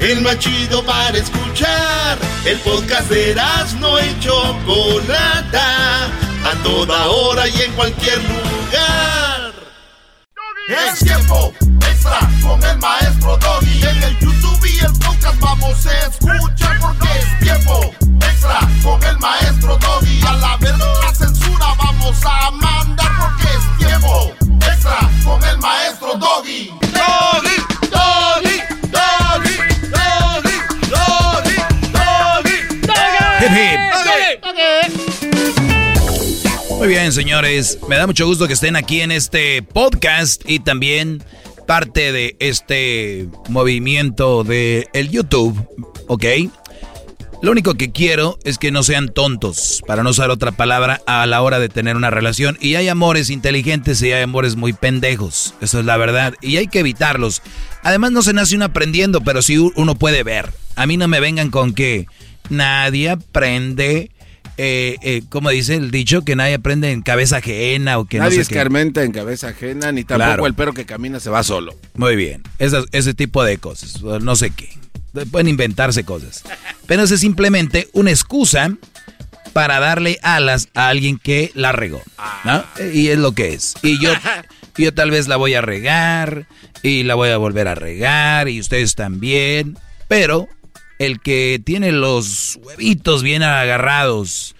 el 0.00 0.20
más 0.22 0.38
chido 0.38 0.84
para 0.84 1.16
escuchar. 1.16 2.18
El 2.44 2.58
podcast 2.60 3.08
de 3.08 3.34
no 3.80 3.98
y 3.98 4.20
Chocolata, 4.20 6.06
a 6.44 6.62
toda 6.62 7.06
hora 7.06 7.48
y 7.48 7.62
en 7.62 7.72
cualquier 7.72 8.18
lugar. 8.22 9.52
Es 10.68 10.98
tiempo 10.98 11.52
extra 11.80 12.28
con 12.42 12.62
el 12.62 12.78
maestro 12.78 13.36
Doggy. 13.38 13.82
En 13.82 14.02
el 14.02 14.18
YouTube 14.18 14.66
y 14.66 14.78
el 14.78 14.92
podcast 14.92 15.38
vamos 15.40 15.86
a 15.86 16.06
escuchar 16.06 16.78
porque 16.80 17.08
es 17.18 17.38
tiempo 17.40 17.94
extra 18.20 18.60
con 18.82 19.02
el 19.02 19.18
maestro 19.18 19.76
Doggy. 19.76 20.20
A 20.26 20.32
la 20.34 20.56
verdad 20.56 20.92
la 21.02 21.14
censura 21.14 21.74
vamos 21.78 22.16
a 22.24 22.50
mandar 22.50 23.12
porque 23.18 23.48
es 23.56 23.78
tiempo 23.78 24.32
extra 24.60 25.10
con 25.24 25.42
el 25.44 25.58
maestro. 25.58 26.14
Doggy, 26.14 26.72
Muy 36.86 36.94
bien, 36.94 37.12
señores. 37.12 37.80
Me 37.88 37.96
da 37.96 38.06
mucho 38.06 38.26
gusto 38.26 38.46
que 38.46 38.52
estén 38.52 38.76
aquí 38.76 39.00
en 39.00 39.10
este 39.10 39.60
podcast 39.60 40.48
y 40.48 40.60
también 40.60 41.20
parte 41.66 42.12
de 42.12 42.36
este 42.38 43.26
movimiento 43.48 44.44
de 44.44 44.86
el 44.92 45.10
YouTube, 45.10 45.68
¿ok? 46.06 46.24
Lo 47.42 47.50
único 47.50 47.74
que 47.74 47.90
quiero 47.90 48.38
es 48.44 48.58
que 48.58 48.70
no 48.70 48.84
sean 48.84 49.08
tontos, 49.08 49.82
para 49.84 50.04
no 50.04 50.10
usar 50.10 50.30
otra 50.30 50.52
palabra, 50.52 51.00
a 51.08 51.26
la 51.26 51.42
hora 51.42 51.58
de 51.58 51.68
tener 51.68 51.96
una 51.96 52.10
relación. 52.10 52.56
Y 52.60 52.76
hay 52.76 52.86
amores 52.86 53.30
inteligentes 53.30 54.00
y 54.02 54.12
hay 54.12 54.22
amores 54.22 54.54
muy 54.54 54.72
pendejos. 54.72 55.54
Eso 55.60 55.80
es 55.80 55.86
la 55.86 55.96
verdad. 55.96 56.34
Y 56.40 56.58
hay 56.58 56.68
que 56.68 56.78
evitarlos. 56.78 57.42
Además, 57.82 58.12
no 58.12 58.22
se 58.22 58.32
nace 58.32 58.54
uno 58.54 58.66
aprendiendo, 58.66 59.22
pero 59.22 59.42
sí 59.42 59.58
uno 59.58 59.96
puede 59.96 60.22
ver. 60.22 60.52
A 60.76 60.86
mí 60.86 60.96
no 60.96 61.08
me 61.08 61.18
vengan 61.18 61.50
con 61.50 61.74
que 61.74 62.06
nadie 62.48 63.10
aprende, 63.10 64.12
eh, 64.58 64.96
eh, 65.02 65.22
como 65.28 65.50
dice 65.50 65.74
el 65.74 65.90
dicho, 65.90 66.22
que 66.22 66.36
nadie 66.36 66.54
aprende 66.54 66.90
en 66.90 67.02
cabeza 67.02 67.38
ajena 67.38 67.98
o 67.98 68.06
que 68.06 68.18
nadie 68.18 68.36
no 68.36 68.42
escarmenta 68.42 69.02
en 69.04 69.12
cabeza 69.12 69.48
ajena, 69.48 69.92
ni 69.92 70.04
tampoco 70.04 70.46
el 70.46 70.54
perro 70.54 70.72
que 70.72 70.86
camina 70.86 71.20
se 71.20 71.30
va 71.30 71.42
solo. 71.42 71.74
Muy 71.94 72.16
bien, 72.16 72.42
ese 72.58 73.14
tipo 73.14 73.44
de 73.44 73.58
cosas, 73.58 74.02
no 74.02 74.36
sé 74.36 74.50
qué. 74.50 74.68
Pueden 75.30 75.48
inventarse 75.48 76.04
cosas. 76.04 76.42
Pero 76.86 77.02
es 77.02 77.20
simplemente 77.20 77.88
una 77.94 78.10
excusa 78.10 78.76
para 79.52 79.80
darle 79.80 80.18
alas 80.22 80.68
a 80.74 80.88
alguien 80.88 81.18
que 81.18 81.50
la 81.54 81.72
regó. 81.72 82.02
Y 82.92 83.08
es 83.08 83.18
lo 83.18 83.32
que 83.32 83.54
es. 83.54 83.74
Y 83.82 83.98
yo, 83.98 84.12
yo 84.76 84.92
tal 84.92 85.10
vez 85.10 85.28
la 85.28 85.36
voy 85.36 85.54
a 85.54 85.62
regar 85.62 86.46
y 86.82 87.04
la 87.04 87.14
voy 87.14 87.30
a 87.30 87.38
volver 87.38 87.66
a 87.68 87.74
regar 87.74 88.48
y 88.50 88.60
ustedes 88.60 88.94
también. 88.94 89.78
Pero 90.08 90.48
el 90.98 91.20
que 91.20 91.60
tiene 91.64 91.92
los 91.92 92.58
huevitos 92.62 93.22
bien 93.22 93.42
agarrados 93.42 94.56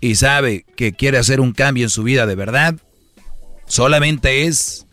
y 0.00 0.14
sabe 0.14 0.64
que 0.76 0.92
quiere 0.92 1.18
hacer 1.18 1.40
un 1.40 1.52
cambio 1.52 1.84
en 1.84 1.90
su 1.90 2.02
vida 2.02 2.26
de 2.26 2.34
verdad, 2.34 2.76
solamente 3.66 4.44
es 4.44 4.86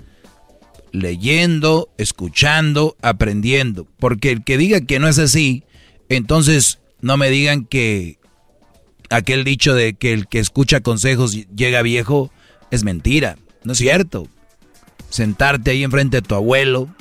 leyendo, 0.91 1.90
escuchando, 1.98 2.95
aprendiendo. 3.01 3.88
Porque 3.99 4.32
el 4.32 4.43
que 4.43 4.57
diga 4.57 4.82
que 4.82 4.99
no 4.99 5.07
es 5.07 5.19
así, 5.19 5.64
entonces 6.09 6.80
no 7.01 7.17
me 7.17 7.30
digan 7.30 7.65
que 7.65 8.17
aquel 9.09 9.43
dicho 9.43 9.75
de 9.75 9.93
que 9.93 10.14
el 10.14 10.27
que 10.27 10.40
escucha 10.40 10.82
consejos 10.82 11.35
llega 11.56 11.82
viejo 11.82 12.32
es 12.72 12.83
mentira. 12.83 13.38
No 13.64 13.74
es 13.74 13.77
cierto. 13.77 14.27
Sentarte 15.09 15.72
ahí 15.72 15.83
enfrente 15.83 16.17
de 16.17 16.22
tu 16.22 16.35
abuelo, 16.35 16.93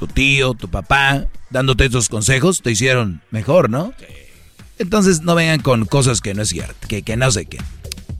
tu 0.00 0.06
tío, 0.06 0.54
tu 0.54 0.70
papá, 0.70 1.26
dándote 1.50 1.84
estos 1.84 2.08
consejos, 2.08 2.62
te 2.62 2.70
hicieron 2.70 3.20
mejor, 3.30 3.68
¿no? 3.68 3.92
Entonces 4.78 5.20
no 5.20 5.34
vengan 5.34 5.60
con 5.60 5.84
cosas 5.84 6.22
que 6.22 6.32
no 6.32 6.40
es 6.40 6.48
cierto, 6.48 6.88
que, 6.88 7.02
que 7.02 7.18
no 7.18 7.30
sé 7.30 7.44
qué. 7.44 7.58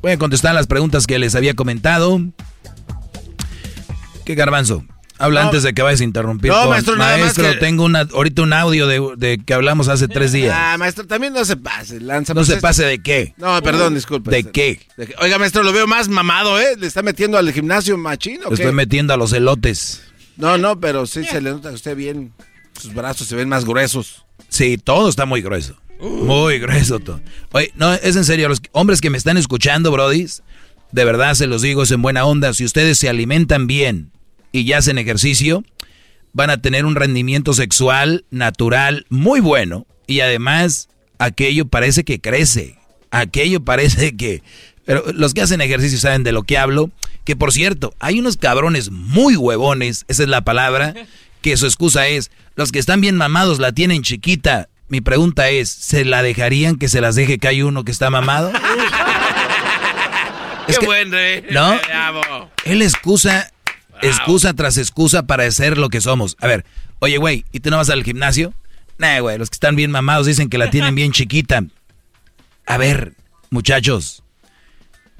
Voy 0.02 0.12
a 0.12 0.18
contestar 0.18 0.54
las 0.54 0.66
preguntas 0.66 1.06
que 1.06 1.18
les 1.18 1.34
había 1.34 1.54
comentado. 1.54 2.20
¿Qué 4.26 4.34
garbanzo? 4.34 4.84
Habla 5.16 5.44
antes 5.44 5.62
de 5.62 5.72
que 5.72 5.80
vayas 5.80 6.02
a 6.02 6.04
interrumpir. 6.04 6.50
No, 6.50 6.68
maestro, 6.68 6.96
nada 6.96 7.16
maestro, 7.16 7.44
más 7.44 7.54
que... 7.54 7.60
tengo 7.60 7.84
una, 7.84 8.00
ahorita 8.00 8.42
un 8.42 8.52
audio 8.52 8.86
de, 8.86 9.00
de, 9.16 9.38
que 9.38 9.54
hablamos 9.54 9.88
hace 9.88 10.06
tres 10.06 10.32
días. 10.32 10.54
Ah, 10.54 10.76
maestro, 10.78 11.06
también 11.06 11.32
no 11.32 11.46
se 11.46 11.56
pase. 11.56 11.98
Lanza, 11.98 12.34
no 12.34 12.44
se 12.44 12.58
pase 12.58 12.84
de 12.84 13.02
qué. 13.02 13.32
No, 13.38 13.62
perdón, 13.62 13.94
disculpe. 13.94 14.30
¿De 14.30 14.44
qué? 14.44 14.80
Oiga, 15.18 15.38
maestro, 15.38 15.62
lo 15.62 15.72
veo 15.72 15.86
más 15.86 16.08
mamado, 16.08 16.60
¿eh? 16.60 16.76
¿Le 16.78 16.86
está 16.86 17.00
metiendo 17.00 17.38
al 17.38 17.50
gimnasio 17.52 17.96
machín 17.96 18.40
o 18.44 18.50
Le 18.50 18.56
estoy 18.56 18.72
metiendo 18.72 19.14
a 19.14 19.16
los 19.16 19.32
elotes. 19.32 20.02
No, 20.40 20.58
no, 20.58 20.80
pero 20.80 21.06
sí 21.06 21.24
se 21.24 21.40
le 21.40 21.50
nota 21.50 21.68
que 21.68 21.74
usted 21.74 21.96
bien. 21.96 22.32
Sus 22.80 22.94
brazos 22.94 23.26
se 23.26 23.36
ven 23.36 23.48
más 23.48 23.64
gruesos. 23.64 24.24
Sí, 24.48 24.78
todo 24.78 25.08
está 25.08 25.26
muy 25.26 25.42
grueso. 25.42 25.76
Muy 26.00 26.58
grueso 26.58 26.98
todo. 26.98 27.20
Oye, 27.52 27.72
no, 27.76 27.92
es 27.92 28.16
en 28.16 28.24
serio, 28.24 28.48
los 28.48 28.62
hombres 28.72 29.00
que 29.00 29.10
me 29.10 29.18
están 29.18 29.36
escuchando, 29.36 29.90
brodis, 29.90 30.42
de 30.92 31.04
verdad 31.04 31.34
se 31.34 31.46
los 31.46 31.62
digo, 31.62 31.82
es 31.82 31.90
en 31.90 32.02
buena 32.02 32.24
onda. 32.24 32.54
Si 32.54 32.64
ustedes 32.64 32.98
se 32.98 33.08
alimentan 33.08 33.66
bien 33.66 34.10
y 34.50 34.64
ya 34.64 34.78
hacen 34.78 34.98
ejercicio, 34.98 35.62
van 36.32 36.50
a 36.50 36.62
tener 36.62 36.86
un 36.86 36.94
rendimiento 36.94 37.52
sexual 37.52 38.24
natural 38.30 39.06
muy 39.10 39.40
bueno. 39.40 39.86
Y 40.06 40.20
además, 40.20 40.88
aquello 41.18 41.66
parece 41.66 42.04
que 42.04 42.20
crece. 42.20 42.78
Aquello 43.10 43.62
parece 43.62 44.16
que... 44.16 44.42
Pero 44.84 45.04
los 45.12 45.34
que 45.34 45.42
hacen 45.42 45.60
ejercicio 45.60 45.98
saben 45.98 46.24
de 46.24 46.32
lo 46.32 46.42
que 46.42 46.58
hablo. 46.58 46.90
Que 47.24 47.36
por 47.36 47.52
cierto, 47.52 47.94
hay 48.00 48.18
unos 48.18 48.36
cabrones 48.36 48.90
muy 48.90 49.36
huevones, 49.36 50.04
esa 50.08 50.22
es 50.22 50.28
la 50.28 50.40
palabra, 50.42 50.94
que 51.42 51.56
su 51.56 51.66
excusa 51.66 52.06
es, 52.08 52.30
los 52.56 52.72
que 52.72 52.78
están 52.78 53.00
bien 53.00 53.16
mamados 53.16 53.58
la 53.58 53.72
tienen 53.72 54.02
chiquita. 54.02 54.68
Mi 54.88 55.00
pregunta 55.00 55.48
es, 55.50 55.70
¿se 55.70 56.04
la 56.04 56.22
dejarían 56.22 56.76
que 56.76 56.88
se 56.88 57.00
las 57.00 57.14
deje 57.14 57.38
que 57.38 57.48
hay 57.48 57.62
uno 57.62 57.84
que 57.84 57.92
está 57.92 58.10
mamado? 58.10 58.52
Qué 60.66 60.84
buen 60.84 61.12
rey. 61.12 61.44
¿No? 61.50 61.78
Él 62.64 62.82
excusa, 62.82 63.52
excusa 64.02 64.54
tras 64.54 64.78
excusa 64.78 65.24
para 65.24 65.50
ser 65.50 65.78
lo 65.78 65.88
que 65.88 66.00
somos. 66.00 66.36
A 66.40 66.46
ver, 66.46 66.64
oye, 67.00 67.18
güey, 67.18 67.44
¿y 67.52 67.60
tú 67.60 67.70
no 67.70 67.76
vas 67.76 67.90
al 67.90 68.04
gimnasio? 68.04 68.52
Nah, 68.98 69.20
güey, 69.20 69.38
los 69.38 69.50
que 69.50 69.54
están 69.54 69.76
bien 69.76 69.90
mamados 69.90 70.26
dicen 70.26 70.50
que 70.50 70.58
la 70.58 70.70
tienen 70.70 70.94
bien 70.94 71.12
chiquita. 71.12 71.64
A 72.66 72.76
ver, 72.76 73.14
muchachos. 73.50 74.19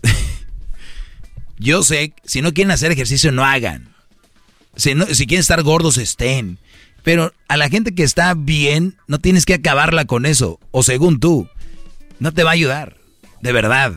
Yo 1.59 1.83
sé, 1.83 2.15
si 2.25 2.43
no 2.43 2.55
quieren 2.55 2.71
hacer 2.71 2.93
ejercicio, 2.93 3.33
no 3.33 3.45
hagan. 3.45 3.95
Si, 4.77 4.95
no, 4.95 5.07
si 5.07 5.27
quieren 5.27 5.41
estar 5.41 5.63
gordos, 5.63 5.99
estén. 5.99 6.59
Pero 7.03 7.33
a 7.49 7.57
la 7.57 7.69
gente 7.69 7.95
que 7.95 8.03
está 8.03 8.35
bien, 8.35 8.97
no 9.07 9.19
tienes 9.19 9.47
que 9.47 9.55
acabarla 9.55 10.05
con 10.05 10.27
eso. 10.27 10.59
O 10.71 10.83
según 10.83 11.21
tú, 11.21 11.49
no 12.19 12.33
te 12.33 12.45
va 12.45 12.51
a 12.51 12.55
ayudar. 12.55 12.97
De 13.41 13.53
verdad. 13.53 13.95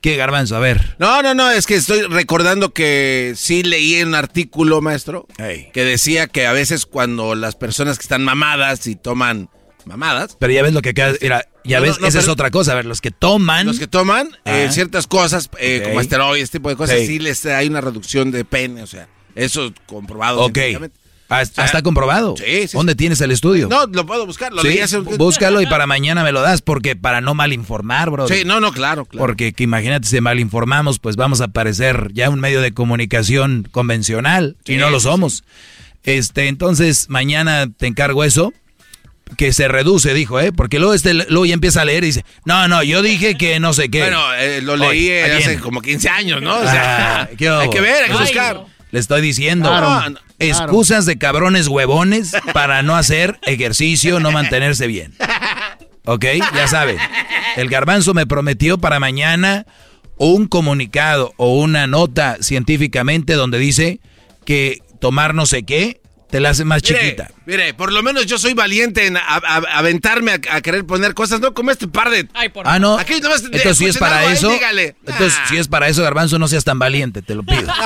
¿Qué 0.00 0.16
garbanzo? 0.16 0.56
A 0.56 0.60
ver. 0.60 0.96
No, 0.98 1.22
no, 1.22 1.34
no, 1.34 1.50
es 1.50 1.66
que 1.66 1.74
estoy 1.74 2.02
recordando 2.02 2.72
que 2.72 3.32
sí 3.34 3.62
leí 3.62 4.00
un 4.02 4.14
artículo, 4.14 4.80
maestro, 4.80 5.26
que 5.36 5.84
decía 5.84 6.28
que 6.28 6.46
a 6.46 6.52
veces 6.52 6.86
cuando 6.86 7.34
las 7.34 7.56
personas 7.56 7.98
que 7.98 8.02
están 8.02 8.22
mamadas 8.22 8.86
y 8.86 8.94
toman 8.94 9.48
mamadas. 9.86 10.36
Pero 10.38 10.52
ya 10.52 10.62
ves 10.62 10.72
lo 10.72 10.82
que 10.82 10.94
queda. 10.94 11.14
ya 11.64 11.80
ves, 11.80 11.98
esa 12.04 12.18
es 12.18 12.28
otra 12.28 12.50
cosa. 12.50 12.72
A 12.72 12.74
ver, 12.74 12.84
los 12.84 13.00
que 13.00 13.10
toman. 13.10 13.66
Los 13.66 13.78
que 13.78 13.86
toman 13.86 14.36
eh, 14.44 14.68
ciertas 14.70 15.06
cosas, 15.06 15.48
eh, 15.58 15.82
como 15.84 16.00
esteroides, 16.00 16.44
este 16.44 16.58
tipo 16.58 16.68
de 16.68 16.76
cosas, 16.76 16.98
sí. 17.00 17.18
les 17.18 17.46
hay 17.46 17.68
una 17.68 17.80
reducción 17.80 18.30
de 18.30 18.44
pene, 18.44 18.82
o 18.82 18.86
sea, 18.86 19.08
eso 19.34 19.72
comprobado. 19.86 20.40
Ok. 20.44 20.58
Ah, 21.28 21.42
¿Está 21.42 21.82
comprobado? 21.82 22.36
Sí, 22.36 22.68
¿Dónde 22.72 22.94
tienes 22.94 23.20
el 23.20 23.32
estudio? 23.32 23.68
No, 23.68 23.86
lo 23.86 24.06
puedo 24.06 24.26
buscar. 24.26 24.52
Lo 24.52 24.62
sí, 24.62 24.78
Búscalo 25.18 25.60
y 25.60 25.66
para 25.66 25.86
mañana 25.86 26.22
me 26.22 26.30
lo 26.30 26.40
das 26.40 26.62
porque 26.62 26.94
para 26.94 27.20
no 27.20 27.34
malinformar, 27.34 28.10
bro. 28.10 28.28
Sí, 28.28 28.44
no, 28.46 28.60
no, 28.60 28.72
claro, 28.72 29.06
claro. 29.06 29.26
Porque 29.26 29.52
que 29.52 29.64
imagínate 29.64 30.06
si 30.06 30.20
malinformamos, 30.20 31.00
pues 31.00 31.16
vamos 31.16 31.40
a 31.40 31.48
parecer 31.48 32.10
ya 32.12 32.30
un 32.30 32.38
medio 32.38 32.60
de 32.60 32.72
comunicación 32.72 33.66
convencional 33.72 34.56
y 34.66 34.76
no 34.76 34.88
lo 34.90 35.00
somos. 35.00 35.42
Este, 36.04 36.46
entonces 36.46 37.10
mañana 37.10 37.66
te 37.76 37.88
encargo 37.88 38.22
eso 38.22 38.52
que 39.36 39.52
se 39.52 39.68
reduce, 39.68 40.14
dijo, 40.14 40.40
¿eh? 40.40 40.52
Porque 40.52 40.78
luego, 40.78 40.94
este, 40.94 41.14
luego 41.14 41.46
ya 41.46 41.54
empieza 41.54 41.82
a 41.82 41.84
leer 41.84 42.04
y 42.04 42.08
dice, 42.08 42.24
no, 42.44 42.68
no, 42.68 42.82
yo 42.82 43.02
dije 43.02 43.36
que 43.36 43.58
no 43.58 43.72
sé 43.72 43.90
qué. 43.90 44.00
Bueno, 44.00 44.34
eh, 44.34 44.60
lo 44.62 44.76
leí 44.76 45.10
hace 45.10 45.58
como 45.58 45.82
15 45.82 46.08
años, 46.08 46.42
¿no? 46.42 46.56
O 46.56 46.62
sea, 46.62 47.22
ah, 47.22 47.28
hay 47.30 47.36
que 47.36 47.80
ver, 47.80 48.04
hay 48.04 48.10
que 48.10 48.16
buscar. 48.16 48.64
Le 48.92 49.00
estoy 49.00 49.20
diciendo. 49.20 49.70
excusas 50.38 51.06
de 51.06 51.18
cabrones 51.18 51.68
huevones 51.68 52.32
para 52.52 52.82
no 52.82 52.96
hacer 52.96 53.38
ejercicio, 53.42 54.20
no 54.20 54.30
mantenerse 54.30 54.86
bien. 54.86 55.14
¿Ok? 56.04 56.24
Ya 56.54 56.68
saben. 56.68 56.98
El 57.56 57.68
garbanzo 57.68 58.14
me 58.14 58.26
prometió 58.26 58.78
para 58.78 59.00
mañana 59.00 59.66
un 60.18 60.46
comunicado 60.46 61.34
o 61.36 61.58
una 61.58 61.86
nota 61.86 62.38
científicamente 62.40 63.34
donde 63.34 63.58
dice 63.58 64.00
que 64.44 64.78
tomar 65.00 65.34
no 65.34 65.46
sé 65.46 65.64
qué 65.64 66.00
te 66.36 66.40
la 66.40 66.50
hace 66.50 66.66
más 66.66 66.82
chiquita. 66.82 67.30
Mire, 67.46 67.72
por 67.72 67.90
lo 67.90 68.02
menos 68.02 68.26
yo 68.26 68.36
soy 68.36 68.52
valiente 68.52 69.06
en 69.06 69.16
aventarme 69.16 70.32
a, 70.32 70.60
querer 70.60 70.84
poner 70.84 71.14
cosas, 71.14 71.40
no 71.40 71.54
como 71.54 71.70
este 71.70 71.88
par 71.88 72.10
de... 72.10 72.28
ah, 72.64 72.78
no. 72.78 73.00
Entonces, 73.00 73.78
si 73.78 73.86
es 73.86 73.96
para 73.96 74.30
eso... 74.30 74.52
entonces, 74.52 75.34
si 75.48 75.56
es 75.56 75.66
para 75.66 75.88
eso, 75.88 76.02
garbanzo, 76.02 76.38
no 76.38 76.46
seas 76.46 76.62
tan 76.62 76.78
valiente, 76.78 77.22
te 77.22 77.34
lo 77.34 77.42
pido. 77.42 77.72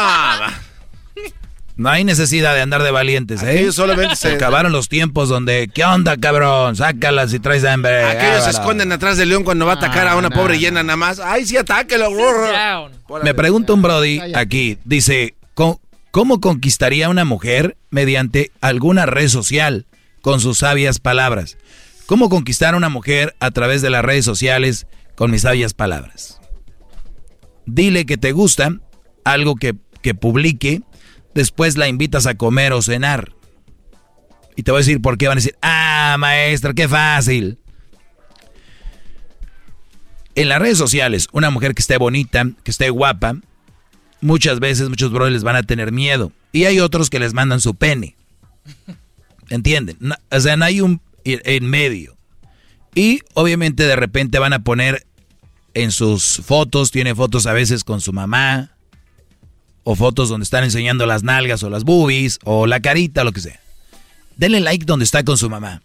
No 1.77 1.89
hay 1.89 2.05
necesidad 2.05 2.55
de 2.55 2.61
andar 2.61 2.83
de 2.83 2.91
valientes, 2.91 3.43
¿eh? 3.43 3.73
solamente 3.73 4.15
se... 4.15 4.33
Acabaron 4.35 4.71
los 4.71 4.91
tiempos 4.91 5.31
donde, 5.31 5.71
¿qué 5.73 5.83
onda, 5.83 6.19
cabrón? 6.19 6.77
Sácalas 6.77 7.33
y 7.33 7.39
traes 7.39 7.65
hambre. 7.65 8.05
Aquellos 8.05 8.45
se 8.45 8.51
esconden 8.51 8.93
atrás 8.93 9.17
del 9.17 9.31
león 9.31 9.45
cuando 9.45 9.65
va 9.65 9.73
a 9.73 9.77
atacar 9.77 10.07
a 10.07 10.17
una 10.17 10.29
pobre 10.29 10.59
llena 10.59 10.83
nada 10.83 10.99
más. 10.99 11.21
¡Ay, 11.21 11.47
sí, 11.47 11.57
atáquelo! 11.57 12.11
Me 13.23 13.33
pregunta 13.33 13.73
un 13.73 13.81
brody 13.81 14.21
aquí, 14.35 14.77
dice, 14.85 15.37
¿cómo 15.55 15.81
conquistaría 16.13 17.09
una 17.09 17.25
mujer 17.25 17.77
mediante 17.91 18.51
alguna 18.61 19.07
red 19.07 19.29
social 19.29 19.87
con 20.23 20.41
sus 20.41 20.59
sabias 20.59 20.99
palabras? 20.99 21.57
¿Cómo 22.07 22.29
conquistar 22.29 22.75
a 22.75 22.77
una 22.77 22.89
mujer 22.89 23.37
a 23.39 23.53
través 23.53 23.83
de 23.83 23.91
las 23.91 24.05
redes 24.05 24.25
sociales 24.25 24.87
con 25.15 25.31
mis 25.31 25.43
sabias 25.43 25.75
palabras? 25.75 26.41
Dile 27.67 28.07
que 28.07 28.17
te 28.17 28.33
gusta, 28.33 28.81
algo 29.25 29.55
que, 29.55 29.77
que 30.03 30.15
publique, 30.15 30.83
después 31.35 31.77
la 31.77 31.87
invitas 31.87 32.27
a 32.27 32.35
comer 32.35 32.73
o 32.73 32.83
cenar. 32.83 33.33
Y 34.57 34.65
te 34.65 34.73
voy 34.73 34.79
a 34.79 34.85
decir 34.85 35.01
por 35.01 35.17
qué 35.17 35.29
van 35.29 35.39
a 35.39 35.41
decir, 35.41 35.57
ah, 35.63 36.17
maestra, 36.19 36.75
qué 36.75 36.89
fácil. 36.89 37.59
En 40.35 40.49
las 40.49 40.59
redes 40.59 40.79
sociales, 40.79 41.29
una 41.33 41.51
mujer 41.51 41.75
que 41.75 41.83
esté 41.83 41.97
bonita, 41.97 42.45
que 42.65 42.71
esté 42.71 42.91
guapa, 42.91 43.37
muchas 44.21 44.61
veces 44.61 44.89
muchos 44.89 45.13
brothers 45.13 45.35
les 45.35 45.43
van 45.43 45.57
a 45.57 45.63
tener 45.63 45.93
miedo. 45.93 46.33
Y 46.53 46.65
hay 46.65 46.81
otros 46.81 47.11
que 47.11 47.19
les 47.19 47.35
mandan 47.35 47.61
su 47.61 47.75
pene. 47.75 48.17
¿Entienden? 49.49 49.99
o 50.31 50.41
sea, 50.41 50.57
no 50.57 50.65
hay 50.65 50.81
un 50.81 51.01
en 51.25 51.67
medio. 51.67 52.17
Y 52.95 53.21
obviamente 53.35 53.85
de 53.85 53.97
repente 53.97 54.39
van 54.39 54.53
a 54.53 54.63
poner 54.63 55.07
en 55.75 55.93
sus 55.93 56.41
fotos, 56.45 56.91
tiene 56.91 57.15
fotos 57.15 57.47
a 57.47 57.53
veces 57.53 57.85
con 57.85 58.01
su 58.01 58.13
mamá, 58.13 58.73
o 59.85 59.95
fotos 59.95 60.29
donde 60.29 60.45
están 60.45 60.65
enseñando 60.65 61.07
las 61.07 61.23
nalgas 61.23 61.63
o 61.63 61.71
las 61.71 61.85
boobies 61.85 62.39
o 62.45 62.67
la 62.67 62.81
carita, 62.81 63.25
lo 63.25 63.33
que 63.33 63.41
sea. 63.41 63.61
Denle 64.37 64.61
like 64.61 64.85
donde 64.85 65.05
está 65.05 65.25
con 65.25 65.37
su 65.37 65.49
mamá. 65.51 65.83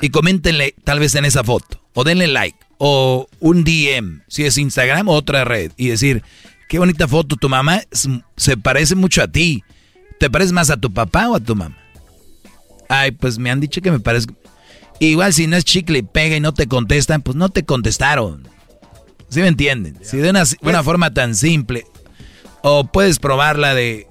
Y 0.00 0.10
coméntenle 0.10 0.74
tal 0.84 0.98
vez 0.98 1.14
en 1.14 1.24
esa 1.24 1.44
foto. 1.44 1.80
O 1.94 2.04
denle 2.04 2.26
like. 2.26 2.58
O 2.78 3.28
un 3.38 3.62
DM, 3.62 4.22
si 4.26 4.44
es 4.44 4.58
Instagram 4.58 5.08
o 5.08 5.12
otra 5.12 5.44
red. 5.44 5.70
Y 5.76 5.88
decir, 5.88 6.24
qué 6.72 6.78
bonita 6.78 7.06
foto, 7.06 7.36
tu 7.36 7.50
mamá 7.50 7.82
se 8.34 8.56
parece 8.56 8.94
mucho 8.94 9.22
a 9.22 9.28
ti. 9.28 9.62
¿Te 10.18 10.30
pareces 10.30 10.52
más 10.52 10.70
a 10.70 10.78
tu 10.78 10.90
papá 10.90 11.28
o 11.28 11.34
a 11.34 11.40
tu 11.40 11.54
mamá? 11.54 11.76
Ay, 12.88 13.10
pues 13.10 13.38
me 13.38 13.50
han 13.50 13.60
dicho 13.60 13.82
que 13.82 13.90
me 13.90 14.00
parezco. 14.00 14.32
Igual 14.98 15.34
si 15.34 15.46
no 15.46 15.58
es 15.58 15.66
chicle 15.66 15.98
y 15.98 16.02
pega 16.02 16.34
y 16.34 16.40
no 16.40 16.54
te 16.54 16.68
contestan, 16.68 17.20
pues 17.20 17.36
no 17.36 17.50
te 17.50 17.66
contestaron. 17.66 18.48
¿Sí 19.28 19.40
me 19.40 19.48
entienden? 19.48 19.98
Si 20.00 20.16
de 20.16 20.30
una, 20.30 20.44
una 20.62 20.82
forma 20.82 21.12
tan 21.12 21.34
simple, 21.34 21.84
o 22.62 22.84
puedes 22.84 23.18
probarla 23.18 23.74
de 23.74 24.06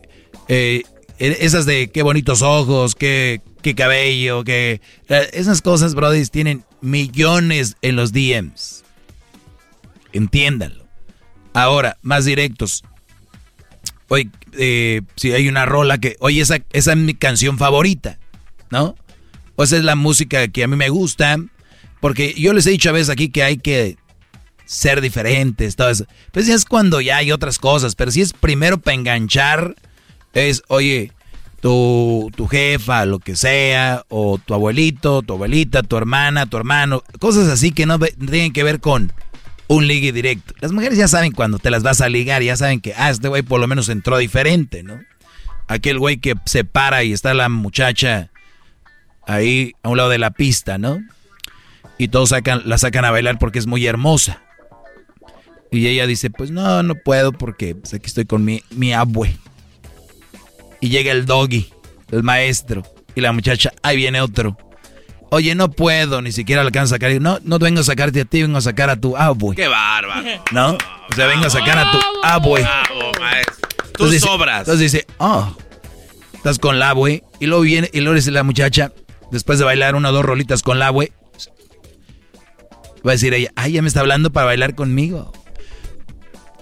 eh, 0.47 0.83
e, 1.17 1.37
esas 1.39 1.65
de 1.65 1.89
qué 1.89 2.03
bonitos 2.03 2.43
ojos, 2.43 2.93
qué, 2.93 3.41
qué 3.63 3.73
cabello, 3.73 4.43
que 4.43 4.81
eh, 5.09 5.29
esas 5.33 5.63
cosas, 5.63 5.95
brody, 5.95 6.23
tienen 6.27 6.63
millones 6.79 7.75
en 7.81 7.95
los 7.95 8.13
DMs. 8.13 8.83
Entiéndanlo. 10.13 10.80
Ahora, 11.53 11.97
más 12.01 12.25
directos. 12.25 12.83
Oye, 14.07 14.29
eh, 14.57 15.01
si 15.15 15.31
hay 15.31 15.47
una 15.47 15.65
rola 15.65 15.97
que, 15.97 16.17
oye, 16.19 16.41
esa, 16.41 16.57
esa 16.71 16.91
es 16.91 16.97
mi 16.97 17.13
canción 17.13 17.57
favorita, 17.57 18.19
¿no? 18.69 18.95
O 19.55 19.63
esa 19.63 19.77
es 19.77 19.83
la 19.83 19.95
música 19.95 20.47
que 20.47 20.63
a 20.63 20.67
mí 20.67 20.75
me 20.75 20.89
gusta. 20.89 21.37
Porque 21.99 22.33
yo 22.33 22.53
les 22.53 22.65
he 22.65 22.71
dicho 22.71 22.89
a 22.89 22.93
veces 22.93 23.09
aquí 23.09 23.29
que 23.29 23.43
hay 23.43 23.57
que 23.57 23.95
ser 24.65 25.01
diferentes, 25.01 25.75
todo 25.75 25.89
eso. 25.89 26.05
Pues 26.31 26.47
ya 26.47 26.55
es 26.55 26.65
cuando 26.65 27.01
ya 27.01 27.17
hay 27.17 27.31
otras 27.31 27.59
cosas, 27.59 27.95
pero 27.95 28.09
si 28.09 28.21
es 28.21 28.33
primero 28.33 28.79
para 28.79 28.95
enganchar, 28.95 29.75
es, 30.33 30.63
oye, 30.67 31.11
tu, 31.61 32.31
tu 32.35 32.47
jefa, 32.47 33.05
lo 33.05 33.19
que 33.19 33.35
sea, 33.35 34.03
o 34.09 34.39
tu 34.39 34.53
abuelito, 34.53 35.21
tu 35.21 35.33
abuelita, 35.33 35.83
tu 35.83 35.95
hermana, 35.97 36.47
tu 36.47 36.57
hermano, 36.57 37.03
cosas 37.19 37.49
así 37.49 37.71
que 37.71 37.85
no 37.85 37.99
tienen 37.99 38.53
que 38.53 38.63
ver 38.63 38.79
con 38.79 39.13
un 39.71 39.87
ligue 39.87 40.11
directo. 40.11 40.53
Las 40.59 40.73
mujeres 40.73 40.97
ya 40.97 41.07
saben 41.07 41.31
cuando 41.31 41.57
te 41.57 41.71
las 41.71 41.81
vas 41.81 42.01
a 42.01 42.09
ligar, 42.09 42.43
ya 42.43 42.57
saben 42.57 42.81
que, 42.81 42.93
ah, 42.95 43.09
este 43.09 43.29
güey 43.29 43.41
por 43.41 43.61
lo 43.61 43.67
menos 43.67 43.87
entró 43.87 44.17
diferente, 44.17 44.83
¿no? 44.83 44.99
Aquel 45.67 45.97
güey 45.97 46.17
que 46.17 46.35
se 46.45 46.65
para 46.65 47.05
y 47.05 47.13
está 47.13 47.33
la 47.33 47.47
muchacha 47.47 48.29
ahí 49.25 49.71
a 49.81 49.87
un 49.87 49.95
lado 49.95 50.09
de 50.09 50.17
la 50.17 50.31
pista, 50.31 50.77
¿no? 50.77 50.99
Y 51.97 52.09
todos 52.09 52.29
sacan, 52.29 52.63
la 52.65 52.77
sacan 52.77 53.05
a 53.05 53.11
bailar 53.11 53.39
porque 53.39 53.59
es 53.59 53.67
muy 53.67 53.85
hermosa. 53.85 54.41
Y 55.71 55.87
ella 55.87 56.05
dice, 56.05 56.29
pues 56.29 56.51
no, 56.51 56.83
no 56.83 56.95
puedo 56.95 57.31
porque 57.31 57.73
pues, 57.73 57.93
aquí 57.93 58.07
estoy 58.07 58.25
con 58.25 58.43
mi, 58.43 58.63
mi 58.71 58.91
abue. 58.91 59.37
Y 60.81 60.89
llega 60.89 61.13
el 61.13 61.25
doggy, 61.25 61.71
el 62.11 62.23
maestro. 62.23 62.83
Y 63.15 63.21
la 63.21 63.31
muchacha, 63.31 63.71
ahí 63.83 63.95
viene 63.95 64.19
otro. 64.19 64.57
Oye, 65.33 65.55
no 65.55 65.71
puedo, 65.71 66.21
ni 66.21 66.33
siquiera 66.33 66.61
alcanzo 66.61 66.93
a 66.93 66.97
sacar. 66.97 67.21
No, 67.21 67.39
no 67.43 67.57
vengo 67.57 67.79
a 67.79 67.83
sacarte 67.83 68.19
a 68.19 68.25
ti, 68.25 68.41
vengo 68.41 68.57
a 68.57 68.61
sacar 68.61 68.89
a 68.89 68.97
tu 68.97 69.15
abue. 69.15 69.55
Qué 69.55 69.65
bárbaro. 69.65 70.27
¿No? 70.51 70.73
O 70.73 71.15
sea, 71.15 71.25
vengo 71.27 71.45
a 71.45 71.49
sacar 71.49 71.77
a 71.77 71.89
tu 71.89 71.99
abue. 72.21 72.67
Tú 73.93 74.11
sobras. 74.19 74.59
Entonces 74.59 74.91
dice, 74.91 75.07
oh, 75.19 75.55
estás 76.33 76.59
con 76.59 76.79
la 76.79 76.89
abue. 76.89 77.23
Y 77.39 77.45
luego 77.45 77.63
viene, 77.63 77.89
y 77.93 78.01
luego 78.01 78.15
dice 78.15 78.29
la 78.29 78.43
muchacha, 78.43 78.91
después 79.31 79.57
de 79.57 79.63
bailar 79.63 79.95
una 79.95 80.09
o 80.09 80.11
dos 80.11 80.25
rolitas 80.25 80.63
con 80.63 80.79
la 80.79 80.87
abue, 80.87 81.13
va 83.07 83.11
a 83.11 83.13
decir 83.13 83.33
ella, 83.33 83.53
ay, 83.55 83.71
ya 83.71 83.81
me 83.81 83.87
está 83.87 84.01
hablando 84.01 84.33
para 84.33 84.47
bailar 84.47 84.75
conmigo. 84.75 85.31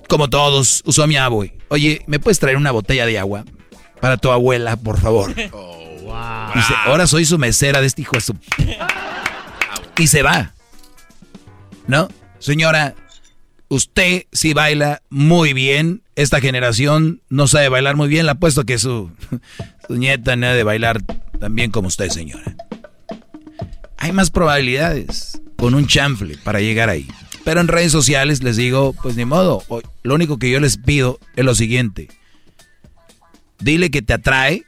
Como 0.08 0.30
todos, 0.30 0.84
usó 0.86 1.08
mi 1.08 1.18
abue. 1.18 1.58
Oye, 1.70 2.04
¿me 2.06 2.20
puedes 2.20 2.38
traer 2.38 2.56
una 2.56 2.70
botella 2.70 3.08
de 3.08 3.18
agua 3.18 3.46
para 4.00 4.18
tu 4.18 4.30
abuela, 4.30 4.76
por 4.76 5.00
favor? 5.00 5.34
Dice, 6.56 6.74
ahora 6.86 7.08
soy 7.08 7.26
su 7.26 7.38
mesera 7.38 7.82
de 7.82 7.88
este 7.88 8.02
hijo 8.02 8.14
de 8.14 8.22
su... 8.22 8.36
Y 9.98 10.08
se 10.08 10.24
va. 10.24 10.54
¿No? 11.88 12.08
Señora, 12.40 12.96
usted 13.68 14.26
sí 14.32 14.54
baila 14.54 15.02
muy 15.10 15.54
bien. 15.54 16.02
Esta 16.16 16.40
generación 16.40 17.22
no 17.30 17.48
sabe 17.48 17.70
bailar 17.70 17.96
muy 17.96 18.08
bien. 18.08 18.26
Le 18.26 18.32
apuesto 18.32 18.66
que 18.66 18.78
su, 18.78 19.12
su 19.88 19.96
nieta 19.96 20.36
no 20.36 20.48
de 20.48 20.64
bailar 20.64 21.02
tan 21.04 21.56
bien 21.56 21.72
como 21.72 21.90
usted, 21.90 22.10
señora. 22.10 22.56
Hay 23.98 24.14
más 24.14 24.32
probabilidades 24.32 25.42
con 25.58 25.74
un 25.74 25.88
chanfle 25.88 26.38
para 26.38 26.62
llegar 26.62 26.90
ahí. 26.90 27.08
Pero 27.44 27.62
en 27.62 27.68
redes 27.68 27.92
sociales 27.92 28.44
les 28.44 28.56
digo, 28.56 28.94
pues 29.02 29.16
ni 29.16 29.26
modo. 29.26 29.64
Lo 30.04 30.16
único 30.16 30.38
que 30.40 30.50
yo 30.50 30.60
les 30.60 30.78
pido 30.78 31.20
es 31.36 31.44
lo 31.44 31.56
siguiente. 31.56 32.08
Dile 33.60 33.92
que 33.92 34.02
te 34.02 34.14
atrae 34.14 34.64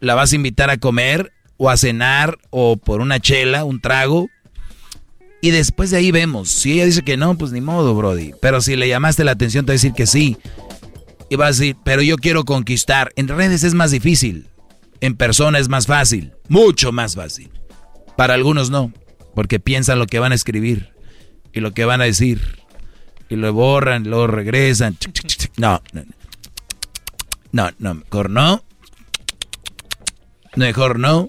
la 0.00 0.14
vas 0.14 0.32
a 0.32 0.36
invitar 0.36 0.70
a 0.70 0.78
comer 0.78 1.32
o 1.56 1.70
a 1.70 1.76
cenar 1.76 2.38
o 2.50 2.76
por 2.76 3.00
una 3.00 3.20
chela, 3.20 3.64
un 3.64 3.80
trago. 3.80 4.28
Y 5.42 5.50
después 5.50 5.90
de 5.90 5.98
ahí 5.98 6.10
vemos. 6.10 6.50
Si 6.50 6.72
ella 6.72 6.86
dice 6.86 7.02
que 7.02 7.16
no, 7.16 7.36
pues 7.36 7.52
ni 7.52 7.60
modo, 7.60 7.94
Brody. 7.94 8.32
Pero 8.40 8.60
si 8.60 8.76
le 8.76 8.88
llamaste 8.88 9.24
la 9.24 9.32
atención, 9.32 9.64
te 9.64 9.70
va 9.70 9.74
a 9.74 9.76
decir 9.76 9.92
que 9.92 10.06
sí. 10.06 10.36
Y 11.30 11.36
va 11.36 11.46
a 11.46 11.50
decir, 11.50 11.76
pero 11.84 12.02
yo 12.02 12.16
quiero 12.16 12.44
conquistar. 12.44 13.12
En 13.16 13.28
redes 13.28 13.62
es 13.62 13.74
más 13.74 13.90
difícil. 13.90 14.48
En 15.00 15.16
persona 15.16 15.58
es 15.58 15.68
más 15.68 15.86
fácil. 15.86 16.32
Mucho 16.48 16.92
más 16.92 17.14
fácil. 17.14 17.50
Para 18.16 18.34
algunos 18.34 18.70
no. 18.70 18.92
Porque 19.34 19.60
piensan 19.60 19.98
lo 19.98 20.06
que 20.06 20.18
van 20.18 20.32
a 20.32 20.34
escribir. 20.34 20.92
Y 21.52 21.60
lo 21.60 21.72
que 21.72 21.84
van 21.84 22.00
a 22.00 22.04
decir. 22.04 22.58
Y 23.30 23.36
lo 23.36 23.52
borran, 23.52 24.10
lo 24.10 24.26
regresan. 24.26 24.98
No, 25.56 25.80
no. 25.92 26.04
No, 27.52 27.70
no, 27.78 27.94
mejor 27.94 28.28
no. 28.30 28.64
Mejor 30.56 30.98
no. 30.98 31.28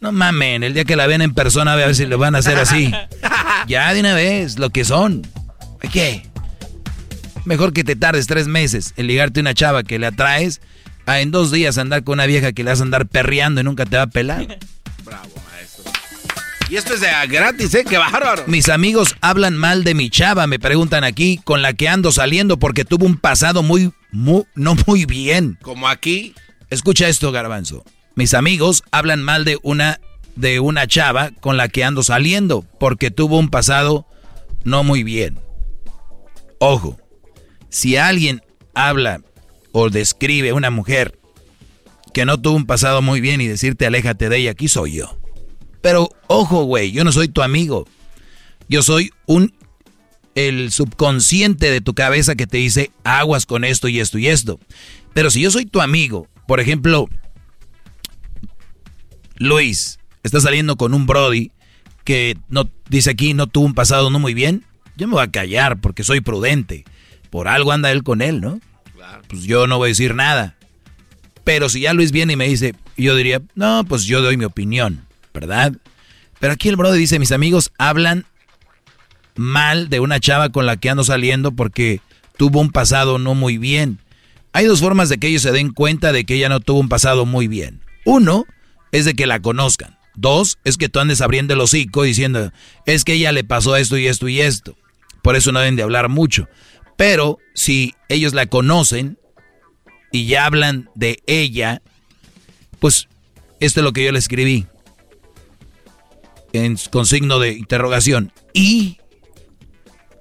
No 0.00 0.12
mamen, 0.12 0.62
el 0.62 0.74
día 0.74 0.84
que 0.84 0.96
la 0.96 1.06
ven 1.06 1.22
en 1.22 1.32
persona 1.32 1.72
a 1.72 1.76
ver 1.76 1.94
si 1.94 2.04
le 2.04 2.16
van 2.16 2.34
a 2.34 2.38
hacer 2.38 2.58
así. 2.58 2.92
ya 3.66 3.92
de 3.94 4.00
una 4.00 4.14
vez, 4.14 4.58
lo 4.58 4.70
que 4.70 4.84
son. 4.84 5.26
¿Qué? 5.92 6.26
Mejor 7.44 7.72
que 7.72 7.84
te 7.84 7.96
tardes 7.96 8.26
tres 8.26 8.46
meses 8.48 8.92
en 8.96 9.06
ligarte 9.06 9.40
una 9.40 9.54
chava 9.54 9.84
que 9.84 9.98
le 9.98 10.06
atraes 10.06 10.60
a 11.06 11.20
en 11.20 11.30
dos 11.30 11.52
días 11.52 11.78
andar 11.78 12.04
con 12.04 12.14
una 12.14 12.26
vieja 12.26 12.52
que 12.52 12.64
le 12.64 12.70
vas 12.70 12.80
a 12.80 12.82
andar 12.82 13.06
perreando 13.06 13.60
y 13.60 13.64
nunca 13.64 13.86
te 13.86 13.96
va 13.96 14.02
a 14.02 14.06
pelar. 14.08 14.58
Bravo, 15.04 15.30
maestro. 15.50 15.92
Y 16.68 16.76
esto 16.76 16.94
es 16.94 17.00
de 17.00 17.08
gratis, 17.28 17.72
¿eh? 17.74 17.84
¡Qué 17.88 17.96
bárbaro! 17.96 18.42
Mis 18.48 18.68
amigos 18.68 19.14
hablan 19.20 19.56
mal 19.56 19.84
de 19.84 19.94
mi 19.94 20.10
chava, 20.10 20.46
me 20.48 20.58
preguntan 20.58 21.04
aquí, 21.04 21.40
con 21.44 21.62
la 21.62 21.72
que 21.72 21.88
ando 21.88 22.10
saliendo 22.10 22.58
porque 22.58 22.84
tuvo 22.84 23.06
un 23.06 23.16
pasado 23.16 23.62
muy, 23.62 23.92
muy 24.10 24.44
no 24.56 24.74
muy 24.86 25.04
bien. 25.04 25.56
Como 25.62 25.88
aquí. 25.88 26.34
Escucha 26.68 27.08
esto, 27.08 27.30
garbanzo. 27.30 27.84
Mis 28.16 28.32
amigos 28.32 28.82
hablan 28.92 29.22
mal 29.22 29.44
de 29.44 29.58
una 29.62 30.00
de 30.36 30.58
una 30.58 30.86
chava 30.86 31.32
con 31.40 31.58
la 31.58 31.68
que 31.68 31.84
ando 31.84 32.02
saliendo 32.02 32.64
porque 32.80 33.10
tuvo 33.10 33.38
un 33.38 33.50
pasado 33.50 34.06
no 34.64 34.82
muy 34.82 35.02
bien. 35.02 35.38
Ojo, 36.58 36.98
si 37.68 37.98
alguien 37.98 38.40
habla 38.74 39.20
o 39.72 39.90
describe 39.90 40.48
a 40.48 40.54
una 40.54 40.70
mujer 40.70 41.18
que 42.14 42.24
no 42.24 42.40
tuvo 42.40 42.56
un 42.56 42.64
pasado 42.64 43.02
muy 43.02 43.20
bien 43.20 43.42
y 43.42 43.48
decirte 43.48 43.84
aléjate 43.84 44.30
de 44.30 44.38
ella, 44.38 44.52
aquí 44.52 44.68
soy 44.68 44.94
yo. 44.94 45.18
Pero 45.82 46.08
ojo, 46.26 46.64
güey, 46.64 46.92
yo 46.92 47.04
no 47.04 47.12
soy 47.12 47.28
tu 47.28 47.42
amigo. 47.42 47.86
Yo 48.66 48.82
soy 48.82 49.10
un 49.26 49.52
el 50.34 50.72
subconsciente 50.72 51.70
de 51.70 51.82
tu 51.82 51.92
cabeza 51.92 52.34
que 52.34 52.46
te 52.46 52.56
dice 52.56 52.90
aguas 53.04 53.44
con 53.44 53.62
esto 53.62 53.88
y 53.88 54.00
esto 54.00 54.18
y 54.18 54.28
esto. 54.28 54.58
Pero 55.12 55.28
si 55.28 55.42
yo 55.42 55.50
soy 55.50 55.66
tu 55.66 55.82
amigo, 55.82 56.28
por 56.48 56.60
ejemplo, 56.60 57.08
Luis 59.36 59.98
está 60.22 60.40
saliendo 60.40 60.76
con 60.76 60.94
un 60.94 61.06
Brody 61.06 61.52
que 62.04 62.36
no 62.48 62.68
dice 62.88 63.10
aquí 63.10 63.34
no 63.34 63.46
tuvo 63.46 63.66
un 63.66 63.74
pasado 63.74 64.10
no 64.10 64.18
muy 64.18 64.34
bien, 64.34 64.64
yo 64.96 65.06
me 65.08 65.14
voy 65.14 65.24
a 65.24 65.30
callar 65.30 65.80
porque 65.80 66.04
soy 66.04 66.20
prudente. 66.20 66.84
Por 67.30 67.48
algo 67.48 67.72
anda 67.72 67.90
él 67.90 68.02
con 68.02 68.22
él, 68.22 68.40
¿no? 68.40 68.60
Pues 69.28 69.42
yo 69.42 69.66
no 69.66 69.78
voy 69.78 69.88
a 69.88 69.90
decir 69.90 70.14
nada. 70.14 70.56
Pero 71.44 71.68
si 71.68 71.80
ya 71.80 71.92
Luis 71.92 72.12
viene 72.12 72.32
y 72.32 72.36
me 72.36 72.48
dice, 72.48 72.74
yo 72.96 73.14
diría, 73.14 73.42
no, 73.54 73.84
pues 73.84 74.04
yo 74.04 74.22
doy 74.22 74.36
mi 74.36 74.44
opinión, 74.44 75.04
¿verdad? 75.34 75.72
Pero 76.38 76.52
aquí 76.52 76.68
el 76.68 76.76
Brody 76.76 76.98
dice, 76.98 77.18
mis 77.18 77.32
amigos 77.32 77.72
hablan 77.78 78.24
mal 79.36 79.88
de 79.88 80.00
una 80.00 80.18
chava 80.18 80.48
con 80.50 80.66
la 80.66 80.76
que 80.76 80.90
ando 80.90 81.04
saliendo 81.04 81.52
porque 81.52 82.00
tuvo 82.36 82.60
un 82.60 82.70
pasado 82.70 83.18
no 83.18 83.34
muy 83.34 83.58
bien. 83.58 83.98
Hay 84.52 84.64
dos 84.64 84.80
formas 84.80 85.08
de 85.08 85.18
que 85.18 85.28
ellos 85.28 85.42
se 85.42 85.52
den 85.52 85.72
cuenta 85.72 86.12
de 86.12 86.24
que 86.24 86.34
ella 86.34 86.48
no 86.48 86.60
tuvo 86.60 86.80
un 86.80 86.88
pasado 86.88 87.26
muy 87.26 87.48
bien. 87.48 87.80
Uno, 88.04 88.46
es 88.96 89.04
de 89.04 89.14
que 89.14 89.26
la 89.26 89.40
conozcan. 89.40 89.98
Dos, 90.14 90.58
es 90.64 90.78
que 90.78 90.88
tú 90.88 91.00
andes 91.00 91.20
abriendo 91.20 91.52
el 91.52 91.60
hocico 91.60 92.02
diciendo, 92.02 92.50
es 92.86 93.04
que 93.04 93.12
ella 93.12 93.32
le 93.32 93.44
pasó 93.44 93.76
esto 93.76 93.98
y 93.98 94.06
esto 94.06 94.28
y 94.28 94.40
esto. 94.40 94.74
Por 95.22 95.36
eso 95.36 95.52
no 95.52 95.60
deben 95.60 95.76
de 95.76 95.82
hablar 95.82 96.08
mucho. 96.08 96.48
Pero 96.96 97.38
si 97.54 97.94
ellos 98.08 98.32
la 98.32 98.46
conocen 98.46 99.18
y 100.12 100.26
ya 100.26 100.46
hablan 100.46 100.88
de 100.94 101.18
ella, 101.26 101.82
pues 102.78 103.08
esto 103.60 103.80
es 103.80 103.84
lo 103.84 103.92
que 103.92 104.04
yo 104.04 104.12
le 104.12 104.18
escribí. 104.18 104.66
En, 106.54 106.78
con 106.90 107.04
signo 107.04 107.38
de 107.38 107.52
interrogación. 107.52 108.32
Y, 108.54 108.96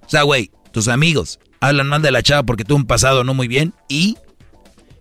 o 0.05 0.09
sea, 0.09 0.23
güey, 0.23 0.51
tus 0.73 0.89
amigos 0.89 1.39
hablan 1.61 1.87
mal 1.87 2.01
de 2.01 2.11
la 2.11 2.21
chava 2.21 2.43
porque 2.43 2.65
tuvo 2.65 2.79
un 2.79 2.87
pasado 2.87 3.23
no 3.23 3.33
muy 3.33 3.47
bien. 3.47 3.73
Y, 3.87 4.17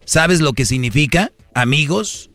¿sabes 0.05 0.41
lo 0.41 0.53
que 0.53 0.65
significa 0.65 1.33
amigos? 1.55 2.31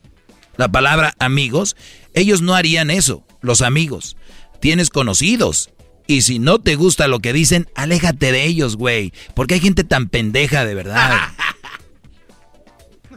La 0.59 0.67
palabra 0.67 1.13
amigos, 1.19 1.77
ellos 2.13 2.41
no 2.41 2.53
harían 2.53 2.91
eso, 2.91 3.23
los 3.41 3.61
amigos. 3.61 4.17
Tienes 4.59 4.89
conocidos. 4.89 5.69
Y 6.05 6.23
si 6.23 6.37
no 6.37 6.59
te 6.59 6.75
gusta 6.75 7.07
lo 7.07 7.19
que 7.19 7.31
dicen, 7.31 7.69
aléjate 7.75 8.33
de 8.33 8.43
ellos, 8.43 8.75
güey. 8.75 9.13
Porque 9.35 9.53
hay 9.53 9.61
gente 9.61 9.85
tan 9.85 10.09
pendeja, 10.09 10.65
de 10.65 10.75
verdad. 10.75 11.17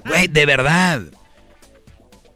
Güey, 0.04 0.26
de 0.26 0.46
verdad. 0.46 1.02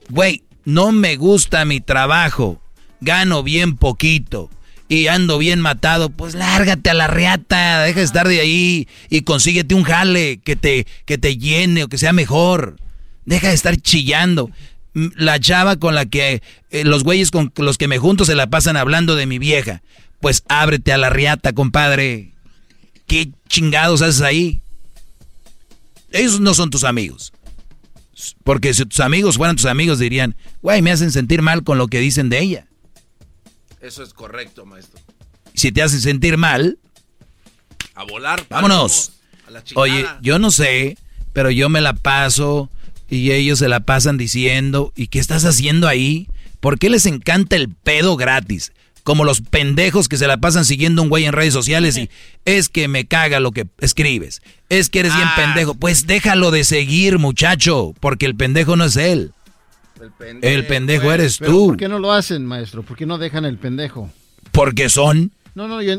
Güey, 0.09 0.44
no 0.65 0.93
me 0.93 1.17
gusta 1.17 1.65
mi 1.65 1.81
trabajo. 1.81 2.62
Gano 3.01 3.43
bien 3.43 3.76
poquito. 3.76 4.51
Y 4.89 5.09
ando 5.09 5.39
bien 5.39 5.60
matado. 5.60 6.10
Pues 6.10 6.35
lárgate 6.35 6.91
a 6.91 6.94
la 6.94 7.09
reata. 7.09 7.83
Deja 7.83 7.99
de 7.99 8.05
estar 8.05 8.28
de 8.28 8.41
ahí. 8.41 8.86
Y 9.10 9.23
consíguete 9.23 9.75
un 9.75 9.83
jale 9.83 10.39
que 10.39 10.55
te, 10.55 10.86
que 11.07 11.18
te 11.18 11.39
llene 11.39 11.83
o 11.83 11.89
que 11.89 11.99
sea 11.99 12.12
mejor. 12.12 12.76
Deja 13.25 13.49
de 13.49 13.55
estar 13.55 13.76
chillando 13.76 14.52
la 14.97 15.39
chava 15.39 15.76
con 15.76 15.94
la 15.94 16.07
que 16.07 16.42
eh, 16.70 16.84
los 16.84 17.05
güeyes 17.05 17.31
con 17.31 17.52
los 17.57 17.76
que 17.76 17.86
me 17.86 17.99
junto 17.99 18.25
se 18.25 18.34
la 18.34 18.49
pasan 18.49 18.76
hablando 18.76 19.15
de 19.15 19.26
mi 19.26 19.39
vieja. 19.39 19.83
Pues 20.20 20.42
ábrete 20.49 20.92
a 20.92 20.99
la 20.99 21.10
riata, 21.10 21.52
compadre. 21.52 22.33
¿Qué 23.07 23.31
chingados 23.49 24.00
haces 24.00 24.23
ahí? 24.23 24.62
Ellos 26.10 26.41
no 26.41 26.55
son 26.55 26.70
tus 26.70 26.84
amigos. 26.84 27.33
Porque 28.42 28.73
si 28.73 28.86
tus 28.86 29.00
amigos 29.00 29.36
fueran 29.36 29.57
tus 29.57 29.66
amigos 29.66 29.99
dirían, 29.99 30.34
güey, 30.62 30.81
me 30.81 30.91
hacen 30.91 31.12
sentir 31.12 31.42
mal 31.42 31.62
con 31.62 31.76
lo 31.76 31.89
que 31.89 32.00
dicen 32.00 32.31
de 32.31 32.41
ella. 32.41 32.66
Eso 33.83 34.02
es 34.02 34.15
correcto, 34.15 34.65
maestro. 34.65 34.99
Si 35.55 35.73
te 35.73 35.83
hacen 35.83 36.00
sentir 36.00 36.39
mal... 36.39 36.78
A 37.94 38.05
volar. 38.05 38.47
Vámonos. 38.49 39.12
Oye, 39.75 40.07
yo 40.23 40.39
no 40.39 40.50
sé, 40.50 40.97
pero 41.33 41.50
yo 41.50 41.68
me 41.68 41.81
la 41.81 41.92
paso 41.92 42.70
y 43.09 43.33
ellos 43.33 43.59
se 43.59 43.68
la 43.68 43.81
pasan 43.81 44.17
diciendo, 44.17 44.93
¿y 44.97 45.09
qué 45.09 45.18
estás 45.18 45.44
haciendo 45.44 45.89
ahí? 45.89 46.28
¿Por 46.60 46.78
qué 46.78 46.91
les 46.91 47.07
encanta 47.07 47.57
el 47.57 47.68
pedo 47.68 48.17
gratis? 48.17 48.73
como 49.07 49.23
los 49.23 49.41
pendejos 49.41 50.09
que 50.09 50.17
se 50.17 50.26
la 50.26 50.39
pasan 50.39 50.65
siguiendo 50.65 51.01
un 51.01 51.09
güey 51.09 51.26
en 51.26 51.33
redes 51.33 51.55
sociales 51.55 51.97
y 51.97 52.10
es 52.44 52.68
que 52.68 52.89
me 52.89 53.07
caga 53.07 53.39
lo 53.39 53.52
que 53.52 53.68
escribes. 53.78 54.43
Es 54.68 54.91
que 54.91 54.99
eres 54.99 55.15
bien 55.15 55.28
ah. 55.28 55.36
pendejo. 55.36 55.76
Pues 55.76 56.09
déjalo 56.09 56.51
de 56.51 56.65
seguir, 56.65 57.20
muchacho, 57.20 57.94
porque 58.01 58.26
el 58.26 58.35
pendejo 58.35 58.75
no 58.75 58.86
es 58.86 58.97
él. 58.97 59.31
El 60.43 60.67
pendejo, 60.67 61.12
eres 61.12 61.39
tú. 61.39 61.68
¿Por 61.68 61.76
qué 61.76 61.89
no 61.89 62.01
lo 62.01 62.12
hacen, 62.12 62.44
maestro? 62.44 62.83
¿Por 62.83 62.97
qué 62.97 63.07
no 63.07 63.17
dejan 63.18 63.44
el 63.44 63.59
pendejo? 63.59 64.10
Porque 64.51 64.89
son. 64.89 65.31
No, 65.57 65.67
no, 65.68 65.81
eh, 65.81 65.99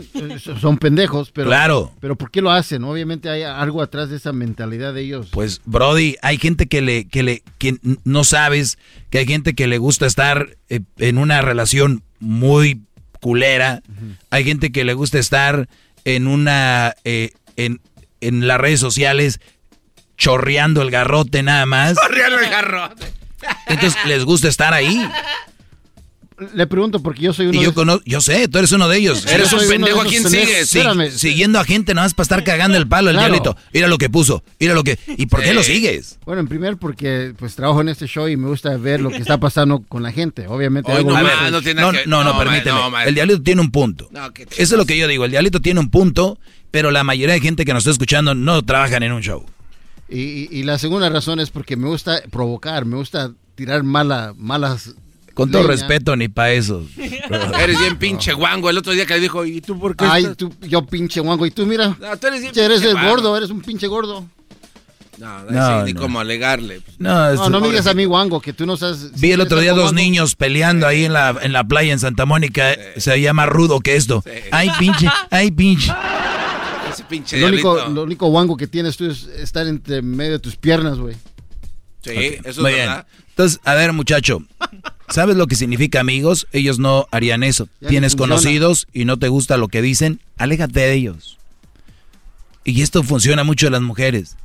son 0.61 0.77
pendejos, 0.77 1.31
pero. 1.31 1.47
Claro. 1.47 1.91
Pero 1.99 2.15
¿por 2.15 2.29
qué 2.29 2.43
lo 2.43 2.51
hacen? 2.51 2.83
Obviamente 2.83 3.27
hay 3.27 3.41
algo 3.41 3.81
atrás 3.81 4.11
de 4.11 4.17
esa 4.17 4.31
mentalidad 4.31 4.93
de 4.93 5.01
ellos. 5.01 5.29
Pues, 5.31 5.61
Brody, 5.65 6.15
hay 6.21 6.37
gente 6.37 6.67
que 6.67 6.83
le, 6.83 7.07
que 7.07 7.23
le, 7.23 7.43
que 7.57 7.79
no 8.03 8.23
sabes, 8.23 8.77
que 9.09 9.17
hay 9.17 9.25
gente 9.25 9.55
que 9.55 9.65
le 9.65 9.79
gusta 9.79 10.05
estar 10.05 10.55
eh, 10.69 10.81
en 10.99 11.17
una 11.17 11.41
relación 11.41 12.03
muy 12.19 12.83
culera. 13.19 13.81
Hay 14.29 14.43
gente 14.43 14.71
que 14.71 14.83
le 14.83 14.93
gusta 14.93 15.17
estar 15.17 15.67
en 16.05 16.27
una, 16.27 16.93
eh, 17.03 17.31
en, 17.55 17.81
en 18.21 18.47
las 18.47 18.61
redes 18.61 18.79
sociales 18.79 19.39
chorreando 20.17 20.83
el 20.83 20.91
garrote 20.91 21.41
nada 21.41 21.65
más. 21.65 21.97
Chorreando 21.99 22.39
el 22.41 22.49
garrote. 22.51 23.11
Entonces 23.65 23.99
les 24.05 24.23
gusta 24.23 24.49
estar 24.49 24.75
ahí. 24.75 25.03
Le 26.53 26.67
pregunto 26.67 27.01
porque 27.01 27.21
yo 27.21 27.33
soy 27.33 27.47
uno 27.47 27.59
y 27.59 27.63
yo, 27.63 28.01
yo 28.05 28.21
sé, 28.21 28.47
tú 28.47 28.59
eres 28.59 28.71
uno 28.71 28.87
de 28.87 28.97
ellos. 28.97 29.25
Eres 29.25 29.51
un 29.53 29.67
pendejo 29.67 30.01
a 30.01 30.05
quien 30.05 30.23
sigues. 30.23 30.69
siguiendo 31.15 31.59
a 31.59 31.63
gente 31.63 31.95
nada 31.95 32.05
más 32.05 32.13
para 32.13 32.23
estar 32.25 32.43
cagando 32.43 32.77
el 32.77 32.87
palo, 32.87 33.09
el 33.09 33.17
diablito. 33.17 33.57
Mira 33.73 33.87
lo 33.87 33.97
que 33.97 34.09
puso, 34.09 34.43
mira 34.59 34.75
lo 34.75 34.83
que... 34.83 34.99
¿Y 35.07 35.25
por 35.25 35.41
qué 35.41 35.53
lo 35.53 35.63
sigues? 35.63 36.19
Bueno, 36.25 36.41
en 36.41 36.47
primer 36.47 36.77
porque 36.77 37.33
pues 37.37 37.55
trabajo 37.55 37.81
en 37.81 37.89
este 37.89 38.05
show 38.05 38.27
y 38.27 38.37
me 38.37 38.47
gusta 38.47 38.77
ver 38.77 39.01
lo 39.01 39.09
que 39.09 39.17
está 39.17 39.39
pasando 39.39 39.79
con 39.79 40.03
la 40.03 40.11
gente. 40.11 40.47
Obviamente 40.47 40.91
no, 41.03 41.91
no, 42.05 42.23
no, 42.23 42.37
permíteme. 42.37 42.79
el 43.07 43.15
diablito 43.15 43.41
tiene 43.41 43.61
un 43.61 43.71
punto. 43.71 44.09
Eso 44.57 44.75
es 44.75 44.77
lo 44.77 44.85
que 44.85 44.95
yo 44.95 45.07
digo, 45.07 45.25
el 45.25 45.31
diablito 45.31 45.59
tiene 45.59 45.79
un 45.79 45.89
punto, 45.89 46.37
pero 46.69 46.91
la 46.91 47.03
mayoría 47.03 47.33
de 47.33 47.41
gente 47.41 47.65
que 47.65 47.73
nos 47.73 47.81
está 47.81 47.91
escuchando 47.91 48.35
no 48.35 48.63
trabajan 48.63 49.01
en 49.01 49.11
un 49.11 49.21
show. 49.21 49.43
Y, 50.09 50.63
la 50.63 50.77
segunda 50.77 51.09
razón 51.09 51.39
es 51.39 51.49
porque 51.49 51.75
me 51.75 51.87
gusta 51.87 52.21
provocar, 52.31 52.85
me 52.85 52.95
gusta 52.95 53.33
tirar 53.55 53.83
mala, 53.83 54.33
malas 54.37 54.95
con 55.37 55.51
todo 55.51 55.67
respeto, 55.67 56.15
ni 56.15 56.29
para 56.29 56.51
eso. 56.53 56.83
eres 56.97 57.79
bien 57.79 57.97
pinche 57.97 58.33
guango. 58.33 58.71
El 58.71 58.79
otro 58.79 58.91
día 58.91 59.05
que 59.05 59.13
le 59.13 59.19
dijo, 59.19 59.45
¿y 59.45 59.61
tú 59.61 59.79
por 59.79 59.95
qué? 59.95 60.03
Ay, 60.09 60.33
tú, 60.35 60.51
yo 60.61 60.83
pinche 60.83 61.19
guango. 61.19 61.45
Y 61.45 61.51
tú, 61.51 61.67
mira. 61.67 61.95
No, 61.99 62.17
tú 62.17 62.25
eres, 62.25 62.41
bien 62.41 62.53
eres 62.57 62.81
el 62.81 62.99
gordo, 62.99 63.37
eres 63.37 63.51
un 63.51 63.61
pinche 63.61 63.85
gordo. 63.85 64.25
No, 65.19 65.43
no, 65.43 65.83
ni 65.83 65.93
cómo 65.93 66.19
alegarle. 66.19 66.81
No, 66.97 67.35
no, 67.35 67.49
no 67.51 67.59
me 67.59 67.67
digas 67.67 67.85
a 67.85 67.93
mí, 67.93 68.07
Wango, 68.07 68.41
que 68.41 68.51
tú 68.51 68.65
no 68.65 68.77
sabes. 68.77 69.11
Vi 69.19 69.31
el 69.31 69.41
otro 69.41 69.59
día 69.59 69.73
dos 69.73 69.93
niños 69.93 70.33
peleando 70.35 70.87
ahí 70.87 71.05
en 71.05 71.13
la, 71.13 71.37
en 71.39 71.53
la 71.53 71.63
playa 71.63 71.93
en 71.93 71.99
Santa 71.99 72.25
Mónica. 72.25 72.75
Se 72.97 73.11
veía 73.11 73.31
más 73.33 73.47
rudo 73.47 73.79
que 73.79 73.95
esto. 73.95 74.23
Ay, 74.51 74.71
pinche, 74.79 75.07
ay, 75.29 75.51
pinche. 75.51 75.93
Ese 76.91 77.03
pinche 77.03 77.39
lo 77.39 77.47
único, 77.47 77.75
lo 77.89 78.03
único 78.03 78.27
Wango 78.27 78.57
que 78.57 78.65
tienes 78.65 78.97
tú 78.97 79.05
es 79.05 79.25
estar 79.25 79.67
entre 79.67 80.01
medio 80.01 80.31
de 80.31 80.39
tus 80.39 80.55
piernas, 80.55 80.97
güey. 80.97 81.15
Sí, 82.01 82.37
eso 82.43 82.47
es 82.47 82.57
verdad. 82.57 83.05
Entonces, 83.29 83.59
a 83.65 83.75
ver, 83.75 83.93
muchacho. 83.93 84.41
¿Sabes 85.09 85.37
lo 85.37 85.47
que 85.47 85.55
significa 85.55 86.01
amigos? 86.01 86.47
Ellos 86.51 86.79
no 86.79 87.07
harían 87.11 87.43
eso. 87.43 87.69
Tienes 87.87 88.15
conocidos 88.15 88.87
y 88.91 89.05
no 89.05 89.17
te 89.17 89.29
gusta 89.29 89.57
lo 89.57 89.69
que 89.69 89.81
dicen, 89.81 90.19
aléjate 90.37 90.81
de 90.81 90.93
ellos. 90.93 91.37
Y 92.65 92.81
esto 92.81 93.03
funciona 93.03 93.45
mucho 93.45 93.67
en 93.67 93.73
las 93.73 93.81
mujeres. 93.81 94.35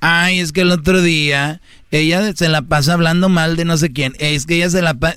Ay, 0.00 0.40
es 0.40 0.52
que 0.52 0.62
el 0.62 0.70
otro 0.70 1.00
día 1.00 1.60
ella 1.90 2.34
se 2.34 2.48
la 2.48 2.62
pasa 2.62 2.92
hablando 2.92 3.28
mal 3.30 3.56
de 3.56 3.64
no 3.64 3.76
sé 3.78 3.92
quién. 3.92 4.14
Es 4.18 4.44
que 4.44 4.56
ella 4.56 4.68
se 4.68 4.82
la 4.82 4.94
pasa... 4.94 5.16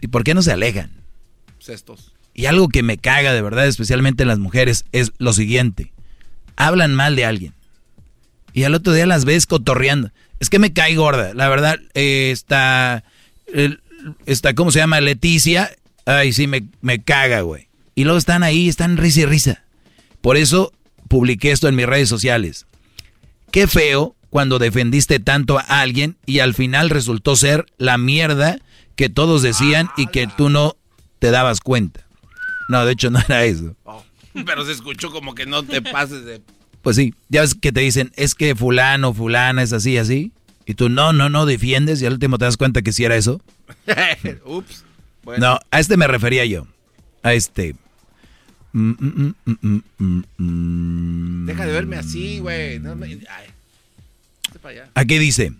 ¿Y 0.00 0.08
por 0.08 0.24
qué 0.24 0.34
no 0.34 0.42
se 0.42 0.50
alejan? 0.50 0.90
Cestos. 1.60 2.12
Y 2.34 2.46
algo 2.46 2.68
que 2.68 2.82
me 2.82 2.98
caga 2.98 3.32
de 3.32 3.42
verdad, 3.42 3.66
especialmente 3.66 4.24
en 4.24 4.28
las 4.28 4.40
mujeres, 4.40 4.84
es 4.90 5.12
lo 5.18 5.32
siguiente. 5.32 5.92
Hablan 6.56 6.94
mal 6.94 7.14
de 7.14 7.24
alguien. 7.24 7.54
Y 8.52 8.64
al 8.64 8.74
otro 8.74 8.92
día 8.92 9.06
las 9.06 9.24
ves 9.24 9.46
cotorreando. 9.46 10.10
Es 10.40 10.50
que 10.50 10.58
me 10.58 10.72
cae 10.72 10.96
gorda. 10.96 11.34
La 11.34 11.48
verdad, 11.48 11.78
eh, 11.94 12.30
está 12.32 13.04
esta, 14.26 14.54
¿cómo 14.54 14.70
se 14.70 14.78
llama? 14.78 15.00
Leticia, 15.00 15.70
ay, 16.06 16.32
sí, 16.32 16.46
me, 16.46 16.64
me 16.80 17.02
caga, 17.02 17.40
güey. 17.42 17.68
Y 17.94 18.04
luego 18.04 18.18
están 18.18 18.42
ahí, 18.42 18.68
están 18.68 18.96
risa 18.96 19.20
y 19.20 19.26
risa. 19.26 19.64
Por 20.20 20.36
eso 20.36 20.72
publiqué 21.08 21.52
esto 21.52 21.68
en 21.68 21.76
mis 21.76 21.86
redes 21.86 22.08
sociales. 22.08 22.66
Qué 23.50 23.66
feo 23.66 24.16
cuando 24.30 24.58
defendiste 24.58 25.20
tanto 25.20 25.58
a 25.58 25.62
alguien 25.62 26.16
y 26.24 26.38
al 26.38 26.54
final 26.54 26.88
resultó 26.88 27.36
ser 27.36 27.66
la 27.76 27.98
mierda 27.98 28.58
que 28.96 29.10
todos 29.10 29.42
decían 29.42 29.90
y 29.96 30.06
que 30.06 30.26
tú 30.26 30.48
no 30.48 30.76
te 31.18 31.30
dabas 31.30 31.60
cuenta. 31.60 32.06
No, 32.68 32.86
de 32.86 32.92
hecho 32.92 33.10
no 33.12 33.18
era 33.18 33.44
eso. 33.44 33.76
Oh, 33.84 34.02
pero 34.46 34.64
se 34.64 34.72
escuchó 34.72 35.10
como 35.10 35.34
que 35.34 35.44
no 35.44 35.62
te 35.62 35.82
pases 35.82 36.24
de... 36.24 36.40
Pues 36.80 36.96
sí, 36.96 37.14
ya 37.28 37.42
ves 37.42 37.54
que 37.54 37.72
te 37.72 37.80
dicen, 37.80 38.10
es 38.16 38.34
que 38.34 38.56
fulano, 38.56 39.12
fulana 39.12 39.62
es 39.62 39.72
así, 39.72 39.98
así. 39.98 40.32
Y 40.66 40.74
tú 40.74 40.88
no, 40.88 41.12
no, 41.12 41.28
no 41.28 41.46
defiendes 41.46 42.00
y 42.02 42.06
al 42.06 42.14
último 42.14 42.38
te 42.38 42.44
das 42.44 42.56
cuenta 42.56 42.82
que 42.82 42.92
sí 42.92 43.04
era 43.04 43.16
eso. 43.16 43.40
Ups. 44.44 44.84
No, 45.38 45.58
a 45.70 45.80
este 45.80 45.96
me 45.96 46.06
refería 46.06 46.44
yo. 46.44 46.66
A 47.22 47.32
este. 47.34 47.74
Mm, 48.72 49.34
mm, 49.44 49.82
mm, 50.38 51.46
Deja 51.46 51.66
de 51.66 51.72
verme 51.72 51.96
así, 51.96 52.38
güey. 52.38 52.80
Aquí 54.94 55.18
dice. 55.18 55.52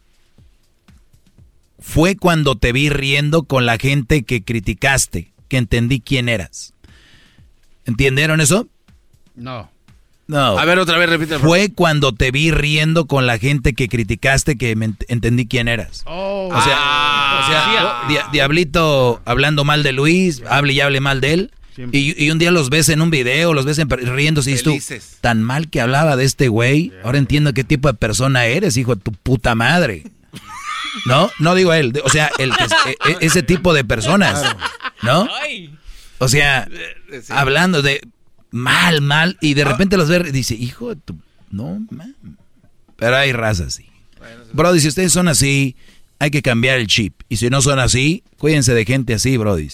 Fue 1.79 2.17
cuando 2.17 2.57
te 2.57 2.73
vi 2.73 2.89
riendo 2.91 3.43
con 3.43 3.67
la 3.67 3.77
gente 3.77 4.23
que 4.23 4.45
criticaste, 4.45 5.33
que 5.49 5.57
entendí 5.57 6.01
quién 6.01 6.29
eras. 6.29 6.75
¿Entendieron 7.85 8.41
eso? 8.41 8.69
No. 9.35 9.69
No. 10.26 10.59
A 10.59 10.65
ver, 10.65 10.78
otra 10.78 10.99
vez, 10.99 11.10
repite. 11.10 11.39
Fue 11.39 11.73
cuando 11.75 12.12
te 12.12 12.31
vi 12.31 12.51
riendo 12.51 13.07
con 13.07 13.26
la 13.26 13.39
gente 13.39 13.75
que 13.75 13.89
criticaste 13.89 14.57
que 14.57 14.76
me 14.76 14.92
entendí 15.09 15.47
quién 15.47 15.68
eras. 15.68 16.02
Oh. 16.07 16.49
O 16.52 16.62
sea, 16.62 16.76
ah. 16.76 18.09
Diablito 18.33 19.20
hablando 19.25 19.65
mal 19.65 19.83
de 19.83 19.92
Luis, 19.92 20.42
hable 20.49 20.73
y 20.73 20.81
hable 20.81 21.01
mal 21.01 21.20
de 21.20 21.33
él. 21.34 21.51
Y, 21.91 22.31
un 22.31 22.39
día 22.39 22.51
los 22.51 22.68
ves 22.68 22.91
en 22.91 23.01
un 23.01 23.10
video, 23.10 23.55
los 23.55 23.65
ves 23.65 23.78
riendo 23.89 24.42
y 24.44 24.57
tú, 24.59 24.78
tan 25.23 25.42
mal 25.42 25.70
que 25.70 25.81
hablaba 25.81 26.17
de 26.17 26.25
este 26.25 26.49
güey, 26.49 26.92
ahora 27.02 27.17
entiendo 27.17 27.55
qué 27.55 27.65
tipo 27.65 27.89
de 27.89 27.94
persona 27.94 28.44
eres, 28.44 28.76
hijo 28.76 28.94
de 28.94 29.01
tu 29.01 29.12
puta 29.12 29.55
madre. 29.55 30.05
¿No? 31.07 31.31
No 31.39 31.55
digo 31.55 31.73
él, 31.73 31.99
o 32.05 32.10
sea, 32.10 32.31
el 32.39 32.51
e, 32.51 32.91
e, 32.91 33.17
ese 33.20 33.42
tipo 33.42 33.73
de 33.73 33.84
personas, 33.84 34.55
¿no? 35.01 35.26
O 36.18 36.28
sea, 36.28 36.68
hablando 37.31 37.81
de 37.81 38.02
mal, 38.53 39.01
mal, 39.01 39.37
y 39.41 39.55
de 39.55 39.63
ah. 39.63 39.65
repente 39.65 39.97
los 39.97 40.09
ve 40.09 40.25
y 40.29 40.31
dice, 40.31 40.55
hijo 40.55 40.95
de 40.95 41.01
tu... 41.01 41.19
No, 41.51 41.85
man. 41.91 42.15
Pero 42.97 43.17
hay 43.17 43.33
razas 43.33 43.69
así. 43.69 43.87
Brody, 44.53 44.81
si 44.81 44.89
ustedes 44.89 45.13
son 45.13 45.27
así, 45.27 45.77
hay 46.19 46.31
que 46.31 46.43
cambiar 46.43 46.79
el 46.79 46.87
chip. 46.87 47.21
Y 47.29 47.39
si 47.39 47.51
no 47.51 47.61
son 47.61 47.81
así, 47.81 48.23
cuídense 48.39 48.75
de 48.75 48.85
gente 48.85 49.15
así, 49.15 49.37
Brody. 49.37 49.69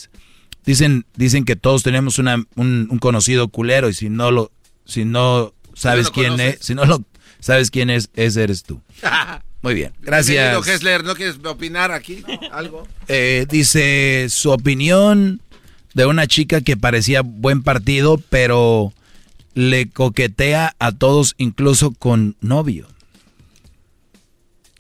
Dicen, 0.65 1.05
dicen 1.15 1.45
que 1.45 1.57
todos 1.57 1.83
tenemos 1.83 2.19
una, 2.19 2.43
un, 2.57 2.99
conocido 3.01 3.49
culero 3.49 3.89
y 3.89 3.95
si 3.95 4.09
no 4.09 4.31
lo, 4.31 4.51
si 4.85 5.05
no 5.05 5.55
sabes 5.75 6.11
quién 6.11 6.41
es, 6.41 6.59
si 6.61 6.75
no 6.75 6.85
lo 6.85 7.05
sabes 7.41 7.71
quién 7.71 7.91
es, 7.91 8.11
ese 8.15 8.43
eres 8.43 8.63
tú. 8.63 8.81
Muy 9.63 9.75
bien, 9.75 9.93
gracias. 10.01 10.67
Hessler, 10.67 11.05
¿no 11.05 11.15
quieres 11.15 11.37
opinar 11.45 11.91
aquí 11.91 12.23
algo? 12.53 12.87
Eh, 13.09 13.47
dice 13.51 14.27
su 14.29 14.51
opinión 14.51 15.43
de 15.99 16.07
una 16.07 16.29
chica 16.29 16.61
que 16.61 16.77
parecía 16.77 17.23
buen 17.25 17.65
partido, 17.65 18.23
pero 18.31 18.93
le 19.55 19.91
coquetea 19.91 20.77
a 20.79 20.93
todos, 20.93 21.35
incluso 21.39 21.91
con 21.91 22.37
novio. 22.41 22.87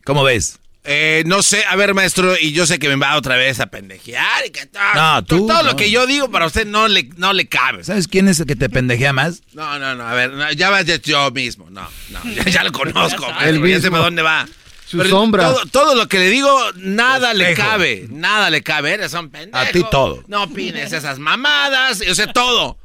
¿Cómo 0.04 0.22
ves? 0.22 0.60
Eh, 0.84 1.24
no 1.26 1.42
sé, 1.42 1.64
a 1.68 1.74
ver, 1.74 1.92
maestro, 1.92 2.36
y 2.40 2.52
yo 2.52 2.66
sé 2.66 2.78
que 2.78 2.88
me 2.88 2.94
va 2.94 3.16
otra 3.16 3.34
vez 3.34 3.58
a 3.58 3.66
pendejear 3.66 4.46
y 4.46 4.50
que 4.50 4.66
todo, 4.66 4.94
no, 4.94 5.24
tú, 5.24 5.46
todo 5.48 5.64
lo 5.64 5.74
que 5.74 5.90
yo 5.90 6.06
digo 6.06 6.30
para 6.30 6.46
usted 6.46 6.64
no 6.68 6.86
le, 6.86 7.10
no 7.16 7.32
le 7.32 7.48
cabe. 7.48 7.82
¿Sabes 7.82 8.06
quién 8.06 8.28
es 8.28 8.38
el 8.38 8.46
que 8.46 8.54
te 8.54 8.70
pendejea 8.70 9.12
más? 9.12 9.42
No, 9.54 9.76
no, 9.80 9.96
no, 9.96 10.06
a 10.06 10.14
ver, 10.14 10.56
ya 10.56 10.70
vas 10.70 10.86
yo 11.02 11.32
mismo, 11.32 11.68
no, 11.68 11.86
no, 12.10 12.42
ya, 12.44 12.62
lo 12.62 12.70
conozco, 12.70 13.28
maestro, 13.34 13.66
ya 13.66 13.80
sé 13.80 13.90
para 13.90 14.04
dónde 14.04 14.22
va. 14.22 14.46
Su 14.88 15.04
sombra. 15.04 15.52
Todo, 15.70 15.94
lo 15.94 16.08
que 16.08 16.18
le 16.18 16.30
digo, 16.30 16.50
nada 16.76 17.34
le 17.34 17.54
cabe. 17.54 18.06
Nada 18.10 18.48
le 18.48 18.62
cabe. 18.62 18.94
Eres 18.94 19.12
un 19.12 19.28
pendejo. 19.28 19.58
A 19.58 19.70
ti 19.70 19.84
todo. 19.90 20.24
No 20.28 20.44
opines 20.44 20.94
esas 20.94 21.18
mamadas. 21.18 21.98
Yo 22.00 22.14
sé 22.14 22.26
todo. 22.28 22.78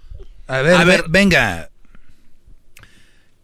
A 0.47 0.57
ver, 0.57 0.75
a 0.75 0.83
ver, 0.83 1.05
venga. 1.07 1.69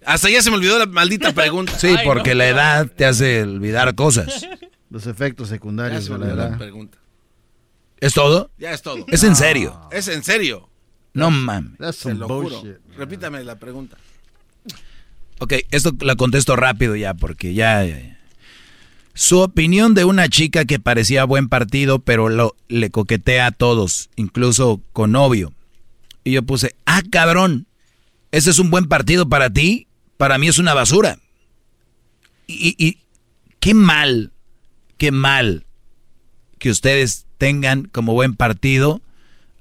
Hasta 0.06 0.30
ya 0.30 0.42
se 0.42 0.50
me 0.50 0.58
olvidó 0.58 0.78
la 0.78 0.88
maldita 0.88 1.32
pregunta. 1.32 1.80
Sí, 1.80 1.96
porque 2.04 2.36
la 2.36 2.50
edad 2.50 2.88
te 2.88 3.06
hace 3.06 3.44
olvidar 3.44 3.96
cosas. 3.96 4.46
Los 4.90 5.08
efectos 5.08 5.48
secundarios 5.48 6.10
de 6.10 6.18
la 6.18 6.28
edad. 6.28 6.58
pregunta. 6.58 6.98
¿Es 8.02 8.14
todo? 8.14 8.52
Ya 8.58 8.72
es 8.72 8.82
todo. 8.82 9.06
Es 9.08 9.24
en 9.24 9.38
serio. 9.38 9.80
Es 9.90 10.10
en 10.10 10.22
serio. 10.22 10.70
No 11.14 11.32
mames. 11.32 11.96
Se 11.96 12.14
lo 12.14 12.28
juro. 12.28 12.62
Repítame 12.98 13.42
la 13.46 13.58
pregunta. 13.58 13.96
Ok, 15.40 15.54
esto 15.72 15.94
la 16.02 16.18
contesto 16.18 16.58
rápido 16.58 16.98
ya, 16.98 17.14
porque 17.14 17.54
ya 17.54 17.86
su 19.20 19.40
opinión 19.40 19.96
de 19.96 20.06
una 20.06 20.30
chica 20.30 20.64
que 20.64 20.80
parecía 20.80 21.26
buen 21.26 21.50
partido, 21.50 22.00
pero 22.00 22.30
lo, 22.30 22.56
le 22.70 22.90
coquetea 22.90 23.48
a 23.48 23.52
todos, 23.52 24.10
incluso 24.16 24.82
con 24.94 25.12
novio. 25.12 25.52
Y 26.24 26.32
yo 26.32 26.44
puse, 26.44 26.74
ah, 26.86 27.02
cabrón, 27.12 27.68
ese 28.32 28.50
es 28.50 28.60
un 28.60 28.72
buen 28.72 28.88
partido 28.88 29.28
para 29.28 29.50
ti, 29.50 29.88
para 30.16 30.38
mí 30.38 30.48
es 30.48 30.58
una 30.58 30.74
basura. 30.74 31.20
Y, 32.48 32.76
y 32.78 33.00
qué 33.60 33.74
mal, 33.74 34.32
qué 34.98 35.12
mal 35.12 35.66
que 36.58 36.70
ustedes 36.70 37.26
tengan 37.38 37.90
como 37.92 38.14
buen 38.14 38.38
partido 38.38 39.02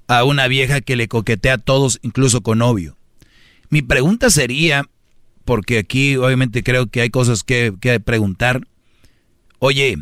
a 0.07 0.23
una 0.23 0.47
vieja 0.47 0.79
que 0.79 0.95
le 0.95 1.09
coquetea 1.09 1.55
a 1.55 1.57
todos, 1.57 1.99
incluso 2.01 2.39
con 2.39 2.59
novio. 2.59 2.95
Mi 3.69 3.81
pregunta 3.81 4.29
sería, 4.29 4.85
porque 5.43 5.79
aquí 5.79 6.15
obviamente 6.15 6.63
creo 6.63 6.87
que 6.87 7.01
hay 7.01 7.09
cosas 7.09 7.43
que, 7.43 7.73
que 7.81 7.99
preguntar, 7.99 8.65
oye, 9.59 9.97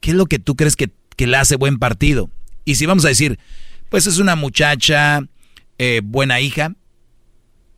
¿qué 0.00 0.10
es 0.10 0.16
lo 0.16 0.26
que 0.26 0.38
tú 0.38 0.56
crees 0.56 0.76
que, 0.76 0.90
que, 1.16 1.26
le 1.26 1.36
hace 1.36 1.56
buen 1.56 1.78
partido? 1.78 2.30
Y 2.64 2.76
si 2.76 2.86
vamos 2.86 3.04
a 3.04 3.08
decir, 3.08 3.38
pues 3.88 4.06
es 4.06 4.18
una 4.18 4.36
muchacha, 4.36 5.20
eh, 5.78 6.00
buena 6.04 6.40
hija, 6.40 6.74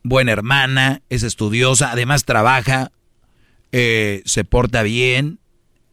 buena 0.03 0.31
hermana, 0.31 1.01
es 1.09 1.23
estudiosa, 1.23 1.91
además 1.91 2.25
trabaja, 2.25 2.91
eh, 3.71 4.21
se 4.25 4.43
porta 4.43 4.83
bien, 4.83 5.39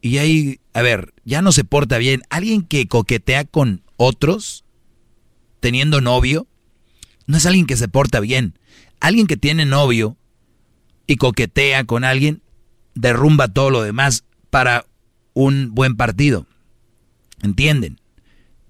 y 0.01 0.17
ahí, 0.17 0.59
a 0.73 0.81
ver, 0.81 1.13
ya 1.25 1.41
no 1.41 1.51
se 1.51 1.63
porta 1.63 1.97
bien. 1.97 2.21
Alguien 2.29 2.63
que 2.63 2.87
coquetea 2.87 3.43
con 3.45 3.83
otros, 3.97 4.63
teniendo 5.59 6.01
novio, 6.01 6.47
no 7.27 7.37
es 7.37 7.45
alguien 7.45 7.65
que 7.65 7.77
se 7.77 7.87
porta 7.87 8.19
bien. 8.19 8.57
Alguien 8.99 9.27
que 9.27 9.37
tiene 9.37 9.65
novio 9.65 10.17
y 11.05 11.17
coquetea 11.17 11.83
con 11.83 12.03
alguien, 12.03 12.41
derrumba 12.95 13.49
todo 13.49 13.69
lo 13.69 13.81
demás 13.81 14.23
para 14.49 14.85
un 15.39 15.73
buen 15.73 15.95
partido. 15.95 16.45
¿Entienden? 17.41 18.01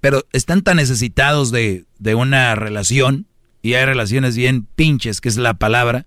Pero 0.01 0.25
están 0.33 0.61
tan 0.61 0.77
necesitados 0.77 1.49
de, 1.49 1.85
de 1.98 2.14
una 2.14 2.53
relación, 2.53 3.25
y 3.64 3.73
hay 3.73 3.85
relaciones 3.85 4.38
bien 4.38 4.67
pinches, 4.75 5.19
que 5.19 5.30
es 5.30 5.38
la 5.38 5.56
palabra. 5.56 6.06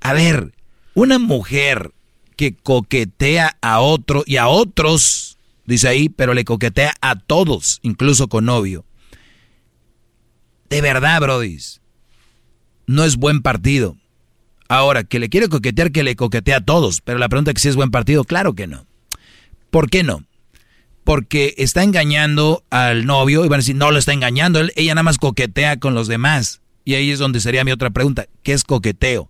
A 0.00 0.12
ver, 0.12 0.52
una 0.94 1.20
mujer 1.20 1.92
que 2.34 2.56
coquetea 2.56 3.56
a 3.60 3.78
otro 3.78 4.24
y 4.26 4.38
a 4.38 4.48
otros, 4.48 5.38
dice 5.66 5.86
ahí, 5.86 6.08
pero 6.08 6.34
le 6.34 6.44
coquetea 6.44 6.92
a 7.00 7.14
todos, 7.16 7.78
incluso 7.82 8.28
con 8.28 8.46
novio. 8.46 8.84
De 10.68 10.80
verdad, 10.80 11.20
brodis, 11.20 11.80
no 12.88 13.04
es 13.04 13.16
buen 13.16 13.40
partido. 13.40 13.96
Ahora, 14.68 15.04
que 15.04 15.20
le 15.20 15.28
quiere 15.28 15.48
coquetear, 15.48 15.92
que 15.92 16.02
le 16.02 16.16
coquetea 16.16 16.56
a 16.56 16.64
todos, 16.64 17.00
pero 17.02 17.20
la 17.20 17.28
pregunta 17.28 17.52
es 17.52 17.62
si 17.62 17.68
es 17.68 17.76
buen 17.76 17.92
partido, 17.92 18.24
claro 18.24 18.54
que 18.54 18.66
no. 18.66 18.85
¿Por 19.76 19.90
qué 19.90 20.02
no? 20.02 20.24
Porque 21.04 21.54
está 21.58 21.82
engañando 21.82 22.64
al 22.70 23.04
novio 23.04 23.44
y 23.44 23.48
van 23.48 23.58
a 23.58 23.62
decir, 23.62 23.76
no 23.76 23.90
lo 23.90 23.98
está 23.98 24.14
engañando, 24.14 24.58
ella 24.74 24.94
nada 24.94 25.02
más 25.02 25.18
coquetea 25.18 25.78
con 25.78 25.94
los 25.94 26.08
demás. 26.08 26.62
Y 26.86 26.94
ahí 26.94 27.10
es 27.10 27.18
donde 27.18 27.40
sería 27.40 27.62
mi 27.62 27.72
otra 27.72 27.90
pregunta, 27.90 28.24
¿qué 28.42 28.54
es 28.54 28.64
coqueteo? 28.64 29.28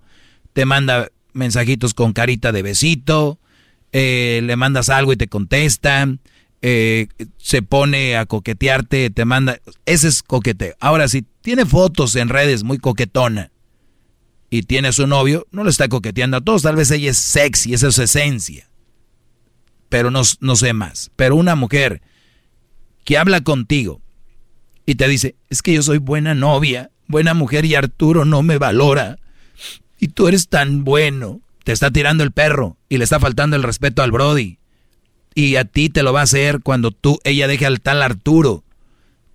Te 0.53 0.65
manda 0.65 1.11
mensajitos 1.33 1.95
con 1.95 2.13
carita 2.13 2.53
de 2.53 2.63
besito, 2.63 3.41
eh, 3.91 4.41
le 4.45 4.55
mandas 4.55 4.89
algo 4.89 5.13
y 5.13 5.17
te 5.17 5.27
contesta, 5.27 6.07
eh, 6.63 7.09
se 7.39 7.63
pone 7.63 8.17
a 8.17 8.25
coquetearte, 8.27 9.11
te 9.11 9.25
manda... 9.25 9.59
Ese 9.85 10.07
es 10.07 10.23
coqueteo. 10.23 10.77
Ahora, 10.79 11.09
si 11.09 11.25
tiene 11.43 11.67
fotos 11.67 12.15
en 12.15 12.29
redes 12.29 12.63
muy 12.63 12.79
coquetona 12.79 13.51
y 14.49 14.63
tiene 14.63 14.87
a 14.87 14.93
su 14.93 15.09
novio, 15.09 15.49
no 15.51 15.65
le 15.65 15.71
está 15.71 15.89
coqueteando 15.89 16.37
a 16.37 16.41
todos, 16.41 16.63
tal 16.63 16.77
vez 16.77 16.93
ella 16.93 17.11
es 17.11 17.19
sexy, 17.19 17.75
esa 17.75 17.89
es 17.89 17.97
su 17.97 18.03
esencia. 18.05 18.69
Pero 19.89 20.11
no, 20.11 20.23
no 20.41 20.57
sé 20.57 20.73
más. 20.73 21.11
Pero 21.17 21.37
una 21.37 21.55
mujer 21.55 22.03
que 23.05 23.19
habla 23.19 23.41
contigo 23.41 24.01
y 24.85 24.97
te 24.97 25.09
dice, 25.09 25.37
es 25.49 25.63
que 25.63 25.75
yo 25.75 25.83
soy 25.83 25.99
buena 25.99 26.35
novia, 26.35 26.91
buena 27.07 27.35
mujer 27.35 27.65
y 27.65 27.75
Arturo 27.75 28.25
no 28.25 28.43
me 28.43 28.59
valora 28.59 29.19
y 29.99 30.09
tú 30.09 30.29
eres 30.29 30.49
tan 30.49 30.85
bueno. 30.85 31.41
Te 31.65 31.73
está 31.73 31.91
tirando 31.91 32.23
el 32.23 32.31
perro 32.31 32.77
y 32.89 32.99
le 32.99 33.05
está 33.05 33.19
faltando 33.19 33.57
el 33.57 33.63
respeto 33.63 34.03
al 34.03 34.13
Brody. 34.13 34.59
Y 35.35 35.57
a 35.57 35.65
ti 35.65 35.89
te 35.91 36.03
lo 36.03 36.13
va 36.13 36.21
a 36.21 36.25
hacer 36.25 36.61
cuando 36.63 36.93
tú, 36.93 37.19
ella 37.25 37.49
deje 37.49 37.67
al 37.67 37.81
tal 37.81 38.03
Arturo. 38.03 38.65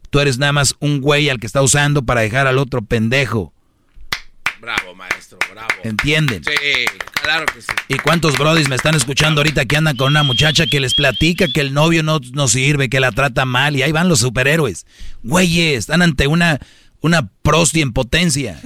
Tú 0.10 0.20
eres 0.20 0.38
nada 0.38 0.54
más 0.54 0.76
un 0.80 1.02
güey 1.02 1.30
al 1.30 1.40
que 1.40 1.48
está 1.48 1.62
usando 1.62 2.04
para 2.04 2.22
dejar 2.22 2.48
al 2.48 2.58
otro 2.58 2.82
pendejo. 2.82 3.54
Bravo, 4.62 4.94
maestro, 4.94 5.40
bravo. 5.52 5.74
¿Entienden? 5.84 6.44
Sí, 6.44 6.52
claro 7.24 7.48
que 7.48 7.64
sí. 7.64 7.72
¿Y 7.88 7.98
cuántos 7.98 8.38
brodis 8.38 8.70
me 8.70 8.76
están 8.76 8.94
escuchando 8.94 9.42
ahorita 9.42 9.66
que 9.66 9.76
andan 9.76 9.98
con 9.98 10.10
una 10.10 10.22
muchacha 10.22 10.68
que 10.68 10.80
les 10.80 10.94
platica 10.94 11.48
que 11.52 11.62
el 11.62 11.74
novio 11.74 12.04
no, 12.04 12.20
no 12.34 12.48
sirve, 12.48 12.88
que 12.88 13.00
la 13.00 13.12
trata 13.12 13.46
mal? 13.46 13.76
Y 13.76 13.82
ahí 13.82 13.92
van 13.92 14.08
los 14.08 14.20
superhéroes. 14.20 14.86
Güeyes, 15.24 15.80
están 15.80 16.04
ante 16.04 16.28
una, 16.28 16.60
una 17.02 17.28
prosti 17.42 17.82
en 17.82 17.92
potencia. 17.92 18.62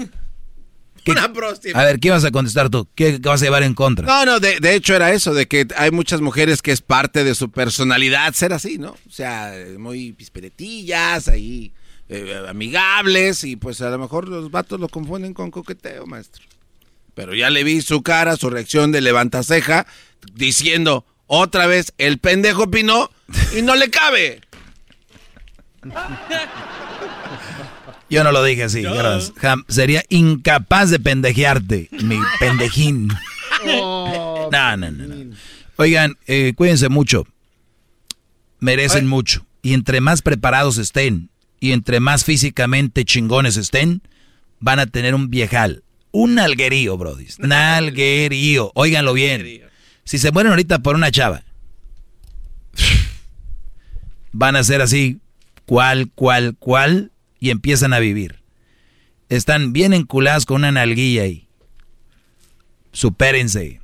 A 1.75 1.83
ver, 1.83 1.99
¿qué 1.99 2.09
vas 2.09 2.25
a 2.25 2.31
contestar 2.31 2.69
tú? 2.69 2.87
¿Qué, 2.95 3.19
vas 3.19 3.41
a 3.41 3.45
llevar 3.45 3.63
en 3.63 3.75
contra? 3.75 4.07
No, 4.07 4.25
no, 4.25 4.39
de, 4.39 4.75
hecho 4.75 4.95
era 4.95 5.13
eso, 5.13 5.33
de 5.33 5.47
que 5.47 5.67
hay 5.77 5.91
muchas 5.91 6.19
mujeres 6.19 6.61
que 6.61 6.71
es 6.71 6.81
parte 6.81 7.23
de 7.23 7.35
su 7.35 7.51
personalidad 7.51 8.33
ser 8.33 8.53
así, 8.53 8.79
¿no? 8.79 8.97
O 9.07 9.11
sea, 9.11 9.53
muy 9.77 10.13
pisperetillas, 10.13 11.27
ahí, 11.27 11.73
eh, 12.09 12.45
amigables, 12.47 13.43
y 13.43 13.55
pues 13.55 13.81
a 13.81 13.89
lo 13.89 13.97
mejor 13.97 14.27
los 14.29 14.51
vatos 14.51 14.79
lo 14.79 14.89
confunden 14.89 15.33
con 15.33 15.51
coqueteo, 15.51 16.05
maestro. 16.05 16.43
Pero 17.13 17.33
ya 17.33 17.49
le 17.49 17.63
vi 17.63 17.81
su 17.81 18.03
cara, 18.03 18.35
su 18.35 18.49
reacción 18.49 18.91
de 18.91 19.01
levantaceja, 19.01 19.87
diciendo, 20.33 21.05
otra 21.27 21.65
vez, 21.65 21.93
el 21.97 22.19
pendejo 22.19 22.63
opinó 22.63 23.09
y 23.57 23.61
no 23.61 23.75
le 23.75 23.89
cabe. 23.89 24.41
Yo 28.09 28.23
no 28.23 28.31
lo 28.31 28.43
dije 28.43 28.63
así. 28.63 28.83
sería 29.67 30.03
incapaz 30.09 30.89
de 30.91 30.99
pendejearte, 30.99 31.89
mi 31.91 32.19
pendejín. 32.39 33.09
Oh, 33.67 34.49
no, 34.51 34.77
no, 34.77 34.91
no, 34.91 35.35
Oigan, 35.77 36.17
eh, 36.27 36.53
cuídense 36.55 36.89
mucho. 36.89 37.25
Merecen 38.59 39.07
mucho. 39.07 39.45
Y 39.61 39.73
entre 39.73 40.01
más 40.01 40.21
preparados 40.21 40.77
estén 40.77 41.29
y 41.59 41.71
entre 41.71 41.99
más 41.99 42.23
físicamente 42.23 43.05
chingones 43.05 43.57
estén, 43.57 44.01
van 44.59 44.79
a 44.79 44.87
tener 44.87 45.15
un 45.15 45.29
viejal. 45.29 45.83
Un 46.11 46.39
alguerío, 46.39 46.97
brody. 46.97 47.27
Nalguerío. 47.39 48.71
Óiganlo 48.73 49.13
bien. 49.13 49.61
Si 50.03 50.17
se 50.17 50.31
mueren 50.31 50.51
ahorita 50.51 50.79
por 50.79 50.95
una 50.95 51.11
chava, 51.11 51.43
van 54.31 54.55
a 54.55 54.63
ser 54.63 54.81
así, 54.81 55.19
cual, 55.65 56.11
cual, 56.13 56.55
cual 56.57 57.11
y 57.39 57.49
empiezan 57.49 57.93
a 57.93 57.99
vivir. 57.99 58.39
Están 59.29 59.73
bien 59.73 59.93
enculadas 59.93 60.45
con 60.45 60.57
una 60.57 60.71
nalguilla 60.71 61.23
ahí. 61.23 61.47
Supérense. 62.91 63.81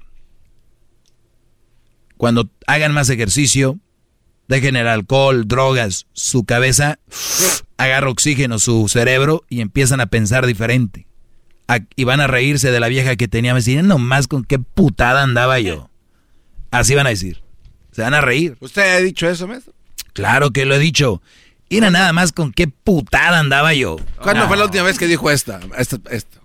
Cuando 2.17 2.49
hagan 2.67 2.93
más 2.93 3.09
ejercicio, 3.09 3.79
dejen 4.51 4.75
el 4.75 4.87
alcohol, 4.87 5.47
drogas, 5.47 6.07
su 6.11 6.43
cabeza 6.43 6.99
agarra 7.77 8.09
oxígeno, 8.09 8.59
su 8.59 8.89
cerebro 8.89 9.45
y 9.49 9.61
empiezan 9.61 10.01
a 10.01 10.07
pensar 10.07 10.45
diferente. 10.45 11.07
y 11.95 12.03
van 12.03 12.19
a 12.19 12.27
reírse 12.27 12.69
de 12.69 12.81
la 12.81 12.89
vieja 12.89 13.15
que 13.15 13.29
tenía. 13.29 13.53
Me 13.53 13.61
decían, 13.61 13.87
nomás 13.87 14.27
con 14.27 14.43
qué 14.43 14.59
putada 14.59 15.23
andaba 15.23 15.59
yo. 15.61 15.89
Así 16.69 16.95
van 16.95 17.07
a 17.07 17.11
decir. 17.11 17.41
Se 17.93 18.01
van 18.01 18.13
a 18.13 18.19
reír. 18.19 18.57
¿Usted 18.59 18.97
ha 18.97 18.99
dicho 18.99 19.29
eso, 19.29 19.47
maestro? 19.47 19.73
Claro 20.11 20.51
que 20.51 20.65
lo 20.65 20.75
he 20.75 20.79
dicho. 20.79 21.21
Era 21.69 21.89
nada 21.89 22.11
más 22.11 22.33
con 22.33 22.51
qué 22.51 22.67
putada 22.67 23.39
andaba 23.39 23.73
yo. 23.73 23.95
¿Cuándo 24.21 24.49
fue 24.49 24.57
la 24.57 24.65
última 24.65 24.83
vez 24.83 24.99
que 24.99 25.07
dijo 25.07 25.31
esta, 25.31 25.61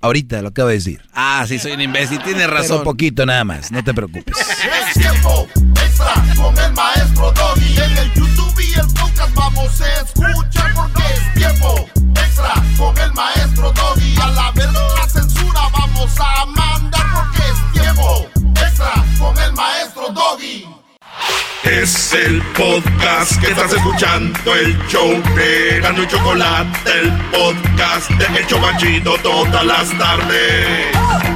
Ahorita 0.00 0.40
lo 0.42 0.48
acabo 0.48 0.68
de 0.68 0.74
decir. 0.74 1.02
Ah, 1.12 1.44
sí, 1.48 1.58
soy 1.58 1.72
un 1.72 1.80
imbécil, 1.80 2.22
tiene 2.22 2.46
razón. 2.46 2.78
Un 2.78 2.84
poquito 2.84 3.26
nada 3.26 3.42
más, 3.42 3.72
no 3.72 3.82
te 3.82 3.92
preocupes. 3.92 4.32
Es 4.86 4.94
tiempo 4.94 5.48
extra 5.74 6.25
con 6.36 6.56
el 6.58 6.72
maestro 6.72 7.32
Doggy. 7.32 7.76
En 7.78 7.98
el 7.98 8.12
YouTube 8.14 8.60
y 8.60 8.78
el 8.78 8.86
podcast 8.94 9.34
vamos 9.34 9.80
a 9.80 10.00
escuchar 10.02 10.74
porque 10.74 11.02
es 11.14 11.34
tiempo 11.34 11.88
extra 12.14 12.54
con 12.76 12.96
el 12.98 13.12
maestro 13.12 13.72
Doggy. 13.72 14.16
A 14.22 14.28
la 14.28 14.50
verga 14.52 14.80
la 14.98 15.08
censura 15.08 15.60
vamos 15.72 16.12
a 16.18 16.46
mandar 16.46 17.06
porque 17.14 17.42
es 17.50 17.82
tiempo 17.82 18.26
extra 18.64 19.04
con 19.18 19.38
el 19.38 19.52
maestro 19.52 20.08
Doggy. 20.12 20.66
Es 21.64 22.12
el 22.12 22.40
podcast 22.52 23.40
que 23.40 23.48
estás 23.50 23.72
escuchando, 23.72 24.54
el 24.54 24.78
show 24.86 25.10
de 25.34 25.80
Gano 25.80 26.02
y 26.02 26.06
Chocolate, 26.06 27.00
el 27.00 27.12
podcast 27.32 28.08
de 28.10 28.38
El 28.38 28.46
Chocachito 28.46 29.16
todas 29.18 29.64
las 29.66 29.98
tardes. 29.98 31.35